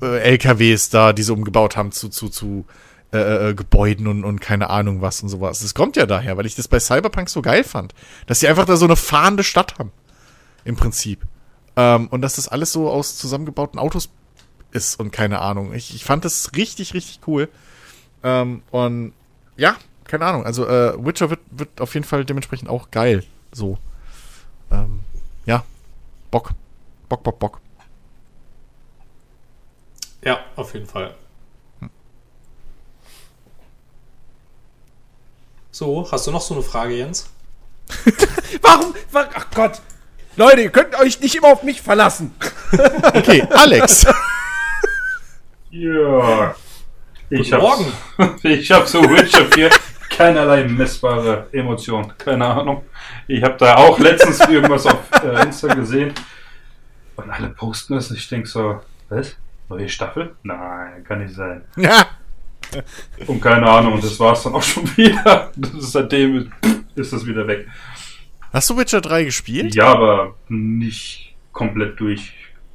LKWs 0.01 0.89
da, 0.89 1.13
die 1.13 1.23
sie 1.23 1.33
umgebaut 1.33 1.77
haben 1.77 1.91
zu, 1.91 2.09
zu, 2.09 2.29
zu 2.29 2.65
äh, 3.13 3.49
äh, 3.49 3.53
Gebäuden 3.53 4.07
und, 4.07 4.23
und 4.23 4.39
keine 4.39 4.69
Ahnung 4.69 5.01
was 5.01 5.21
und 5.21 5.29
sowas. 5.29 5.59
Das 5.59 5.73
kommt 5.73 5.97
ja 5.97 6.05
daher, 6.05 6.37
weil 6.37 6.45
ich 6.45 6.55
das 6.55 6.67
bei 6.67 6.79
Cyberpunk 6.79 7.29
so 7.29 7.41
geil 7.41 7.63
fand. 7.63 7.93
Dass 8.25 8.39
sie 8.39 8.47
einfach 8.47 8.65
da 8.65 8.77
so 8.77 8.85
eine 8.85 8.95
fahrende 8.95 9.43
Stadt 9.43 9.77
haben. 9.79 9.91
Im 10.63 10.75
Prinzip. 10.75 11.25
Ähm, 11.75 12.07
und 12.07 12.21
dass 12.21 12.35
das 12.35 12.47
alles 12.47 12.71
so 12.71 12.89
aus 12.89 13.17
zusammengebauten 13.17 13.79
Autos 13.79 14.09
ist 14.71 14.99
und 14.99 15.11
keine 15.11 15.39
Ahnung. 15.39 15.73
Ich, 15.73 15.93
ich 15.93 16.05
fand 16.05 16.23
das 16.23 16.51
richtig, 16.55 16.93
richtig 16.93 17.19
cool. 17.27 17.49
Ähm, 18.23 18.61
und 18.71 19.13
ja, 19.57 19.75
keine 20.05 20.25
Ahnung. 20.25 20.45
Also 20.45 20.65
äh, 20.67 20.93
Witcher 21.05 21.29
wird, 21.29 21.41
wird 21.51 21.81
auf 21.81 21.93
jeden 21.93 22.05
Fall 22.05 22.23
dementsprechend 22.23 22.69
auch 22.69 22.91
geil. 22.91 23.23
So. 23.51 23.77
Ähm, 24.71 25.01
ja. 25.45 25.63
Bock. 26.29 26.51
Bock, 27.09 27.23
Bock, 27.23 27.39
Bock. 27.39 27.59
Ja, 30.23 30.39
auf 30.55 30.73
jeden 30.73 30.85
Fall. 30.85 31.15
So, 35.71 36.07
hast 36.11 36.27
du 36.27 36.31
noch 36.31 36.41
so 36.41 36.53
eine 36.53 36.63
Frage, 36.63 36.95
Jens? 36.95 37.29
Warum? 38.61 38.93
wa- 39.11 39.29
Ach 39.33 39.47
Gott. 39.53 39.81
Leute, 40.35 40.61
ihr 40.61 40.69
könnt 40.69 40.95
euch 40.99 41.19
nicht 41.19 41.35
immer 41.35 41.49
auf 41.49 41.63
mich 41.63 41.81
verlassen. 41.81 42.33
Okay, 43.13 43.45
Alex. 43.51 44.05
Ja. 45.71 46.55
Ich 47.29 47.51
Guten 47.51 47.61
hab, 48.17 48.43
ich 48.45 48.71
hab 48.71 48.87
zu 48.87 49.01
Witcher 49.01 49.45
4 49.51 49.69
keinerlei 50.09 50.63
messbare 50.65 51.47
Emotionen. 51.51 52.13
Keine 52.17 52.45
Ahnung. 52.47 52.85
Ich 53.27 53.43
habe 53.43 53.55
da 53.57 53.75
auch 53.75 53.99
letztens 53.99 54.39
irgendwas 54.47 54.85
auf 54.85 54.99
äh, 55.23 55.43
Insta 55.43 55.73
gesehen. 55.73 56.13
Und 57.17 57.29
alle 57.29 57.49
posten 57.49 57.95
es. 57.97 58.09
Ich 58.11 58.27
denk 58.29 58.47
so, 58.47 58.79
was? 59.09 59.35
Neue 59.71 59.89
Staffel? 59.89 60.35
Nein, 60.43 61.03
kann 61.03 61.23
nicht 61.23 61.33
sein. 61.33 61.63
ja. 61.75 62.05
Und 63.27 63.41
keine 63.41 63.69
Ahnung. 63.69 63.93
Und 63.93 64.03
das 64.03 64.19
war's 64.19 64.43
dann 64.43 64.53
auch 64.53 64.61
schon 64.61 64.85
wieder. 64.97 65.51
Das 65.55 65.73
ist 65.73 65.91
seitdem 65.91 66.51
ist 66.95 67.13
das 67.13 67.25
wieder 67.25 67.47
weg. 67.47 67.67
Hast 68.53 68.69
du 68.69 68.77
Witcher 68.77 69.01
3 69.01 69.23
gespielt? 69.25 69.75
Ja, 69.75 69.87
aber 69.93 70.35
nicht 70.49 71.35
komplett 71.51 71.99
durch. 71.99 72.33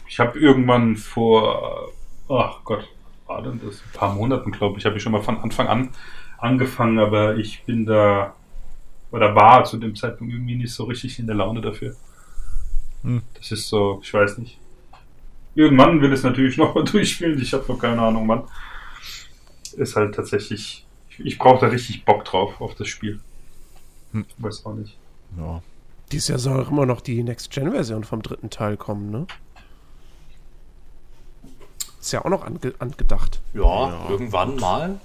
Ich 0.09 0.21
habe 0.21 0.39
irgendwann 0.39 0.97
vor, 0.97 1.93
ach 2.29 2.61
Gott, 2.65 2.89
war 3.27 3.43
denn 3.43 3.61
das? 3.65 3.83
Ein 3.83 3.99
paar 3.99 4.15
Monaten, 4.15 4.53
glaube 4.53 4.79
ich, 4.79 4.87
habe 4.87 4.97
ich 4.97 5.03
schon 5.03 5.13
mal 5.13 5.23
von 5.23 5.39
Anfang 5.39 5.69
an 5.69 5.91
angefangen, 6.39 6.99
aber 6.99 7.37
ich 7.37 7.65
bin 7.65 7.87
da, 7.87 8.35
oder 9.11 9.35
war 9.35 9.65
zu 9.65 9.79
dem 9.79 9.95
Zeitpunkt 9.95 10.33
irgendwie 10.33 10.57
nicht 10.57 10.73
so 10.73 10.85
richtig 10.85 11.19
in 11.19 11.27
der 11.27 11.37
Laune 11.37 11.61
dafür. 11.61 11.95
Hm. 13.03 13.23
Das 13.35 13.53
ist 13.53 13.69
so, 13.69 14.01
ich 14.03 14.13
weiß 14.13 14.39
nicht. 14.39 14.59
Irgendwann 15.57 16.03
will 16.03 16.13
es 16.13 16.23
natürlich 16.23 16.59
noch 16.59 16.75
mal 16.75 16.85
durchspielen, 16.93 17.41
ich 17.41 17.53
habe 17.55 17.65
noch 17.67 17.79
keine 17.79 18.01
Ahnung, 18.01 18.29
wann. 18.29 18.45
Ist 19.77 19.97
halt 19.97 20.15
tatsächlich, 20.15 20.87
ich, 21.09 21.21
ich 21.21 21.39
brauche 21.39 21.61
da 21.61 21.67
richtig 21.69 22.05
Bock 22.05 22.25
drauf, 22.25 22.61
auf 22.61 22.75
das 22.75 22.89
Spiel. 22.89 23.21
Hm. 24.13 24.27
Ich 24.29 24.45
weiß 24.45 24.67
auch 24.67 24.75
nicht. 24.75 24.97
Ja. 25.37 25.63
Dies 26.13 26.29
Jahr 26.29 26.39
soll 26.39 26.63
auch 26.63 26.71
immer 26.71 26.87
noch 26.87 27.01
die 27.01 27.23
Next-Gen-Version 27.23 28.05
vom 28.05 28.23
dritten 28.23 28.51
Teil 28.51 28.77
kommen, 28.77 29.11
ne? 29.11 29.27
Ist 32.01 32.13
ja 32.13 32.25
auch 32.25 32.31
noch 32.31 32.45
ange 32.45 32.75
angedacht. 32.79 33.41
Ja, 33.55 34.09
irgendwann 34.09 34.57
mal. 34.57 35.01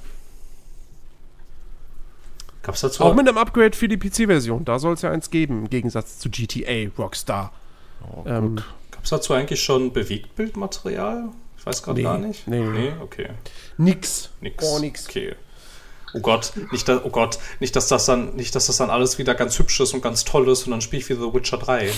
Gab's 2.62 2.82
dazu 2.82 3.04
Auch 3.04 3.16
mit 3.16 3.28
einem 3.28 3.38
Upgrade 3.38 3.76
für 3.76 3.88
die 3.88 3.98
PC-Version. 3.98 4.66
Da 4.66 4.78
soll 4.78 4.94
es 4.94 5.02
ja 5.02 5.10
eins 5.12 5.32
geben, 5.32 5.60
im 5.64 5.70
Gegensatz 5.70 6.20
zu 6.20 6.30
GTA, 6.30 6.92
Rockstar. 6.98 7.54
ähm, 8.26 8.62
Gab's 9.02 9.10
dazu 9.10 9.34
eigentlich 9.34 9.64
schon 9.64 9.94
Bewegtbildmaterial? 9.94 11.30
Ich 11.58 11.66
weiß 11.66 11.82
gerade 11.82 11.98
Nee, 11.98 12.04
gar 12.04 12.20
nicht. 12.20 12.48
nee, 12.48 12.60
nee. 12.60 12.94
okay. 13.02 13.30
nix. 13.78 14.30
Nix. 14.42 14.64
Oh, 14.64 14.78
nix. 14.78 15.10
Okay. 15.10 15.36
Oh 16.14 16.20
Gott, 16.20 16.54
nicht, 16.72 16.88
da, 16.88 17.02
oh 17.04 17.10
Gott, 17.10 17.40
nicht, 17.60 17.76
dass 17.76 17.88
das 17.88 18.06
dann, 18.06 18.36
nicht, 18.36 18.54
dass 18.54 18.68
das 18.68 18.78
dann 18.78 18.92
alles 18.92 19.18
wieder 19.18 19.34
ganz 19.34 19.58
hübsch 19.58 19.80
ist 19.80 19.96
und 19.96 20.04
ganz 20.04 20.24
toll 20.24 20.48
ist 20.50 20.66
und 20.66 20.72
dann 20.72 20.82
spiele 20.82 21.02
ich 21.02 21.10
wieder 21.10 21.22
The 21.22 21.34
Witcher 21.34 21.58
3. 21.58 21.86
ich 21.90 21.96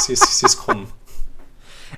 sehe 0.00 0.14
es, 0.14 0.22
ich 0.22 0.34
sehe 0.34 0.48
es 0.48 0.56
kommen. 0.56 0.88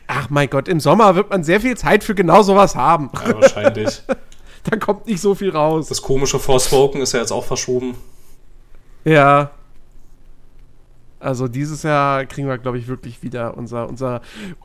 Ach 0.07 0.29
mein 0.29 0.51
Gott, 0.51 0.69
im 0.69 0.81
Sommer 0.81 1.15
wird 1.15 1.31
man 1.31 1.45
sehr 1.45 1.63
viel 1.63 1.79
Zeit 1.79 2.05
für 2.05 2.15
genau 2.15 2.43
sowas 2.43 2.75
haben. 2.75 3.11
Ja, 3.15 3.41
wahrscheinlich. 3.41 4.03
da 4.65 4.77
kommt 4.77 5.07
nicht 5.07 5.23
so 5.23 5.35
viel 5.35 5.51
raus. 5.51 5.89
Das 5.89 6.03
komische 6.03 6.39
Forspoken 6.39 7.01
ist 7.01 7.13
ja 7.13 7.21
jetzt 7.21 7.33
auch 7.33 7.45
verschoben. 7.47 7.95
Ja. 9.05 9.53
Also 11.21 11.49
dieses 11.49 11.83
Jahr 11.83 12.27
kriegen 12.27 12.47
wir, 12.49 12.59
glaube 12.59 12.79
ich, 12.79 12.87
wirklich 12.87 13.23
wieder 13.23 13.57
unser, 13.57 13.89
unser 13.89 14.23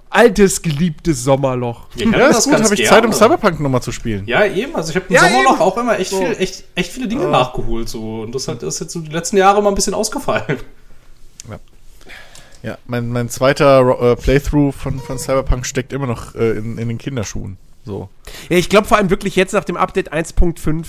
altes, 0.10 0.62
geliebtes 0.62 1.24
Sommerloch. 1.24 1.88
Ja, 1.96 2.12
das 2.12 2.40
ist 2.40 2.44
gut, 2.46 2.54
habe 2.54 2.64
ich 2.76 2.82
gerne. 2.82 2.90
Zeit, 2.90 3.06
um 3.06 3.14
Cyberpunk 3.14 3.60
nochmal 3.60 3.82
zu 3.82 3.92
spielen. 3.92 4.26
Ja, 4.28 4.46
eben. 4.46 4.76
Also 4.76 4.92
ich 4.92 4.96
habe 4.96 5.06
im 5.10 5.16
Ja, 5.16 5.22
Sommerloch 5.22 5.54
eben. 5.54 5.62
auch 5.62 5.78
immer 5.78 6.00
echt, 6.00 6.12
So. 6.12 6.20
viel, 6.20 6.36
echt, 6.40 6.64
echt 6.76 6.92
viele 6.92 7.08
Dinge 7.08 7.28
nachgeholt. 7.28 7.90
So. 7.90 8.22
Und 8.22 8.36
das 8.36 8.48
hat, 8.48 8.62
ist 8.62 8.80
jetzt 8.80 8.94
so 8.94 9.00
die 9.00 9.12
letzten 9.12 9.38
Jahre 9.38 9.62
mal 9.64 9.70
ein 9.70 9.76
bisschen 9.76 9.94
ausgefallen. 9.96 10.58
Ja, 12.62 12.78
mein, 12.86 13.10
mein 13.10 13.28
zweiter 13.28 14.12
äh, 14.12 14.16
Playthrough 14.16 14.74
von, 14.74 14.98
von 15.00 15.20
Cyberpunk 15.20 15.66
steckt 15.66 15.92
immer 15.92 16.08
noch 16.08 16.34
äh, 16.36 16.52
in, 16.52 16.78
in 16.78 16.88
den 16.88 16.98
Kinderschuhen. 16.98 17.58
So. 17.84 18.08
Ja, 18.48 18.56
ich 18.56 18.70
glaube 18.70 18.88
vor 18.88 18.98
allem 18.98 19.10
wirklich 19.10 19.36
jetzt 19.36 19.52
nach 19.54 19.66
dem 19.66 19.76
Update 19.76 20.14
1.5 20.14 20.86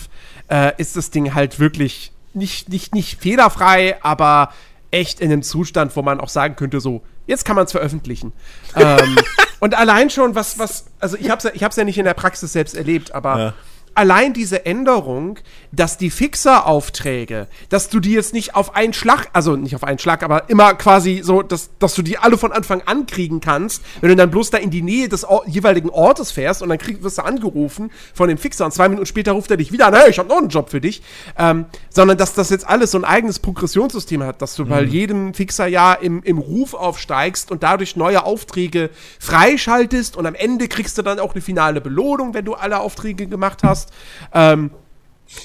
äh, 0.49 0.73
ist 0.81 0.97
das 0.97 1.11
Ding 1.11 1.35
halt 1.35 1.59
wirklich 1.59 2.13
nicht, 2.33 2.69
nicht, 2.69 2.95
nicht 2.95 3.21
fehlerfrei, 3.21 3.97
aber 4.05 4.53
echt 4.95 5.21
in 5.21 5.33
einem 5.33 5.43
Zustand, 5.43 5.95
wo 5.97 6.03
man 6.03 6.21
auch 6.21 6.29
sagen 6.29 6.55
könnte, 6.57 6.81
so, 6.81 7.03
jetzt 7.27 7.45
kann 7.45 7.57
man 7.57 7.65
es 7.65 7.73
veröffentlichen. 7.73 8.33
ähm, 8.77 9.17
und 9.61 9.75
allein 9.77 10.09
schon, 10.09 10.35
was, 10.35 10.59
was, 10.59 10.87
also 11.01 11.17
ich 11.19 11.29
habe 11.31 11.39
es 11.39 11.45
ja, 11.45 11.51
ich 11.53 11.65
hab's 11.65 11.77
ja 11.77 11.85
nicht 11.85 11.99
in 11.99 12.05
der 12.05 12.15
Praxis 12.15 12.53
selbst 12.53 12.77
erlebt, 12.77 13.13
aber 13.13 13.39
Ja. 13.39 13.55
allein 13.95 14.33
diese 14.33 14.65
Änderung, 14.67 15.39
dass 15.75 15.99
die 15.99 16.11
Fixer-Aufträge, 16.11 17.49
dass 17.69 17.89
du 17.89 18.01
die 18.01 18.13
jetzt 18.13 18.33
nicht 18.33 18.55
auf 18.55 18.75
einen 18.75 18.93
Schlag, 18.93 19.29
also 19.33 19.57
nicht 19.57 19.75
auf 19.75 19.85
einen 19.85 19.99
Schlag, 19.99 20.23
aber 20.23 20.49
immer 20.49 20.75
quasi 20.75 21.21
so, 21.23 21.43
dass, 21.43 21.71
dass 21.79 21.95
du 21.95 22.03
die 22.03 22.19
alle 22.19 22.39
von 22.39 22.53
Anfang 22.53 22.83
an 22.83 23.07
kriegen 23.07 23.41
kannst, 23.41 23.83
wenn 24.01 24.11
du 24.11 24.17
dann 24.17 24.31
bloß 24.31 24.51
da 24.51 24.59
in 24.59 24.71
die 24.71 24.83
Nähe 24.83 25.09
des 25.09 25.29
Or 25.29 25.47
jeweiligen 25.47 25.91
Ortes 25.91 26.31
fährst 26.31 26.63
und 26.63 26.69
dann 26.69 26.79
krieg, 26.79 27.03
wirst 27.03 27.19
du 27.19 27.23
angerufen 27.23 27.91
von 28.13 28.29
dem 28.29 28.39
Fixer 28.39 28.65
und 28.65 28.73
zwei 28.73 28.89
Minuten 28.89 29.07
später 29.07 29.33
ruft 29.33 29.51
er 29.51 29.57
dich 29.57 29.73
wieder 29.73 29.87
an, 29.87 29.95
hey, 29.95 30.11
ich 30.11 30.19
habe 30.19 30.29
noch 30.29 30.39
einen 30.39 30.49
Job 30.49 30.71
für 30.71 30.81
dich, 30.81 31.03
ähm, 31.39 31.67
sondern 31.91 32.19
dass 32.19 32.35
das 32.35 32.51
jetzt 32.51 32.67
alles 32.69 32.93
so 32.93 32.99
ein 32.99 33.05
eigenes 33.05 33.39
Progressionssystem 33.39 34.23
hat, 34.23 34.43
dass 34.43 34.55
du 34.55 34.67
bei 34.67 34.83
jedem 34.83 35.35
Fixer 35.35 35.67
ja 35.67 35.95
im, 35.95 36.23
im 36.23 36.39
Ruf 36.39 36.75
aufsteigst 36.75 37.51
und 37.51 37.63
dadurch 37.63 37.97
neue 37.97 38.25
Aufträge 38.25 38.91
freischaltest 39.19 40.17
und 40.17 40.27
am 40.27 40.35
Ende 40.35 40.69
kriegst 40.69 40.99
du 40.99 41.03
dann 41.03 41.19
auch 41.19 41.35
eine 41.35 41.43
finale 41.43 41.81
Belohnung, 41.81 42.35
wenn 42.35 42.45
du 42.45 42.55
alle 42.55 42.81
Aufträge 42.81 43.27
gemacht 43.27 43.63
hast. 43.63 43.91
Ähm, 44.33 44.71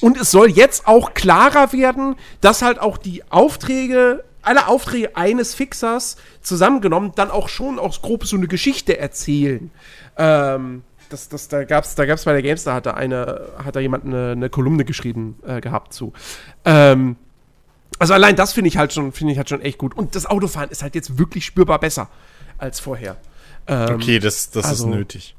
und 0.01 0.17
es 0.19 0.31
soll 0.31 0.49
jetzt 0.49 0.87
auch 0.87 1.13
klarer 1.13 1.73
werden, 1.73 2.15
dass 2.41 2.61
halt 2.61 2.79
auch 2.79 2.97
die 2.97 3.23
Aufträge, 3.31 4.23
alle 4.41 4.67
Aufträge 4.67 5.15
eines 5.15 5.53
Fixers 5.55 6.17
zusammengenommen, 6.41 7.11
dann 7.15 7.31
auch 7.31 7.49
schon 7.49 7.79
aus 7.79 8.01
grob 8.01 8.25
so 8.25 8.37
eine 8.37 8.47
Geschichte 8.47 8.97
erzählen. 8.97 9.71
Ähm, 10.17 10.83
das, 11.09 11.27
das, 11.27 11.47
da 11.47 11.63
gab's, 11.63 11.95
da 11.95 12.05
gab's 12.05 12.25
bei 12.25 12.33
der 12.33 12.41
Gamestar 12.43 12.75
hat 12.75 12.85
da 12.85 12.91
eine, 12.93 13.49
hat 13.63 13.75
da 13.75 13.79
jemand 13.79 14.05
eine, 14.05 14.31
eine 14.33 14.49
Kolumne 14.49 14.85
geschrieben 14.85 15.37
äh, 15.45 15.59
gehabt 15.59 15.93
zu. 15.93 16.13
Ähm, 16.65 17.15
also 17.97 18.13
allein 18.13 18.35
das 18.35 18.53
finde 18.53 18.67
ich 18.67 18.77
halt 18.77 18.93
schon, 18.93 19.11
finde 19.11 19.33
ich 19.33 19.37
halt 19.37 19.49
schon 19.49 19.61
echt 19.61 19.77
gut. 19.77 19.97
Und 19.97 20.15
das 20.15 20.25
Autofahren 20.25 20.69
ist 20.69 20.83
halt 20.83 20.95
jetzt 20.95 21.17
wirklich 21.17 21.45
spürbar 21.45 21.79
besser 21.79 22.09
als 22.57 22.79
vorher. 22.79 23.17
Ähm, 23.67 23.95
Okay, 23.95 24.19
das, 24.19 24.51
das 24.51 24.65
also- 24.65 24.87
ist 24.89 24.95
nötig. 24.95 25.35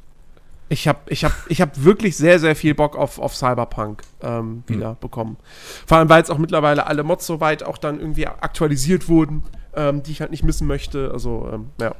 Ich 0.70 0.86
habe 0.86 1.00
ich 1.08 1.24
hab, 1.24 1.32
ich 1.48 1.60
hab 1.60 1.82
wirklich 1.82 2.16
sehr, 2.16 2.38
sehr 2.38 2.54
viel 2.54 2.76
Bock 2.76 2.96
auf, 2.96 3.18
auf 3.18 3.36
Cyberpunk 3.36 4.02
ähm, 4.22 4.62
wieder 4.68 4.94
bekommen. 4.94 5.36
Vor 5.84 5.98
allem, 5.98 6.08
weil 6.08 6.18
jetzt 6.18 6.30
auch 6.30 6.38
mittlerweile 6.38 6.86
alle 6.86 7.02
Mods 7.02 7.26
soweit 7.26 7.64
auch 7.64 7.76
dann 7.76 7.98
irgendwie 7.98 8.28
aktualisiert 8.28 9.08
wurden, 9.08 9.42
ähm, 9.74 10.04
die 10.04 10.12
ich 10.12 10.20
halt 10.20 10.30
nicht 10.30 10.44
missen 10.44 10.68
möchte. 10.68 11.10
Also, 11.12 11.50
ähm, 11.52 11.70
ja. 11.80 11.94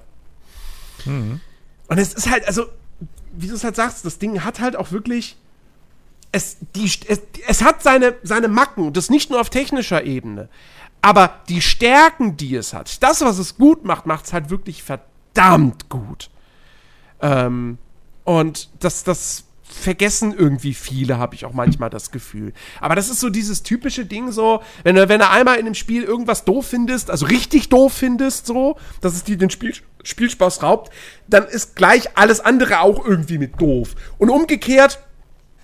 Und 1.88 1.98
es 1.98 2.14
ist 2.14 2.30
halt, 2.30 2.46
also, 2.46 2.66
wie 3.32 3.48
du 3.48 3.54
es 3.54 3.64
halt 3.64 3.74
sagst, 3.74 4.04
das 4.04 4.18
Ding 4.18 4.44
hat 4.44 4.60
halt 4.60 4.76
auch 4.76 4.92
wirklich. 4.92 5.36
Es, 6.30 6.58
die, 6.76 6.84
es, 6.84 7.22
es 7.48 7.64
hat 7.64 7.82
seine, 7.82 8.14
seine 8.22 8.46
Macken, 8.46 8.86
und 8.86 8.96
das 8.96 9.10
nicht 9.10 9.30
nur 9.30 9.40
auf 9.40 9.50
technischer 9.50 10.04
Ebene. 10.04 10.48
Aber 11.02 11.40
die 11.48 11.60
Stärken, 11.60 12.36
die 12.36 12.54
es 12.54 12.72
hat, 12.72 13.02
das, 13.02 13.20
was 13.22 13.38
es 13.38 13.56
gut 13.56 13.84
macht, 13.84 14.06
macht 14.06 14.26
es 14.26 14.32
halt 14.32 14.48
wirklich 14.48 14.84
verdammt 14.84 15.88
gut. 15.88 16.30
Ähm, 17.20 17.78
und 18.30 18.68
das, 18.78 19.02
das 19.02 19.42
vergessen 19.64 20.32
irgendwie 20.32 20.72
viele, 20.72 21.18
habe 21.18 21.34
ich 21.34 21.44
auch 21.44 21.52
manchmal 21.52 21.90
das 21.90 22.12
Gefühl. 22.12 22.52
Aber 22.80 22.94
das 22.94 23.10
ist 23.10 23.18
so 23.18 23.28
dieses 23.28 23.64
typische 23.64 24.06
Ding 24.06 24.30
so, 24.30 24.62
wenn 24.84 24.94
du, 24.94 25.08
wenn 25.08 25.18
du 25.18 25.28
einmal 25.28 25.56
in 25.56 25.66
einem 25.66 25.74
Spiel 25.74 26.04
irgendwas 26.04 26.44
doof 26.44 26.68
findest, 26.68 27.10
also 27.10 27.26
richtig 27.26 27.70
doof 27.70 27.92
findest, 27.92 28.46
so, 28.46 28.76
dass 29.00 29.14
es 29.14 29.24
dir 29.24 29.36
den 29.36 29.50
Spiel, 29.50 29.74
Spielspaß 30.04 30.62
raubt, 30.62 30.92
dann 31.26 31.44
ist 31.48 31.74
gleich 31.74 32.16
alles 32.16 32.38
andere 32.38 32.82
auch 32.82 33.04
irgendwie 33.04 33.38
mit 33.38 33.60
doof. 33.60 33.96
Und 34.18 34.30
umgekehrt, 34.30 35.00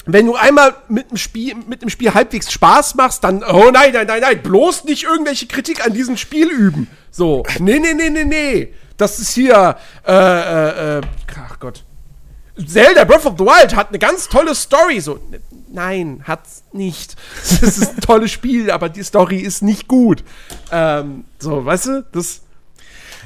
wenn 0.05 0.27
du 0.27 0.35
einmal 0.35 0.75
mit 0.89 1.13
dem 1.13 1.19
Spiel, 1.19 1.55
mit 1.69 1.83
dem 1.83 1.89
Spiel 1.89 2.15
halbwegs 2.15 2.51
Spaß 2.51 2.97
machst, 2.97 3.23
dann, 3.23 3.45
oh 3.45 3.71
nein, 3.71 3.93
nein, 3.93 4.09
nein, 4.09 4.23
nein, 4.23 4.43
bloß 4.43 4.87
nicht 4.87 5.05
irgendwelche 5.05 5.47
Kritik 5.47 5.87
an 5.87 5.93
diesem 5.93 6.17
Spiel 6.17 6.49
üben. 6.49 6.89
So, 7.13 7.45
nee, 7.61 7.79
nee, 7.79 7.95
nee, 7.95 8.11
nee, 8.11 8.25
nee. 8.25 8.75
Das 8.97 9.21
ist 9.21 9.35
hier, 9.35 9.77
äh, 10.05 10.13
äh, 10.13 10.99
äh, 10.99 11.01
ach 11.49 11.61
Gott. 11.61 11.85
Zelda 12.65 13.05
Breath 13.05 13.27
of 13.27 13.35
the 13.39 13.45
Wild 13.45 13.75
hat 13.77 13.89
eine 13.89 13.99
ganz 13.99 14.29
tolle 14.29 14.55
Story. 14.55 15.01
So, 15.01 15.19
ne- 15.31 15.41
nein, 15.73 16.23
hat's 16.25 16.63
nicht. 16.73 17.17
Es 17.43 17.63
ist 17.79 17.97
ein 17.97 18.01
tolles 18.01 18.31
Spiel, 18.31 18.71
aber 18.71 18.89
die 18.89 19.03
Story 19.03 19.39
ist 19.39 19.63
nicht 19.63 19.89
gut. 19.89 20.25
Ähm, 20.73 21.25
so, 21.39 21.65
weißt 21.65 21.87
du, 21.87 22.07
das, 22.13 22.43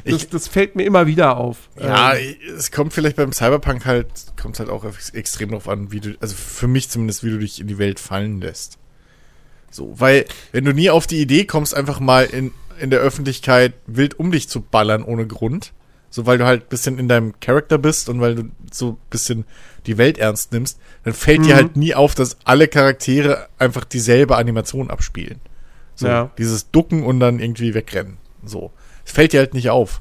das, 0.04 0.14
Ich- 0.22 0.28
das 0.30 0.48
fällt 0.48 0.74
mir 0.76 0.84
immer 0.84 1.06
wieder 1.06 1.36
auf. 1.36 1.68
Ja, 1.80 2.14
Ähm, 2.14 2.36
es 2.56 2.70
kommt 2.72 2.92
vielleicht 2.92 3.16
beim 3.16 3.32
Cyberpunk 3.32 3.86
halt, 3.86 4.06
kommt 4.40 4.58
halt 4.58 4.68
auch 4.70 4.84
ex- 4.84 5.10
extrem 5.10 5.50
drauf 5.50 5.68
an, 5.68 5.92
wie 5.92 6.00
du, 6.00 6.14
also 6.20 6.34
für 6.34 6.66
mich 6.68 6.88
zumindest, 6.90 7.22
wie 7.22 7.30
du 7.30 7.38
dich 7.38 7.60
in 7.60 7.66
die 7.68 7.78
Welt 7.78 8.00
fallen 8.00 8.40
lässt. 8.40 8.78
So, 9.70 9.94
weil, 10.00 10.24
wenn 10.50 10.64
du 10.64 10.72
nie 10.72 10.90
auf 10.90 11.06
die 11.06 11.20
Idee 11.20 11.44
kommst, 11.44 11.74
einfach 11.76 12.00
mal 12.00 12.24
in, 12.24 12.50
in 12.80 12.90
der 12.90 12.98
Öffentlichkeit 13.00 13.74
wild 13.86 14.18
um 14.18 14.32
dich 14.32 14.48
zu 14.48 14.60
ballern 14.60 15.04
ohne 15.04 15.26
Grund, 15.28 15.72
so 16.10 16.26
weil 16.26 16.38
du 16.38 16.44
halt 16.44 16.62
ein 16.64 16.68
bisschen 16.68 16.98
in 16.98 17.08
deinem 17.08 17.38
Charakter 17.40 17.78
bist 17.78 18.08
und 18.08 18.20
weil 18.20 18.34
du 18.34 18.44
so 18.72 18.90
ein 18.90 18.96
bisschen 19.10 19.44
die 19.86 19.96
Welt 19.96 20.18
ernst 20.18 20.52
nimmst, 20.52 20.78
dann 21.04 21.14
fällt 21.14 21.46
dir 21.46 21.54
halt 21.54 21.76
nie 21.76 21.94
auf, 21.94 22.14
dass 22.14 22.36
alle 22.44 22.68
Charaktere 22.68 23.48
einfach 23.58 23.84
dieselbe 23.84 24.36
Animation 24.36 24.90
abspielen. 24.90 25.40
So, 25.94 26.06
Ja. 26.06 26.30
dieses 26.36 26.70
Ducken 26.70 27.02
und 27.04 27.20
dann 27.20 27.38
irgendwie 27.38 27.72
wegrennen. 27.74 28.18
So. 28.44 28.70
Es 29.06 29.12
fällt 29.12 29.32
dir 29.32 29.40
halt 29.40 29.54
nicht 29.54 29.70
auf. 29.70 30.00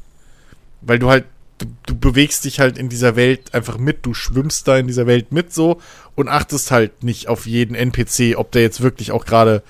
Weil 0.82 1.00
du 1.00 1.10
halt, 1.10 1.26
du, 1.60 1.68
du 1.86 1.96
bewegst 1.96 2.44
dich 2.46 2.60
halt 2.60 2.78
in 2.78 2.90
dieser 2.90 3.16
Welt 3.16 3.54
einfach 3.54 3.78
mit, 3.78 4.06
du 4.06 4.14
schwimmst 4.14 4.68
da 4.68 4.78
in 4.78 4.88
dieser 4.88 5.08
Welt 5.08 5.32
mit 5.32 5.54
so 5.54 5.80
und 6.16 6.28
achtest 6.28 6.72
halt 6.72 7.04
nicht 7.04 7.28
auf 7.28 7.46
jeden 7.46 7.76
NPC, 7.76 8.36
ob 8.38 8.52
der 8.52 8.62
jetzt 8.64 8.82
wirklich 8.82 9.12
auch 9.12 9.26
gerade 9.26 9.62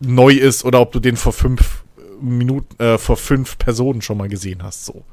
neu 0.00 0.32
ist 0.32 0.64
oder 0.64 0.80
ob 0.80 0.92
du 0.92 1.00
den 1.00 1.16
vor 1.16 1.32
fünf 1.32 1.84
Minuten, 2.20 2.82
äh, 2.82 2.98
vor 2.98 3.16
fünf 3.16 3.58
Personen 3.58 4.02
schon 4.02 4.18
mal 4.18 4.28
gesehen 4.28 4.62
hast, 4.62 4.84
so. 4.84 5.04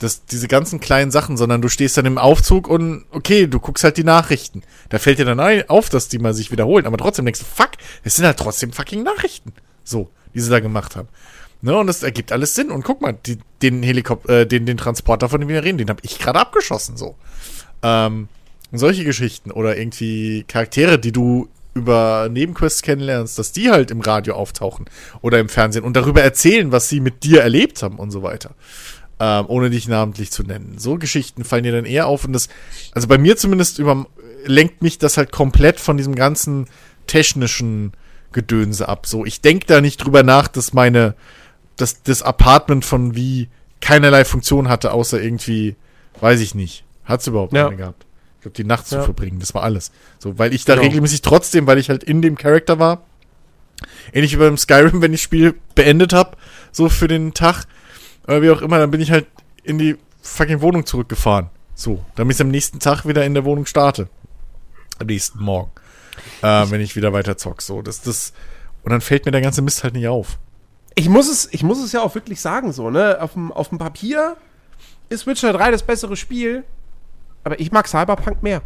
Das, 0.00 0.24
diese 0.26 0.48
ganzen 0.48 0.80
kleinen 0.80 1.10
Sachen, 1.10 1.36
sondern 1.36 1.62
du 1.62 1.68
stehst 1.68 1.96
dann 1.96 2.04
im 2.04 2.18
Aufzug 2.18 2.68
und 2.68 3.04
okay, 3.12 3.46
du 3.46 3.60
guckst 3.60 3.84
halt 3.84 3.96
die 3.96 4.04
Nachrichten. 4.04 4.62
Da 4.88 4.98
fällt 4.98 5.18
dir 5.18 5.24
dann 5.24 5.40
ein- 5.40 5.68
auf, 5.68 5.88
dass 5.88 6.08
die 6.08 6.18
mal 6.18 6.34
sich 6.34 6.50
wiederholen, 6.50 6.86
aber 6.86 6.96
trotzdem 6.98 7.24
denkst 7.24 7.40
du, 7.40 7.46
fuck, 7.46 7.70
es 8.02 8.16
sind 8.16 8.26
halt 8.26 8.38
trotzdem 8.38 8.72
fucking 8.72 9.02
Nachrichten. 9.02 9.52
So, 9.84 10.10
die 10.34 10.40
sie 10.40 10.50
da 10.50 10.60
gemacht 10.60 10.96
haben. 10.96 11.08
Ne, 11.62 11.76
und 11.76 11.86
das 11.86 12.02
ergibt 12.02 12.32
alles 12.32 12.54
Sinn. 12.54 12.70
Und 12.70 12.82
guck 12.84 13.00
mal, 13.00 13.12
die, 13.24 13.38
den 13.62 13.82
Helikopter, 13.82 14.40
äh, 14.40 14.46
den, 14.46 14.66
den 14.66 14.76
Transporter, 14.76 15.28
von 15.28 15.40
dem 15.40 15.48
wir 15.48 15.62
reden, 15.64 15.78
den 15.78 15.88
habe 15.88 16.00
ich 16.02 16.18
gerade 16.18 16.38
abgeschossen, 16.40 16.96
so. 16.96 17.14
Ähm, 17.82 18.28
solche 18.72 19.04
Geschichten 19.04 19.50
oder 19.50 19.76
irgendwie 19.78 20.44
Charaktere, 20.48 20.98
die 20.98 21.12
du 21.12 21.48
über 21.72 22.28
Nebenquests 22.30 22.82
kennenlernst, 22.82 23.38
dass 23.38 23.52
die 23.52 23.70
halt 23.70 23.90
im 23.90 24.00
Radio 24.00 24.34
auftauchen 24.34 24.86
oder 25.22 25.40
im 25.40 25.48
Fernsehen 25.48 25.84
und 25.84 25.94
darüber 25.96 26.22
erzählen, 26.22 26.70
was 26.70 26.88
sie 26.88 27.00
mit 27.00 27.24
dir 27.24 27.42
erlebt 27.42 27.82
haben 27.82 27.96
und 27.98 28.10
so 28.10 28.22
weiter. 28.22 28.54
Ähm, 29.20 29.44
ohne 29.46 29.70
dich 29.70 29.86
namentlich 29.86 30.32
zu 30.32 30.42
nennen. 30.42 30.74
So 30.78 30.96
Geschichten 30.98 31.44
fallen 31.44 31.62
dir 31.62 31.70
dann 31.72 31.84
eher 31.84 32.08
auf 32.08 32.24
und 32.24 32.32
das, 32.32 32.48
also 32.92 33.06
bei 33.06 33.16
mir 33.16 33.36
zumindest 33.36 33.78
über, 33.78 34.06
lenkt 34.44 34.82
mich 34.82 34.98
das 34.98 35.16
halt 35.16 35.30
komplett 35.30 35.78
von 35.78 35.96
diesem 35.96 36.16
ganzen 36.16 36.66
technischen 37.06 37.92
Gedönse 38.32 38.88
ab. 38.88 39.06
So, 39.06 39.24
ich 39.24 39.40
denke 39.40 39.66
da 39.66 39.80
nicht 39.80 39.98
drüber 39.98 40.24
nach, 40.24 40.48
dass 40.48 40.72
meine, 40.72 41.14
dass 41.76 42.02
das 42.02 42.22
Apartment 42.22 42.84
von 42.84 43.14
wie 43.14 43.48
keinerlei 43.80 44.24
Funktion 44.24 44.68
hatte, 44.68 44.90
außer 44.92 45.22
irgendwie, 45.22 45.76
weiß 46.20 46.40
ich 46.40 46.56
nicht. 46.56 46.82
Hat's 47.04 47.26
überhaupt 47.28 47.52
Ja. 47.52 47.68
eine 47.68 47.76
gehabt? 47.76 48.06
Ich 48.38 48.42
glaube, 48.42 48.56
die 48.56 48.64
Nacht 48.64 48.88
zu 48.88 48.96
Ja. 48.96 49.02
verbringen, 49.02 49.38
das 49.38 49.54
war 49.54 49.62
alles. 49.62 49.92
So, 50.18 50.38
weil 50.40 50.52
ich 50.52 50.64
da 50.64 50.74
Genau. 50.74 50.86
regelmäßig 50.86 51.22
trotzdem, 51.22 51.68
weil 51.68 51.78
ich 51.78 51.88
halt 51.88 52.02
in 52.02 52.20
dem 52.20 52.36
Charakter 52.36 52.80
war, 52.80 53.02
ähnlich 54.12 54.32
wie 54.32 54.38
beim 54.38 54.58
Skyrim, 54.58 55.02
wenn 55.02 55.12
ich 55.12 55.20
das 55.20 55.24
Spiel 55.24 55.54
beendet 55.76 56.12
habe, 56.12 56.36
so 56.72 56.88
für 56.88 57.06
den 57.08 57.32
Tag, 57.34 57.66
oder 58.26 58.42
wie 58.42 58.50
auch 58.50 58.62
immer, 58.62 58.78
dann 58.78 58.90
bin 58.90 59.00
ich 59.00 59.10
halt 59.10 59.26
in 59.62 59.78
die 59.78 59.96
fucking 60.22 60.60
Wohnung 60.60 60.86
zurückgefahren. 60.86 61.50
So, 61.74 62.04
damit 62.14 62.36
ich 62.36 62.40
am 62.42 62.48
nächsten 62.48 62.78
Tag 62.78 63.06
wieder 63.06 63.24
in 63.24 63.34
der 63.34 63.44
Wohnung 63.44 63.66
starte. 63.66 64.08
Am 65.00 65.06
nächsten 65.06 65.42
Morgen. 65.42 65.70
Äh, 66.42 66.70
wenn 66.70 66.80
ich 66.80 66.94
wieder 66.96 67.12
weiter 67.12 67.36
zock. 67.36 67.62
So, 67.62 67.82
das, 67.82 68.00
das, 68.02 68.32
und 68.84 68.92
dann 68.92 69.00
fällt 69.00 69.26
mir 69.26 69.32
der 69.32 69.40
ganze 69.40 69.60
Mist 69.62 69.82
halt 69.82 69.94
nicht 69.94 70.06
auf. 70.08 70.38
ich 70.94 71.08
muss 71.08 71.28
es, 71.28 71.48
ich 71.52 71.62
muss 71.64 71.78
es 71.82 71.90
ja 71.92 72.02
auch 72.02 72.14
wirklich 72.14 72.40
sagen, 72.40 72.72
so, 72.72 72.90
ne? 72.90 73.18
Auf 73.20 73.32
dem, 73.32 73.50
auf 73.50 73.68
dem 73.70 73.78
Papier 73.78 74.36
ist 75.08 75.26
Witcher 75.26 75.52
3 75.52 75.72
das 75.72 75.82
bessere 75.82 76.16
Spiel, 76.16 76.62
aber 77.42 77.58
ich 77.58 77.72
mag 77.72 77.88
Cyberpunk 77.88 78.42
mehr. 78.42 78.62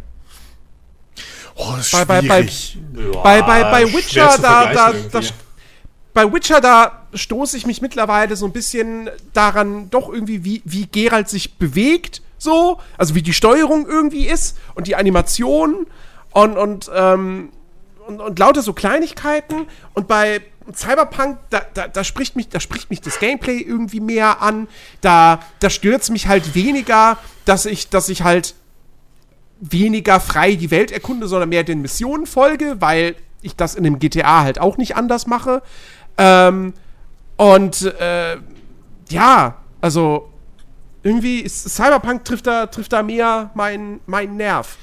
Oh, 1.55 1.73
das 1.75 1.87
ist 1.87 1.91
Bei- 1.91 2.05
bei- 2.05 2.21
bei- 2.21 2.47
schwierig. 2.47 2.77
Ja, 3.13 3.21
Bei- 3.21 3.41
bei- 3.41 3.63
bei 3.63 3.93
Witcher, 3.93 4.37
da- 4.41 4.71
da- 4.73 4.91
irgendwie. 4.93 5.33
Bei 6.13 6.31
Witcher, 6.31 6.59
da 6.61 7.07
stoße 7.13 7.55
ich 7.57 7.65
mich 7.65 7.81
mittlerweile 7.81 8.35
so 8.35 8.45
ein 8.45 8.51
bisschen 8.51 9.09
daran, 9.33 9.89
doch 9.89 10.11
irgendwie, 10.11 10.43
wie, 10.43 10.61
wie 10.65 10.87
Geralt 10.87 11.29
sich 11.29 11.57
bewegt, 11.57 12.21
so, 12.37 12.79
also 12.97 13.15
wie 13.15 13.21
die 13.21 13.33
Steuerung 13.33 13.87
irgendwie 13.87 14.25
ist 14.27 14.57
und 14.75 14.87
die 14.87 14.95
Animation 14.95 15.87
und, 16.31 16.57
und, 16.57 16.89
ähm, 16.93 17.49
und, 18.07 18.21
und 18.21 18.39
lauter 18.39 18.61
so 18.61 18.73
Kleinigkeiten. 18.73 19.67
Und 19.93 20.07
bei 20.07 20.41
Cyberpunk, 20.73 21.37
da, 21.49 21.61
da, 21.73 21.87
da, 21.87 22.03
spricht 22.03 22.35
mich, 22.35 22.49
da 22.49 22.59
spricht 22.59 22.89
mich 22.89 23.01
das 23.01 23.19
Gameplay 23.19 23.59
irgendwie 23.59 23.99
mehr 23.99 24.41
an. 24.41 24.67
Da, 25.01 25.39
da 25.59 25.69
stört 25.69 26.01
es 26.01 26.09
mich 26.09 26.27
halt 26.27 26.55
weniger, 26.55 27.17
dass 27.45 27.65
ich, 27.65 27.89
dass 27.89 28.09
ich 28.09 28.23
halt 28.23 28.55
weniger 29.59 30.19
frei 30.19 30.55
die 30.55 30.71
Welt 30.71 30.91
erkunde, 30.91 31.27
sondern 31.27 31.49
mehr 31.49 31.63
den 31.63 31.81
Missionen 31.81 32.25
folge, 32.25 32.77
weil 32.79 33.15
ich 33.41 33.55
das 33.55 33.75
in 33.75 33.83
dem 33.83 33.99
GTA 33.99 34.41
halt 34.41 34.59
auch 34.59 34.77
nicht 34.77 34.95
anders 34.95 35.27
mache. 35.27 35.61
Ähm, 36.19 36.73
und 37.37 37.81
äh, 37.99 38.37
ja, 39.09 39.55
also 39.81 40.29
irgendwie 41.01 41.39
ist 41.39 41.69
Cyberpunk 41.69 42.25
trifft 42.25 42.45
da, 42.45 42.65
trifft 42.67 42.91
da 42.93 43.01
mehr 43.01 43.49
meinen 43.55 44.01
mein 44.05 44.35
Nerv. 44.35 44.77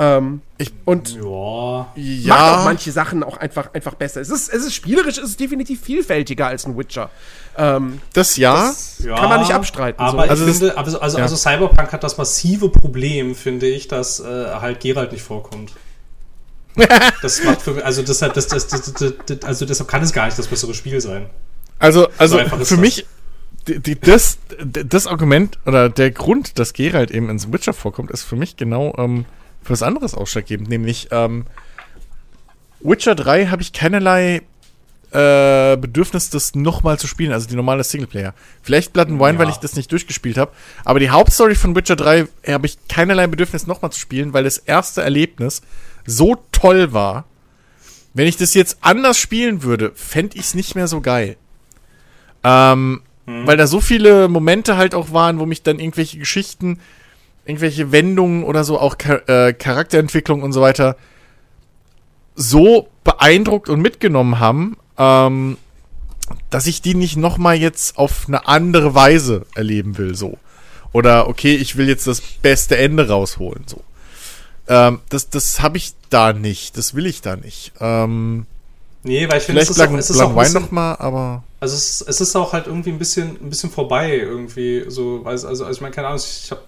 Ähm, 0.00 0.40
Ich- 0.58 0.72
und 0.84 1.14
Ja. 1.16 1.86
macht 2.28 2.40
auch 2.60 2.64
manche 2.64 2.90
Sachen 2.92 3.22
auch 3.24 3.36
einfach, 3.36 3.74
einfach 3.74 3.94
besser. 3.94 4.20
Es 4.20 4.30
ist, 4.30 4.48
es 4.48 4.64
ist 4.64 4.74
spielerisch, 4.74 5.18
es 5.18 5.30
ist 5.30 5.40
definitiv 5.40 5.80
vielfältiger 5.82 6.46
als 6.46 6.66
ein 6.66 6.78
Witcher. 6.78 7.10
Ähm, 7.56 8.00
das 8.12 8.36
ja. 8.36 8.72
Ja, 9.00 9.16
Kann 9.16 9.28
man 9.28 9.40
nicht 9.40 9.52
abstreiten, 9.52 10.00
Aber 10.00 10.18
so. 10.18 10.24
ich 10.24 10.30
Also 10.30 10.46
das- 10.46 10.58
finde, 10.58 10.78
also, 10.78 11.00
also, 11.00 11.18
ja. 11.18 11.24
also 11.24 11.36
Cyberpunk 11.36 11.92
hat 11.92 12.02
das 12.04 12.16
massive 12.16 12.68
Problem, 12.70 13.34
finde 13.34 13.66
ich, 13.66 13.88
dass 13.88 14.20
äh, 14.20 14.24
halt 14.24 14.80
Geralt 14.80 15.10
nicht 15.12 15.22
vorkommt. 15.22 15.72
das 17.22 17.42
macht 17.44 17.62
für 17.62 17.72
mich, 17.72 17.84
also 17.84 18.02
deshalb, 18.02 18.34
das, 18.34 18.46
das, 18.46 18.66
das, 18.66 19.42
also 19.44 19.66
deshalb 19.66 19.88
kann 19.88 20.02
es 20.02 20.12
gar 20.12 20.26
nicht 20.26 20.38
das 20.38 20.46
bessere 20.46 20.74
Spiel 20.74 21.00
sein. 21.00 21.28
Also, 21.78 22.08
also 22.18 22.38
ist 22.38 22.68
für 22.68 22.76
mich, 22.76 23.06
die, 23.66 23.80
die, 23.80 23.98
das, 23.98 24.38
das 24.64 25.06
Argument 25.06 25.58
oder 25.66 25.88
der 25.88 26.10
Grund, 26.10 26.58
dass 26.58 26.72
Geralt 26.72 27.10
eben 27.10 27.28
ins 27.28 27.52
Witcher 27.52 27.72
vorkommt, 27.72 28.10
ist 28.10 28.22
für 28.22 28.36
mich 28.36 28.56
genau 28.56 28.94
ähm, 28.98 29.24
für 29.62 29.72
was 29.72 29.82
anderes 29.82 30.14
ausschlaggebend. 30.14 30.68
Nämlich, 30.68 31.08
ähm, 31.10 31.46
Witcher 32.80 33.14
3 33.14 33.46
habe 33.46 33.62
ich 33.62 33.72
keinerlei 33.72 34.42
äh, 35.10 35.76
Bedürfnis, 35.76 36.30
das 36.30 36.54
nochmal 36.54 36.98
zu 36.98 37.06
spielen, 37.06 37.32
also 37.32 37.48
die 37.48 37.56
normale 37.56 37.82
Singleplayer. 37.82 38.34
Vielleicht 38.62 38.92
Blood 38.92 39.08
and 39.08 39.20
Wine, 39.20 39.32
Ja. 39.34 39.38
weil 39.38 39.48
ich 39.48 39.56
das 39.56 39.74
nicht 39.74 39.90
durchgespielt 39.90 40.36
habe. 40.36 40.52
Aber 40.84 41.00
die 41.00 41.10
Hauptstory 41.10 41.54
von 41.54 41.74
Witcher 41.74 41.96
3 41.96 42.28
habe 42.48 42.66
ich 42.66 42.76
keinerlei 42.88 43.26
Bedürfnis 43.26 43.66
nochmal 43.66 43.90
zu 43.90 43.98
spielen, 43.98 44.32
weil 44.32 44.44
das 44.44 44.58
erste 44.58 45.02
Erlebnis 45.02 45.62
so 46.08 46.36
toll 46.52 46.92
war. 46.92 47.24
Wenn 48.14 48.26
ich 48.26 48.36
das 48.36 48.54
jetzt 48.54 48.78
anders 48.80 49.18
spielen 49.18 49.62
würde, 49.62 49.92
fände 49.94 50.36
ich 50.36 50.46
es 50.46 50.54
nicht 50.54 50.74
mehr 50.74 50.88
so 50.88 51.00
geil. 51.00 51.36
Ähm, 52.42 53.02
Weil 53.46 53.56
da 53.58 53.66
so 53.66 53.80
viele 53.80 54.28
Momente 54.28 54.76
halt 54.76 54.94
auch 54.94 55.12
waren, 55.12 55.38
wo 55.38 55.44
mich 55.46 55.62
dann 55.62 55.78
irgendwelche 55.78 56.18
Geschichten, 56.18 56.80
irgendwelche 57.44 57.92
Wendungen 57.92 58.42
oder 58.42 58.64
so, 58.64 58.78
auch 58.80 58.96
äh, 59.26 59.52
Charakterentwicklung 59.52 60.42
und 60.42 60.52
so 60.52 60.62
weiter, 60.62 60.96
so 62.34 62.88
beeindruckt 63.04 63.68
und 63.68 63.82
mitgenommen 63.82 64.38
haben, 64.38 64.76
ähm, 64.96 65.58
dass 66.50 66.66
ich 66.66 66.80
die 66.80 66.94
nicht 66.94 67.16
noch 67.16 67.36
mal 67.36 67.56
jetzt 67.56 67.98
auf 67.98 68.24
eine 68.28 68.48
andere 68.48 68.94
Weise 68.94 69.44
erleben 69.54 69.98
will, 69.98 70.14
so. 70.14 70.38
Oder 70.92 71.28
okay, 71.28 71.54
ich 71.54 71.76
will 71.76 71.88
jetzt 71.88 72.06
das 72.06 72.20
beste 72.20 72.78
Ende 72.78 73.08
rausholen. 73.08 73.64
So. 73.66 73.82
Ähm, 74.68 75.00
das 75.08 75.30
das 75.30 75.60
habe 75.60 75.76
ich 75.78 75.94
da 76.10 76.32
nicht. 76.32 76.76
Das 76.76 76.94
will 76.94 77.06
ich 77.06 77.20
da 77.22 77.36
nicht. 77.36 77.72
Ähm, 77.80 78.46
Nee, 79.04 79.28
weil 79.28 79.38
ich 79.38 79.44
finde, 79.44 79.62
es 79.62 79.70
ist 79.70 79.76
Black, 79.76 79.90
auch, 79.90 79.94
es 79.94 80.10
ist 80.10 80.20
auch 80.20 80.34
bisschen, 80.36 80.60
noch 80.60 80.70
mal, 80.70 80.94
aber 80.96 81.44
Also 81.60 81.76
es, 81.76 82.00
es 82.06 82.20
ist 82.20 82.34
auch 82.34 82.52
halt 82.52 82.66
irgendwie 82.66 82.90
ein 82.90 82.98
bisschen, 82.98 83.38
ein 83.40 83.48
bisschen 83.48 83.70
vorbei 83.70 84.16
irgendwie. 84.16 84.84
So, 84.88 85.22
also, 85.24 85.48
also, 85.48 85.64
also 85.64 85.70
ich 85.70 85.80
meine, 85.80 85.94
keine 85.94 86.08
Ahnung, 86.08 86.20
ich 86.20 86.50
habe 86.50 86.62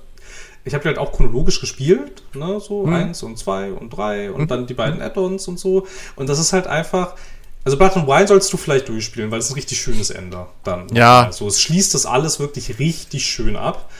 ich 0.64 0.74
hab 0.74 0.82
die 0.82 0.88
halt 0.88 0.98
auch 0.98 1.12
chronologisch 1.12 1.60
gespielt, 1.60 2.22
ne, 2.34 2.60
so 2.60 2.86
Mhm. 2.86 2.94
eins 2.94 3.22
und 3.22 3.38
zwei 3.38 3.72
und 3.72 3.90
drei 3.90 4.30
und 4.30 4.50
dann 4.50 4.66
die 4.66 4.74
beiden 4.74 5.02
Add-ons 5.02 5.48
und 5.48 5.58
so. 5.58 5.86
Und 6.16 6.28
das 6.28 6.38
ist 6.38 6.52
halt 6.52 6.66
einfach. 6.66 7.14
Also 7.64 7.76
Blood 7.76 7.96
and 7.96 8.06
Wine 8.06 8.26
sollst 8.26 8.50
du 8.52 8.56
vielleicht 8.56 8.88
durchspielen, 8.88 9.30
weil 9.30 9.40
es 9.40 9.50
ein 9.50 9.54
richtig 9.54 9.80
schönes 9.82 10.08
Ende 10.08 10.46
dann. 10.64 10.86
Ja. 10.94 11.24
Also 11.24 11.46
es 11.46 11.60
schließt 11.60 11.92
das 11.92 12.06
alles 12.06 12.40
wirklich 12.40 12.78
richtig 12.78 13.26
schön 13.26 13.54
ab. 13.56 13.90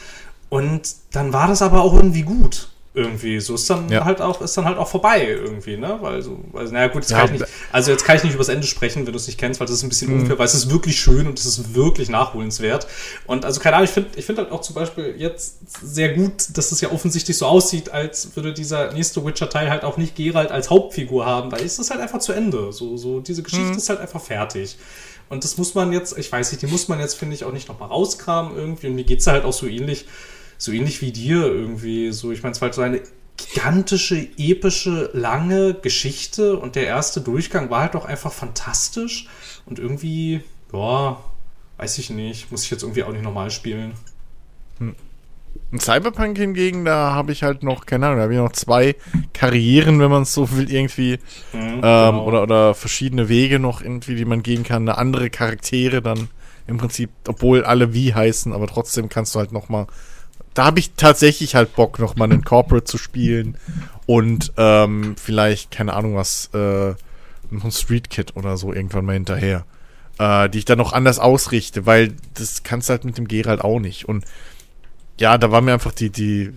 Und 0.49 0.83
dann 1.13 1.33
war 1.35 1.47
das 1.49 1.61
aber 1.61 1.83
auch 1.83 1.93
irgendwie 1.95 2.23
gut. 2.23 2.69
Irgendwie. 2.93 3.39
So 3.39 3.55
ist 3.55 3.71
dann 3.71 3.89
Ja. 3.89 4.05
halt 4.05 4.21
auch, 4.21 4.41
ist 4.41 4.57
dann 4.57 4.65
halt 4.65 4.77
auch 4.77 4.89
vorbei 4.89 5.25
irgendwie, 5.25 5.77
ne? 5.77 5.99
Weil 6.01 6.23
so, 6.23 6.41
also, 6.55 6.73
naja 6.73 6.89
gut, 6.89 7.03
jetzt 7.03 7.13
Ja, 7.13 7.19
kann 7.19 7.27
ich 7.35 7.41
nicht, 7.41 7.53
also 7.71 7.93
jetzt 7.93 8.05
kann 8.05 8.17
ich 8.17 8.25
nicht 8.25 8.35
übers 8.35 8.49
Ende 8.49 8.67
sprechen, 8.67 9.07
wenn 9.07 9.13
du 9.13 9.17
es 9.17 9.29
nicht 9.29 9.39
kennst, 9.39 9.61
weil 9.61 9.69
das 9.69 9.77
ist 9.77 9.85
ein 9.85 9.89
bisschen 9.91 10.13
unfair, 10.13 10.37
weil 10.41 10.47
es 10.47 10.55
ist 10.55 10.71
wirklich 10.73 10.99
schön 10.99 11.29
und 11.29 11.39
es 11.39 11.47
ist 11.47 11.73
wirklich 11.77 12.09
nachholenswert. 12.09 12.89
Und 13.29 13.45
also 13.45 13.61
keine 13.61 13.77
Ahnung, 13.77 13.85
ich 13.85 13.93
finde 13.93 14.11
ich 14.17 14.25
finde 14.25 14.43
halt 14.43 14.51
auch 14.51 14.61
zum 14.63 14.75
Beispiel 14.75 15.15
jetzt 15.17 15.59
sehr 15.85 16.15
gut, 16.15 16.33
dass 16.55 16.73
es 16.73 16.81
ja 16.81 16.91
offensichtlich 16.91 17.39
so 17.39 17.47
aussieht, 17.47 17.91
als 17.91 18.35
würde 18.35 18.53
dieser 18.53 18.93
nächste 18.93 19.25
Witcher-Teil 19.25 19.71
halt 19.71 19.85
auch 19.85 19.97
nicht 19.97 20.17
Geralt 20.17 20.51
als 20.51 20.69
Hauptfigur 20.69 21.25
haben, 21.25 21.53
weil 21.53 21.63
es 21.63 21.79
ist 21.79 21.91
halt 21.93 22.01
einfach 22.01 22.19
zu 22.19 22.33
Ende. 22.33 22.73
So, 22.73 22.97
so 22.97 23.21
diese 23.21 23.45
Geschichte 23.45 23.77
ist 23.77 23.89
halt 23.89 24.01
einfach 24.01 24.21
fertig. 24.21 24.77
Und 25.29 25.45
das 25.45 25.57
muss 25.59 25.77
man 25.77 25.93
jetzt, 25.93 26.19
ich 26.19 26.31
weiß 26.33 26.51
nicht, 26.51 26.63
die 26.63 26.67
muss 26.67 26.89
man 26.89 26.99
jetzt, 26.99 27.15
finde 27.15 27.37
ich, 27.37 27.45
auch 27.45 27.53
nicht 27.53 27.69
nochmal 27.69 27.89
rauskramen 27.89 28.57
irgendwie. 28.57 28.89
Und 28.89 28.97
mir 28.97 29.05
geht's 29.05 29.29
halt 29.29 29.45
auch 29.45 29.53
so 29.53 29.67
ähnlich, 29.69 30.07
so 30.61 30.73
ähnlich 30.73 31.01
wie 31.03 31.13
dir 31.13 31.47
irgendwie. 31.47 32.13
So, 32.13 32.33
ich 32.33 32.43
meine, 32.43 32.53
es 32.53 32.61
war 32.61 32.67
halt 32.67 32.75
so 32.75 32.83
eine 32.83 33.01
gigantische, 33.37 34.29
epische, 34.37 35.11
lange 35.15 35.75
Geschichte 35.75 36.57
und 36.59 36.77
der 36.77 36.87
erste 36.87 37.21
Durchgang 37.23 37.71
war 37.71 37.83
halt 37.83 37.95
doch 37.95 38.05
einfach 38.05 38.33
fantastisch 38.33 39.29
und 39.67 39.79
irgendwie, 39.79 40.43
ja, 40.73 41.19
weiß 41.79 41.99
ich 41.99 42.11
nicht, 42.11 42.51
muss 42.53 42.65
ich 42.65 42.71
jetzt 42.71 42.83
irgendwie 42.83 43.05
auch 43.05 43.13
nicht 43.13 43.23
normal 43.25 43.51
spielen. 43.51 43.95
In 45.73 45.79
Cyberpunk 45.79 46.37
hingegen, 46.37 46.85
da 46.85 47.13
habe 47.13 47.33
ich 47.33 47.43
halt 47.45 47.63
noch, 47.63 47.87
keine 47.87 48.07
Ahnung, 48.07 48.19
da 48.19 48.23
habe 48.25 48.35
ich 48.35 48.41
noch 48.41 48.53
zwei 48.53 48.97
Karrieren, 49.33 50.01
wenn 50.01 50.11
man 50.11 50.23
es 50.23 50.35
so 50.35 50.51
will, 50.53 50.71
irgendwie. 50.71 51.19
Mhm, 51.53 51.61
Ähm, 51.61 51.81
genau. 51.81 52.25
oder, 52.25 52.43
oder 52.43 52.75
verschiedene 52.75 53.29
Wege 53.29 53.59
noch 53.61 53.81
irgendwie, 53.81 54.17
die 54.17 54.25
man 54.25 54.43
gehen 54.43 54.65
kann. 54.65 54.83
Eine 54.89 54.99
andere 54.99 55.31
Charaktere 55.31 56.03
dann 56.03 56.29
im 56.67 56.79
Prinzip, 56.79 57.11
obwohl 57.29 57.65
alle 57.65 57.95
wie 57.95 58.15
heißen, 58.15 58.53
aber 58.53 58.67
trotzdem 58.67 59.09
kannst 59.09 59.35
du 59.35 59.39
halt 59.39 59.53
noch 59.53 59.69
mal. 59.69 59.87
Da 60.55 60.65
habe 60.65 60.81
ich 60.81 60.93
tatsächlich 60.95 61.55
halt 61.55 61.75
Bock, 61.75 61.99
noch 61.99 62.17
mal 62.17 62.25
einen 62.25 62.45
Corporate 62.45 62.85
zu 62.85 62.99
spielen 62.99 63.57
und 64.07 64.53
ähm, 64.57 65.15
vielleicht 65.17 65.71
keine 65.71 65.95
Ahnung 65.95 66.17
was, 66.17 66.51
äh, 66.55 66.95
noch 67.51 67.65
ein 67.65 67.73
Street 67.73 68.11
Kid 68.11 68.37
oder 68.37 68.57
so 68.57 68.73
irgendwann 68.73 69.05
mal 69.05 69.13
hinterher, 69.13 69.65
äh, 70.19 70.49
die 70.49 70.59
ich 70.59 70.65
dann 70.65 70.79
noch 70.79 70.93
anders 70.93 71.19
ausrichte, 71.19 71.87
weil 71.87 72.15
das 72.35 72.63
kannst 72.63 72.89
du 72.89 72.93
halt 72.93 73.05
mit 73.05 73.19
dem 73.19 73.29
Geralt 73.29 73.61
auch 73.61 73.79
nicht 73.79 74.09
und 74.09 74.25
ja, 75.21 75.37
da 75.39 75.53
war 75.53 75.61
mir 75.61 75.75
einfach 75.75 75.93
die, 75.93 76.11
die. 76.11 76.53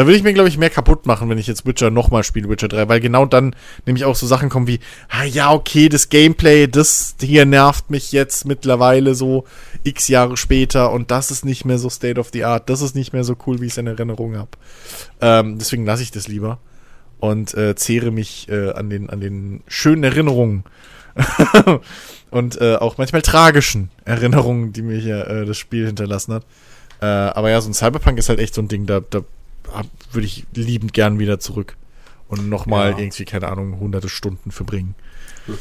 Da 0.00 0.06
will 0.06 0.14
ich 0.14 0.22
mir, 0.22 0.32
glaube 0.32 0.48
ich, 0.48 0.56
mehr 0.56 0.70
kaputt 0.70 1.04
machen, 1.04 1.28
wenn 1.28 1.36
ich 1.36 1.46
jetzt 1.46 1.66
Witcher 1.66 1.90
nochmal 1.90 2.24
spiele, 2.24 2.48
Witcher 2.48 2.68
3, 2.68 2.88
weil 2.88 3.00
genau 3.00 3.26
dann 3.26 3.54
nämlich 3.84 4.06
auch 4.06 4.16
so 4.16 4.26
Sachen 4.26 4.48
kommen 4.48 4.66
wie, 4.66 4.80
ah 5.10 5.24
ja, 5.24 5.52
okay, 5.52 5.90
das 5.90 6.08
Gameplay, 6.08 6.66
das 6.66 7.16
hier 7.20 7.44
nervt 7.44 7.90
mich 7.90 8.10
jetzt 8.10 8.46
mittlerweile 8.46 9.14
so 9.14 9.44
x 9.84 10.08
Jahre 10.08 10.38
später 10.38 10.90
und 10.90 11.10
das 11.10 11.30
ist 11.30 11.44
nicht 11.44 11.66
mehr 11.66 11.76
so 11.76 11.90
State 11.90 12.18
of 12.18 12.30
the 12.32 12.44
Art, 12.44 12.70
das 12.70 12.80
ist 12.80 12.94
nicht 12.94 13.12
mehr 13.12 13.24
so 13.24 13.36
cool, 13.46 13.60
wie 13.60 13.66
ich 13.66 13.72
es 13.72 13.76
in 13.76 13.88
Erinnerung 13.88 14.38
habe. 14.38 14.48
Ähm, 15.20 15.58
deswegen 15.58 15.84
lasse 15.84 16.02
ich 16.02 16.10
das 16.10 16.28
lieber 16.28 16.60
und 17.18 17.52
äh, 17.52 17.74
zehre 17.74 18.10
mich 18.10 18.48
äh, 18.48 18.70
an, 18.70 18.88
den, 18.88 19.10
an 19.10 19.20
den 19.20 19.62
schönen 19.68 20.02
Erinnerungen 20.02 20.64
und 22.30 22.58
äh, 22.58 22.76
auch 22.76 22.96
manchmal 22.96 23.20
tragischen 23.20 23.90
Erinnerungen, 24.06 24.72
die 24.72 24.80
mir 24.80 24.96
hier 24.96 25.26
äh, 25.26 25.44
das 25.44 25.58
Spiel 25.58 25.84
hinterlassen 25.84 26.32
hat. 26.32 26.46
Äh, 27.02 27.04
aber 27.04 27.50
ja, 27.50 27.60
so 27.60 27.68
ein 27.68 27.74
Cyberpunk 27.74 28.18
ist 28.18 28.30
halt 28.30 28.38
echt 28.38 28.54
so 28.54 28.62
ein 28.62 28.68
Ding, 28.68 28.86
da, 28.86 29.00
da 29.00 29.20
würde 30.12 30.26
ich 30.26 30.44
liebend 30.54 30.92
gern 30.92 31.18
wieder 31.18 31.38
zurück 31.40 31.76
und 32.28 32.48
nochmal 32.48 32.92
Ja. 32.92 32.98
irgendwie, 32.98 33.24
keine 33.24 33.48
Ahnung, 33.48 33.78
hunderte 33.80 34.08
Stunden 34.08 34.50
verbringen. 34.50 34.94
Du, 35.46 35.54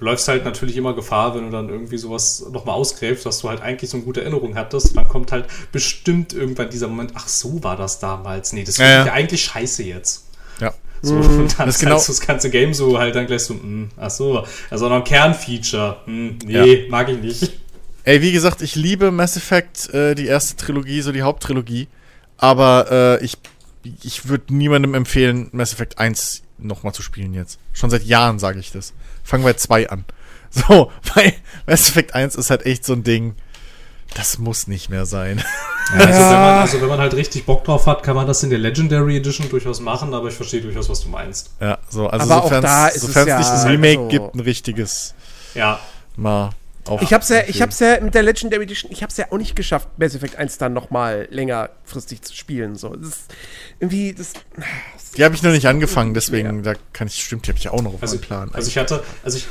läufst 0.00 0.28
halt 0.28 0.44
natürlich 0.44 0.76
immer 0.76 0.94
Gefahr, 0.94 1.34
wenn 1.34 1.44
du 1.44 1.50
dann 1.50 1.68
irgendwie 1.70 1.96
sowas 1.96 2.44
nochmal 2.52 2.74
ausgräbst, 2.74 3.24
dass 3.24 3.38
du 3.40 3.48
halt 3.48 3.62
eigentlich 3.62 3.90
so 3.90 3.96
eine 3.96 4.04
gute 4.04 4.20
Erinnerung 4.20 4.54
hattest. 4.54 4.94
Dann 4.96 5.08
kommt 5.08 5.32
halt 5.32 5.46
bestimmt 5.72 6.34
irgendwann 6.34 6.68
dieser 6.68 6.88
Moment, 6.88 7.12
ach 7.14 7.26
so 7.28 7.62
war 7.64 7.76
das 7.76 7.98
damals. 7.98 8.52
Nee, 8.52 8.64
das 8.64 8.76
Ja, 8.76 8.84
finde 8.84 8.94
ja. 8.96 9.00
ich 9.02 9.06
ja 9.06 9.12
eigentlich 9.14 9.44
scheiße 9.44 9.82
jetzt. 9.84 10.26
Ja. 10.60 10.74
So, 11.02 11.14
und 11.14 11.58
dann 11.58 11.66
Das 11.66 11.76
ist 11.76 11.80
genau- 11.80 11.96
das 11.96 12.20
ganze 12.20 12.50
Game 12.50 12.74
so 12.74 12.98
halt 12.98 13.14
dann 13.14 13.26
gleich 13.26 13.42
so, 13.44 13.54
mh, 13.54 13.88
ach 13.96 14.10
so, 14.10 14.44
also 14.70 14.88
noch 14.88 14.96
ein 14.96 15.04
Kernfeature. 15.04 15.96
Hm, 16.04 16.38
nee, 16.44 16.86
mag 16.90 17.08
ich 17.08 17.18
nicht. 17.18 17.52
Ey, 18.04 18.20
wie 18.22 18.32
gesagt, 18.32 18.60
ich 18.62 18.74
liebe 18.76 19.10
Mass 19.10 19.36
Effect, 19.36 19.92
äh, 19.94 20.14
die 20.14 20.26
erste 20.26 20.56
Trilogie, 20.56 21.00
so 21.00 21.10
die 21.10 21.22
Haupttrilogie. 21.22 21.88
Aber 22.38 22.86
äh, 23.20 23.24
ich, 23.24 23.38
ich 24.02 24.28
würde 24.28 24.54
niemandem 24.54 24.94
empfehlen, 24.94 25.48
Mass 25.52 25.72
Effect 25.72 25.98
1 25.98 26.42
nochmal 26.58 26.92
zu 26.94 27.02
spielen 27.02 27.34
jetzt. 27.34 27.58
Schon 27.72 27.90
seit 27.90 28.02
Jahren 28.04 28.38
sage 28.38 28.58
ich 28.58 28.72
das. 28.72 28.92
Fangen 29.24 29.44
wir 29.44 29.56
2 29.56 29.90
an. 29.90 30.04
So, 30.50 30.90
weil 31.14 31.34
Mass 31.66 31.88
Effect 31.90 32.14
1 32.14 32.36
ist 32.36 32.48
halt 32.50 32.64
echt 32.64 32.84
so 32.84 32.94
ein 32.94 33.02
Ding, 33.02 33.34
das 34.14 34.38
muss 34.38 34.68
nicht 34.68 34.88
mehr 34.88 35.04
sein. 35.04 35.44
Also, 35.92 36.06
wenn 36.06 36.30
man, 36.30 36.54
also 36.60 36.80
wenn 36.80 36.88
man 36.88 36.98
halt 37.00 37.12
richtig 37.14 37.44
Bock 37.44 37.64
drauf 37.64 37.86
hat, 37.86 38.02
kann 38.02 38.14
man 38.16 38.26
das 38.26 38.42
in 38.42 38.48
der 38.48 38.58
Legendary 38.60 39.16
Edition 39.18 39.50
durchaus 39.50 39.80
machen, 39.80 40.14
aber 40.14 40.28
ich 40.28 40.34
verstehe 40.34 40.62
durchaus, 40.62 40.88
was 40.88 41.02
du 41.02 41.08
meinst. 41.10 41.50
ja, 41.60 41.76
so, 41.90 42.06
also 42.06 42.26
sofern 42.26 42.62
da 42.62 42.88
es 42.88 42.94
ist 42.96 43.02
es 43.02 43.06
sofern's 43.08 43.28
ja 43.28 43.38
nicht 43.38 43.50
ein 43.50 43.66
Remake 43.66 44.02
so- 44.04 44.08
gibt, 44.08 44.34
ein 44.34 44.40
richtiges 44.40 45.14
Ja, 45.54 45.78
mal 46.16 46.50
auf. 46.88 47.02
Ich 47.02 47.12
hab's 47.12 47.28
ja, 47.28 47.42
ich 47.46 47.60
hab's 47.62 47.78
ja 47.80 48.00
mit 48.00 48.14
der 48.14 48.22
Legendary 48.22 48.64
Edition, 48.64 48.90
ich 48.92 49.02
hab's 49.02 49.16
ja 49.16 49.26
auch 49.30 49.38
nicht 49.38 49.56
geschafft, 49.56 49.88
Mass 49.98 50.14
Effect 50.14 50.36
1 50.36 50.58
dann 50.58 50.72
noch 50.72 50.90
mal 50.90 51.26
längerfristig 51.30 52.22
zu 52.22 52.34
spielen. 52.34 52.76
So, 52.76 52.94
das 52.94 53.08
ist 53.08 53.20
irgendwie, 53.80 54.12
das, 54.14 54.32
Die 55.16 55.24
habe 55.24 55.34
ich 55.34 55.42
noch 55.42 55.52
nicht 55.52 55.66
angefangen, 55.66 56.14
deswegen, 56.14 56.62
da 56.62 56.74
kann 56.92 57.06
ich, 57.08 57.22
stimmt, 57.22 57.46
die 57.46 57.50
habe 57.50 57.58
ich 57.58 57.68
auch 57.68 57.82
noch 57.82 57.94
auf 57.94 58.02
Also, 58.02 58.16
meinem 58.16 58.22
Plan. 58.22 58.50
also 58.52 58.68
ich 58.68 58.78
hatte, 58.78 59.02
also 59.22 59.38
ich, 59.38 59.46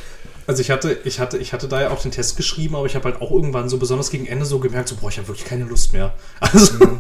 also 0.47 0.61
ich 0.61 0.69
hatte, 0.69 0.99
ich 1.05 1.19
hatte, 1.19 1.39
ich 1.39 1.53
hatte 1.53 1.67
da 1.67 1.81
ja 1.81 1.89
auch 1.89 2.01
den 2.03 2.11
Test 2.11 2.37
geschrieben, 2.37 2.75
aber 2.75 2.85
ich 2.85 2.93
habe 2.95 3.05
halt 3.05 3.19
auch 3.19 3.31
irgendwann 3.31 3.67
so 3.67 3.79
besonders 3.79 4.11
gegen 4.11 4.27
Ende 4.27 4.45
so 4.45 4.59
gemerkt, 4.59 4.89
so 4.89 4.95
boah, 4.95 5.09
ich 5.09 5.17
habe 5.17 5.27
wirklich 5.27 5.45
keine 5.47 5.63
Lust 5.63 5.91
mehr. 5.93 6.13
Also, 6.39 6.99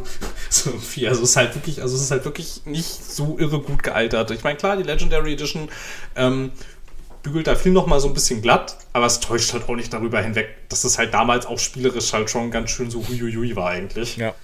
so 0.49 0.71
viel, 0.79 1.07
also 1.07 1.21
es 1.21 1.29
ist 1.31 1.35
halt 1.35 1.53
wirklich, 1.53 1.81
also 1.81 1.95
es 1.95 2.01
ist 2.01 2.11
halt 2.11 2.25
wirklich 2.25 2.61
nicht 2.65 2.87
so 2.87 3.37
irre 3.37 3.59
gut 3.61 3.83
gealtert. 3.83 4.31
Ich 4.31 4.43
meine, 4.43 4.57
klar, 4.57 4.77
die 4.77 4.83
Legendary 4.83 5.33
Edition 5.33 5.69
ähm, 6.15 6.51
bügelt 7.25 7.47
da 7.47 7.55
viel 7.55 7.71
noch 7.71 7.87
mal 7.87 7.99
so 7.99 8.07
ein 8.07 8.13
bisschen 8.13 8.43
glatt, 8.43 8.77
aber 8.93 9.07
es 9.07 9.19
täuscht 9.19 9.51
halt 9.51 9.67
auch 9.67 9.75
nicht 9.75 9.91
darüber 9.91 10.21
hinweg, 10.21 10.69
dass 10.69 10.83
es 10.83 10.99
halt 10.99 11.11
damals 11.11 11.47
auch 11.47 11.57
spielerisch 11.57 12.13
halt 12.13 12.29
schon 12.29 12.51
ganz 12.51 12.69
schön 12.69 12.91
so 12.91 13.05
huiuiui 13.07 13.55
war 13.55 13.71
eigentlich. 13.71 14.15
Ja. 14.17 14.35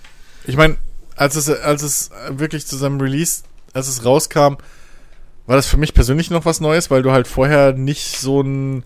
Ich 0.46 0.58
meine, 0.58 0.78
als 1.16 1.36
es, 1.36 1.48
als 1.48 1.84
es 1.84 2.10
wirklich 2.30 2.66
zu 2.66 2.76
seinem 2.76 3.00
Release, 3.00 3.44
als 3.74 3.88
es 3.88 4.04
rauskam, 4.04 4.56
war 5.46 5.56
das 5.56 5.68
für 5.68 5.78
mich 5.78 5.94
persönlich 5.94 6.32
noch 6.32 6.46
was 6.46 6.60
Neues, 6.60 6.90
weil 6.90 7.04
du 7.04 7.12
halt 7.12 7.28
vorher 7.28 7.74
nicht 7.74 8.20
so 8.20 8.42
ein 8.42 8.84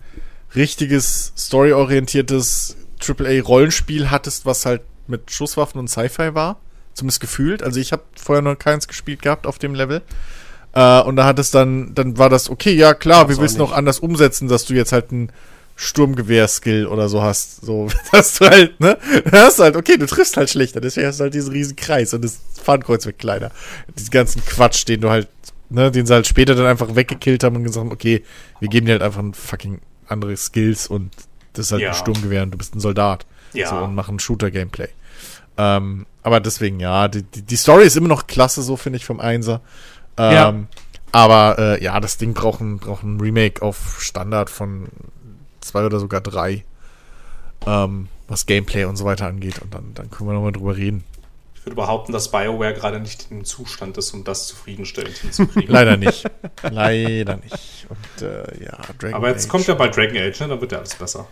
richtiges, 0.54 1.32
storyorientiertes 1.36 2.76
AAA-Rollenspiel 3.00 4.10
hattest, 4.10 4.44
was 4.44 4.66
halt 4.66 4.82
mit 5.06 5.30
Schusswaffen 5.30 5.78
und 5.78 5.88
Sci-Fi 5.88 6.34
war. 6.34 6.60
Zumindest 6.92 7.20
gefühlt. 7.20 7.62
Also 7.62 7.80
ich 7.80 7.92
habe 7.92 8.02
vorher 8.14 8.42
noch 8.42 8.58
keins 8.58 8.88
gespielt 8.88 9.22
gehabt 9.22 9.46
auf 9.46 9.58
dem 9.58 9.74
Level. 9.74 10.02
Äh, 10.76 11.00
und 11.00 11.16
da 11.16 11.24
hat 11.24 11.38
es 11.38 11.50
dann, 11.50 11.94
dann 11.94 12.18
war 12.18 12.28
das, 12.28 12.50
okay, 12.50 12.72
ja 12.72 12.92
klar, 12.92 13.30
wir 13.30 13.36
auch 13.36 13.40
willst 13.40 13.56
noch 13.56 13.72
anders 13.72 13.98
umsetzen, 13.98 14.46
dass 14.46 14.66
du 14.66 14.74
jetzt 14.74 14.92
halt 14.92 15.10
ein 15.10 15.32
Sturmgewehr-Skill 15.76 16.86
oder 16.86 17.08
so 17.08 17.22
hast. 17.22 17.64
So, 17.64 17.88
dass 18.12 18.38
du 18.38 18.46
halt, 18.46 18.78
ne? 18.78 18.98
Hast 19.32 19.58
du 19.58 19.62
halt, 19.64 19.76
okay, 19.76 19.96
du 19.96 20.06
triffst 20.06 20.36
halt 20.36 20.50
schlechter, 20.50 20.80
deswegen 20.82 21.06
hast 21.06 21.18
du 21.18 21.24
halt 21.24 21.34
diesen 21.34 21.52
riesen 21.52 21.76
Kreis 21.76 22.12
und 22.12 22.22
das 22.22 22.38
Fahnenkreuz 22.62 23.06
wird 23.06 23.18
kleiner. 23.18 23.50
Diesen 23.96 24.10
ganzen 24.10 24.44
Quatsch, 24.44 24.86
den 24.86 25.00
du 25.00 25.08
halt, 25.08 25.28
ne, 25.70 25.90
den 25.90 26.04
sie 26.04 26.12
halt 26.12 26.26
später 26.26 26.54
dann 26.54 26.66
einfach 26.66 26.94
weggekillt 26.94 27.42
haben 27.42 27.56
und 27.56 27.64
gesagt 27.64 27.84
haben, 27.86 27.92
okay, 27.92 28.22
wir 28.60 28.68
geben 28.68 28.84
dir 28.84 28.92
halt 28.92 29.02
einfach 29.02 29.20
ein 29.20 29.32
fucking 29.32 29.80
andere 30.08 30.36
Skills 30.36 30.88
und 30.88 31.10
das 31.54 31.66
ist 31.66 31.72
halt 31.72 31.82
Ja. 31.82 31.88
ein 31.90 31.94
Sturmgewehr 31.94 32.42
und 32.42 32.50
du 32.50 32.58
bist 32.58 32.74
ein 32.74 32.80
Soldat. 32.80 33.24
Ja. 33.54 33.70
So, 33.70 33.76
und 33.76 33.94
machen 33.94 34.18
Shooter-Gameplay. 34.18 34.88
Ähm, 35.56 36.04
aber 36.22 36.40
deswegen, 36.40 36.80
ja, 36.80 37.08
die, 37.08 37.22
die, 37.22 37.40
die 37.42 37.56
Story 37.56 37.86
ist 37.86 37.96
immer 37.96 38.08
noch 38.08 38.26
klasse, 38.26 38.60
so 38.62 38.76
finde 38.76 38.98
ich, 38.98 39.06
vom 39.06 39.20
Einser. 39.20 39.62
Ähm, 40.18 40.32
Ja. 40.32 40.54
Aber 41.12 41.56
äh, 41.58 41.82
ja, 41.82 41.98
das 42.00 42.18
Ding 42.18 42.34
braucht 42.34 42.60
ein, 42.60 42.78
braucht 42.78 43.02
ein 43.02 43.18
Remake 43.20 43.62
auf 43.62 43.96
Standard 44.00 44.50
von 44.50 44.88
zwei 45.60 45.84
oder 45.86 45.98
sogar 45.98 46.20
drei. 46.20 46.64
Ähm, 47.66 48.08
was 48.28 48.44
Gameplay 48.46 48.84
und 48.84 48.96
so 48.96 49.04
weiter 49.04 49.26
angeht. 49.26 49.60
Und 49.62 49.72
dann, 49.74 49.94
dann 49.94 50.10
können 50.10 50.28
wir 50.28 50.34
nochmal 50.34 50.52
drüber 50.52 50.76
reden. 50.76 51.04
Ich 51.54 51.64
würde 51.64 51.76
behaupten, 51.76 52.12
dass 52.12 52.30
BioWare 52.30 52.74
gerade 52.74 53.00
nicht 53.00 53.28
im 53.30 53.44
Zustand 53.44 53.96
ist, 53.98 54.12
um 54.14 54.24
das 54.24 54.46
zufriedenstellend 54.48 55.16
hinzukriegen. 55.16 55.68
Leider 55.72 55.96
nicht. 55.96 56.24
Leider 56.62 57.36
nicht. 57.36 57.86
Und 57.88 58.22
äh, 58.26 58.64
ja, 58.64 58.78
Dragon 58.98 59.14
Aber 59.14 59.28
jetzt 59.30 59.44
Age. 59.46 59.50
kommt 59.50 59.66
ja 59.68 59.74
bald 59.74 59.96
Dragon 59.96 60.16
Age, 60.16 60.40
ne? 60.40 60.48
Dann 60.48 60.60
wird 60.60 60.72
ja 60.72 60.78
alles 60.78 60.94
besser. 60.96 61.26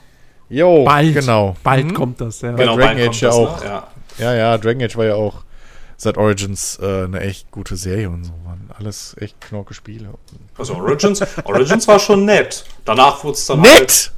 Jo, 0.48 0.84
Bald. 0.84 1.14
genau. 1.14 1.56
Bald 1.62 1.86
Mhm. 1.86 1.94
kommt 1.94 2.20
das, 2.20 2.40
ja. 2.40 2.52
Genau. 2.52 2.76
Dragon 2.76 3.00
Age 3.08 3.20
ja 3.22 3.30
auch. 3.30 3.62
Ja. 3.64 3.88
Ja, 4.18 4.34
ja, 4.34 4.58
Dragon 4.58 4.82
Age 4.82 4.96
war 4.96 5.04
ja 5.04 5.14
auch 5.14 5.42
seit 5.96 6.16
Origins 6.16 6.78
äh, 6.82 7.04
eine 7.04 7.20
echt 7.20 7.50
gute 7.50 7.76
Serie 7.76 8.08
und 8.08 8.24
so. 8.24 8.32
Alles 8.78 9.14
echt 9.20 9.40
knorke 9.40 9.72
Spiele. 9.74 10.08
Also 10.58 10.74
Origins, 10.74 11.22
Origins 11.44 11.86
war 11.88 11.98
schon 11.98 12.24
nett. 12.24 12.64
Danach 12.84 13.22
wurde 13.24 13.38
es 13.38 13.46
dann 13.46 13.60
Nett! 13.60 13.70
Halt, 13.78 14.12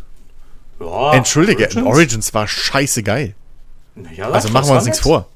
ja, 0.80 1.12
Entschuldige, 1.14 1.64
Origins? 1.64 1.86
Origins, 1.86 2.34
war 2.34 2.48
scheiße 2.48 3.02
geil. 3.02 3.34
Ja, 4.14 4.30
Also 4.30 4.48
machen 4.50 4.68
wir 4.68 4.74
uns 4.74 4.84
nichts 4.84 5.00
vor. 5.00 5.28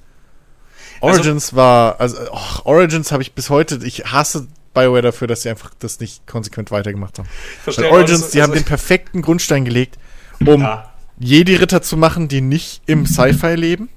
Origins 1.01 1.55
war, 1.55 1.99
also 1.99 2.17
och, 2.31 2.67
Origins 2.67 3.11
habe 3.11 3.23
ich 3.23 3.33
bis 3.33 3.49
heute, 3.49 3.81
ich 3.85 4.05
hasse 4.13 4.49
BioWare 4.75 5.01
dafür, 5.03 5.27
dass 5.29 5.43
sie 5.43 5.49
einfach 5.51 5.71
das 5.79 5.99
nicht 5.99 6.27
konsequent 6.27 6.71
weitergemacht 6.71 7.19
haben. 7.19 7.29
Verstehe 7.63 7.87
Weil 7.87 7.93
Origins, 7.93 8.21
das- 8.21 8.31
die 8.33 8.43
haben 8.43 8.51
also 8.51 8.63
den 8.63 8.67
perfekten 8.67 9.23
Grundstein 9.23 9.65
gelegt, 9.65 9.99
um 10.47 10.61
Ja. 10.63 10.93
Jedi-Ritter 11.19 11.81
zu 11.83 11.97
machen, 11.97 12.29
die 12.29 12.41
nicht 12.43 12.83
im 12.87 13.07
Sci-Fi 13.07 13.55
leben. 13.55 13.89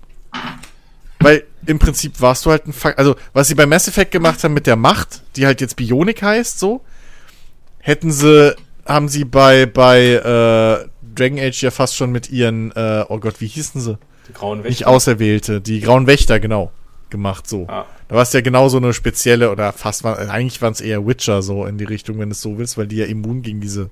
Weil 1.19 1.43
im 1.65 1.79
Prinzip 1.79 2.21
warst 2.21 2.45
du 2.45 2.51
halt 2.51 2.67
ein 2.67 2.73
Fuck. 2.73 2.97
Also, 2.97 3.15
was 3.33 3.47
sie 3.47 3.55
bei 3.55 3.65
Mass 3.65 3.87
Effect 3.87 4.11
gemacht 4.11 4.43
haben 4.43 4.53
mit 4.53 4.67
der 4.67 4.75
Macht, 4.75 5.21
die 5.35 5.45
halt 5.45 5.61
jetzt 5.61 5.75
Bionik 5.75 6.21
heißt, 6.21 6.59
so, 6.59 6.81
hätten 7.79 8.11
sie, 8.11 8.55
haben 8.85 9.07
sie 9.09 9.25
bei, 9.25 9.65
bei 9.65 10.01
äh, 10.01 10.87
Dragon 11.15 11.39
Age 11.39 11.61
ja 11.61 11.71
fast 11.71 11.95
schon 11.95 12.11
mit 12.11 12.29
ihren, 12.29 12.71
äh, 12.71 13.05
oh 13.07 13.19
Gott, 13.19 13.39
wie 13.39 13.47
hießen 13.47 13.81
sie? 13.81 13.97
Die 14.27 14.33
grauen 14.33 14.59
Nicht 14.59 14.81
Wächter. 14.81 14.87
Auserwählte, 14.89 15.61
die 15.61 15.81
Grauen 15.81 16.07
Wächter, 16.07 16.39
genau, 16.39 16.71
gemacht, 17.09 17.47
so. 17.47 17.67
Ah. 17.67 17.85
Da 18.07 18.15
war 18.15 18.23
es 18.23 18.33
ja 18.33 18.41
genau 18.41 18.69
so 18.69 18.77
eine 18.77 18.93
spezielle, 18.93 19.51
oder 19.51 19.73
fast, 19.73 20.03
war, 20.03 20.17
eigentlich 20.17 20.61
waren 20.61 20.73
es 20.73 20.81
eher 20.81 21.05
Witcher 21.05 21.41
so 21.41 21.65
in 21.65 21.77
die 21.77 21.83
Richtung, 21.83 22.19
wenn 22.19 22.29
du 22.29 22.33
es 22.33 22.41
so 22.41 22.57
willst, 22.57 22.77
weil 22.77 22.87
die 22.87 22.97
ja 22.97 23.05
immun 23.05 23.41
gegen 23.41 23.59
diese 23.61 23.89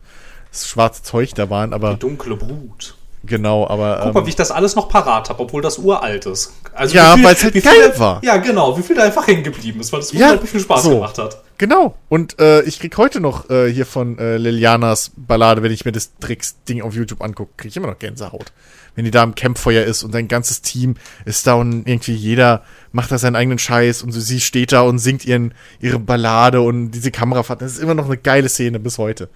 schwarze 0.51 1.03
Zeug 1.03 1.33
da 1.35 1.49
waren, 1.49 1.73
aber 1.73 1.93
Die 1.93 1.99
dunkle 1.99 2.35
Brut. 2.35 2.95
Genau, 3.23 3.67
aber. 3.67 3.99
Guck 4.03 4.13
mal, 4.13 4.25
wie 4.25 4.29
ich 4.29 4.35
das 4.35 4.51
alles 4.51 4.75
noch 4.75 4.89
parat 4.89 5.29
habe, 5.29 5.41
obwohl 5.41 5.61
das 5.61 5.77
uralt 5.77 6.25
ist. 6.25 6.53
Also 6.73 6.95
Ja, 6.95 7.13
wie 7.13 7.17
viel- 7.19 7.25
weil's 7.27 7.43
halt 7.43 7.53
viel 7.53 7.61
geil 7.61 7.91
da- 7.93 7.99
war. 7.99 8.23
Ja, 8.23 8.37
genau, 8.37 8.77
wie 8.77 8.81
viel 8.83 8.95
da 8.95 9.03
einfach 9.03 9.27
hängen 9.27 9.43
geblieben 9.43 9.79
ist, 9.79 9.91
weil 9.93 9.99
das 9.99 10.11
Ja, 10.13 10.27
unglaublich 10.27 10.51
viel 10.51 10.59
Spaß 10.61 10.83
so. 10.83 10.89
gemacht 10.95 11.17
hat. 11.17 11.41
Genau. 11.57 11.95
Und 12.09 12.39
äh, 12.39 12.61
ich 12.63 12.79
krieg 12.79 12.97
heute 12.97 13.19
noch 13.19 13.49
äh, 13.51 13.71
hier 13.71 13.85
von 13.85 14.17
äh, 14.17 14.37
Lilianas 14.37 15.11
Ballade, 15.15 15.61
wenn 15.61 15.71
ich 15.71 15.85
mir 15.85 15.91
das 15.91 16.11
Tricks-Ding 16.19 16.81
auf 16.81 16.95
YouTube 16.95 17.21
angucke, 17.21 17.51
krieg 17.57 17.69
ich 17.69 17.77
immer 17.77 17.87
noch 17.87 17.99
Gänsehaut. 17.99 18.51
Wenn 18.95 19.05
die 19.05 19.11
da 19.11 19.23
im 19.23 19.35
Campfeuer 19.35 19.83
ist 19.85 20.03
und 20.03 20.13
dein 20.13 20.27
ganzes 20.27 20.61
Team 20.61 20.95
ist 21.23 21.47
da 21.47 21.53
und 21.53 21.87
irgendwie 21.87 22.13
jeder 22.13 22.63
macht 22.91 23.09
da 23.11 23.17
seinen 23.17 23.37
eigenen 23.37 23.57
Scheiß 23.59 24.01
und 24.03 24.11
so, 24.11 24.19
sie 24.19 24.41
steht 24.41 24.73
da 24.73 24.81
und 24.81 24.97
singt 24.99 25.23
ihren, 25.23 25.53
ihre 25.79 25.97
Ballade 25.99 26.59
und 26.61 26.91
diese 26.91 27.09
Kamerafahrt. 27.11 27.61
Das 27.61 27.71
ist 27.73 27.79
immer 27.79 27.93
noch 27.93 28.05
eine 28.07 28.17
geile 28.17 28.49
Szene 28.49 28.79
bis 28.79 28.97
heute. 28.97 29.29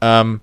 Ähm, 0.00 0.40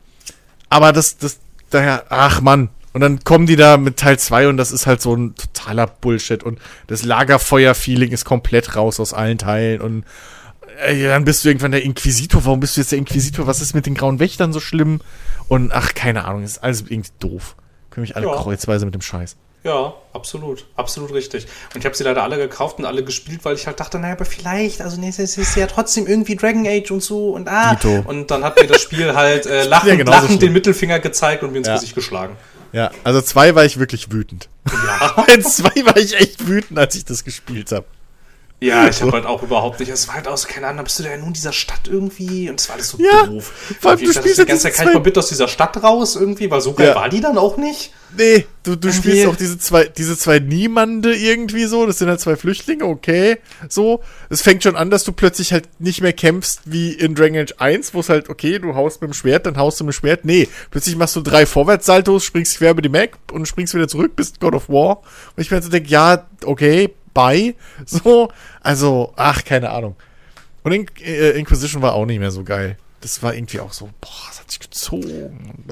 aber 0.69 0.93
das, 0.93 1.17
das, 1.17 1.39
daher, 1.71 2.05
ach 2.09 2.39
Mann. 2.41 2.69
Und 2.93 3.01
dann 3.01 3.23
kommen 3.23 3.47
die 3.47 3.55
da 3.55 3.77
mit 3.77 3.97
Teil 3.97 4.19
2 4.19 4.47
und 4.49 4.57
das 4.57 4.71
ist 4.71 4.85
halt 4.85 5.01
so 5.01 5.15
ein 5.15 5.35
totaler 5.35 5.87
Bullshit. 5.87 6.43
Und 6.43 6.59
das 6.87 7.03
Lagerfeuer-Feeling 7.03 8.11
ist 8.11 8.23
komplett 8.23 8.75
raus 8.75 8.99
aus 8.99 9.13
allen 9.13 9.37
Teilen. 9.39 9.81
Und 9.81 10.05
äh, 10.85 11.07
dann 11.07 11.25
bist 11.25 11.43
du 11.43 11.49
irgendwann 11.49 11.71
der 11.71 11.83
Inquisitor. 11.83 12.45
Warum 12.45 12.59
bist 12.59 12.77
du 12.77 12.81
jetzt 12.81 12.91
der 12.91 12.99
Inquisitor? 12.99 13.47
Was 13.47 13.61
ist 13.61 13.73
mit 13.73 13.85
den 13.87 13.95
grauen 13.95 14.19
Wächtern 14.19 14.53
so 14.53 14.59
schlimm? 14.59 15.01
Und 15.47 15.71
ach, 15.73 15.93
keine 15.95 16.25
Ahnung, 16.25 16.43
ist 16.43 16.63
alles 16.63 16.81
irgendwie 16.87 17.11
doof. 17.19 17.55
Können 17.89 18.03
mich 18.03 18.15
alle 18.15 18.27
Ja. 18.27 18.35
kreuzweise 18.35 18.85
mit 18.85 18.93
dem 18.93 19.01
Scheiß. 19.01 19.35
Ja, 19.63 19.93
absolut. 20.11 20.65
Absolut 20.75 21.13
richtig. 21.13 21.47
Und 21.73 21.79
ich 21.79 21.85
habe 21.85 21.95
sie 21.95 22.03
leider 22.03 22.21
alle 22.21 22.37
gekauft 22.37 22.79
und 22.79 22.85
alle 22.85 23.01
gespielt, 23.03 23.45
weil 23.45 23.55
ich 23.55 23.65
halt 23.65 23.79
dachte, 23.79 23.97
naja, 23.97 24.13
aber 24.13 24.25
vielleicht, 24.25 24.81
also 24.81 24.99
nee, 24.99 25.07
es 25.07 25.19
ist 25.19 25.55
ja 25.55 25.67
trotzdem 25.67 26.05
irgendwie 26.05 26.35
Dragon 26.35 26.67
Age 26.67 26.91
und 26.91 27.01
so 27.01 27.29
und 27.29 27.47
ah. 27.47 27.73
Dito. 27.75 28.03
Und 28.05 28.29
dann 28.29 28.43
hat 28.43 28.59
mir 28.59 28.67
das 28.67 28.81
Spiel 28.81 29.15
halt 29.15 29.45
äh, 29.45 29.63
lachend, 29.63 29.99
Ja, 29.99 30.03
lachend 30.05 30.41
den 30.41 30.51
Mittelfinger 30.51 30.99
gezeigt 30.99 31.43
und 31.43 31.53
mir 31.53 31.59
ins 31.59 31.67
Ja. 31.69 31.75
Gesicht 31.75 31.95
geschlagen. 31.95 32.35
Ja, 32.73 32.91
also 33.03 33.21
zwei 33.21 33.55
war 33.55 33.63
ich 33.63 33.79
wirklich 33.79 34.11
wütend. 34.11 34.49
Ja. 34.69 35.25
In 35.33 35.43
zwei 35.43 35.85
war 35.85 35.95
ich 35.97 36.19
echt 36.19 36.47
wütend, 36.47 36.77
als 36.77 36.95
ich 36.95 37.05
das 37.05 37.23
gespielt 37.23 37.71
habe. 37.71 37.85
Ja, 38.63 38.87
ich 38.87 39.01
habe 39.01 39.11
halt 39.11 39.25
auch 39.25 39.43
überhaupt 39.43 39.79
nicht. 39.79 39.89
Es 39.89 40.07
war 40.07 40.15
halt 40.15 40.27
auch 40.27 40.37
so, 40.37 40.47
keine 40.47 40.67
Ahnung, 40.67 40.83
bist 40.85 40.99
du 40.99 41.03
da 41.03 41.09
ja 41.09 41.17
nur 41.17 41.27
in 41.27 41.33
dieser 41.33 41.53
Stadt 41.53 41.81
irgendwie 41.89 42.49
und 42.49 42.59
es 42.59 42.69
war 42.69 42.75
alles 42.75 42.89
so 42.89 42.97
Ja, 42.99 43.25
doof. 43.25 43.51
vor 43.79 43.91
allem, 43.91 43.99
du 43.99 44.13
spielst 44.13 44.37
die 44.37 44.41
ja 44.41 44.45
ganze 44.45 44.63
Zeit, 44.63 44.73
kann 44.75 44.87
ich 44.87 44.93
mal 44.93 44.99
zwei- 44.99 45.03
bitte 45.03 45.19
aus 45.19 45.27
dieser 45.29 45.47
Stadt 45.47 45.81
raus 45.83 46.15
irgendwie, 46.15 46.49
weil 46.49 46.61
so 46.61 46.73
geil 46.73 46.87
Ja. 46.89 46.95
war 46.95 47.09
die 47.09 47.21
dann 47.21 47.37
auch 47.37 47.57
nicht. 47.57 47.91
Nee, 48.15 48.45
du, 48.61 48.75
du 48.75 48.93
spielst 48.93 49.25
auch 49.25 49.35
diese 49.35 49.57
zwei, 49.57 49.85
diese 49.85 50.15
zwei 50.15 50.37
Niemande 50.37 51.15
irgendwie 51.15 51.65
so. 51.65 51.87
Das 51.87 51.97
sind 51.97 52.09
halt 52.09 52.19
zwei 52.21 52.35
Flüchtlinge, 52.35 52.85
okay. 52.85 53.39
So. 53.69 54.01
Es 54.29 54.43
fängt 54.43 54.61
schon 54.61 54.75
an, 54.75 54.91
dass 54.91 55.03
du 55.03 55.13
plötzlich 55.13 55.51
halt 55.51 55.67
nicht 55.79 56.01
mehr 56.01 56.13
kämpfst 56.13 56.61
wie 56.65 56.93
in 56.93 57.15
Dragon 57.15 57.37
Age 57.39 57.55
1, 57.57 57.95
wo 57.95 58.01
es 58.01 58.09
halt, 58.09 58.29
okay, 58.29 58.59
du 58.59 58.75
haust 58.75 59.01
mit 59.01 59.09
dem 59.09 59.13
Schwert, 59.15 59.47
dann 59.47 59.57
haust 59.57 59.79
du 59.79 59.83
mit 59.83 59.95
dem 59.95 59.97
Schwert. 59.97 60.25
Nee, 60.25 60.47
plötzlich 60.69 60.95
machst 60.95 61.15
du 61.15 61.21
drei 61.21 61.47
Vorwärtssaltos, 61.47 62.23
springst 62.23 62.59
quer 62.59 62.71
über 62.71 62.83
die 62.83 62.89
Map 62.89 63.17
und 63.31 63.47
springst 63.47 63.73
wieder 63.73 63.87
zurück, 63.87 64.15
bist 64.15 64.39
God 64.39 64.53
of 64.53 64.69
War. 64.69 64.97
Und 65.35 65.41
ich 65.41 65.49
mir 65.49 65.55
halt 65.55 65.63
so 65.63 65.71
denke, 65.71 65.89
ja, 65.89 66.27
okay, 66.45 66.93
bye. 67.13 67.55
So. 67.85 68.29
Also, 68.61 69.13
ach, 69.15 69.43
keine 69.43 69.69
Ahnung. 69.69 69.95
Und 70.63 70.71
In 70.71 70.87
äh, 71.03 71.31
Inquisition 71.31 71.81
war 71.81 71.93
auch 71.93 72.05
nicht 72.05 72.19
mehr 72.19 72.31
so 72.31 72.43
geil. 72.43 72.77
Das 73.01 73.21
war 73.21 73.33
irgendwie 73.33 73.59
auch 73.59 73.73
so, 73.73 73.89
boah, 73.99 74.09
das 74.29 74.39
hat 74.39 74.49
sich 74.49 74.59
gezogen. 74.61 75.65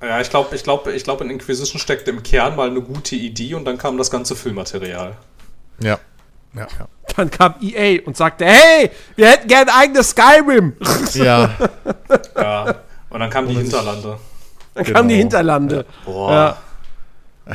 Ja, 0.00 0.20
ich 0.20 0.30
glaube, 0.30 0.54
ich 0.54 0.62
glaube, 0.62 0.92
ich 0.92 1.02
glaube, 1.04 1.24
in 1.24 1.30
Inquisition 1.30 1.80
steckt 1.80 2.06
im 2.08 2.22
Kern 2.22 2.54
mal 2.56 2.70
eine 2.70 2.80
gute 2.80 3.16
Idee 3.16 3.54
und 3.54 3.64
dann 3.64 3.76
kam 3.78 3.98
das 3.98 4.10
ganze 4.10 4.36
Filmmaterial. 4.36 5.16
Ja. 5.82 5.98
Ja, 6.54 6.66
ja. 6.78 6.88
Dann 7.16 7.30
kam 7.30 7.54
EA 7.60 8.00
und 8.06 8.16
sagte, 8.16 8.44
hey, 8.44 8.90
wir 9.16 9.28
hätten 9.28 9.46
gern 9.48 9.68
ein 9.68 9.74
eigenes 9.74 10.10
Skyrim. 10.10 10.74
Ja, 11.14 11.50
Ja. 12.36 12.74
Und 13.10 13.20
dann 13.20 13.30
kamen 13.30 13.48
die 13.48 13.54
Hinterlande. 13.56 14.18
Dann 14.74 14.84
Genau. 14.84 14.96
kamen 14.96 15.08
die 15.08 15.16
Hinterlande. 15.16 15.84
Boah. 16.04 16.32
Ja. 16.32 16.56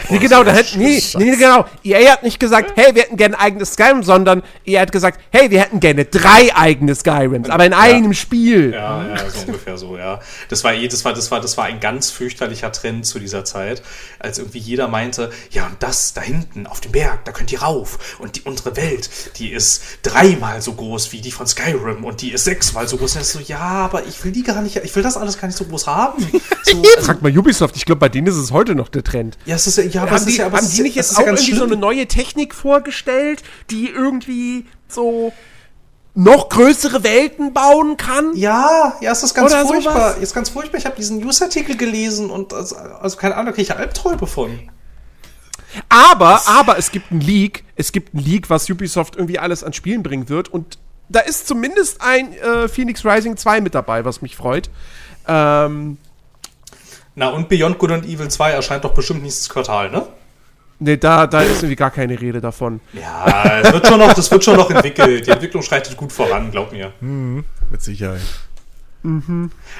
Nee, 0.09 0.19
genau, 0.19 0.43
da 0.43 0.53
hätten, 0.53 0.79
nee, 0.79 1.01
nee, 1.17 1.35
genau. 1.35 1.65
EA 1.83 2.11
hat 2.11 2.23
nicht 2.23 2.39
gesagt, 2.39 2.73
hey, 2.75 2.93
wir 2.93 3.03
hätten 3.03 3.17
gerne 3.17 3.37
ein 3.37 3.41
eigenes 3.41 3.73
Skyrim, 3.73 4.03
sondern 4.03 4.43
EA 4.65 4.81
hat 4.81 4.91
gesagt, 4.91 5.19
hey, 5.31 5.49
wir 5.51 5.61
hätten 5.61 5.79
gerne 5.79 6.05
drei 6.05 6.55
eigene 6.55 6.95
Skyrims, 6.95 7.49
aber 7.49 7.65
in 7.65 7.73
einem 7.73 8.13
Spiel. 8.13 8.73
Ja, 8.73 9.07
ja, 9.07 9.29
so 9.29 9.41
ungefähr 9.47 9.77
so, 9.77 9.97
ja. 9.97 10.19
Das 10.49 10.63
war 10.63 10.73
eh, 10.73 10.87
das 10.87 11.03
war, 11.05 11.13
das 11.13 11.31
war, 11.31 11.41
das 11.41 11.57
war 11.57 11.65
ein 11.65 11.79
ganz 11.79 12.09
fürchterlicher 12.11 12.71
Trend 12.71 13.05
zu 13.05 13.19
dieser 13.19 13.45
Zeit, 13.45 13.81
als 14.19 14.37
irgendwie 14.37 14.59
jeder 14.59 14.87
meinte, 14.87 15.31
ja, 15.51 15.65
und 15.67 15.77
das 15.79 16.13
da 16.13 16.21
hinten 16.21 16.67
auf 16.67 16.81
dem 16.81 16.91
Berg, 16.91 17.25
da 17.25 17.31
könnt 17.31 17.51
ihr 17.51 17.61
rauf. 17.61 18.17
Und 18.19 18.35
die, 18.35 18.41
unsere 18.41 18.75
Welt, 18.75 19.09
die 19.37 19.51
ist 19.51 19.81
dreimal 20.03 20.61
so 20.61 20.73
groß 20.73 21.11
wie 21.11 21.21
die 21.21 21.31
von 21.31 21.47
Skyrim 21.47 22.03
und 22.03 22.21
die 22.21 22.31
ist 22.31 22.45
sechsmal 22.45 22.87
so 22.87 22.97
groß. 22.97 23.15
Und 23.17 23.25
so, 23.25 23.39
ja, 23.39 23.59
aber 23.59 24.05
ich 24.05 24.23
will 24.23 24.31
die 24.31 24.43
gar 24.43 24.61
nicht, 24.61 24.77
ich 24.77 24.95
will 24.95 25.03
das 25.03 25.17
alles 25.17 25.39
gar 25.39 25.47
nicht 25.47 25.57
so 25.57 25.65
groß 25.65 25.87
haben. 25.87 26.25
So, 26.65 26.81
also, 26.81 27.05
Frag 27.05 27.21
mal 27.21 27.37
Ubisoft, 27.37 27.75
ich 27.75 27.85
glaube, 27.85 27.99
bei 27.99 28.09
denen 28.09 28.25
ist 28.25 28.37
es 28.37 28.51
heute 28.51 28.73
noch 28.73 28.89
der 28.89 29.03
Trend. 29.03 29.37
ja, 29.45 29.53
es 29.53 29.67
ist 29.67 29.77
ja, 29.77 29.83
ja, 29.93 30.01
aber 30.03 30.11
haben 30.11 30.17
ist 30.17 30.27
die, 30.27 30.37
ja, 30.37 30.45
aber 30.47 30.57
haben 30.57 30.69
die 30.69 30.81
nicht 30.81 30.95
jetzt 30.95 31.15
auch 31.15 31.21
ja 31.21 31.27
irgendwie 31.27 31.53
so 31.53 31.63
eine 31.63 31.69
schlimm. 31.69 31.79
neue 31.79 32.07
Technik 32.07 32.53
vorgestellt, 32.55 33.43
die 33.69 33.89
irgendwie 33.89 34.65
so 34.87 35.31
noch 36.15 36.49
größere 36.49 37.03
Welten 37.03 37.53
bauen 37.53 37.97
kann? 37.97 38.35
Ja, 38.35 38.95
ja, 39.01 39.11
es 39.11 39.21
ist 39.21 39.33
ganz 39.33 39.51
Oder 39.51 39.65
furchtbar. 39.65 40.11
sowas. 40.11 40.17
Ist 40.17 40.33
ganz 40.33 40.49
furchtbar. 40.49 40.77
Ich 40.79 40.85
habe 40.85 40.95
diesen 40.95 41.19
Newsartikel 41.19 41.75
gelesen 41.75 42.29
und 42.29 42.53
also, 42.53 42.77
also 42.77 43.17
keine 43.17 43.35
Ahnung, 43.35 43.47
da 43.47 43.51
kriege 43.51 43.63
ich 43.63 43.75
Albträume 43.75 44.25
von. 44.25 44.69
Aber, 45.89 46.41
aber 46.47 46.77
es 46.77 46.91
gibt 46.91 47.11
ein 47.11 47.19
Leak, 47.19 47.65
es 47.75 47.91
gibt 47.91 48.13
ein 48.13 48.19
Leak, 48.19 48.49
was 48.49 48.69
Ubisoft 48.69 49.17
irgendwie 49.17 49.39
alles 49.39 49.63
an 49.63 49.73
Spielen 49.73 50.03
bringen 50.03 50.29
wird 50.29 50.47
und 50.47 50.77
da 51.09 51.19
ist 51.19 51.47
zumindest 51.47 52.01
ein 52.01 52.33
äh, 52.33 52.67
Phoenix 52.67 53.05
Rising 53.05 53.37
2 53.37 53.61
mit 53.61 53.75
dabei, 53.75 54.05
was 54.05 54.21
mich 54.21 54.35
freut. 54.35 54.69
Ähm, 55.27 55.97
Na, 57.15 57.29
und 57.29 57.47
Beyond 57.49 57.79
Good 57.79 57.91
and 57.91 58.05
Evil 58.05 58.27
2 58.27 58.51
erscheint 58.51 58.83
doch 58.83 58.93
bestimmt 58.93 59.23
nächstes 59.23 59.49
Quartal, 59.49 59.89
ne? 59.89 60.05
ne, 60.79 60.97
da, 60.97 61.27
da 61.27 61.41
ist 61.41 61.57
irgendwie 61.63 61.75
gar 61.77 61.91
keine 61.91 62.19
Rede 62.19 62.41
davon. 62.41 62.81
Ja, 62.93 63.61
es 63.61 63.71
wird 63.71 63.87
schon 63.87 63.99
noch, 63.99 64.13
das 64.13 64.29
wird 64.29 64.43
schon 64.43 64.57
noch 64.57 64.69
entwickelt. 64.69 65.25
Die 65.25 65.31
Entwicklung 65.31 65.63
schreitet 65.63 65.95
gut 65.95 66.11
voran, 66.11 66.51
glaub 66.51 66.71
mir. 66.71 66.91
mit 66.99 67.81
Sicherheit. 67.81 68.21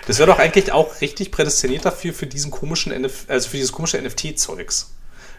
Das 0.07 0.20
wäre 0.20 0.28
doch 0.28 0.40
eigentlich 0.40 0.72
auch 0.72 1.02
richtig 1.02 1.32
prädestiniert 1.32 1.84
dafür, 1.84 2.14
für 2.14 2.28
diesen 2.28 2.52
komischen 2.52 2.91
NF 2.91 3.26
also 3.28 3.49
für 3.49 3.57
dieses 3.57 3.72
komische 3.72 3.99
NFT-Zeugs. 4.02 4.94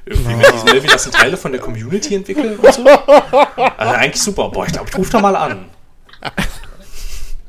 Irgendwie 0.05 0.35
mit 0.35 0.53
diesen 0.53 0.69
Level, 0.69 0.91
das 0.91 1.05
sind 1.05 1.15
Teile 1.15 1.37
von 1.37 1.53
der 1.53 1.61
Community 1.61 2.15
entwickeln 2.15 2.59
und 2.59 2.75
so. 2.75 2.85
Also 2.87 3.95
eigentlich 3.95 4.23
super. 4.23 4.49
Boah, 4.51 4.67
ich 4.67 4.73
glaube, 4.73 4.89
ich 4.89 4.99
rufe 4.99 5.11
da 5.11 5.21
mal 5.21 5.37
an. 5.37 5.67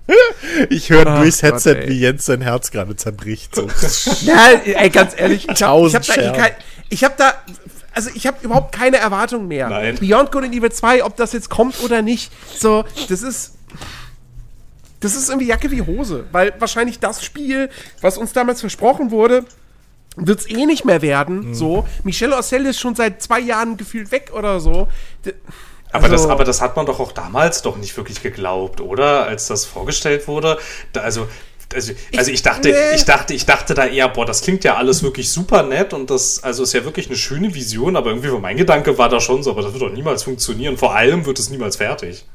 Ich 0.69 0.89
höre 0.89 1.05
Ach 1.07 1.21
durchs 1.21 1.41
Gott, 1.41 1.53
Headset, 1.53 1.75
ey. 1.75 1.89
wie 1.89 1.99
Jens 1.99 2.25
sein 2.25 2.41
Herz 2.41 2.71
gerade 2.71 2.95
zerbricht. 2.95 3.55
So. 3.55 3.67
Ja, 4.23 4.51
ey, 4.63 4.89
ganz 4.89 5.13
ehrlich, 5.17 5.47
ich 5.49 5.61
habe 5.63 5.91
hab 5.93 6.03
da, 6.05 6.13
eh 6.15 6.31
kein, 6.38 6.51
ich 6.89 7.03
hab 7.03 7.17
da, 7.17 7.34
also 7.93 8.09
ich 8.13 8.25
habe 8.27 8.38
überhaupt 8.43 8.73
keine 8.73 8.97
Erwartung 8.97 9.47
mehr. 9.47 9.69
Nein. 9.69 9.97
Beyond 9.99 10.31
Good 10.31 10.45
and 10.45 10.55
Evil 10.55 10.71
2, 10.71 11.03
ob 11.03 11.15
das 11.17 11.34
jetzt 11.34 11.49
kommt 11.49 11.81
oder 11.84 12.01
nicht, 12.01 12.31
so, 12.57 12.85
das 13.09 13.21
ist, 13.21 13.55
das 14.99 15.15
ist 15.15 15.29
irgendwie 15.29 15.47
Jacke 15.47 15.69
wie 15.71 15.81
Hose, 15.81 16.25
weil 16.31 16.53
wahrscheinlich 16.59 16.99
das 16.99 17.23
Spiel, 17.23 17.69
was 18.01 18.17
uns 18.17 18.34
damals 18.34 18.61
versprochen 18.61 19.11
wurde, 19.11 19.45
wird 20.15 20.39
es 20.39 20.49
eh 20.49 20.65
nicht 20.65 20.84
mehr 20.85 21.03
werden, 21.03 21.53
so. 21.53 21.88
Michel 22.03 22.34
Ossel 22.34 22.65
ist 22.65 22.79
schon 22.79 22.95
seit 22.95 23.21
zwei 23.21 23.39
Jahren 23.39 23.77
gefühlt 23.77 24.11
weg 24.11 24.31
oder 24.34 24.59
so. 24.59 24.88
D- 25.25 25.35
Aber, 25.91 26.09
das, 26.09 26.22
Also- 26.22 26.31
aber 26.31 26.43
das 26.43 26.61
hat 26.61 26.76
man 26.76 26.85
doch 26.85 26.99
auch 26.99 27.11
damals 27.11 27.61
doch 27.61 27.77
nicht 27.77 27.95
wirklich 27.97 28.22
geglaubt, 28.22 28.81
oder? 28.81 29.26
Als 29.26 29.47
das 29.47 29.65
vorgestellt 29.65 30.27
wurde. 30.27 30.57
Da, 30.93 31.01
also, 31.01 31.27
also, 31.73 31.93
also 32.15 32.31
ich 32.31 32.41
dachte, 32.43 32.69
nee. 32.69 32.95
ich 32.95 33.05
dachte, 33.05 33.34
ich 33.34 33.45
dachte 33.45 33.73
da 33.73 33.85
eher, 33.85 34.07
boah, 34.07 34.26
das 34.26 34.41
klingt 34.41 34.64
ja 34.64 34.76
alles 34.76 35.03
wirklich 35.03 35.31
super 35.31 35.64
nett 35.64 35.93
und 35.93 36.09
das, 36.09 36.43
also 36.43 36.64
ist 36.64 36.73
ja 36.73 36.85
wirklich 36.85 37.07
eine 37.07 37.18
schöne 37.18 37.53
Vision, 37.53 37.95
aber 37.97 38.09
irgendwie 38.11 38.31
war 38.31 38.39
mein 38.39 38.57
Gedanke 38.57 38.97
war 38.97 39.09
da 39.09 39.19
schon 39.19 39.43
so, 39.43 39.51
aber 39.51 39.61
das 39.64 39.73
wird 39.73 39.84
doch 39.84 39.91
niemals 39.91 40.23
funktionieren. 40.23 40.77
Vor 40.77 40.95
allem 40.95 41.26
wird 41.26 41.39
es 41.39 41.49
niemals 41.49 41.76
fertig. 41.77 42.26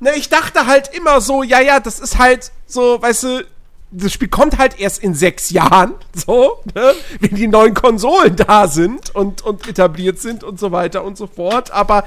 Ne, 0.00 0.12
ich 0.14 0.28
dachte 0.28 0.66
halt 0.66 0.90
immer 0.94 1.20
so, 1.20 1.42
ja, 1.42 1.60
ja, 1.60 1.80
das 1.80 1.98
ist 1.98 2.18
halt 2.18 2.52
so, 2.66 3.02
weißt 3.02 3.22
du, 3.24 3.46
das 3.90 4.12
Spiel 4.12 4.28
kommt 4.28 4.58
halt 4.58 4.78
erst 4.78 5.02
in 5.02 5.14
sechs 5.14 5.50
Jahren, 5.50 5.94
so, 6.14 6.62
ne, 6.74 6.94
wenn 7.20 7.34
die 7.34 7.48
neuen 7.48 7.74
Konsolen 7.74 8.36
da 8.36 8.68
sind 8.68 9.12
und, 9.14 9.42
und 9.42 9.66
etabliert 9.66 10.20
sind 10.20 10.44
und 10.44 10.60
so 10.60 10.70
weiter 10.70 11.02
und 11.04 11.18
so 11.18 11.26
fort. 11.26 11.72
Aber 11.72 12.04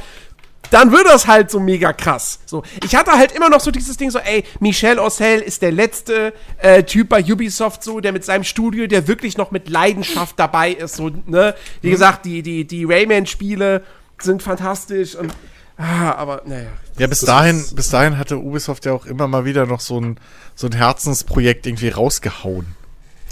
dann 0.71 0.91
wird 0.91 1.05
das 1.05 1.27
halt 1.27 1.51
so 1.51 1.59
mega 1.59 1.93
krass. 1.93 2.39
So, 2.47 2.63
ich 2.83 2.95
hatte 2.95 3.11
halt 3.11 3.33
immer 3.33 3.49
noch 3.49 3.59
so 3.59 3.69
dieses 3.69 3.97
Ding 3.97 4.09
so, 4.09 4.17
ey, 4.17 4.43
Michel 4.59 4.97
Ossel 4.97 5.39
ist 5.39 5.61
der 5.61 5.71
letzte 5.71 6.33
äh, 6.57 6.81
Typ 6.83 7.09
bei 7.09 7.23
Ubisoft 7.23 7.83
so, 7.83 7.99
der 7.99 8.11
mit 8.11 8.25
seinem 8.25 8.43
Studio, 8.43 8.87
der 8.87 9.07
wirklich 9.07 9.37
noch 9.37 9.51
mit 9.51 9.69
Leidenschaft 9.69 10.39
dabei 10.39 10.71
ist. 10.71 10.95
So, 10.95 11.11
ne, 11.27 11.53
wie 11.81 11.91
gesagt, 11.91 12.25
die 12.25 12.41
die 12.41 12.65
die 12.65 12.85
Rayman-Spiele 12.85 13.83
sind 14.19 14.41
fantastisch 14.41 15.15
und 15.15 15.31
ah, 15.77 16.13
aber 16.13 16.41
naja. 16.45 16.69
Ja, 16.97 17.07
bis 17.07 17.21
dahin, 17.21 17.63
bis 17.73 17.89
dahin 17.89 18.17
hatte 18.17 18.37
Ubisoft 18.37 18.85
ja 18.85 18.93
auch 18.93 19.05
immer 19.05 19.27
mal 19.27 19.45
wieder 19.45 19.65
noch 19.65 19.79
so 19.79 19.99
ein, 19.99 20.19
so 20.55 20.67
ein 20.67 20.73
Herzensprojekt 20.73 21.65
irgendwie 21.65 21.89
rausgehauen. 21.89 22.75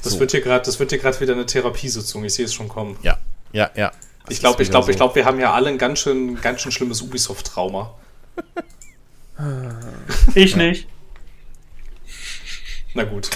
Das 0.03 0.13
So. 0.13 0.19
wird 0.19 0.31
hier 0.31 0.41
gerade, 0.41 0.65
das 0.65 0.79
wird 0.79 0.89
hier 0.91 0.99
gerade 0.99 1.19
wieder 1.19 1.33
eine 1.33 1.45
Therapiesitzung. 1.45 2.23
Ich 2.23 2.33
sehe 2.33 2.45
es 2.45 2.53
schon 2.53 2.69
kommen. 2.69 2.97
Ja, 3.01 3.17
ja, 3.51 3.69
ja. 3.75 3.91
Ich 4.27 4.39
glaube, 4.39 4.57
Das 4.57 4.67
ich 4.67 4.71
glaube, 4.71 4.87
wieder 4.87 4.91
ich 4.91 4.97
glaube, 4.97 5.15
wir 5.15 5.25
haben 5.25 5.39
ja 5.39 5.53
alle 5.53 5.69
ein 5.69 5.77
ganz 5.77 5.99
schön, 5.99 6.39
ganz 6.41 6.61
schön 6.61 6.71
schlimmes 6.71 7.01
Ubisoft-Trauma. 7.01 7.93
Ich 10.35 10.55
nicht. 10.57 10.87
Na 12.93 13.03
gut. 13.03 13.29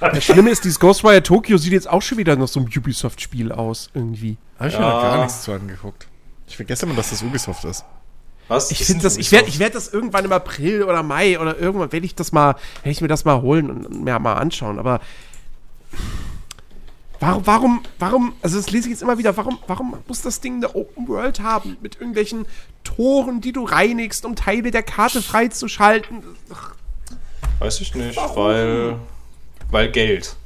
Das 0.00 0.24
Schlimme 0.24 0.50
ist, 0.50 0.64
dieses 0.64 0.80
Ghostwire 0.80 1.22
Tokyo 1.22 1.58
sieht 1.58 1.72
jetzt 1.72 1.88
auch 1.88 2.02
schon 2.02 2.18
wieder 2.18 2.34
nach 2.34 2.48
so 2.48 2.58
einem 2.58 2.68
Ubisoft-Spiel 2.74 3.52
aus, 3.52 3.90
irgendwie. 3.94 4.36
Da 4.58 4.64
habe 4.64 4.68
ich 4.70 4.78
mir 4.78 4.84
Ja. 4.84 4.92
noch 4.94 5.02
gar 5.02 5.18
nichts 5.22 5.42
zu 5.42 5.52
angeguckt. 5.52 6.08
Ich 6.48 6.56
vergesse 6.56 6.86
immer, 6.86 6.94
dass 6.96 7.10
das 7.10 7.22
Ubisoft 7.22 7.64
ist. 7.66 7.84
Was? 8.48 8.70
Ich 8.72 8.80
Ist 8.80 8.86
finde 8.88 9.02
das, 9.04 9.16
ich 9.18 9.30
werde 9.30 9.48
ich 9.48 9.58
werd 9.58 9.74
das 9.74 9.92
irgendwann 9.92 10.24
im 10.24 10.32
April 10.32 10.82
oder 10.82 11.02
Mai 11.02 11.38
oder 11.38 11.56
irgendwann 11.58 11.92
werde 11.92 12.06
ich 12.06 12.14
das 12.16 12.32
mal, 12.32 12.54
werde 12.82 12.90
ich 12.90 13.00
mir 13.02 13.08
das 13.08 13.24
mal 13.24 13.40
holen 13.42 13.70
und 13.70 14.02
mir 14.04 14.18
mal 14.18 14.34
anschauen. 14.34 14.78
Aber 14.78 15.00
warum, 17.20 17.46
warum, 17.46 17.82
warum, 17.98 18.32
also 18.42 18.56
das 18.56 18.70
lese 18.70 18.86
ich 18.88 18.92
jetzt 18.92 19.02
immer 19.02 19.18
wieder, 19.18 19.36
warum, 19.36 19.58
warum 19.66 19.96
muss 20.06 20.22
das 20.22 20.40
Ding 20.40 20.56
eine 20.56 20.74
Open 20.74 21.08
World 21.08 21.40
haben 21.40 21.76
mit 21.82 21.96
irgendwelchen 21.96 22.46
Toren, 22.84 23.40
die 23.40 23.52
du 23.52 23.64
reinigst, 23.64 24.24
um 24.24 24.36
Teile 24.36 24.70
der 24.70 24.82
Karte 24.82 25.22
freizuschalten? 25.22 26.22
Ach, 26.52 26.74
Weiß 27.58 27.80
ich 27.80 27.94
nicht, 27.94 28.16
weil. 28.16 28.96
Weil 29.70 29.90
Geld. 29.90 30.36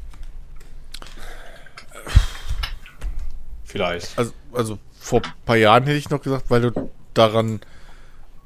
Vielleicht. 3.64 4.18
Also, 4.18 4.32
also 4.52 4.78
vor 4.98 5.22
ein 5.22 5.32
paar 5.44 5.56
Jahren 5.56 5.84
hätte 5.84 5.98
ich 5.98 6.10
noch 6.10 6.22
gesagt, 6.22 6.46
weil 6.48 6.62
du 6.62 6.90
daran 7.14 7.60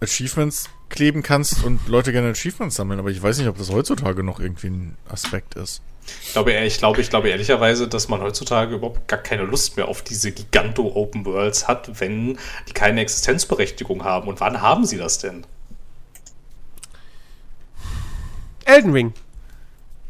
Achievements 0.00 0.68
kleben 0.88 1.22
kannst 1.22 1.64
und 1.64 1.88
Leute 1.88 2.12
gerne 2.12 2.30
Achievements 2.30 2.76
sammeln, 2.76 2.98
aber 2.98 3.10
ich 3.10 3.22
weiß 3.22 3.38
nicht, 3.38 3.48
ob 3.48 3.56
das 3.58 3.70
heutzutage 3.70 4.22
noch 4.22 4.40
irgendwie 4.40 4.68
ein 4.68 4.96
Aspekt 5.08 5.54
ist. 5.54 5.80
Ich 6.22 6.32
glaube, 6.32 6.52
ich 6.52 6.78
glaube, 6.78 7.00
ich 7.00 7.10
glaube 7.10 7.28
ehrlicherweise, 7.30 7.88
dass 7.88 8.08
man 8.08 8.20
heutzutage 8.20 8.74
überhaupt 8.74 9.08
gar 9.08 9.18
keine 9.18 9.42
Lust 9.42 9.76
mehr 9.76 9.88
auf 9.88 10.02
diese 10.02 10.32
Giganto-Open 10.32 11.24
Worlds 11.24 11.66
hat, 11.66 12.00
wenn 12.00 12.38
die 12.68 12.72
keine 12.72 13.00
Existenzberechtigung 13.00 14.04
haben. 14.04 14.28
Und 14.28 14.40
wann 14.40 14.60
haben 14.60 14.84
sie 14.84 14.98
das 14.98 15.18
denn? 15.18 15.44
Elden 18.64 18.92
Ring. 18.92 19.14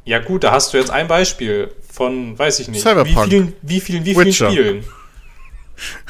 Ja 0.05 0.19
gut, 0.21 0.45
da 0.45 0.53
hast 0.53 0.73
du 0.73 0.79
jetzt 0.79 0.91
ein 0.91 1.09
Beispiel 1.09 1.73
von, 1.91 2.39
weiß 2.39 2.61
ich 2.61 2.69
nicht, 2.69 2.83
Cyberpunk. 2.83 3.27
wie 3.27 3.31
vielen, 3.31 3.53
wie 3.63 3.81
vielen, 3.81 4.05
wie 4.05 4.15
vielen 4.15 4.27
Witcher. 4.27 4.51
Spielen. 4.51 4.85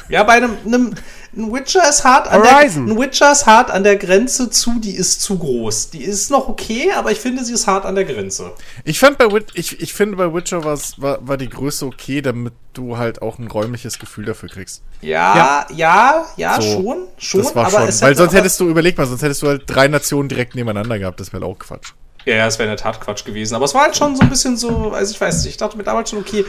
Ja, 0.09 0.23
bei 0.23 0.33
einem, 0.33 0.57
einem 0.65 0.95
ein 1.37 1.53
Witcher 1.53 1.87
ist 1.89 2.03
hart 2.03 2.27
an 2.27 2.41
Horizon. 2.41 2.87
der, 2.87 2.95
ein 2.95 2.99
Witcher 3.01 3.31
ist 3.31 3.45
hart 3.45 3.69
an 3.71 3.83
der 3.83 3.95
Grenze 3.97 4.49
zu, 4.49 4.79
die 4.79 4.95
ist 4.95 5.21
zu 5.21 5.37
groß. 5.37 5.91
Die 5.91 6.03
ist 6.03 6.31
noch 6.31 6.47
okay, 6.49 6.91
aber 6.95 7.11
ich 7.11 7.19
finde, 7.19 7.45
sie 7.45 7.53
ist 7.53 7.67
hart 7.67 7.85
an 7.85 7.95
der 7.95 8.05
Grenze. 8.05 8.51
Ich 8.83 8.99
fand 8.99 9.17
bei 9.17 9.27
ich, 9.53 9.79
ich 9.79 9.93
finde 9.93 10.17
bei 10.17 10.33
Witcher 10.33 10.63
war, 10.63 10.77
war 10.97 11.37
die 11.37 11.49
Größe 11.49 11.85
okay, 11.85 12.21
damit 12.21 12.53
du 12.73 12.97
halt 12.97 13.21
auch 13.21 13.39
ein 13.39 13.47
räumliches 13.47 13.99
Gefühl 13.99 14.25
dafür 14.25 14.49
kriegst. 14.49 14.81
Ja, 15.01 15.65
ja, 15.73 16.25
ja, 16.37 16.59
So, 16.61 16.71
schon, 16.81 16.97
schon, 17.17 17.43
das 17.43 17.55
war 17.55 17.67
aber 17.67 17.79
schon. 17.79 17.89
es 17.89 18.01
Weil 18.01 18.15
sonst 18.17 18.33
hättest 18.33 18.59
du, 18.59 18.67
überleg 18.69 18.97
mal, 18.97 19.05
sonst 19.05 19.21
hättest 19.21 19.41
du 19.43 19.47
halt 19.47 19.63
drei 19.67 19.87
Nationen 19.87 20.29
direkt 20.29 20.55
nebeneinander 20.55 20.97
gehabt. 20.99 21.19
Das 21.19 21.31
wäre 21.33 21.45
auch 21.45 21.57
Quatsch. 21.59 21.93
Ja, 22.25 22.35
ja, 22.35 22.47
es 22.47 22.59
wäre 22.59 22.69
in 22.69 22.75
der 22.75 22.83
Tat 22.83 22.99
Quatsch 22.99 23.23
gewesen. 23.23 23.55
Aber 23.55 23.63
es 23.65 23.73
war 23.73 23.83
halt 23.83 23.95
schon 23.95 24.15
so 24.15 24.21
ein 24.21 24.29
bisschen 24.29 24.57
so, 24.57 24.91
also 24.91 25.11
ich 25.13 25.21
weiß 25.21 25.37
nicht, 25.43 25.51
ich 25.51 25.57
dachte 25.57 25.77
mir 25.77 25.83
damals 25.83 26.09
schon, 26.09 26.19
okay, 26.19 26.43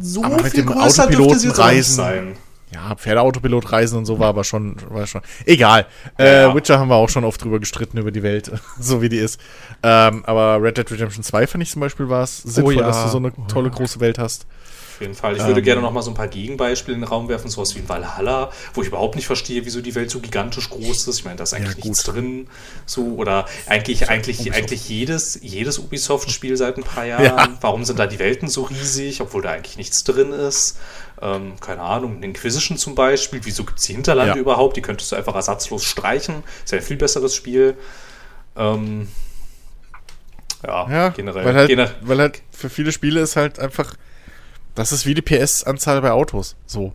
so 0.00 0.22
Aber 0.22 0.36
mit 0.42 0.52
viel 0.52 0.64
dem 0.64 0.66
größer 0.74 1.06
dürfte 1.06 1.38
sie 1.38 1.48
jetzt 1.48 1.58
auch 1.60 1.70
nicht 1.70 1.78
Autopilotenreisen- 1.86 1.94
sein. 1.94 2.36
Ja, 2.72 2.94
Pferdeautopilot 2.94 3.72
reisen 3.72 3.98
und 3.98 4.04
so 4.04 4.18
war 4.18 4.28
aber 4.28 4.44
schon, 4.44 4.76
war 4.90 5.06
schon. 5.06 5.22
Egal. 5.46 5.86
Ja, 6.18 6.24
äh, 6.24 6.42
ja. 6.42 6.54
Witcher 6.54 6.78
haben 6.78 6.88
wir 6.88 6.96
auch 6.96 7.08
schon 7.08 7.24
oft 7.24 7.42
drüber 7.42 7.58
gestritten 7.58 7.96
über 7.98 8.10
die 8.10 8.22
Welt, 8.22 8.50
so 8.80 9.00
wie 9.00 9.08
die 9.08 9.18
ist. 9.18 9.40
Ähm, 9.82 10.24
aber 10.26 10.62
Red 10.62 10.76
Dead 10.76 10.90
Redemption 10.90 11.22
2 11.22 11.46
fand 11.46 11.62
ich 11.62 11.70
zum 11.70 11.80
Beispiel 11.80 12.08
war 12.08 12.24
es 12.24 12.38
sinnvoll, 12.42 12.76
ja. 12.76 12.82
dass 12.82 13.04
du 13.04 13.08
so 13.08 13.18
eine 13.18 13.32
tolle 13.48 13.70
große 13.70 14.00
Welt 14.00 14.18
hast. 14.18 14.46
Auf 14.98 15.02
jeden 15.02 15.14
Fall. 15.14 15.36
Ich 15.36 15.40
Ähm. 15.42 15.46
würde 15.46 15.62
gerne 15.62 15.80
noch 15.80 15.92
mal 15.92 16.02
so 16.02 16.10
ein 16.10 16.14
paar 16.14 16.26
Gegenbeispiele 16.26 16.96
in 16.96 17.02
den 17.02 17.08
Raum 17.08 17.28
werfen, 17.28 17.48
sowas 17.48 17.72
wie 17.76 17.78
in 17.78 17.88
Valhalla, 17.88 18.50
wo 18.74 18.82
ich 18.82 18.88
überhaupt 18.88 19.14
nicht 19.14 19.28
verstehe, 19.28 19.64
wieso 19.64 19.80
die 19.80 19.94
Welt 19.94 20.10
so 20.10 20.18
gigantisch 20.18 20.68
groß 20.70 21.06
ist. 21.06 21.18
Ich 21.20 21.24
meine, 21.24 21.36
da 21.36 21.44
ist 21.44 21.54
eigentlich 21.54 21.78
Ja, 21.78 21.84
nichts 21.84 22.02
drin. 22.02 22.48
So, 22.84 23.14
oder 23.14 23.46
eigentlich, 23.66 24.08
eigentlich, 24.10 24.52
eigentlich 24.52 24.88
jedes, 24.88 25.38
jedes 25.40 25.78
Ubisoft-Spiel 25.78 26.56
seit 26.56 26.78
ein 26.78 26.82
paar 26.82 27.04
Jahren. 27.06 27.24
Ja. 27.24 27.48
Warum 27.60 27.84
sind 27.84 28.00
da 28.00 28.08
die 28.08 28.18
Welten 28.18 28.48
so 28.48 28.62
riesig, 28.64 29.20
obwohl 29.20 29.40
da 29.42 29.52
eigentlich 29.52 29.76
nichts 29.76 30.02
drin 30.02 30.32
ist? 30.32 30.76
Ähm, 31.20 31.54
keine 31.60 31.82
Ahnung, 31.82 32.16
eine 32.16 32.26
Inquisition 32.26 32.78
zum 32.78 32.94
Beispiel. 32.94 33.40
Wieso 33.44 33.64
gibt 33.64 33.78
es 33.78 33.84
die 33.86 33.94
Hinterlande 33.94 34.34
Ja. 34.34 34.38
überhaupt? 34.40 34.76
Die 34.76 34.82
könntest 34.82 35.10
du 35.12 35.16
einfach 35.16 35.34
ersatzlos 35.34 35.84
streichen. 35.84 36.42
Ist 36.64 36.72
ja 36.72 36.78
ein 36.78 36.84
viel 36.84 36.96
besseres 36.96 37.34
Spiel. 37.34 37.76
Ähm, 38.56 39.08
ja, 40.66 40.90
Ja, 40.90 41.08
generell. 41.10 41.44
weil 41.44 41.54
halt, 41.54 41.68
gener 41.68 41.90
weil 42.02 42.18
halt 42.18 42.42
für 42.50 42.68
viele 42.70 42.92
Spiele 42.92 43.20
ist 43.20 43.36
halt 43.36 43.58
einfach, 43.58 43.94
das 44.74 44.92
ist 44.92 45.06
wie 45.06 45.14
die 45.14 45.22
PS-Anzahl 45.22 46.00
bei 46.02 46.10
Autos. 46.12 46.56
So. 46.66 46.92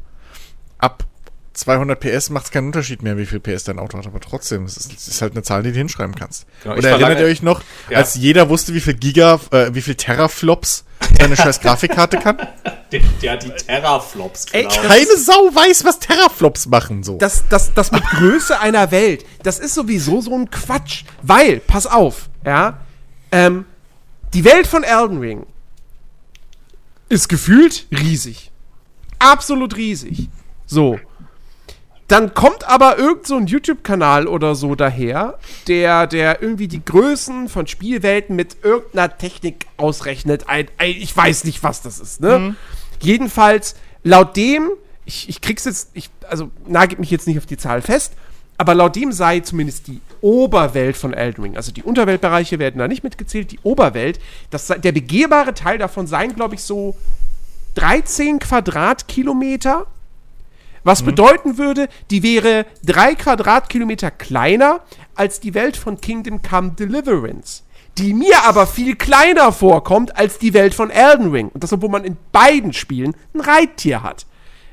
Ab 0.78 1.06
200 1.54 2.00
PS 2.00 2.30
macht 2.32 2.46
es 2.46 2.52
keinen 2.52 2.68
Unterschied 2.68 3.04
mehr, 3.04 3.18
wie 3.18 3.26
viel 3.28 3.40
PS 3.40 3.64
dein 3.66 3.78
Auto 3.78 3.98
hat, 3.98 4.08
aber 4.08 4.20
trotzdem, 4.20 4.66
es 4.66 4.76
ist, 4.76 4.92
es 4.94 5.08
ist 5.08 5.22
halt 5.22 5.34
eine 5.34 5.44
Zahl, 5.44 5.62
die 5.62 5.72
du 5.72 5.78
hinschreiben 5.78 6.16
kannst. 6.16 6.48
Genau, 6.64 6.76
Oder 6.76 6.90
erinnert 6.90 7.20
ihr 7.20 7.26
euch 7.26 7.44
noch, 7.44 7.62
Ja. 7.90 8.00
als 8.00 8.16
jeder 8.16 8.50
wusste, 8.50 8.74
wie 8.74 8.80
viel 8.80 8.96
Giga, 8.96 9.40
äh, 9.52 9.70
wie 9.74 9.82
viel 9.82 9.94
Teraflops 9.94 10.84
deine 11.20 11.36
scheiß 11.36 11.60
Grafikkarte 11.62 12.18
kann? 12.18 12.38
ja, 13.22 13.36
die 13.38 13.50
Terraflops, 13.52 14.46
Ey, 14.52 14.64
genau. 14.64 14.82
Keine 14.82 15.18
Sau 15.18 15.54
weiß, 15.54 15.86
was 15.86 16.00
Teraflops 16.00 16.66
machen, 16.66 17.04
so. 17.04 17.18
das, 17.18 17.44
das, 17.50 17.74
das 17.76 17.92
mit 17.92 18.04
Größe 18.04 18.60
einer 18.60 18.90
Welt, 18.90 19.24
das 19.44 19.60
ist 19.60 19.76
sowieso 19.76 20.22
so 20.22 20.34
ein 20.36 20.50
Quatsch. 20.50 21.04
Weil, 21.22 21.60
pass 21.60 21.86
auf, 21.86 22.30
ja, 22.44 22.80
ähm, 23.32 23.66
die 24.34 24.44
Welt 24.44 24.66
von 24.66 24.84
Elden 24.84 25.20
Ring 25.20 25.46
ist 27.10 27.30
gefühlt 27.30 27.86
riesig. 27.92 28.52
Absolut 29.20 29.76
riesig. 29.78 30.30
So. 30.66 31.00
Dann 32.08 32.34
kommt 32.34 32.68
aber 32.68 32.98
irgend 32.98 33.26
so 33.26 33.38
ein 33.38 33.48
YouTube-Kanal 33.48 34.28
oder 34.28 34.56
so 34.56 34.76
daher, 34.76 35.40
der, 35.68 36.06
der 36.08 36.42
irgendwie 36.42 36.68
die 36.68 36.84
Größen 36.84 37.50
von 37.50 37.66
Spielwelten 37.66 38.36
mit 38.36 38.58
irgendeiner 38.64 39.18
Technik 39.18 39.68
ausrechnet. 39.78 40.50
Ein, 40.50 40.68
ein, 40.78 40.92
ich 40.92 41.16
weiß 41.16 41.46
nicht, 41.46 41.64
was 41.64 41.82
das 41.82 42.00
ist, 42.00 42.22
ne? 42.22 42.56
Jedenfalls, 43.00 43.76
laut 44.04 44.36
dem, 44.36 44.70
ich, 45.06 45.30
ich 45.30 45.42
krieg's 45.42 45.66
jetzt, 45.66 45.92
ich, 45.94 46.10
also 46.30 46.52
nagelt 46.68 47.00
mich 47.00 47.12
jetzt 47.12 47.28
nicht 47.28 47.38
auf 47.38 47.46
die 47.46 47.58
Zahl 47.58 47.82
fest, 47.82 48.14
aber 48.58 48.76
laut 48.76 48.96
dem 48.96 49.12
sei 49.12 49.40
zumindest 49.40 49.88
die 49.88 50.00
Oberwelt 50.22 50.96
von 50.96 51.14
Elden 51.14 51.44
Ring, 51.44 51.58
also 51.58 51.72
die 51.72 51.84
Unterweltbereiche 51.84 52.60
werden 52.60 52.78
da 52.78 52.88
nicht 52.88 53.04
mitgezählt, 53.04 53.52
die 53.52 53.60
Oberwelt, 53.64 54.20
das 54.52 54.68
der 54.68 54.92
begehbare 54.92 55.54
Teil 55.54 55.78
davon 55.78 56.08
seien, 56.08 56.36
glaube 56.36 56.56
ich, 56.56 56.64
so 56.64 56.96
13 57.76 58.40
Quadratkilometer. 58.40 59.88
Was 60.84 61.02
bedeuten 61.02 61.58
würde, 61.58 61.88
die 62.12 62.24
wäre 62.24 62.66
drei 62.84 63.16
Quadratkilometer 63.16 64.12
kleiner 64.12 64.82
als 65.16 65.40
die 65.40 65.54
Welt 65.54 65.78
von 65.78 66.02
Kingdom 66.02 66.42
Come 66.42 66.72
Deliverance. 66.72 67.64
Die 67.98 68.14
mir 68.14 68.44
aber 68.46 68.68
viel 68.68 68.96
kleiner 68.96 69.52
vorkommt 69.52 70.18
als 70.18 70.40
die 70.40 70.54
Welt 70.54 70.74
von 70.74 70.90
Elden 70.90 71.32
Ring. 71.32 71.50
Und 71.50 71.64
das, 71.64 71.72
obwohl 71.72 71.90
man 71.90 72.04
in 72.04 72.18
beiden 72.32 72.74
Spielen 72.74 73.16
ein 73.34 73.42
Reittier 73.42 74.04
hat. 74.04 74.26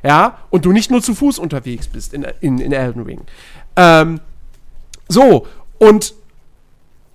Ja, 0.02 0.38
und 0.48 0.64
du 0.64 0.72
nicht 0.72 0.90
nur 0.90 1.02
zu 1.02 1.14
Fuß 1.14 1.38
unterwegs 1.38 1.86
bist 1.86 2.14
in, 2.14 2.26
in, 2.40 2.58
in 2.58 2.72
Elden 2.72 3.02
Ring. 3.02 3.20
Ähm, 3.76 4.20
so, 5.08 5.46
und 5.78 6.14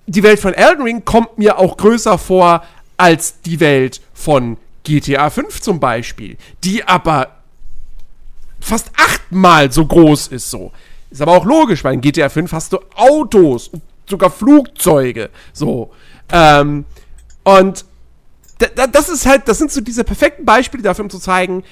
die 0.08 0.24
Welt 0.24 0.40
von 0.40 0.54
Elden 0.54 0.84
Ring 0.84 1.04
kommt 1.04 1.38
mir 1.38 1.58
auch 1.58 1.78
größer 1.78 2.18
vor 2.18 2.64
als 2.98 3.42
die 3.42 3.60
Welt 3.60 4.02
von 4.14 4.58
GTA 4.84 5.30
5 5.30 5.62
zum 5.62 5.80
Beispiel, 5.80 6.38
die 6.64 6.88
aber 6.88 7.35
fast 8.66 8.92
achtmal 8.98 9.72
so 9.72 9.86
groß 9.86 10.28
ist 10.28 10.50
so. 10.50 10.72
Ist 11.12 11.22
aber 11.22 11.34
auch 11.34 11.46
logisch, 11.46 11.84
weil 11.84 11.94
in 11.94 12.02
GTA 12.02 12.30
5 12.30 12.52
hast 12.52 12.74
du 12.74 12.80
Autos 12.96 13.68
und 13.68 13.84
sogar 14.10 14.32
Flugzeuge. 14.32 15.30
So. 15.54 15.92
Ähm, 16.32 16.86
und 17.44 17.86
da, 18.58 18.68
da, 18.76 18.88
das 18.88 19.10
ist 19.10 19.26
halt, 19.26 19.48
das 19.48 19.60
sind 19.60 19.72
so 19.72 19.82
diese 19.82 20.04
perfekten 20.04 20.46
Beispiele 20.46 20.82
dafür, 20.82 21.06
um 21.06 21.10
zu 21.10 21.20
zeigen, 21.20 21.64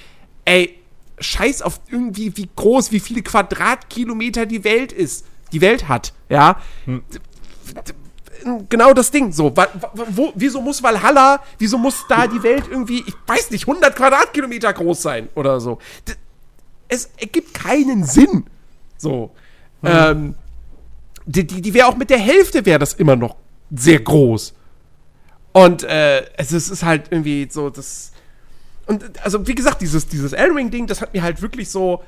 ey, 0.45 0.77
scheiß 1.19 1.61
auf 1.61 1.79
irgendwie, 1.89 2.35
wie 2.37 2.49
groß, 2.55 2.91
wie 2.91 2.99
viele 2.99 3.23
Quadratkilometer 3.23 4.45
die 4.45 4.63
Welt 4.63 4.91
ist, 4.91 5.25
die 5.51 5.61
Welt 5.61 5.87
hat, 5.87 6.13
ja. 6.29 6.57
Hm. 6.85 7.03
Genau 8.69 8.93
das 8.93 9.09
Ding, 9.09 9.31
so, 9.31 9.55
wo, 10.09 10.33
wieso 10.35 10.61
muss 10.61 10.83
Valhalla, 10.83 11.41
wieso 11.59 11.77
muss 11.77 12.05
da 12.09 12.27
die 12.27 12.43
Welt 12.43 12.65
irgendwie, 12.69 13.01
ich 13.07 13.15
weiß 13.25 13.51
nicht, 13.51 13.67
100 13.67 13.95
Quadratkilometer 13.95 14.73
groß 14.73 15.01
sein 15.01 15.29
oder 15.33 15.61
so. 15.61 15.79
Es 16.93 17.09
ergibt 17.17 17.53
keinen 17.53 18.05
Sinn, 18.05 18.45
so. 18.97 19.31
Ähm, 19.83 20.35
die, 21.25 21.45
die, 21.45 21.61
die 21.61 21.73
wäre 21.73 21.87
auch 21.87 21.97
mit 21.97 22.09
der 22.09 22.19
Hälfte 22.19 22.65
wäre 22.65 22.79
das 22.79 22.93
immer 22.93 23.15
noch 23.15 23.35
sehr 23.71 23.99
groß. 23.99 24.53
Und 25.53 25.83
äh, 25.83 26.25
es 26.37 26.51
ist, 26.51 26.65
es 26.65 26.69
ist 26.69 26.83
halt 26.83 27.11
irgendwie 27.11 27.47
so, 27.49 27.69
das. 27.69 28.11
Und 28.85 29.03
also, 29.23 29.47
wie 29.47 29.55
gesagt, 29.55 29.81
dieses, 29.81 30.07
dieses 30.07 30.33
Elden 30.33 30.55
Ring-Ding, 30.55 30.87
das 30.87 31.01
hat 31.01 31.13
mir 31.13 31.23
halt 31.23 31.41
wirklich 31.41 31.69
so 31.69 32.03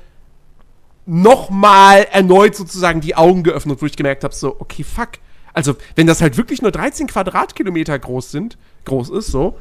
nochmal 1.06 2.06
erneut 2.12 2.54
sozusagen 2.54 3.00
die 3.00 3.14
Augen 3.14 3.42
geöffnet, 3.42 3.80
wo 3.80 3.86
ich 3.86 3.96
gemerkt 3.96 4.24
habe, 4.24 4.34
so, 4.34 4.56
okay, 4.58 4.84
fuck. 4.84 5.10
Also, 5.52 5.74
wenn 5.94 6.06
das 6.06 6.20
halt 6.20 6.36
wirklich 6.36 6.60
nur 6.60 6.72
13 6.72 7.06
Quadratkilometer 7.06 7.98
groß 7.98 8.30
sind, 8.30 8.58
groß 8.84 9.10
ist, 9.10 9.28
so. 9.28 9.58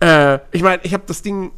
Äh, 0.00 0.40
ich 0.52 0.62
meine, 0.62 0.80
ich 0.84 0.92
habe 0.92 1.04
das 1.06 1.22
Ding, 1.22 1.52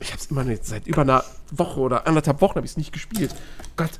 ich 0.00 0.10
habe 0.10 0.18
es 0.18 0.26
immer 0.26 0.44
jetzt 0.44 0.68
seit 0.68 0.86
über 0.86 1.02
einer 1.02 1.24
Woche 1.50 1.80
oder 1.80 2.06
anderthalb 2.06 2.40
Wochen 2.40 2.56
habe 2.56 2.66
ich 2.66 2.72
es 2.72 2.76
nicht 2.76 2.92
gespielt. 2.92 3.34
Gott. 3.76 3.90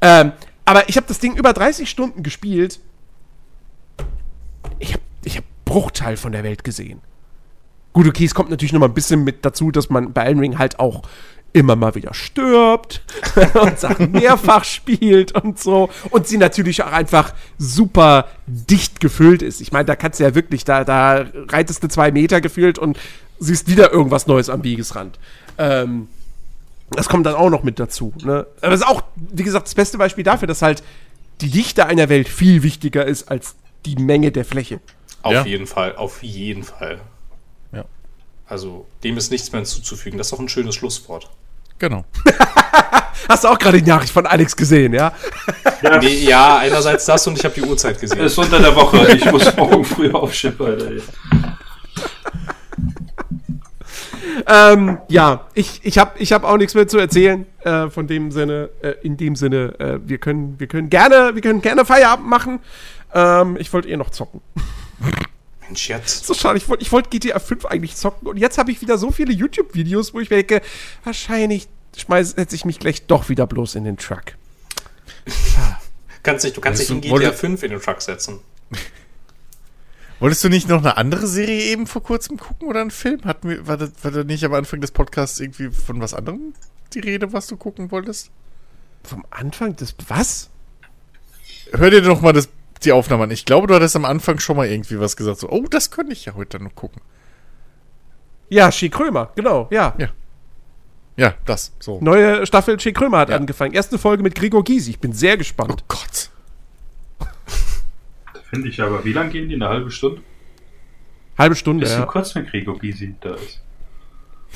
Ähm, 0.00 0.32
aber 0.64 0.88
ich 0.88 0.96
habe 0.96 1.06
das 1.06 1.18
Ding 1.18 1.36
über 1.36 1.52
30 1.52 1.88
Stunden 1.88 2.22
gespielt. 2.22 2.80
Ich 4.78 4.92
habe 4.92 5.02
ich 5.24 5.36
hab 5.36 5.44
Bruchteil 5.64 6.16
von 6.16 6.32
der 6.32 6.44
Welt 6.44 6.64
gesehen. 6.64 7.00
Gut, 7.92 8.06
okay, 8.06 8.24
es 8.24 8.34
kommt 8.34 8.50
natürlich 8.50 8.72
noch 8.72 8.80
mal 8.80 8.86
ein 8.86 8.94
bisschen 8.94 9.22
mit 9.22 9.44
dazu, 9.44 9.70
dass 9.70 9.90
man 9.90 10.12
bei 10.12 10.24
Elden 10.24 10.40
Ring 10.40 10.58
halt 10.58 10.78
auch 10.78 11.02
immer 11.52 11.76
mal 11.76 11.94
wieder 11.94 12.14
stirbt 12.14 13.02
und 13.60 13.78
Sachen 13.78 14.12
mehrfach 14.12 14.64
spielt 14.64 15.32
und 15.32 15.58
so. 15.58 15.90
Und 16.10 16.26
sie 16.26 16.38
natürlich 16.38 16.82
auch 16.82 16.92
einfach 16.92 17.34
super 17.58 18.28
dicht 18.46 19.00
gefüllt 19.00 19.42
ist. 19.42 19.60
Ich 19.60 19.72
meine, 19.72 19.84
da 19.84 19.96
kannst 19.96 20.20
du 20.20 20.24
ja 20.24 20.34
wirklich, 20.34 20.64
da, 20.64 20.84
da 20.84 21.26
reitest 21.48 21.82
du 21.82 21.88
zwei 21.88 22.10
Meter 22.10 22.40
gefühlt 22.40 22.78
und 22.78 22.98
siehst 23.38 23.68
wieder 23.68 23.92
irgendwas 23.92 24.26
Neues 24.26 24.48
am 24.48 24.64
Wegesrand. 24.64 25.18
Ähm, 25.58 26.08
das 26.90 27.08
kommt 27.08 27.24
dann 27.26 27.34
auch 27.34 27.50
noch 27.50 27.62
mit 27.62 27.78
dazu. 27.78 28.12
Ne? 28.22 28.46
Aber 28.60 28.70
das 28.70 28.80
ist 28.80 28.86
auch, 28.86 29.02
wie 29.16 29.42
gesagt, 29.42 29.66
das 29.66 29.74
beste 29.74 29.98
Beispiel 29.98 30.24
dafür, 30.24 30.46
dass 30.48 30.62
halt 30.62 30.82
die 31.40 31.50
Dichte 31.50 31.86
einer 31.86 32.08
Welt 32.08 32.28
viel 32.28 32.62
wichtiger 32.62 33.04
ist 33.06 33.30
als 33.30 33.54
die 33.86 33.96
Menge 33.96 34.30
der 34.30 34.44
Fläche. 34.44 34.80
Auf 35.22 35.32
Ja. 35.32 35.44
jeden 35.44 35.66
Fall, 35.66 35.96
auf 35.96 36.22
jeden 36.22 36.62
Fall. 36.64 37.00
Ja. 37.72 37.84
Also, 38.46 38.86
dem 39.04 39.16
ist 39.16 39.30
nichts 39.30 39.50
mehr 39.52 39.60
hinzuzufügen. 39.60 40.18
Das 40.18 40.26
ist 40.26 40.32
doch 40.32 40.38
ein 40.40 40.48
schönes 40.48 40.74
Schlusswort. 40.74 41.30
Genau. 41.78 42.04
Hast 43.28 43.44
du 43.44 43.48
auch 43.48 43.58
gerade 43.58 43.80
die 43.80 43.88
Nachricht 43.88 44.12
von 44.12 44.26
Alex 44.26 44.54
gesehen, 44.56 44.92
ja? 44.92 45.12
Ja, 45.82 45.98
Nee, 45.98 46.24
ja, 46.24 46.58
einerseits 46.58 47.06
das 47.06 47.26
und 47.26 47.38
ich 47.38 47.44
habe 47.44 47.54
die 47.54 47.62
Uhrzeit 47.62 48.00
gesehen. 48.00 48.20
ist 48.20 48.36
unter 48.38 48.58
der 48.60 48.74
Woche. 48.76 49.14
Ich 49.16 49.24
muss 49.30 49.56
morgen 49.56 49.84
früh 49.84 50.10
aufstehen, 50.12 50.54
Alter. 50.58 50.90
Ähm, 54.46 54.98
ja, 55.08 55.46
ich, 55.54 55.80
ich 55.84 55.98
habe 55.98 56.12
ich 56.18 56.32
hab 56.32 56.44
auch 56.44 56.56
nichts 56.56 56.74
mehr 56.74 56.86
zu 56.88 56.98
erzählen. 56.98 57.46
Äh, 57.60 57.90
von 57.90 58.06
dem 58.06 58.30
Sinne, 58.30 58.70
äh, 58.82 58.94
in 59.02 59.16
dem 59.16 59.36
Sinne, 59.36 59.74
äh, 59.78 59.98
wir 60.04 60.18
können, 60.18 60.58
wir 60.58 60.66
können 60.66 60.90
gerne, 60.90 61.34
wir 61.34 61.42
können 61.42 61.62
gerne 61.62 61.84
Feierabend 61.84 62.26
machen. 62.26 62.60
Ähm, 63.14 63.56
ich 63.58 63.72
wollte 63.72 63.88
eh 63.88 63.96
noch 63.96 64.10
zocken. 64.10 64.40
Mensch, 65.60 65.88
jetzt. 65.88 66.26
So 66.26 66.34
schade, 66.34 66.58
ich 66.58 66.68
wollte 66.68 66.82
ich 66.82 66.92
wollt 66.92 67.10
GTA 67.10 67.38
5 67.38 67.66
eigentlich 67.66 67.96
zocken 67.96 68.28
und 68.28 68.36
jetzt 68.36 68.58
habe 68.58 68.70
ich 68.70 68.80
wieder 68.80 68.98
so 68.98 69.10
viele 69.10 69.32
YouTube-Videos, 69.32 70.14
wo 70.14 70.20
ich 70.20 70.28
denke, 70.28 70.60
wahrscheinlich 71.04 71.68
setze 71.94 72.54
ich 72.56 72.64
mich 72.64 72.78
gleich 72.78 73.06
doch 73.06 73.28
wieder 73.28 73.46
bloß 73.46 73.74
in 73.74 73.84
den 73.84 73.96
Truck. 73.96 74.22
Kannst 76.22 76.44
dich, 76.44 76.52
du 76.52 76.60
kannst 76.60 76.80
dich 76.80 76.90
in 76.90 77.00
GTA 77.00 77.12
wollte- 77.12 77.32
5 77.32 77.62
in 77.64 77.70
den 77.72 77.80
Truck 77.80 78.00
setzen. 78.00 78.38
Wolltest 80.22 80.44
du 80.44 80.48
nicht 80.48 80.68
noch 80.68 80.78
eine 80.78 80.96
andere 80.96 81.26
Serie 81.26 81.64
eben 81.64 81.88
vor 81.88 82.00
kurzem 82.00 82.36
gucken 82.38 82.68
oder 82.68 82.80
einen 82.80 82.92
Film? 82.92 83.24
Hatten 83.24 83.48
wir, 83.48 83.66
war, 83.66 83.76
das, 83.76 83.90
war 84.02 84.12
da 84.12 84.22
nicht 84.22 84.44
am 84.44 84.54
Anfang 84.54 84.80
des 84.80 84.92
Podcasts 84.92 85.40
irgendwie 85.40 85.68
von 85.70 86.00
was 86.00 86.14
anderem 86.14 86.54
die 86.94 87.00
Rede, 87.00 87.32
was 87.32 87.48
du 87.48 87.56
gucken 87.56 87.90
wolltest? 87.90 88.30
Vom 89.02 89.24
Anfang 89.30 89.74
des. 89.74 89.96
Was? 90.06 90.48
Hör 91.72 91.90
dir 91.90 92.02
doch 92.02 92.20
mal 92.20 92.32
das, 92.32 92.48
die 92.84 92.92
Aufnahme 92.92 93.24
an. 93.24 93.32
Ich 93.32 93.44
glaube, 93.46 93.66
du 93.66 93.74
hattest 93.74 93.96
am 93.96 94.04
Anfang 94.04 94.38
schon 94.38 94.56
mal 94.56 94.68
irgendwie 94.68 95.00
was 95.00 95.16
gesagt. 95.16 95.40
So, 95.40 95.50
oh, 95.50 95.64
das 95.68 95.90
könnte 95.90 96.12
ich 96.12 96.24
ja 96.24 96.34
heute 96.34 96.62
noch 96.62 96.74
gucken. 96.76 97.02
Ja, 98.48 98.70
Schi 98.70 98.90
Krömer, 98.90 99.32
genau, 99.34 99.66
ja. 99.72 99.92
Ja, 101.16 101.34
das. 101.46 101.72
So. 101.80 101.98
Neue 102.00 102.46
Staffel 102.46 102.78
Schi 102.78 102.92
Krömer 102.92 103.18
hat 103.18 103.30
Ja. 103.30 103.36
angefangen. 103.36 103.74
Erste 103.74 103.98
Folge 103.98 104.22
mit 104.22 104.36
Gregor 104.36 104.62
Gysi. 104.62 104.90
Ich 104.90 105.00
bin 105.00 105.12
sehr 105.12 105.34
Oh 105.34 105.38
gespannt. 105.38 105.82
Gott. 105.88 106.30
Finde 108.52 108.68
ich 108.68 108.82
aber. 108.82 109.02
Wie 109.04 109.12
lange 109.14 109.30
gehen 109.30 109.48
die? 109.48 109.54
Eine 109.54 109.68
halbe 109.68 109.90
Stunde? 109.90 110.20
Halbe 111.38 111.54
Stunde, 111.56 111.84
Ist 111.84 111.94
zu 111.94 112.00
ja. 112.00 112.06
kurz, 112.06 112.34
wenn 112.34 112.44
Gregor 112.44 112.78
Gysi 112.78 113.14
da 113.18 113.34
ist. 113.34 113.62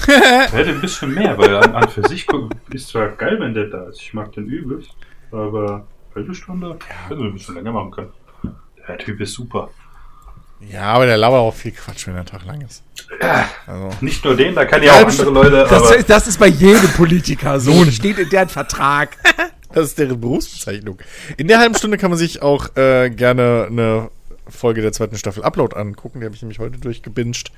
Er 0.06 0.50
hätte 0.52 0.70
ein 0.70 0.80
bisschen 0.82 1.14
mehr, 1.14 1.38
weil 1.38 1.56
an, 1.56 1.74
an 1.74 1.88
für 1.88 2.06
sich 2.06 2.26
ist 2.70 2.88
zwar 2.88 3.08
geil, 3.08 3.40
wenn 3.40 3.54
der 3.54 3.68
da 3.68 3.84
ist. 3.84 4.02
Ich 4.02 4.12
mag 4.12 4.30
den 4.32 4.46
übelst, 4.46 4.90
aber 5.32 5.86
halbe 6.14 6.34
Stunde 6.34 6.76
hätte 7.08 7.22
ein 7.22 7.32
bisschen 7.32 7.54
länger 7.54 7.72
machen 7.72 7.90
können. 7.90 8.12
Der 8.86 8.98
Typ 8.98 9.18
ist 9.20 9.32
super. 9.32 9.70
Ja, 10.60 10.92
aber 10.92 11.06
der 11.06 11.16
labert 11.16 11.40
auch 11.40 11.54
viel 11.54 11.72
Quatsch, 11.72 12.06
wenn 12.06 12.14
der 12.14 12.26
Tag 12.26 12.44
lang 12.44 12.60
ist. 12.60 12.84
Also. 13.66 13.90
Nicht 14.02 14.22
nur 14.24 14.36
den, 14.36 14.54
da 14.54 14.66
kann 14.66 14.82
ja 14.82 14.92
auch 14.92 15.06
andere 15.06 15.30
Leute, 15.30 15.66
Das, 15.68 16.06
das 16.06 16.26
ist 16.26 16.38
bei 16.38 16.48
jedem 16.48 16.90
Politiker 16.90 17.58
so. 17.58 17.84
Steht 17.86 18.18
in 18.18 18.28
deren 18.28 18.50
Vertrag. 18.50 19.16
Das 19.76 19.88
ist 19.88 19.98
deren 19.98 20.18
Berufsbezeichnung. 20.18 20.96
In 21.36 21.48
der 21.48 21.58
halben 21.58 21.74
Stunde 21.74 21.98
kann 21.98 22.08
man 22.10 22.18
sich 22.18 22.40
auch 22.40 22.74
äh, 22.76 23.10
gerne 23.10 23.66
eine 23.70 24.10
Folge 24.48 24.80
der 24.80 24.90
zweiten 24.92 25.18
Staffel 25.18 25.42
Upload 25.44 25.76
angucken. 25.76 26.20
Die 26.20 26.24
habe 26.24 26.34
ich 26.34 26.40
nämlich 26.40 26.58
heute 26.60 26.78
durchgebinged. 26.78 27.52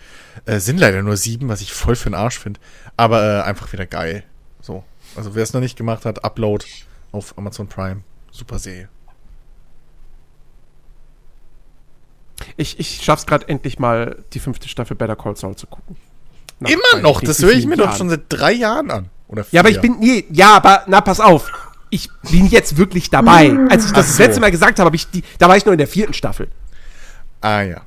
Äh, 0.44 0.58
sind 0.58 0.78
leider 0.80 1.00
nur 1.04 1.16
sieben, 1.16 1.48
was 1.48 1.60
ich 1.60 1.72
voll 1.72 1.94
für 1.94 2.10
den 2.10 2.16
Arsch 2.16 2.40
finde. 2.40 2.58
Aber 2.96 3.22
äh, 3.22 3.42
einfach 3.42 3.72
wieder 3.72 3.86
geil. 3.86 4.24
So. 4.60 4.82
Also 5.14 5.36
wer 5.36 5.44
es 5.44 5.52
noch 5.52 5.60
nicht 5.60 5.76
gemacht 5.78 6.04
hat, 6.04 6.24
Upload 6.24 6.64
auf 7.12 7.38
Amazon 7.38 7.68
Prime. 7.68 8.00
Super 8.32 8.58
Serie. 8.58 8.88
Ich, 12.56 12.80
ich 12.80 13.00
schaff's 13.04 13.26
gerade 13.26 13.48
endlich 13.48 13.78
mal, 13.78 14.24
die 14.32 14.40
fünfte 14.40 14.68
Staffel 14.68 14.96
Better 14.96 15.14
Call 15.14 15.36
Saul 15.36 15.54
zu 15.54 15.68
gucken. 15.68 15.94
Nach 16.58 16.68
Immer 16.68 17.00
noch, 17.00 17.20
das 17.20 17.40
höre 17.40 17.52
ich 17.52 17.64
mir 17.66 17.76
doch 17.76 17.84
Jahren. 17.84 17.96
schon 17.96 18.10
seit 18.10 18.22
drei 18.28 18.50
Jahren 18.54 18.90
an. 18.90 19.10
Oder 19.28 19.46
Ja, 19.52 19.60
aber 19.60 19.68
ich 19.68 19.76
vier. 19.78 19.82
bin, 19.82 20.00
nee, 20.00 20.24
ja, 20.32 20.56
aber, 20.56 20.82
na, 20.88 21.00
pass 21.00 21.20
auf. 21.20 21.48
Ich 21.90 22.08
bin 22.30 22.46
jetzt 22.46 22.76
wirklich 22.76 23.10
dabei. 23.10 23.56
Als 23.70 23.86
ich 23.86 23.92
das, 23.92 24.04
Ach 24.04 24.08
das 24.08 24.16
so. 24.16 24.22
letzte 24.22 24.40
Mal 24.40 24.50
gesagt 24.50 24.78
habe, 24.78 24.86
hab 24.88 24.94
ich 24.94 25.08
die, 25.10 25.22
da 25.38 25.48
war 25.48 25.56
ich 25.56 25.64
noch 25.64 25.72
in 25.72 25.78
der 25.78 25.88
vierten 25.88 26.14
Staffel. 26.14 26.48
Ah 27.40 27.62
ja. 27.62 27.82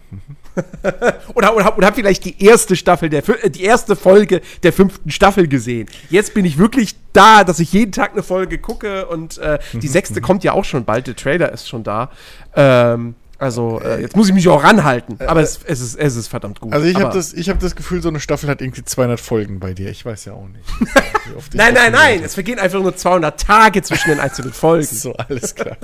Oder, 1.34 1.56
oder, 1.56 1.64
hab- 1.65 1.78
oder 1.78 1.88
hab 1.88 1.95
vielleicht 1.95 2.26
die 2.26 2.44
erste 2.44 2.76
Staffel, 2.76 3.07
der, 3.10 3.28
äh, 3.44 3.49
die 3.49 3.64
erste 3.64 3.95
Folge 3.95 4.41
der 4.64 4.73
fünften 4.73 5.10
Staffel 5.10 5.48
gesehen. 5.48 5.88
Jetzt 6.10 6.34
bin 6.34 6.44
ich 6.44 6.57
wirklich 6.57 6.95
da, 7.14 7.45
dass 7.45 7.60
ich 7.60 7.72
jeden 7.72 7.94
Tag 7.94 8.11
eine 8.11 8.22
Folge 8.22 8.57
gucke 8.57 9.06
und 9.06 9.38
äh, 9.38 9.60
die 9.73 9.88
sechste 9.88 10.19
kommt 10.19 10.44
ja 10.44 10.52
auch 10.52 10.65
schon 10.65 10.84
bald, 10.84 11.07
der 11.07 11.15
Trailer 11.15 11.53
ist 11.53 11.69
schon 11.69 11.84
da. 11.84 12.11
Ähm, 12.53 13.15
also, 13.42 13.82
äh, 13.82 14.00
jetzt 14.00 14.16
muss 14.16 14.28
ich 14.28 14.36
mich 14.36 14.48
auch 14.50 14.64
ranhalten, 14.64 15.18
aber 15.26 15.42
es, 15.42 15.62
es, 15.66 15.82
ist, 15.82 15.96
es 15.96 16.16
ist 16.16 16.28
verdammt 16.28 16.60
gut. 16.60 16.72
Also 16.72 16.86
ich 16.86 16.96
habe 16.98 17.12
das, 17.12 17.34
ich 17.34 17.50
hab 17.50 17.60
das 17.60 17.76
Gefühl, 17.76 18.00
so 18.00 18.10
eine 18.10 18.20
Staffel 18.20 18.48
hat 18.48 18.62
irgendwie 18.62 18.86
200 18.86 19.20
Folgen 19.20 19.60
bei 19.60 19.74
dir. 19.74 19.90
Ich 19.90 20.06
weiß 20.06 20.26
ja 20.26 20.34
auch 20.34 20.48
nicht. 20.48 20.64
Nein, 21.54 21.74
nein, 21.74 21.92
nein, 21.92 22.14
gehört 22.16 22.26
es 22.28 22.34
vergehen 22.36 22.60
einfach 22.60 22.80
nur 22.80 22.96
200 22.96 23.40
Tage 23.40 23.82
zwischen 23.82 24.10
den 24.12 24.20
einzelnen 24.20 24.54
Folgen. 24.54 24.86
So, 24.92 25.14
alles 25.14 25.56
klar. 25.56 25.78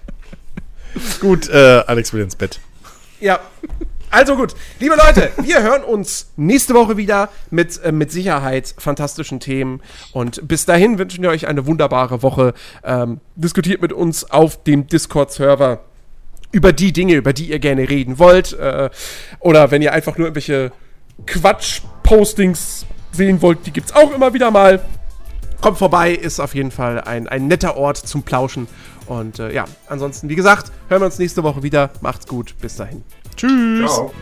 Gut, 1.20 1.48
äh, 1.48 1.84
Alex 1.86 2.12
will 2.12 2.22
ins 2.22 2.34
Bett. 2.34 2.58
Ja. 3.20 3.38
Also 4.10 4.36
gut, 4.36 4.54
liebe 4.78 4.96
Leute, 4.96 5.30
wir 5.40 5.62
hören 5.62 5.84
uns 5.84 6.32
nächste 6.36 6.74
Woche 6.74 6.96
wieder 6.96 7.28
mit, 7.50 7.80
äh, 7.82 7.92
mit 7.92 8.10
Sicherheit 8.10 8.74
fantastischen 8.76 9.38
Themen. 9.38 9.80
Und 10.12 10.46
bis 10.48 10.66
dahin 10.66 10.98
wünschen 10.98 11.22
wir 11.22 11.30
euch 11.30 11.46
eine 11.46 11.66
wunderbare 11.66 12.22
Woche. 12.22 12.52
Ähm, 12.82 13.20
diskutiert 13.36 13.80
mit 13.80 13.92
uns 13.92 14.30
auf 14.30 14.62
dem 14.64 14.86
Discord-Server 14.86 15.80
über 16.52 16.72
die 16.72 16.92
Dinge, 16.92 17.14
über 17.14 17.32
die 17.32 17.50
ihr 17.50 17.58
gerne 17.58 17.88
reden 17.88 18.18
wollt. 18.18 18.52
Äh, 18.52 18.90
oder 19.40 19.70
wenn 19.70 19.82
ihr 19.82 19.92
einfach 19.92 20.16
nur 20.16 20.28
irgendwelche 20.28 20.72
Quatsch-Postings 21.26 22.86
sehen 23.10 23.42
wollt, 23.42 23.66
die 23.66 23.72
gibt's 23.72 23.92
auch 23.92 24.12
immer 24.14 24.32
wieder 24.34 24.50
mal. 24.50 24.80
Kommt 25.60 25.78
vorbei, 25.78 26.12
ist 26.12 26.40
auf 26.40 26.54
jeden 26.54 26.70
Fall 26.70 27.00
ein, 27.00 27.28
ein 27.28 27.46
netter 27.46 27.76
Ort 27.76 27.96
zum 27.96 28.22
Plauschen. 28.22 28.66
Und 29.06 29.38
äh, 29.38 29.52
ja, 29.52 29.64
ansonsten, 29.88 30.28
wie 30.28 30.34
gesagt, 30.36 30.72
hören 30.88 31.02
wir 31.02 31.06
uns 31.06 31.18
nächste 31.18 31.42
Woche 31.42 31.62
wieder. 31.62 31.90
Macht's 32.00 32.26
gut, 32.26 32.54
bis 32.60 32.76
dahin. 32.76 33.02
Tschüss. 33.36 33.90
Ciao. 33.90 34.12